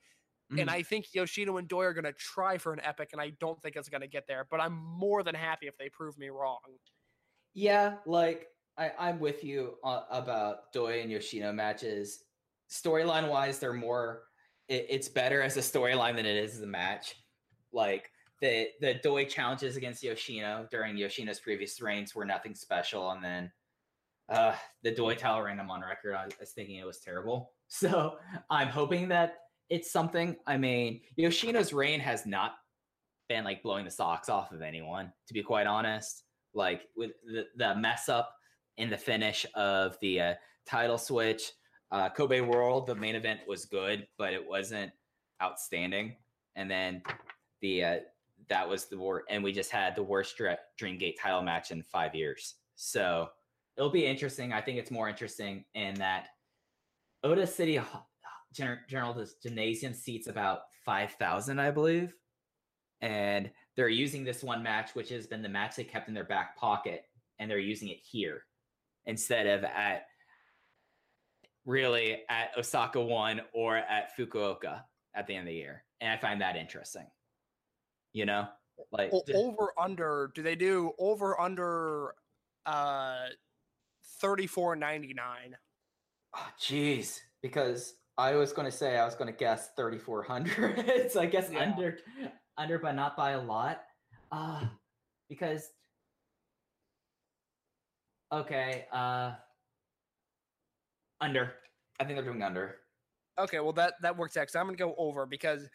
And 0.57 0.69
Mhm. 0.69 0.73
I 0.73 0.83
think 0.83 1.13
Yoshino 1.15 1.57
and 1.59 1.69
Doi 1.69 1.85
are 1.85 1.95
going 1.95 2.05
to 2.05 2.13
try 2.13 2.59
for 2.59 2.73
an 2.73 2.81
epic, 2.81 3.11
and 3.13 3.21
I 3.21 3.31
don't 3.31 3.61
think 3.63 3.77
it's 3.77 3.89
going 3.89 4.03
to 4.03 4.09
get 4.09 4.27
there. 4.29 4.45
But 4.45 4.61
I'm 4.61 4.75
more 4.75 5.23
than 5.23 5.35
happy 5.35 5.67
if 5.67 5.77
they 5.77 5.91
prove 5.91 6.19
me 6.19 6.29
wrong. 6.29 6.79
Yeah, 7.55 7.99
like 8.07 8.49
I, 8.77 8.93
I'm 8.99 9.19
with 9.19 9.43
you 9.43 9.79
uh, 9.83 10.05
about 10.11 10.73
Doi 10.73 11.01
and 11.01 11.11
Yoshino 11.11 11.53
matches. 11.53 12.25
Storyline 12.71 13.29
wise, 13.29 13.59
they're 13.59 13.73
more. 13.73 14.25
It, 14.69 14.87
it's 14.89 15.09
better 15.09 15.43
as 15.43 15.57
a 15.57 15.61
storyline 15.61 16.17
than 16.17 16.27
it 16.27 16.37
is 16.37 16.57
as 16.57 16.63
a 16.63 16.67
match. 16.67 17.17
Like 17.73 18.11
the 18.41 18.71
the 18.81 18.95
Doi 18.95 19.25
challenges 19.27 19.77
against 19.77 20.03
Yoshino 20.03 20.69
during 20.71 20.97
Yoshino's 20.97 21.41
previous 21.41 21.81
reigns 21.81 22.15
were 22.15 22.25
nothing 22.25 22.55
special, 22.55 23.11
and 23.13 23.25
then 23.25 23.53
uh, 24.29 24.55
the 24.83 24.91
Doi 24.91 25.17
reign. 25.17 25.61
I'm 25.61 25.71
on 25.71 25.83
record. 25.83 26.15
I 26.15 26.27
was 26.41 26.51
thinking 26.51 26.77
it 26.77 26.87
was 26.87 27.01
terrible. 27.01 27.53
So 27.69 28.19
I'm 28.49 28.69
hoping 28.69 29.09
that 29.09 29.39
it's 29.71 29.91
something. 29.91 30.37
I 30.47 30.57
mean, 30.57 31.01
Yoshino's 31.19 31.73
reign 31.73 31.99
has 31.99 32.25
not 32.25 32.53
been 33.29 33.43
like 33.43 33.61
blowing 33.65 33.85
the 33.85 33.91
socks 33.91 34.29
off 34.29 34.53
of 34.53 34.63
anyone, 34.63 35.13
to 35.27 35.35
be 35.35 35.43
quite 35.43 35.67
honest 35.67 36.23
like 36.57 36.89
with 36.97 37.13
the, 37.25 37.45
the 37.57 37.75
mess 37.77 38.09
up 38.09 38.35
in 38.79 38.91
the 38.91 38.97
finish 38.97 39.47
of 39.55 39.97
the 40.01 40.21
uh, 40.21 40.35
title 40.67 40.99
switch. 40.99 41.53
Uh, 41.93 42.09
Kobe 42.09 42.41
World, 42.41 42.87
the 42.87 42.95
main 42.95 43.15
event 43.15 43.41
was 43.47 43.67
good, 43.67 44.09
but 44.19 44.33
it 44.33 44.45
wasn't 44.45 44.91
outstanding. 45.41 46.17
And 46.57 46.69
then 46.69 47.03
the 47.61 47.85
uh, 47.85 47.97
that 48.49 48.69
was 48.69 48.87
the 48.87 48.99
war, 48.99 49.25
and 49.29 49.45
we 49.45 49.53
just 49.53 49.71
had 49.71 49.95
the 49.95 50.03
worst 50.03 50.37
Dr- 50.37 50.59
Dreamgate 50.81 51.15
title 51.21 51.43
match 51.43 51.71
in 51.71 51.83
five 51.83 52.15
years. 52.15 52.55
So 52.75 53.29
it'll 53.77 53.91
be 53.91 54.07
interesting. 54.07 54.53
I 54.53 54.61
think 54.61 54.79
it's 54.79 54.91
more 54.91 55.09
interesting 55.09 55.65
in 55.75 55.95
that 55.97 56.29
Ota 57.23 57.47
City 57.47 57.81
Gen- 58.53 58.81
General 58.89 59.27
Gymnasium 59.43 59.93
seats 59.93 60.29
about 60.29 60.61
five 60.85 61.13
thousand, 61.13 61.61
I 61.61 61.71
believe, 61.71 62.15
and 63.01 63.51
they're 63.77 63.89
using 63.89 64.25
this 64.25 64.43
one 64.43 64.63
match, 64.63 64.95
which 64.95 65.11
has 65.11 65.27
been 65.27 65.43
the 65.43 65.49
match 65.49 65.77
they 65.77 65.85
kept 65.85 66.09
in 66.09 66.15
their 66.15 66.25
back 66.25 66.57
pocket, 66.57 67.05
and 67.39 67.51
they're 67.51 67.59
using 67.59 67.89
it 67.89 67.99
here 68.03 68.45
instead 69.07 69.47
of 69.47 69.65
at 69.65 70.07
really 71.65 72.23
at 72.29 72.57
Osaka 72.57 73.01
One 73.01 73.43
or 73.53 73.77
at 73.77 74.17
Fukuoka 74.17 74.83
at 75.15 75.27
the 75.27 75.35
end 75.35 75.49
of 75.49 75.53
the 75.53 75.59
year. 75.59 75.85
And 76.01 76.11
I 76.11 76.17
find 76.17 76.41
that 76.41 76.57
interesting. 76.57 77.07
You 78.13 78.25
know, 78.25 78.47
like 78.93 79.13
over 79.35 79.73
under 79.79 80.31
do 80.35 80.43
they 80.43 80.55
do 80.55 80.93
over 80.99 81.39
under 81.39 82.15
uh 82.65 83.27
34.99 84.23 85.55
oh, 86.37 86.49
jeez, 86.61 87.21
because 87.43 87.95
I 88.19 88.35
was 88.35 88.53
going 88.53 88.71
to 88.71 88.77
say 88.77 88.97
I 88.99 89.05
was 89.05 89.15
going 89.15 89.33
to 89.33 89.37
guess 89.39 89.71
3400. 89.77 91.11
so 91.11 91.21
I 91.21 91.27
guess 91.27 91.51
Yeah. 91.51 91.61
under 91.73 91.99
under 92.59 92.79
but 92.79 92.93
not 92.93 93.17
by 93.17 93.33
a 93.33 93.41
lot. 93.41 93.83
Uh 94.33 94.65
because 95.29 95.69
okay, 98.33 98.87
uh 98.93 99.33
under. 101.21 101.53
I 102.01 102.05
think 102.05 102.17
they're 102.17 102.25
doing 102.25 102.43
under. 102.43 102.77
okay 103.39 103.61
well 103.61 103.73
that 103.73 103.95
that 104.03 104.17
works 104.17 104.37
out 104.37 104.47
'cause 104.47 104.55
i'm 104.57 104.67
gonna 104.67 104.77
go 104.77 104.95
over 104.99 105.27
because 105.27 105.69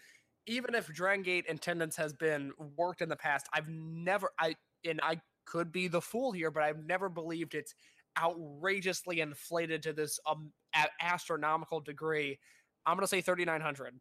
even 0.47 0.73
if 0.75 0.87
dragon 0.87 1.21
gate 1.23 1.45
attendance 1.47 1.95
has 1.95 2.11
been 2.13 2.51
worked 2.77 3.01
in 3.01 3.09
the 3.09 3.15
past 3.15 3.47
i've 3.53 3.67
never 3.69 4.31
i 4.39 4.55
and 4.85 4.99
i 5.03 5.19
could 5.45 5.71
be 5.71 5.87
the 5.87 6.01
fool 6.01 6.31
here 6.31 6.49
but 6.51 6.63
i've 6.63 6.83
never 6.85 7.07
believed 7.09 7.53
it's 7.55 7.73
outrageously 8.19 9.21
inflated 9.21 9.83
to 9.83 9.93
this 9.93 10.19
um 10.29 10.51
a- 10.75 11.03
astronomical 11.03 11.79
degree 11.79 12.39
i'm 12.85 12.95
gonna 12.97 13.07
say 13.07 13.21
3900 13.21 13.99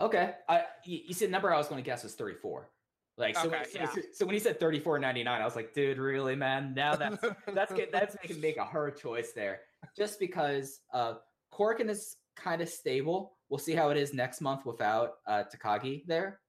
Okay. 0.00 0.34
I 0.48 0.64
you, 0.84 1.00
you 1.08 1.14
said 1.14 1.30
number 1.30 1.52
I 1.52 1.58
was 1.58 1.68
going 1.68 1.80
to 1.82 1.88
guess 1.88 2.02
was 2.02 2.14
34. 2.14 2.68
Like 3.16 3.36
so, 3.36 3.48
when, 3.48 3.60
Okay, 3.60 3.70
so, 3.70 3.78
yeah. 3.78 3.92
so, 3.94 4.00
so 4.12 4.26
when 4.26 4.32
he 4.32 4.40
said 4.40 4.58
34.99, 4.58 5.28
I 5.28 5.44
was 5.44 5.54
like, 5.54 5.72
dude, 5.72 5.98
really, 5.98 6.34
man? 6.34 6.72
Now 6.74 6.96
that's 6.96 7.22
that's 7.54 7.72
good. 7.72 7.90
That's 7.92 8.16
making 8.20 8.40
make 8.40 8.56
a 8.56 8.64
hard 8.64 8.96
choice 8.98 9.32
there. 9.32 9.60
Just 9.96 10.18
because 10.18 10.80
uh 10.92 11.14
Korakuen 11.52 11.88
is 11.90 12.16
kind 12.34 12.60
of 12.60 12.68
stable. 12.68 13.36
We'll 13.50 13.58
see 13.58 13.74
how 13.74 13.90
it 13.90 13.96
is 13.98 14.14
next 14.14 14.40
month 14.40 14.66
without 14.66 15.12
uh 15.28 15.44
Takagi 15.54 16.06
there. 16.06 16.40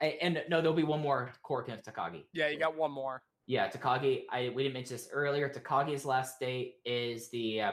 And, 0.00 0.14
and 0.22 0.44
no, 0.48 0.60
there'll 0.60 0.76
be 0.76 0.84
one 0.84 1.00
more 1.00 1.32
Korakuen 1.44 1.78
of 1.78 1.82
Takagi. 1.82 2.24
yeah 2.34 2.48
you 2.50 2.58
got 2.58 2.76
one 2.76 2.92
more 2.92 3.22
Yeah, 3.50 3.68
Takagi. 3.68 4.26
I 4.30 4.52
we 4.54 4.62
didn't 4.62 4.74
mention 4.74 4.94
this 4.94 5.08
earlier. 5.10 5.48
Takagi's 5.48 6.04
last 6.04 6.38
date 6.38 6.74
is 6.84 7.30
the 7.30 7.62
uh, 7.62 7.72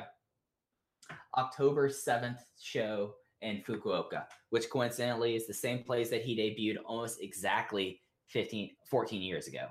October 1.38 1.88
seventh 1.88 2.40
show 2.60 3.14
in 3.44 3.62
Fukuoka, 3.62 4.26
which 4.49 4.72
coincidentally 4.72 5.36
is 5.36 5.45
the 5.45 5.54
same 5.54 5.84
place 5.84 6.10
that 6.10 6.24
he 6.24 6.36
debuted 6.36 6.78
almost 6.84 7.22
exactly 7.22 8.02
15, 8.30 8.72
14 8.90 9.22
years 9.22 9.45
ago. 9.48 9.68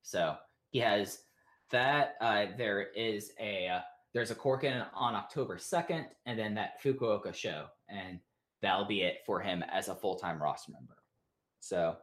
So 0.00 0.34
he 0.70 0.78
has 0.78 1.24
that. 1.70 2.14
Uh, 2.22 2.46
there 2.56 2.86
is 2.96 3.32
a 3.38 3.68
uh, 3.68 3.80
there's 4.14 4.30
a 4.30 4.36
Korakuen 4.36 4.86
on 4.94 5.14
October 5.14 5.58
second, 5.58 6.06
and 6.24 6.38
then 6.38 6.54
that 6.54 6.82
Fukuoka 6.82 7.34
show, 7.34 7.66
and 7.90 8.18
that'll 8.62 8.86
be 8.86 9.02
it 9.02 9.18
for 9.26 9.40
him 9.40 9.62
as 9.70 9.88
a 9.88 9.94
full 9.94 10.16
time 10.16 10.42
roster 10.42 10.72
member. 10.72 10.96
So 11.60 11.96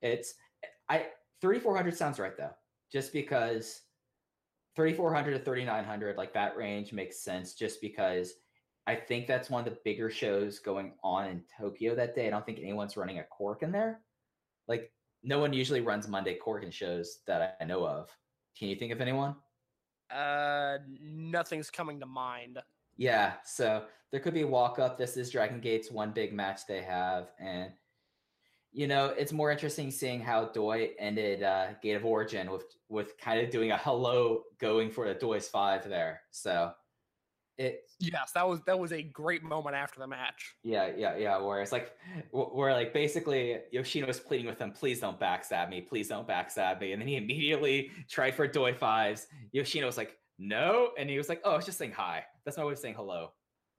it's 0.00 0.32
I 0.88 1.08
3400 1.42 1.94
sounds 1.94 2.18
right 2.18 2.38
though 2.38 2.52
just 2.92 3.12
because 3.12 3.82
3400 4.76 5.32
to 5.32 5.44
3900 5.44 6.16
like 6.16 6.34
that 6.34 6.56
range 6.56 6.92
makes 6.92 7.18
sense 7.18 7.54
just 7.54 7.80
because 7.80 8.34
i 8.86 8.94
think 8.94 9.26
that's 9.26 9.50
one 9.50 9.66
of 9.66 9.72
the 9.72 9.78
bigger 9.84 10.10
shows 10.10 10.58
going 10.58 10.92
on 11.02 11.26
in 11.26 11.42
tokyo 11.58 11.94
that 11.94 12.14
day. 12.14 12.26
I 12.26 12.30
don't 12.30 12.44
think 12.44 12.58
anyone's 12.58 12.96
running 12.96 13.18
a 13.18 13.24
Korakuen 13.40 13.72
there. 13.72 14.00
Like 14.68 14.92
no 15.22 15.38
one 15.38 15.52
usually 15.52 15.80
runs 15.80 16.08
monday 16.08 16.38
Korakuen 16.38 16.72
shows 16.72 17.18
that 17.26 17.56
i 17.60 17.64
know 17.64 17.86
of. 17.86 18.08
Can 18.58 18.68
you 18.68 18.76
think 18.76 18.92
of 18.92 19.00
anyone? 19.00 19.34
Uh 20.10 20.78
nothing's 21.00 21.70
coming 21.70 21.98
to 22.00 22.06
mind. 22.06 22.58
Yeah 22.96 23.34
so 23.44 23.84
there 24.10 24.20
could 24.20 24.34
be 24.34 24.42
a 24.42 24.46
walk 24.46 24.78
up 24.78 24.98
this 24.98 25.16
is 25.16 25.30
dragon 25.30 25.60
gate's 25.60 25.90
one 25.90 26.12
big 26.12 26.32
match 26.34 26.66
they 26.66 26.82
have 26.82 27.30
and 27.40 27.72
you 28.72 28.86
know, 28.86 29.06
it's 29.06 29.32
more 29.32 29.50
interesting 29.50 29.90
seeing 29.90 30.20
how 30.20 30.46
Doi 30.46 30.90
ended 30.98 31.42
uh, 31.42 31.68
Gate 31.82 31.94
of 31.94 32.04
Origin 32.04 32.50
with 32.50 32.64
with 32.88 33.18
kind 33.18 33.40
of 33.40 33.50
doing 33.50 33.70
a 33.70 33.76
hello 33.76 34.42
going 34.58 34.90
for 34.90 35.06
the 35.06 35.14
Doi's 35.14 35.48
five 35.48 35.88
there. 35.88 36.22
So 36.30 36.72
it 37.58 37.84
yes 38.00 38.32
that 38.32 38.48
was 38.48 38.60
that 38.62 38.78
was 38.78 38.92
a 38.92 39.02
great 39.02 39.42
moment 39.42 39.76
after 39.76 40.00
the 40.00 40.06
match 40.06 40.54
yeah 40.64 40.90
yeah 40.96 41.16
yeah 41.18 41.36
where 41.36 41.60
it's 41.60 41.70
like 41.70 41.92
where 42.30 42.72
like 42.72 42.94
basically 42.94 43.58
Yoshino 43.70 44.06
was 44.06 44.18
pleading 44.18 44.46
with 44.46 44.58
him, 44.58 44.72
please 44.72 45.00
don't 45.00 45.20
backstab 45.20 45.68
me, 45.68 45.82
please 45.82 46.08
don't 46.08 46.26
backstab 46.26 46.80
me, 46.80 46.92
and 46.92 47.00
then 47.00 47.06
he 47.06 47.16
immediately 47.16 47.90
tried 48.08 48.34
for 48.34 48.46
Doi 48.46 48.72
fives. 48.72 49.26
Yoshino 49.52 49.86
was 49.86 49.98
like 49.98 50.16
no, 50.38 50.90
and 50.98 51.10
he 51.10 51.18
was 51.18 51.28
like 51.28 51.42
oh, 51.44 51.56
it's 51.56 51.66
just 51.66 51.78
saying 51.78 51.92
hi. 51.92 52.24
That's 52.44 52.56
my 52.56 52.64
way 52.64 52.72
of 52.72 52.78
saying 52.78 52.94
hello. 52.94 53.32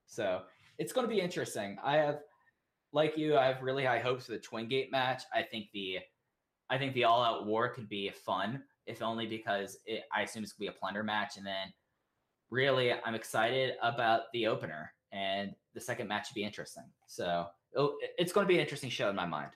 So 0.06 0.42
it's 0.78 0.92
going 0.92 1.06
to 1.06 1.12
be 1.12 1.20
interesting. 1.20 1.76
I 1.82 1.96
have 1.96 2.20
like 2.94 3.18
you, 3.18 3.36
I 3.36 3.46
have 3.46 3.60
really 3.62 3.84
high 3.84 3.98
hopes 3.98 4.26
for 4.26 4.32
the 4.32 4.38
Twin 4.38 4.68
Gate 4.68 4.90
match. 4.90 5.24
I 5.34 5.42
think 5.42 5.66
the 5.74 5.98
I 6.70 6.78
think 6.78 6.94
the 6.94 7.04
all 7.04 7.22
out 7.22 7.44
war 7.44 7.68
could 7.68 7.88
be 7.88 8.10
fun, 8.10 8.62
if 8.86 9.02
only 9.02 9.26
because 9.26 9.76
it, 9.84 10.04
I 10.14 10.22
assume 10.22 10.42
it's 10.42 10.52
gonna 10.52 10.70
be 10.70 10.74
a 10.74 10.78
plunder 10.78 11.02
match, 11.02 11.36
and 11.36 11.44
then 11.44 11.72
really 12.50 12.92
I'm 12.92 13.14
excited 13.14 13.74
about 13.82 14.22
the 14.32 14.46
opener, 14.46 14.92
and 15.12 15.54
the 15.74 15.80
second 15.80 16.08
match 16.08 16.28
should 16.28 16.34
be 16.34 16.44
interesting. 16.44 16.84
So 17.06 17.46
it's 18.16 18.32
going 18.32 18.46
to 18.46 18.48
be 18.48 18.54
an 18.54 18.60
interesting 18.60 18.90
show 18.90 19.10
in 19.10 19.16
my 19.16 19.26
mind. 19.26 19.50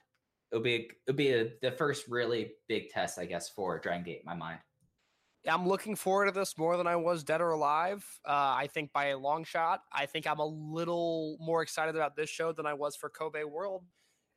It'll 0.51 0.63
be 0.63 0.89
it'll 1.07 1.17
be 1.17 1.31
a, 1.31 1.51
the 1.61 1.71
first 1.71 2.07
really 2.07 2.51
big 2.67 2.89
test, 2.89 3.17
I 3.17 3.25
guess, 3.25 3.49
for 3.49 3.79
Dragon 3.79 4.03
Gate 4.03 4.19
in 4.19 4.25
my 4.25 4.35
mind. 4.35 4.59
I'm 5.47 5.67
looking 5.67 5.95
forward 5.95 6.25
to 6.25 6.31
this 6.31 6.57
more 6.57 6.75
than 6.75 6.87
I 6.87 6.95
was 6.97 7.23
Dead 7.23 7.41
or 7.41 7.51
Alive. 7.51 8.05
Uh, 8.27 8.31
I 8.31 8.67
think 8.73 8.91
by 8.91 9.07
a 9.07 9.17
long 9.17 9.43
shot. 9.45 9.81
I 9.91 10.05
think 10.05 10.27
I'm 10.27 10.39
a 10.39 10.45
little 10.45 11.37
more 11.39 11.61
excited 11.61 11.95
about 11.95 12.15
this 12.15 12.29
show 12.29 12.51
than 12.51 12.65
I 12.65 12.73
was 12.73 12.95
for 12.95 13.09
Kobe 13.09 13.43
World. 13.45 13.83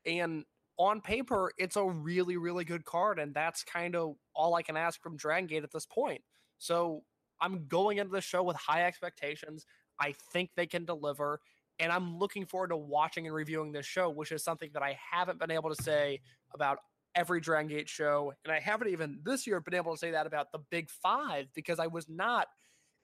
And 0.06 0.44
on 0.78 1.00
paper, 1.00 1.52
it's 1.58 1.76
a 1.76 1.84
really, 1.84 2.36
really 2.36 2.64
good 2.64 2.84
card. 2.84 3.18
And 3.18 3.34
that's 3.34 3.64
kind 3.64 3.96
of 3.96 4.14
all 4.34 4.54
I 4.54 4.62
can 4.62 4.76
ask 4.76 5.02
from 5.02 5.16
Dragon 5.16 5.46
Gate 5.46 5.64
at 5.64 5.72
this 5.72 5.86
point. 5.86 6.22
So 6.58 7.02
I'm 7.40 7.66
going 7.66 7.98
into 7.98 8.12
the 8.12 8.20
show 8.20 8.42
with 8.42 8.56
high 8.56 8.84
expectations. 8.84 9.66
I 10.00 10.14
think 10.32 10.50
they 10.56 10.66
can 10.66 10.84
deliver. 10.84 11.40
And 11.78 11.90
I'm 11.90 12.16
looking 12.16 12.46
forward 12.46 12.68
to 12.68 12.76
watching 12.76 13.26
and 13.26 13.34
reviewing 13.34 13.72
this 13.72 13.86
show, 13.86 14.08
which 14.08 14.30
is 14.30 14.44
something 14.44 14.70
that 14.74 14.82
I 14.82 14.96
haven't 15.10 15.40
been 15.40 15.50
able 15.50 15.74
to 15.74 15.82
say 15.82 16.20
about 16.54 16.78
every 17.14 17.40
Dragon 17.40 17.68
Gate 17.68 17.88
show. 17.88 18.32
And 18.44 18.52
I 18.52 18.60
haven't 18.60 18.88
even 18.88 19.20
this 19.24 19.46
year 19.46 19.60
been 19.60 19.74
able 19.74 19.92
to 19.92 19.98
say 19.98 20.12
that 20.12 20.26
about 20.26 20.52
the 20.52 20.60
big 20.70 20.90
five 20.90 21.46
because 21.54 21.78
I 21.78 21.86
was 21.86 22.08
not 22.08 22.46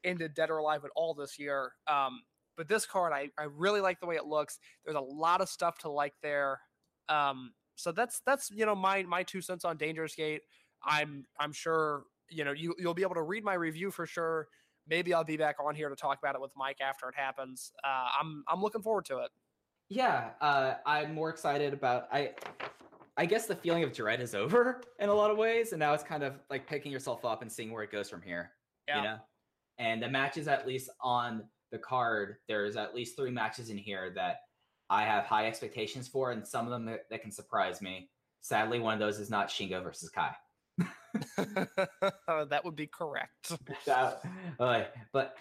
into 0.04 0.28
Dead 0.28 0.50
or 0.50 0.58
Alive 0.58 0.84
at 0.84 0.90
all 0.96 1.14
this 1.14 1.38
year. 1.38 1.72
Um, 1.86 2.22
But 2.56 2.66
this 2.68 2.86
card, 2.86 3.12
I, 3.12 3.30
I 3.38 3.44
really 3.44 3.80
like 3.80 4.00
the 4.00 4.06
way 4.06 4.16
it 4.16 4.24
looks. 4.24 4.58
There's 4.84 4.96
a 4.96 5.00
lot 5.00 5.40
of 5.40 5.48
stuff 5.48 5.78
to 5.78 5.90
like 5.90 6.14
there. 6.22 6.60
Um, 7.08 7.52
so 7.76 7.92
that's 7.92 8.20
that's 8.26 8.50
you 8.50 8.66
know 8.66 8.74
my 8.74 9.04
my 9.04 9.22
two 9.22 9.40
cents 9.40 9.64
on 9.64 9.76
Dangerous 9.76 10.16
Gate. 10.16 10.42
I'm 10.82 11.24
I'm 11.38 11.52
sure 11.52 12.02
you 12.28 12.44
know 12.44 12.52
you 12.52 12.74
you'll 12.78 12.94
be 12.94 13.02
able 13.02 13.14
to 13.14 13.22
read 13.22 13.44
my 13.44 13.54
review 13.54 13.90
for 13.92 14.06
sure. 14.06 14.48
Maybe 14.88 15.14
I'll 15.14 15.22
be 15.22 15.36
back 15.36 15.56
on 15.64 15.74
here 15.76 15.88
to 15.88 15.94
talk 15.94 16.18
about 16.18 16.34
it 16.34 16.40
with 16.40 16.50
Mike 16.56 16.80
after 16.80 17.08
it 17.08 17.14
happens. 17.14 17.72
Uh, 17.84 18.08
I'm 18.20 18.42
I'm 18.48 18.60
looking 18.60 18.82
forward 18.82 19.04
to 19.06 19.18
it. 19.18 19.30
Yeah, 19.88 20.30
uh, 20.40 20.74
I'm 20.84 21.14
more 21.14 21.30
excited 21.30 21.72
about 21.72 22.08
I. 22.12 22.32
I 23.18 23.26
guess 23.26 23.46
the 23.46 23.56
feeling 23.56 23.82
of 23.82 23.92
dread 23.92 24.20
is 24.20 24.34
over 24.34 24.80
in 25.00 25.08
a 25.08 25.14
lot 25.14 25.32
of 25.32 25.36
ways, 25.36 25.72
and 25.72 25.80
now 25.80 25.92
it's 25.92 26.04
kind 26.04 26.22
of 26.22 26.34
like 26.48 26.68
picking 26.68 26.92
yourself 26.92 27.24
up 27.24 27.42
and 27.42 27.50
seeing 27.50 27.72
where 27.72 27.82
it 27.82 27.90
goes 27.90 28.08
from 28.08 28.22
here. 28.22 28.52
Yeah. 28.86 28.96
You 28.96 29.02
know, 29.02 29.16
and 29.78 30.02
the 30.02 30.08
matches 30.08 30.46
at 30.46 30.66
least 30.66 30.88
on 31.02 31.42
the 31.72 31.78
card, 31.78 32.36
there's 32.46 32.76
at 32.76 32.94
least 32.94 33.16
three 33.16 33.32
matches 33.32 33.70
in 33.70 33.76
here 33.76 34.12
that 34.14 34.36
I 34.88 35.02
have 35.02 35.24
high 35.24 35.46
expectations 35.46 36.06
for, 36.06 36.30
and 36.30 36.46
some 36.46 36.64
of 36.64 36.70
them 36.70 36.86
that, 36.86 37.00
that 37.10 37.20
can 37.20 37.32
surprise 37.32 37.82
me. 37.82 38.08
Sadly, 38.40 38.78
one 38.78 38.94
of 38.94 39.00
those 39.00 39.18
is 39.18 39.28
not 39.28 39.48
Shingo 39.48 39.82
versus 39.82 40.10
Kai. 40.10 40.34
that 41.36 42.60
would 42.64 42.76
be 42.76 42.86
correct. 42.86 43.52
that, 43.86 44.22
uh, 44.60 44.84
but 45.12 45.36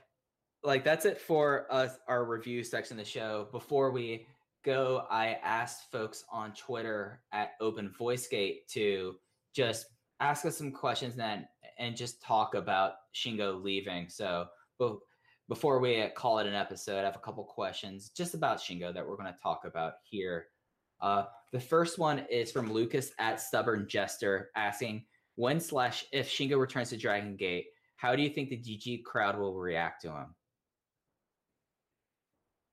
like 0.64 0.84
that's 0.84 1.06
it 1.06 1.22
for 1.22 1.68
us 1.72 1.92
our 2.08 2.26
review 2.26 2.64
section 2.64 3.00
of 3.00 3.06
the 3.06 3.10
show 3.10 3.48
before 3.52 3.92
we 3.92 4.26
go 4.68 5.06
i 5.10 5.38
asked 5.44 5.92
folks 5.92 6.24
on 6.32 6.52
twitter 6.54 7.22
at 7.32 7.52
open 7.62 7.90
voice 7.98 8.28
gate 8.28 8.68
to 8.68 9.16
just 9.56 9.86
ask 10.20 10.46
us 10.46 10.58
some 10.58 10.72
questions 10.72 11.16
then 11.16 11.48
and 11.80 11.96
just 11.96 12.22
talk 12.22 12.54
about 12.54 12.94
shingo 13.16 13.64
leaving 13.64 14.10
so 14.10 14.46
before 15.48 15.80
we 15.80 16.08
call 16.16 16.40
it 16.40 16.48
an 16.48 16.54
episode 16.54 17.00
i 17.00 17.06
have 17.06 17.16
a 17.16 17.20
couple 17.20 17.44
questions 17.44 18.10
just 18.10 18.34
about 18.34 18.60
shingo 18.60 18.94
that 18.94 19.08
we're 19.08 19.18
going 19.18 19.32
to 19.32 19.42
talk 19.42 19.62
about 19.66 19.94
here 20.04 20.48
uh, 21.00 21.24
the 21.54 21.60
first 21.60 21.98
one 21.98 22.26
is 22.30 22.52
from 22.52 22.72
lucas 22.72 23.12
at 23.20 23.40
stubborn 23.40 23.88
jester 23.88 24.50
asking 24.56 25.04
when 25.36 25.60
slash 25.60 26.06
if 26.12 26.28
shingo 26.30 26.60
returns 26.60 26.90
to 26.90 26.98
dragon 26.98 27.36
gate 27.36 27.68
how 27.98 28.16
do 28.16 28.22
you 28.22 28.30
think 28.30 28.50
the 28.50 28.58
GG 28.58 29.04
crowd 29.04 29.38
will 29.38 29.56
react 29.56 30.04
to 30.04 30.12
him? 30.12 30.36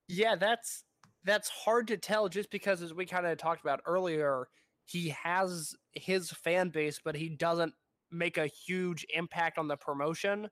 Yeah, 0.06 0.36
that's 0.36 0.84
that's 1.24 1.48
hard 1.48 1.88
to 1.88 1.96
tell 1.96 2.28
just 2.28 2.50
because 2.50 2.82
as 2.82 2.92
we 2.92 3.06
kind 3.06 3.26
of 3.26 3.38
talked 3.38 3.62
about 3.62 3.80
earlier, 3.86 4.46
he 4.84 5.08
has 5.10 5.74
his 5.92 6.30
fan 6.30 6.68
base, 6.68 7.00
but 7.02 7.16
he 7.16 7.30
doesn't 7.30 7.72
make 8.10 8.36
a 8.36 8.46
huge 8.46 9.06
impact 9.14 9.58
on 9.58 9.68
the 9.68 9.76
promotion. 9.76 10.48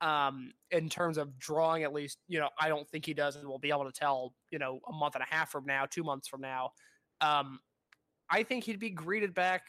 Um, 0.00 0.52
in 0.70 0.88
terms 0.88 1.18
of 1.18 1.36
drawing, 1.40 1.82
at 1.82 1.92
least, 1.92 2.18
you 2.28 2.38
know, 2.38 2.50
I 2.60 2.68
don't 2.68 2.88
think 2.88 3.04
he 3.04 3.14
does, 3.14 3.34
and 3.34 3.48
we'll 3.48 3.58
be 3.58 3.70
able 3.70 3.84
to 3.84 3.92
tell, 3.92 4.32
you 4.52 4.60
know, 4.60 4.78
a 4.88 4.92
month 4.92 5.16
and 5.16 5.24
a 5.24 5.34
half 5.34 5.50
from 5.50 5.64
now, 5.66 5.86
two 5.86 6.04
months 6.04 6.28
from 6.28 6.40
now. 6.40 6.70
Um, 7.20 7.58
I 8.30 8.44
think 8.44 8.62
he'd 8.62 8.78
be 8.78 8.90
greeted 8.90 9.34
back 9.34 9.64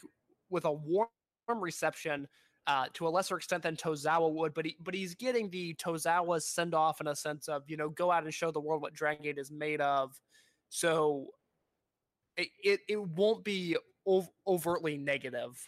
with 0.51 0.65
a 0.65 0.71
warm 0.71 1.07
reception 1.47 2.27
uh, 2.67 2.85
to 2.93 3.07
a 3.07 3.09
lesser 3.09 3.37
extent 3.37 3.63
than 3.63 3.75
Tozawa 3.75 4.31
would, 4.31 4.53
but 4.53 4.65
he, 4.65 4.75
but 4.79 4.93
he's 4.93 5.15
getting 5.15 5.49
the 5.49 5.73
Tozawa 5.75 6.41
send 6.41 6.75
off 6.75 7.01
in 7.01 7.07
a 7.07 7.15
sense 7.15 7.47
of 7.47 7.63
you 7.67 7.77
know 7.77 7.89
go 7.89 8.11
out 8.11 8.23
and 8.23 8.33
show 8.33 8.51
the 8.51 8.59
world 8.59 8.81
what 8.81 8.93
Dragon 8.93 9.23
Gate 9.23 9.37
is 9.37 9.51
made 9.51 9.81
of. 9.81 10.19
So 10.69 11.27
it 12.37 12.49
it, 12.63 12.79
it 12.87 13.01
won't 13.01 13.43
be 13.43 13.77
ov- 14.07 14.29
overtly 14.47 14.97
negative. 14.97 15.59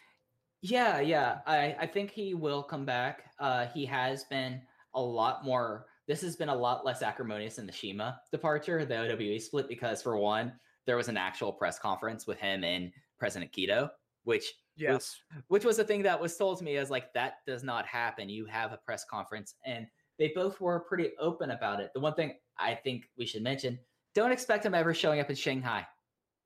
Yeah, 0.62 1.00
yeah. 1.00 1.40
I, 1.48 1.76
I 1.80 1.88
think 1.88 2.12
he 2.12 2.36
will 2.36 2.62
come 2.62 2.86
back. 2.86 3.32
Uh, 3.40 3.66
he 3.74 3.86
has 3.86 4.26
been 4.26 4.62
a 4.94 5.02
lot 5.02 5.44
more. 5.44 5.88
This 6.08 6.22
has 6.22 6.36
been 6.36 6.50
a 6.50 6.56
lot 6.56 6.86
less 6.86 7.02
acrimonious 7.02 7.56
than 7.56 7.66
the 7.66 7.74
CIMA 7.74 8.20
departure, 8.32 8.86
the 8.86 8.98
OWE 8.98 9.40
split, 9.40 9.68
because 9.68 10.02
for 10.04 10.18
one, 10.18 10.54
there 10.86 10.98
was 10.98 11.08
an 11.08 11.18
actual 11.18 11.52
press 11.52 11.80
conference 11.80 12.28
with 12.28 12.40
him 12.40 12.64
and 12.64 12.92
President 13.18 13.52
Keto, 13.52 13.90
which 14.24 14.54
Yes. 14.82 15.22
which 15.48 15.64
was 15.66 15.78
the 15.78 15.84
thing 15.84 16.02
that 16.04 16.20
was 16.20 16.36
told 16.36 16.58
to 16.58 16.64
me 16.64 16.78
as 16.78 16.90
like 16.90 17.14
that 17.14 17.36
does 17.46 17.64
not 17.64 17.86
happen. 17.86 18.30
You 18.30 18.46
have 18.46 18.74
a 18.74 18.78
press 18.78 19.06
conference 19.06 19.56
and 19.66 19.88
they 20.18 20.32
both 20.36 20.60
were 20.60 20.80
pretty 20.80 21.12
open 21.20 21.52
about 21.52 21.80
it. 21.80 21.92
The 21.94 22.00
one 22.00 22.14
thing 22.14 22.36
i 22.58 22.76
think 22.76 23.10
we 23.18 23.26
should 23.26 23.44
mention 23.44 23.80
don't 24.14 24.32
expect 24.32 24.66
him 24.66 24.74
ever 24.74 24.94
showing 24.94 25.20
up 25.20 25.30
in 25.30 25.36
shanghai. 25.36 25.86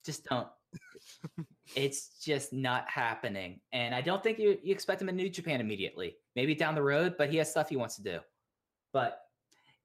Just 0.05 0.25
don't. 0.25 0.47
It's 1.75 2.19
just 2.23 2.53
not 2.53 2.87
happening 2.87 3.59
and 3.71 3.95
i 3.95 4.01
don't 4.01 4.21
think 4.21 4.37
you, 4.37 4.57
you 4.61 4.71
expect 4.71 5.01
him 5.01 5.09
in 5.09 5.15
new 5.15 5.29
japan 5.29 5.59
immediately. 5.61 6.17
Maybe 6.35 6.53
down 6.53 6.75
the 6.75 6.83
road 6.83 7.15
but 7.17 7.29
he 7.29 7.37
has 7.37 7.49
stuff 7.49 7.69
he 7.69 7.77
wants 7.77 7.95
to 7.95 8.03
do. 8.03 8.19
But 8.93 9.21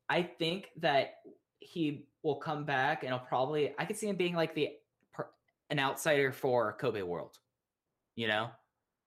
i 0.08 0.22
think 0.22 0.70
that 0.76 1.14
he 1.60 2.06
will 2.22 2.36
come 2.36 2.64
back 2.64 3.02
and 3.02 3.12
he'll 3.12 3.18
probably 3.20 3.74
i 3.78 3.84
could 3.84 3.96
see 3.96 4.08
him 4.08 4.16
being 4.16 4.34
like 4.34 4.54
the 4.54 4.70
an 5.70 5.78
outsider 5.78 6.32
for 6.32 6.76
kobe 6.80 7.02
world 7.02 7.38
you 8.16 8.28
know, 8.28 8.48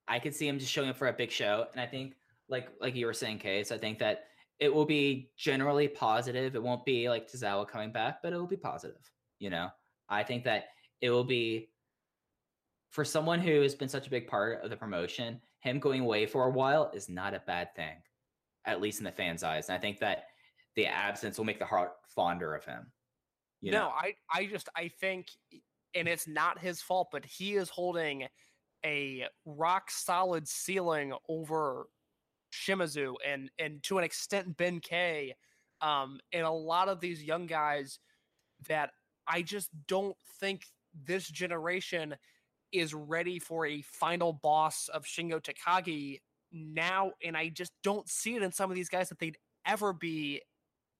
I 0.08 0.20
could 0.20 0.36
see 0.36 0.48
him 0.48 0.60
just 0.60 0.72
showing 0.72 0.90
up 0.90 0.98
for 0.98 1.08
a 1.08 1.14
big 1.14 1.32
show, 1.32 1.68
and 1.72 1.82
I 1.82 1.86
think, 1.86 2.16
like 2.50 2.68
like 2.82 2.96
you 2.96 3.06
were 3.06 3.14
saying, 3.14 3.40
Case, 3.40 3.72
I 3.72 3.78
think 3.78 4.00
that 4.00 4.26
it 4.60 4.74
will 4.74 4.86
be 4.86 5.30
generally 5.38 5.88
positive. 5.88 6.56
It 6.56 6.64
won't 6.64 6.86
be 6.86 7.10
like 7.10 7.30
Tozawa 7.30 7.68
coming 7.68 7.92
back, 7.92 8.22
but 8.22 8.34
it 8.34 8.38
will 8.38 8.48
be 8.48 8.58
positive. 8.58 9.12
You 9.40 9.50
know, 9.50 9.70
I 10.10 10.24
think 10.24 10.44
that 10.46 10.66
it 11.02 11.10
will 11.10 11.24
be 11.24 11.70
for 12.92 13.04
someone 13.04 13.40
who 13.40 13.62
has 13.62 13.76
been 13.76 13.90
such 13.90 14.08
a 14.08 14.10
big 14.10 14.28
part 14.28 14.64
of 14.64 14.70
the 14.70 14.78
promotion. 14.78 15.42
Him 15.60 15.80
going 15.80 16.02
away 16.02 16.26
for 16.26 16.46
a 16.46 16.52
while 16.52 16.92
is 16.94 17.10
not 17.10 17.34
a 17.34 17.42
bad 17.48 17.74
thing, 17.76 17.96
at 18.66 18.82
least 18.82 19.00
in 19.00 19.06
the 19.06 19.12
fans' 19.12 19.44
eyes. 19.44 19.70
And 19.70 19.78
I 19.78 19.80
think 19.80 20.00
that 20.00 20.26
the 20.76 20.86
absence 20.86 21.38
will 21.38 21.46
make 21.46 21.60
the 21.60 21.66
heart 21.66 21.94
fonder 22.16 22.54
of 22.54 22.66
him. 22.66 22.92
You 23.62 23.72
no, 23.72 23.80
know? 23.80 23.90
I 23.90 24.14
I 24.34 24.46
just 24.46 24.70
I 24.76 24.90
think, 25.00 25.28
and 25.96 26.08
it's 26.08 26.28
not 26.28 26.60
his 26.60 26.82
fault, 26.82 27.10
but 27.12 27.26
he 27.26 27.56
is 27.56 27.70
holding 27.70 28.28
a 28.86 29.26
rock 29.46 29.90
solid 29.90 30.48
ceiling 30.48 31.14
over 31.30 31.88
Shimizu 32.54 33.16
and 33.26 33.50
and 33.58 33.82
to 33.84 33.98
an 33.98 34.04
extent 34.04 34.58
Ben 34.58 34.80
K. 34.80 35.36
Um, 35.82 36.20
and 36.32 36.46
a 36.46 36.52
lot 36.52 36.88
of 36.88 37.02
these 37.02 37.22
young 37.22 37.46
guys 37.46 38.00
that 38.70 38.92
I 39.28 39.42
just 39.42 39.70
don't 39.88 40.16
think 40.40 40.66
this 41.06 41.28
generation 41.28 42.16
is 42.72 42.94
ready 42.94 43.40
for 43.40 43.66
a 43.66 43.82
final 43.82 44.34
boss 44.34 44.90
of 44.94 45.04
Shingo 45.04 45.42
Takagi 45.42 46.20
now, 46.52 47.12
and 47.24 47.36
I 47.36 47.50
just 47.50 47.74
don't 47.84 48.08
see 48.08 48.36
it 48.36 48.44
in 48.44 48.52
some 48.52 48.70
of 48.70 48.76
these 48.76 48.90
guys 48.90 49.10
that 49.10 49.20
they'd 49.20 49.38
ever 49.66 49.94
be, 49.94 50.42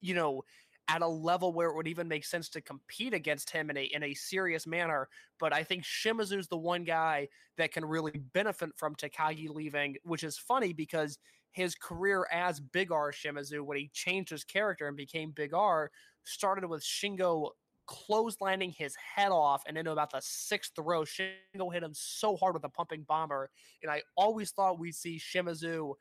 you 0.02 0.14
know, 0.14 0.44
at 0.88 1.02
a 1.02 1.08
level 1.08 1.54
where 1.54 1.70
it 1.70 1.76
would 1.76 1.88
even 1.88 2.08
make 2.08 2.26
sense 2.26 2.50
to 2.50 2.62
compete 2.62 3.14
against 3.14 3.50
him 3.50 3.70
in 3.70 3.78
a 3.78 3.84
in 3.84 4.04
a 4.04 4.14
serious 4.14 4.68
manner. 4.68 5.08
But 5.40 5.54
I 5.54 5.64
think 5.64 5.84
Shimizu's 5.84 6.48
the 6.48 6.58
one 6.58 6.84
guy 6.84 7.30
that 7.58 7.72
can 7.72 7.86
really 7.86 8.12
benefit 8.12 8.72
from 8.76 8.96
Takagi 8.96 9.50
leaving, 9.50 9.96
which 10.04 10.24
is 10.24 10.38
funny 10.38 10.74
because 10.74 11.18
his 11.52 11.76
career 11.76 12.28
as 12.32 12.60
Big 12.60 12.92
R 12.92 13.12
Shimizu, 13.12 13.62
when 13.62 13.78
he 13.78 13.90
changed 13.94 14.32
his 14.32 14.44
character 14.44 14.88
and 14.88 14.98
became 14.98 15.32
Big 15.32 15.54
R, 15.54 15.92
started 16.24 16.68
with 16.68 16.84
Shingo 16.84 17.52
clotheslining 17.88 18.76
his 18.76 18.96
head 18.96 19.32
off 19.32 19.64
and 19.68 19.78
into 19.78 19.92
about 19.92 20.12
the 20.12 20.22
sixth 20.22 20.74
row. 20.78 21.04
Shingo 21.04 21.72
hit 21.72 21.84
him 21.84 21.94
so 21.94 22.36
hard 22.36 22.56
with 22.56 22.64
a 22.64 22.70
pumping 22.70 23.04
bomber. 23.04 23.50
And 23.82 23.92
I 23.92 24.02
always 24.16 24.52
thought 24.52 24.80
we'd 24.80 24.96
see 24.96 25.20
Shimizu, 25.20 25.94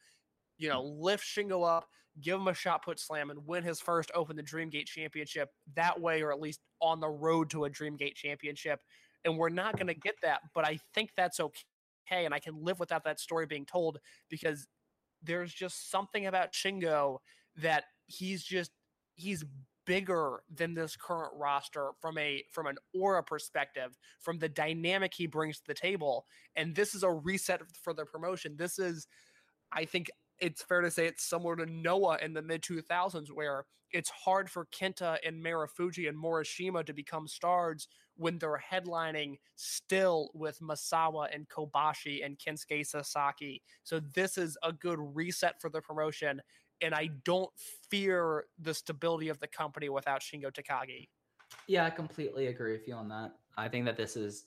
you 0.58 0.68
know, 0.68 0.82
lift 0.82 1.24
Shingo 1.24 1.68
up, 1.68 1.88
give 2.20 2.38
him 2.38 2.48
a 2.48 2.54
shot 2.54 2.84
put 2.84 2.98
slam, 2.98 3.30
and 3.30 3.46
win 3.46 3.64
his 3.64 3.80
first 3.80 4.10
Open 4.14 4.36
the 4.36 4.42
Dreamgate 4.42 4.86
Championship 4.86 5.50
that 5.74 6.00
way, 6.00 6.22
or 6.22 6.32
at 6.32 6.40
least 6.40 6.60
on 6.80 7.00
the 7.00 7.08
road 7.08 7.50
to 7.50 7.64
a 7.64 7.70
Dreamgate 7.70 8.14
Championship. 8.14 8.80
And 9.24 9.38
we're 9.38 9.48
not 9.48 9.76
going 9.76 9.86
to 9.86 9.94
get 9.94 10.16
that, 10.22 10.40
but 10.54 10.66
I 10.66 10.78
think 10.94 11.10
that's 11.16 11.40
okay. 11.40 12.24
And 12.24 12.34
I 12.34 12.40
can 12.40 12.62
live 12.62 12.80
without 12.80 13.04
that 13.04 13.20
story 13.20 13.46
being 13.46 13.64
told 13.64 13.98
because 14.28 14.66
there's 15.22 15.52
just 15.52 15.90
something 15.90 16.26
about 16.26 16.52
Shingo 16.52 17.18
that 17.56 17.84
he's 18.06 18.42
just, 18.42 18.72
he's 19.14 19.44
bigger 19.86 20.42
than 20.54 20.74
this 20.74 20.96
current 20.96 21.32
roster 21.36 21.90
from 22.00 22.16
a 22.18 22.44
from 22.50 22.66
an 22.66 22.76
aura 22.94 23.22
perspective 23.22 23.98
from 24.20 24.38
the 24.38 24.48
dynamic 24.48 25.12
he 25.12 25.26
brings 25.26 25.58
to 25.58 25.66
the 25.66 25.74
table 25.74 26.24
and 26.56 26.74
this 26.74 26.94
is 26.94 27.02
a 27.02 27.10
reset 27.10 27.60
for 27.82 27.92
the 27.92 28.04
promotion 28.04 28.54
this 28.56 28.78
is 28.78 29.08
i 29.72 29.84
think 29.84 30.08
it's 30.42 30.60
fair 30.60 30.80
to 30.80 30.90
say 30.90 31.06
it's 31.06 31.24
similar 31.24 31.54
to 31.56 31.66
Noah 31.66 32.18
in 32.20 32.34
the 32.34 32.42
mid 32.42 32.62
2000s, 32.62 33.28
where 33.32 33.64
it's 33.92 34.10
hard 34.10 34.50
for 34.50 34.66
Kenta 34.66 35.16
and 35.24 35.42
Marufuji 35.42 36.08
and 36.08 36.18
Morishima 36.18 36.84
to 36.84 36.92
become 36.92 37.28
stars 37.28 37.86
when 38.16 38.38
they're 38.38 38.60
headlining 38.70 39.36
still 39.54 40.30
with 40.34 40.58
Misawa 40.60 41.28
and 41.32 41.48
Kobashi 41.48 42.24
and 42.24 42.38
Kensuke 42.38 42.84
Sasaki. 42.84 43.62
So 43.84 44.00
this 44.14 44.36
is 44.36 44.58
a 44.64 44.72
good 44.72 44.98
reset 44.98 45.60
for 45.60 45.70
the 45.70 45.80
promotion, 45.80 46.42
and 46.80 46.92
I 46.92 47.10
don't 47.24 47.50
fear 47.88 48.46
the 48.58 48.74
stability 48.74 49.28
of 49.28 49.38
the 49.38 49.46
company 49.46 49.88
without 49.88 50.22
Shingo 50.22 50.52
Takagi. 50.52 51.08
Yeah, 51.68 51.84
I 51.84 51.90
completely 51.90 52.48
agree 52.48 52.72
with 52.72 52.88
you 52.88 52.94
on 52.94 53.08
that. 53.10 53.32
I 53.56 53.68
think 53.68 53.84
that 53.84 53.96
this 53.96 54.16
is 54.16 54.46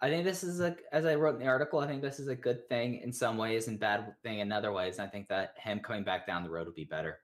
I 0.00 0.10
think 0.10 0.24
this 0.24 0.44
is 0.44 0.60
a, 0.60 0.76
as 0.92 1.06
I 1.06 1.14
wrote 1.14 1.36
in 1.36 1.40
the 1.40 1.46
article, 1.46 1.78
I 1.78 1.86
think 1.86 2.02
this 2.02 2.20
is 2.20 2.28
a 2.28 2.34
good 2.34 2.68
thing 2.68 3.00
in 3.02 3.12
some 3.12 3.38
ways 3.38 3.68
and 3.68 3.80
bad 3.80 4.14
thing 4.22 4.40
in 4.40 4.52
other 4.52 4.72
ways. 4.72 4.98
I 4.98 5.06
think 5.06 5.28
that 5.28 5.54
him 5.56 5.80
coming 5.80 6.04
back 6.04 6.26
down 6.26 6.44
the 6.44 6.50
road 6.50 6.66
will 6.66 6.74
be 6.74 6.84
better. 6.84 7.20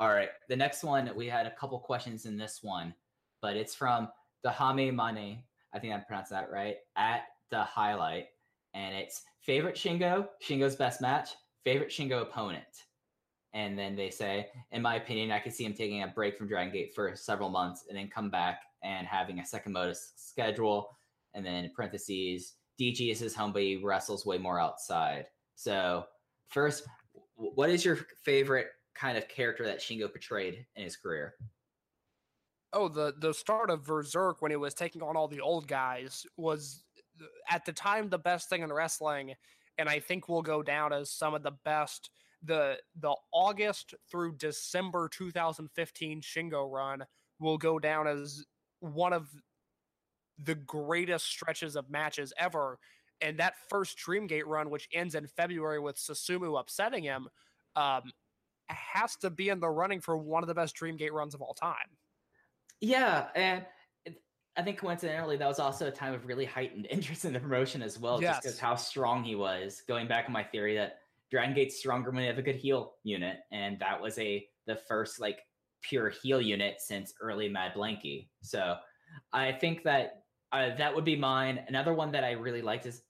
All 0.00 0.08
right. 0.08 0.30
The 0.48 0.56
next 0.56 0.82
one, 0.82 1.10
we 1.14 1.28
had 1.28 1.46
a 1.46 1.54
couple 1.54 1.78
questions 1.78 2.26
in 2.26 2.36
this 2.36 2.60
one, 2.62 2.94
but 3.40 3.56
it's 3.56 3.74
from 3.74 4.08
Dahame 4.44 4.94
Mane. 4.94 5.42
I 5.72 5.78
think 5.78 5.94
I 5.94 5.98
pronounced 5.98 6.30
that 6.32 6.50
right. 6.50 6.76
At 6.96 7.22
the 7.50 7.62
highlight. 7.62 8.26
And 8.74 8.94
it's 8.94 9.22
favorite 9.40 9.76
Shingo, 9.76 10.28
Shingo's 10.42 10.76
best 10.76 11.00
match, 11.00 11.30
favorite 11.64 11.90
Shingo 11.90 12.22
opponent. 12.22 12.64
And 13.52 13.78
then 13.78 13.96
they 13.96 14.10
say, 14.10 14.48
in 14.70 14.82
my 14.82 14.96
opinion, 14.96 15.32
I 15.32 15.40
could 15.40 15.52
see 15.52 15.64
him 15.64 15.74
taking 15.74 16.02
a 16.02 16.08
break 16.08 16.38
from 16.38 16.48
Dragon 16.48 16.72
Gate 16.72 16.94
for 16.94 17.14
several 17.14 17.50
months 17.50 17.84
and 17.88 17.98
then 17.98 18.08
come 18.08 18.30
back 18.30 18.62
and 18.82 19.06
having 19.06 19.40
a 19.40 19.46
second 19.46 19.72
modus 19.72 20.12
schedule. 20.16 20.96
And 21.34 21.44
then 21.44 21.70
parentheses, 21.74 22.54
DG 22.80 23.10
is 23.10 23.36
but 23.36 23.62
he 23.62 23.80
wrestles 23.82 24.26
way 24.26 24.38
more 24.38 24.58
outside. 24.58 25.26
So, 25.54 26.04
first, 26.48 26.84
what 27.36 27.70
is 27.70 27.84
your 27.84 27.98
favorite 28.24 28.68
kind 28.94 29.16
of 29.16 29.28
character 29.28 29.64
that 29.64 29.80
Shingo 29.80 30.10
portrayed 30.10 30.64
in 30.76 30.84
his 30.84 30.96
career? 30.96 31.34
Oh, 32.72 32.88
the 32.88 33.14
the 33.18 33.34
start 33.34 33.70
of 33.70 33.84
VerserK 33.84 34.36
when 34.40 34.50
he 34.50 34.56
was 34.56 34.74
taking 34.74 35.02
on 35.02 35.16
all 35.16 35.28
the 35.28 35.40
old 35.40 35.66
guys 35.66 36.24
was 36.36 36.84
at 37.48 37.64
the 37.64 37.72
time 37.72 38.08
the 38.08 38.18
best 38.18 38.48
thing 38.48 38.62
in 38.62 38.72
wrestling, 38.72 39.34
and 39.78 39.88
I 39.88 39.98
think 39.98 40.28
will 40.28 40.42
go 40.42 40.62
down 40.62 40.92
as 40.92 41.10
some 41.10 41.34
of 41.34 41.42
the 41.42 41.52
best. 41.64 42.10
The 42.42 42.78
the 42.98 43.14
August 43.32 43.94
through 44.10 44.36
December 44.36 45.08
2015 45.12 46.22
Shingo 46.22 46.70
run 46.70 47.04
will 47.38 47.58
go 47.58 47.78
down 47.78 48.06
as 48.06 48.44
one 48.80 49.12
of 49.12 49.28
the 50.44 50.54
greatest 50.54 51.26
stretches 51.26 51.76
of 51.76 51.90
matches 51.90 52.32
ever. 52.38 52.78
And 53.20 53.38
that 53.38 53.54
first 53.68 53.98
Dreamgate 53.98 54.46
run, 54.46 54.70
which 54.70 54.88
ends 54.92 55.14
in 55.14 55.26
February 55.26 55.78
with 55.78 55.96
Susumu 55.96 56.58
upsetting 56.58 57.04
him, 57.04 57.28
um, 57.76 58.12
has 58.68 59.16
to 59.16 59.30
be 59.30 59.48
in 59.48 59.60
the 59.60 59.68
running 59.68 60.00
for 60.00 60.16
one 60.16 60.42
of 60.42 60.48
the 60.48 60.54
best 60.54 60.76
Dreamgate 60.76 61.12
runs 61.12 61.34
of 61.34 61.42
all 61.42 61.54
time. 61.54 61.76
Yeah, 62.80 63.26
and 63.34 63.66
I 64.56 64.62
think 64.62 64.78
coincidentally 64.78 65.36
that 65.36 65.46
was 65.46 65.58
also 65.58 65.88
a 65.88 65.90
time 65.90 66.14
of 66.14 66.26
really 66.26 66.44
heightened 66.44 66.86
interest 66.90 67.24
in 67.24 67.32
the 67.32 67.40
promotion 67.40 67.82
as 67.82 67.98
well, 67.98 68.20
just 68.20 68.42
because 68.42 68.58
how 68.58 68.74
strong 68.74 69.22
he 69.22 69.34
was. 69.34 69.82
Going 69.86 70.08
back 70.08 70.26
on 70.26 70.32
my 70.32 70.44
theory 70.44 70.74
that 70.76 71.00
Dragon 71.30 71.54
Gate's 71.54 71.78
stronger 71.78 72.10
when 72.10 72.20
they 72.20 72.26
have 72.26 72.38
a 72.38 72.42
good 72.42 72.56
heel 72.56 72.94
unit, 73.04 73.38
and 73.52 73.78
that 73.80 74.00
was 74.00 74.18
a 74.18 74.46
the 74.66 74.76
first 74.76 75.20
like 75.20 75.40
pure 75.82 76.10
heel 76.10 76.40
unit 76.40 76.76
since 76.78 77.14
early 77.20 77.48
Mad 77.48 77.72
Blankey. 77.74 78.28
So 78.42 78.76
I 79.32 79.52
think 79.52 79.82
that 79.84 80.19
uh, 80.52 80.74
that 80.76 80.94
would 80.94 81.04
be 81.04 81.16
mine. 81.16 81.64
Another 81.68 81.94
one 81.94 82.10
that 82.12 82.24
I 82.24 82.32
really 82.32 82.62
liked 82.62 82.86
is 82.86 83.02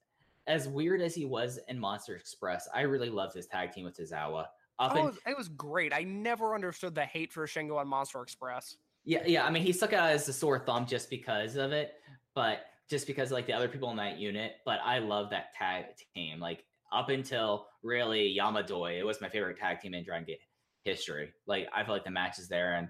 as 0.47 0.69
weird 0.69 1.01
as 1.01 1.15
he 1.15 1.25
was 1.25 1.59
in 1.69 1.79
Monster 1.79 2.17
Express. 2.17 2.69
I 2.75 2.83
really 2.83 3.11
loved 3.11 3.35
his 3.35 3.47
tag 3.47 3.73
team 3.73 3.85
with 3.85 3.97
Tozawa. 3.97 4.47
Up 4.79 4.93
Oh, 4.93 4.97
in- 4.97 4.99
it 4.99 5.05
was, 5.07 5.19
it 5.29 5.37
was 5.37 5.49
great. 5.49 5.93
I 5.93 6.03
never 6.03 6.55
understood 6.55 6.95
the 6.95 7.05
hate 7.05 7.33
for 7.33 7.47
Shingo 7.47 7.77
on 7.79 7.89
Monster 7.89 8.23
Express. 8.23 8.77
Yeah, 9.05 9.23
yeah. 9.27 9.45
I 9.47 9.51
mean, 9.51 9.62
he 9.62 9.73
stuck 9.73 9.93
out 9.93 10.11
as 10.11 10.29
a 10.29 10.33
sore 10.33 10.59
thumb 10.59 10.87
just 10.87 11.09
because 11.11 11.57
of 11.57 11.73
it, 11.73 11.93
but 12.35 12.61
just 12.89 13.07
because 13.07 13.31
like 13.31 13.47
the 13.47 13.53
other 13.53 13.69
people 13.69 13.91
in 13.91 13.97
that 13.97 14.19
unit. 14.19 14.55
But 14.65 14.81
I 14.85 14.99
love 14.99 15.31
that 15.31 15.55
tag 15.55 15.85
team. 16.15 16.41
Like 16.41 16.65
up 16.93 17.09
until 17.09 17.67
really 17.83 18.37
Yamadoi, 18.39 18.99
it 18.99 19.05
was 19.05 19.21
my 19.21 19.29
favorite 19.29 19.59
tag 19.59 19.81
team 19.81 19.95
in 19.95 20.05
Dragon 20.05 20.27
Gate 20.27 20.41
history. 20.85 21.33
Like 21.47 21.69
I 21.75 21.85
feel 21.85 21.95
like 21.95 22.05
the 22.05 22.11
matches 22.11 22.49
there 22.49 22.75
and 22.75 22.89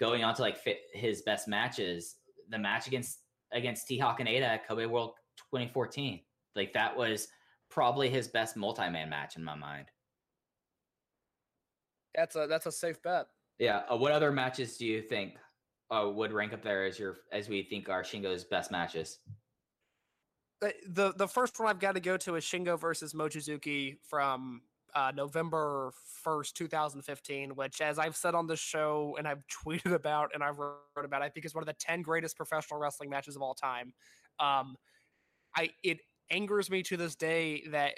going 0.00 0.24
on 0.24 0.34
to 0.34 0.42
like 0.42 0.56
fit 0.56 0.78
his 0.92 1.22
best 1.22 1.46
matches, 1.46 2.16
the 2.48 2.58
match 2.58 2.86
against 2.86 3.18
against 3.54 3.86
T 3.86 3.98
Hawk 3.98 4.20
and 4.20 4.28
Eita 4.28 4.42
at 4.42 4.68
Kobe 4.68 4.86
World 4.86 5.12
2014. 5.50 6.20
Like 6.54 6.72
that 6.74 6.96
was 6.96 7.28
probably 7.70 8.10
his 8.10 8.28
best 8.28 8.56
multi-man 8.56 9.08
match 9.08 9.36
in 9.36 9.44
my 9.44 9.54
mind. 9.54 9.86
That's 12.14 12.36
a 12.36 12.46
that's 12.48 12.66
a 12.66 12.72
safe 12.72 13.02
bet. 13.02 13.26
Yeah. 13.58 13.82
Uh, 13.90 13.96
what 13.96 14.12
other 14.12 14.30
matches 14.30 14.76
do 14.76 14.86
you 14.86 15.02
think 15.02 15.34
uh, 15.90 16.08
would 16.12 16.32
rank 16.32 16.52
up 16.52 16.62
there 16.62 16.84
as 16.84 16.98
your 16.98 17.16
as 17.32 17.48
we 17.48 17.62
think 17.62 17.88
are 17.88 18.02
Shingo's 18.02 18.44
best 18.44 18.70
matches? 18.70 19.18
The 20.60 20.74
the, 20.88 21.12
the 21.16 21.28
first 21.28 21.58
one 21.58 21.68
I've 21.68 21.80
got 21.80 21.94
to 21.94 22.00
go 22.00 22.16
to 22.18 22.36
is 22.36 22.44
Shingo 22.44 22.78
versus 22.78 23.14
Mochizuki 23.14 23.96
from 24.08 24.62
uh, 24.94 25.12
November 25.14 25.92
first, 26.22 26.56
two 26.56 26.68
thousand 26.68 27.02
fifteen. 27.02 27.54
Which, 27.54 27.80
as 27.80 27.98
I've 27.98 28.16
said 28.16 28.34
on 28.34 28.46
the 28.46 28.56
show 28.56 29.16
and 29.18 29.26
I've 29.26 29.42
tweeted 29.66 29.94
about 29.94 30.30
and 30.34 30.42
I've 30.42 30.58
wrote 30.58 30.78
about, 30.96 31.22
I 31.22 31.28
think 31.28 31.46
is 31.46 31.54
one 31.54 31.62
of 31.62 31.66
the 31.66 31.76
ten 31.78 32.02
greatest 32.02 32.36
professional 32.36 32.80
wrestling 32.80 33.10
matches 33.10 33.36
of 33.36 33.42
all 33.42 33.54
time. 33.54 33.92
Um, 34.38 34.76
I 35.56 35.70
it 35.82 35.98
angers 36.30 36.70
me 36.70 36.82
to 36.84 36.96
this 36.96 37.14
day 37.14 37.64
that 37.70 37.94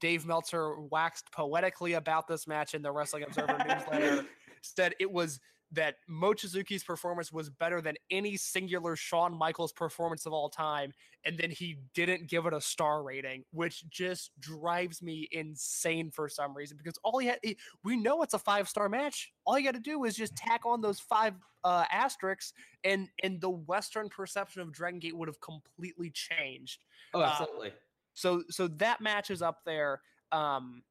Dave 0.00 0.26
Meltzer 0.26 0.80
waxed 0.80 1.30
poetically 1.32 1.94
about 1.94 2.26
this 2.26 2.46
match 2.46 2.74
in 2.74 2.82
the 2.82 2.90
Wrestling 2.90 3.22
Observer 3.22 3.58
newsletter. 3.68 4.26
Said 4.62 4.94
it 4.98 5.10
was 5.10 5.40
that 5.74 5.96
Mochizuki's 6.08 6.82
performance 6.84 7.32
was 7.32 7.50
better 7.50 7.80
than 7.80 7.96
any 8.10 8.36
singular 8.36 8.96
Shawn 8.96 9.36
Michaels 9.36 9.72
performance 9.72 10.26
of 10.26 10.32
all 10.32 10.48
time, 10.48 10.92
and 11.24 11.38
then 11.38 11.50
he 11.50 11.78
didn't 11.94 12.28
give 12.28 12.46
it 12.46 12.52
a 12.52 12.60
star 12.60 13.02
rating, 13.02 13.44
which 13.52 13.88
just 13.88 14.30
drives 14.40 15.02
me 15.02 15.28
insane 15.32 16.10
for 16.10 16.28
some 16.28 16.56
reason. 16.56 16.76
Because 16.76 16.98
all 17.04 17.18
he 17.18 17.26
had, 17.28 17.38
he- 17.42 17.56
we 17.82 17.96
know 17.96 18.22
it's 18.22 18.34
a 18.34 18.38
five 18.38 18.68
star 18.68 18.88
match. 18.88 19.32
All 19.44 19.58
you 19.58 19.64
got 19.64 19.74
to 19.74 19.80
do 19.80 20.04
is 20.04 20.16
just 20.16 20.36
tack 20.36 20.62
on 20.64 20.80
those 20.80 21.00
five 21.00 21.34
uh, 21.64 21.84
asterisks, 21.90 22.52
and 22.84 23.08
and 23.22 23.40
the 23.40 23.50
Western 23.50 24.08
perception 24.08 24.60
of 24.62 24.72
Dragon 24.72 24.98
Gate 25.00 25.16
would 25.16 25.28
have 25.28 25.40
completely 25.40 26.10
changed. 26.10 26.84
Oh, 27.14 27.20
Uh, 27.20 27.24
absolutely. 27.26 27.72
So 28.14 28.44
so 28.50 28.68
that 28.68 29.00
match 29.00 29.30
is 29.30 29.42
up 29.42 29.64
there. 29.64 30.00
Um 30.30 30.82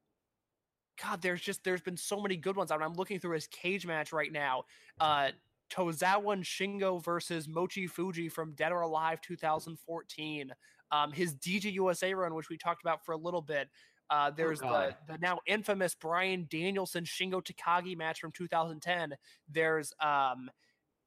God, 1.02 1.22
there's 1.22 1.40
just 1.40 1.64
there's 1.64 1.80
been 1.80 1.96
so 1.96 2.20
many 2.20 2.36
good 2.36 2.56
ones. 2.56 2.70
I 2.70 2.76
mean, 2.76 2.84
I'm 2.84 2.94
looking 2.94 3.18
through 3.18 3.34
his 3.34 3.46
cage 3.48 3.86
match 3.86 4.12
right 4.12 4.32
now. 4.32 4.64
Uh 5.00 5.30
Tozawa 5.72 6.34
and 6.34 6.44
Shingo 6.44 7.02
versus 7.02 7.48
Mochi 7.48 7.88
Fujii 7.88 8.30
from 8.30 8.52
Dead 8.52 8.72
or 8.72 8.82
Alive 8.82 9.20
2014. 9.20 10.52
Um, 10.92 11.12
his 11.12 11.34
DG 11.34 11.72
USA 11.72 12.14
run, 12.14 12.34
which 12.34 12.48
we 12.48 12.56
talked 12.56 12.82
about 12.82 13.04
for 13.04 13.12
a 13.12 13.16
little 13.16 13.42
bit. 13.42 13.68
Uh, 14.10 14.30
there's 14.30 14.60
the, 14.60 14.94
the 15.08 15.18
now 15.18 15.40
infamous 15.46 15.94
Bryan 15.94 16.46
Danielson 16.50 17.04
Shingo 17.04 17.42
Takagi 17.42 17.96
match 17.96 18.20
from 18.20 18.32
2010. 18.32 19.14
There's 19.50 19.92
um, 20.00 20.50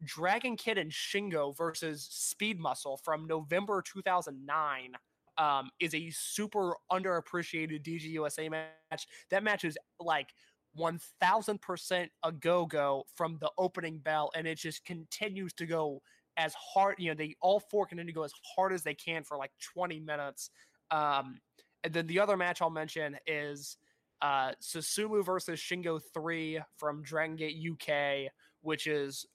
Dragon 0.03 0.57
Kid 0.57 0.77
and 0.77 0.91
Shingo 0.91 1.55
versus 1.55 2.07
Speed 2.09 2.59
Muscle 2.59 2.97
from 2.97 3.27
November 3.27 3.84
2009 3.85 4.93
um, 5.38 5.69
is 5.80 5.93
a 5.93 6.09
super 6.11 6.73
underappreciated 6.91 7.84
DG 7.84 8.03
USA 8.03 8.49
match. 8.49 9.07
That 9.30 9.43
match 9.43 9.64
is 9.64 9.77
like 9.99 10.30
1000% 10.77 12.07
a 12.23 12.31
go 12.31 12.65
go 12.65 13.03
from 13.15 13.38
the 13.39 13.51
opening 13.57 13.99
bell, 13.99 14.31
and 14.35 14.47
it 14.47 14.57
just 14.57 14.85
continues 14.85 15.53
to 15.53 15.65
go 15.65 16.01
as 16.38 16.53
hard. 16.53 16.95
You 16.97 17.09
know, 17.09 17.15
they 17.15 17.35
all 17.41 17.59
four 17.59 17.85
continue 17.85 18.11
to 18.11 18.15
go 18.15 18.23
as 18.23 18.34
hard 18.55 18.73
as 18.73 18.84
they 18.84 18.93
can 18.93 19.23
for 19.23 19.38
like 19.38 19.51
20 19.73 19.99
minutes. 19.99 20.49
Um, 20.91 21.39
and 21.84 21.93
then 21.93 22.07
the 22.07 22.19
other 22.19 22.38
match 22.38 22.61
I'll 22.61 22.69
mention 22.69 23.18
is 23.26 23.77
uh, 24.22 24.51
Susumu 24.61 25.23
versus 25.23 25.59
Shingo 25.59 25.99
3 26.14 26.61
from 26.77 27.03
Dragon 27.03 27.35
Gate 27.35 27.57
UK, 27.72 28.31
which 28.61 28.88
is 28.88 29.26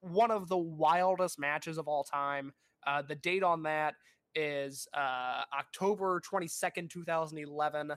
one 0.00 0.30
of 0.30 0.48
the 0.48 0.58
wildest 0.58 1.38
matches 1.38 1.78
of 1.78 1.86
all 1.86 2.04
time. 2.04 2.52
Uh, 2.86 3.02
the 3.02 3.14
date 3.14 3.44
on 3.44 3.62
that 3.62 3.94
is 4.34 4.86
uh, 4.94 5.42
October 5.58 6.20
22nd, 6.20 6.90
2011. 6.90 7.92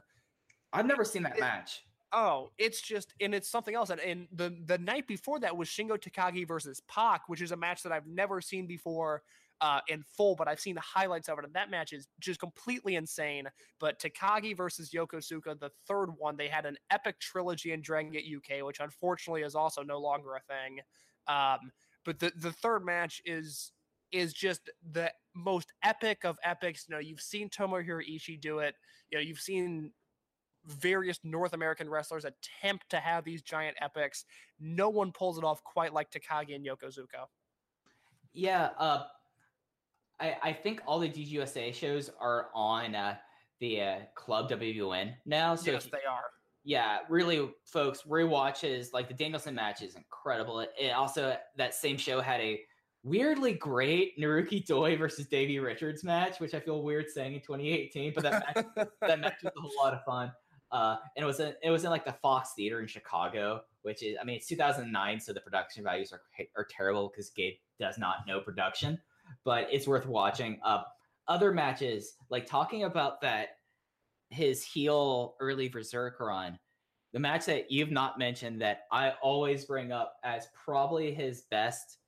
I've 0.73 0.85
never 0.85 1.03
seen 1.03 1.23
that 1.23 1.37
it- 1.37 1.41
match. 1.41 1.83
Oh, 2.13 2.51
it's 2.57 2.81
just 2.81 3.13
and 3.19 3.35
it's 3.35 3.49
something 3.49 3.75
else. 3.75 3.89
And, 3.89 3.99
and 3.99 4.27
the 4.31 4.55
the 4.67 4.77
night 4.77 5.05
before 5.05 5.37
that 5.41 5.57
was 5.57 5.67
Shingo 5.67 5.97
Takagi 5.97 6.47
versus 6.47 6.81
Pac, 6.87 7.23
which 7.27 7.41
is 7.41 7.51
a 7.51 7.57
match 7.57 7.83
that 7.83 7.91
I've 7.91 8.07
never 8.07 8.39
seen 8.39 8.67
before 8.67 9.21
uh, 9.61 9.79
in 9.87 10.03
full, 10.03 10.35
but 10.35 10.47
I've 10.47 10.59
seen 10.59 10.75
the 10.75 10.81
highlights 10.81 11.29
of 11.29 11.39
it, 11.39 11.45
and 11.45 11.53
that 11.53 11.69
match 11.69 11.93
is 11.93 12.07
just 12.19 12.39
completely 12.39 12.95
insane. 12.95 13.47
But 13.79 13.99
Takagi 13.99 14.55
versus 14.55 14.91
Yokosuka, 14.91 15.59
the 15.59 15.71
third 15.87 16.07
one, 16.17 16.37
they 16.37 16.47
had 16.47 16.65
an 16.65 16.77
epic 16.91 17.19
trilogy 17.19 17.71
in 17.71 17.81
Dragon 17.81 18.11
Gate 18.11 18.25
UK, 18.33 18.65
which 18.65 18.79
unfortunately 18.79 19.41
is 19.41 19.55
also 19.55 19.81
no 19.81 19.99
longer 19.99 20.35
a 20.35 20.41
thing. 20.41 20.79
Um, 21.27 21.71
but 22.03 22.19
the 22.19 22.31
the 22.37 22.51
third 22.51 22.85
match 22.85 23.21
is 23.25 23.71
is 24.11 24.33
just 24.33 24.69
the 24.91 25.11
most 25.33 25.71
epic 25.83 26.23
of 26.25 26.37
epics. 26.43 26.85
You 26.87 26.95
know, 26.95 26.99
you've 26.99 27.21
seen 27.21 27.49
Tomohiro 27.49 28.01
Ishii 28.07 28.39
do 28.39 28.59
it. 28.59 28.75
You 29.09 29.17
know, 29.17 29.21
you've 29.21 29.39
seen 29.39 29.91
various 30.65 31.19
North 31.23 31.53
American 31.53 31.89
wrestlers 31.89 32.25
attempt 32.25 32.89
to 32.89 32.97
have 32.97 33.23
these 33.23 33.41
giant 33.41 33.77
epics. 33.81 34.25
No 34.59 34.89
one 34.89 35.11
pulls 35.11 35.37
it 35.37 35.43
off 35.43 35.63
quite 35.63 35.93
like 35.93 36.09
Takagi 36.11 36.55
and 36.55 36.65
Yokosuka. 36.65 37.25
Yeah, 38.33 38.69
uh, 38.77 39.03
I 40.19 40.37
I 40.43 40.53
think 40.53 40.81
all 40.85 40.99
the 40.99 41.09
DGUSA 41.09 41.73
shows 41.73 42.09
are 42.19 42.47
on 42.53 42.95
uh, 42.95 43.15
the 43.59 43.81
uh, 43.81 43.95
Club 44.15 44.49
WWN 44.49 45.13
now. 45.25 45.55
So 45.55 45.71
yes, 45.71 45.85
if- 45.85 45.91
they 45.91 45.97
are. 46.09 46.23
yeah, 46.63 46.99
really, 47.09 47.49
folks, 47.65 48.01
rewatches 48.03 48.91
like 48.91 49.07
the 49.07 49.13
Danielson 49.13 49.55
match 49.55 49.81
is 49.81 49.95
incredible. 49.95 50.61
It, 50.61 50.73
it 50.79 50.93
also 50.93 51.37
that 51.57 51.73
same 51.75 51.97
show 51.97 52.19
had 52.21 52.41
a 52.41 52.61
weirdly 53.05 53.53
great 53.53 54.19
Naruki 54.19 54.65
Doi 54.65 54.97
versus 54.97 55.27
Davey 55.27 55.59
Richards 55.59 56.03
match, 56.03 56.39
which 56.39 56.53
I 56.53 56.59
feel 56.59 56.81
weird 56.81 57.09
saying 57.09 57.35
in 57.35 57.41
2018, 57.41 58.13
but 58.13 58.23
that 58.23 58.43
match, 58.55 58.87
that 59.01 59.19
match 59.19 59.43
was 59.43 59.53
a 59.55 59.61
whole 59.61 59.71
lot 59.81 59.93
of 59.93 60.03
fun. 60.03 60.31
Uh, 60.71 60.97
and 61.15 61.23
it 61.23 61.25
was 61.25 61.39
in, 61.39 61.53
it 61.63 61.69
was 61.69 61.83
in 61.83 61.91
like 61.91 62.03
the 62.03 62.15
Fox 62.21 62.53
Theater 62.55 62.81
in 62.81 62.87
Chicago, 62.87 63.61
which 63.83 64.03
is 64.03 64.17
I 64.19 64.25
mean 64.25 64.37
it's 64.37 64.47
2009, 64.47 65.19
so 65.19 65.31
the 65.31 65.39
production 65.39 65.83
values 65.83 66.11
are 66.11 66.21
are 66.57 66.67
terrible 66.69 67.09
because 67.09 67.29
Gabe 67.29 67.53
does 67.79 67.97
not 67.97 68.27
know 68.27 68.41
production, 68.41 68.99
but 69.43 69.67
it's 69.71 69.87
worth 69.87 70.07
watching. 70.07 70.59
Uh, 70.65 70.81
other 71.27 71.51
matches 71.51 72.15
like 72.29 72.45
talking 72.45 72.83
about 72.83 73.21
that 73.21 73.57
his 74.29 74.63
heel 74.63 75.35
early 75.39 75.69
VerserK 75.69 76.19
run 76.19 76.59
the 77.15 77.19
match 77.19 77.45
that 77.45 77.71
you've 77.71 77.91
not 77.91 78.19
mentioned 78.19 78.61
that 78.61 78.81
I 78.91 79.13
always 79.21 79.63
bring 79.63 79.93
up 79.93 80.17
as 80.25 80.49
probably 80.65 81.13
his 81.13 81.43
best, 81.49 81.99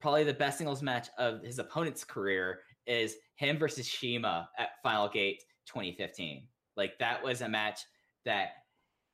probably 0.00 0.24
the 0.24 0.34
best 0.34 0.58
singles 0.58 0.82
match 0.82 1.08
of 1.18 1.42
his 1.42 1.58
opponent's 1.58 2.04
career 2.04 2.60
is 2.86 3.16
him 3.36 3.58
versus 3.58 3.88
CIMA 3.88 4.48
at 4.58 4.70
Final 4.82 5.08
Gate 5.08 5.42
2015. 5.66 6.46
Like 6.76 6.98
that 6.98 7.22
was 7.22 7.40
a 7.40 7.48
match 7.48 7.80
that 8.24 8.50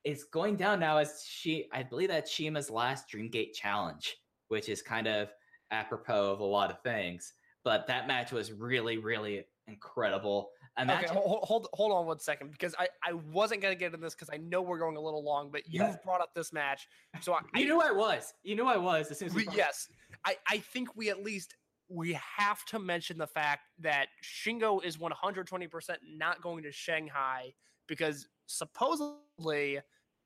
is 0.04 0.24
going 0.24 0.56
down 0.56 0.80
now 0.80 0.98
as 0.98 1.24
she, 1.26 1.68
I 1.72 1.82
believe 1.82 2.09
that 2.09 2.28
CIMA's 2.28 2.70
last 2.70 3.09
Dreamgate 3.09 3.52
challenge, 3.54 4.16
which 4.48 4.68
is 4.68 4.82
kind 4.82 5.06
of 5.06 5.28
apropos 5.70 6.32
of 6.32 6.40
a 6.40 6.44
lot 6.44 6.70
of 6.70 6.82
things. 6.82 7.32
But 7.64 7.86
that 7.86 8.09
match 8.09 8.32
was 8.32 8.52
really, 8.52 8.98
really 8.98 9.44
incredible. 9.68 10.50
Imagine- 10.78 11.10
okay, 11.10 11.14
hold, 11.18 11.44
hold 11.44 11.68
hold 11.74 11.92
on 11.92 12.06
one 12.06 12.18
second 12.18 12.50
because 12.50 12.74
I 12.78 12.88
I 13.04 13.12
wasn't 13.12 13.60
gonna 13.60 13.74
get 13.74 13.86
into 13.86 13.98
this 13.98 14.14
because 14.14 14.30
I 14.32 14.38
know 14.38 14.62
we're 14.62 14.78
going 14.78 14.96
a 14.96 15.00
little 15.00 15.22
long, 15.22 15.50
but 15.50 15.62
you've 15.66 15.82
yeah. 15.82 15.96
brought 16.02 16.22
up 16.22 16.34
this 16.34 16.52
match, 16.52 16.88
so 17.20 17.34
I, 17.34 17.40
you 17.54 17.66
knew 17.66 17.80
I 17.80 17.92
was, 17.92 18.32
you 18.42 18.56
knew 18.56 18.64
I 18.64 18.78
was 18.78 19.10
as 19.10 19.18
soon 19.18 19.28
as 19.28 19.34
we, 19.34 19.46
yes, 19.54 19.88
I 20.24 20.36
I 20.48 20.59
think 20.59 20.97
we 20.97 21.10
at 21.10 21.22
least 21.22 21.55
we 21.89 22.18
have 22.39 22.64
to 22.66 22.78
mention 22.78 23.18
the 23.18 23.26
fact 23.26 23.62
that 23.78 24.06
Shingo 24.24 24.82
is 24.82 24.97
120% 24.97 25.97
not 26.16 26.40
going 26.40 26.62
to 26.62 26.72
Shanghai 26.72 27.52
because 27.86 28.26
supposedly 28.47 29.78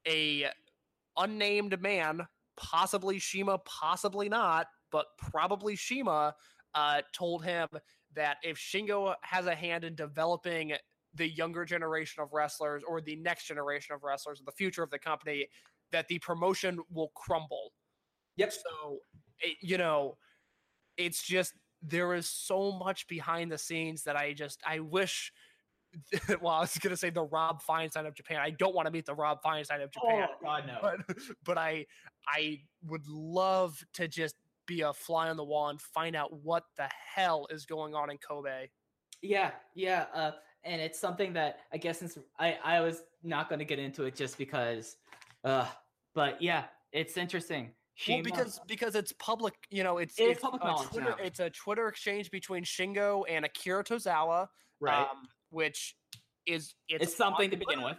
a 0.07 0.47
unnamed 1.17 1.81
man, 1.81 2.27
possibly 2.57 3.19
CIMA, 3.19 3.59
possibly 3.65 4.29
not, 4.29 4.69
but 4.93 5.07
probably 5.19 5.75
CIMA, 5.75 6.35
uh, 6.75 7.03
told 7.13 7.45
him 7.45 7.69
that 8.15 8.37
if 8.45 8.57
Shingo 8.59 9.15
has 9.23 9.47
a 9.47 9.55
hand 9.55 9.83
in 9.83 9.95
developing 9.97 10.73
the 11.15 11.29
younger 11.29 11.65
generation 11.65 12.23
of 12.23 12.33
wrestlers 12.33 12.83
or 12.87 13.01
the 13.01 13.17
next 13.17 13.47
generation 13.47 13.95
of 13.95 14.05
wrestlers, 14.05 14.41
or 14.41 14.45
the 14.45 14.53
future 14.53 14.83
of 14.83 14.91
the 14.91 14.99
company, 14.99 15.47
that 15.91 16.07
the 16.09 16.19
promotion 16.19 16.79
will 16.93 17.11
crumble. 17.15 17.73
Yep. 18.37 18.53
So, 18.53 18.99
it, 19.41 19.57
you 19.61 19.79
know, 19.79 20.17
it's 20.97 21.23
just 21.23 21.55
there 21.83 22.15
is 22.15 22.29
so 22.29 22.73
much 22.73 23.07
behind 23.07 23.53
the 23.53 23.59
scenes 23.59 24.03
that 24.05 24.17
I 24.17 24.33
just 24.33 24.61
I 24.67 24.81
wish. 24.81 25.33
well, 26.41 26.53
I 26.53 26.61
was 26.61 26.77
gonna 26.79 26.97
say 26.97 27.11
the 27.11 27.25
Rob 27.25 27.63
Feinstein 27.63 28.07
of 28.07 28.15
Japan. 28.15 28.39
I 28.41 28.51
don't 28.51 28.75
want 28.75 28.87
to 28.87 28.93
meet 28.93 29.07
the 29.07 29.15
Rob 29.15 29.43
Feinstein 29.43 29.83
of 29.83 29.91
Japan. 29.91 30.27
Oh 30.29 30.35
God, 30.43 30.65
no. 30.67 30.79
But 30.83 31.17
but 31.45 31.59
I 31.59 31.87
I 32.29 32.61
would 32.85 33.07
love 33.09 33.83
to 33.95 34.09
just 34.09 34.37
be 34.67 34.83
a 34.83 34.93
fly 34.93 35.29
on 35.31 35.37
the 35.37 35.45
wall 35.45 35.69
and 35.69 35.81
find 35.81 36.17
out 36.17 36.33
what 36.43 36.65
the 36.77 36.89
hell 37.15 37.47
is 37.51 37.65
going 37.65 37.95
on 37.95 38.11
in 38.11 38.19
Kobe. 38.19 38.69
Yeah, 39.23 39.53
yeah, 39.75 40.07
uh, 40.13 40.33
and 40.65 40.81
it's 40.81 40.99
something 40.99 41.33
that 41.35 41.61
I 41.73 41.79
guess 41.79 42.01
since 42.01 42.19
I 42.39 42.59
I 42.63 42.81
was 42.81 43.03
not 43.23 43.49
going 43.49 43.61
to 43.61 43.65
get 43.65 43.79
into 43.79 44.05
it 44.05 44.15
just 44.15 44.37
because, 44.37 44.97
uh, 45.45 45.67
but 46.15 46.43
yeah, 46.43 46.65
it's 46.93 47.17
interesting. 47.17 47.71
CIMA. 47.97 48.17
Well, 48.17 48.23
because 48.25 48.61
because 48.67 48.95
it's 48.95 49.13
public, 49.13 49.55
you 49.71 49.83
know, 49.83 49.99
it's 49.99 50.19
it's, 50.19 50.33
it's 50.33 50.41
public 50.41 50.63
a 50.63 50.85
Twitter, 50.89 51.11
now. 51.11 51.25
it's 51.25 51.41
a 51.41 51.51
Twitter 51.51 51.89
exchange 51.89 52.31
between 52.31 52.65
Shingo 52.65 53.25
and 53.29 53.45
Akira 53.45 53.85
Tozawa, 53.85 54.49
right? 54.81 55.03
Um, 55.03 55.29
which 55.51 55.97
is 56.47 56.75
it's, 56.89 57.05
it's 57.05 57.17
something 57.17 57.51
to 57.51 57.57
begin 57.57 57.83
with. 57.83 57.97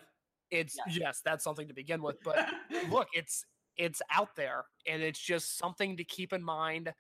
It's 0.52 0.78
yes. 0.88 0.98
yes, 0.98 1.22
that's 1.26 1.44
something 1.44 1.68
to 1.68 1.74
begin 1.74 2.02
with. 2.02 2.18
But 2.24 2.48
look, 2.90 3.08
it's 3.14 3.44
it's 3.78 4.02
out 4.12 4.36
there 4.36 4.66
and 4.88 5.02
it's 5.02 5.20
just 5.20 5.58
something 5.58 5.98
to 5.98 6.04
keep 6.04 6.34
in 6.34 6.44
mind 6.44 6.94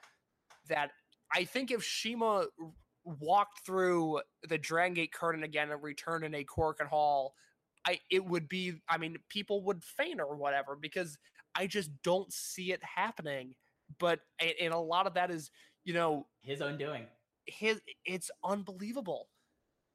that 0.70 0.92
I 1.34 1.44
think 1.44 1.72
if 1.72 1.84
CIMA 1.84 2.46
walked 3.04 3.66
through 3.66 4.22
the 4.48 4.58
Dragon 4.58 4.94
Gate 4.94 5.14
curtain 5.14 5.44
again 5.44 5.72
and 5.72 5.82
returned 5.82 6.24
in 6.24 6.36
a 6.36 6.44
Korakuen 6.44 6.88
Hall, 6.88 7.34
I 7.86 8.00
it 8.12 8.26
would 8.26 8.48
be 8.48 8.74
I 8.90 8.98
mean 8.98 9.18
people 9.30 9.64
would 9.64 9.84
faint 9.84 10.20
or 10.20 10.36
whatever 10.36 10.76
because 10.76 11.18
I 11.58 11.68
just 11.68 11.92
don't 12.04 12.32
see 12.32 12.72
it 12.72 12.82
happening. 12.84 13.56
But 14.00 14.20
and 14.40 14.74
a 14.74 14.78
lot 14.78 15.08
of 15.08 15.14
that 15.16 15.32
is 15.32 15.52
you 15.84 15.94
know 15.94 16.28
his 16.42 16.62
own 16.62 16.78
doing. 16.78 17.06
His 17.46 17.82
it's 18.06 18.30
unbelievable. 18.44 19.30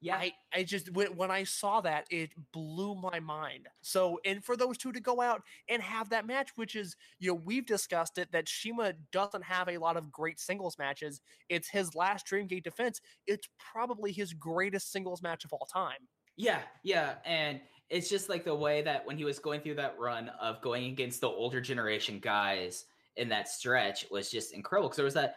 Yeah. 0.03 0.17
I, 0.17 0.33
I 0.53 0.65
just 0.65 0.93
when, 0.93 1.15
when 1.17 1.31
I 1.31 1.45
saw 1.45 1.81
that 1.83 2.07
it 2.11 2.31
blew 2.53 2.97
my 2.97 3.21
mind. 3.21 3.69
So 3.83 4.19
and 4.25 4.45
for 4.45 4.57
those 4.57 4.77
two 4.77 4.91
to 4.91 5.01
go 5.01 5.21
out 5.21 5.43
and 5.69 5.81
have 5.81 6.09
that 6.11 6.27
match, 6.27 6.51
which 6.57 6.75
is 6.75 6.97
you 7.21 7.29
know 7.29 7.41
we've 7.45 7.67
discussed 7.67 8.19
it 8.19 8.33
that 8.33 8.49
CIMA 8.49 8.95
doesn't 9.13 9.45
have 9.45 9.69
a 9.69 9.79
lot 9.79 9.97
of 9.97 10.11
great 10.11 10.41
singles 10.41 10.77
matches. 10.77 11.21
It's 11.49 11.69
his 11.69 11.95
last 11.95 12.27
Dreamgate 12.27 12.65
defense. 12.65 13.01
It's 13.29 13.47
probably 13.73 14.11
his 14.11 14.33
greatest 14.33 14.91
singles 14.91 15.23
match 15.23 15.45
of 15.45 15.53
all 15.53 15.69
time. 15.73 16.09
Yeah, 16.37 16.63
yeah, 16.83 17.17
and 17.25 17.61
it's 17.93 18.09
just 18.09 18.31
like 18.31 18.45
the 18.45 18.55
way 18.55 18.81
that 18.83 19.07
when 19.07 19.19
he 19.19 19.25
was 19.25 19.39
going 19.39 19.61
through 19.61 19.75
that 19.75 19.97
run 19.99 20.31
of 20.41 20.63
going 20.63 20.87
against 20.87 21.21
the 21.21 21.29
older 21.29 21.61
generation 21.61 22.19
guys 22.19 22.87
in 23.17 23.29
that 23.29 23.49
stretch 23.49 24.07
was 24.11 24.31
just 24.31 24.55
incredible 24.55 24.89
because 24.89 24.97
there 24.97 25.05
was 25.05 25.15
that 25.15 25.37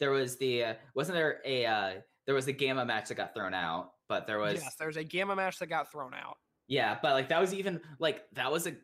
there 0.00 0.10
was 0.10 0.36
the 0.38 0.64
uh, 0.64 0.74
wasn't 0.94 1.14
there 1.14 1.40
a 1.44 1.64
uh, 1.64 1.92
there 2.26 2.34
was 2.34 2.48
a 2.48 2.52
gamma 2.52 2.84
match 2.84 3.08
that 3.08 3.14
got 3.14 3.32
thrown 3.32 3.54
out, 3.54 3.92
but 4.08 4.26
there 4.26 4.40
was 4.40 4.54
yes, 4.54 4.74
there's 4.76 4.96
a 4.96 5.04
gamma 5.04 5.36
match 5.36 5.58
that 5.60 5.68
got 5.68 5.90
thrown 5.90 6.14
out. 6.14 6.36
Yeah, 6.66 6.98
but 7.00 7.12
like 7.12 7.28
that 7.28 7.40
was 7.40 7.54
even 7.54 7.80
like 8.00 8.22
that 8.32 8.50
was 8.50 8.66
a 8.66 8.74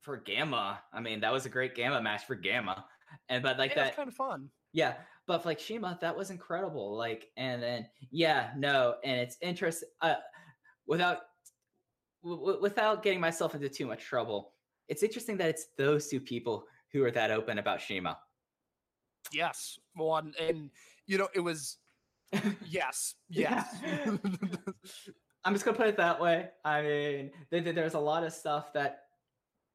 for 0.00 0.16
gamma. 0.16 0.80
I 0.92 1.00
mean, 1.00 1.20
that 1.20 1.32
was 1.32 1.46
a 1.46 1.48
great 1.48 1.76
gamma 1.76 2.02
match 2.02 2.24
for 2.26 2.34
gamma, 2.34 2.84
and 3.28 3.44
but 3.44 3.58
like 3.58 3.70
yeah, 3.70 3.84
that 3.84 3.96
kind 3.96 4.08
of 4.08 4.14
fun. 4.14 4.50
Yeah, 4.72 4.94
but 5.26 5.46
like 5.46 5.60
CIMA, 5.60 5.98
that 6.00 6.16
was 6.16 6.30
incredible. 6.30 6.96
Like, 6.96 7.28
and 7.36 7.62
then 7.62 7.86
yeah, 8.10 8.50
no, 8.56 8.96
and 9.04 9.20
it's 9.20 9.36
interesting. 9.40 9.88
Uh, 10.00 10.16
without 10.86 11.18
w- 12.22 12.60
without 12.60 13.02
getting 13.02 13.20
myself 13.20 13.54
into 13.54 13.68
too 13.68 13.86
much 13.86 14.04
trouble, 14.04 14.52
it's 14.88 15.02
interesting 15.02 15.36
that 15.38 15.48
it's 15.48 15.66
those 15.76 16.08
two 16.08 16.20
people 16.20 16.64
who 16.92 17.04
are 17.04 17.10
that 17.10 17.30
open 17.30 17.58
about 17.58 17.80
CIMA. 17.80 18.18
Yes, 19.32 19.78
one, 19.94 20.34
and 20.40 20.70
you 21.06 21.18
know, 21.18 21.28
it 21.34 21.40
was 21.40 21.78
yes. 22.66 23.14
Yes. 23.28 23.66
Yeah. 23.82 24.16
I'm 25.44 25.54
just 25.54 25.64
gonna 25.64 25.76
put 25.76 25.86
it 25.86 25.96
that 25.96 26.20
way. 26.20 26.50
I 26.64 26.82
mean, 26.82 27.30
there's 27.50 27.94
a 27.94 27.98
lot 28.00 28.24
of 28.24 28.32
stuff 28.32 28.72
that, 28.74 29.04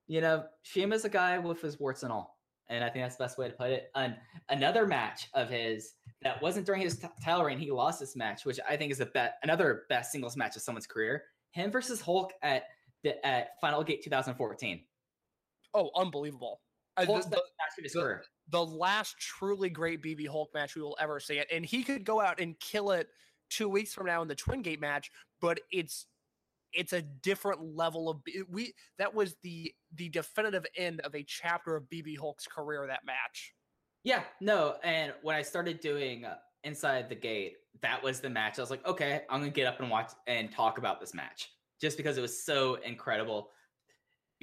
you 0.08 0.22
know, 0.22 0.46
CIMA's 0.64 1.06
a 1.06 1.10
guy 1.10 1.40
with 1.40 1.62
his 1.62 1.80
warts 1.80 2.04
and 2.04 2.12
all, 2.12 2.38
and 2.70 2.84
I 2.84 2.90
think 2.90 3.04
that's 3.04 3.16
the 3.16 3.24
best 3.24 3.38
way 3.38 3.48
to 3.48 3.54
put 3.54 3.72
it. 3.72 3.90
And 3.96 4.16
another 4.50 4.86
match 4.86 5.28
of 5.34 5.50
his 5.50 5.94
that 6.22 6.42
wasn't 6.42 6.66
during 6.66 6.82
his 6.82 7.00
t- 7.00 7.08
title 7.24 7.44
reign, 7.44 7.58
he 7.58 7.72
lost 7.72 8.00
this 8.00 8.16
match, 8.16 8.46
which 8.46 8.60
I 8.70 8.78
think 8.78 8.92
is 8.92 9.00
a 9.00 9.08
bet 9.08 9.38
another 9.42 9.84
best 9.90 10.12
singles 10.12 10.38
match 10.38 10.56
of 10.56 10.62
someone's 10.62 10.88
career. 10.88 11.24
Him 11.56 11.72
versus 11.72 12.02
Hulk 12.02 12.34
at 12.44 12.64
the, 13.04 13.26
at 13.26 13.60
Final 13.62 13.82
Gate 13.84 14.04
2014. 14.04 14.82
Oh, 15.74 15.90
unbelievable! 15.96 16.60
Hulk's 16.98 17.26
the, 17.26 17.38
of 17.38 17.44
the, 17.94 18.22
the 18.50 18.66
last 18.66 19.16
truly 19.20 19.70
great 19.70 20.04
BB 20.04 20.28
Hulk 20.28 20.50
match 20.54 20.76
we 20.76 20.82
will 20.82 20.98
ever 21.00 21.20
see 21.20 21.36
it. 21.36 21.48
And 21.52 21.66
he 21.66 21.84
could 21.84 22.04
go 22.04 22.20
out 22.20 22.42
and 22.42 22.60
kill 22.60 22.92
it 22.92 23.08
two 23.50 23.70
weeks 23.70 23.94
from 23.94 24.06
now 24.06 24.22
in 24.22 24.28
the 24.28 24.36
Twin 24.36 24.62
Gate 24.62 24.82
match, 24.82 25.12
but 25.42 25.60
it's 25.72 26.08
it's 26.74 26.92
a 26.92 27.02
different 27.02 27.62
level 27.62 28.10
of 28.10 28.20
we 28.50 28.74
that 28.98 29.14
was 29.14 29.36
the 29.42 29.74
the 29.94 30.10
definitive 30.10 30.66
end 30.76 31.00
of 31.02 31.16
a 31.16 31.24
chapter 31.24 31.78
of 31.78 31.84
BB 31.86 32.18
Hulk's 32.20 32.48
career 32.48 32.86
that 32.88 33.06
match. 33.06 33.54
Yeah, 34.04 34.24
no, 34.42 34.76
and 34.84 35.14
when 35.24 35.36
I 35.38 35.42
started 35.42 35.80
doing 35.80 36.26
uh, 36.26 36.36
inside 36.66 37.10
the 37.10 37.16
gate, 37.16 37.58
that 37.82 38.04
was 38.04 38.20
the 38.20 38.30
match. 38.30 38.60
I 38.60 38.62
was 38.62 38.72
like, 38.72 38.86
okay, 38.86 39.22
I'm 39.30 39.40
gonna 39.40 39.52
get 39.52 39.68
up 39.68 39.80
and 39.80 39.90
watch 39.90 40.12
and 40.28 40.52
talk 40.52 40.78
about 40.78 41.00
this 41.00 41.14
match 41.14 41.52
just 41.80 41.98
because 41.98 42.18
it 42.18 42.22
was 42.22 42.44
so 42.44 42.76
incredible. 42.76 43.52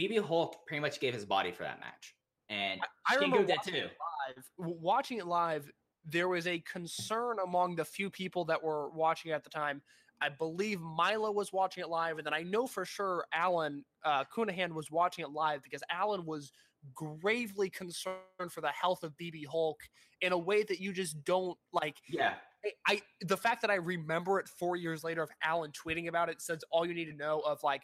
BB 0.01 0.25
Hulk 0.25 0.67
pretty 0.67 0.81
much 0.81 1.01
gave 1.01 1.13
his 1.13 1.27
body 1.27 1.53
for 1.53 1.65
that 1.65 1.79
match 1.81 2.15
and 2.53 2.81
I, 3.09 3.15
I 3.15 3.17
remember 3.17 3.45
did 3.45 3.59
too. 3.65 3.73
Live, 3.73 4.45
watching 4.59 5.19
it 5.19 5.27
live, 5.27 5.71
there 6.05 6.29
was 6.29 6.47
a 6.47 6.59
concern 6.61 7.39
among 7.43 7.77
the 7.77 7.85
few 7.85 8.11
people 8.11 8.45
that 8.47 8.63
were 8.63 8.91
watching 8.91 9.31
it 9.31 9.35
at 9.35 9.45
the 9.45 9.51
time. 9.51 9.81
I 10.21 10.29
believe 10.29 10.81
Milo 10.81 11.33
was 11.33 11.53
watching 11.53 11.83
it 11.83 11.89
live, 11.89 12.19
and 12.19 12.27
then 12.27 12.35
I 12.35 12.43
know 12.43 12.67
for 12.67 12.85
sure 12.85 13.25
Alan 13.33 13.85
uh, 14.05 14.25
Counihan 14.25 14.73
was 14.73 14.91
watching 14.91 15.25
it 15.25 15.33
live 15.33 15.63
because 15.63 15.83
Alan 15.91 16.25
was 16.25 16.53
gravely 16.95 17.71
concerned 17.71 18.17
for 18.51 18.61
the 18.61 18.69
health 18.69 19.03
of 19.03 19.17
BB 19.17 19.47
Hulk 19.47 19.81
in 20.21 20.33
a 20.33 20.39
way 20.39 20.63
that 20.63 20.81
you 20.81 20.93
just 20.93 21.23
don't 21.25 21.57
like. 21.73 21.97
Yeah. 22.09 22.35
I, 22.65 22.95
I 22.95 23.03
the 23.23 23.37
fact 23.37 23.61
that 23.63 23.71
I 23.71 23.77
remember 23.77 24.39
it 24.39 24.49
four 24.49 24.77
years 24.77 25.03
later 25.05 25.23
of 25.23 25.31
Alan 25.43 25.73
tweeting 25.73 26.09
about 26.09 26.29
it 26.29 26.41
says 26.41 26.61
all 26.71 26.87
you 26.87 26.95
need 26.95 27.07
to 27.07 27.17
know 27.17 27.41
of 27.41 27.63
like, 27.63 27.83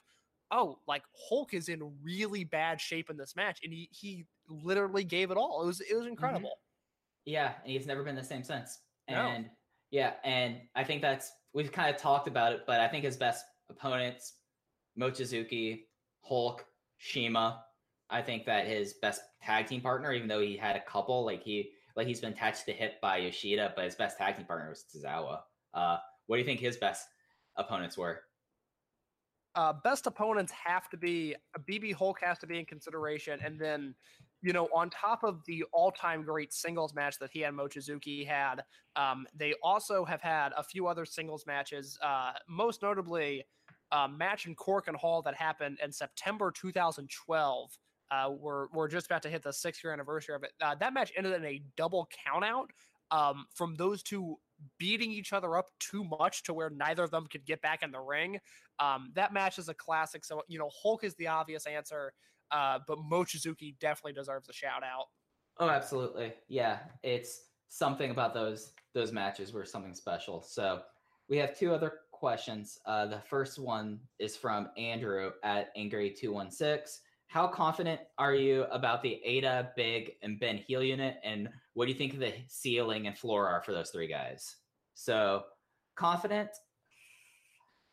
oh, 0.50 0.78
like 0.86 1.02
Hulk 1.28 1.54
is 1.54 1.68
in 1.68 1.92
really 2.02 2.44
bad 2.44 2.80
shape 2.80 3.10
in 3.10 3.16
this 3.16 3.34
match, 3.36 3.60
and 3.62 3.72
he 3.72 3.88
he 3.92 4.24
literally 4.48 5.04
gave 5.04 5.30
it 5.30 5.36
all. 5.36 5.62
It 5.62 5.66
was 5.66 5.80
it 5.80 5.94
was 5.94 6.02
mm-hmm. 6.02 6.10
incredible. 6.10 6.50
Mm-hmm. 6.50 7.32
Yeah, 7.32 7.52
and 7.62 7.72
he's 7.72 7.86
never 7.86 8.02
been 8.02 8.16
the 8.16 8.24
same 8.24 8.42
since. 8.42 8.78
No. 9.10 9.16
And 9.16 9.50
yeah, 9.90 10.14
and 10.24 10.56
I 10.74 10.84
think 10.84 11.02
that's 11.02 11.32
we've 11.54 11.72
kind 11.72 11.94
of 11.94 12.00
talked 12.00 12.28
about 12.28 12.52
it, 12.52 12.62
but 12.66 12.80
I 12.80 12.88
think 12.88 13.04
his 13.04 13.16
best 13.16 13.44
opponents, 13.70 14.34
Mochizuki, 14.98 15.84
Hulk, 16.22 16.64
CIMA. 16.98 17.62
I 18.10 18.22
think 18.22 18.46
that 18.46 18.66
his 18.66 18.94
best 18.94 19.20
tag 19.42 19.66
team 19.66 19.80
partner, 19.80 20.12
even 20.12 20.28
though 20.28 20.40
he 20.40 20.56
had 20.56 20.76
a 20.76 20.80
couple, 20.80 21.24
like 21.24 21.42
he 21.42 21.70
like 21.96 22.06
he's 22.06 22.20
been 22.20 22.32
attached 22.32 22.64
to 22.66 22.72
hip 22.72 23.00
by 23.00 23.18
Yoshida, 23.18 23.72
but 23.74 23.84
his 23.84 23.94
best 23.94 24.18
tag 24.18 24.36
team 24.36 24.46
partner 24.46 24.68
was 24.68 24.84
Tozawa. 24.84 25.40
Uh, 25.74 25.98
what 26.26 26.36
do 26.36 26.40
you 26.40 26.46
think 26.46 26.60
his 26.60 26.76
best 26.76 27.08
opponents 27.56 27.98
were? 27.98 28.20
Uh, 29.54 29.72
best 29.72 30.06
opponents 30.06 30.52
have 30.52 30.88
to 30.90 30.96
be 30.96 31.34
BB 31.68 31.92
Hulk 31.94 32.18
has 32.22 32.38
to 32.38 32.46
be 32.46 32.58
in 32.58 32.64
consideration, 32.64 33.40
and 33.44 33.60
then 33.60 33.94
you 34.40 34.52
know 34.52 34.68
on 34.74 34.88
top 34.88 35.22
of 35.22 35.44
the 35.46 35.64
all-time 35.72 36.22
great 36.22 36.52
singles 36.52 36.94
match 36.94 37.18
that 37.18 37.30
he 37.32 37.42
and 37.42 37.58
Mochizuki 37.58 38.26
had, 38.26 38.62
um, 38.96 39.26
they 39.34 39.52
also 39.62 40.04
have 40.04 40.22
had 40.22 40.52
a 40.56 40.62
few 40.62 40.86
other 40.86 41.04
singles 41.04 41.44
matches. 41.46 41.98
Uh, 42.02 42.32
most 42.48 42.80
notably, 42.80 43.44
a 43.90 44.08
match 44.08 44.46
in 44.46 44.54
Korakuen 44.54 44.94
Hall 44.94 45.20
that 45.22 45.34
happened 45.34 45.78
in 45.82 45.92
September 45.92 46.50
2012. 46.50 47.78
Uh, 48.10 48.30
we're 48.38 48.68
we're 48.72 48.88
just 48.88 49.06
about 49.06 49.22
to 49.22 49.28
hit 49.28 49.42
the 49.42 49.52
six 49.52 49.82
year 49.82 49.92
anniversary 49.92 50.34
of 50.34 50.42
it. 50.42 50.52
Uh, 50.60 50.74
that 50.74 50.94
match 50.94 51.12
ended 51.16 51.34
in 51.34 51.44
a 51.44 51.62
double 51.76 52.08
countout 52.26 52.66
um, 53.10 53.46
from 53.54 53.74
those 53.76 54.02
two 54.02 54.36
beating 54.78 55.12
each 55.12 55.32
other 55.32 55.56
up 55.56 55.70
too 55.78 56.04
much 56.04 56.42
to 56.42 56.52
where 56.52 56.70
neither 56.70 57.04
of 57.04 57.10
them 57.10 57.26
could 57.26 57.44
get 57.44 57.62
back 57.62 57.82
in 57.82 57.90
the 57.90 58.00
ring. 58.00 58.38
Um, 58.80 59.12
that 59.14 59.32
match 59.32 59.58
is 59.58 59.68
a 59.68 59.74
classic. 59.74 60.24
So 60.24 60.42
you 60.48 60.58
know, 60.58 60.70
Hulk 60.82 61.04
is 61.04 61.14
the 61.16 61.28
obvious 61.28 61.66
answer, 61.66 62.12
uh, 62.50 62.78
but 62.86 62.98
Mochizuki 62.98 63.78
definitely 63.78 64.14
deserves 64.14 64.48
a 64.48 64.52
shout 64.52 64.82
out. 64.82 65.06
Oh, 65.58 65.68
absolutely. 65.68 66.34
Yeah, 66.48 66.78
it's 67.02 67.42
something 67.68 68.10
about 68.10 68.34
those 68.34 68.72
those 68.94 69.12
matches 69.12 69.52
were 69.52 69.64
something 69.64 69.94
special. 69.94 70.42
So 70.42 70.82
we 71.28 71.36
have 71.38 71.56
two 71.56 71.74
other 71.74 72.00
questions. 72.10 72.78
Uh, 72.86 73.06
the 73.06 73.20
first 73.20 73.58
one 73.58 74.00
is 74.18 74.36
from 74.36 74.70
Andrew 74.76 75.32
at 75.44 75.70
Angry 75.76 76.10
Two 76.10 76.32
One 76.32 76.50
Six. 76.50 77.00
How 77.28 77.46
confident 77.46 78.00
are 78.16 78.34
you 78.34 78.64
about 78.70 79.02
the 79.02 79.20
Eita, 79.26 79.74
Big, 79.76 80.12
and 80.22 80.40
Ben 80.40 80.56
heel 80.56 80.82
unit? 80.82 81.18
And 81.22 81.50
what 81.74 81.84
do 81.84 81.92
you 81.92 81.98
think 81.98 82.18
the 82.18 82.32
ceiling 82.48 83.06
and 83.06 83.16
floor 83.16 83.46
are 83.48 83.62
for 83.62 83.72
those 83.72 83.90
three 83.90 84.08
guys? 84.08 84.56
So 84.94 85.44
confident? 85.94 86.48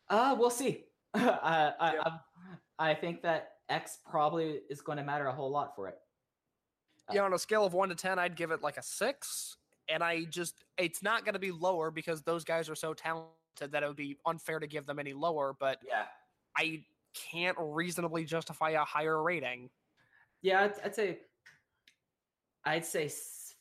Uh, 0.08 0.34
we'll 0.38 0.48
see. 0.50 0.84
I, 1.14 1.72
I, 1.78 1.94
Yeah. 1.94 2.02
I, 2.78 2.90
I 2.90 2.94
think 2.94 3.22
that 3.22 3.50
X 3.68 3.98
probably 4.10 4.60
is 4.70 4.80
going 4.80 4.96
to 4.96 5.04
matter 5.04 5.26
a 5.26 5.32
whole 5.32 5.50
lot 5.50 5.76
for 5.76 5.88
it. 5.88 5.98
Yeah, 7.12 7.22
on 7.22 7.34
a 7.34 7.38
scale 7.38 7.64
of 7.64 7.74
one 7.74 7.90
to 7.90 7.94
ten, 7.94 8.18
I'd 8.18 8.36
give 8.36 8.50
it 8.50 8.62
like 8.62 8.78
a 8.78 8.82
six. 8.82 9.58
And 9.88 10.02
I 10.02 10.24
just 10.24 10.64
it's 10.78 11.02
not 11.02 11.24
going 11.24 11.34
to 11.34 11.38
be 11.38 11.52
lower 11.52 11.90
because 11.90 12.22
those 12.22 12.42
guys 12.42 12.68
are 12.68 12.74
so 12.74 12.94
talented 12.94 13.30
that 13.70 13.82
it 13.82 13.86
would 13.86 13.96
be 13.96 14.16
unfair 14.26 14.58
to 14.58 14.66
give 14.66 14.86
them 14.86 14.98
any 14.98 15.12
lower. 15.12 15.54
But 15.58 15.78
Yeah. 15.86 16.06
I 16.56 16.84
can't 17.30 17.56
reasonably 17.58 18.24
justify 18.24 18.70
a 18.70 18.84
higher 18.84 19.22
rating. 19.22 19.70
Yeah, 20.42 20.64
I'd, 20.64 20.72
I'd 20.84 20.94
say 20.94 21.18
I'd 22.64 22.84
say 22.84 23.10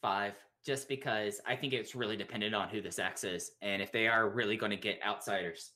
five, 0.01 0.33
just 0.65 0.89
because 0.89 1.39
I 1.47 1.55
think 1.55 1.73
it's 1.73 1.95
really 1.95 2.17
dependent 2.17 2.55
on 2.55 2.69
who 2.69 2.81
this 2.81 2.99
X 2.99 3.23
is, 3.23 3.51
and 3.61 3.81
if 3.81 3.91
they 3.91 4.07
are 4.07 4.29
really 4.29 4.57
going 4.57 4.71
to 4.71 4.77
get 4.77 4.99
outsiders, 5.05 5.71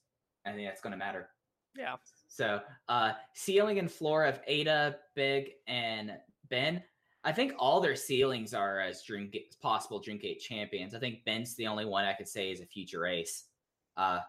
I 0.46 0.52
think 0.52 0.68
that's 0.68 0.82
going 0.82 0.92
to 0.92 0.98
matter. 0.98 1.30
Yeah. 1.78 1.96
So, 2.28 2.62
uh, 2.88 3.14
ceiling 3.34 3.80
and 3.80 3.92
floor 3.92 4.26
of 4.26 4.40
Eita, 4.46 4.96
Big, 5.16 5.52
and 5.68 6.14
Ben. 6.50 6.84
I 7.24 7.32
think 7.32 7.54
all 7.60 7.82
their 7.82 7.96
ceilings 7.96 8.54
are 8.54 8.80
as 8.80 9.04
Dream 9.04 9.32
possible 9.62 10.02
Dreamgate 10.02 10.40
champions. 10.40 10.96
I 10.96 11.00
think 11.00 11.26
Ben's 11.26 11.56
the 11.56 11.68
only 11.68 11.86
one 11.86 12.06
I 12.06 12.14
could 12.14 12.28
say 12.28 12.52
is 12.52 12.62
a 12.62 12.66
future 12.66 13.06
ace. 13.06 13.46
Uh, 13.98 14.20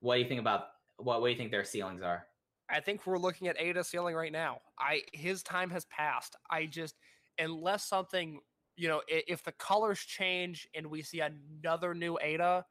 what 0.00 0.16
do 0.16 0.22
you 0.22 0.28
think 0.28 0.40
about 0.40 0.64
what? 0.96 1.20
What 1.20 1.28
do 1.28 1.32
you 1.32 1.38
think 1.38 1.52
their 1.52 1.64
ceilings 1.64 2.02
are? 2.02 2.26
I 2.70 2.80
think 2.80 3.06
we're 3.06 3.18
looking 3.18 3.48
at 3.48 3.58
Eita 3.58 3.84
ceiling 3.84 4.14
right 4.14 4.32
now. 4.32 4.60
I 4.78 5.02
his 5.12 5.42
time 5.42 5.70
has 5.70 5.84
passed. 5.86 6.36
I 6.50 6.66
just 6.66 6.94
unless 7.38 7.84
something, 7.84 8.40
you 8.76 8.88
know, 8.88 9.02
if 9.08 9.42
the 9.42 9.52
colors 9.52 10.00
change 10.00 10.68
and 10.74 10.86
we 10.86 11.02
see 11.02 11.20
another 11.20 11.94
new 11.94 12.18
Eita, 12.24 12.64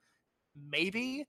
maybe. 0.56 1.28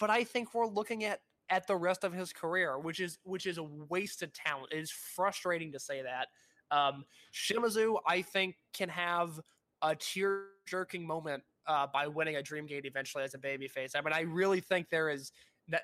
But 0.00 0.10
I 0.10 0.24
think 0.24 0.54
we're 0.54 0.66
looking 0.66 1.04
at 1.04 1.20
at 1.50 1.66
the 1.66 1.76
rest 1.76 2.04
of 2.04 2.12
his 2.12 2.32
career, 2.32 2.78
which 2.78 3.00
is 3.00 3.18
which 3.24 3.46
is 3.46 3.58
a 3.58 3.62
wasted 3.62 4.34
talent. 4.34 4.72
It 4.72 4.78
is 4.78 4.90
frustrating 4.90 5.72
to 5.72 5.80
say 5.80 6.02
that. 6.02 6.28
Um, 6.70 7.04
Shimizu, 7.32 7.98
I 8.06 8.22
think, 8.22 8.56
can 8.74 8.88
have 8.90 9.40
a 9.82 9.94
tear 9.94 10.44
jerking 10.66 11.06
moment 11.06 11.42
uh, 11.66 11.86
by 11.92 12.06
winning 12.06 12.36
a 12.36 12.40
Dreamgate 12.40 12.84
eventually 12.84 13.24
as 13.24 13.34
a 13.34 13.38
babyface. 13.38 13.92
I 13.94 14.00
mean, 14.00 14.12
I 14.12 14.20
really 14.20 14.60
think 14.60 14.90
there 14.90 15.08
is 15.08 15.32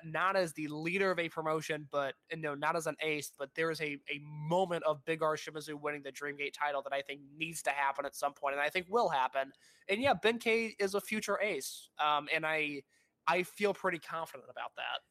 not, 0.03 0.35
as 0.35 0.53
the 0.53 0.67
leader 0.67 1.11
of 1.11 1.19
a 1.19 1.29
promotion, 1.29 1.87
but 1.91 2.15
no, 2.35 2.55
not 2.55 2.75
as 2.75 2.87
an 2.87 2.95
ace, 3.01 3.31
but 3.37 3.49
there 3.55 3.71
is 3.71 3.79
a, 3.81 3.97
a 4.09 4.19
moment 4.21 4.83
of 4.83 5.03
Big 5.05 5.21
R 5.21 5.35
Shimizu 5.35 5.79
winning 5.79 6.01
the 6.03 6.11
Dreamgate 6.11 6.53
title 6.53 6.81
that 6.83 6.93
I 6.93 7.01
think 7.01 7.21
needs 7.37 7.61
to 7.63 7.69
happen 7.69 8.05
at 8.05 8.15
some 8.15 8.33
point, 8.33 8.53
and 8.53 8.61
I 8.61 8.69
think 8.69 8.87
will 8.89 9.09
happen. 9.09 9.51
And 9.89 10.01
yeah, 10.01 10.13
Ben 10.13 10.39
K 10.39 10.75
is 10.79 10.95
a 10.95 11.01
future 11.01 11.39
ace, 11.41 11.89
um, 12.03 12.27
and 12.33 12.45
I 12.45 12.81
I 13.27 13.43
feel 13.43 13.73
pretty 13.73 13.99
confident 13.99 14.49
about 14.49 14.71
that. 14.75 15.01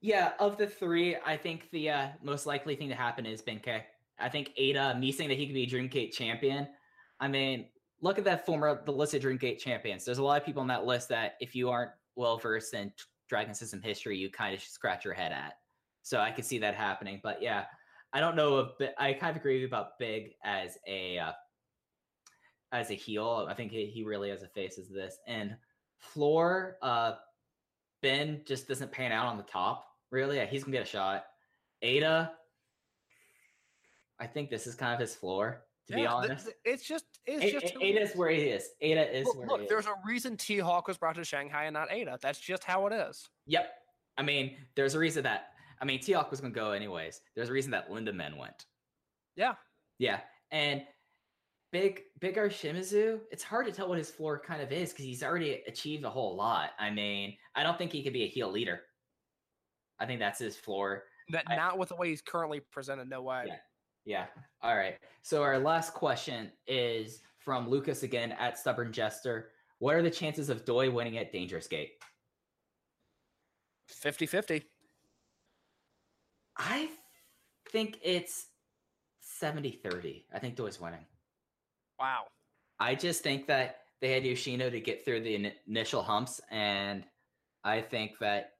Yeah, 0.00 0.32
of 0.38 0.56
the 0.58 0.66
three, 0.66 1.16
I 1.26 1.36
think 1.36 1.70
the 1.70 1.90
uh, 1.90 2.08
most 2.22 2.46
likely 2.46 2.76
thing 2.76 2.88
to 2.88 2.94
happen 2.94 3.26
is 3.26 3.42
Ben 3.42 3.60
K. 3.60 3.84
I 4.18 4.28
think 4.28 4.50
Eita, 4.60 4.98
me 4.98 5.12
saying 5.12 5.28
that 5.28 5.38
he 5.38 5.46
could 5.46 5.54
be 5.54 5.66
Dreamgate 5.66 6.12
champion. 6.12 6.68
I 7.20 7.28
mean, 7.28 7.66
look 8.00 8.18
at 8.18 8.24
that 8.24 8.46
former 8.46 8.82
the 8.84 8.92
list 8.92 9.14
of 9.14 9.22
Dreamgate 9.22 9.58
champions. 9.58 10.04
There's 10.04 10.18
a 10.18 10.22
lot 10.22 10.40
of 10.40 10.46
people 10.46 10.60
on 10.60 10.68
that 10.68 10.84
list 10.84 11.08
that 11.08 11.34
if 11.40 11.54
you 11.54 11.70
aren't 11.70 11.92
well 12.14 12.36
versed 12.38 12.74
in 12.74 12.92
Dragon 13.28 13.54
System 13.54 13.80
history, 13.82 14.16
you 14.16 14.30
kind 14.30 14.54
of 14.54 14.62
scratch 14.62 15.04
your 15.04 15.14
head 15.14 15.32
at. 15.32 15.54
So 16.02 16.20
I 16.20 16.30
could 16.30 16.44
see 16.44 16.58
that 16.58 16.74
happening. 16.74 17.20
But 17.22 17.42
yeah, 17.42 17.64
I 18.12 18.20
don't 18.20 18.36
know 18.36 18.58
if 18.58 18.90
I 18.98 19.12
kind 19.12 19.30
of 19.30 19.36
agree 19.36 19.54
with 19.54 19.62
you 19.62 19.66
about 19.66 19.98
Big 19.98 20.32
as 20.44 20.78
a 20.86 21.18
uh, 21.18 21.32
as 22.72 22.90
a 22.90 22.94
heel. 22.94 23.46
I 23.48 23.54
think 23.54 23.72
he, 23.72 23.86
he 23.86 24.04
really 24.04 24.30
has 24.30 24.42
a 24.42 24.48
face 24.48 24.78
as 24.78 24.88
this. 24.88 25.18
And 25.26 25.56
Floor, 25.98 26.76
uh, 26.80 27.14
Ben 28.02 28.42
just 28.46 28.68
doesn't 28.68 28.92
pan 28.92 29.12
out 29.12 29.26
on 29.26 29.36
the 29.36 29.42
top. 29.42 29.86
Really, 30.10 30.44
he's 30.46 30.64
gonna 30.64 30.76
get 30.76 30.86
a 30.86 30.90
shot. 30.90 31.24
Eita, 31.82 32.30
I 34.20 34.26
think 34.26 34.50
this 34.50 34.66
is 34.66 34.74
kind 34.74 34.94
of 34.94 35.00
his 35.00 35.14
floor. 35.14 35.64
To 35.88 35.94
be 35.94 36.02
Yeah, 36.02 36.06
th- 36.08 36.30
honest, 36.30 36.44
th- 36.46 36.56
it's 36.64 36.84
just 36.84 37.04
it's 37.26 37.44
A- 37.44 37.60
just 37.60 37.74
A- 37.74 37.78
Eita 37.78 38.02
is 38.02 38.14
where 38.14 38.30
he 38.30 38.42
is. 38.42 38.68
Eita 38.82 39.10
is 39.12 39.26
look, 39.26 39.36
where 39.38 39.46
look 39.46 39.58
he 39.60 39.64
is. 39.64 39.68
there's 39.70 39.86
a 39.86 39.94
reason 40.04 40.36
T 40.36 40.58
Hawk 40.58 40.86
was 40.86 40.98
brought 40.98 41.14
to 41.16 41.24
Shanghai 41.24 41.64
and 41.64 41.74
not 41.74 41.88
Eita. 41.88 42.20
That's 42.20 42.38
just 42.38 42.62
how 42.64 42.86
it 42.86 42.92
is. 42.92 43.28
Yep. 43.46 43.70
I 44.18 44.22
mean, 44.22 44.56
there's 44.74 44.94
a 44.94 44.98
reason 44.98 45.22
that 45.24 45.52
I 45.80 45.84
mean 45.84 46.00
T-Hawk 46.00 46.30
was 46.30 46.40
gonna 46.40 46.52
go 46.52 46.72
anyways. 46.72 47.20
There's 47.34 47.48
a 47.48 47.52
reason 47.52 47.70
that 47.70 47.88
Lindaman 47.88 48.36
went. 48.36 48.66
Yeah. 49.36 49.54
Yeah. 49.98 50.20
And 50.50 50.84
Big 51.72 52.02
Big 52.18 52.36
R 52.36 52.48
Shimizu, 52.48 53.20
it's 53.30 53.42
hard 53.42 53.66
to 53.66 53.72
tell 53.72 53.88
what 53.88 53.96
his 53.98 54.10
floor 54.10 54.38
kind 54.40 54.60
of 54.60 54.72
is 54.72 54.90
because 54.90 55.04
he's 55.06 55.22
already 55.22 55.62
achieved 55.66 56.04
a 56.04 56.10
whole 56.10 56.34
lot. 56.36 56.70
I 56.78 56.90
mean, 56.90 57.36
I 57.54 57.62
don't 57.62 57.78
think 57.78 57.92
he 57.92 58.02
could 58.02 58.12
be 58.12 58.24
a 58.24 58.28
heel 58.28 58.50
leader. 58.50 58.80
I 59.98 60.04
think 60.06 60.18
that's 60.20 60.38
his 60.38 60.56
floor. 60.56 61.04
That 61.30 61.44
I- 61.46 61.56
not 61.56 61.78
with 61.78 61.88
the 61.90 61.96
way 61.96 62.08
he's 62.08 62.22
currently 62.22 62.60
presented. 62.60 63.08
No 63.08 63.22
way. 63.22 63.44
Yeah. 63.46 63.56
Yeah. 64.08 64.24
All 64.62 64.74
right. 64.74 64.96
So 65.20 65.42
our 65.42 65.58
last 65.58 65.92
question 65.92 66.50
is 66.66 67.20
from 67.36 67.68
Lucas 67.68 68.04
again 68.04 68.32
at 68.32 68.58
Stubborn 68.58 68.90
Jester. 68.90 69.50
What 69.80 69.96
are 69.96 70.02
the 70.02 70.10
chances 70.10 70.48
of 70.48 70.64
Doi 70.64 70.90
winning 70.90 71.18
at 71.18 71.30
Dangerous 71.30 71.66
Gate? 71.66 71.90
50-50. 74.02 74.62
I 76.56 76.88
think 77.70 77.98
it's 78.02 78.46
70-30. 79.42 80.24
I 80.32 80.38
think 80.38 80.56
Doi's 80.56 80.80
winning. 80.80 81.04
Wow. 82.00 82.24
I 82.80 82.94
just 82.94 83.22
think 83.22 83.46
that 83.48 83.80
they 84.00 84.10
had 84.10 84.24
Yoshino 84.24 84.70
to 84.70 84.80
get 84.80 85.04
through 85.04 85.20
the 85.20 85.34
in- 85.34 85.52
initial 85.66 86.02
humps, 86.02 86.40
and 86.50 87.04
I 87.62 87.82
think 87.82 88.18
that 88.20 88.54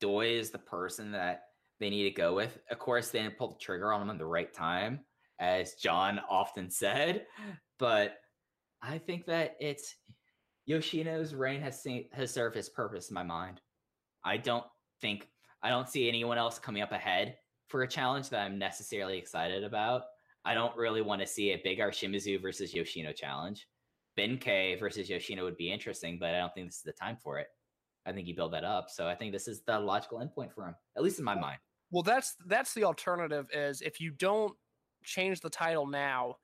Doi 0.00 0.26
is 0.26 0.50
the 0.50 0.58
person 0.58 1.12
that 1.12 1.45
they 1.80 1.90
need 1.90 2.04
to 2.04 2.10
go 2.10 2.34
with. 2.34 2.58
Of 2.70 2.78
course, 2.78 3.10
they 3.10 3.20
didn't 3.20 3.38
pull 3.38 3.48
the 3.48 3.58
trigger 3.58 3.92
on 3.92 4.02
him 4.02 4.10
at 4.10 4.18
the 4.18 4.26
right 4.26 4.52
time, 4.52 5.00
as 5.38 5.74
John 5.74 6.20
often 6.28 6.70
said, 6.70 7.26
but 7.78 8.16
I 8.82 8.98
think 8.98 9.26
that 9.26 9.56
it's 9.60 9.94
Yoshino's 10.66 11.34
reign 11.34 11.60
has 11.60 11.82
seen, 11.82 12.08
has 12.12 12.30
served 12.30 12.56
his 12.56 12.68
purpose 12.68 13.10
in 13.10 13.14
my 13.14 13.22
mind. 13.22 13.60
I 14.24 14.36
don't 14.36 14.64
think 15.00 15.28
I 15.62 15.70
don't 15.70 15.88
see 15.88 16.08
anyone 16.08 16.38
else 16.38 16.58
coming 16.58 16.82
up 16.82 16.92
ahead 16.92 17.36
for 17.68 17.82
a 17.82 17.88
challenge 17.88 18.28
that 18.30 18.44
I'm 18.44 18.58
necessarily 18.58 19.18
excited 19.18 19.64
about. 19.64 20.02
I 20.44 20.54
don't 20.54 20.76
really 20.76 21.02
want 21.02 21.20
to 21.20 21.26
see 21.26 21.52
a 21.52 21.60
big 21.62 21.78
Shimizu 21.78 22.40
versus 22.40 22.72
Yoshino 22.72 23.12
challenge. 23.12 23.66
Ben 24.16 24.38
K 24.38 24.76
versus 24.76 25.08
Yoshino 25.10 25.44
would 25.44 25.56
be 25.56 25.72
interesting, 25.72 26.18
but 26.20 26.34
I 26.34 26.38
don't 26.38 26.54
think 26.54 26.68
this 26.68 26.76
is 26.76 26.82
the 26.82 26.92
time 26.92 27.16
for 27.22 27.38
it. 27.38 27.48
I 28.06 28.12
think 28.12 28.28
you 28.28 28.36
build 28.36 28.52
that 28.52 28.64
up. 28.64 28.88
So 28.88 29.08
I 29.08 29.16
think 29.16 29.32
this 29.32 29.48
is 29.48 29.62
the 29.62 29.78
logical 29.78 30.20
endpoint 30.20 30.52
for 30.52 30.66
him, 30.66 30.76
at 30.96 31.02
least 31.02 31.18
in 31.18 31.24
my 31.24 31.34
mind. 31.34 31.58
Well, 31.90 32.02
that's 32.02 32.34
that's 32.46 32.74
the 32.74 32.84
alternative. 32.84 33.48
Is 33.52 33.80
if 33.82 34.00
you 34.00 34.10
don't 34.10 34.56
change 35.04 35.40
the 35.40 35.50
title 35.50 35.86
now, 35.86 36.36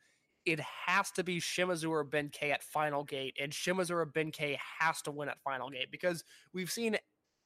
it 0.45 0.61
has 0.61 1.11
to 1.13 1.25
be 1.25 1.41
Shimizu 1.41 1.91
or 1.91 2.05
Ben 2.05 2.29
K 2.31 2.53
at 2.53 2.63
Final 2.63 3.05
Gate, 3.05 3.37
and 3.41 3.53
Shimizu 3.53 3.91
or 3.91 4.05
Ben 4.07 4.31
K 4.31 4.59
has 4.81 5.03
to 5.03 5.11
win 5.13 5.29
at 5.29 5.41
Final 5.43 5.71
Gate 5.71 5.91
because 5.91 6.25
we've 6.53 6.71
seen 6.71 6.97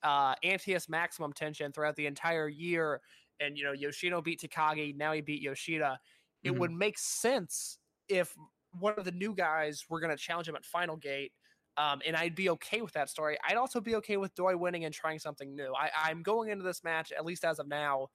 uh, 0.03 0.35
Antias 0.45 0.89
maximum 0.89 1.33
tension 1.33 1.73
throughout 1.73 1.97
the 1.97 2.07
entire 2.07 2.49
year, 2.49 3.01
and 3.41 3.57
you 3.59 3.65
know 3.65 3.73
Yoshino 3.73 4.21
beat 4.23 4.41
Takagi, 4.41 4.95
now 4.97 5.13
he 5.13 5.21
beat 5.23 5.43
Yoshida. 5.43 5.99
It 6.45 6.53
Mhm. 6.53 6.59
would 6.59 6.73
make 6.73 6.99
sense 6.99 7.79
if 8.09 8.37
one 8.73 8.95
of 8.99 9.05
the 9.05 9.13
new 9.13 9.35
guys 9.35 9.87
were 9.89 10.01
going 10.01 10.15
to 10.17 10.23
challenge 10.23 10.49
him 10.49 10.55
at 10.57 10.65
Final 10.67 10.97
Gate. 10.97 11.33
Um, 11.79 12.01
and 12.07 12.17
I'd 12.17 12.35
be 12.35 12.49
okay 12.51 12.81
with 12.81 12.95
that 12.95 13.11
story. 13.11 13.37
I'd 13.47 13.57
also 13.57 13.81
be 13.81 13.97
okay 13.97 14.17
with 14.17 14.35
Doi 14.35 14.57
winning 14.57 14.85
and 14.85 14.95
trying 14.95 15.19
something 15.19 15.55
new. 15.55 15.75
I, 15.75 15.91
I'm 16.05 16.23
going 16.23 16.49
into 16.49 16.65
this 16.65 16.83
match, 16.83 17.13
at 17.13 17.25
least 17.25 17.45
as 17.45 17.59
of 17.59 17.69
now. 17.69 18.09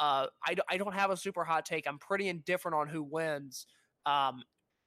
Uh, 0.00 0.26
I, 0.44 0.56
I 0.68 0.76
don't 0.76 0.94
have 0.94 1.10
a 1.10 1.16
super 1.16 1.44
hot 1.44 1.64
take. 1.64 1.86
I'm 1.86 1.98
pretty 1.98 2.28
indifferent 2.28 2.74
on 2.74 2.88
who 2.88 3.02
wins, 3.02 3.66
um, 4.04 4.42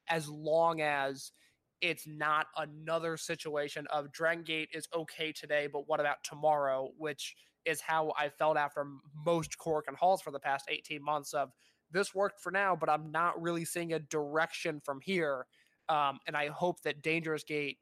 as 0.09 0.27
long 0.27 0.81
as 0.81 1.31
it's 1.79 2.05
not 2.07 2.47
another 2.57 3.15
situation 3.15 3.87
of 3.91 4.11
Dragon 4.11 4.43
Gate 4.43 4.69
is 4.73 4.87
okay 4.93 5.31
today, 5.31 5.67
but 5.71 5.87
what 5.87 5.99
about 5.99 6.17
tomorrow? 6.23 6.89
Which 6.97 7.35
is 7.65 7.81
how 7.81 8.11
I 8.17 8.29
felt 8.29 8.57
after 8.57 8.85
most 9.25 9.57
Korakuen 9.57 9.95
Halls 9.97 10.21
for 10.21 10.31
the 10.31 10.39
past 10.39 10.65
18 10.69 11.03
months 11.03 11.33
of 11.33 11.51
this 11.91 12.13
worked 12.13 12.41
for 12.41 12.51
now, 12.51 12.75
but 12.75 12.89
I'm 12.89 13.11
not 13.11 13.41
really 13.41 13.65
seeing 13.65 13.93
a 13.93 13.99
direction 13.99 14.81
from 14.83 14.99
here. 15.01 15.45
Um, 15.89 16.19
and 16.27 16.35
I 16.35 16.47
hope 16.47 16.81
that 16.81 17.01
Dangerous 17.01 17.43
Gate 17.43 17.77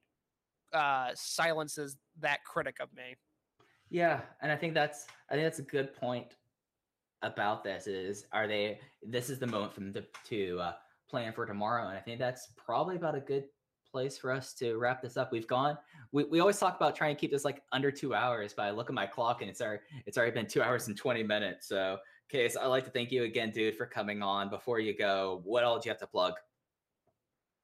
uh, 0.76 1.12
silences 1.16 1.98
that 2.20 2.44
critic 2.44 2.78
of 2.80 2.90
me. 2.96 3.16
Yeah, 3.90 4.22
and 4.42 4.52
I 4.52 4.56
think 4.56 4.74
that's 4.74 5.08
I 5.30 5.34
think 5.34 5.46
that's 5.46 5.60
a 5.60 5.64
good 5.64 5.94
point 5.96 6.36
about 7.22 7.64
this. 7.64 7.88
Is 7.88 8.26
are 8.32 8.48
they? 8.48 8.80
This 9.04 9.30
is 9.30 9.40
the 9.40 9.48
moment 9.48 9.74
for 9.74 9.80
them 9.80 9.94
to, 9.94 10.04
to 10.30 10.60
uh, 10.60 10.74
plan 11.10 11.34
for 11.34 11.46
tomorrow, 11.46 11.88
and 11.88 11.98
I 11.98 12.02
think 12.02 12.20
that's 12.20 12.50
probably 12.58 12.96
about 12.96 13.16
a 13.16 13.20
good 13.20 13.46
place 13.92 14.18
for 14.18 14.32
us 14.32 14.54
to 14.54 14.76
wrap 14.76 15.02
this 15.02 15.16
up. 15.16 15.32
We've 15.32 15.48
gone. 15.48 15.78
We, 16.12 16.26
we 16.26 16.40
always 16.42 16.60
talk 16.60 16.76
about 16.76 16.96
trying 16.96 17.16
to 17.16 17.20
keep 17.20 17.32
this 17.32 17.46
like 17.46 17.62
under 17.72 17.92
two 17.92 18.14
hours, 18.14 18.54
but 18.54 18.64
I 18.64 18.72
look 18.72 18.90
at 18.90 18.94
my 18.94 19.06
clock 19.06 19.42
and 19.42 19.50
it's 19.50 19.62
already 19.62 19.84
it's 20.06 20.18
already 20.18 20.34
been 20.34 20.48
two 20.48 20.62
hours 20.64 20.88
and 20.88 20.98
twenty 20.98 21.24
minutes. 21.24 21.68
So, 21.68 22.00
Case, 22.28 22.58
I'd 22.58 22.66
like 22.68 22.84
to 22.86 22.90
thank 22.92 23.12
you 23.12 23.24
again, 23.24 23.52
dude, 23.52 23.78
for 23.78 23.86
coming 23.86 24.24
on. 24.24 24.50
Before 24.50 24.80
you 24.80 24.98
go, 24.98 25.42
what 25.46 25.64
all 25.64 25.80
do 25.80 25.88
you 25.88 25.92
have 25.92 26.00
to 26.00 26.08
plug? 26.08 26.34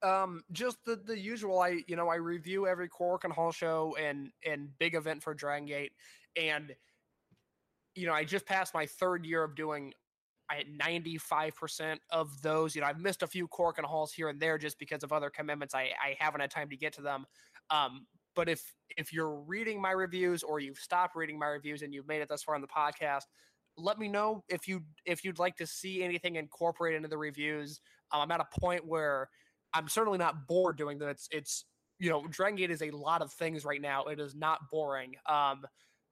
Um, 0.03 0.43
just 0.51 0.77
the 0.85 0.95
the 0.95 1.17
usual. 1.17 1.59
I 1.59 1.81
you 1.87 1.95
know 1.95 2.09
I 2.09 2.15
review 2.15 2.67
every 2.67 2.89
Korakuen 2.89 3.31
Hall 3.31 3.51
show 3.51 3.95
and 3.99 4.31
and 4.45 4.69
big 4.79 4.95
event 4.95 5.21
for 5.21 5.33
Dragon 5.33 5.67
Gate, 5.67 5.91
and 6.35 6.75
you 7.95 8.07
know 8.07 8.13
I 8.13 8.23
just 8.23 8.45
passed 8.45 8.73
my 8.73 8.85
third 8.85 9.25
year 9.25 9.43
of 9.43 9.55
doing. 9.55 9.93
I 10.49 10.55
had 10.55 10.67
95% 10.67 11.99
of 12.09 12.41
those. 12.41 12.75
You 12.75 12.81
know, 12.81 12.87
I've 12.87 12.99
missed 12.99 13.23
a 13.23 13.27
few 13.27 13.47
Korakuen 13.47 13.85
Halls 13.85 14.11
here 14.11 14.27
and 14.27 14.37
there 14.37 14.57
just 14.57 14.77
because 14.79 15.01
of 15.01 15.13
other 15.13 15.29
commitments. 15.29 15.73
I, 15.73 15.91
I 16.03 16.17
haven't 16.19 16.41
had 16.41 16.51
time 16.51 16.69
to 16.71 16.75
get 16.75 16.91
to 16.95 17.01
them. 17.01 17.25
Um, 17.69 18.05
but 18.35 18.49
if 18.49 18.73
if 18.97 19.13
you're 19.13 19.35
reading 19.35 19.81
my 19.81 19.91
reviews 19.91 20.43
or 20.43 20.59
you've 20.59 20.77
stopped 20.77 21.15
reading 21.15 21.39
my 21.39 21.47
reviews 21.47 21.81
and 21.81 21.93
you've 21.93 22.07
made 22.07 22.21
it 22.21 22.27
thus 22.27 22.43
far 22.43 22.55
in 22.55 22.61
the 22.61 22.67
podcast, 22.67 23.23
let 23.77 23.97
me 23.97 24.07
know 24.07 24.43
if 24.49 24.67
you 24.67 24.81
if 25.05 25.23
you'd 25.23 25.39
like 25.39 25.55
to 25.57 25.67
see 25.67 26.03
anything 26.03 26.35
incorporated 26.35 26.97
into 26.97 27.09
the 27.09 27.17
reviews. 27.17 27.79
Um, 28.11 28.21
I'm 28.21 28.31
at 28.31 28.41
a 28.41 28.59
point 28.59 28.85
where 28.85 29.29
I'm 29.73 29.87
certainly 29.87 30.17
not 30.17 30.47
bored 30.47 30.77
doing 30.77 30.97
them. 30.97 31.09
It's 31.09 31.27
it's 31.31 31.65
you 31.99 32.09
know, 32.09 32.25
Dragon 32.27 32.55
Gate 32.55 32.71
is 32.71 32.81
a 32.81 32.89
lot 32.89 33.21
of 33.21 33.31
things 33.31 33.63
right 33.63 33.81
now. 33.81 34.05
It 34.05 34.19
is 34.19 34.33
not 34.33 34.71
boring. 34.71 35.13
Um, 35.29 35.65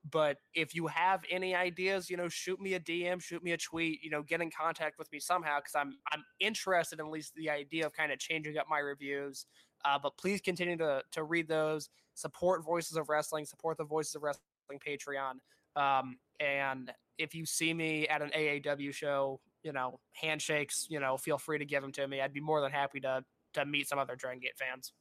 but 0.10 0.38
if 0.54 0.76
you 0.76 0.88
have 0.88 1.24
any 1.30 1.56
ideas, 1.56 2.10
you 2.10 2.16
know, 2.16 2.30
shoot 2.30 2.62
me 2.62 2.76
a 2.76 2.80
DM, 2.80 3.22
shoot 3.22 3.44
me 3.44 3.52
a 3.52 3.58
tweet, 3.58 4.02
you 4.04 4.10
know, 4.10 4.22
get 4.22 4.40
in 4.40 4.50
contact 4.50 4.98
with 4.98 5.12
me 5.12 5.20
somehow 5.20 5.60
because 5.60 5.76
I'm 5.76 5.94
I'm 6.14 6.24
interested 6.40 7.00
in 7.00 7.08
at 7.08 7.12
least 7.12 7.34
the 7.36 7.50
idea 7.50 7.86
of 7.86 7.94
kind 7.94 8.12
of 8.12 8.20
changing 8.20 8.58
up 8.58 8.68
my 8.70 8.80
reviews. 8.80 9.46
Uh, 9.84 9.98
but 10.02 10.18
please 10.18 10.42
continue 10.42 10.78
to 10.78 11.02
to 11.12 11.24
read 11.24 11.48
those, 11.48 11.90
support 12.14 12.64
Voices 12.64 12.96
of 12.96 13.10
Wrestling, 13.10 13.46
support 13.46 13.78
the 13.78 13.84
Voices 13.84 14.16
of 14.16 14.24
Wrestling 14.24 14.80
Patreon. 14.88 15.40
Um, 15.76 16.18
and 16.40 16.92
if 17.18 17.36
you 17.36 17.46
see 17.46 17.74
me 17.74 18.08
at 18.08 18.22
an 18.22 18.30
AAW 18.30 18.94
show, 18.94 19.42
you 19.64 19.74
know, 19.74 20.00
handshakes, 20.14 20.88
you 20.90 21.00
know, 21.00 21.18
feel 21.18 21.38
free 21.38 21.60
to 21.60 21.66
give 21.66 21.82
them 21.82 21.92
to 21.94 22.08
me. 22.08 22.22
I'd 22.22 22.34
be 22.34 22.40
more 22.40 22.62
than 22.62 22.72
happy 22.72 23.00
to 23.02 23.24
to 23.54 23.66
meet 23.66 23.88
some 23.88 24.00
other 24.00 24.16
Dragon 24.16 24.40
Gate 24.40 24.58
fans. 24.58 24.94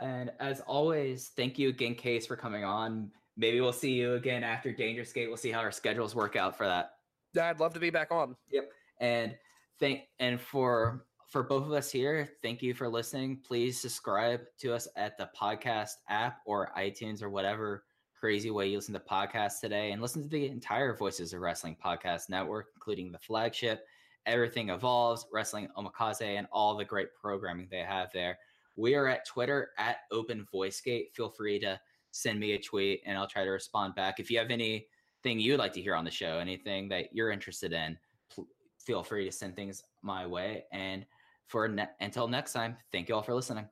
And 0.00 0.30
as 0.38 0.60
always, 0.60 1.32
thank 1.36 1.58
you 1.58 1.70
again, 1.70 1.94
Case, 1.94 2.26
for 2.26 2.36
coming 2.36 2.64
on. 2.64 3.10
Maybe 3.36 3.60
we'll 3.60 3.72
see 3.72 3.92
you 3.92 4.14
again 4.14 4.44
after 4.44 4.72
Dangerous 4.72 5.12
Gate. 5.12 5.28
We'll 5.28 5.36
see 5.36 5.50
how 5.50 5.60
our 5.60 5.72
schedules 5.72 6.14
work 6.14 6.36
out 6.36 6.56
for 6.56 6.66
that. 6.66 6.92
Yeah, 7.34 7.48
I'd 7.48 7.60
love 7.60 7.74
to 7.74 7.80
be 7.80 7.90
back 7.90 8.10
on. 8.10 8.36
Yep. 8.50 8.70
And 9.00 9.36
thank 9.80 10.02
and 10.18 10.40
for 10.40 11.04
for 11.28 11.42
both 11.42 11.64
of 11.64 11.72
us 11.72 11.90
here, 11.90 12.30
thank 12.42 12.62
you 12.62 12.72
for 12.74 12.88
listening. 12.88 13.40
Please 13.46 13.78
subscribe 13.78 14.40
to 14.60 14.74
us 14.74 14.88
at 14.96 15.18
the 15.18 15.28
podcast 15.38 15.96
app 16.08 16.38
or 16.46 16.72
iTunes 16.76 17.22
or 17.22 17.28
whatever 17.28 17.84
crazy 18.18 18.50
way 18.50 18.66
you 18.66 18.76
listen 18.76 18.94
to 18.94 19.00
podcasts 19.00 19.60
today, 19.60 19.92
and 19.92 20.02
listen 20.02 20.22
to 20.22 20.28
the 20.28 20.46
entire 20.46 20.94
Voices 20.94 21.32
of 21.32 21.40
Wrestling 21.40 21.76
podcast 21.82 22.28
network, 22.28 22.68
including 22.74 23.12
the 23.12 23.18
flagship, 23.18 23.86
Everything 24.26 24.70
Evolves, 24.70 25.26
Wrestling 25.32 25.68
Omakase, 25.76 26.22
and 26.22 26.46
all 26.52 26.76
the 26.76 26.84
great 26.84 27.08
programming 27.20 27.68
they 27.70 27.80
have 27.80 28.10
there. 28.12 28.38
We 28.76 28.94
are 28.94 29.08
at 29.08 29.26
Twitter 29.26 29.70
at 29.78 29.98
Open 30.12 30.46
VoiceGate. 30.52 31.12
Feel 31.12 31.30
free 31.30 31.58
to 31.60 31.80
send 32.10 32.38
me 32.38 32.52
a 32.52 32.58
tweet, 32.58 33.02
and 33.06 33.18
I'll 33.18 33.26
try 33.26 33.44
to 33.44 33.50
respond 33.50 33.94
back. 33.94 34.20
If 34.20 34.30
you 34.30 34.38
have 34.38 34.50
anything 34.50 34.86
you'd 35.24 35.58
like 35.58 35.72
to 35.74 35.80
hear 35.80 35.94
on 35.94 36.04
the 36.04 36.10
show, 36.10 36.38
anything 36.38 36.88
that 36.88 37.12
you're 37.12 37.30
interested 37.30 37.72
in, 37.72 37.98
pl- 38.32 38.48
feel 38.78 39.02
free 39.02 39.24
to 39.24 39.32
send 39.32 39.56
things 39.56 39.82
my 40.02 40.26
way. 40.26 40.64
And 40.72 41.06
for 41.46 41.68
ne- 41.68 41.88
until 42.00 42.28
next 42.28 42.52
time, 42.52 42.76
thank 42.92 43.08
you 43.08 43.14
all 43.14 43.22
for 43.22 43.34
listening. 43.34 43.68